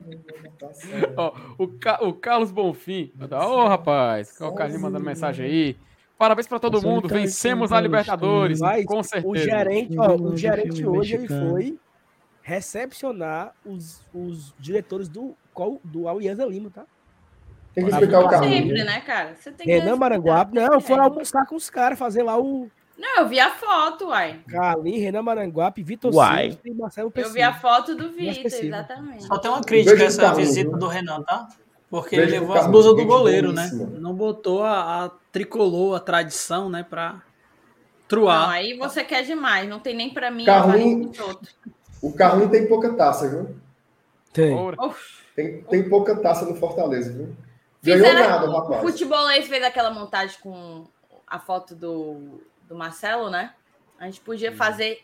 Ó, 1.15 1.33
o, 1.57 1.69
Ca... 1.69 2.03
o 2.03 2.13
Carlos 2.13 2.51
Bonfim. 2.51 3.13
Ô, 3.17 3.35
oh, 3.35 3.67
rapaz. 3.67 4.35
O 4.41 4.53
Carlinhos 4.53 4.81
mandando 4.81 5.05
mensagem 5.05 5.45
aí. 5.45 5.77
Parabéns 6.17 6.47
para 6.47 6.59
todo 6.59 6.81
mundo. 6.81 7.07
Vencemos 7.07 7.71
a 7.71 7.79
Libertadores. 7.79 8.59
Mas, 8.59 8.85
com 8.85 9.01
certeza. 9.01 9.27
O 9.29 9.37
gerente, 9.37 9.97
ó, 9.97 10.15
o 10.15 10.35
gerente 10.35 10.85
hoje 10.85 11.13
ele 11.13 11.27
foi 11.29 11.79
recepcionar 12.41 13.55
os, 13.65 14.05
os 14.13 14.53
diretores 14.59 15.07
do, 15.07 15.35
do 15.81 16.09
Alianza 16.09 16.45
Lima, 16.45 16.69
tá? 16.69 16.85
Tem 17.75 17.83
que 17.83 17.91
explicar 17.91 18.21
o 18.21 18.29
carro. 18.29 18.45
Sempre, 18.45 18.83
né, 18.85 19.01
cara? 19.01 19.35
Você 19.35 19.51
tem 19.51 19.67
Renan 19.67 19.97
Maranguape. 19.97 20.55
Não, 20.55 20.79
foi 20.79 20.97
almoçar 20.97 21.45
com 21.45 21.55
os 21.55 21.69
caras, 21.69 21.99
fazer 21.99 22.23
lá 22.23 22.39
o. 22.39 22.71
Não, 22.97 23.17
eu 23.17 23.27
vi 23.27 23.37
a 23.37 23.51
foto, 23.51 24.07
uai. 24.07 24.39
Carlinhos, 24.47 25.01
Renan 25.01 25.21
Maranguape, 25.21 25.83
Vitor 25.83 26.13
Silva 26.13 26.57
e 26.63 26.73
Marcelo 26.73 27.11
Pessoa. 27.11 27.29
Eu 27.29 27.33
vi 27.33 27.41
a 27.41 27.53
foto 27.53 27.93
do 27.93 28.09
Vitor, 28.09 28.45
exatamente. 28.45 29.25
Só 29.25 29.37
tem 29.37 29.51
uma 29.51 29.61
crítica 29.61 30.01
a 30.01 30.05
essa 30.05 30.33
visita 30.33 30.77
do 30.77 30.87
Renan, 30.87 31.21
tá? 31.23 31.49
Porque 31.89 32.15
ele 32.15 32.31
levou 32.31 32.55
as 32.55 32.65
blusas 32.67 32.95
do 32.95 33.05
goleiro, 33.05 33.51
né? 33.51 33.69
Não 33.99 34.13
botou 34.13 34.63
a, 34.63 35.05
a, 35.05 35.11
tricolor, 35.31 35.97
a 35.97 35.99
tradição, 35.99 36.69
né, 36.69 36.85
pra 36.89 37.21
truar. 38.07 38.43
Não, 38.43 38.49
aí 38.49 38.77
você 38.77 39.03
quer 39.03 39.23
demais. 39.23 39.67
Não 39.67 39.79
tem 39.79 39.93
nem 39.93 40.13
pra 40.13 40.31
mim. 40.31 40.45
Carlinho, 40.45 41.11
o 42.01 42.13
Carlinho 42.13 42.49
tem 42.49 42.67
pouca 42.67 42.93
taça, 42.93 43.27
viu? 43.27 43.55
Tem. 44.31 44.55
Tem, 45.35 45.61
tem 45.63 45.89
pouca 45.89 46.15
taça 46.15 46.45
no 46.45 46.55
Fortaleza, 46.55 47.11
viu? 47.11 47.35
Ganhou 47.85 48.13
nada, 48.13 48.51
rapaz. 48.51 48.83
O 48.83 48.87
futebolês 48.87 49.47
fez 49.47 49.63
aquela 49.63 49.91
montagem 49.91 50.37
com 50.41 50.87
a 51.27 51.39
foto 51.39 51.75
do, 51.75 52.41
do 52.67 52.75
Marcelo, 52.75 53.29
né? 53.29 53.53
A 53.99 54.05
gente 54.05 54.21
podia 54.21 54.51
hum. 54.51 54.55
fazer 54.55 55.03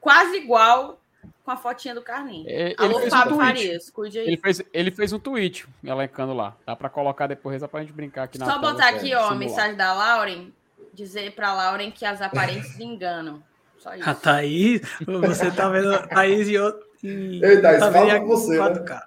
quase 0.00 0.36
igual 0.36 1.00
com 1.44 1.50
a 1.50 1.56
fotinha 1.56 1.94
do 1.94 2.02
Carlinhos. 2.02 2.46
É, 2.48 2.74
Alô, 2.78 3.00
Fábio 3.08 3.34
um 3.34 3.38
Farias, 3.38 3.90
cuide 3.90 4.18
aí. 4.18 4.26
Ele 4.26 4.36
fez, 4.36 4.62
ele 4.72 4.90
fez 4.90 5.12
um 5.12 5.18
tweet 5.18 5.66
elencando 5.82 6.32
lá. 6.32 6.56
Dá 6.66 6.74
para 6.74 6.88
colocar 6.88 7.26
depois, 7.26 7.60
só 7.60 7.68
pra 7.68 7.80
gente 7.80 7.92
brincar 7.92 8.24
aqui 8.24 8.38
na 8.38 8.46
Só 8.46 8.58
botar 8.58 8.88
aqui, 8.88 9.14
ó, 9.14 9.28
a 9.28 9.34
mensagem 9.34 9.76
da 9.76 9.92
Lauren. 9.92 10.52
Dizer 10.92 11.32
pra 11.32 11.52
Lauren 11.52 11.90
que 11.90 12.04
as 12.04 12.22
aparências 12.22 12.78
enganam. 12.78 13.42
Só 13.78 13.94
isso. 13.94 14.08
A 14.08 14.14
Thaís, 14.14 14.80
você 15.06 15.50
tá 15.50 15.68
vendo 15.68 15.92
a 15.92 16.06
Thaís 16.06 16.48
e 16.48 16.56
outro. 16.56 16.86
Ei, 17.02 17.60
Thaís, 17.60 17.80
tá 17.80 17.92
fala 17.92 18.20
com 18.20 18.26
você. 18.26 18.58
Né? 18.58 19.00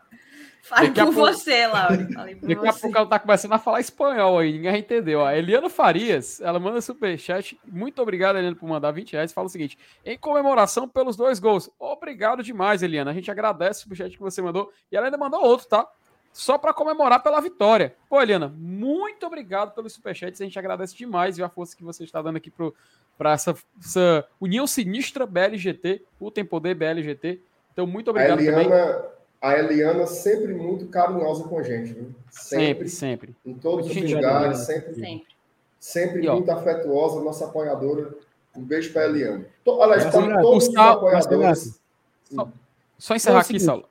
Fale 0.69 0.91
por 0.91 1.13
você, 1.13 1.65
Laura. 1.65 1.95
Daqui 1.95 2.67
a 2.67 2.73
pouco 2.73 2.97
ela 2.97 3.05
tá 3.05 3.17
começando 3.17 3.53
a 3.53 3.57
falar 3.57 3.79
espanhol 3.79 4.39
aí, 4.39 4.51
ninguém 4.51 4.79
entendeu. 4.79 5.25
A 5.25 5.37
Eliana 5.37 5.69
Farias, 5.69 6.41
ela 6.41 6.59
manda 6.59 6.81
superchat. 6.81 7.57
Muito 7.65 8.01
obrigado, 8.01 8.37
Eliana, 8.37 8.55
por 8.55 8.67
mandar 8.67 8.91
20 8.91 9.13
reais. 9.13 9.31
Fala 9.31 9.47
o 9.47 9.49
seguinte: 9.49 9.77
em 10.05 10.17
comemoração 10.17 10.85
pelos 10.85 11.15
dois 11.15 11.39
gols. 11.39 11.69
Obrigado 11.79 12.43
demais, 12.43 12.83
Eliana. 12.83 13.11
A 13.11 13.13
gente 13.13 13.31
agradece 13.31 13.79
o 13.79 13.83
superchat 13.83 14.17
que 14.17 14.21
você 14.21 14.41
mandou. 14.41 14.69
E 14.91 14.97
ela 14.97 15.07
ainda 15.07 15.17
mandou 15.17 15.41
outro, 15.41 15.67
tá? 15.67 15.87
Só 16.33 16.57
para 16.57 16.73
comemorar 16.73 17.23
pela 17.23 17.39
vitória. 17.39 17.95
Pô, 18.09 18.21
Eliana, 18.21 18.53
muito 18.53 19.25
obrigado 19.25 19.73
pelos 19.73 19.93
superchats. 19.93 20.41
A 20.41 20.43
gente 20.43 20.59
agradece 20.59 20.95
demais 20.97 21.37
e 21.37 21.43
a 21.43 21.47
força 21.47 21.77
que 21.77 21.83
você 21.83 22.03
está 22.03 22.21
dando 22.21 22.35
aqui 22.35 22.51
para 23.17 23.31
essa, 23.31 23.55
essa 23.81 24.27
União 24.39 24.67
Sinistra 24.67 25.25
BLGT, 25.25 26.03
o 26.19 26.29
Tem 26.29 26.43
Poder 26.43 26.75
BLGT. 26.75 27.41
Então, 27.71 27.87
muito 27.87 28.09
obrigado 28.11 28.39
a 28.39 28.41
Eliana, 28.41 28.63
também 28.63 29.16
a 29.41 29.57
Eliana 29.57 30.07
sempre 30.07 30.53
muito 30.53 30.87
carinhosa 30.87 31.43
com 31.43 31.59
a 31.59 31.63
gente, 31.63 31.93
viu? 31.93 32.15
Sempre, 32.29 32.89
sempre. 32.89 32.89
sempre. 32.89 33.35
Em 33.45 33.53
todos 33.53 33.89
os 33.89 33.95
lugares, 33.95 34.59
sempre. 34.59 34.95
Sempre, 34.95 35.25
sempre 35.79 36.25
e, 36.25 36.29
muito 36.29 36.51
afetuosa, 36.51 37.21
nossa 37.21 37.45
apoiadora. 37.45 38.13
Um 38.55 38.61
beijo 38.61 38.91
para 38.91 39.03
a 39.03 39.05
Eliana. 39.05 39.45
To, 39.63 39.81
aliás, 39.81 40.05
para 40.05 40.41
todos 40.41 40.67
os 40.67 40.75
apoiadores. 40.75 41.79
Só, 42.23 42.49
só 42.97 43.15
encerrar 43.15 43.41
aqui, 43.41 43.59
Saulo. 43.59 43.87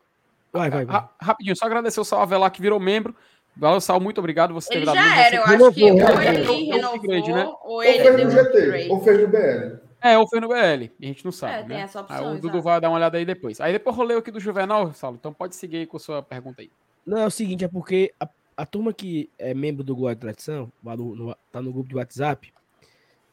Vai, 0.52 0.70
vai, 0.70 0.84
vai. 0.84 1.08
Rapidinho, 1.20 1.56
só 1.56 1.66
agradecer 1.66 2.00
o 2.00 2.04
Saulo 2.04 2.22
Avelar 2.22 2.50
que 2.50 2.60
virou 2.62 2.80
membro. 2.80 3.14
Valeu, 3.56 3.80
Sal, 3.80 3.98
muito 3.98 4.18
obrigado. 4.18 4.52
Você 4.52 4.74
ele 4.74 4.84
já 4.84 5.24
era, 5.24 5.36
eu 5.36 5.42
acho 5.44 5.72
que 5.72 5.82
ou 5.82 5.88
ele 5.88 6.72
renovou, 6.72 7.34
né? 7.34 7.52
ou 7.62 7.82
ele 7.82 8.08
ou 8.08 8.14
fez 8.14 8.24
no 8.24 8.30
GT, 8.30 8.88
ou 8.90 9.00
fez 9.00 9.20
no 9.20 9.28
BL. 9.28 9.85
É, 10.12 10.18
ou 10.18 10.28
foi 10.28 10.40
no 10.40 10.48
BL. 10.48 10.90
A 11.00 11.04
gente 11.04 11.24
não 11.24 11.32
sabe. 11.32 11.54
É, 11.54 11.62
né? 11.62 11.68
tem 11.68 11.76
essa 11.78 12.00
opção. 12.00 12.16
Aí 12.16 12.36
o 12.36 12.40
Dudu 12.40 12.62
vai 12.62 12.80
dar 12.80 12.88
uma 12.88 12.96
olhada 12.96 13.18
aí 13.18 13.24
depois. 13.24 13.60
Aí 13.60 13.72
depois 13.72 13.96
rolei 13.96 14.16
aqui 14.16 14.30
do 14.30 14.38
Juvenal, 14.38 14.92
Saulo. 14.92 15.16
Então 15.18 15.32
pode 15.32 15.56
seguir 15.56 15.78
aí 15.78 15.86
com 15.86 15.96
a 15.96 16.00
sua 16.00 16.22
pergunta 16.22 16.62
aí. 16.62 16.70
Não, 17.04 17.18
é 17.18 17.26
o 17.26 17.30
seguinte, 17.30 17.64
é 17.64 17.68
porque 17.68 18.12
a, 18.18 18.28
a 18.56 18.66
turma 18.66 18.92
que 18.92 19.30
é 19.38 19.54
membro 19.54 19.84
do 19.84 19.94
Glória 19.94 20.14
de 20.14 20.20
Tradição, 20.20 20.70
lá 20.84 20.96
no, 20.96 21.14
no, 21.14 21.36
tá 21.52 21.62
no 21.62 21.72
grupo 21.72 21.88
de 21.88 21.96
WhatsApp, 21.96 22.52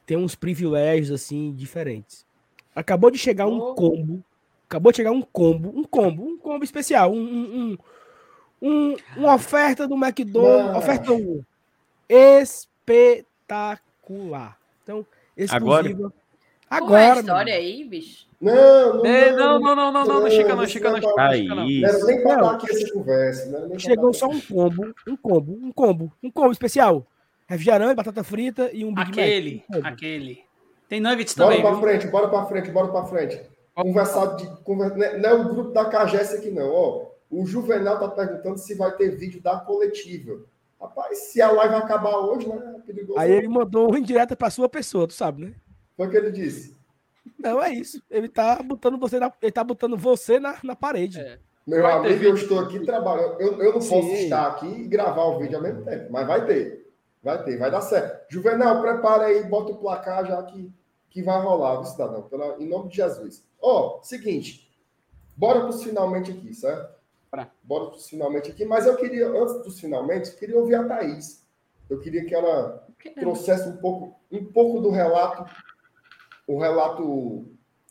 tem 0.06 0.18
uns 0.18 0.36
privilégios 0.36 1.12
assim 1.12 1.54
diferentes. 1.54 2.26
Acabou 2.76 3.10
de 3.12 3.18
chegar 3.18 3.48
um 3.48 3.58
oh. 3.58 3.76
combo. 3.76 4.22
Acabou 4.68 4.91
de 4.91 4.98
chegar 4.98 5.12
um 5.12 5.22
combo, 5.22 5.70
um 5.70 5.84
combo, 5.84 6.26
um 6.26 6.38
combo 6.38 6.64
especial, 6.64 7.14
um, 7.14 7.22
um, 7.22 7.78
um, 8.60 8.95
uma 9.16 9.36
oferta 9.36 9.88
do 9.88 9.95
McDonald's, 9.95 10.78
oferta 10.78 11.14
1. 11.14 11.45
Espetacular. 12.10 14.58
Então, 14.82 15.06
exclusiva. 15.38 15.90
Agora? 15.90 16.14
Agora. 16.74 17.02
É 17.02 17.12
a 17.12 17.16
história 17.20 17.54
mano. 17.54 17.66
aí, 17.66 17.84
bicho? 17.84 18.26
Não, 18.41 18.95
não, 18.95 19.06
é, 19.06 19.32
não, 19.32 19.60
não, 19.60 19.76
não, 19.76 19.91
não, 19.91 20.06
não, 20.06 20.22
não, 20.22 20.30
Chica, 20.30 20.56
não, 20.56 20.68
Chica, 20.68 20.90
não, 20.90 20.98
Chica, 20.98 21.14
não. 21.16 21.24
Aí. 21.24 21.48
Não 21.48 22.06
nem 22.06 22.22
pra 22.22 22.52
aqui 22.52 22.70
essa 22.70 22.94
conversa. 22.94 23.68
Né? 23.68 23.80
Chegou 23.80 24.14
só 24.14 24.28
um 24.28 24.41
combo, 24.41 24.94
um 25.08 25.16
combo, 25.16 25.54
um 25.54 25.72
combo, 25.72 26.12
um 26.22 26.30
combo 26.30 26.52
especial. 26.52 27.08
Refrigerante, 27.48 27.95
batata 27.95 28.24
frita 28.24 28.70
e 28.74 28.84
um 28.84 28.94
Big 28.94 29.12
Aquele, 29.12 29.64
Mac. 29.70 29.86
aquele. 29.86 30.44
Tem 30.90 31.00
nuggets 31.00 31.34
também. 31.34 31.62
Bora 31.62 31.78
pra 31.78 31.80
viu? 31.80 31.90
frente, 31.90 32.12
bora 32.12 32.28
pra 32.28 32.45
frente, 32.45 32.72
bora 32.72 32.88
pra 32.90 33.06
frente. 33.06 33.41
Conversar 33.76 34.36
de. 34.36 34.48
Conversa, 34.64 34.95
né, 34.98 35.18
não 35.18 35.30
é 35.30 35.34
o 35.34 35.50
grupo 35.50 35.72
da 35.72 35.86
Cagesse 35.86 36.36
aqui, 36.36 36.52
não. 36.52 36.70
Ó, 36.70 37.06
o 37.32 37.45
Juvenal 37.45 38.00
tá 38.00 38.10
perguntando 38.10 38.58
se 38.58 38.76
vai 38.76 38.91
ter 38.91 39.16
vídeo 39.16 39.41
da 39.41 39.58
coletiva. 39.58 40.41
Rapaz, 40.82 41.18
se 41.18 41.41
a 41.41 41.50
live 41.50 41.76
acabar 41.76 42.18
hoje, 42.18 42.48
né? 42.48 42.76
É 42.78 42.80
perigoso. 42.82 43.18
Aí 43.18 43.32
ele 43.32 43.48
mandou 43.48 43.90
um 43.90 43.98
indireta 43.98 44.36
pra 44.36 44.50
sua 44.50 44.68
pessoa, 44.68 45.08
tu 45.08 45.14
sabe, 45.14 45.45
né? 45.45 45.54
Foi 45.95 46.07
o 46.07 46.10
que 46.10 46.18
ele 46.18 46.32
disse. 46.32 46.76
Não, 47.38 47.61
é 47.61 47.72
isso. 47.72 48.02
Ele 48.10 48.28
tá 48.28 48.61
botando 48.61 48.98
você 48.98 49.20
na, 49.20 49.32
ele 49.41 49.52
tá 49.52 49.64
botando 49.64 49.98
você 49.98 50.40
na, 50.40 50.57
na 50.64 50.76
parede. 50.76 51.20
É. 51.20 51.40
Meu 51.65 51.82
vai 51.82 51.94
amigo, 51.94 52.24
eu 52.24 52.36
estou 52.36 52.60
aqui 52.60 52.80
trabalhando. 52.82 53.40
Eu, 53.40 53.61
eu 53.61 53.74
não 53.74 53.82
Sim. 53.82 53.90
posso 53.90 54.14
estar 54.14 54.48
aqui 54.48 54.68
e 54.68 54.88
gravar 54.88 55.24
o 55.24 55.40
vídeo 55.40 55.57
ao 55.57 55.64
mesmo 55.64 55.84
tempo, 55.84 56.11
mas 56.11 56.28
vai 56.28 56.45
ter. 56.45 56.91
Vai 57.24 57.41
ter, 57.41 57.57
vai 57.57 57.72
dar 57.72 57.82
certo. 57.82 58.30
Juvenal, 58.30 58.82
prepara 58.82 59.28
aí, 59.28 59.44
bota 59.45 59.72
o 59.72 59.78
placar 59.78 60.26
já 60.26 60.44
que, 60.44 60.70
que 61.10 61.24
vai 61.24 61.41
rolar, 61.41 61.78
viu, 61.78 61.86
cidadão? 61.86 62.24
Pela, 62.24 62.57
em 62.61 62.68
nome 62.68 62.90
de 62.90 62.98
Jesus. 62.98 63.48
Ó, 63.61 63.99
oh, 63.99 64.03
seguinte. 64.03 64.70
Bora 65.38 65.61
para 65.61 65.70
os 65.70 65.82
finalmente 65.82 66.32
aqui, 66.32 66.53
certo? 66.53 66.94
Pra. 67.32 67.49
Bora 67.64 67.86
para 67.86 67.95
os 67.95 68.10
finalmente 68.10 68.52
aqui. 68.52 68.65
Mas 68.65 68.86
eu 68.86 68.98
queria, 68.98 69.30
antes 69.30 69.64
dos 69.64 69.80
finalmente, 69.80 70.32
eu 70.32 70.36
queria 70.36 70.60
ouvir 70.60 70.76
a 70.76 70.84
Thaís. 70.84 71.41
Eu 71.90 71.99
queria 71.99 72.26
que 72.26 72.36
ela 72.36 72.86
trouxesse 73.18 73.70
um 73.70 73.78
pouco, 73.78 74.20
um 74.30 74.44
pouco 74.44 74.82
do 74.82 74.90
relato 74.90 75.45
o 76.48 76.60
relato 76.60 77.45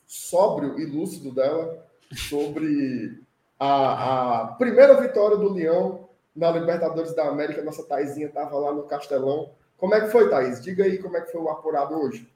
sóbrio 0.07 0.79
e 0.79 0.85
lúcido 0.85 1.31
dela 1.33 1.87
sobre 2.29 3.23
a, 3.59 4.41
a 4.43 4.47
primeira 4.55 5.01
vitória 5.01 5.37
do 5.37 5.53
Leão 5.53 6.09
na 6.35 6.51
Libertadores 6.51 7.15
da 7.15 7.29
América. 7.29 7.62
Nossa 7.62 7.85
Taizinha 7.85 8.27
estava 8.27 8.57
lá 8.59 8.73
no 8.73 8.83
Castelão. 8.85 9.51
Como 9.79 9.95
é 9.95 10.01
que 10.01 10.09
foi, 10.09 10.29
Thaís? 10.29 10.62
Diga 10.62 10.85
aí 10.85 10.99
como 10.99 11.16
é 11.16 11.20
que 11.20 11.33
foi 11.33 11.41
o 11.41 11.49
apurado 11.49 11.95
hoje. 11.95 12.29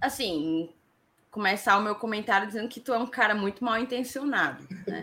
Assim, 0.00 0.70
começar 1.30 1.76
o 1.78 1.82
meu 1.82 1.94
comentário 1.94 2.46
dizendo 2.46 2.68
que 2.68 2.80
tu 2.80 2.92
é 2.92 2.98
um 2.98 3.06
cara 3.06 3.34
muito 3.34 3.64
mal 3.64 3.78
intencionado. 3.78 4.62
Né? 4.86 5.02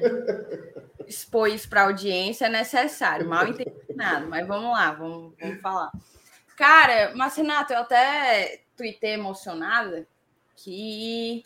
Expor 1.08 1.50
isso 1.50 1.70
para 1.70 1.82
a 1.82 1.86
audiência 1.86 2.46
é 2.46 2.50
necessário, 2.50 3.28
mal 3.28 3.48
intencionado. 3.48 4.28
Mas 4.28 4.48
vamos 4.48 4.72
lá, 4.72 4.92
vamos, 4.92 5.34
vamos 5.40 5.62
falar. 5.62 5.92
Cara, 6.58 7.14
mas 7.16 7.36
Renato, 7.36 7.74
eu 7.74 7.80
até 7.80 8.65
tuitei 8.76 9.12
emocionada 9.12 10.08
que, 10.56 11.44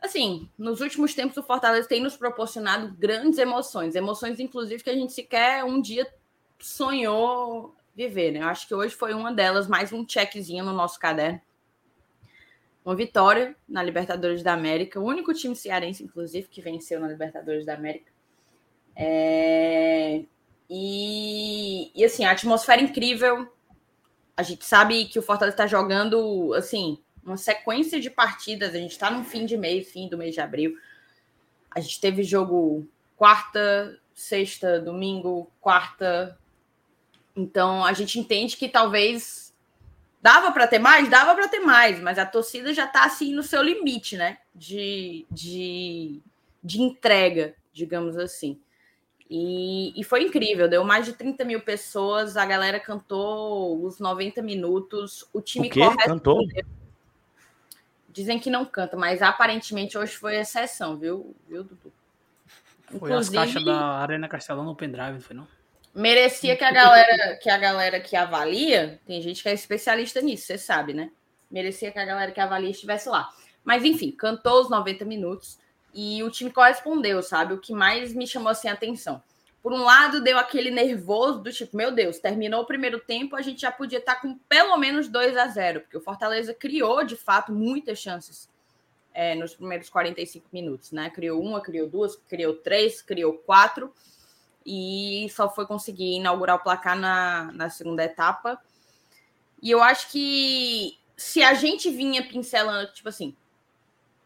assim, 0.00 0.48
nos 0.58 0.80
últimos 0.80 1.14
tempos 1.14 1.36
o 1.36 1.42
Fortaleza 1.42 1.88
tem 1.88 2.02
nos 2.02 2.16
proporcionado 2.16 2.94
grandes 2.98 3.38
emoções, 3.38 3.94
emoções 3.94 4.40
inclusive 4.40 4.82
que 4.82 4.90
a 4.90 4.94
gente 4.94 5.12
sequer 5.12 5.64
um 5.64 5.80
dia 5.80 6.06
sonhou 6.58 7.74
viver, 7.94 8.32
né? 8.32 8.40
Eu 8.40 8.48
acho 8.48 8.66
que 8.66 8.74
hoje 8.74 8.94
foi 8.94 9.12
uma 9.12 9.32
delas, 9.32 9.66
mais 9.66 9.92
um 9.92 10.06
checkzinho 10.06 10.64
no 10.64 10.72
nosso 10.72 10.98
caderno. 10.98 11.40
Uma 12.84 12.96
vitória 12.96 13.54
na 13.68 13.82
Libertadores 13.82 14.42
da 14.42 14.52
América, 14.52 14.98
o 14.98 15.04
único 15.04 15.32
time 15.32 15.54
cearense, 15.54 16.02
inclusive, 16.02 16.48
que 16.48 16.60
venceu 16.60 16.98
na 16.98 17.06
Libertadores 17.06 17.64
da 17.64 17.74
América. 17.74 18.10
É... 18.96 20.24
E, 20.68 21.92
e 21.94 22.04
assim, 22.04 22.24
a 22.24 22.32
atmosfera 22.32 22.80
incrível, 22.80 23.52
a 24.36 24.42
gente 24.42 24.64
sabe 24.64 25.06
que 25.06 25.18
o 25.18 25.22
Fortaleza 25.22 25.54
está 25.54 25.66
jogando, 25.66 26.52
assim, 26.54 26.98
uma 27.24 27.36
sequência 27.36 28.00
de 28.00 28.10
partidas. 28.10 28.74
A 28.74 28.78
gente 28.78 28.92
está 28.92 29.10
no 29.10 29.24
fim 29.24 29.46
de 29.46 29.56
mês, 29.56 29.90
fim 29.90 30.08
do 30.08 30.18
mês 30.18 30.34
de 30.34 30.40
abril. 30.40 30.76
A 31.70 31.80
gente 31.80 32.00
teve 32.00 32.22
jogo 32.22 32.88
quarta, 33.16 33.98
sexta, 34.14 34.80
domingo, 34.80 35.50
quarta, 35.60 36.38
Então 37.36 37.84
a 37.84 37.92
gente 37.92 38.18
entende 38.18 38.56
que 38.56 38.68
talvez 38.68 39.54
dava 40.20 40.52
para 40.52 40.66
ter 40.68 40.78
mais, 40.78 41.08
dava 41.08 41.34
para 41.34 41.48
ter 41.48 41.60
mais, 41.60 42.00
mas 42.00 42.18
a 42.18 42.26
torcida 42.26 42.72
já 42.72 42.84
está 42.84 43.04
assim 43.04 43.34
no 43.34 43.42
seu 43.42 43.62
limite, 43.62 44.16
né? 44.16 44.38
De, 44.54 45.26
de, 45.30 46.20
de 46.62 46.82
entrega, 46.82 47.54
digamos 47.72 48.16
assim. 48.16 48.60
E, 49.34 49.98
e, 49.98 50.04
foi 50.04 50.24
incrível, 50.24 50.68
deu 50.68 50.84
mais 50.84 51.06
de 51.06 51.14
30 51.14 51.42
mil 51.46 51.62
pessoas, 51.62 52.36
a 52.36 52.44
galera 52.44 52.78
cantou 52.78 53.82
os 53.82 53.98
90 53.98 54.42
minutos, 54.42 55.26
o 55.32 55.40
time 55.40 55.68
o 55.68 55.70
quê? 55.70 55.80
Cantou? 56.04 56.46
Dizem 58.10 58.38
que 58.38 58.50
não 58.50 58.66
canta, 58.66 58.94
mas 58.94 59.22
aparentemente 59.22 59.96
hoje 59.96 60.14
foi 60.16 60.36
exceção, 60.36 60.98
viu, 60.98 61.34
viu 61.48 61.64
Dudu? 61.64 61.90
Foi 62.88 62.96
Inclusive, 62.96 63.38
as 63.38 63.44
caixas 63.46 63.64
da 63.64 63.78
Arena 64.00 64.28
Castelão 64.28 64.66
no 64.66 64.76
pendrive, 64.76 65.14
não 65.14 65.20
foi 65.22 65.34
não? 65.34 65.48
Merecia 65.94 66.54
que 66.54 66.64
a 66.64 66.70
galera 66.70 67.36
que 67.38 67.48
a 67.48 67.56
galera 67.56 68.00
que 68.00 68.14
avalia, 68.14 69.00
tem 69.06 69.22
gente 69.22 69.42
que 69.42 69.48
é 69.48 69.54
especialista 69.54 70.20
nisso, 70.20 70.44
você 70.44 70.58
sabe, 70.58 70.92
né? 70.92 71.10
Merecia 71.50 71.90
que 71.90 71.98
a 71.98 72.04
galera 72.04 72.32
que 72.32 72.40
avalia 72.40 72.68
estivesse 72.68 73.08
lá. 73.08 73.30
Mas 73.64 73.82
enfim, 73.82 74.10
cantou 74.10 74.60
os 74.60 74.68
90 74.68 75.06
minutos 75.06 75.58
e 75.94 76.22
o 76.22 76.30
time 76.30 76.50
correspondeu, 76.50 77.22
sabe? 77.22 77.54
O 77.54 77.58
que 77.58 77.72
mais 77.72 78.14
me 78.14 78.26
chamou 78.26 78.50
assim 78.50 78.68
a 78.68 78.72
atenção. 78.72 79.22
Por 79.62 79.72
um 79.72 79.84
lado, 79.84 80.20
deu 80.20 80.38
aquele 80.38 80.70
nervoso 80.70 81.40
do 81.40 81.52
tipo, 81.52 81.76
meu 81.76 81.92
Deus, 81.92 82.18
terminou 82.18 82.62
o 82.62 82.66
primeiro 82.66 82.98
tempo, 82.98 83.36
a 83.36 83.42
gente 83.42 83.60
já 83.60 83.70
podia 83.70 83.98
estar 83.98 84.16
com 84.16 84.36
pelo 84.48 84.76
menos 84.76 85.08
2 85.08 85.36
a 85.36 85.46
0, 85.46 85.82
porque 85.82 85.96
o 85.96 86.00
Fortaleza 86.00 86.52
criou 86.52 87.04
de 87.04 87.16
fato 87.16 87.52
muitas 87.52 87.98
chances 87.98 88.50
é, 89.14 89.34
nos 89.36 89.54
primeiros 89.54 89.88
45 89.88 90.48
minutos, 90.52 90.90
né? 90.90 91.10
Criou 91.10 91.40
uma, 91.40 91.60
criou 91.60 91.88
duas, 91.88 92.16
criou 92.16 92.54
três, 92.54 93.00
criou 93.02 93.34
quatro 93.34 93.92
e 94.66 95.28
só 95.30 95.48
foi 95.48 95.66
conseguir 95.66 96.16
inaugurar 96.16 96.56
o 96.56 96.62
placar 96.62 96.98
na, 96.98 97.52
na 97.52 97.70
segunda 97.70 98.02
etapa. 98.02 98.60
E 99.60 99.70
eu 99.70 99.80
acho 99.80 100.10
que 100.10 100.98
se 101.16 101.40
a 101.42 101.54
gente 101.54 101.88
vinha 101.88 102.26
pincelando, 102.26 102.92
tipo 102.92 103.08
assim, 103.08 103.36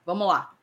vamos 0.05 0.29
lá, 0.29 0.56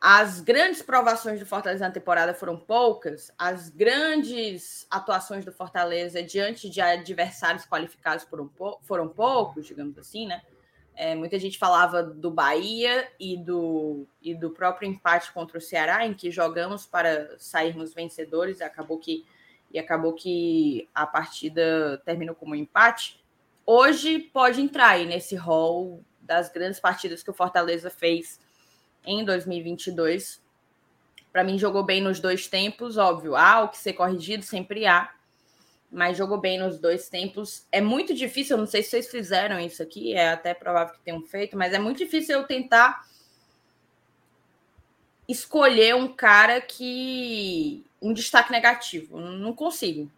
as 0.00 0.40
grandes 0.40 0.82
provações 0.82 1.40
do 1.40 1.46
Fortaleza 1.46 1.86
na 1.86 1.92
temporada 1.92 2.34
foram 2.34 2.56
poucas, 2.56 3.32
as 3.38 3.70
grandes 3.70 4.86
atuações 4.90 5.44
do 5.44 5.52
Fortaleza 5.52 6.22
diante 6.22 6.68
de 6.68 6.80
adversários 6.80 7.64
qualificados 7.64 8.24
foram, 8.24 8.50
foram 8.82 9.08
poucos, 9.08 9.66
digamos 9.66 9.96
assim, 9.98 10.26
né? 10.26 10.42
É, 10.94 11.14
muita 11.14 11.38
gente 11.38 11.58
falava 11.58 12.02
do 12.02 12.30
Bahia 12.30 13.06
e 13.20 13.36
do, 13.36 14.06
e 14.22 14.34
do 14.34 14.50
próprio 14.50 14.88
empate 14.88 15.30
contra 15.30 15.58
o 15.58 15.60
Ceará, 15.60 16.06
em 16.06 16.14
que 16.14 16.30
jogamos 16.30 16.86
para 16.86 17.38
sairmos 17.38 17.92
vencedores, 17.92 18.62
acabou 18.62 18.98
que, 18.98 19.26
e 19.70 19.78
acabou 19.78 20.14
que 20.14 20.88
a 20.94 21.06
partida 21.06 22.00
terminou 22.04 22.34
como 22.34 22.52
um 22.52 22.56
empate. 22.56 23.22
Hoje 23.66 24.18
pode 24.18 24.60
entrar 24.62 24.90
aí 24.90 25.04
nesse 25.04 25.36
rol 25.36 26.02
das 26.20 26.48
grandes 26.48 26.80
partidas 26.80 27.22
que 27.22 27.30
o 27.30 27.34
Fortaleza 27.34 27.90
fez 27.90 28.40
em 29.06 29.24
2022. 29.24 30.42
Para 31.32 31.44
mim, 31.44 31.58
jogou 31.58 31.82
bem 31.82 32.00
nos 32.00 32.18
dois 32.18 32.48
tempos, 32.48 32.96
óbvio. 32.96 33.36
Há 33.36 33.62
o 33.62 33.68
que 33.68 33.78
ser 33.78 33.92
corrigido, 33.92 34.42
sempre 34.42 34.86
há. 34.86 35.14
Mas 35.90 36.16
jogou 36.16 36.38
bem 36.38 36.58
nos 36.58 36.78
dois 36.78 37.08
tempos. 37.08 37.66
É 37.70 37.80
muito 37.80 38.14
difícil, 38.14 38.56
eu 38.56 38.60
não 38.60 38.66
sei 38.66 38.82
se 38.82 38.90
vocês 38.90 39.10
fizeram 39.10 39.60
isso 39.60 39.82
aqui, 39.82 40.14
é 40.14 40.30
até 40.30 40.52
provável 40.52 40.94
que 40.94 41.00
tenham 41.00 41.22
feito, 41.22 41.56
mas 41.56 41.72
é 41.72 41.78
muito 41.78 41.98
difícil 41.98 42.38
eu 42.38 42.46
tentar 42.46 43.06
escolher 45.28 45.94
um 45.94 46.08
cara 46.08 46.60
que. 46.60 47.84
um 48.00 48.12
destaque 48.12 48.52
negativo. 48.52 49.18
Não 49.18 49.52
consigo. 49.52 50.10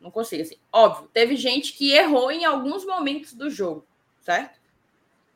Não 0.00 0.10
consigo. 0.10 0.42
Assim. 0.42 0.56
Óbvio, 0.72 1.08
teve 1.12 1.36
gente 1.36 1.72
que 1.72 1.92
errou 1.92 2.30
em 2.30 2.44
alguns 2.44 2.84
momentos 2.84 3.32
do 3.32 3.48
jogo, 3.50 3.86
certo? 4.20 4.61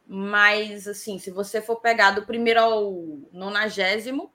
Mas, 0.06 0.86
assim, 0.86 1.18
se 1.18 1.30
você 1.32 1.60
for 1.60 1.80
pegar 1.80 2.12
do 2.12 2.24
primeiro 2.24 2.60
ao 2.60 2.92
nonagésimo, 3.32 4.32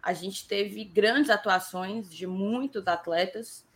a 0.00 0.12
gente 0.12 0.46
teve 0.46 0.84
grandes 0.84 1.30
atuações 1.30 2.08
de 2.08 2.26
muitos 2.26 2.86
atletas. 2.86 3.66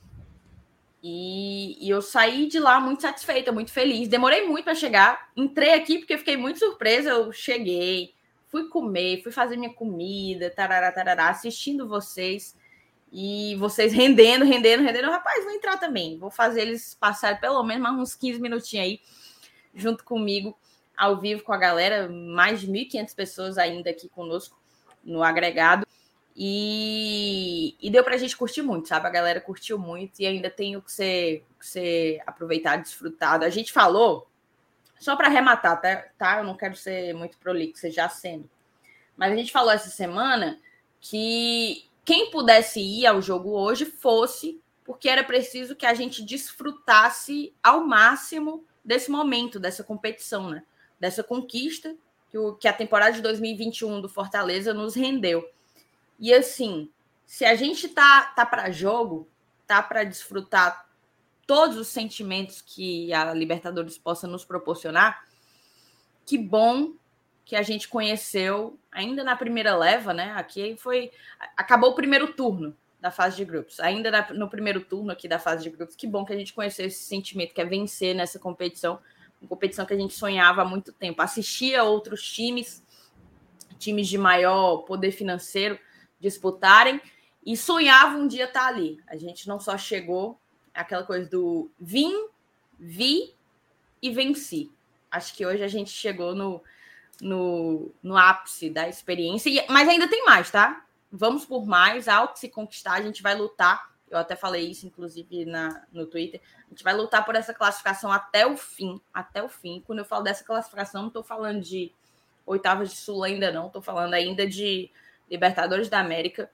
E, 1.03 1.77
e, 1.85 1.90
eu 1.90 2.01
saí 2.01 2.47
de 2.47 2.61
lá 2.61 2.80
muito 2.80 3.03
satisfeita, 3.03 3.51
muito 3.51 3.72
feliz. 3.72 4.09
Demorei 4.09 4.47
muito 4.47 4.64
para 4.64 4.74
chegar. 4.74 5.30
Entrei 5.37 5.74
aqui 5.74 5.98
porque 5.98 6.19
fiquei 6.19 6.37
muito 6.37 6.61
surpresa. 6.61 7.11
Eu 7.11 7.32
cheguei, 7.32 8.14
fui 8.47 8.69
comer, 8.69 9.22
fui 9.22 9.32
fazer 9.32 9.56
minha 9.56 9.72
comida, 9.72 10.51
tarará, 10.51 10.93
tarará, 10.93 11.30
assistindo 11.30 11.88
vocês. 11.88 12.56
E 13.11 13.56
vocês 13.56 13.93
rendendo, 13.93 14.45
rendendo, 14.45 14.85
rendendo. 14.85 15.11
Rapaz, 15.11 15.43
vou 15.43 15.53
entrar 15.53 15.79
também. 15.79 16.19
Vou 16.19 16.30
fazer 16.30 16.61
eles 16.61 16.95
passarem 16.95 17.40
pelo 17.40 17.63
menos 17.64 17.90
uns 17.98 18.14
15 18.14 18.40
minutinhos 18.40 18.87
aí 18.87 19.01
junto 19.74 20.05
comigo 20.05 20.56
ao 20.98 21.16
vivo 21.16 21.44
com 21.44 21.52
a 21.52 21.56
galera, 21.56 22.09
mais 22.09 22.60
de 22.60 22.66
1.500 22.66 23.14
pessoas 23.14 23.56
ainda 23.56 23.88
aqui 23.88 24.09
conosco 24.09 24.59
no 25.04 25.22
agregado. 25.22 25.86
E, 26.36 27.77
e 27.80 27.90
deu 27.90 28.04
para 28.04 28.14
a 28.14 28.18
gente 28.18 28.36
curtir 28.36 28.62
muito, 28.62 28.88
sabe? 28.88 29.06
A 29.06 29.10
galera 29.10 29.40
curtiu 29.40 29.78
muito 29.78 30.20
e 30.20 30.27
ainda 30.27 30.51
tem 30.51 30.77
o 30.77 30.82
que 30.82 30.93
ser, 30.93 31.44
que 31.59 31.66
ser 31.66 32.22
aproveitado, 32.27 32.82
desfrutado. 32.82 33.44
A 33.44 33.51
gente 33.51 33.72
falou, 33.72 34.28
só 34.98 35.16
para 35.16 35.28
arrematar, 35.28 35.80
tá, 35.80 35.96
tá? 36.16 36.38
Eu 36.38 36.44
não 36.44 36.56
quero 36.56 36.77
ser 36.77 37.14
muito 37.14 37.38
prolixo, 37.38 37.90
já 37.90 38.09
sendo. 38.09 38.48
Mas 39.16 39.32
a 39.32 39.36
gente 39.36 39.52
falou 39.52 39.72
essa 39.72 39.90
semana 39.90 40.60
que 41.01 41.85
quem 42.04 42.30
pudesse 42.30 42.80
ir 42.80 43.06
ao 43.06 43.20
jogo 43.20 43.51
hoje 43.51 43.85
fosse, 43.85 44.60
porque 44.85 45.09
era 45.09 45.24
preciso 45.24 45.77
que 45.77 45.86
a 45.86 45.94
gente 45.94 46.24
desfrutasse 46.24 47.52
ao 47.62 47.85
máximo 47.85 48.64
desse 48.85 49.10
momento, 49.10 49.60
dessa 49.60 49.82
competição, 49.85 50.51
né? 50.51 50.62
Dessa 50.98 51.22
conquista 51.22 51.94
que, 52.30 52.38
o, 52.38 52.54
que 52.54 52.68
a 52.68 52.72
temporada 52.72 53.12
de 53.12 53.22
2021 53.22 54.01
do 54.01 54.09
Fortaleza 54.09 54.74
nos 54.74 54.94
rendeu. 54.94 55.48
E 56.18 56.32
assim, 56.32 56.90
se 57.27 57.44
a 57.44 57.54
gente 57.54 57.88
tá, 57.88 58.32
tá 58.35 58.44
para 58.44 58.70
jogo, 58.70 59.28
tá 59.66 59.82
para 59.82 60.04
desfrutar 60.04 60.88
todos 61.46 61.77
os 61.77 61.88
sentimentos 61.88 62.60
que 62.60 63.12
a 63.12 63.32
Libertadores 63.32 63.96
possa 63.96 64.27
nos 64.27 64.44
proporcionar, 64.44 65.27
que 66.27 66.36
bom 66.36 66.93
que 67.44 67.56
a 67.56 67.62
gente 67.62 67.88
conheceu 67.88 68.78
ainda 68.93 69.24
na 69.24 69.35
primeira 69.35 69.74
leva, 69.74 70.12
né? 70.12 70.35
Aqui 70.36 70.77
foi. 70.77 71.10
Acabou 71.56 71.93
o 71.93 71.94
primeiro 71.94 72.35
turno 72.35 72.77
da 73.01 73.10
fase 73.10 73.36
de 73.36 73.44
grupos. 73.46 73.80
Ainda 73.80 74.10
na, 74.10 74.30
no 74.35 74.51
primeiro 74.51 74.82
turno 74.82 75.10
aqui 75.10 75.27
da 75.27 75.38
fase 75.38 75.62
de 75.62 75.70
grupos, 75.70 75.96
que 75.96 76.06
bom 76.06 76.27
que 76.27 76.32
a 76.35 76.36
gente 76.36 76.52
conheceu 76.52 76.86
esse 76.86 77.02
sentimento 77.04 77.54
que 77.54 77.60
é 77.62 77.64
vencer 77.64 78.14
nessa 78.14 78.38
competição 78.38 78.98
uma 79.40 79.48
competição 79.48 79.86
que 79.86 79.94
a 79.94 79.96
gente 79.96 80.14
sonhava 80.14 80.62
há 80.62 80.64
muito 80.64 80.92
tempo. 80.92 81.22
Assistia 81.22 81.84
outros 81.84 82.22
times, 82.22 82.84
times 83.78 84.08
de 84.08 84.18
maior 84.18 84.78
poder 84.78 85.12
financeiro, 85.12 85.78
disputarem 86.20 87.00
e 87.44 87.56
sonhava 87.56 88.16
um 88.16 88.26
dia 88.26 88.44
estar 88.44 88.66
ali. 88.66 89.00
A 89.06 89.16
gente 89.16 89.48
não 89.48 89.60
só 89.60 89.78
chegou, 89.78 90.38
aquela 90.74 91.04
coisa 91.04 91.28
do 91.28 91.70
vim, 91.78 92.28
vi 92.78 93.34
e 94.02 94.10
venci. 94.10 94.70
Acho 95.10 95.34
que 95.34 95.46
hoje 95.46 95.62
a 95.62 95.68
gente 95.68 95.90
chegou 95.90 96.34
no, 96.34 96.62
no, 97.20 97.90
no 98.02 98.16
ápice 98.16 98.68
da 98.70 98.88
experiência, 98.88 99.64
mas 99.68 99.88
ainda 99.88 100.08
tem 100.08 100.24
mais, 100.24 100.50
tá? 100.50 100.84
Vamos 101.10 101.46
por 101.46 101.66
mais, 101.66 102.06
há 102.06 102.22
o 102.22 102.28
que 102.28 102.38
se 102.38 102.48
conquistar, 102.48 102.94
a 102.94 103.02
gente 103.02 103.22
vai 103.22 103.34
lutar 103.34 103.90
eu 104.11 104.19
até 104.19 104.35
falei 104.37 104.70
isso, 104.70 104.87
inclusive, 104.87 105.45
na, 105.45 105.85
no 105.93 106.06
Twitter. 106.06 106.40
A 106.66 106.70
gente 106.70 106.85
vai 106.85 106.95
lutar 106.95 107.24
por 107.24 107.35
essa 107.35 107.54
classificação 107.54 108.11
até 108.11 108.46
o 108.46 108.56
fim. 108.56 109.01
Até 109.12 109.43
o 109.43 109.48
fim. 109.48 109.82
Quando 109.87 110.01
eu 110.01 110.04
falo 110.04 110.24
dessa 110.24 110.45
classificação, 110.45 111.03
não 111.03 111.09
estou 111.09 111.22
falando 111.22 111.61
de 111.61 111.93
oitavas 112.46 112.90
de 112.90 112.96
Sul 112.96 113.24
ainda, 113.24 113.51
não. 113.53 113.66
Estou 113.66 113.82
falando 113.82 114.14
ainda 114.14 114.46
de 114.46 114.90
Libertadores 115.30 115.88
da 115.88 116.01
América. 116.01 116.51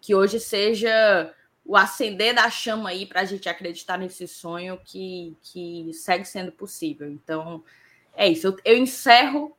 Que 0.00 0.14
hoje 0.14 0.38
seja 0.40 1.32
o 1.64 1.76
acender 1.76 2.34
da 2.34 2.50
chama 2.50 2.90
aí 2.90 3.06
para 3.06 3.22
a 3.22 3.24
gente 3.24 3.48
acreditar 3.48 3.96
nesse 3.96 4.28
sonho 4.28 4.78
que, 4.84 5.36
que 5.42 5.90
segue 5.94 6.24
sendo 6.24 6.52
possível. 6.52 7.08
Então, 7.08 7.64
é 8.14 8.28
isso. 8.28 8.46
Eu, 8.46 8.56
eu 8.64 8.76
encerro 8.76 9.56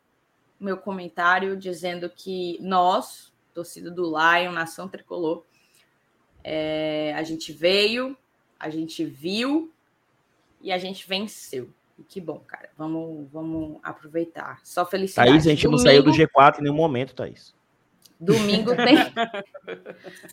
meu 0.60 0.78
comentário 0.78 1.58
dizendo 1.58 2.10
que 2.10 2.58
nós, 2.62 3.34
torcida 3.54 3.90
do 3.90 4.06
Lion, 4.06 4.52
Nação 4.52 4.88
Tricolor, 4.88 5.44
é, 6.48 7.12
a 7.16 7.24
gente 7.24 7.52
veio, 7.52 8.16
a 8.60 8.70
gente 8.70 9.04
viu 9.04 9.72
e 10.62 10.72
a 10.72 10.78
gente 10.78 11.08
venceu. 11.08 11.72
E 11.98 12.04
que 12.04 12.22
bom, 12.22 12.38
cara. 12.46 12.70
Vamos, 12.78 13.28
vamos 13.32 13.80
aproveitar. 13.82 14.60
Só 14.64 14.86
felicidade. 14.86 15.32
Thaís, 15.32 15.48
a 15.48 15.50
gente 15.50 15.64
Domingo... 15.64 15.78
não 15.78 15.84
saiu 15.84 16.04
do 16.04 16.12
G4 16.12 16.60
em 16.60 16.64
nenhum 16.64 16.76
momento, 16.76 17.16
Thaís. 17.16 17.55
Domingo 18.20 18.72
tem. 18.78 18.98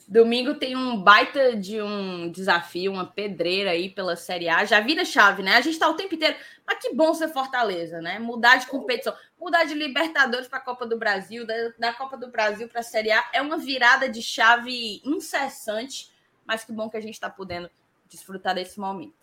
Domingo 0.09 0.55
tem 0.55 0.77
um 0.77 1.02
baita 1.02 1.57
de 1.57 1.83
um 1.83 2.31
desafio, 2.31 2.93
uma 2.93 3.07
pedreira 3.07 3.70
aí 3.70 3.91
pela 3.91 4.17
Série 4.17 4.49
A. 4.49 4.65
Já 4.65 4.81
vira 4.81 5.05
chave, 5.05 5.43
né? 5.43 5.57
A 5.57 5.61
gente 5.61 5.78
tá 5.78 5.89
o 5.89 5.94
tempo 5.94 6.15
inteiro. 6.15 6.36
Mas 6.67 6.78
que 6.78 6.94
bom 6.94 7.12
ser 7.12 7.28
Fortaleza, 7.28 8.01
né? 8.01 8.19
Mudar 8.19 8.57
de 8.57 8.67
competição, 8.67 9.15
mudar 9.39 9.65
de 9.65 9.75
Libertadores 9.75 10.47
para 10.47 10.59
a 10.59 10.62
Copa 10.62 10.86
do 10.86 10.97
Brasil, 10.97 11.47
da, 11.47 11.55
da 11.78 11.93
Copa 11.93 12.17
do 12.17 12.31
Brasil 12.31 12.69
para 12.69 12.81
a 12.81 12.85
Série 12.85 13.11
A 13.11 13.25
é 13.33 13.43
uma 13.43 13.59
virada 13.59 14.09
de 14.09 14.23
chave 14.23 15.02
incessante. 15.05 16.11
Mas 16.47 16.65
que 16.65 16.73
bom 16.73 16.89
que 16.89 16.97
a 16.97 17.01
gente 17.01 17.15
está 17.15 17.31
podendo 17.31 17.70
desfrutar 18.09 18.55
desse 18.55 18.78
momento. 18.78 19.15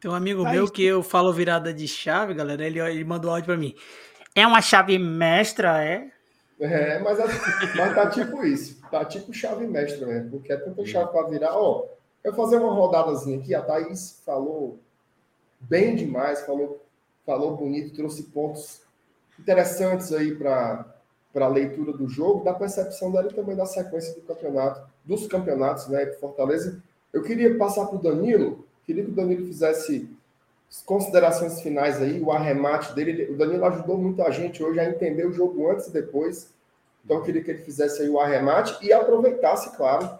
Tem 0.00 0.10
um 0.10 0.14
amigo 0.14 0.46
Aí, 0.46 0.52
meu 0.52 0.70
que 0.70 0.84
eu 0.84 1.02
falo 1.02 1.32
virada 1.32 1.74
de 1.74 1.88
chave, 1.88 2.32
galera. 2.32 2.64
Ele, 2.64 2.78
ele 2.78 3.04
mandou 3.04 3.30
áudio 3.30 3.46
para 3.46 3.56
mim. 3.56 3.74
É 4.34 4.46
uma 4.46 4.62
chave 4.62 4.96
mestra, 4.98 5.82
é? 5.84 6.12
É, 6.60 6.98
mas, 6.98 7.18
mas 7.76 7.94
tá 7.94 8.10
tipo 8.10 8.44
isso. 8.44 8.80
Tá 8.90 9.04
tipo 9.04 9.32
chave 9.32 9.66
mestra 9.66 10.06
mesmo. 10.06 10.30
Porque 10.30 10.52
é 10.52 10.56
tanta 10.56 10.84
chave 10.84 11.10
para 11.12 11.28
virar. 11.28 11.56
Ó, 11.56 11.86
eu 12.24 12.32
vou 12.32 12.44
fazer 12.44 12.56
uma 12.56 12.72
rodadazinha 12.72 13.38
aqui. 13.38 13.54
A 13.54 13.62
Thaís 13.62 14.20
falou 14.24 14.78
bem 15.60 15.94
demais, 15.94 16.40
falou, 16.42 16.84
falou 17.24 17.56
bonito, 17.56 17.94
trouxe 17.94 18.24
pontos 18.24 18.80
interessantes 19.38 20.12
aí 20.12 20.34
para 20.34 20.94
para 21.32 21.46
a 21.46 21.48
leitura 21.48 21.92
do 21.92 22.08
jogo, 22.08 22.42
da 22.42 22.54
percepção 22.54 23.12
dela 23.12 23.28
e 23.30 23.34
também 23.34 23.54
da 23.54 23.66
sequência 23.66 24.14
do 24.14 24.22
campeonato, 24.22 24.88
dos 25.04 25.26
campeonatos, 25.26 25.86
né, 25.86 26.06
Fortaleza. 26.14 26.82
Eu 27.12 27.22
queria 27.22 27.56
passar 27.56 27.86
para 27.86 27.96
o 27.96 28.02
Danilo, 28.02 28.66
queria 28.84 29.04
que 29.04 29.10
o 29.10 29.14
Danilo 29.14 29.46
fizesse 29.46 30.10
considerações 30.84 31.60
finais 31.60 32.00
aí, 32.00 32.20
o 32.20 32.30
arremate 32.30 32.94
dele. 32.94 33.30
O 33.30 33.36
Danilo 33.36 33.64
ajudou 33.64 33.96
muito 33.96 34.22
a 34.22 34.30
gente 34.30 34.62
hoje 34.62 34.78
a 34.78 34.88
entender 34.88 35.26
o 35.26 35.32
jogo 35.32 35.70
antes 35.70 35.86
e 35.86 35.92
depois. 35.92 36.52
Então, 37.04 37.18
eu 37.18 37.22
queria 37.22 37.42
que 37.42 37.50
ele 37.50 37.62
fizesse 37.62 38.02
aí 38.02 38.08
o 38.08 38.20
arremate 38.20 38.76
e 38.84 38.92
aproveitasse, 38.92 39.74
claro, 39.76 40.10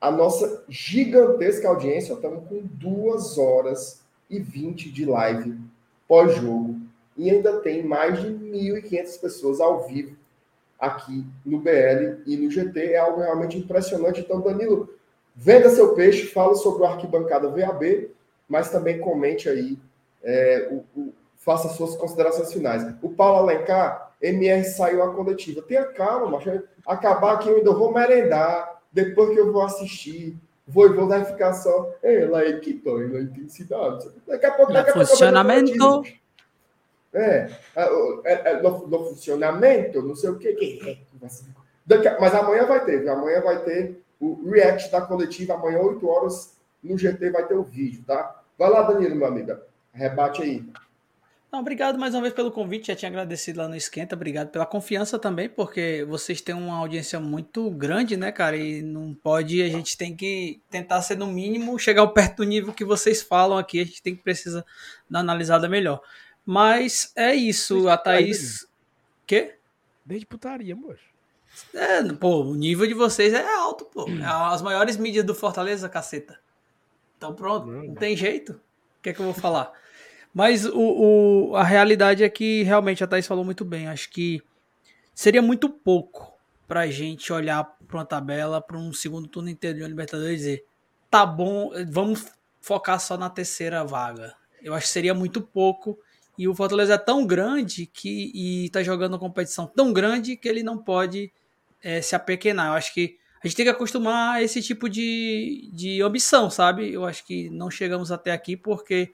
a 0.00 0.10
nossa 0.10 0.64
gigantesca 0.68 1.68
audiência. 1.68 2.12
Estamos 2.12 2.48
com 2.48 2.60
duas 2.62 3.38
horas 3.38 4.02
e 4.28 4.40
20 4.40 4.90
de 4.90 5.04
live 5.04 5.56
pós-jogo. 6.08 6.76
E 7.16 7.30
ainda 7.30 7.60
tem 7.60 7.82
mais 7.84 8.20
de 8.20 8.28
1.500 8.28 9.20
pessoas 9.20 9.60
ao 9.60 9.86
vivo 9.86 10.16
aqui 10.78 11.24
no 11.44 11.58
BL 11.58 12.22
e 12.26 12.36
no 12.36 12.50
GT. 12.50 12.92
É 12.92 12.98
algo 12.98 13.20
realmente 13.20 13.58
impressionante. 13.58 14.20
Então, 14.20 14.40
Danilo, 14.40 14.92
venda 15.34 15.68
seu 15.70 15.94
peixe, 15.94 16.26
fala 16.26 16.54
sobre 16.54 16.82
o 16.82 16.86
Arquibancada 16.86 17.48
VAB, 17.48 18.10
mas 18.48 18.70
também 18.70 18.98
comente 18.98 19.48
aí, 19.48 19.78
é, 20.22 20.68
o, 20.70 20.84
o, 20.98 21.14
faça 21.36 21.68
suas 21.68 21.96
considerações 21.96 22.52
finais. 22.52 22.82
O 23.02 23.10
Paulo 23.10 23.38
Alencar, 23.38 24.12
MR 24.20 24.64
saiu 24.64 25.02
a 25.02 25.14
coletiva. 25.14 25.62
Tenha 25.62 25.84
calma, 25.84 26.38
mas 26.38 26.62
acabar 26.86 27.34
aqui 27.34 27.48
eu 27.48 27.56
ainda 27.56 27.72
vou 27.72 27.92
merendar, 27.92 28.80
depois 28.92 29.30
que 29.30 29.38
eu 29.38 29.52
vou 29.52 29.62
assistir. 29.62 30.36
Vou, 30.66 30.92
vou 30.94 31.08
dar 31.08 31.24
ficar 31.24 31.54
só. 31.54 31.94
Ela 32.02 32.44
é 32.44 32.52
que 32.58 32.82
na 32.84 33.20
intensidade. 33.20 34.10
Daqui 34.26 34.44
a 34.44 34.50
pouco. 34.50 34.72
Daqui 34.72 34.90
a 34.90 34.92
funcionamento. 34.92 36.02
É, 37.14 37.50
é, 37.74 37.82
é, 38.24 38.50
é, 38.50 38.62
no, 38.62 38.86
no, 38.86 39.04
funcionamento, 39.06 40.02
não 40.02 40.14
sei 40.14 40.28
o 40.28 40.38
que. 40.38 40.98
é. 41.18 42.18
Mas 42.20 42.34
amanhã 42.34 42.66
vai 42.66 42.84
ter, 42.84 43.08
amanhã 43.08 43.40
vai 43.40 43.64
ter 43.64 44.02
o 44.20 44.50
react 44.50 44.90
da 44.92 45.00
coletiva, 45.00 45.54
amanhã, 45.54 45.78
8 45.78 46.06
horas, 46.06 46.57
no 46.82 46.96
GT 46.96 47.30
vai 47.30 47.46
ter 47.46 47.54
o 47.54 47.62
vídeo, 47.62 48.02
tá? 48.06 48.42
Vai 48.58 48.70
lá, 48.70 48.82
Danilo, 48.82 49.14
meu 49.14 49.26
amigo. 49.26 49.56
Rebate 49.92 50.42
aí. 50.42 50.64
Não, 51.50 51.60
obrigado 51.60 51.98
mais 51.98 52.14
uma 52.14 52.20
vez 52.20 52.34
pelo 52.34 52.52
convite, 52.52 52.88
já 52.88 52.96
tinha 52.96 53.08
agradecido 53.08 53.60
lá 53.60 53.68
no 53.68 53.74
Esquenta, 53.74 54.14
obrigado 54.14 54.50
pela 54.50 54.66
confiança 54.66 55.18
também, 55.18 55.48
porque 55.48 56.04
vocês 56.06 56.42
têm 56.42 56.54
uma 56.54 56.76
audiência 56.76 57.18
muito 57.18 57.70
grande, 57.70 58.18
né, 58.18 58.30
cara, 58.30 58.54
e 58.54 58.82
não 58.82 59.14
pode, 59.14 59.62
a 59.62 59.68
gente 59.68 59.96
tem 59.96 60.14
que 60.14 60.60
tentar 60.68 61.00
ser 61.00 61.16
no 61.16 61.26
mínimo, 61.26 61.78
chegar 61.78 62.06
perto 62.08 62.38
do 62.38 62.44
nível 62.44 62.74
que 62.74 62.84
vocês 62.84 63.22
falam 63.22 63.56
aqui, 63.56 63.80
a 63.80 63.84
gente 63.84 64.02
tem 64.02 64.14
que 64.14 64.22
precisa 64.22 64.62
dar 65.08 65.20
analisada 65.20 65.68
melhor. 65.70 66.02
Mas 66.44 67.12
é 67.16 67.34
isso, 67.34 67.74
Desde 67.74 67.90
a 67.90 67.96
Thaís. 67.96 68.66
Quê? 69.26 69.56
Desde 70.04 70.26
putaria, 70.26 70.76
moço. 70.76 71.00
É, 71.74 72.02
pô, 72.12 72.42
o 72.42 72.54
nível 72.54 72.86
de 72.86 72.94
vocês 72.94 73.32
é 73.32 73.46
alto, 73.54 73.86
pô. 73.86 74.06
É 74.08 74.24
as 74.24 74.60
maiores 74.60 74.96
mídias 74.96 75.24
do 75.24 75.34
Fortaleza, 75.34 75.88
caceta. 75.88 76.38
Então 77.18 77.34
pronto, 77.34 77.66
não, 77.66 77.82
não 77.82 77.94
tem 77.94 78.16
jeito. 78.16 78.52
O 78.52 79.02
que 79.02 79.10
é 79.10 79.12
que 79.12 79.20
eu 79.20 79.26
vou 79.26 79.34
falar? 79.34 79.72
Mas 80.32 80.64
o, 80.64 81.50
o, 81.50 81.56
a 81.56 81.64
realidade 81.64 82.22
é 82.22 82.28
que 82.28 82.62
realmente 82.62 83.02
a 83.02 83.06
Thaís 83.06 83.26
falou 83.26 83.44
muito 83.44 83.64
bem. 83.64 83.88
Acho 83.88 84.08
que 84.08 84.40
seria 85.12 85.42
muito 85.42 85.68
pouco 85.68 86.32
pra 86.66 86.86
gente 86.86 87.32
olhar 87.32 87.64
pra 87.86 87.98
uma 87.98 88.04
tabela, 88.04 88.60
pra 88.60 88.78
um 88.78 88.92
segundo 88.92 89.26
turno 89.26 89.50
inteiro 89.50 89.78
de 89.78 89.82
uma 89.82 89.88
Libertadores 89.88 90.32
e 90.32 90.36
dizer 90.36 90.64
tá 91.10 91.24
bom, 91.24 91.70
vamos 91.90 92.26
focar 92.60 93.00
só 93.00 93.16
na 93.16 93.28
terceira 93.30 93.84
vaga. 93.84 94.34
Eu 94.62 94.74
acho 94.74 94.86
que 94.86 94.92
seria 94.92 95.14
muito 95.14 95.40
pouco 95.40 95.98
e 96.36 96.46
o 96.46 96.54
Fortaleza 96.54 96.94
é 96.94 96.98
tão 96.98 97.26
grande 97.26 97.86
que 97.86 98.30
e 98.32 98.66
está 98.66 98.82
jogando 98.82 99.14
uma 99.14 99.18
competição 99.18 99.66
tão 99.66 99.92
grande 99.92 100.36
que 100.36 100.48
ele 100.48 100.62
não 100.62 100.78
pode 100.78 101.32
é, 101.82 102.00
se 102.00 102.14
apequenar. 102.14 102.68
Eu 102.68 102.72
acho 102.74 102.94
que 102.94 103.18
a 103.42 103.46
gente 103.46 103.56
tem 103.56 103.64
que 103.66 103.70
acostumar 103.70 104.36
a 104.36 104.42
esse 104.42 104.60
tipo 104.62 104.88
de, 104.88 105.70
de 105.72 106.02
ambição, 106.02 106.50
sabe? 106.50 106.92
Eu 106.92 107.04
acho 107.04 107.24
que 107.24 107.48
não 107.50 107.70
chegamos 107.70 108.10
até 108.10 108.32
aqui 108.32 108.56
porque 108.56 109.12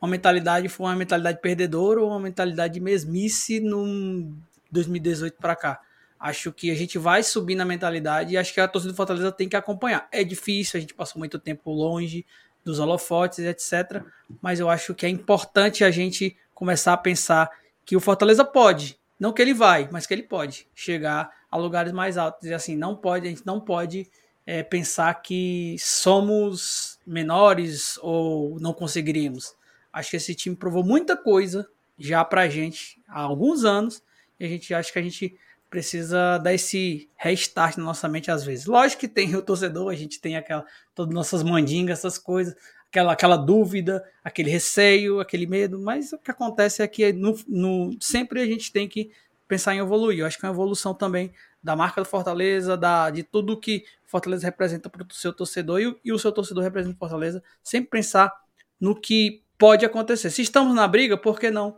uma 0.00 0.10
mentalidade 0.10 0.68
foi 0.68 0.86
uma 0.86 0.96
mentalidade 0.96 1.40
perdedora 1.40 2.00
ou 2.00 2.08
uma 2.08 2.20
mentalidade 2.20 2.74
de 2.74 2.80
mesmice 2.80 3.60
no 3.60 4.32
2018 4.70 5.36
para 5.38 5.54
cá. 5.54 5.80
Acho 6.18 6.52
que 6.52 6.70
a 6.70 6.74
gente 6.74 6.98
vai 6.98 7.22
subir 7.22 7.54
na 7.54 7.64
mentalidade 7.64 8.34
e 8.34 8.36
acho 8.36 8.52
que 8.52 8.60
a 8.60 8.68
torcida 8.68 8.92
do 8.92 8.96
Fortaleza 8.96 9.30
tem 9.30 9.48
que 9.48 9.56
acompanhar. 9.56 10.08
É 10.10 10.24
difícil, 10.24 10.78
a 10.78 10.80
gente 10.80 10.94
passou 10.94 11.18
muito 11.18 11.38
tempo 11.38 11.70
longe 11.70 12.26
dos 12.64 12.78
holofotes, 12.78 13.38
etc. 13.38 14.02
Mas 14.42 14.60
eu 14.60 14.68
acho 14.68 14.94
que 14.94 15.06
é 15.06 15.08
importante 15.08 15.84
a 15.84 15.90
gente 15.90 16.36
começar 16.54 16.92
a 16.92 16.96
pensar 16.96 17.50
que 17.86 17.96
o 17.96 18.00
Fortaleza 18.00 18.44
pode, 18.44 18.98
não 19.18 19.32
que 19.32 19.40
ele 19.40 19.54
vai, 19.54 19.88
mas 19.90 20.06
que 20.06 20.12
ele 20.12 20.22
pode 20.22 20.68
chegar 20.74 21.30
a 21.50 21.56
lugares 21.56 21.92
mais 21.92 22.16
altos. 22.16 22.48
E 22.48 22.54
assim, 22.54 22.76
não 22.76 22.96
pode, 22.96 23.26
a 23.26 23.30
gente 23.30 23.46
não 23.46 23.60
pode 23.60 24.10
é, 24.46 24.62
pensar 24.62 25.14
que 25.22 25.76
somos 25.78 26.98
menores 27.06 27.98
ou 28.02 28.58
não 28.60 28.72
conseguiríamos. 28.72 29.54
Acho 29.92 30.10
que 30.10 30.16
esse 30.16 30.34
time 30.34 30.54
provou 30.54 30.84
muita 30.84 31.16
coisa 31.16 31.68
já 31.98 32.24
pra 32.24 32.48
gente 32.48 33.00
há 33.08 33.20
alguns 33.20 33.64
anos 33.64 34.02
e 34.38 34.44
a 34.44 34.48
gente 34.48 34.72
acha 34.72 34.92
que 34.92 34.98
a 34.98 35.02
gente 35.02 35.36
precisa 35.68 36.38
dar 36.38 36.52
esse 36.52 37.08
restart 37.16 37.76
na 37.76 37.84
nossa 37.84 38.08
mente 38.08 38.30
às 38.30 38.44
vezes. 38.44 38.66
Lógico 38.66 39.00
que 39.00 39.08
tem 39.08 39.36
o 39.36 39.42
torcedor, 39.42 39.90
a 39.90 39.94
gente 39.94 40.20
tem 40.20 40.36
aquela 40.36 40.64
todas 40.94 41.14
nossas 41.14 41.42
mandingas, 41.42 42.00
essas 42.00 42.18
coisas, 42.18 42.56
aquela, 42.88 43.12
aquela 43.12 43.36
dúvida, 43.36 44.04
aquele 44.22 44.50
receio, 44.50 45.20
aquele 45.20 45.46
medo, 45.46 45.78
mas 45.78 46.12
o 46.12 46.18
que 46.18 46.30
acontece 46.30 46.82
é 46.82 46.88
que 46.88 47.12
no, 47.12 47.38
no, 47.46 47.96
sempre 48.00 48.40
a 48.40 48.46
gente 48.46 48.72
tem 48.72 48.88
que 48.88 49.12
pensar 49.50 49.74
em 49.74 49.78
evoluir. 49.78 50.20
Eu 50.20 50.26
acho 50.26 50.38
que 50.38 50.46
é 50.46 50.48
uma 50.48 50.54
evolução 50.54 50.94
também 50.94 51.32
da 51.60 51.74
marca 51.74 52.00
do 52.00 52.06
Fortaleza, 52.06 52.76
da, 52.76 53.10
de 53.10 53.24
tudo 53.24 53.58
que 53.58 53.84
Fortaleza 54.06 54.46
representa 54.46 54.88
para 54.88 55.02
o 55.02 55.12
seu 55.12 55.32
torcedor 55.32 55.80
e, 55.80 56.00
e, 56.04 56.12
o 56.12 56.18
seu 56.18 56.30
torcedor 56.30 56.62
representa 56.62 56.96
Fortaleza, 56.96 57.42
sempre 57.62 57.90
pensar 57.90 58.32
no 58.80 58.94
que 58.94 59.42
pode 59.58 59.84
acontecer. 59.84 60.30
Se 60.30 60.40
estamos 60.40 60.72
na 60.72 60.86
briga, 60.86 61.16
por 61.16 61.38
que 61.38 61.50
não 61.50 61.76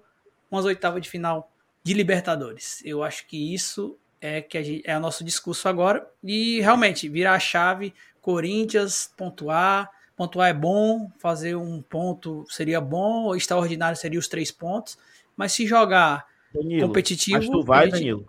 umas 0.50 0.66
oitavas 0.66 1.00
de 1.00 1.08
final 1.08 1.50
de 1.82 1.94
Libertadores? 1.94 2.82
Eu 2.84 3.02
acho 3.02 3.26
que 3.26 3.54
isso 3.54 3.98
é 4.20 4.42
que 4.42 4.58
a 4.58 4.62
gente, 4.62 4.82
é 4.86 4.96
o 4.96 5.00
nosso 5.00 5.24
discurso 5.24 5.66
agora 5.66 6.06
e 6.22 6.60
realmente 6.60 7.08
virar 7.08 7.34
a 7.34 7.40
chave, 7.40 7.94
Corinthians 8.20 9.10
pontuar, 9.16 9.90
Pontuar 10.14 10.50
é 10.50 10.54
bom, 10.54 11.10
fazer 11.18 11.56
um 11.56 11.80
ponto 11.80 12.44
seria 12.48 12.80
bom, 12.80 13.34
extraordinário 13.34 13.96
seria 13.96 14.20
os 14.20 14.28
três 14.28 14.50
pontos, 14.50 14.98
mas 15.34 15.52
se 15.52 15.66
jogar 15.66 16.26
Danilo, 16.54 16.88
competitivo. 16.88 17.38
Mas 17.38 17.48
tu 17.48 17.62
vai, 17.62 17.84
gente... 17.86 17.92
Danilo. 17.94 18.28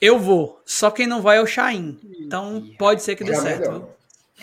Eu 0.00 0.18
vou, 0.18 0.60
só 0.64 0.90
quem 0.90 1.06
não 1.06 1.22
vai 1.22 1.38
é 1.38 1.40
o 1.40 1.46
Chain. 1.46 1.98
Então 2.20 2.62
pode 2.78 3.02
ser 3.02 3.16
que 3.16 3.24
dê 3.24 3.34
certo. 3.34 3.88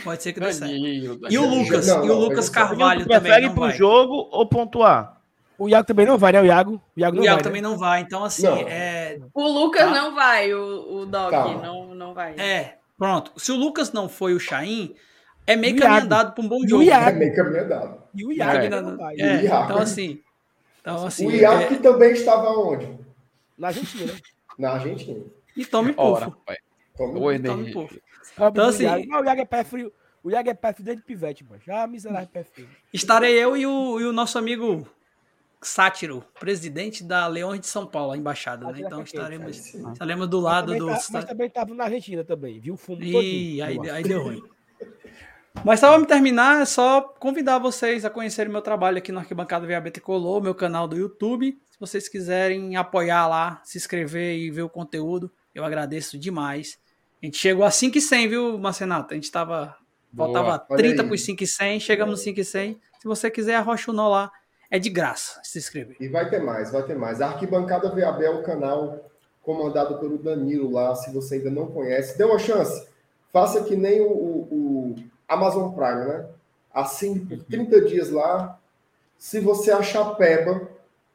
Pode 0.03 0.23
ser 0.23 0.33
que 0.33 0.39
dê 0.39 0.51
certo. 0.51 0.73
E 0.73 1.37
o 1.37 1.47
Lucas, 1.47 1.87
não, 1.87 1.97
não, 1.99 2.05
e 2.05 2.09
o 2.09 2.15
Lucas 2.15 2.49
Carvalho 2.49 3.05
também. 3.05 3.21
Prefere 3.21 3.49
pro 3.51 3.61
vai. 3.61 3.77
jogo 3.77 4.27
ou 4.31 4.47
pontuar? 4.47 5.21
O 5.57 5.69
Iago 5.69 5.85
também 5.85 6.05
não 6.05 6.17
vai, 6.17 6.31
né? 6.31 6.41
O 6.41 6.45
Iago, 6.45 6.81
o 6.95 6.99
Iago, 6.99 7.19
o 7.19 7.23
Iago 7.23 7.25
vai, 7.25 7.35
né? 7.37 7.43
também 7.43 7.61
né? 7.61 7.67
não 7.67 7.77
vai. 7.77 8.01
Então, 8.01 8.23
assim, 8.23 8.47
é... 8.47 9.19
O 9.33 9.47
Lucas 9.47 9.83
tá. 9.83 9.91
não 9.91 10.15
vai, 10.15 10.51
o, 10.53 11.01
o 11.01 11.05
Dog 11.05 11.31
não, 11.61 11.93
não 11.93 12.13
vai. 12.13 12.33
É, 12.39 12.77
pronto. 12.97 13.31
Se 13.37 13.51
o 13.51 13.55
Lucas 13.55 13.93
não 13.93 14.09
foi 14.09 14.33
o 14.33 14.39
Chain, 14.39 14.95
é 15.45 15.55
meio 15.55 15.77
caminho 15.77 16.03
andado 16.03 16.33
para 16.33 16.43
um 16.43 16.47
bom 16.47 16.67
jogo. 16.67 16.83
É 16.83 17.11
meio 17.11 17.35
caminho 17.35 17.63
andado. 17.63 17.97
E 18.15 18.25
o 18.25 18.31
Iago. 18.31 18.57
É. 19.17 19.23
É, 19.23 19.45
então, 19.45 19.77
assim, 19.77 20.19
então, 20.83 21.07
assim. 21.07 21.27
O 21.27 21.31
Iago 21.31 21.73
é... 21.73 21.77
também 21.77 22.11
estava 22.11 22.49
onde? 22.49 22.99
Na 23.57 23.69
Argentina. 23.69 24.13
Na 24.59 24.71
Argentina. 24.73 25.23
E 25.55 25.65
tome 25.65 25.93
pufo. 25.93 26.37
Tome, 26.97 27.39
tome 27.39 27.71
pufo. 27.71 28.01
Então, 28.37 28.67
assim. 28.67 28.85
O 28.85 29.23
Iago 29.23 29.41
é 29.41 29.45
pé 29.45 29.63
frio. 29.63 29.93
O 30.21 30.29
Iago 30.29 30.49
é 30.49 30.53
pé 30.53 30.73
frio 30.73 30.85
desde 30.85 31.03
pivete, 31.03 31.45
mano. 31.45 31.61
Já 31.65 31.87
miserável 31.87 32.27
pé 32.27 32.43
frio. 32.43 32.67
Estarei 32.91 33.33
eu 33.41 33.55
e 33.55 33.65
o, 33.65 33.99
e 34.01 34.03
o 34.03 34.11
nosso 34.11 34.37
amigo 34.37 34.85
Sátiro, 35.61 36.21
presidente 36.37 37.01
da 37.01 37.25
Leões 37.27 37.61
de 37.61 37.67
São 37.67 37.87
Paulo, 37.87 38.11
a 38.11 38.17
embaixada, 38.17 38.69
né? 38.69 38.81
Então 38.81 39.03
estaremos, 39.03 39.73
estaremos 39.73 40.27
do 40.27 40.41
lado 40.41 40.75
do. 40.77 40.87
Tá, 40.87 40.99
mas 41.11 41.25
também 41.25 41.47
estava 41.47 41.73
na 41.73 41.85
Argentina 41.85 42.25
também, 42.25 42.59
viu? 42.59 42.73
O 42.73 42.77
fumo 42.77 43.01
E 43.01 43.61
aí, 43.61 43.89
aí 43.89 44.03
deu 44.03 44.21
ruim. 44.21 44.43
Mas 45.65 45.79
só 45.79 45.89
para 45.89 45.99
me 45.99 46.05
terminar, 46.05 46.61
é 46.61 46.65
só 46.65 47.01
convidar 47.01 47.59
vocês 47.59 48.05
a 48.05 48.09
conhecerem 48.09 48.51
meu 48.51 48.61
trabalho 48.61 48.97
aqui 48.97 49.11
no 49.11 49.19
Arquibancada 49.19 49.67
VAB 49.67 49.91
Tricolor, 49.91 50.41
meu 50.41 50.55
canal 50.55 50.87
do 50.87 50.97
YouTube. 50.97 51.57
Se 51.69 51.79
vocês 51.79 52.07
quiserem 52.07 52.75
apoiar 52.75 53.27
lá, 53.27 53.61
se 53.63 53.77
inscrever 53.77 54.37
e 54.37 54.49
ver 54.49 54.63
o 54.63 54.69
conteúdo, 54.69 55.31
eu 55.53 55.63
agradeço 55.63 56.17
demais. 56.17 56.77
A 57.21 57.25
gente 57.25 57.37
chegou 57.37 57.65
a 57.65 57.71
5 57.71 57.97
e 57.97 58.01
100, 58.01 58.27
viu, 58.27 58.57
Marcenato? 58.57 59.13
A 59.13 59.15
gente 59.15 59.25
estava 59.25 59.75
Faltava 60.15 60.63
Boa. 60.67 60.77
30 60.77 61.03
para 61.03 61.13
os 61.13 61.23
5 61.23 61.43
e 61.43 61.47
100, 61.47 61.79
chegamos 61.79 62.11
no 62.11 62.17
5 62.17 62.39
e 62.39 62.45
100. 62.45 62.79
Se 62.99 63.07
você 63.07 63.31
quiser, 63.31 63.55
arrocha 63.55 63.91
o 63.91 63.93
nó 63.93 64.09
lá. 64.09 64.31
É 64.69 64.79
de 64.79 64.89
graça 64.89 65.39
se 65.43 65.59
inscrever. 65.59 65.95
E 65.99 66.07
vai 66.07 66.29
ter 66.29 66.41
mais, 66.41 66.71
vai 66.71 66.83
ter 66.83 66.95
mais. 66.95 67.21
A 67.21 67.27
Arquibancada 67.27 67.89
VAB 67.89 68.23
é 68.23 68.29
o 68.29 68.41
canal 68.41 69.11
comandado 69.41 69.99
pelo 69.99 70.17
Danilo 70.17 70.71
lá. 70.71 70.95
Se 70.95 71.11
você 71.13 71.35
ainda 71.35 71.51
não 71.51 71.67
conhece, 71.67 72.17
dê 72.17 72.23
uma 72.23 72.39
chance. 72.39 72.87
Faça 73.31 73.63
que 73.63 73.75
nem 73.75 74.01
o, 74.01 74.07
o, 74.07 74.47
o 74.51 74.82
Amazon 75.27 75.73
Prime, 75.73 76.05
né? 76.05 76.25
Assim 76.73 77.25
por 77.25 77.43
30 77.43 77.81
dias 77.81 78.09
lá. 78.09 78.59
Se 79.17 79.39
você 79.39 79.71
achar 79.71 80.15
peba, 80.15 80.69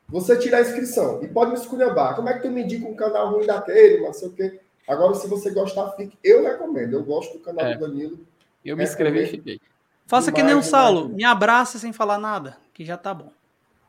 você 0.09 0.37
tira 0.39 0.59
a 0.59 0.61
inscrição. 0.61 1.23
E 1.23 1.29
pode 1.29 1.51
me 1.51 1.59
esculhambar. 1.59 2.17
Como 2.17 2.29
é 2.29 2.35
que 2.35 2.43
tu 2.43 2.51
me 2.51 2.63
indica 2.63 2.87
um 2.87 2.95
canal 2.95 3.33
ruim 3.33 3.47
daquele, 3.47 4.01
não 4.01 4.13
sei 4.13 4.29
o 4.29 4.33
quê? 4.33 4.61
Agora, 4.87 5.15
se 5.15 5.29
você 5.29 5.51
gostar, 5.51 5.91
fique. 5.93 6.17
Eu 6.25 6.45
recomendo. 6.45 6.95
Eu 6.95 7.05
gosto 7.05 7.37
do 7.37 7.45
canal 7.45 7.67
é. 7.67 7.75
do 7.77 7.81
Danilo. 7.81 8.19
Eu 8.65 8.77
me 8.77 8.85
inscrevi 8.85 9.25
e 9.25 9.27
fiquei. 9.27 9.61
Faça 10.07 10.33
que 10.33 10.43
nem 10.43 10.55
o 10.55 10.63
Saulo. 10.63 11.11
Me 11.11 11.25
abraça 11.25 11.79
sem 11.79 11.93
falar 11.93 12.19
nada, 12.19 12.57
que 12.73 12.85
já 12.85 12.97
tá 12.97 13.13
bom. 13.13 13.31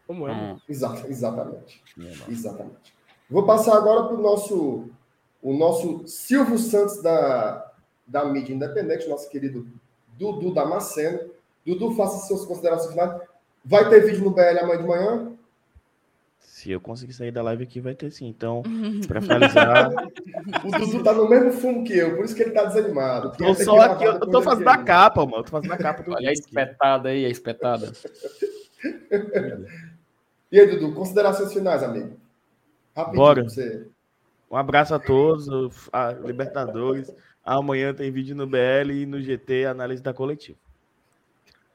Como 0.05 0.27
é? 0.27 0.33
Hum. 0.33 0.59
exatamente. 0.67 1.81
Exatamente. 2.27 2.93
Vou 3.29 3.45
passar 3.45 3.77
agora 3.77 4.03
para 4.03 4.17
o 4.17 4.21
nosso, 4.21 4.89
o 5.41 5.53
nosso 5.53 6.05
Silvio 6.07 6.57
Santos 6.57 7.01
da, 7.01 7.71
da 8.05 8.25
mídia 8.25 8.53
independente, 8.53 9.07
nosso 9.07 9.29
querido 9.29 9.67
Dudu 10.19 10.53
Damasceno. 10.53 11.31
Dudu, 11.65 11.95
faça 11.95 12.27
suas 12.27 12.45
considerações 12.45 12.91
finais. 12.91 13.21
Vai 13.63 13.89
ter 13.89 14.01
vídeo 14.01 14.23
no 14.23 14.31
BL 14.31 14.59
amanhã 14.61 14.77
de 14.77 14.87
manhã? 14.87 15.31
Se 16.39 16.69
eu 16.71 16.81
conseguir 16.81 17.13
sair 17.13 17.31
da 17.31 17.41
live 17.41 17.63
aqui, 17.63 17.79
vai 17.79 17.95
ter 17.95 18.11
sim. 18.11 18.27
Então, 18.27 18.61
para 19.07 19.21
finalizar. 19.21 19.89
o 20.65 20.71
Dudu 20.77 21.01
tá 21.03 21.13
no 21.13 21.29
mesmo 21.29 21.53
fumo 21.53 21.85
que 21.85 21.97
eu, 21.97 22.17
por 22.17 22.25
isso 22.25 22.35
que 22.35 22.43
ele 22.43 22.51
tá 22.51 22.65
desanimado. 22.65 23.31
Eu 23.41 23.55
só 23.55 23.79
aqui, 23.79 24.03
eu 24.03 24.19
tô 24.19 24.41
fazendo 24.41 24.67
a 24.67 24.77
capa, 24.77 25.25
mano. 25.25 25.37
Eu 25.37 25.43
tô 25.43 25.51
fazendo 25.51 25.71
a 25.71 25.77
capa 25.77 26.03
do. 26.03 26.11
Olha 26.11 26.29
a 26.29 26.33
espetada 26.33 27.09
aí, 27.09 27.25
a 27.25 27.29
espetada. 27.29 27.93
e 30.51 30.59
aí, 30.59 30.67
Dudu, 30.67 30.93
considerações 30.93 31.53
finais, 31.53 31.81
amigo? 31.81 32.17
Rapidinho 32.93 33.23
Bora. 33.23 33.43
você. 33.43 33.87
Um 34.49 34.57
abraço 34.57 34.95
a 34.95 34.99
todos, 34.99 35.47
a 35.91 36.11
Libertadores. 36.11 37.13
Amanhã 37.43 37.93
tem 37.93 38.11
vídeo 38.11 38.35
no 38.35 38.47
BL 38.47 38.91
e 38.91 39.05
no 39.05 39.21
GT, 39.21 39.65
análise 39.65 40.01
da 40.01 40.13
coletiva. 40.13 40.57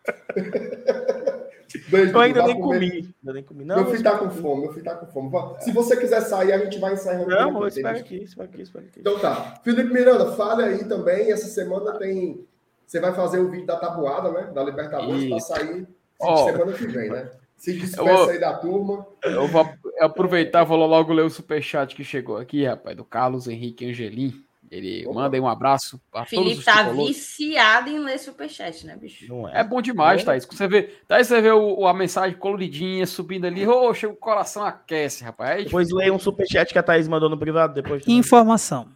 Beijo, 1.89 2.13
eu 2.13 2.21
ainda 2.21 2.43
nem 2.45 2.61
comi. 2.61 3.15
ainda 3.21 3.33
nem 3.33 3.43
comi. 3.43 3.65
Não, 3.65 3.77
meu 3.77 3.87
filho 3.87 4.03
tá 4.03 4.19
com 4.19 4.31
fome, 4.31 4.63
meu 4.63 4.73
filho 4.73 4.85
tá 4.85 4.95
com 4.95 5.07
fome. 5.07 5.61
Se 5.61 5.73
você 5.73 5.97
quiser 5.97 6.21
sair, 6.21 6.53
a 6.53 6.59
gente 6.59 6.79
vai 6.79 6.93
encerrando. 6.93 7.29
Não, 7.29 7.63
eu 7.63 7.69
espero 7.69 7.99
aqui, 7.99 8.23
espero 8.23 8.49
aqui, 8.49 8.63
espero 8.63 8.87
aqui. 8.87 9.01
Então 9.01 9.19
tá. 9.19 9.61
Felipe 9.65 9.93
Miranda, 9.93 10.33
fale 10.33 10.63
aí 10.63 10.85
também. 10.85 11.33
Essa 11.33 11.49
semana 11.49 11.99
tem. 11.99 12.47
Você 12.87 13.01
vai 13.01 13.13
fazer 13.13 13.41
o 13.41 13.51
vídeo 13.51 13.67
da 13.67 13.77
tabuada, 13.77 14.31
né? 14.31 14.53
Da 14.55 14.63
Libertadores, 14.63 15.29
para 15.29 15.41
sair 15.41 15.87
oh. 16.21 16.45
semana 16.45 16.73
que 16.73 16.87
vem, 16.87 17.11
né? 17.11 17.31
Se 17.57 17.73
despeça 17.73 18.31
aí 18.31 18.39
da 18.39 18.55
turma. 18.55 19.07
Eu 19.25 19.49
vou 19.49 19.67
aproveitar, 20.01 20.65
vou 20.65 20.77
logo 20.77 21.13
ler 21.13 21.25
o 21.25 21.31
superchat 21.31 21.95
que 21.95 22.05
chegou 22.05 22.37
aqui, 22.37 22.65
rapaz, 22.65 22.97
do 22.97 23.05
Carlos 23.05 23.47
Henrique 23.49 23.87
Angelim. 23.87 24.45
Ele 24.71 25.07
Opa. 25.07 25.15
manda 25.15 25.37
aí 25.37 25.41
um 25.41 25.47
abraço 25.47 26.01
a 26.13 26.25
Felipe 26.25 26.65
tá 26.65 26.83
viciado 26.83 27.91
em 27.91 27.99
ler 27.99 28.19
superchat, 28.19 28.85
né, 28.87 28.97
bicho? 28.97 29.29
Não 29.29 29.49
é. 29.49 29.61
é 29.61 29.65
bom 29.65 29.81
demais, 29.81 30.23
é. 30.23 30.25
Thaís. 30.25 30.45
Você 30.45 30.67
vê, 30.67 30.83
Thaís, 31.07 31.29
você 31.29 31.41
vê 31.41 31.53
o, 31.53 31.87
a 31.87 31.95
mensagem 31.95 32.37
coloridinha 32.37 33.07
subindo 33.07 33.45
ali, 33.47 33.67
oxe, 33.67 34.07
o 34.07 34.17
coração 34.17 34.65
aquece, 34.65 35.23
rapaz. 35.23 35.59
Aí, 35.59 35.65
depois 35.65 35.91
leia 35.91 36.13
um 36.13 36.19
superchat 36.19 36.73
que 36.73 36.79
a 36.79 36.83
Thaís 36.83 37.07
mandou 37.07 37.29
no 37.29 37.39
privado 37.39 37.75
depois. 37.75 38.03
Informação. 38.09 38.89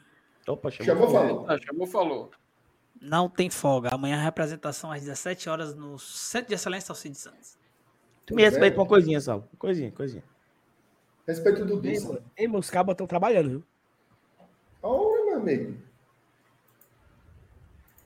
Opa, 0.48 0.70
chamou, 0.70 0.86
chamou 0.86 1.10
falou. 1.10 1.46
Ah, 1.48 1.58
chamou, 1.64 1.86
falou. 1.86 2.30
Não 3.00 3.28
tem 3.28 3.48
folga. 3.48 3.90
Amanhã 3.92 4.16
a 4.16 4.22
representação 4.22 4.90
às 4.90 5.02
17 5.02 5.48
horas 5.48 5.74
no 5.74 5.98
Centro 5.98 6.48
de 6.48 6.54
Excelência 6.54 6.90
Alcides 6.90 7.20
Santos. 7.20 7.56
Tu 8.26 8.34
me 8.34 8.42
respeita 8.42 8.76
é. 8.76 8.80
uma 8.80 8.86
coisinha, 8.86 9.20
Sal. 9.20 9.48
Coisinha, 9.58 9.92
coisinha. 9.92 10.24
Respeito 11.28 11.62
do 11.62 11.76
Dudu. 11.76 12.22
Ei, 12.34 12.48
meus 12.48 12.70
cabos 12.70 12.92
estão 12.92 13.06
trabalhando, 13.06 13.50
viu? 13.50 13.62
Ora, 14.82 15.24
meu 15.26 15.36
amigo. 15.36 15.76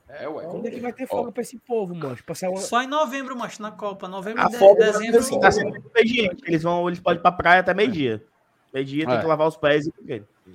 É, 0.09 0.29
ué. 0.29 0.45
Quando 0.45 0.67
é 0.67 0.71
que 0.73 0.81
vai 0.81 0.93
ter 0.93 1.07
folga 1.07 1.29
oh. 1.29 1.33
pra 1.33 1.43
esse 1.43 1.57
povo, 1.57 1.95
mano? 1.95 2.19
Passar 2.27 2.51
uma... 2.51 2.61
Só 2.61 2.83
em 2.83 2.89
novembro, 2.89 3.37
macho, 3.37 3.63
na 3.63 3.71
Copa. 3.71 4.09
Novembro 4.09 4.43
e 4.43 5.07
de, 5.07 5.13
dezembro. 5.13 5.41
Tá 5.41 5.53
sendo 5.53 5.77
expediente. 5.77 6.43
Eles 6.49 6.65
vão, 6.65 6.89
eles 6.89 6.99
podem 6.99 7.21
ir 7.21 7.23
pra 7.23 7.31
praia 7.31 7.61
até 7.61 7.73
meio-dia. 7.73 8.21
Meio-dia 8.75 9.07
tem 9.07 9.15
é. 9.15 9.21
que 9.21 9.27
lavar 9.27 9.47
os 9.47 9.57
pés 9.57 9.87
e. 9.87 9.93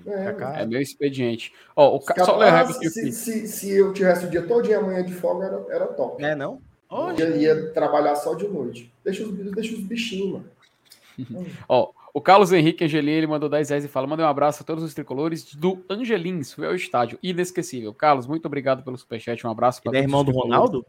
É, 0.05 0.61
é 0.61 0.65
meu 0.65 0.81
expediente. 0.81 1.53
Ó, 1.73 1.95
o 1.95 2.01
ca... 2.01 2.25
Só 2.25 2.35
ler 2.35 2.67
se, 2.73 3.11
se, 3.13 3.47
se, 3.47 3.71
eu 3.71 3.93
tivesse 3.93 4.25
o 4.25 4.29
dia 4.29 4.45
todo 4.45 4.71
amanhã 4.73 5.05
de 5.05 5.13
folga, 5.13 5.45
era, 5.45 5.65
era 5.69 5.87
top. 5.87 6.21
É, 6.21 6.35
não? 6.35 6.61
Hoje. 6.89 7.21
Eu 7.21 7.37
ia 7.37 7.71
trabalhar 7.71 8.15
só 8.17 8.33
de 8.33 8.45
noite. 8.45 8.93
Deixa 9.05 9.23
os, 9.23 9.31
deixa 9.31 9.73
os 9.73 9.79
bichinhos, 9.79 10.33
mano. 10.33 11.47
Ó, 11.67 11.91
o 12.17 12.21
Carlos 12.21 12.51
Henrique 12.51 12.83
Angelim, 12.83 13.11
ele 13.11 13.27
mandou 13.27 13.47
10 13.47 13.69
reais 13.69 13.85
e 13.85 13.87
fala: 13.87 14.07
manda 14.07 14.23
um 14.23 14.27
abraço 14.27 14.63
a 14.63 14.65
todos 14.65 14.83
os 14.83 14.91
tricolores 14.91 15.53
do 15.53 15.85
Angelins, 15.87 16.51
foi 16.51 16.65
ao 16.65 16.73
estádio. 16.73 17.19
Inesquecível. 17.21 17.93
Carlos, 17.93 18.25
muito 18.25 18.47
obrigado 18.47 18.81
pelo 18.81 18.97
superchat. 18.97 19.45
Um 19.45 19.51
abraço 19.51 19.83
para 19.83 19.91
Ele 19.91 19.99
é 19.99 20.01
irmão 20.01 20.23
do 20.23 20.31
Ronaldo? 20.31 20.83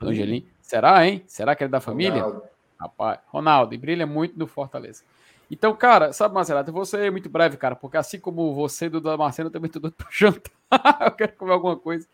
Angelim. 0.00 0.46
Será, 0.62 1.04
hein? 1.04 1.24
Será 1.26 1.56
que 1.56 1.64
ele 1.64 1.68
é 1.68 1.72
da 1.72 1.80
família? 1.80 2.22
Ronaldo. 2.22 2.42
Rapaz, 2.78 3.18
Ronaldo, 3.26 3.74
e 3.74 3.76
brilha 3.76 4.06
muito 4.06 4.38
no 4.38 4.46
Fortaleza. 4.46 5.02
Então, 5.50 5.74
cara, 5.74 6.12
sabe, 6.12 6.32
Marcelo, 6.32 6.62
eu 6.64 6.72
vou 6.72 6.84
ser 6.84 7.10
muito 7.10 7.28
breve, 7.28 7.56
cara, 7.56 7.74
porque 7.74 7.96
assim 7.96 8.20
como 8.20 8.54
você, 8.54 8.88
do 8.88 9.02
Marcelo, 9.18 9.48
eu 9.48 9.52
também 9.52 9.68
tô 9.68 9.80
doido 9.80 9.94
pra 9.94 10.06
jantar. 10.14 10.52
eu 11.00 11.10
quero 11.10 11.32
comer 11.32 11.54
alguma 11.54 11.76
coisa. 11.76 12.06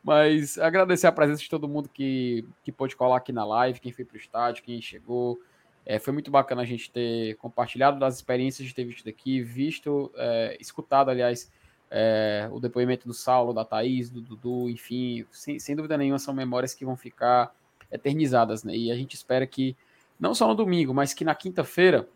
Mas 0.00 0.58
agradecer 0.58 1.08
a 1.08 1.12
presença 1.12 1.42
de 1.42 1.50
todo 1.50 1.66
mundo 1.66 1.88
que, 1.88 2.44
que 2.62 2.70
pôde 2.70 2.94
colar 2.94 3.16
aqui 3.16 3.32
na 3.32 3.44
live, 3.44 3.80
quem 3.80 3.90
foi 3.90 4.04
pro 4.04 4.16
estádio, 4.16 4.62
quem 4.62 4.80
chegou. 4.80 5.40
É, 5.84 5.98
foi 5.98 6.12
muito 6.12 6.30
bacana 6.30 6.62
a 6.62 6.64
gente 6.64 6.90
ter 6.90 7.36
compartilhado 7.36 7.98
das 7.98 8.16
experiências 8.16 8.68
de 8.68 8.74
ter 8.74 8.84
visto 8.84 9.04
daqui, 9.04 9.42
visto, 9.42 10.12
é, 10.16 10.56
escutado, 10.60 11.10
aliás, 11.10 11.50
é, 11.90 12.48
o 12.50 12.60
depoimento 12.60 13.06
do 13.06 13.12
Saulo, 13.12 13.52
da 13.52 13.64
Thaís, 13.64 14.08
do 14.08 14.20
Dudu, 14.20 14.70
enfim, 14.70 15.26
sem, 15.30 15.58
sem, 15.58 15.76
dúvida 15.76 15.98
nenhuma 15.98 16.18
são 16.18 16.32
memórias 16.32 16.74
que 16.74 16.84
vão 16.84 16.96
ficar 16.96 17.54
eternizadas, 17.90 18.64
né? 18.64 18.74
E 18.74 18.90
a 18.90 18.96
gente 18.96 19.14
espera 19.14 19.46
que, 19.46 19.76
não 20.18 20.34
só 20.34 20.48
no 20.48 20.54
domingo, 20.54 20.94
mas 20.94 21.12
que 21.12 21.24
na 21.24 21.34
quinta-feira, 21.34 22.08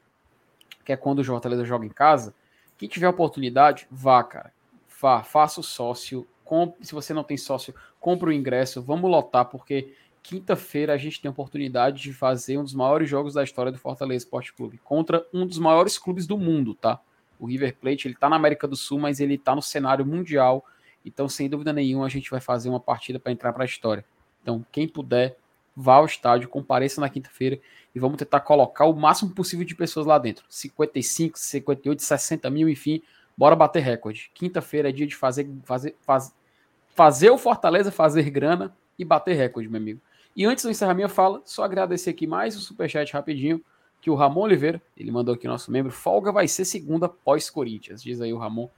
que 0.84 0.92
é 0.92 0.96
quando 0.96 1.18
o 1.18 1.24
Fortaleza 1.24 1.64
joga 1.64 1.84
em 1.84 1.90
casa, 1.90 2.32
quem 2.78 2.88
tiver 2.88 3.08
oportunidade, 3.08 3.86
vá, 3.90 4.22
cara. 4.22 4.52
Vá, 4.98 5.22
faça 5.22 5.60
o 5.60 5.62
sócio, 5.62 6.26
compre, 6.42 6.86
se 6.86 6.94
você 6.94 7.12
não 7.12 7.22
tem 7.24 7.36
sócio, 7.36 7.74
compre 8.00 8.30
o 8.30 8.32
ingresso, 8.32 8.80
vamos 8.80 9.10
lotar, 9.10 9.44
porque 9.44 9.92
quinta-feira 10.26 10.92
a 10.92 10.96
gente 10.96 11.20
tem 11.20 11.28
a 11.28 11.32
oportunidade 11.32 12.02
de 12.02 12.12
fazer 12.12 12.58
um 12.58 12.64
dos 12.64 12.74
maiores 12.74 13.08
jogos 13.08 13.34
da 13.34 13.44
história 13.44 13.70
do 13.70 13.78
Fortaleza 13.78 14.24
Esporte 14.24 14.52
Clube 14.52 14.76
contra 14.82 15.24
um 15.32 15.46
dos 15.46 15.56
maiores 15.56 15.96
clubes 15.98 16.26
do 16.26 16.36
mundo, 16.36 16.74
tá? 16.74 17.00
O 17.38 17.46
River 17.46 17.76
Plate, 17.76 18.08
ele 18.08 18.16
tá 18.16 18.28
na 18.28 18.34
América 18.34 18.66
do 18.66 18.74
Sul, 18.74 18.98
mas 18.98 19.20
ele 19.20 19.38
tá 19.38 19.54
no 19.54 19.62
cenário 19.62 20.04
mundial. 20.04 20.64
Então, 21.04 21.28
sem 21.28 21.48
dúvida 21.48 21.72
nenhuma, 21.72 22.06
a 22.06 22.08
gente 22.08 22.28
vai 22.28 22.40
fazer 22.40 22.68
uma 22.68 22.80
partida 22.80 23.20
para 23.20 23.30
entrar 23.30 23.52
para 23.52 23.62
a 23.62 23.66
história. 23.66 24.04
Então, 24.42 24.66
quem 24.72 24.88
puder, 24.88 25.36
vá 25.76 25.94
ao 25.94 26.06
estádio, 26.06 26.48
compareça 26.48 27.00
na 27.00 27.08
quinta-feira 27.08 27.60
e 27.94 28.00
vamos 28.00 28.16
tentar 28.16 28.40
colocar 28.40 28.86
o 28.86 28.96
máximo 28.96 29.30
possível 29.30 29.64
de 29.64 29.76
pessoas 29.76 30.06
lá 30.06 30.18
dentro. 30.18 30.44
55, 30.48 31.38
58, 31.38 32.02
60 32.02 32.50
mil, 32.50 32.68
enfim, 32.68 33.00
bora 33.36 33.54
bater 33.54 33.80
recorde. 33.80 34.32
Quinta-feira 34.34 34.88
é 34.88 34.92
dia 34.92 35.06
de 35.06 35.14
fazer, 35.14 35.48
fazer, 35.62 35.94
fazer, 36.00 36.32
fazer 36.96 37.30
o 37.30 37.38
Fortaleza 37.38 37.92
fazer 37.92 38.28
grana 38.28 38.76
e 38.98 39.04
bater 39.04 39.36
recorde, 39.36 39.68
meu 39.68 39.80
amigo. 39.80 40.00
E 40.36 40.44
antes 40.44 40.64
de 40.64 40.70
encerrar 40.70 40.92
minha 40.92 41.08
fala, 41.08 41.40
só 41.46 41.64
agradecer 41.64 42.10
aqui 42.10 42.26
mais 42.26 42.54
o 42.54 42.58
um 42.58 42.60
superchat 42.60 43.10
rapidinho, 43.12 43.64
que 44.02 44.10
o 44.10 44.14
Ramon 44.14 44.42
Oliveira, 44.42 44.82
ele 44.94 45.10
mandou 45.10 45.34
aqui 45.34 45.48
nosso 45.48 45.72
membro, 45.72 45.90
folga 45.90 46.30
vai 46.30 46.46
ser 46.46 46.66
segunda 46.66 47.08
pós-Corinthians. 47.08 48.02
Diz 48.02 48.20
aí 48.20 48.32
o 48.34 48.38
Ramon, 48.38 48.68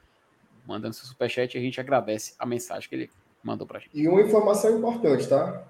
mandando 0.64 0.94
seu 0.94 1.04
superchat 1.06 1.54
e 1.54 1.58
a 1.58 1.60
gente 1.60 1.80
agradece 1.80 2.34
a 2.38 2.46
mensagem 2.46 2.88
que 2.88 2.94
ele 2.94 3.10
mandou 3.42 3.66
pra 3.66 3.80
gente. 3.80 3.90
E 3.92 4.06
uma 4.06 4.22
informação 4.22 4.78
importante, 4.78 5.28
tá? 5.28 5.64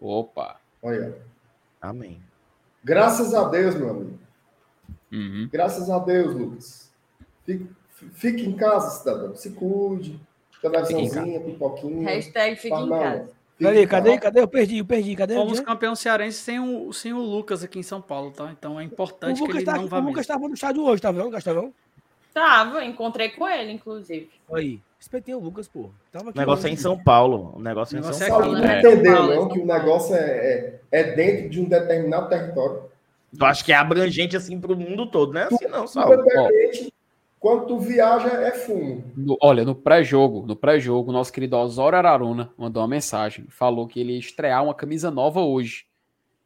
Opa! 0.00 0.60
Olha. 0.80 1.16
Amém. 1.80 2.22
Graças 2.84 3.34
a 3.34 3.48
Deus, 3.48 3.74
meu 3.74 3.90
amigo. 3.90 4.18
Uhum. 5.10 5.48
Graças 5.52 5.90
a 5.90 5.98
Deus, 5.98 6.34
Lucas. 6.34 6.92
Fique, 7.44 7.68
fique 8.12 8.42
em 8.44 8.56
casa, 8.56 8.98
cidadão. 8.98 9.34
Se 9.34 9.50
cuide. 9.50 10.20
Televisãozinha, 10.60 11.40
pipoquinha. 11.40 12.08
Hashtag 12.08 12.56
fique 12.56 12.74
em 12.74 12.88
casa. 12.88 13.41
Cadê, 13.62 13.86
cadê, 13.86 14.18
cadê? 14.18 14.40
Eu 14.40 14.48
perdi, 14.48 14.78
eu 14.78 14.84
perdi. 14.84 15.16
Cadê? 15.16 15.34
Fomos 15.34 15.60
campeão 15.60 15.94
cearense 15.94 16.38
sem 16.38 16.58
o, 16.60 16.92
sem 16.92 17.12
o 17.12 17.20
Lucas 17.20 17.62
aqui 17.62 17.78
em 17.78 17.82
São 17.82 18.00
Paulo, 18.00 18.30
tá? 18.30 18.50
Então 18.50 18.78
é 18.80 18.84
importante 18.84 19.42
o 19.42 19.46
que 19.46 19.58
ele 19.58 19.64
tá, 19.64 19.76
não 19.76 19.86
vá 19.86 19.98
O 19.98 20.02
Lucas 20.02 20.22
estava 20.22 20.48
no 20.48 20.54
estádio 20.54 20.84
hoje, 20.84 21.02
tá 21.02 21.12
vendo, 21.12 21.30
Gastavão? 21.30 21.72
Tava, 22.32 22.84
encontrei 22.84 23.28
com 23.30 23.46
ele, 23.46 23.72
inclusive. 23.72 24.30
Aí, 24.52 24.80
respeitei 24.98 25.34
o 25.34 25.38
Lucas, 25.38 25.68
pô. 25.68 25.90
Tava 26.10 26.30
o 26.30 26.32
negócio 26.34 26.64
hoje. 26.64 26.68
é 26.68 26.70
em 26.72 26.76
São 26.76 26.98
Paulo. 26.98 27.52
O 27.56 27.60
negócio 27.60 27.96
é 27.96 28.00
em 28.00 28.02
São 28.02 28.26
é 28.26 28.30
Paulo. 28.30 28.52
Não 28.52 28.78
entendeu, 28.78 29.26
não, 29.26 29.48
que 29.48 29.58
o 29.58 29.66
negócio 29.66 30.14
é, 30.14 30.20
é, 30.20 30.80
é, 30.90 31.14
dentro 31.14 31.50
de 31.50 31.60
um 31.60 31.64
determinado 31.64 32.28
território. 32.28 32.84
Eu 33.38 33.46
acho 33.46 33.64
que 33.64 33.72
é 33.72 33.76
abrangente 33.76 34.36
assim 34.36 34.58
para 34.60 34.72
o 34.72 34.76
mundo 34.76 35.06
todo, 35.06 35.32
né? 35.32 35.48
Assim 35.50 35.66
não, 35.66 35.86
Saulo. 35.86 36.24
Quando 37.42 37.66
tu 37.66 37.80
viaja, 37.80 38.28
é 38.28 38.52
fumo. 38.52 39.02
No, 39.16 39.36
olha, 39.42 39.64
no 39.64 39.74
pré-jogo, 39.74 40.46
no 40.46 40.54
pré-jogo, 40.54 41.10
nosso 41.10 41.32
querido 41.32 41.56
Osório 41.56 41.98
Araruna 41.98 42.52
mandou 42.56 42.80
uma 42.80 42.88
mensagem. 42.88 43.46
Falou 43.48 43.88
que 43.88 43.98
ele 43.98 44.12
ia 44.12 44.18
estrear 44.20 44.62
uma 44.62 44.72
camisa 44.72 45.10
nova 45.10 45.40
hoje. 45.40 45.84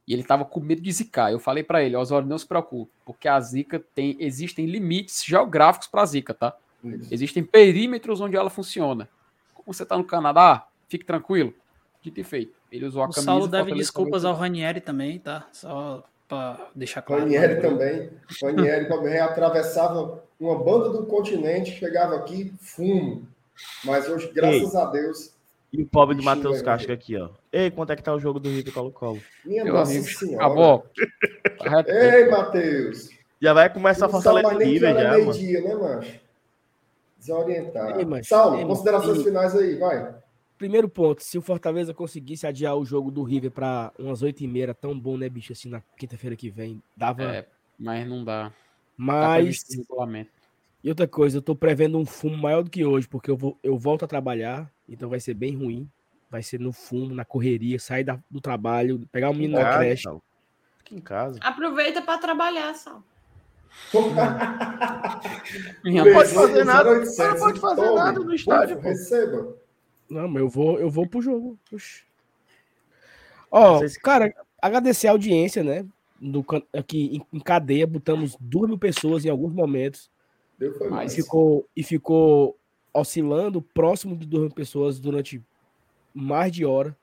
E 0.08 0.14
ele 0.14 0.24
tava 0.24 0.46
com 0.46 0.58
medo 0.58 0.80
de 0.80 0.90
zicar. 0.90 1.30
Eu 1.30 1.38
falei 1.38 1.62
para 1.62 1.82
ele, 1.82 1.94
Osório, 1.96 2.26
não 2.26 2.38
se 2.38 2.46
preocupe, 2.46 2.90
porque 3.04 3.28
a 3.28 3.38
zica 3.38 3.78
tem. 3.94 4.16
Existem 4.18 4.64
limites 4.64 5.22
geográficos 5.22 5.86
para 5.86 6.06
zica, 6.06 6.32
tá? 6.32 6.56
Isso. 6.82 7.12
Existem 7.12 7.44
perímetros 7.44 8.22
onde 8.22 8.34
ela 8.34 8.48
funciona. 8.48 9.06
Como 9.52 9.74
você 9.74 9.84
tá 9.84 9.98
no 9.98 10.04
Canadá, 10.04 10.66
fique 10.88 11.04
tranquilo. 11.04 11.52
Dito 12.00 12.20
e 12.20 12.24
feito. 12.24 12.54
Ele 12.72 12.86
usou 12.86 13.02
a 13.02 13.04
o 13.04 13.10
camisa. 13.10 13.20
O 13.20 13.24
Saulo 13.34 13.48
deve 13.48 13.74
desculpas 13.74 14.24
ao 14.24 14.34
Ranieri 14.34 14.80
também, 14.80 15.18
tá? 15.18 15.46
Só 15.52 16.02
para 16.28 16.68
deixar 16.74 17.02
claro. 17.02 17.22
Ranieri 17.22 17.60
também. 17.60 18.10
Ranieri 18.42 18.88
também 18.88 19.18
atravessava 19.18 20.22
uma 20.38 20.58
banda 20.58 20.90
do 20.90 21.06
continente, 21.06 21.78
chegava 21.78 22.16
aqui, 22.16 22.52
fumo. 22.60 23.26
Mas 23.84 24.08
hoje, 24.08 24.30
graças 24.34 24.74
Ei, 24.74 24.80
a 24.80 24.84
Deus. 24.86 25.32
E 25.72 25.82
o 25.82 25.86
pobre 25.86 26.16
do 26.16 26.22
Matheus 26.22 26.62
Castro 26.62 26.92
aqui, 26.92 27.16
ó. 27.16 27.30
Ei, 27.52 27.70
quanto 27.70 27.92
é 27.92 27.96
que 27.96 28.02
tá 28.02 28.14
o 28.14 28.20
jogo 28.20 28.38
do 28.38 28.48
Rio 28.48 28.72
Colo-Colo? 28.72 29.20
Minha 29.44 29.64
Meu 29.64 29.74
nossa 29.74 29.92
amigo, 29.92 30.06
senhora. 30.06 30.46
Acabou. 30.46 30.86
Ei, 31.86 32.28
Matheus. 32.30 33.10
Já 33.40 33.52
vai 33.52 33.72
começar 33.72 34.06
a 34.06 34.08
fortalecer 34.08 34.58
nível 34.58 34.94
já, 34.94 35.10
meio 35.12 35.32
dia, 35.32 35.60
né, 35.60 35.74
macho? 35.74 36.20
Desorientado. 37.18 38.00
Ei, 38.00 38.24
Saulo, 38.24 38.66
considerações 38.66 39.22
finais 39.22 39.54
aí, 39.54 39.76
vai. 39.76 40.14
Primeiro 40.58 40.88
ponto, 40.88 41.22
se 41.22 41.36
o 41.36 41.42
Fortaleza 41.42 41.92
conseguisse 41.92 42.46
adiar 42.46 42.76
o 42.76 42.84
jogo 42.84 43.10
do 43.10 43.22
River 43.22 43.50
para 43.50 43.92
umas 43.98 44.22
8 44.22 44.42
e 44.42 44.46
meia, 44.46 44.72
tão 44.72 44.98
bom, 44.98 45.16
né, 45.18 45.28
bicho, 45.28 45.52
assim, 45.52 45.68
na 45.68 45.82
quinta-feira 45.98 46.34
que 46.34 46.48
vem, 46.48 46.82
dava... 46.96 47.24
É, 47.24 47.46
mas 47.78 48.08
não 48.08 48.24
dá. 48.24 48.50
Mas... 48.96 49.62
e 50.82 50.88
outra 50.88 51.06
coisa, 51.06 51.36
eu 51.38 51.42
tô 51.42 51.54
prevendo 51.54 51.98
um 51.98 52.06
fumo 52.06 52.38
maior 52.38 52.62
do 52.62 52.70
que 52.70 52.84
hoje, 52.84 53.06
porque 53.06 53.30
eu, 53.30 53.36
vou, 53.36 53.58
eu 53.62 53.76
volto 53.76 54.04
a 54.06 54.08
trabalhar, 54.08 54.72
então 54.88 55.10
vai 55.10 55.20
ser 55.20 55.34
bem 55.34 55.54
ruim. 55.54 55.90
Vai 56.30 56.42
ser 56.42 56.58
no 56.58 56.72
fumo, 56.72 57.14
na 57.14 57.24
correria, 57.24 57.78
sair 57.78 58.02
da, 58.02 58.18
do 58.28 58.40
trabalho, 58.40 59.06
pegar 59.12 59.30
um 59.30 59.34
menino 59.34 59.60
na 59.60 59.78
creche. 59.78 60.08
Aqui 60.80 60.96
em 60.96 61.00
casa. 61.00 61.38
Aproveita 61.40 62.02
para 62.02 62.18
trabalhar, 62.18 62.74
só. 62.74 63.00
não 65.84 66.12
pode 66.12 66.32
fazer 66.32 66.64
nada, 66.64 66.94
não 66.94 67.38
pode 67.38 67.60
fazer 67.60 67.90
nada 67.92 68.20
no 68.20 68.34
estádio. 68.34 68.80
Receba. 68.80 69.65
Não, 70.08 70.28
mas 70.28 70.42
eu 70.42 70.48
vou, 70.48 70.78
eu 70.78 70.90
vou 70.90 71.06
pro 71.06 71.20
jogo. 71.20 71.58
Ó, 73.50 73.78
oh, 73.78 74.00
cara, 74.02 74.34
agradecer 74.60 75.08
a 75.08 75.12
audiência, 75.12 75.62
né? 75.62 75.86
Do, 76.20 76.44
aqui 76.72 77.22
em, 77.32 77.40
cadeia, 77.40 77.86
botamos 77.86 78.36
duas 78.40 78.68
mil 78.68 78.78
pessoas 78.78 79.24
em 79.24 79.28
alguns 79.28 79.52
momentos. 79.52 80.10
Mas 80.90 81.14
ficou, 81.14 81.68
e 81.76 81.82
ficou 81.82 82.56
oscilando 82.92 83.60
próximo 83.60 84.16
de 84.16 84.26
duas 84.26 84.44
mil 84.44 84.54
pessoas 84.54 84.98
durante 84.98 85.42
mais 86.14 86.50
de 86.52 86.64
hora. 86.64 86.96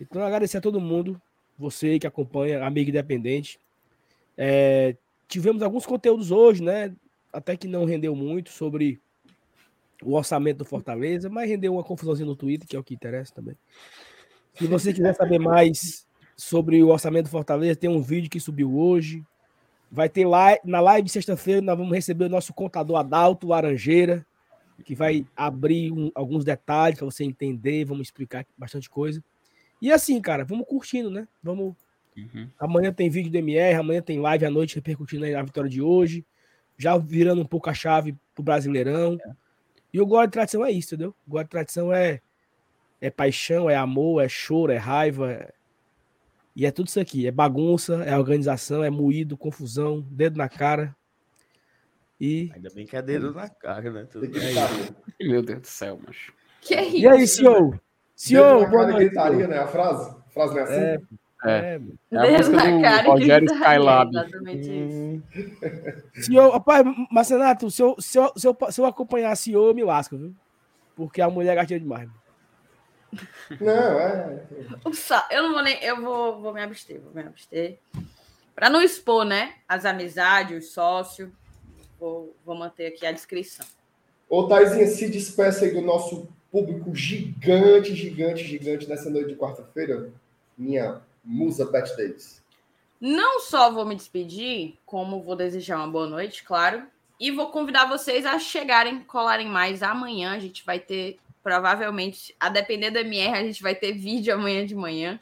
Então, 0.00 0.22
agradecer 0.22 0.58
a 0.58 0.60
todo 0.60 0.80
mundo, 0.80 1.20
você 1.58 1.98
que 1.98 2.06
acompanha, 2.06 2.64
amigo 2.64 2.90
independente. 2.90 3.58
É, 4.36 4.96
tivemos 5.28 5.62
alguns 5.62 5.86
conteúdos 5.86 6.30
hoje, 6.30 6.62
né? 6.62 6.94
Até 7.32 7.56
que 7.56 7.66
não 7.66 7.84
rendeu 7.84 8.14
muito 8.14 8.50
sobre 8.50 9.00
o 10.04 10.14
orçamento 10.14 10.58
do 10.58 10.64
Fortaleza, 10.64 11.28
mas 11.28 11.48
rendeu 11.48 11.72
uma 11.72 11.82
confusãozinha 11.82 12.26
no 12.26 12.36
Twitter, 12.36 12.68
que 12.68 12.76
é 12.76 12.78
o 12.78 12.84
que 12.84 12.94
interessa 12.94 13.34
também. 13.34 13.56
Se 14.54 14.66
você 14.66 14.92
quiser 14.92 15.14
saber 15.14 15.38
mais 15.38 16.06
sobre 16.36 16.82
o 16.82 16.88
orçamento 16.88 17.24
do 17.24 17.30
Fortaleza, 17.30 17.78
tem 17.78 17.90
um 17.90 18.02
vídeo 18.02 18.30
que 18.30 18.38
subiu 18.38 18.76
hoje. 18.76 19.24
Vai 19.90 20.08
ter 20.08 20.26
lá 20.26 20.56
na 20.64 20.80
live 20.80 21.06
de 21.06 21.12
sexta-feira, 21.12 21.60
nós 21.60 21.76
vamos 21.76 21.92
receber 21.92 22.24
o 22.26 22.28
nosso 22.28 22.52
contador 22.52 22.96
Adalto 22.96 23.48
Laranjeira, 23.48 24.24
que 24.84 24.94
vai 24.94 25.26
abrir 25.36 25.92
um, 25.92 26.10
alguns 26.14 26.44
detalhes 26.44 26.98
para 26.98 27.06
você 27.06 27.24
entender, 27.24 27.84
vamos 27.84 28.08
explicar 28.08 28.44
bastante 28.56 28.90
coisa. 28.90 29.22
E 29.80 29.92
assim, 29.92 30.20
cara, 30.20 30.44
vamos 30.44 30.66
curtindo, 30.66 31.10
né? 31.10 31.28
Vamos. 31.42 31.74
Uhum. 32.16 32.48
Amanhã 32.58 32.92
tem 32.92 33.10
vídeo 33.10 33.30
do 33.30 33.38
MR, 33.38 33.74
amanhã 33.74 34.00
tem 34.00 34.20
live 34.20 34.46
à 34.46 34.50
noite 34.50 34.76
repercutindo 34.76 35.24
a 35.36 35.42
vitória 35.42 35.68
de 35.68 35.82
hoje, 35.82 36.24
já 36.78 36.96
virando 36.96 37.42
um 37.42 37.46
pouco 37.46 37.68
a 37.68 37.74
chave 37.74 38.16
pro 38.34 38.42
Brasileirão. 38.42 39.18
É. 39.20 39.43
E 39.94 40.00
o 40.00 40.06
Glória 40.06 40.26
de 40.26 40.32
Tradição 40.32 40.66
é 40.66 40.72
isso, 40.72 40.92
entendeu? 40.92 41.14
O 41.24 41.30
Glória 41.30 41.44
de 41.44 41.50
Tradição 41.52 41.92
é, 41.92 42.20
é 43.00 43.10
paixão, 43.10 43.70
é 43.70 43.76
amor, 43.76 44.24
é 44.24 44.28
choro, 44.28 44.72
é 44.72 44.76
raiva. 44.76 45.30
É... 45.30 45.54
E 46.56 46.66
é 46.66 46.72
tudo 46.72 46.88
isso 46.88 46.98
aqui. 46.98 47.28
É 47.28 47.30
bagunça, 47.30 48.02
é 48.02 48.18
organização, 48.18 48.82
é 48.82 48.90
moído, 48.90 49.36
confusão, 49.36 50.04
dedo 50.10 50.36
na 50.36 50.48
cara. 50.48 50.96
E... 52.20 52.50
Ainda 52.56 52.70
bem 52.74 52.84
que 52.84 52.96
é 52.96 53.02
dedo 53.02 53.32
na 53.32 53.48
cara, 53.48 53.88
né? 53.92 54.04
Tudo 54.10 54.26
é 54.26 55.24
Meu 55.24 55.42
Deus 55.42 55.60
do 55.60 55.66
céu, 55.68 56.00
macho. 56.04 56.34
Que 56.60 56.74
é 56.74 56.84
isso? 56.84 56.96
E 56.96 57.06
aí, 57.06 57.28
senhor? 57.28 57.80
Senhor, 58.16 58.68
boa 58.68 58.88
noite. 58.88 59.10
Gritaria, 59.10 59.46
né? 59.46 59.58
A 59.58 59.68
frase? 59.68 60.10
A 60.10 60.30
frase 60.30 60.54
não 60.54 60.60
é 60.60 60.62
assim? 60.64 60.74
É. 60.74 61.00
É, 61.44 61.78
é 62.10 62.18
a 62.18 62.38
música 62.38 63.02
do 63.02 63.10
Rogério 63.10 63.52
Skylab. 63.52 64.10
Exatamente 64.16 64.70
hum. 64.70 65.22
Senhor, 66.14 66.50
rapaz, 66.50 66.84
Marcenato, 67.10 67.70
se 67.70 67.82
eu, 67.82 67.96
se, 67.98 68.18
eu, 68.18 68.32
se, 68.34 68.46
eu, 68.46 68.56
se 68.70 68.80
eu 68.80 68.86
acompanhar 68.86 69.30
a 69.30 69.36
senhor, 69.36 69.68
eu 69.68 69.74
me 69.74 69.84
lasco, 69.84 70.16
viu? 70.16 70.34
Porque 70.96 71.20
a 71.20 71.28
mulher 71.28 71.54
gastou 71.54 71.78
demais. 71.78 72.08
Não, 73.60 74.00
é. 74.00 74.42
Eu 75.30 75.42
não 75.42 75.52
vou 75.52 75.62
nem. 75.62 75.82
Eu 75.82 76.00
vou, 76.00 76.40
vou 76.40 76.52
me 76.52 76.62
abster, 76.62 77.00
vou 77.00 77.12
me 77.12 77.22
abster. 77.22 77.78
Para 78.54 78.70
não 78.70 78.82
expor, 78.82 79.24
né? 79.24 79.54
As 79.68 79.84
amizades, 79.84 80.64
os 80.64 80.72
sócios. 80.72 81.28
Vou, 81.98 82.34
vou 82.44 82.56
manter 82.56 82.86
aqui 82.86 83.06
a 83.06 83.12
descrição. 83.12 83.66
Ô, 84.28 84.44
Taizinha, 84.48 84.86
se 84.86 85.08
despeça 85.08 85.64
aí 85.64 85.72
do 85.72 85.82
nosso 85.82 86.28
público 86.50 86.94
gigante, 86.94 87.94
gigante, 87.94 88.44
gigante 88.44 88.88
nessa 88.88 89.10
noite 89.10 89.28
de 89.28 89.36
quarta-feira. 89.36 90.10
Minha 90.56 91.02
Musa 91.24 91.64
Bet 91.64 91.96
Davis. 91.96 92.42
Não 93.00 93.40
só 93.40 93.70
vou 93.70 93.84
me 93.84 93.94
despedir, 93.94 94.78
como 94.86 95.22
vou 95.22 95.36
desejar 95.36 95.76
uma 95.78 95.88
boa 95.88 96.06
noite, 96.06 96.42
claro. 96.44 96.86
E 97.20 97.30
vou 97.30 97.50
convidar 97.50 97.86
vocês 97.86 98.24
a 98.26 98.38
chegarem, 98.38 99.00
colarem 99.00 99.48
mais 99.48 99.82
amanhã. 99.82 100.32
A 100.32 100.38
gente 100.38 100.64
vai 100.64 100.78
ter, 100.78 101.18
provavelmente, 101.42 102.34
a 102.40 102.48
depender 102.48 102.90
da 102.90 103.00
MR, 103.00 103.38
a 103.38 103.42
gente 103.42 103.62
vai 103.62 103.74
ter 103.74 103.92
vídeo 103.92 104.34
amanhã 104.34 104.64
de 104.64 104.74
manhã. 104.74 105.18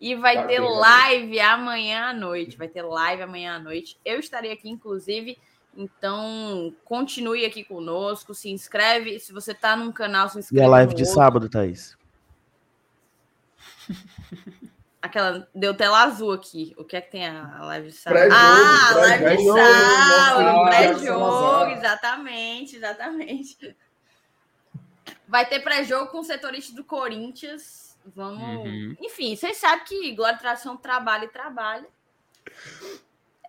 E 0.00 0.14
vai 0.14 0.34
tá 0.34 0.46
ter 0.46 0.60
live 0.60 1.40
amanhã 1.40 2.06
à 2.06 2.12
noite. 2.12 2.56
Vai 2.56 2.68
ter 2.68 2.82
live 2.82 3.22
amanhã 3.22 3.56
à 3.56 3.58
noite. 3.58 3.98
Eu 4.04 4.18
estarei 4.18 4.50
aqui, 4.50 4.68
inclusive. 4.68 5.38
Então, 5.76 6.74
continue 6.84 7.44
aqui 7.44 7.62
conosco. 7.62 8.34
Se 8.34 8.50
inscreve. 8.50 9.20
Se 9.20 9.32
você 9.32 9.52
está 9.52 9.76
num 9.76 9.92
canal, 9.92 10.28
se 10.28 10.38
inscreve. 10.38 10.62
E 10.62 10.66
a 10.66 10.68
live 10.68 10.94
de 10.94 11.02
outro. 11.02 11.14
sábado, 11.14 11.48
Thaís? 11.48 11.96
Aquela 15.02 15.48
deu 15.54 15.74
tela 15.74 16.02
azul 16.02 16.32
aqui. 16.32 16.74
O 16.76 16.84
que 16.84 16.94
é 16.96 17.00
que 17.00 17.10
tem 17.10 17.26
a 17.26 17.64
live 17.64 17.88
de 17.88 17.94
sábado? 17.94 18.30
Ah, 18.32 18.94
live 18.96 19.36
de 19.36 19.44
sábado, 19.46 20.64
pré-jogo, 20.66 21.70
exatamente, 21.70 22.76
exatamente. 22.76 23.76
Vai 25.26 25.46
ter 25.46 25.60
pré-jogo 25.60 26.10
com 26.10 26.18
o 26.18 26.24
setorista 26.24 26.74
do 26.74 26.84
Corinthians. 26.84 27.96
Vamos. 28.04 28.42
Uhum. 28.42 28.96
Enfim, 29.00 29.34
vocês 29.36 29.56
sabem 29.56 29.84
que 29.84 30.12
Glória 30.12 30.38
Tração 30.38 30.76
trabalha 30.76 31.24
e 31.24 31.28
trabalha. 31.28 31.86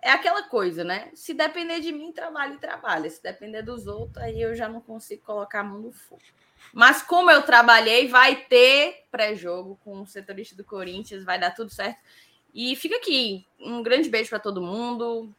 É 0.02 0.12
aquela 0.12 0.44
coisa, 0.44 0.84
né? 0.84 1.12
Se 1.14 1.34
depender 1.34 1.80
de 1.80 1.92
mim, 1.92 2.12
trabalha 2.12 2.54
e 2.54 2.58
trabalha. 2.58 3.10
Se 3.10 3.22
depender 3.22 3.62
dos 3.62 3.88
outros, 3.88 4.24
aí 4.24 4.42
eu 4.42 4.56
já 4.56 4.70
não 4.70 4.82
consigo 4.82 5.24
colocar 5.24 5.60
a 5.60 5.64
mão 5.64 5.80
no 5.80 5.92
fogo. 5.92 6.22
Mas 6.74 7.02
como 7.02 7.30
eu 7.30 7.44
trabalhei, 7.44 8.08
vai 8.08 8.36
ter 8.36 9.06
pré-jogo 9.12 9.80
com 9.84 10.02
o 10.02 10.08
setorista 10.08 10.56
do 10.56 10.64
Corinthians, 10.64 11.24
vai 11.24 11.40
dar 11.40 11.52
tudo 11.52 11.70
certo. 11.70 12.00
E 12.54 12.76
fica 12.76 12.98
aqui, 12.98 13.46
um 13.60 13.82
grande 13.82 14.10
beijo 14.10 14.30
para 14.30 14.40
todo 14.40 14.62
mundo. 14.62 15.34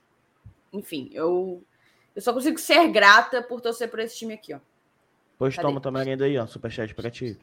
Enfim, 0.73 1.11
eu 1.13 1.63
eu 2.15 2.21
só 2.21 2.33
consigo 2.33 2.59
ser 2.59 2.89
grata 2.89 3.43
por 3.43 3.61
torcer 3.61 3.91
por 3.91 3.99
esse 3.99 4.19
time 4.19 4.35
aqui, 4.35 4.55
ó. 4.55 4.61
Pois 5.39 5.57
Cadê? 5.57 5.67
toma 5.67 5.81
também 5.81 6.11
ainda 6.11 6.25
aí, 6.25 6.39
ó, 6.39 6.47
superchat 6.47 6.95
para 6.95 7.11
ti. 7.11 7.39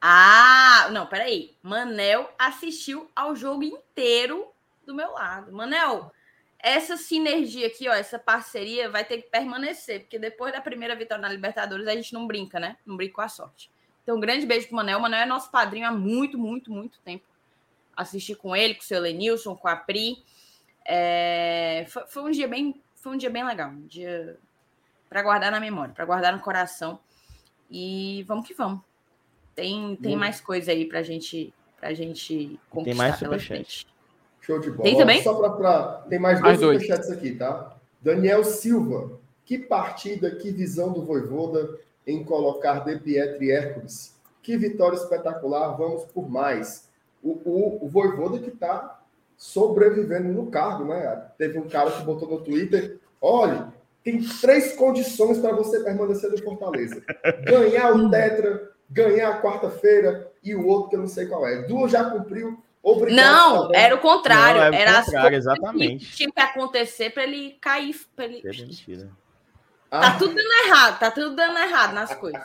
Ah, 0.00 0.88
não, 0.92 1.06
peraí. 1.06 1.56
Manel 1.62 2.32
assistiu 2.38 3.10
ao 3.14 3.34
jogo 3.34 3.64
inteiro 3.64 4.48
do 4.86 4.94
meu 4.94 5.12
lado. 5.12 5.52
Manel, 5.52 6.12
essa 6.60 6.96
sinergia 6.96 7.66
aqui, 7.66 7.88
ó, 7.88 7.92
essa 7.92 8.18
parceria 8.18 8.90
vai 8.90 9.04
ter 9.04 9.22
que 9.22 9.30
permanecer, 9.30 10.00
porque 10.00 10.18
depois 10.18 10.52
da 10.52 10.60
primeira 10.60 10.96
vitória 10.96 11.22
na 11.22 11.28
Libertadores 11.28 11.86
a 11.86 11.94
gente 11.94 12.12
não 12.12 12.26
brinca, 12.26 12.58
né? 12.58 12.76
Não 12.84 12.96
brinca 12.96 13.14
com 13.14 13.20
a 13.20 13.28
sorte. 13.28 13.70
Então, 14.02 14.16
um 14.16 14.20
grande 14.20 14.46
beijo 14.46 14.66
pro 14.66 14.76
Manel. 14.76 14.98
O 14.98 15.02
Manel 15.02 15.20
é 15.20 15.26
nosso 15.26 15.50
padrinho 15.50 15.86
há 15.86 15.92
muito, 15.92 16.38
muito, 16.38 16.72
muito 16.72 16.98
tempo. 17.00 17.24
Assisti 17.96 18.34
com 18.34 18.56
ele, 18.56 18.74
com 18.74 18.80
o 18.80 18.84
seu 18.84 19.00
Lenilson, 19.00 19.54
com 19.54 19.68
a 19.68 19.76
Pri. 19.76 20.24
É... 20.84 21.84
Foi, 21.88 22.06
foi, 22.08 22.22
um 22.24 22.30
dia 22.30 22.48
bem, 22.48 22.80
foi 22.94 23.12
um 23.12 23.16
dia 23.16 23.30
bem 23.30 23.44
legal, 23.44 23.70
um 23.70 23.86
dia 23.86 24.38
para 25.08 25.22
guardar 25.22 25.52
na 25.52 25.60
memória, 25.60 25.94
para 25.94 26.04
guardar 26.04 26.32
no 26.32 26.40
coração. 26.40 26.98
E 27.70 28.24
vamos 28.26 28.46
que 28.46 28.54
vamos. 28.54 28.80
Tem, 29.54 29.96
tem 29.96 30.16
mais 30.16 30.40
coisa 30.40 30.72
aí 30.72 30.86
pra 30.86 31.02
gente, 31.02 31.52
pra 31.78 31.92
gente 31.92 32.58
conquistar 32.70 32.90
tem 32.90 32.94
mais 32.94 33.18
pela 33.20 33.38
frente. 33.38 33.86
Show 34.48 34.58
de 34.58 34.70
bola. 34.70 34.82
Tem 34.82 34.96
também? 34.96 35.22
Só 35.22 35.34
pra, 35.34 35.50
pra... 35.50 36.04
Tem 36.08 36.18
mais, 36.18 36.40
mais 36.40 36.58
dois 36.58 36.80
superchats 36.80 37.10
aqui, 37.10 37.34
tá? 37.34 37.76
Daniel 38.00 38.42
Silva, 38.42 39.10
que 39.44 39.58
partida, 39.58 40.30
que 40.30 40.50
visão 40.50 40.90
do 40.90 41.04
Voivoda 41.04 41.78
em 42.06 42.24
colocar 42.24 42.82
De 42.82 42.96
Pietri 42.96 43.50
Hércules. 43.50 44.14
Que 44.42 44.56
vitória 44.56 44.96
espetacular, 44.96 45.76
vamos 45.76 46.04
por 46.06 46.30
mais. 46.30 46.88
O, 47.22 47.32
o, 47.44 47.84
o 47.84 47.88
Voivoda 47.88 48.38
que 48.38 48.48
está 48.48 49.02
sobrevivendo 49.36 50.32
no 50.32 50.46
cargo, 50.46 50.84
né? 50.84 51.26
Teve 51.36 51.58
um 51.58 51.68
cara 51.68 51.90
que 51.90 52.02
botou 52.02 52.26
no 52.30 52.40
Twitter, 52.40 52.98
olha, 53.20 53.68
tem 54.02 54.18
três 54.40 54.74
condições 54.74 55.38
para 55.38 55.52
você 55.52 55.80
permanecer 55.80 56.30
no 56.30 56.42
Fortaleza. 56.42 57.02
Ganhar 57.44 57.94
o 57.94 58.10
Tetra, 58.10 58.70
ganhar 58.88 59.28
a 59.28 59.42
quarta-feira 59.42 60.32
e 60.42 60.54
o 60.54 60.66
outro 60.66 60.88
que 60.88 60.96
eu 60.96 61.00
não 61.00 61.06
sei 61.06 61.26
qual 61.26 61.46
é. 61.46 61.64
Duas 61.64 61.92
já 61.92 62.08
cumpriu, 62.08 62.58
Obrigado, 62.82 63.24
não, 63.24 63.74
era 63.74 63.94
o 63.94 63.98
contrário. 63.98 64.60
Não, 64.60 64.66
era, 64.66 64.76
era 64.76 65.00
o 65.00 65.04
contrário, 65.04 65.36
exatamente. 65.36 66.06
Que 66.06 66.16
tinha 66.16 66.30
que 66.30 66.40
acontecer 66.40 67.10
para 67.10 67.24
ele 67.24 67.56
cair. 67.60 67.94
Pra 68.14 68.24
ele... 68.24 68.42
Tá 69.90 70.08
ah. 70.08 70.18
tudo 70.18 70.34
dando 70.34 70.66
errado, 70.66 70.98
tá 70.98 71.10
tudo 71.10 71.34
dando 71.34 71.58
errado 71.58 71.94
nas 71.94 72.14
coisas. 72.14 72.42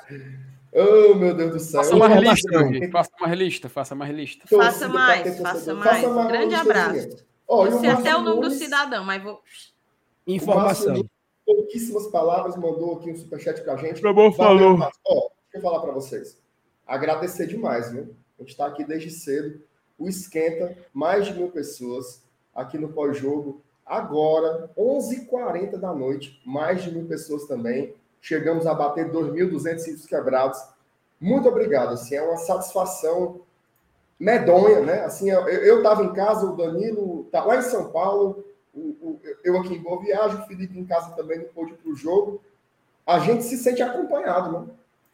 Oh, 0.72 1.14
meu 1.14 1.36
Deus 1.36 1.52
do 1.52 1.60
céu. 1.60 1.84
Faça 1.84 1.96
mais 1.96 2.20
lista, 2.20 2.90
faça 2.90 3.12
mais 3.20 3.38
lista, 3.38 3.70
faça 3.70 3.96
mais 3.96 4.16
lista. 4.16 4.48
Faça 4.48 4.88
mais, 4.88 5.40
faça 5.40 5.74
mais. 5.74 5.90
Faça 5.90 6.10
mais. 6.10 6.28
Grande 6.28 6.56
abraço. 6.56 7.26
Oh, 7.48 7.66
Não 7.66 7.80
sei 7.80 7.90
até 7.90 8.16
o 8.16 8.22
nome 8.22 8.42
do 8.42 8.52
cidadão, 8.52 9.04
mas 9.04 9.22
vou. 9.22 9.42
Informação. 10.26 11.08
pouquíssimas 11.46 12.08
palavras, 12.08 12.56
mandou 12.56 12.98
aqui 12.98 13.12
um 13.12 13.16
superchat 13.16 13.62
pra 13.62 13.76
gente. 13.76 14.02
Tá 14.02 14.14
bom, 14.14 14.32
falou. 14.32 14.80
Ó, 14.80 14.90
oh, 15.06 15.32
deixa 15.52 15.58
eu 15.58 15.62
falar 15.62 15.82
para 15.82 15.92
vocês. 15.92 16.42
Agradecer 16.88 17.46
demais, 17.46 17.92
viu? 17.92 18.16
A 18.40 18.44
gente 18.44 18.58
tá 18.58 18.66
aqui 18.66 18.84
desde 18.84 19.12
cedo 19.12 19.62
o 20.04 20.10
Esquenta, 20.10 20.78
mais 20.94 21.26
de 21.26 21.34
mil 21.34 21.50
pessoas 21.50 22.22
aqui 22.54 22.78
no 22.78 22.90
pós-jogo. 22.90 23.62
Agora, 23.86 24.70
11h40 24.78 25.78
da 25.78 25.94
noite, 25.94 26.42
mais 26.46 26.84
de 26.84 26.92
mil 26.92 27.06
pessoas 27.06 27.46
também. 27.46 27.96
Chegamos 28.22 28.66
a 28.66 28.74
bater 28.74 29.12
2.200 29.12 30.06
quebrados. 30.08 30.62
Muito 31.20 31.48
obrigado. 31.48 31.94
Assim, 31.94 32.16
é 32.16 32.22
uma 32.22 32.38
satisfação 32.38 33.42
medonha, 34.20 34.82
né? 34.82 35.04
Assim, 35.04 35.30
eu 35.30 35.78
estava 35.78 36.04
em 36.04 36.14
casa, 36.14 36.46
o 36.46 36.56
Danilo 36.56 37.26
tá 37.32 37.44
lá 37.44 37.58
em 37.58 37.62
São 37.62 37.92
Paulo, 37.92 38.46
o, 38.74 38.80
o, 38.80 39.20
eu 39.44 39.58
aqui 39.60 39.74
em 39.76 39.82
Boa 39.82 40.02
Viagem, 40.02 40.40
o 40.40 40.46
Felipe 40.46 40.80
em 40.80 40.86
casa 40.86 41.16
também 41.16 41.40
não 41.40 41.46
pôde 41.46 41.74
para 41.74 41.92
o 41.92 41.96
jogo. 41.96 42.42
A 43.06 43.20
gente 43.20 43.44
se 43.44 43.58
sente 43.58 43.82
acompanhado, 43.82 44.60
né? 44.60 44.68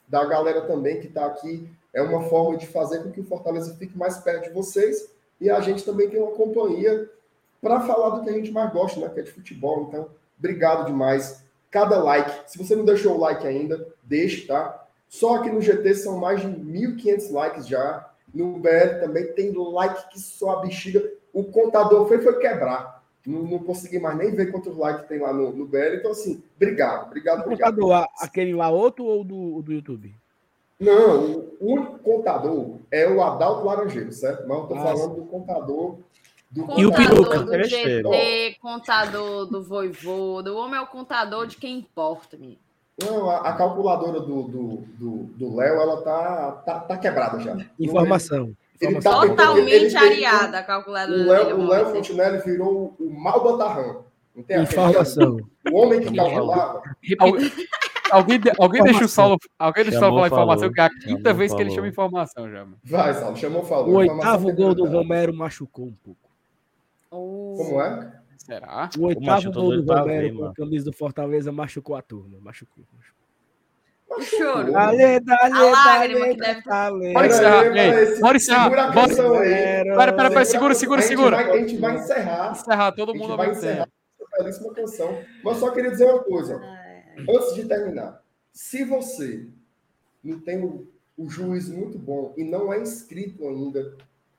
Da 0.08 0.24
galera 0.26 0.62
também 0.62 1.00
que 1.00 1.08
está 1.08 1.26
aqui 1.26 1.70
é 1.94 2.02
uma 2.02 2.24
forma 2.24 2.58
de 2.58 2.68
fazer 2.68 3.04
com 3.04 3.12
que 3.12 3.22
o 3.22 3.26
Fortaleza 3.26 3.76
fique 3.76 3.98
mais 3.98 4.18
perto 4.18 4.46
de 4.46 4.54
vocês 4.54 5.10
e 5.40 5.50
a 5.50 5.60
gente 5.62 5.84
também 5.84 6.10
tem 6.10 6.22
uma 6.22 6.32
companhia 6.32 7.10
para 7.62 7.82
falar 7.82 8.10
do 8.10 8.24
que 8.24 8.30
a 8.30 8.34
gente 8.34 8.52
mais 8.52 8.72
gosta, 8.72 9.00
né? 9.00 9.10
Que 9.10 9.20
é 9.20 9.24
de 9.24 9.32
futebol. 9.32 9.88
Então, 9.88 10.10
obrigado 10.38 10.86
demais. 10.86 11.44
Cada 11.72 12.02
like, 12.02 12.50
se 12.50 12.58
você 12.58 12.76
não 12.76 12.86
deixou 12.86 13.16
o 13.16 13.20
like 13.20 13.46
ainda, 13.46 13.88
deixe, 14.04 14.48
tá? 14.48 14.86
Só 15.08 15.36
aqui 15.36 15.50
no 15.50 15.62
GT 15.62 15.96
são 15.96 16.18
mais 16.18 16.42
de 16.42 16.48
1.500 16.48 17.32
likes 17.32 17.68
já. 17.68 18.10
No 18.34 18.60
BR 18.60 19.00
também 19.00 19.34
tem 19.34 19.52
like 19.52 20.10
que 20.10 20.20
só 20.20 20.52
a 20.52 20.62
bexiga. 20.62 21.04
O 21.34 21.44
contador 21.44 22.08
foi, 22.08 22.20
foi 22.20 22.38
quebrar. 22.40 23.04
Não, 23.26 23.44
não 23.44 23.60
consegui 23.60 24.00
mais 24.00 24.18
nem 24.18 24.32
ver 24.32 24.52
quantos 24.52 24.76
likes 24.78 25.08
tem 25.08 25.20
lá 25.20 25.34
no, 25.34 25.52
no 25.52 25.66
BR. 25.66 25.96
Então, 25.96 26.12
assim, 26.12 26.44
obrigado, 26.56 27.08
obrigado, 27.08 27.42
obrigado. 27.42 27.78
O 27.78 27.82
contador, 27.82 28.08
aquele 28.22 28.54
lá 28.54 28.70
outro 28.70 29.06
ou 29.06 29.24
do, 29.24 29.62
do 29.62 29.74
YouTube? 29.74 30.16
Não, 30.80 31.50
o 31.60 31.74
único 31.74 32.00
contador 32.00 32.78
é 32.90 33.08
o 33.08 33.22
Adalto 33.22 33.66
Laranjeiro, 33.66 34.12
certo? 34.14 34.48
Mas 34.48 34.58
eu 34.58 34.64
tô 34.66 34.76
Nossa. 34.76 34.88
falando 34.88 35.16
do 35.16 35.26
contador 35.26 35.98
do 36.50 36.80
e 36.80 36.86
o 36.86 36.92
peruca. 36.92 37.40
do 37.44 37.64
GT, 37.64 38.58
contador 38.62 39.46
do 39.46 39.62
voivô, 39.62 40.42
o 40.42 40.56
homem 40.56 40.80
é 40.80 40.82
o 40.82 40.88
contador 40.88 41.46
de 41.46 41.58
quem 41.58 41.80
importa, 41.80 42.38
menino. 42.38 42.60
Não, 43.04 43.30
a, 43.30 43.50
a 43.50 43.54
calculadora 43.54 44.20
do 44.20 44.44
Léo, 44.44 44.84
do, 44.98 45.24
do, 45.38 45.56
ela 45.82 46.02
tá, 46.02 46.52
tá, 46.66 46.80
tá 46.80 46.98
quebrada 46.98 47.40
já. 47.40 47.58
Informação. 47.80 48.54
Ele 48.82 49.02
tá 49.02 49.22
Totalmente 49.22 49.72
ele, 49.72 49.86
ele, 49.86 50.26
areada 50.26 50.60
a 50.60 50.64
calculadora 50.64 51.22
o 51.22 51.26
Léo, 51.26 51.60
O 51.60 51.68
Léo 51.68 51.86
Fontinelli 51.92 52.40
virou 52.40 52.96
o 53.00 53.10
mal 53.10 53.44
Batarrão. 53.44 54.06
Informação. 54.36 55.38
O 55.72 55.78
homem 55.78 56.02
que 56.02 56.16
calculava. 56.16 56.82
Alguém, 58.12 58.40
alguém 58.58 58.84
deixa 58.84 59.06
o 59.06 59.08
Saulo, 59.08 59.38
alguém 59.58 59.84
deixa 59.84 59.98
o 59.98 60.02
Saulo 60.02 60.16
falar 60.16 60.28
informação, 60.28 60.72
que 60.72 60.82
é 60.82 60.84
a 60.84 60.90
quinta 60.90 61.22
chamou, 61.22 61.36
vez 61.36 61.54
que 61.54 61.62
ele 61.62 61.72
chama 61.72 61.88
informação 61.88 62.50
já. 62.50 62.68
Vai, 62.84 63.14
Saulo, 63.14 63.38
chamou, 63.38 63.64
falou. 63.64 63.90
O 63.90 63.96
oitavo 63.98 64.54
gol 64.54 64.76
do 64.76 64.86
Romero 64.86 65.34
machucou 65.34 65.86
um 65.86 65.94
pouco. 65.94 66.30
Oh. 67.12 67.56
Como 67.58 67.82
é? 67.82 68.20
Será? 68.38 68.90
O 68.98 69.06
oitavo 69.06 69.52
gol 69.52 69.82
do 69.82 69.94
Romero 69.94 70.38
com 70.38 70.46
a 70.46 70.54
camisa 70.54 70.86
do 70.86 70.94
Fortaleza 70.94 71.52
machucou 71.52 71.96
a 71.96 72.02
turma. 72.02 72.38
Machucou. 72.42 72.84
machucou. 72.96 73.20
O 74.10 74.22
choro. 74.22 74.72
Dale, 74.72 75.20
dale, 75.20 75.54
a 75.54 75.72
lágrima 75.72 76.20
dale, 76.22 76.34
que 76.34 76.42
deve 76.42 76.62
dale. 76.64 77.14
Bora 77.14 77.28
encerrar. 77.28 78.20
Bora 78.20 78.38
encerrar. 78.38 78.66
A. 78.66 78.70
Pera, 78.70 80.14
pera, 80.14 80.30
pera. 80.30 80.46
Segura, 80.46 80.74
segura, 80.74 81.02
segura. 81.02 81.38
A 81.38 81.58
gente 81.58 81.78
vai 81.78 81.96
encerrar. 81.96 82.52
Encerrar 82.52 82.92
todo 82.94 83.14
mundo. 83.14 83.38
vai 83.38 83.52
encerrar 83.52 83.88
essa 84.20 84.44
belíssima 84.44 84.74
canção. 84.74 85.20
Mas 85.44 85.58
só 85.58 85.70
queria 85.72 85.92
dizer 85.92 86.06
uma 86.06 86.24
coisa. 86.24 86.60
Antes 87.28 87.56
de 87.56 87.66
terminar, 87.66 88.24
se 88.54 88.84
você 88.84 89.48
não 90.24 90.40
tem 90.40 90.64
o, 90.64 90.88
juiz 91.28 91.68
muito 91.68 91.98
bom 91.98 92.34
e 92.38 92.44
não 92.44 92.72
é 92.72 92.82
inscrito 92.82 93.48
ainda, 93.48 93.96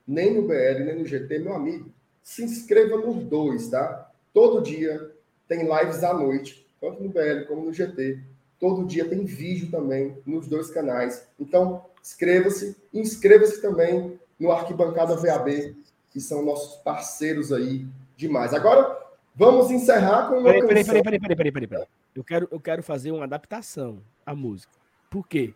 nem 0.07 0.33
no 0.33 0.47
BL, 0.47 0.83
nem 0.83 0.99
no 0.99 1.05
GT, 1.05 1.39
meu 1.39 1.53
amigo, 1.53 1.91
se 2.23 2.43
inscreva 2.43 2.97
nos 2.97 3.23
dois, 3.23 3.69
tá? 3.69 4.11
Todo 4.33 4.63
dia 4.63 5.11
tem 5.47 5.61
lives 5.61 6.03
à 6.03 6.13
noite, 6.13 6.65
tanto 6.79 7.03
no 7.03 7.09
BL 7.09 7.45
como 7.47 7.65
no 7.65 7.73
GT. 7.73 8.19
Todo 8.59 8.85
dia 8.85 9.07
tem 9.07 9.25
vídeo 9.25 9.69
também 9.69 10.17
nos 10.25 10.47
dois 10.47 10.69
canais. 10.71 11.27
Então, 11.39 11.85
inscreva-se 12.01 12.75
inscreva-se 12.93 13.61
também 13.61 14.19
no 14.39 14.51
Arquibancada 14.51 15.15
VAB, 15.15 15.75
que 16.09 16.19
são 16.19 16.43
nossos 16.43 16.81
parceiros 16.81 17.51
aí 17.53 17.85
demais. 18.17 18.53
Agora, 18.53 18.97
vamos 19.35 19.71
encerrar 19.71 20.27
com 20.27 20.35
uma 20.35 20.43
peraí, 20.43 20.61
canção... 20.61 20.75
Peraí, 20.75 21.03
peraí, 21.03 21.19
peraí, 21.19 21.35
peraí, 21.35 21.51
peraí, 21.51 21.67
peraí. 21.67 21.87
Eu 22.15 22.23
quero, 22.23 22.47
eu 22.51 22.59
quero 22.59 22.83
fazer 22.83 23.11
uma 23.11 23.23
adaptação 23.23 24.01
à 24.25 24.35
música. 24.35 24.73
Por 25.09 25.27
quê? 25.27 25.53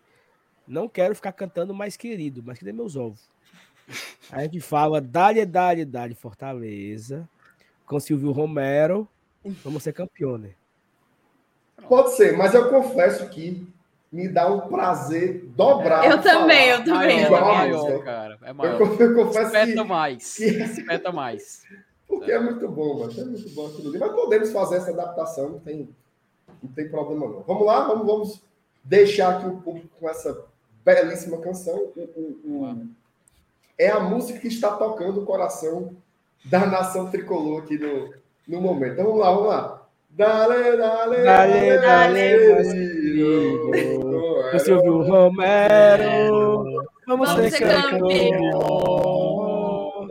Não 0.66 0.88
quero 0.88 1.14
ficar 1.14 1.32
cantando 1.32 1.72
mais 1.72 1.96
querido, 1.96 2.42
mas 2.44 2.58
que 2.58 2.72
meus 2.72 2.96
ovos. 2.96 3.28
A 4.30 4.42
gente 4.42 4.60
fala 4.60 5.00
Dali, 5.00 5.44
Dali, 5.46 5.84
Dali, 5.84 6.14
Fortaleza, 6.14 7.28
com 7.86 8.00
Silvio 8.00 8.32
Romero. 8.32 9.08
Vamos 9.64 9.82
ser 9.82 9.92
campeão, 9.92 10.36
né? 10.36 10.50
Pode 11.88 12.16
ser, 12.16 12.36
mas 12.36 12.52
eu 12.54 12.68
confesso 12.68 13.28
que 13.28 13.66
me 14.10 14.28
dá 14.28 14.50
um 14.50 14.68
prazer 14.68 15.44
dobrado. 15.54 16.06
Eu 16.06 16.20
também, 16.20 16.68
eu 16.68 16.84
também. 16.84 17.22
É 17.22 17.30
maior, 17.30 18.04
cara. 18.04 18.38
É 18.42 18.52
maior. 18.52 18.80
Eu, 18.80 18.98
eu 18.98 19.14
confesso 19.14 19.46
Espeta 19.46 19.72
que, 19.72 19.84
mais. 19.84 20.36
Que... 20.36 20.44
Espeta 20.44 21.12
mais. 21.12 21.62
Porque 22.18 22.32
é 22.32 22.38
muito 22.38 22.68
bom, 22.68 22.98
mano. 22.98 23.12
É 23.16 23.24
muito 23.24 23.48
bom 23.50 23.66
aquilo 23.66 23.88
ali. 23.90 23.98
Mas 23.98 24.12
podemos 24.12 24.50
fazer 24.52 24.76
essa 24.76 24.90
adaptação, 24.90 25.50
não 25.50 25.58
tem, 25.58 25.88
não 26.62 26.70
tem 26.72 26.88
problema 26.88 27.26
não. 27.26 27.42
Vamos 27.42 27.66
lá, 27.66 27.86
vamos, 27.86 28.06
vamos 28.06 28.42
deixar 28.82 29.36
aqui 29.36 29.46
o 29.46 29.60
público 29.60 29.88
com 30.00 30.08
essa 30.08 30.44
belíssima 30.84 31.38
canção. 31.38 31.76
O, 31.96 32.00
o, 32.00 32.62
o, 32.62 32.86
é 33.78 33.90
a 33.90 34.00
música 34.00 34.38
que 34.38 34.48
está 34.48 34.70
tocando 34.76 35.20
o 35.20 35.26
coração 35.26 35.94
da 36.44 36.64
nação 36.66 37.10
tricolor 37.10 37.62
aqui 37.62 37.78
no, 37.78 38.14
no 38.48 38.60
momento. 38.60 38.92
Então 38.92 39.04
vamos 39.04 39.20
lá, 39.20 39.30
vamos 39.30 39.48
lá. 39.48 39.82
Dale, 40.10 40.76
dale, 40.78 41.22
dale, 41.22 41.78
dale, 41.78 41.78
dale 41.78 43.52
Você 44.52 44.72
ouviu 44.72 45.02
Romero? 45.02 46.64
Vamos, 47.06 47.28
Vamos 47.28 47.52
ser 47.52 47.60
campeão. 47.60 49.05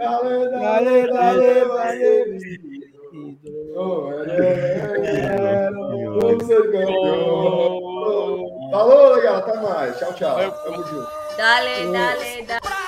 Dale, 0.05 0.49
dale, 0.51 1.07
dale, 1.07 1.65
dale, 1.65 2.39
Vamos 6.21 6.45
ser. 6.45 6.61
Falou, 8.71 9.15
legal. 9.15 9.35
Até 9.37 9.57
mais. 9.57 9.97
Tchau, 9.97 10.13
tchau. 10.13 10.51
Tamo 10.63 10.83
junto. 10.85 11.07
Dale, 11.37 11.91
dale, 11.91 12.45
dale. 12.47 12.84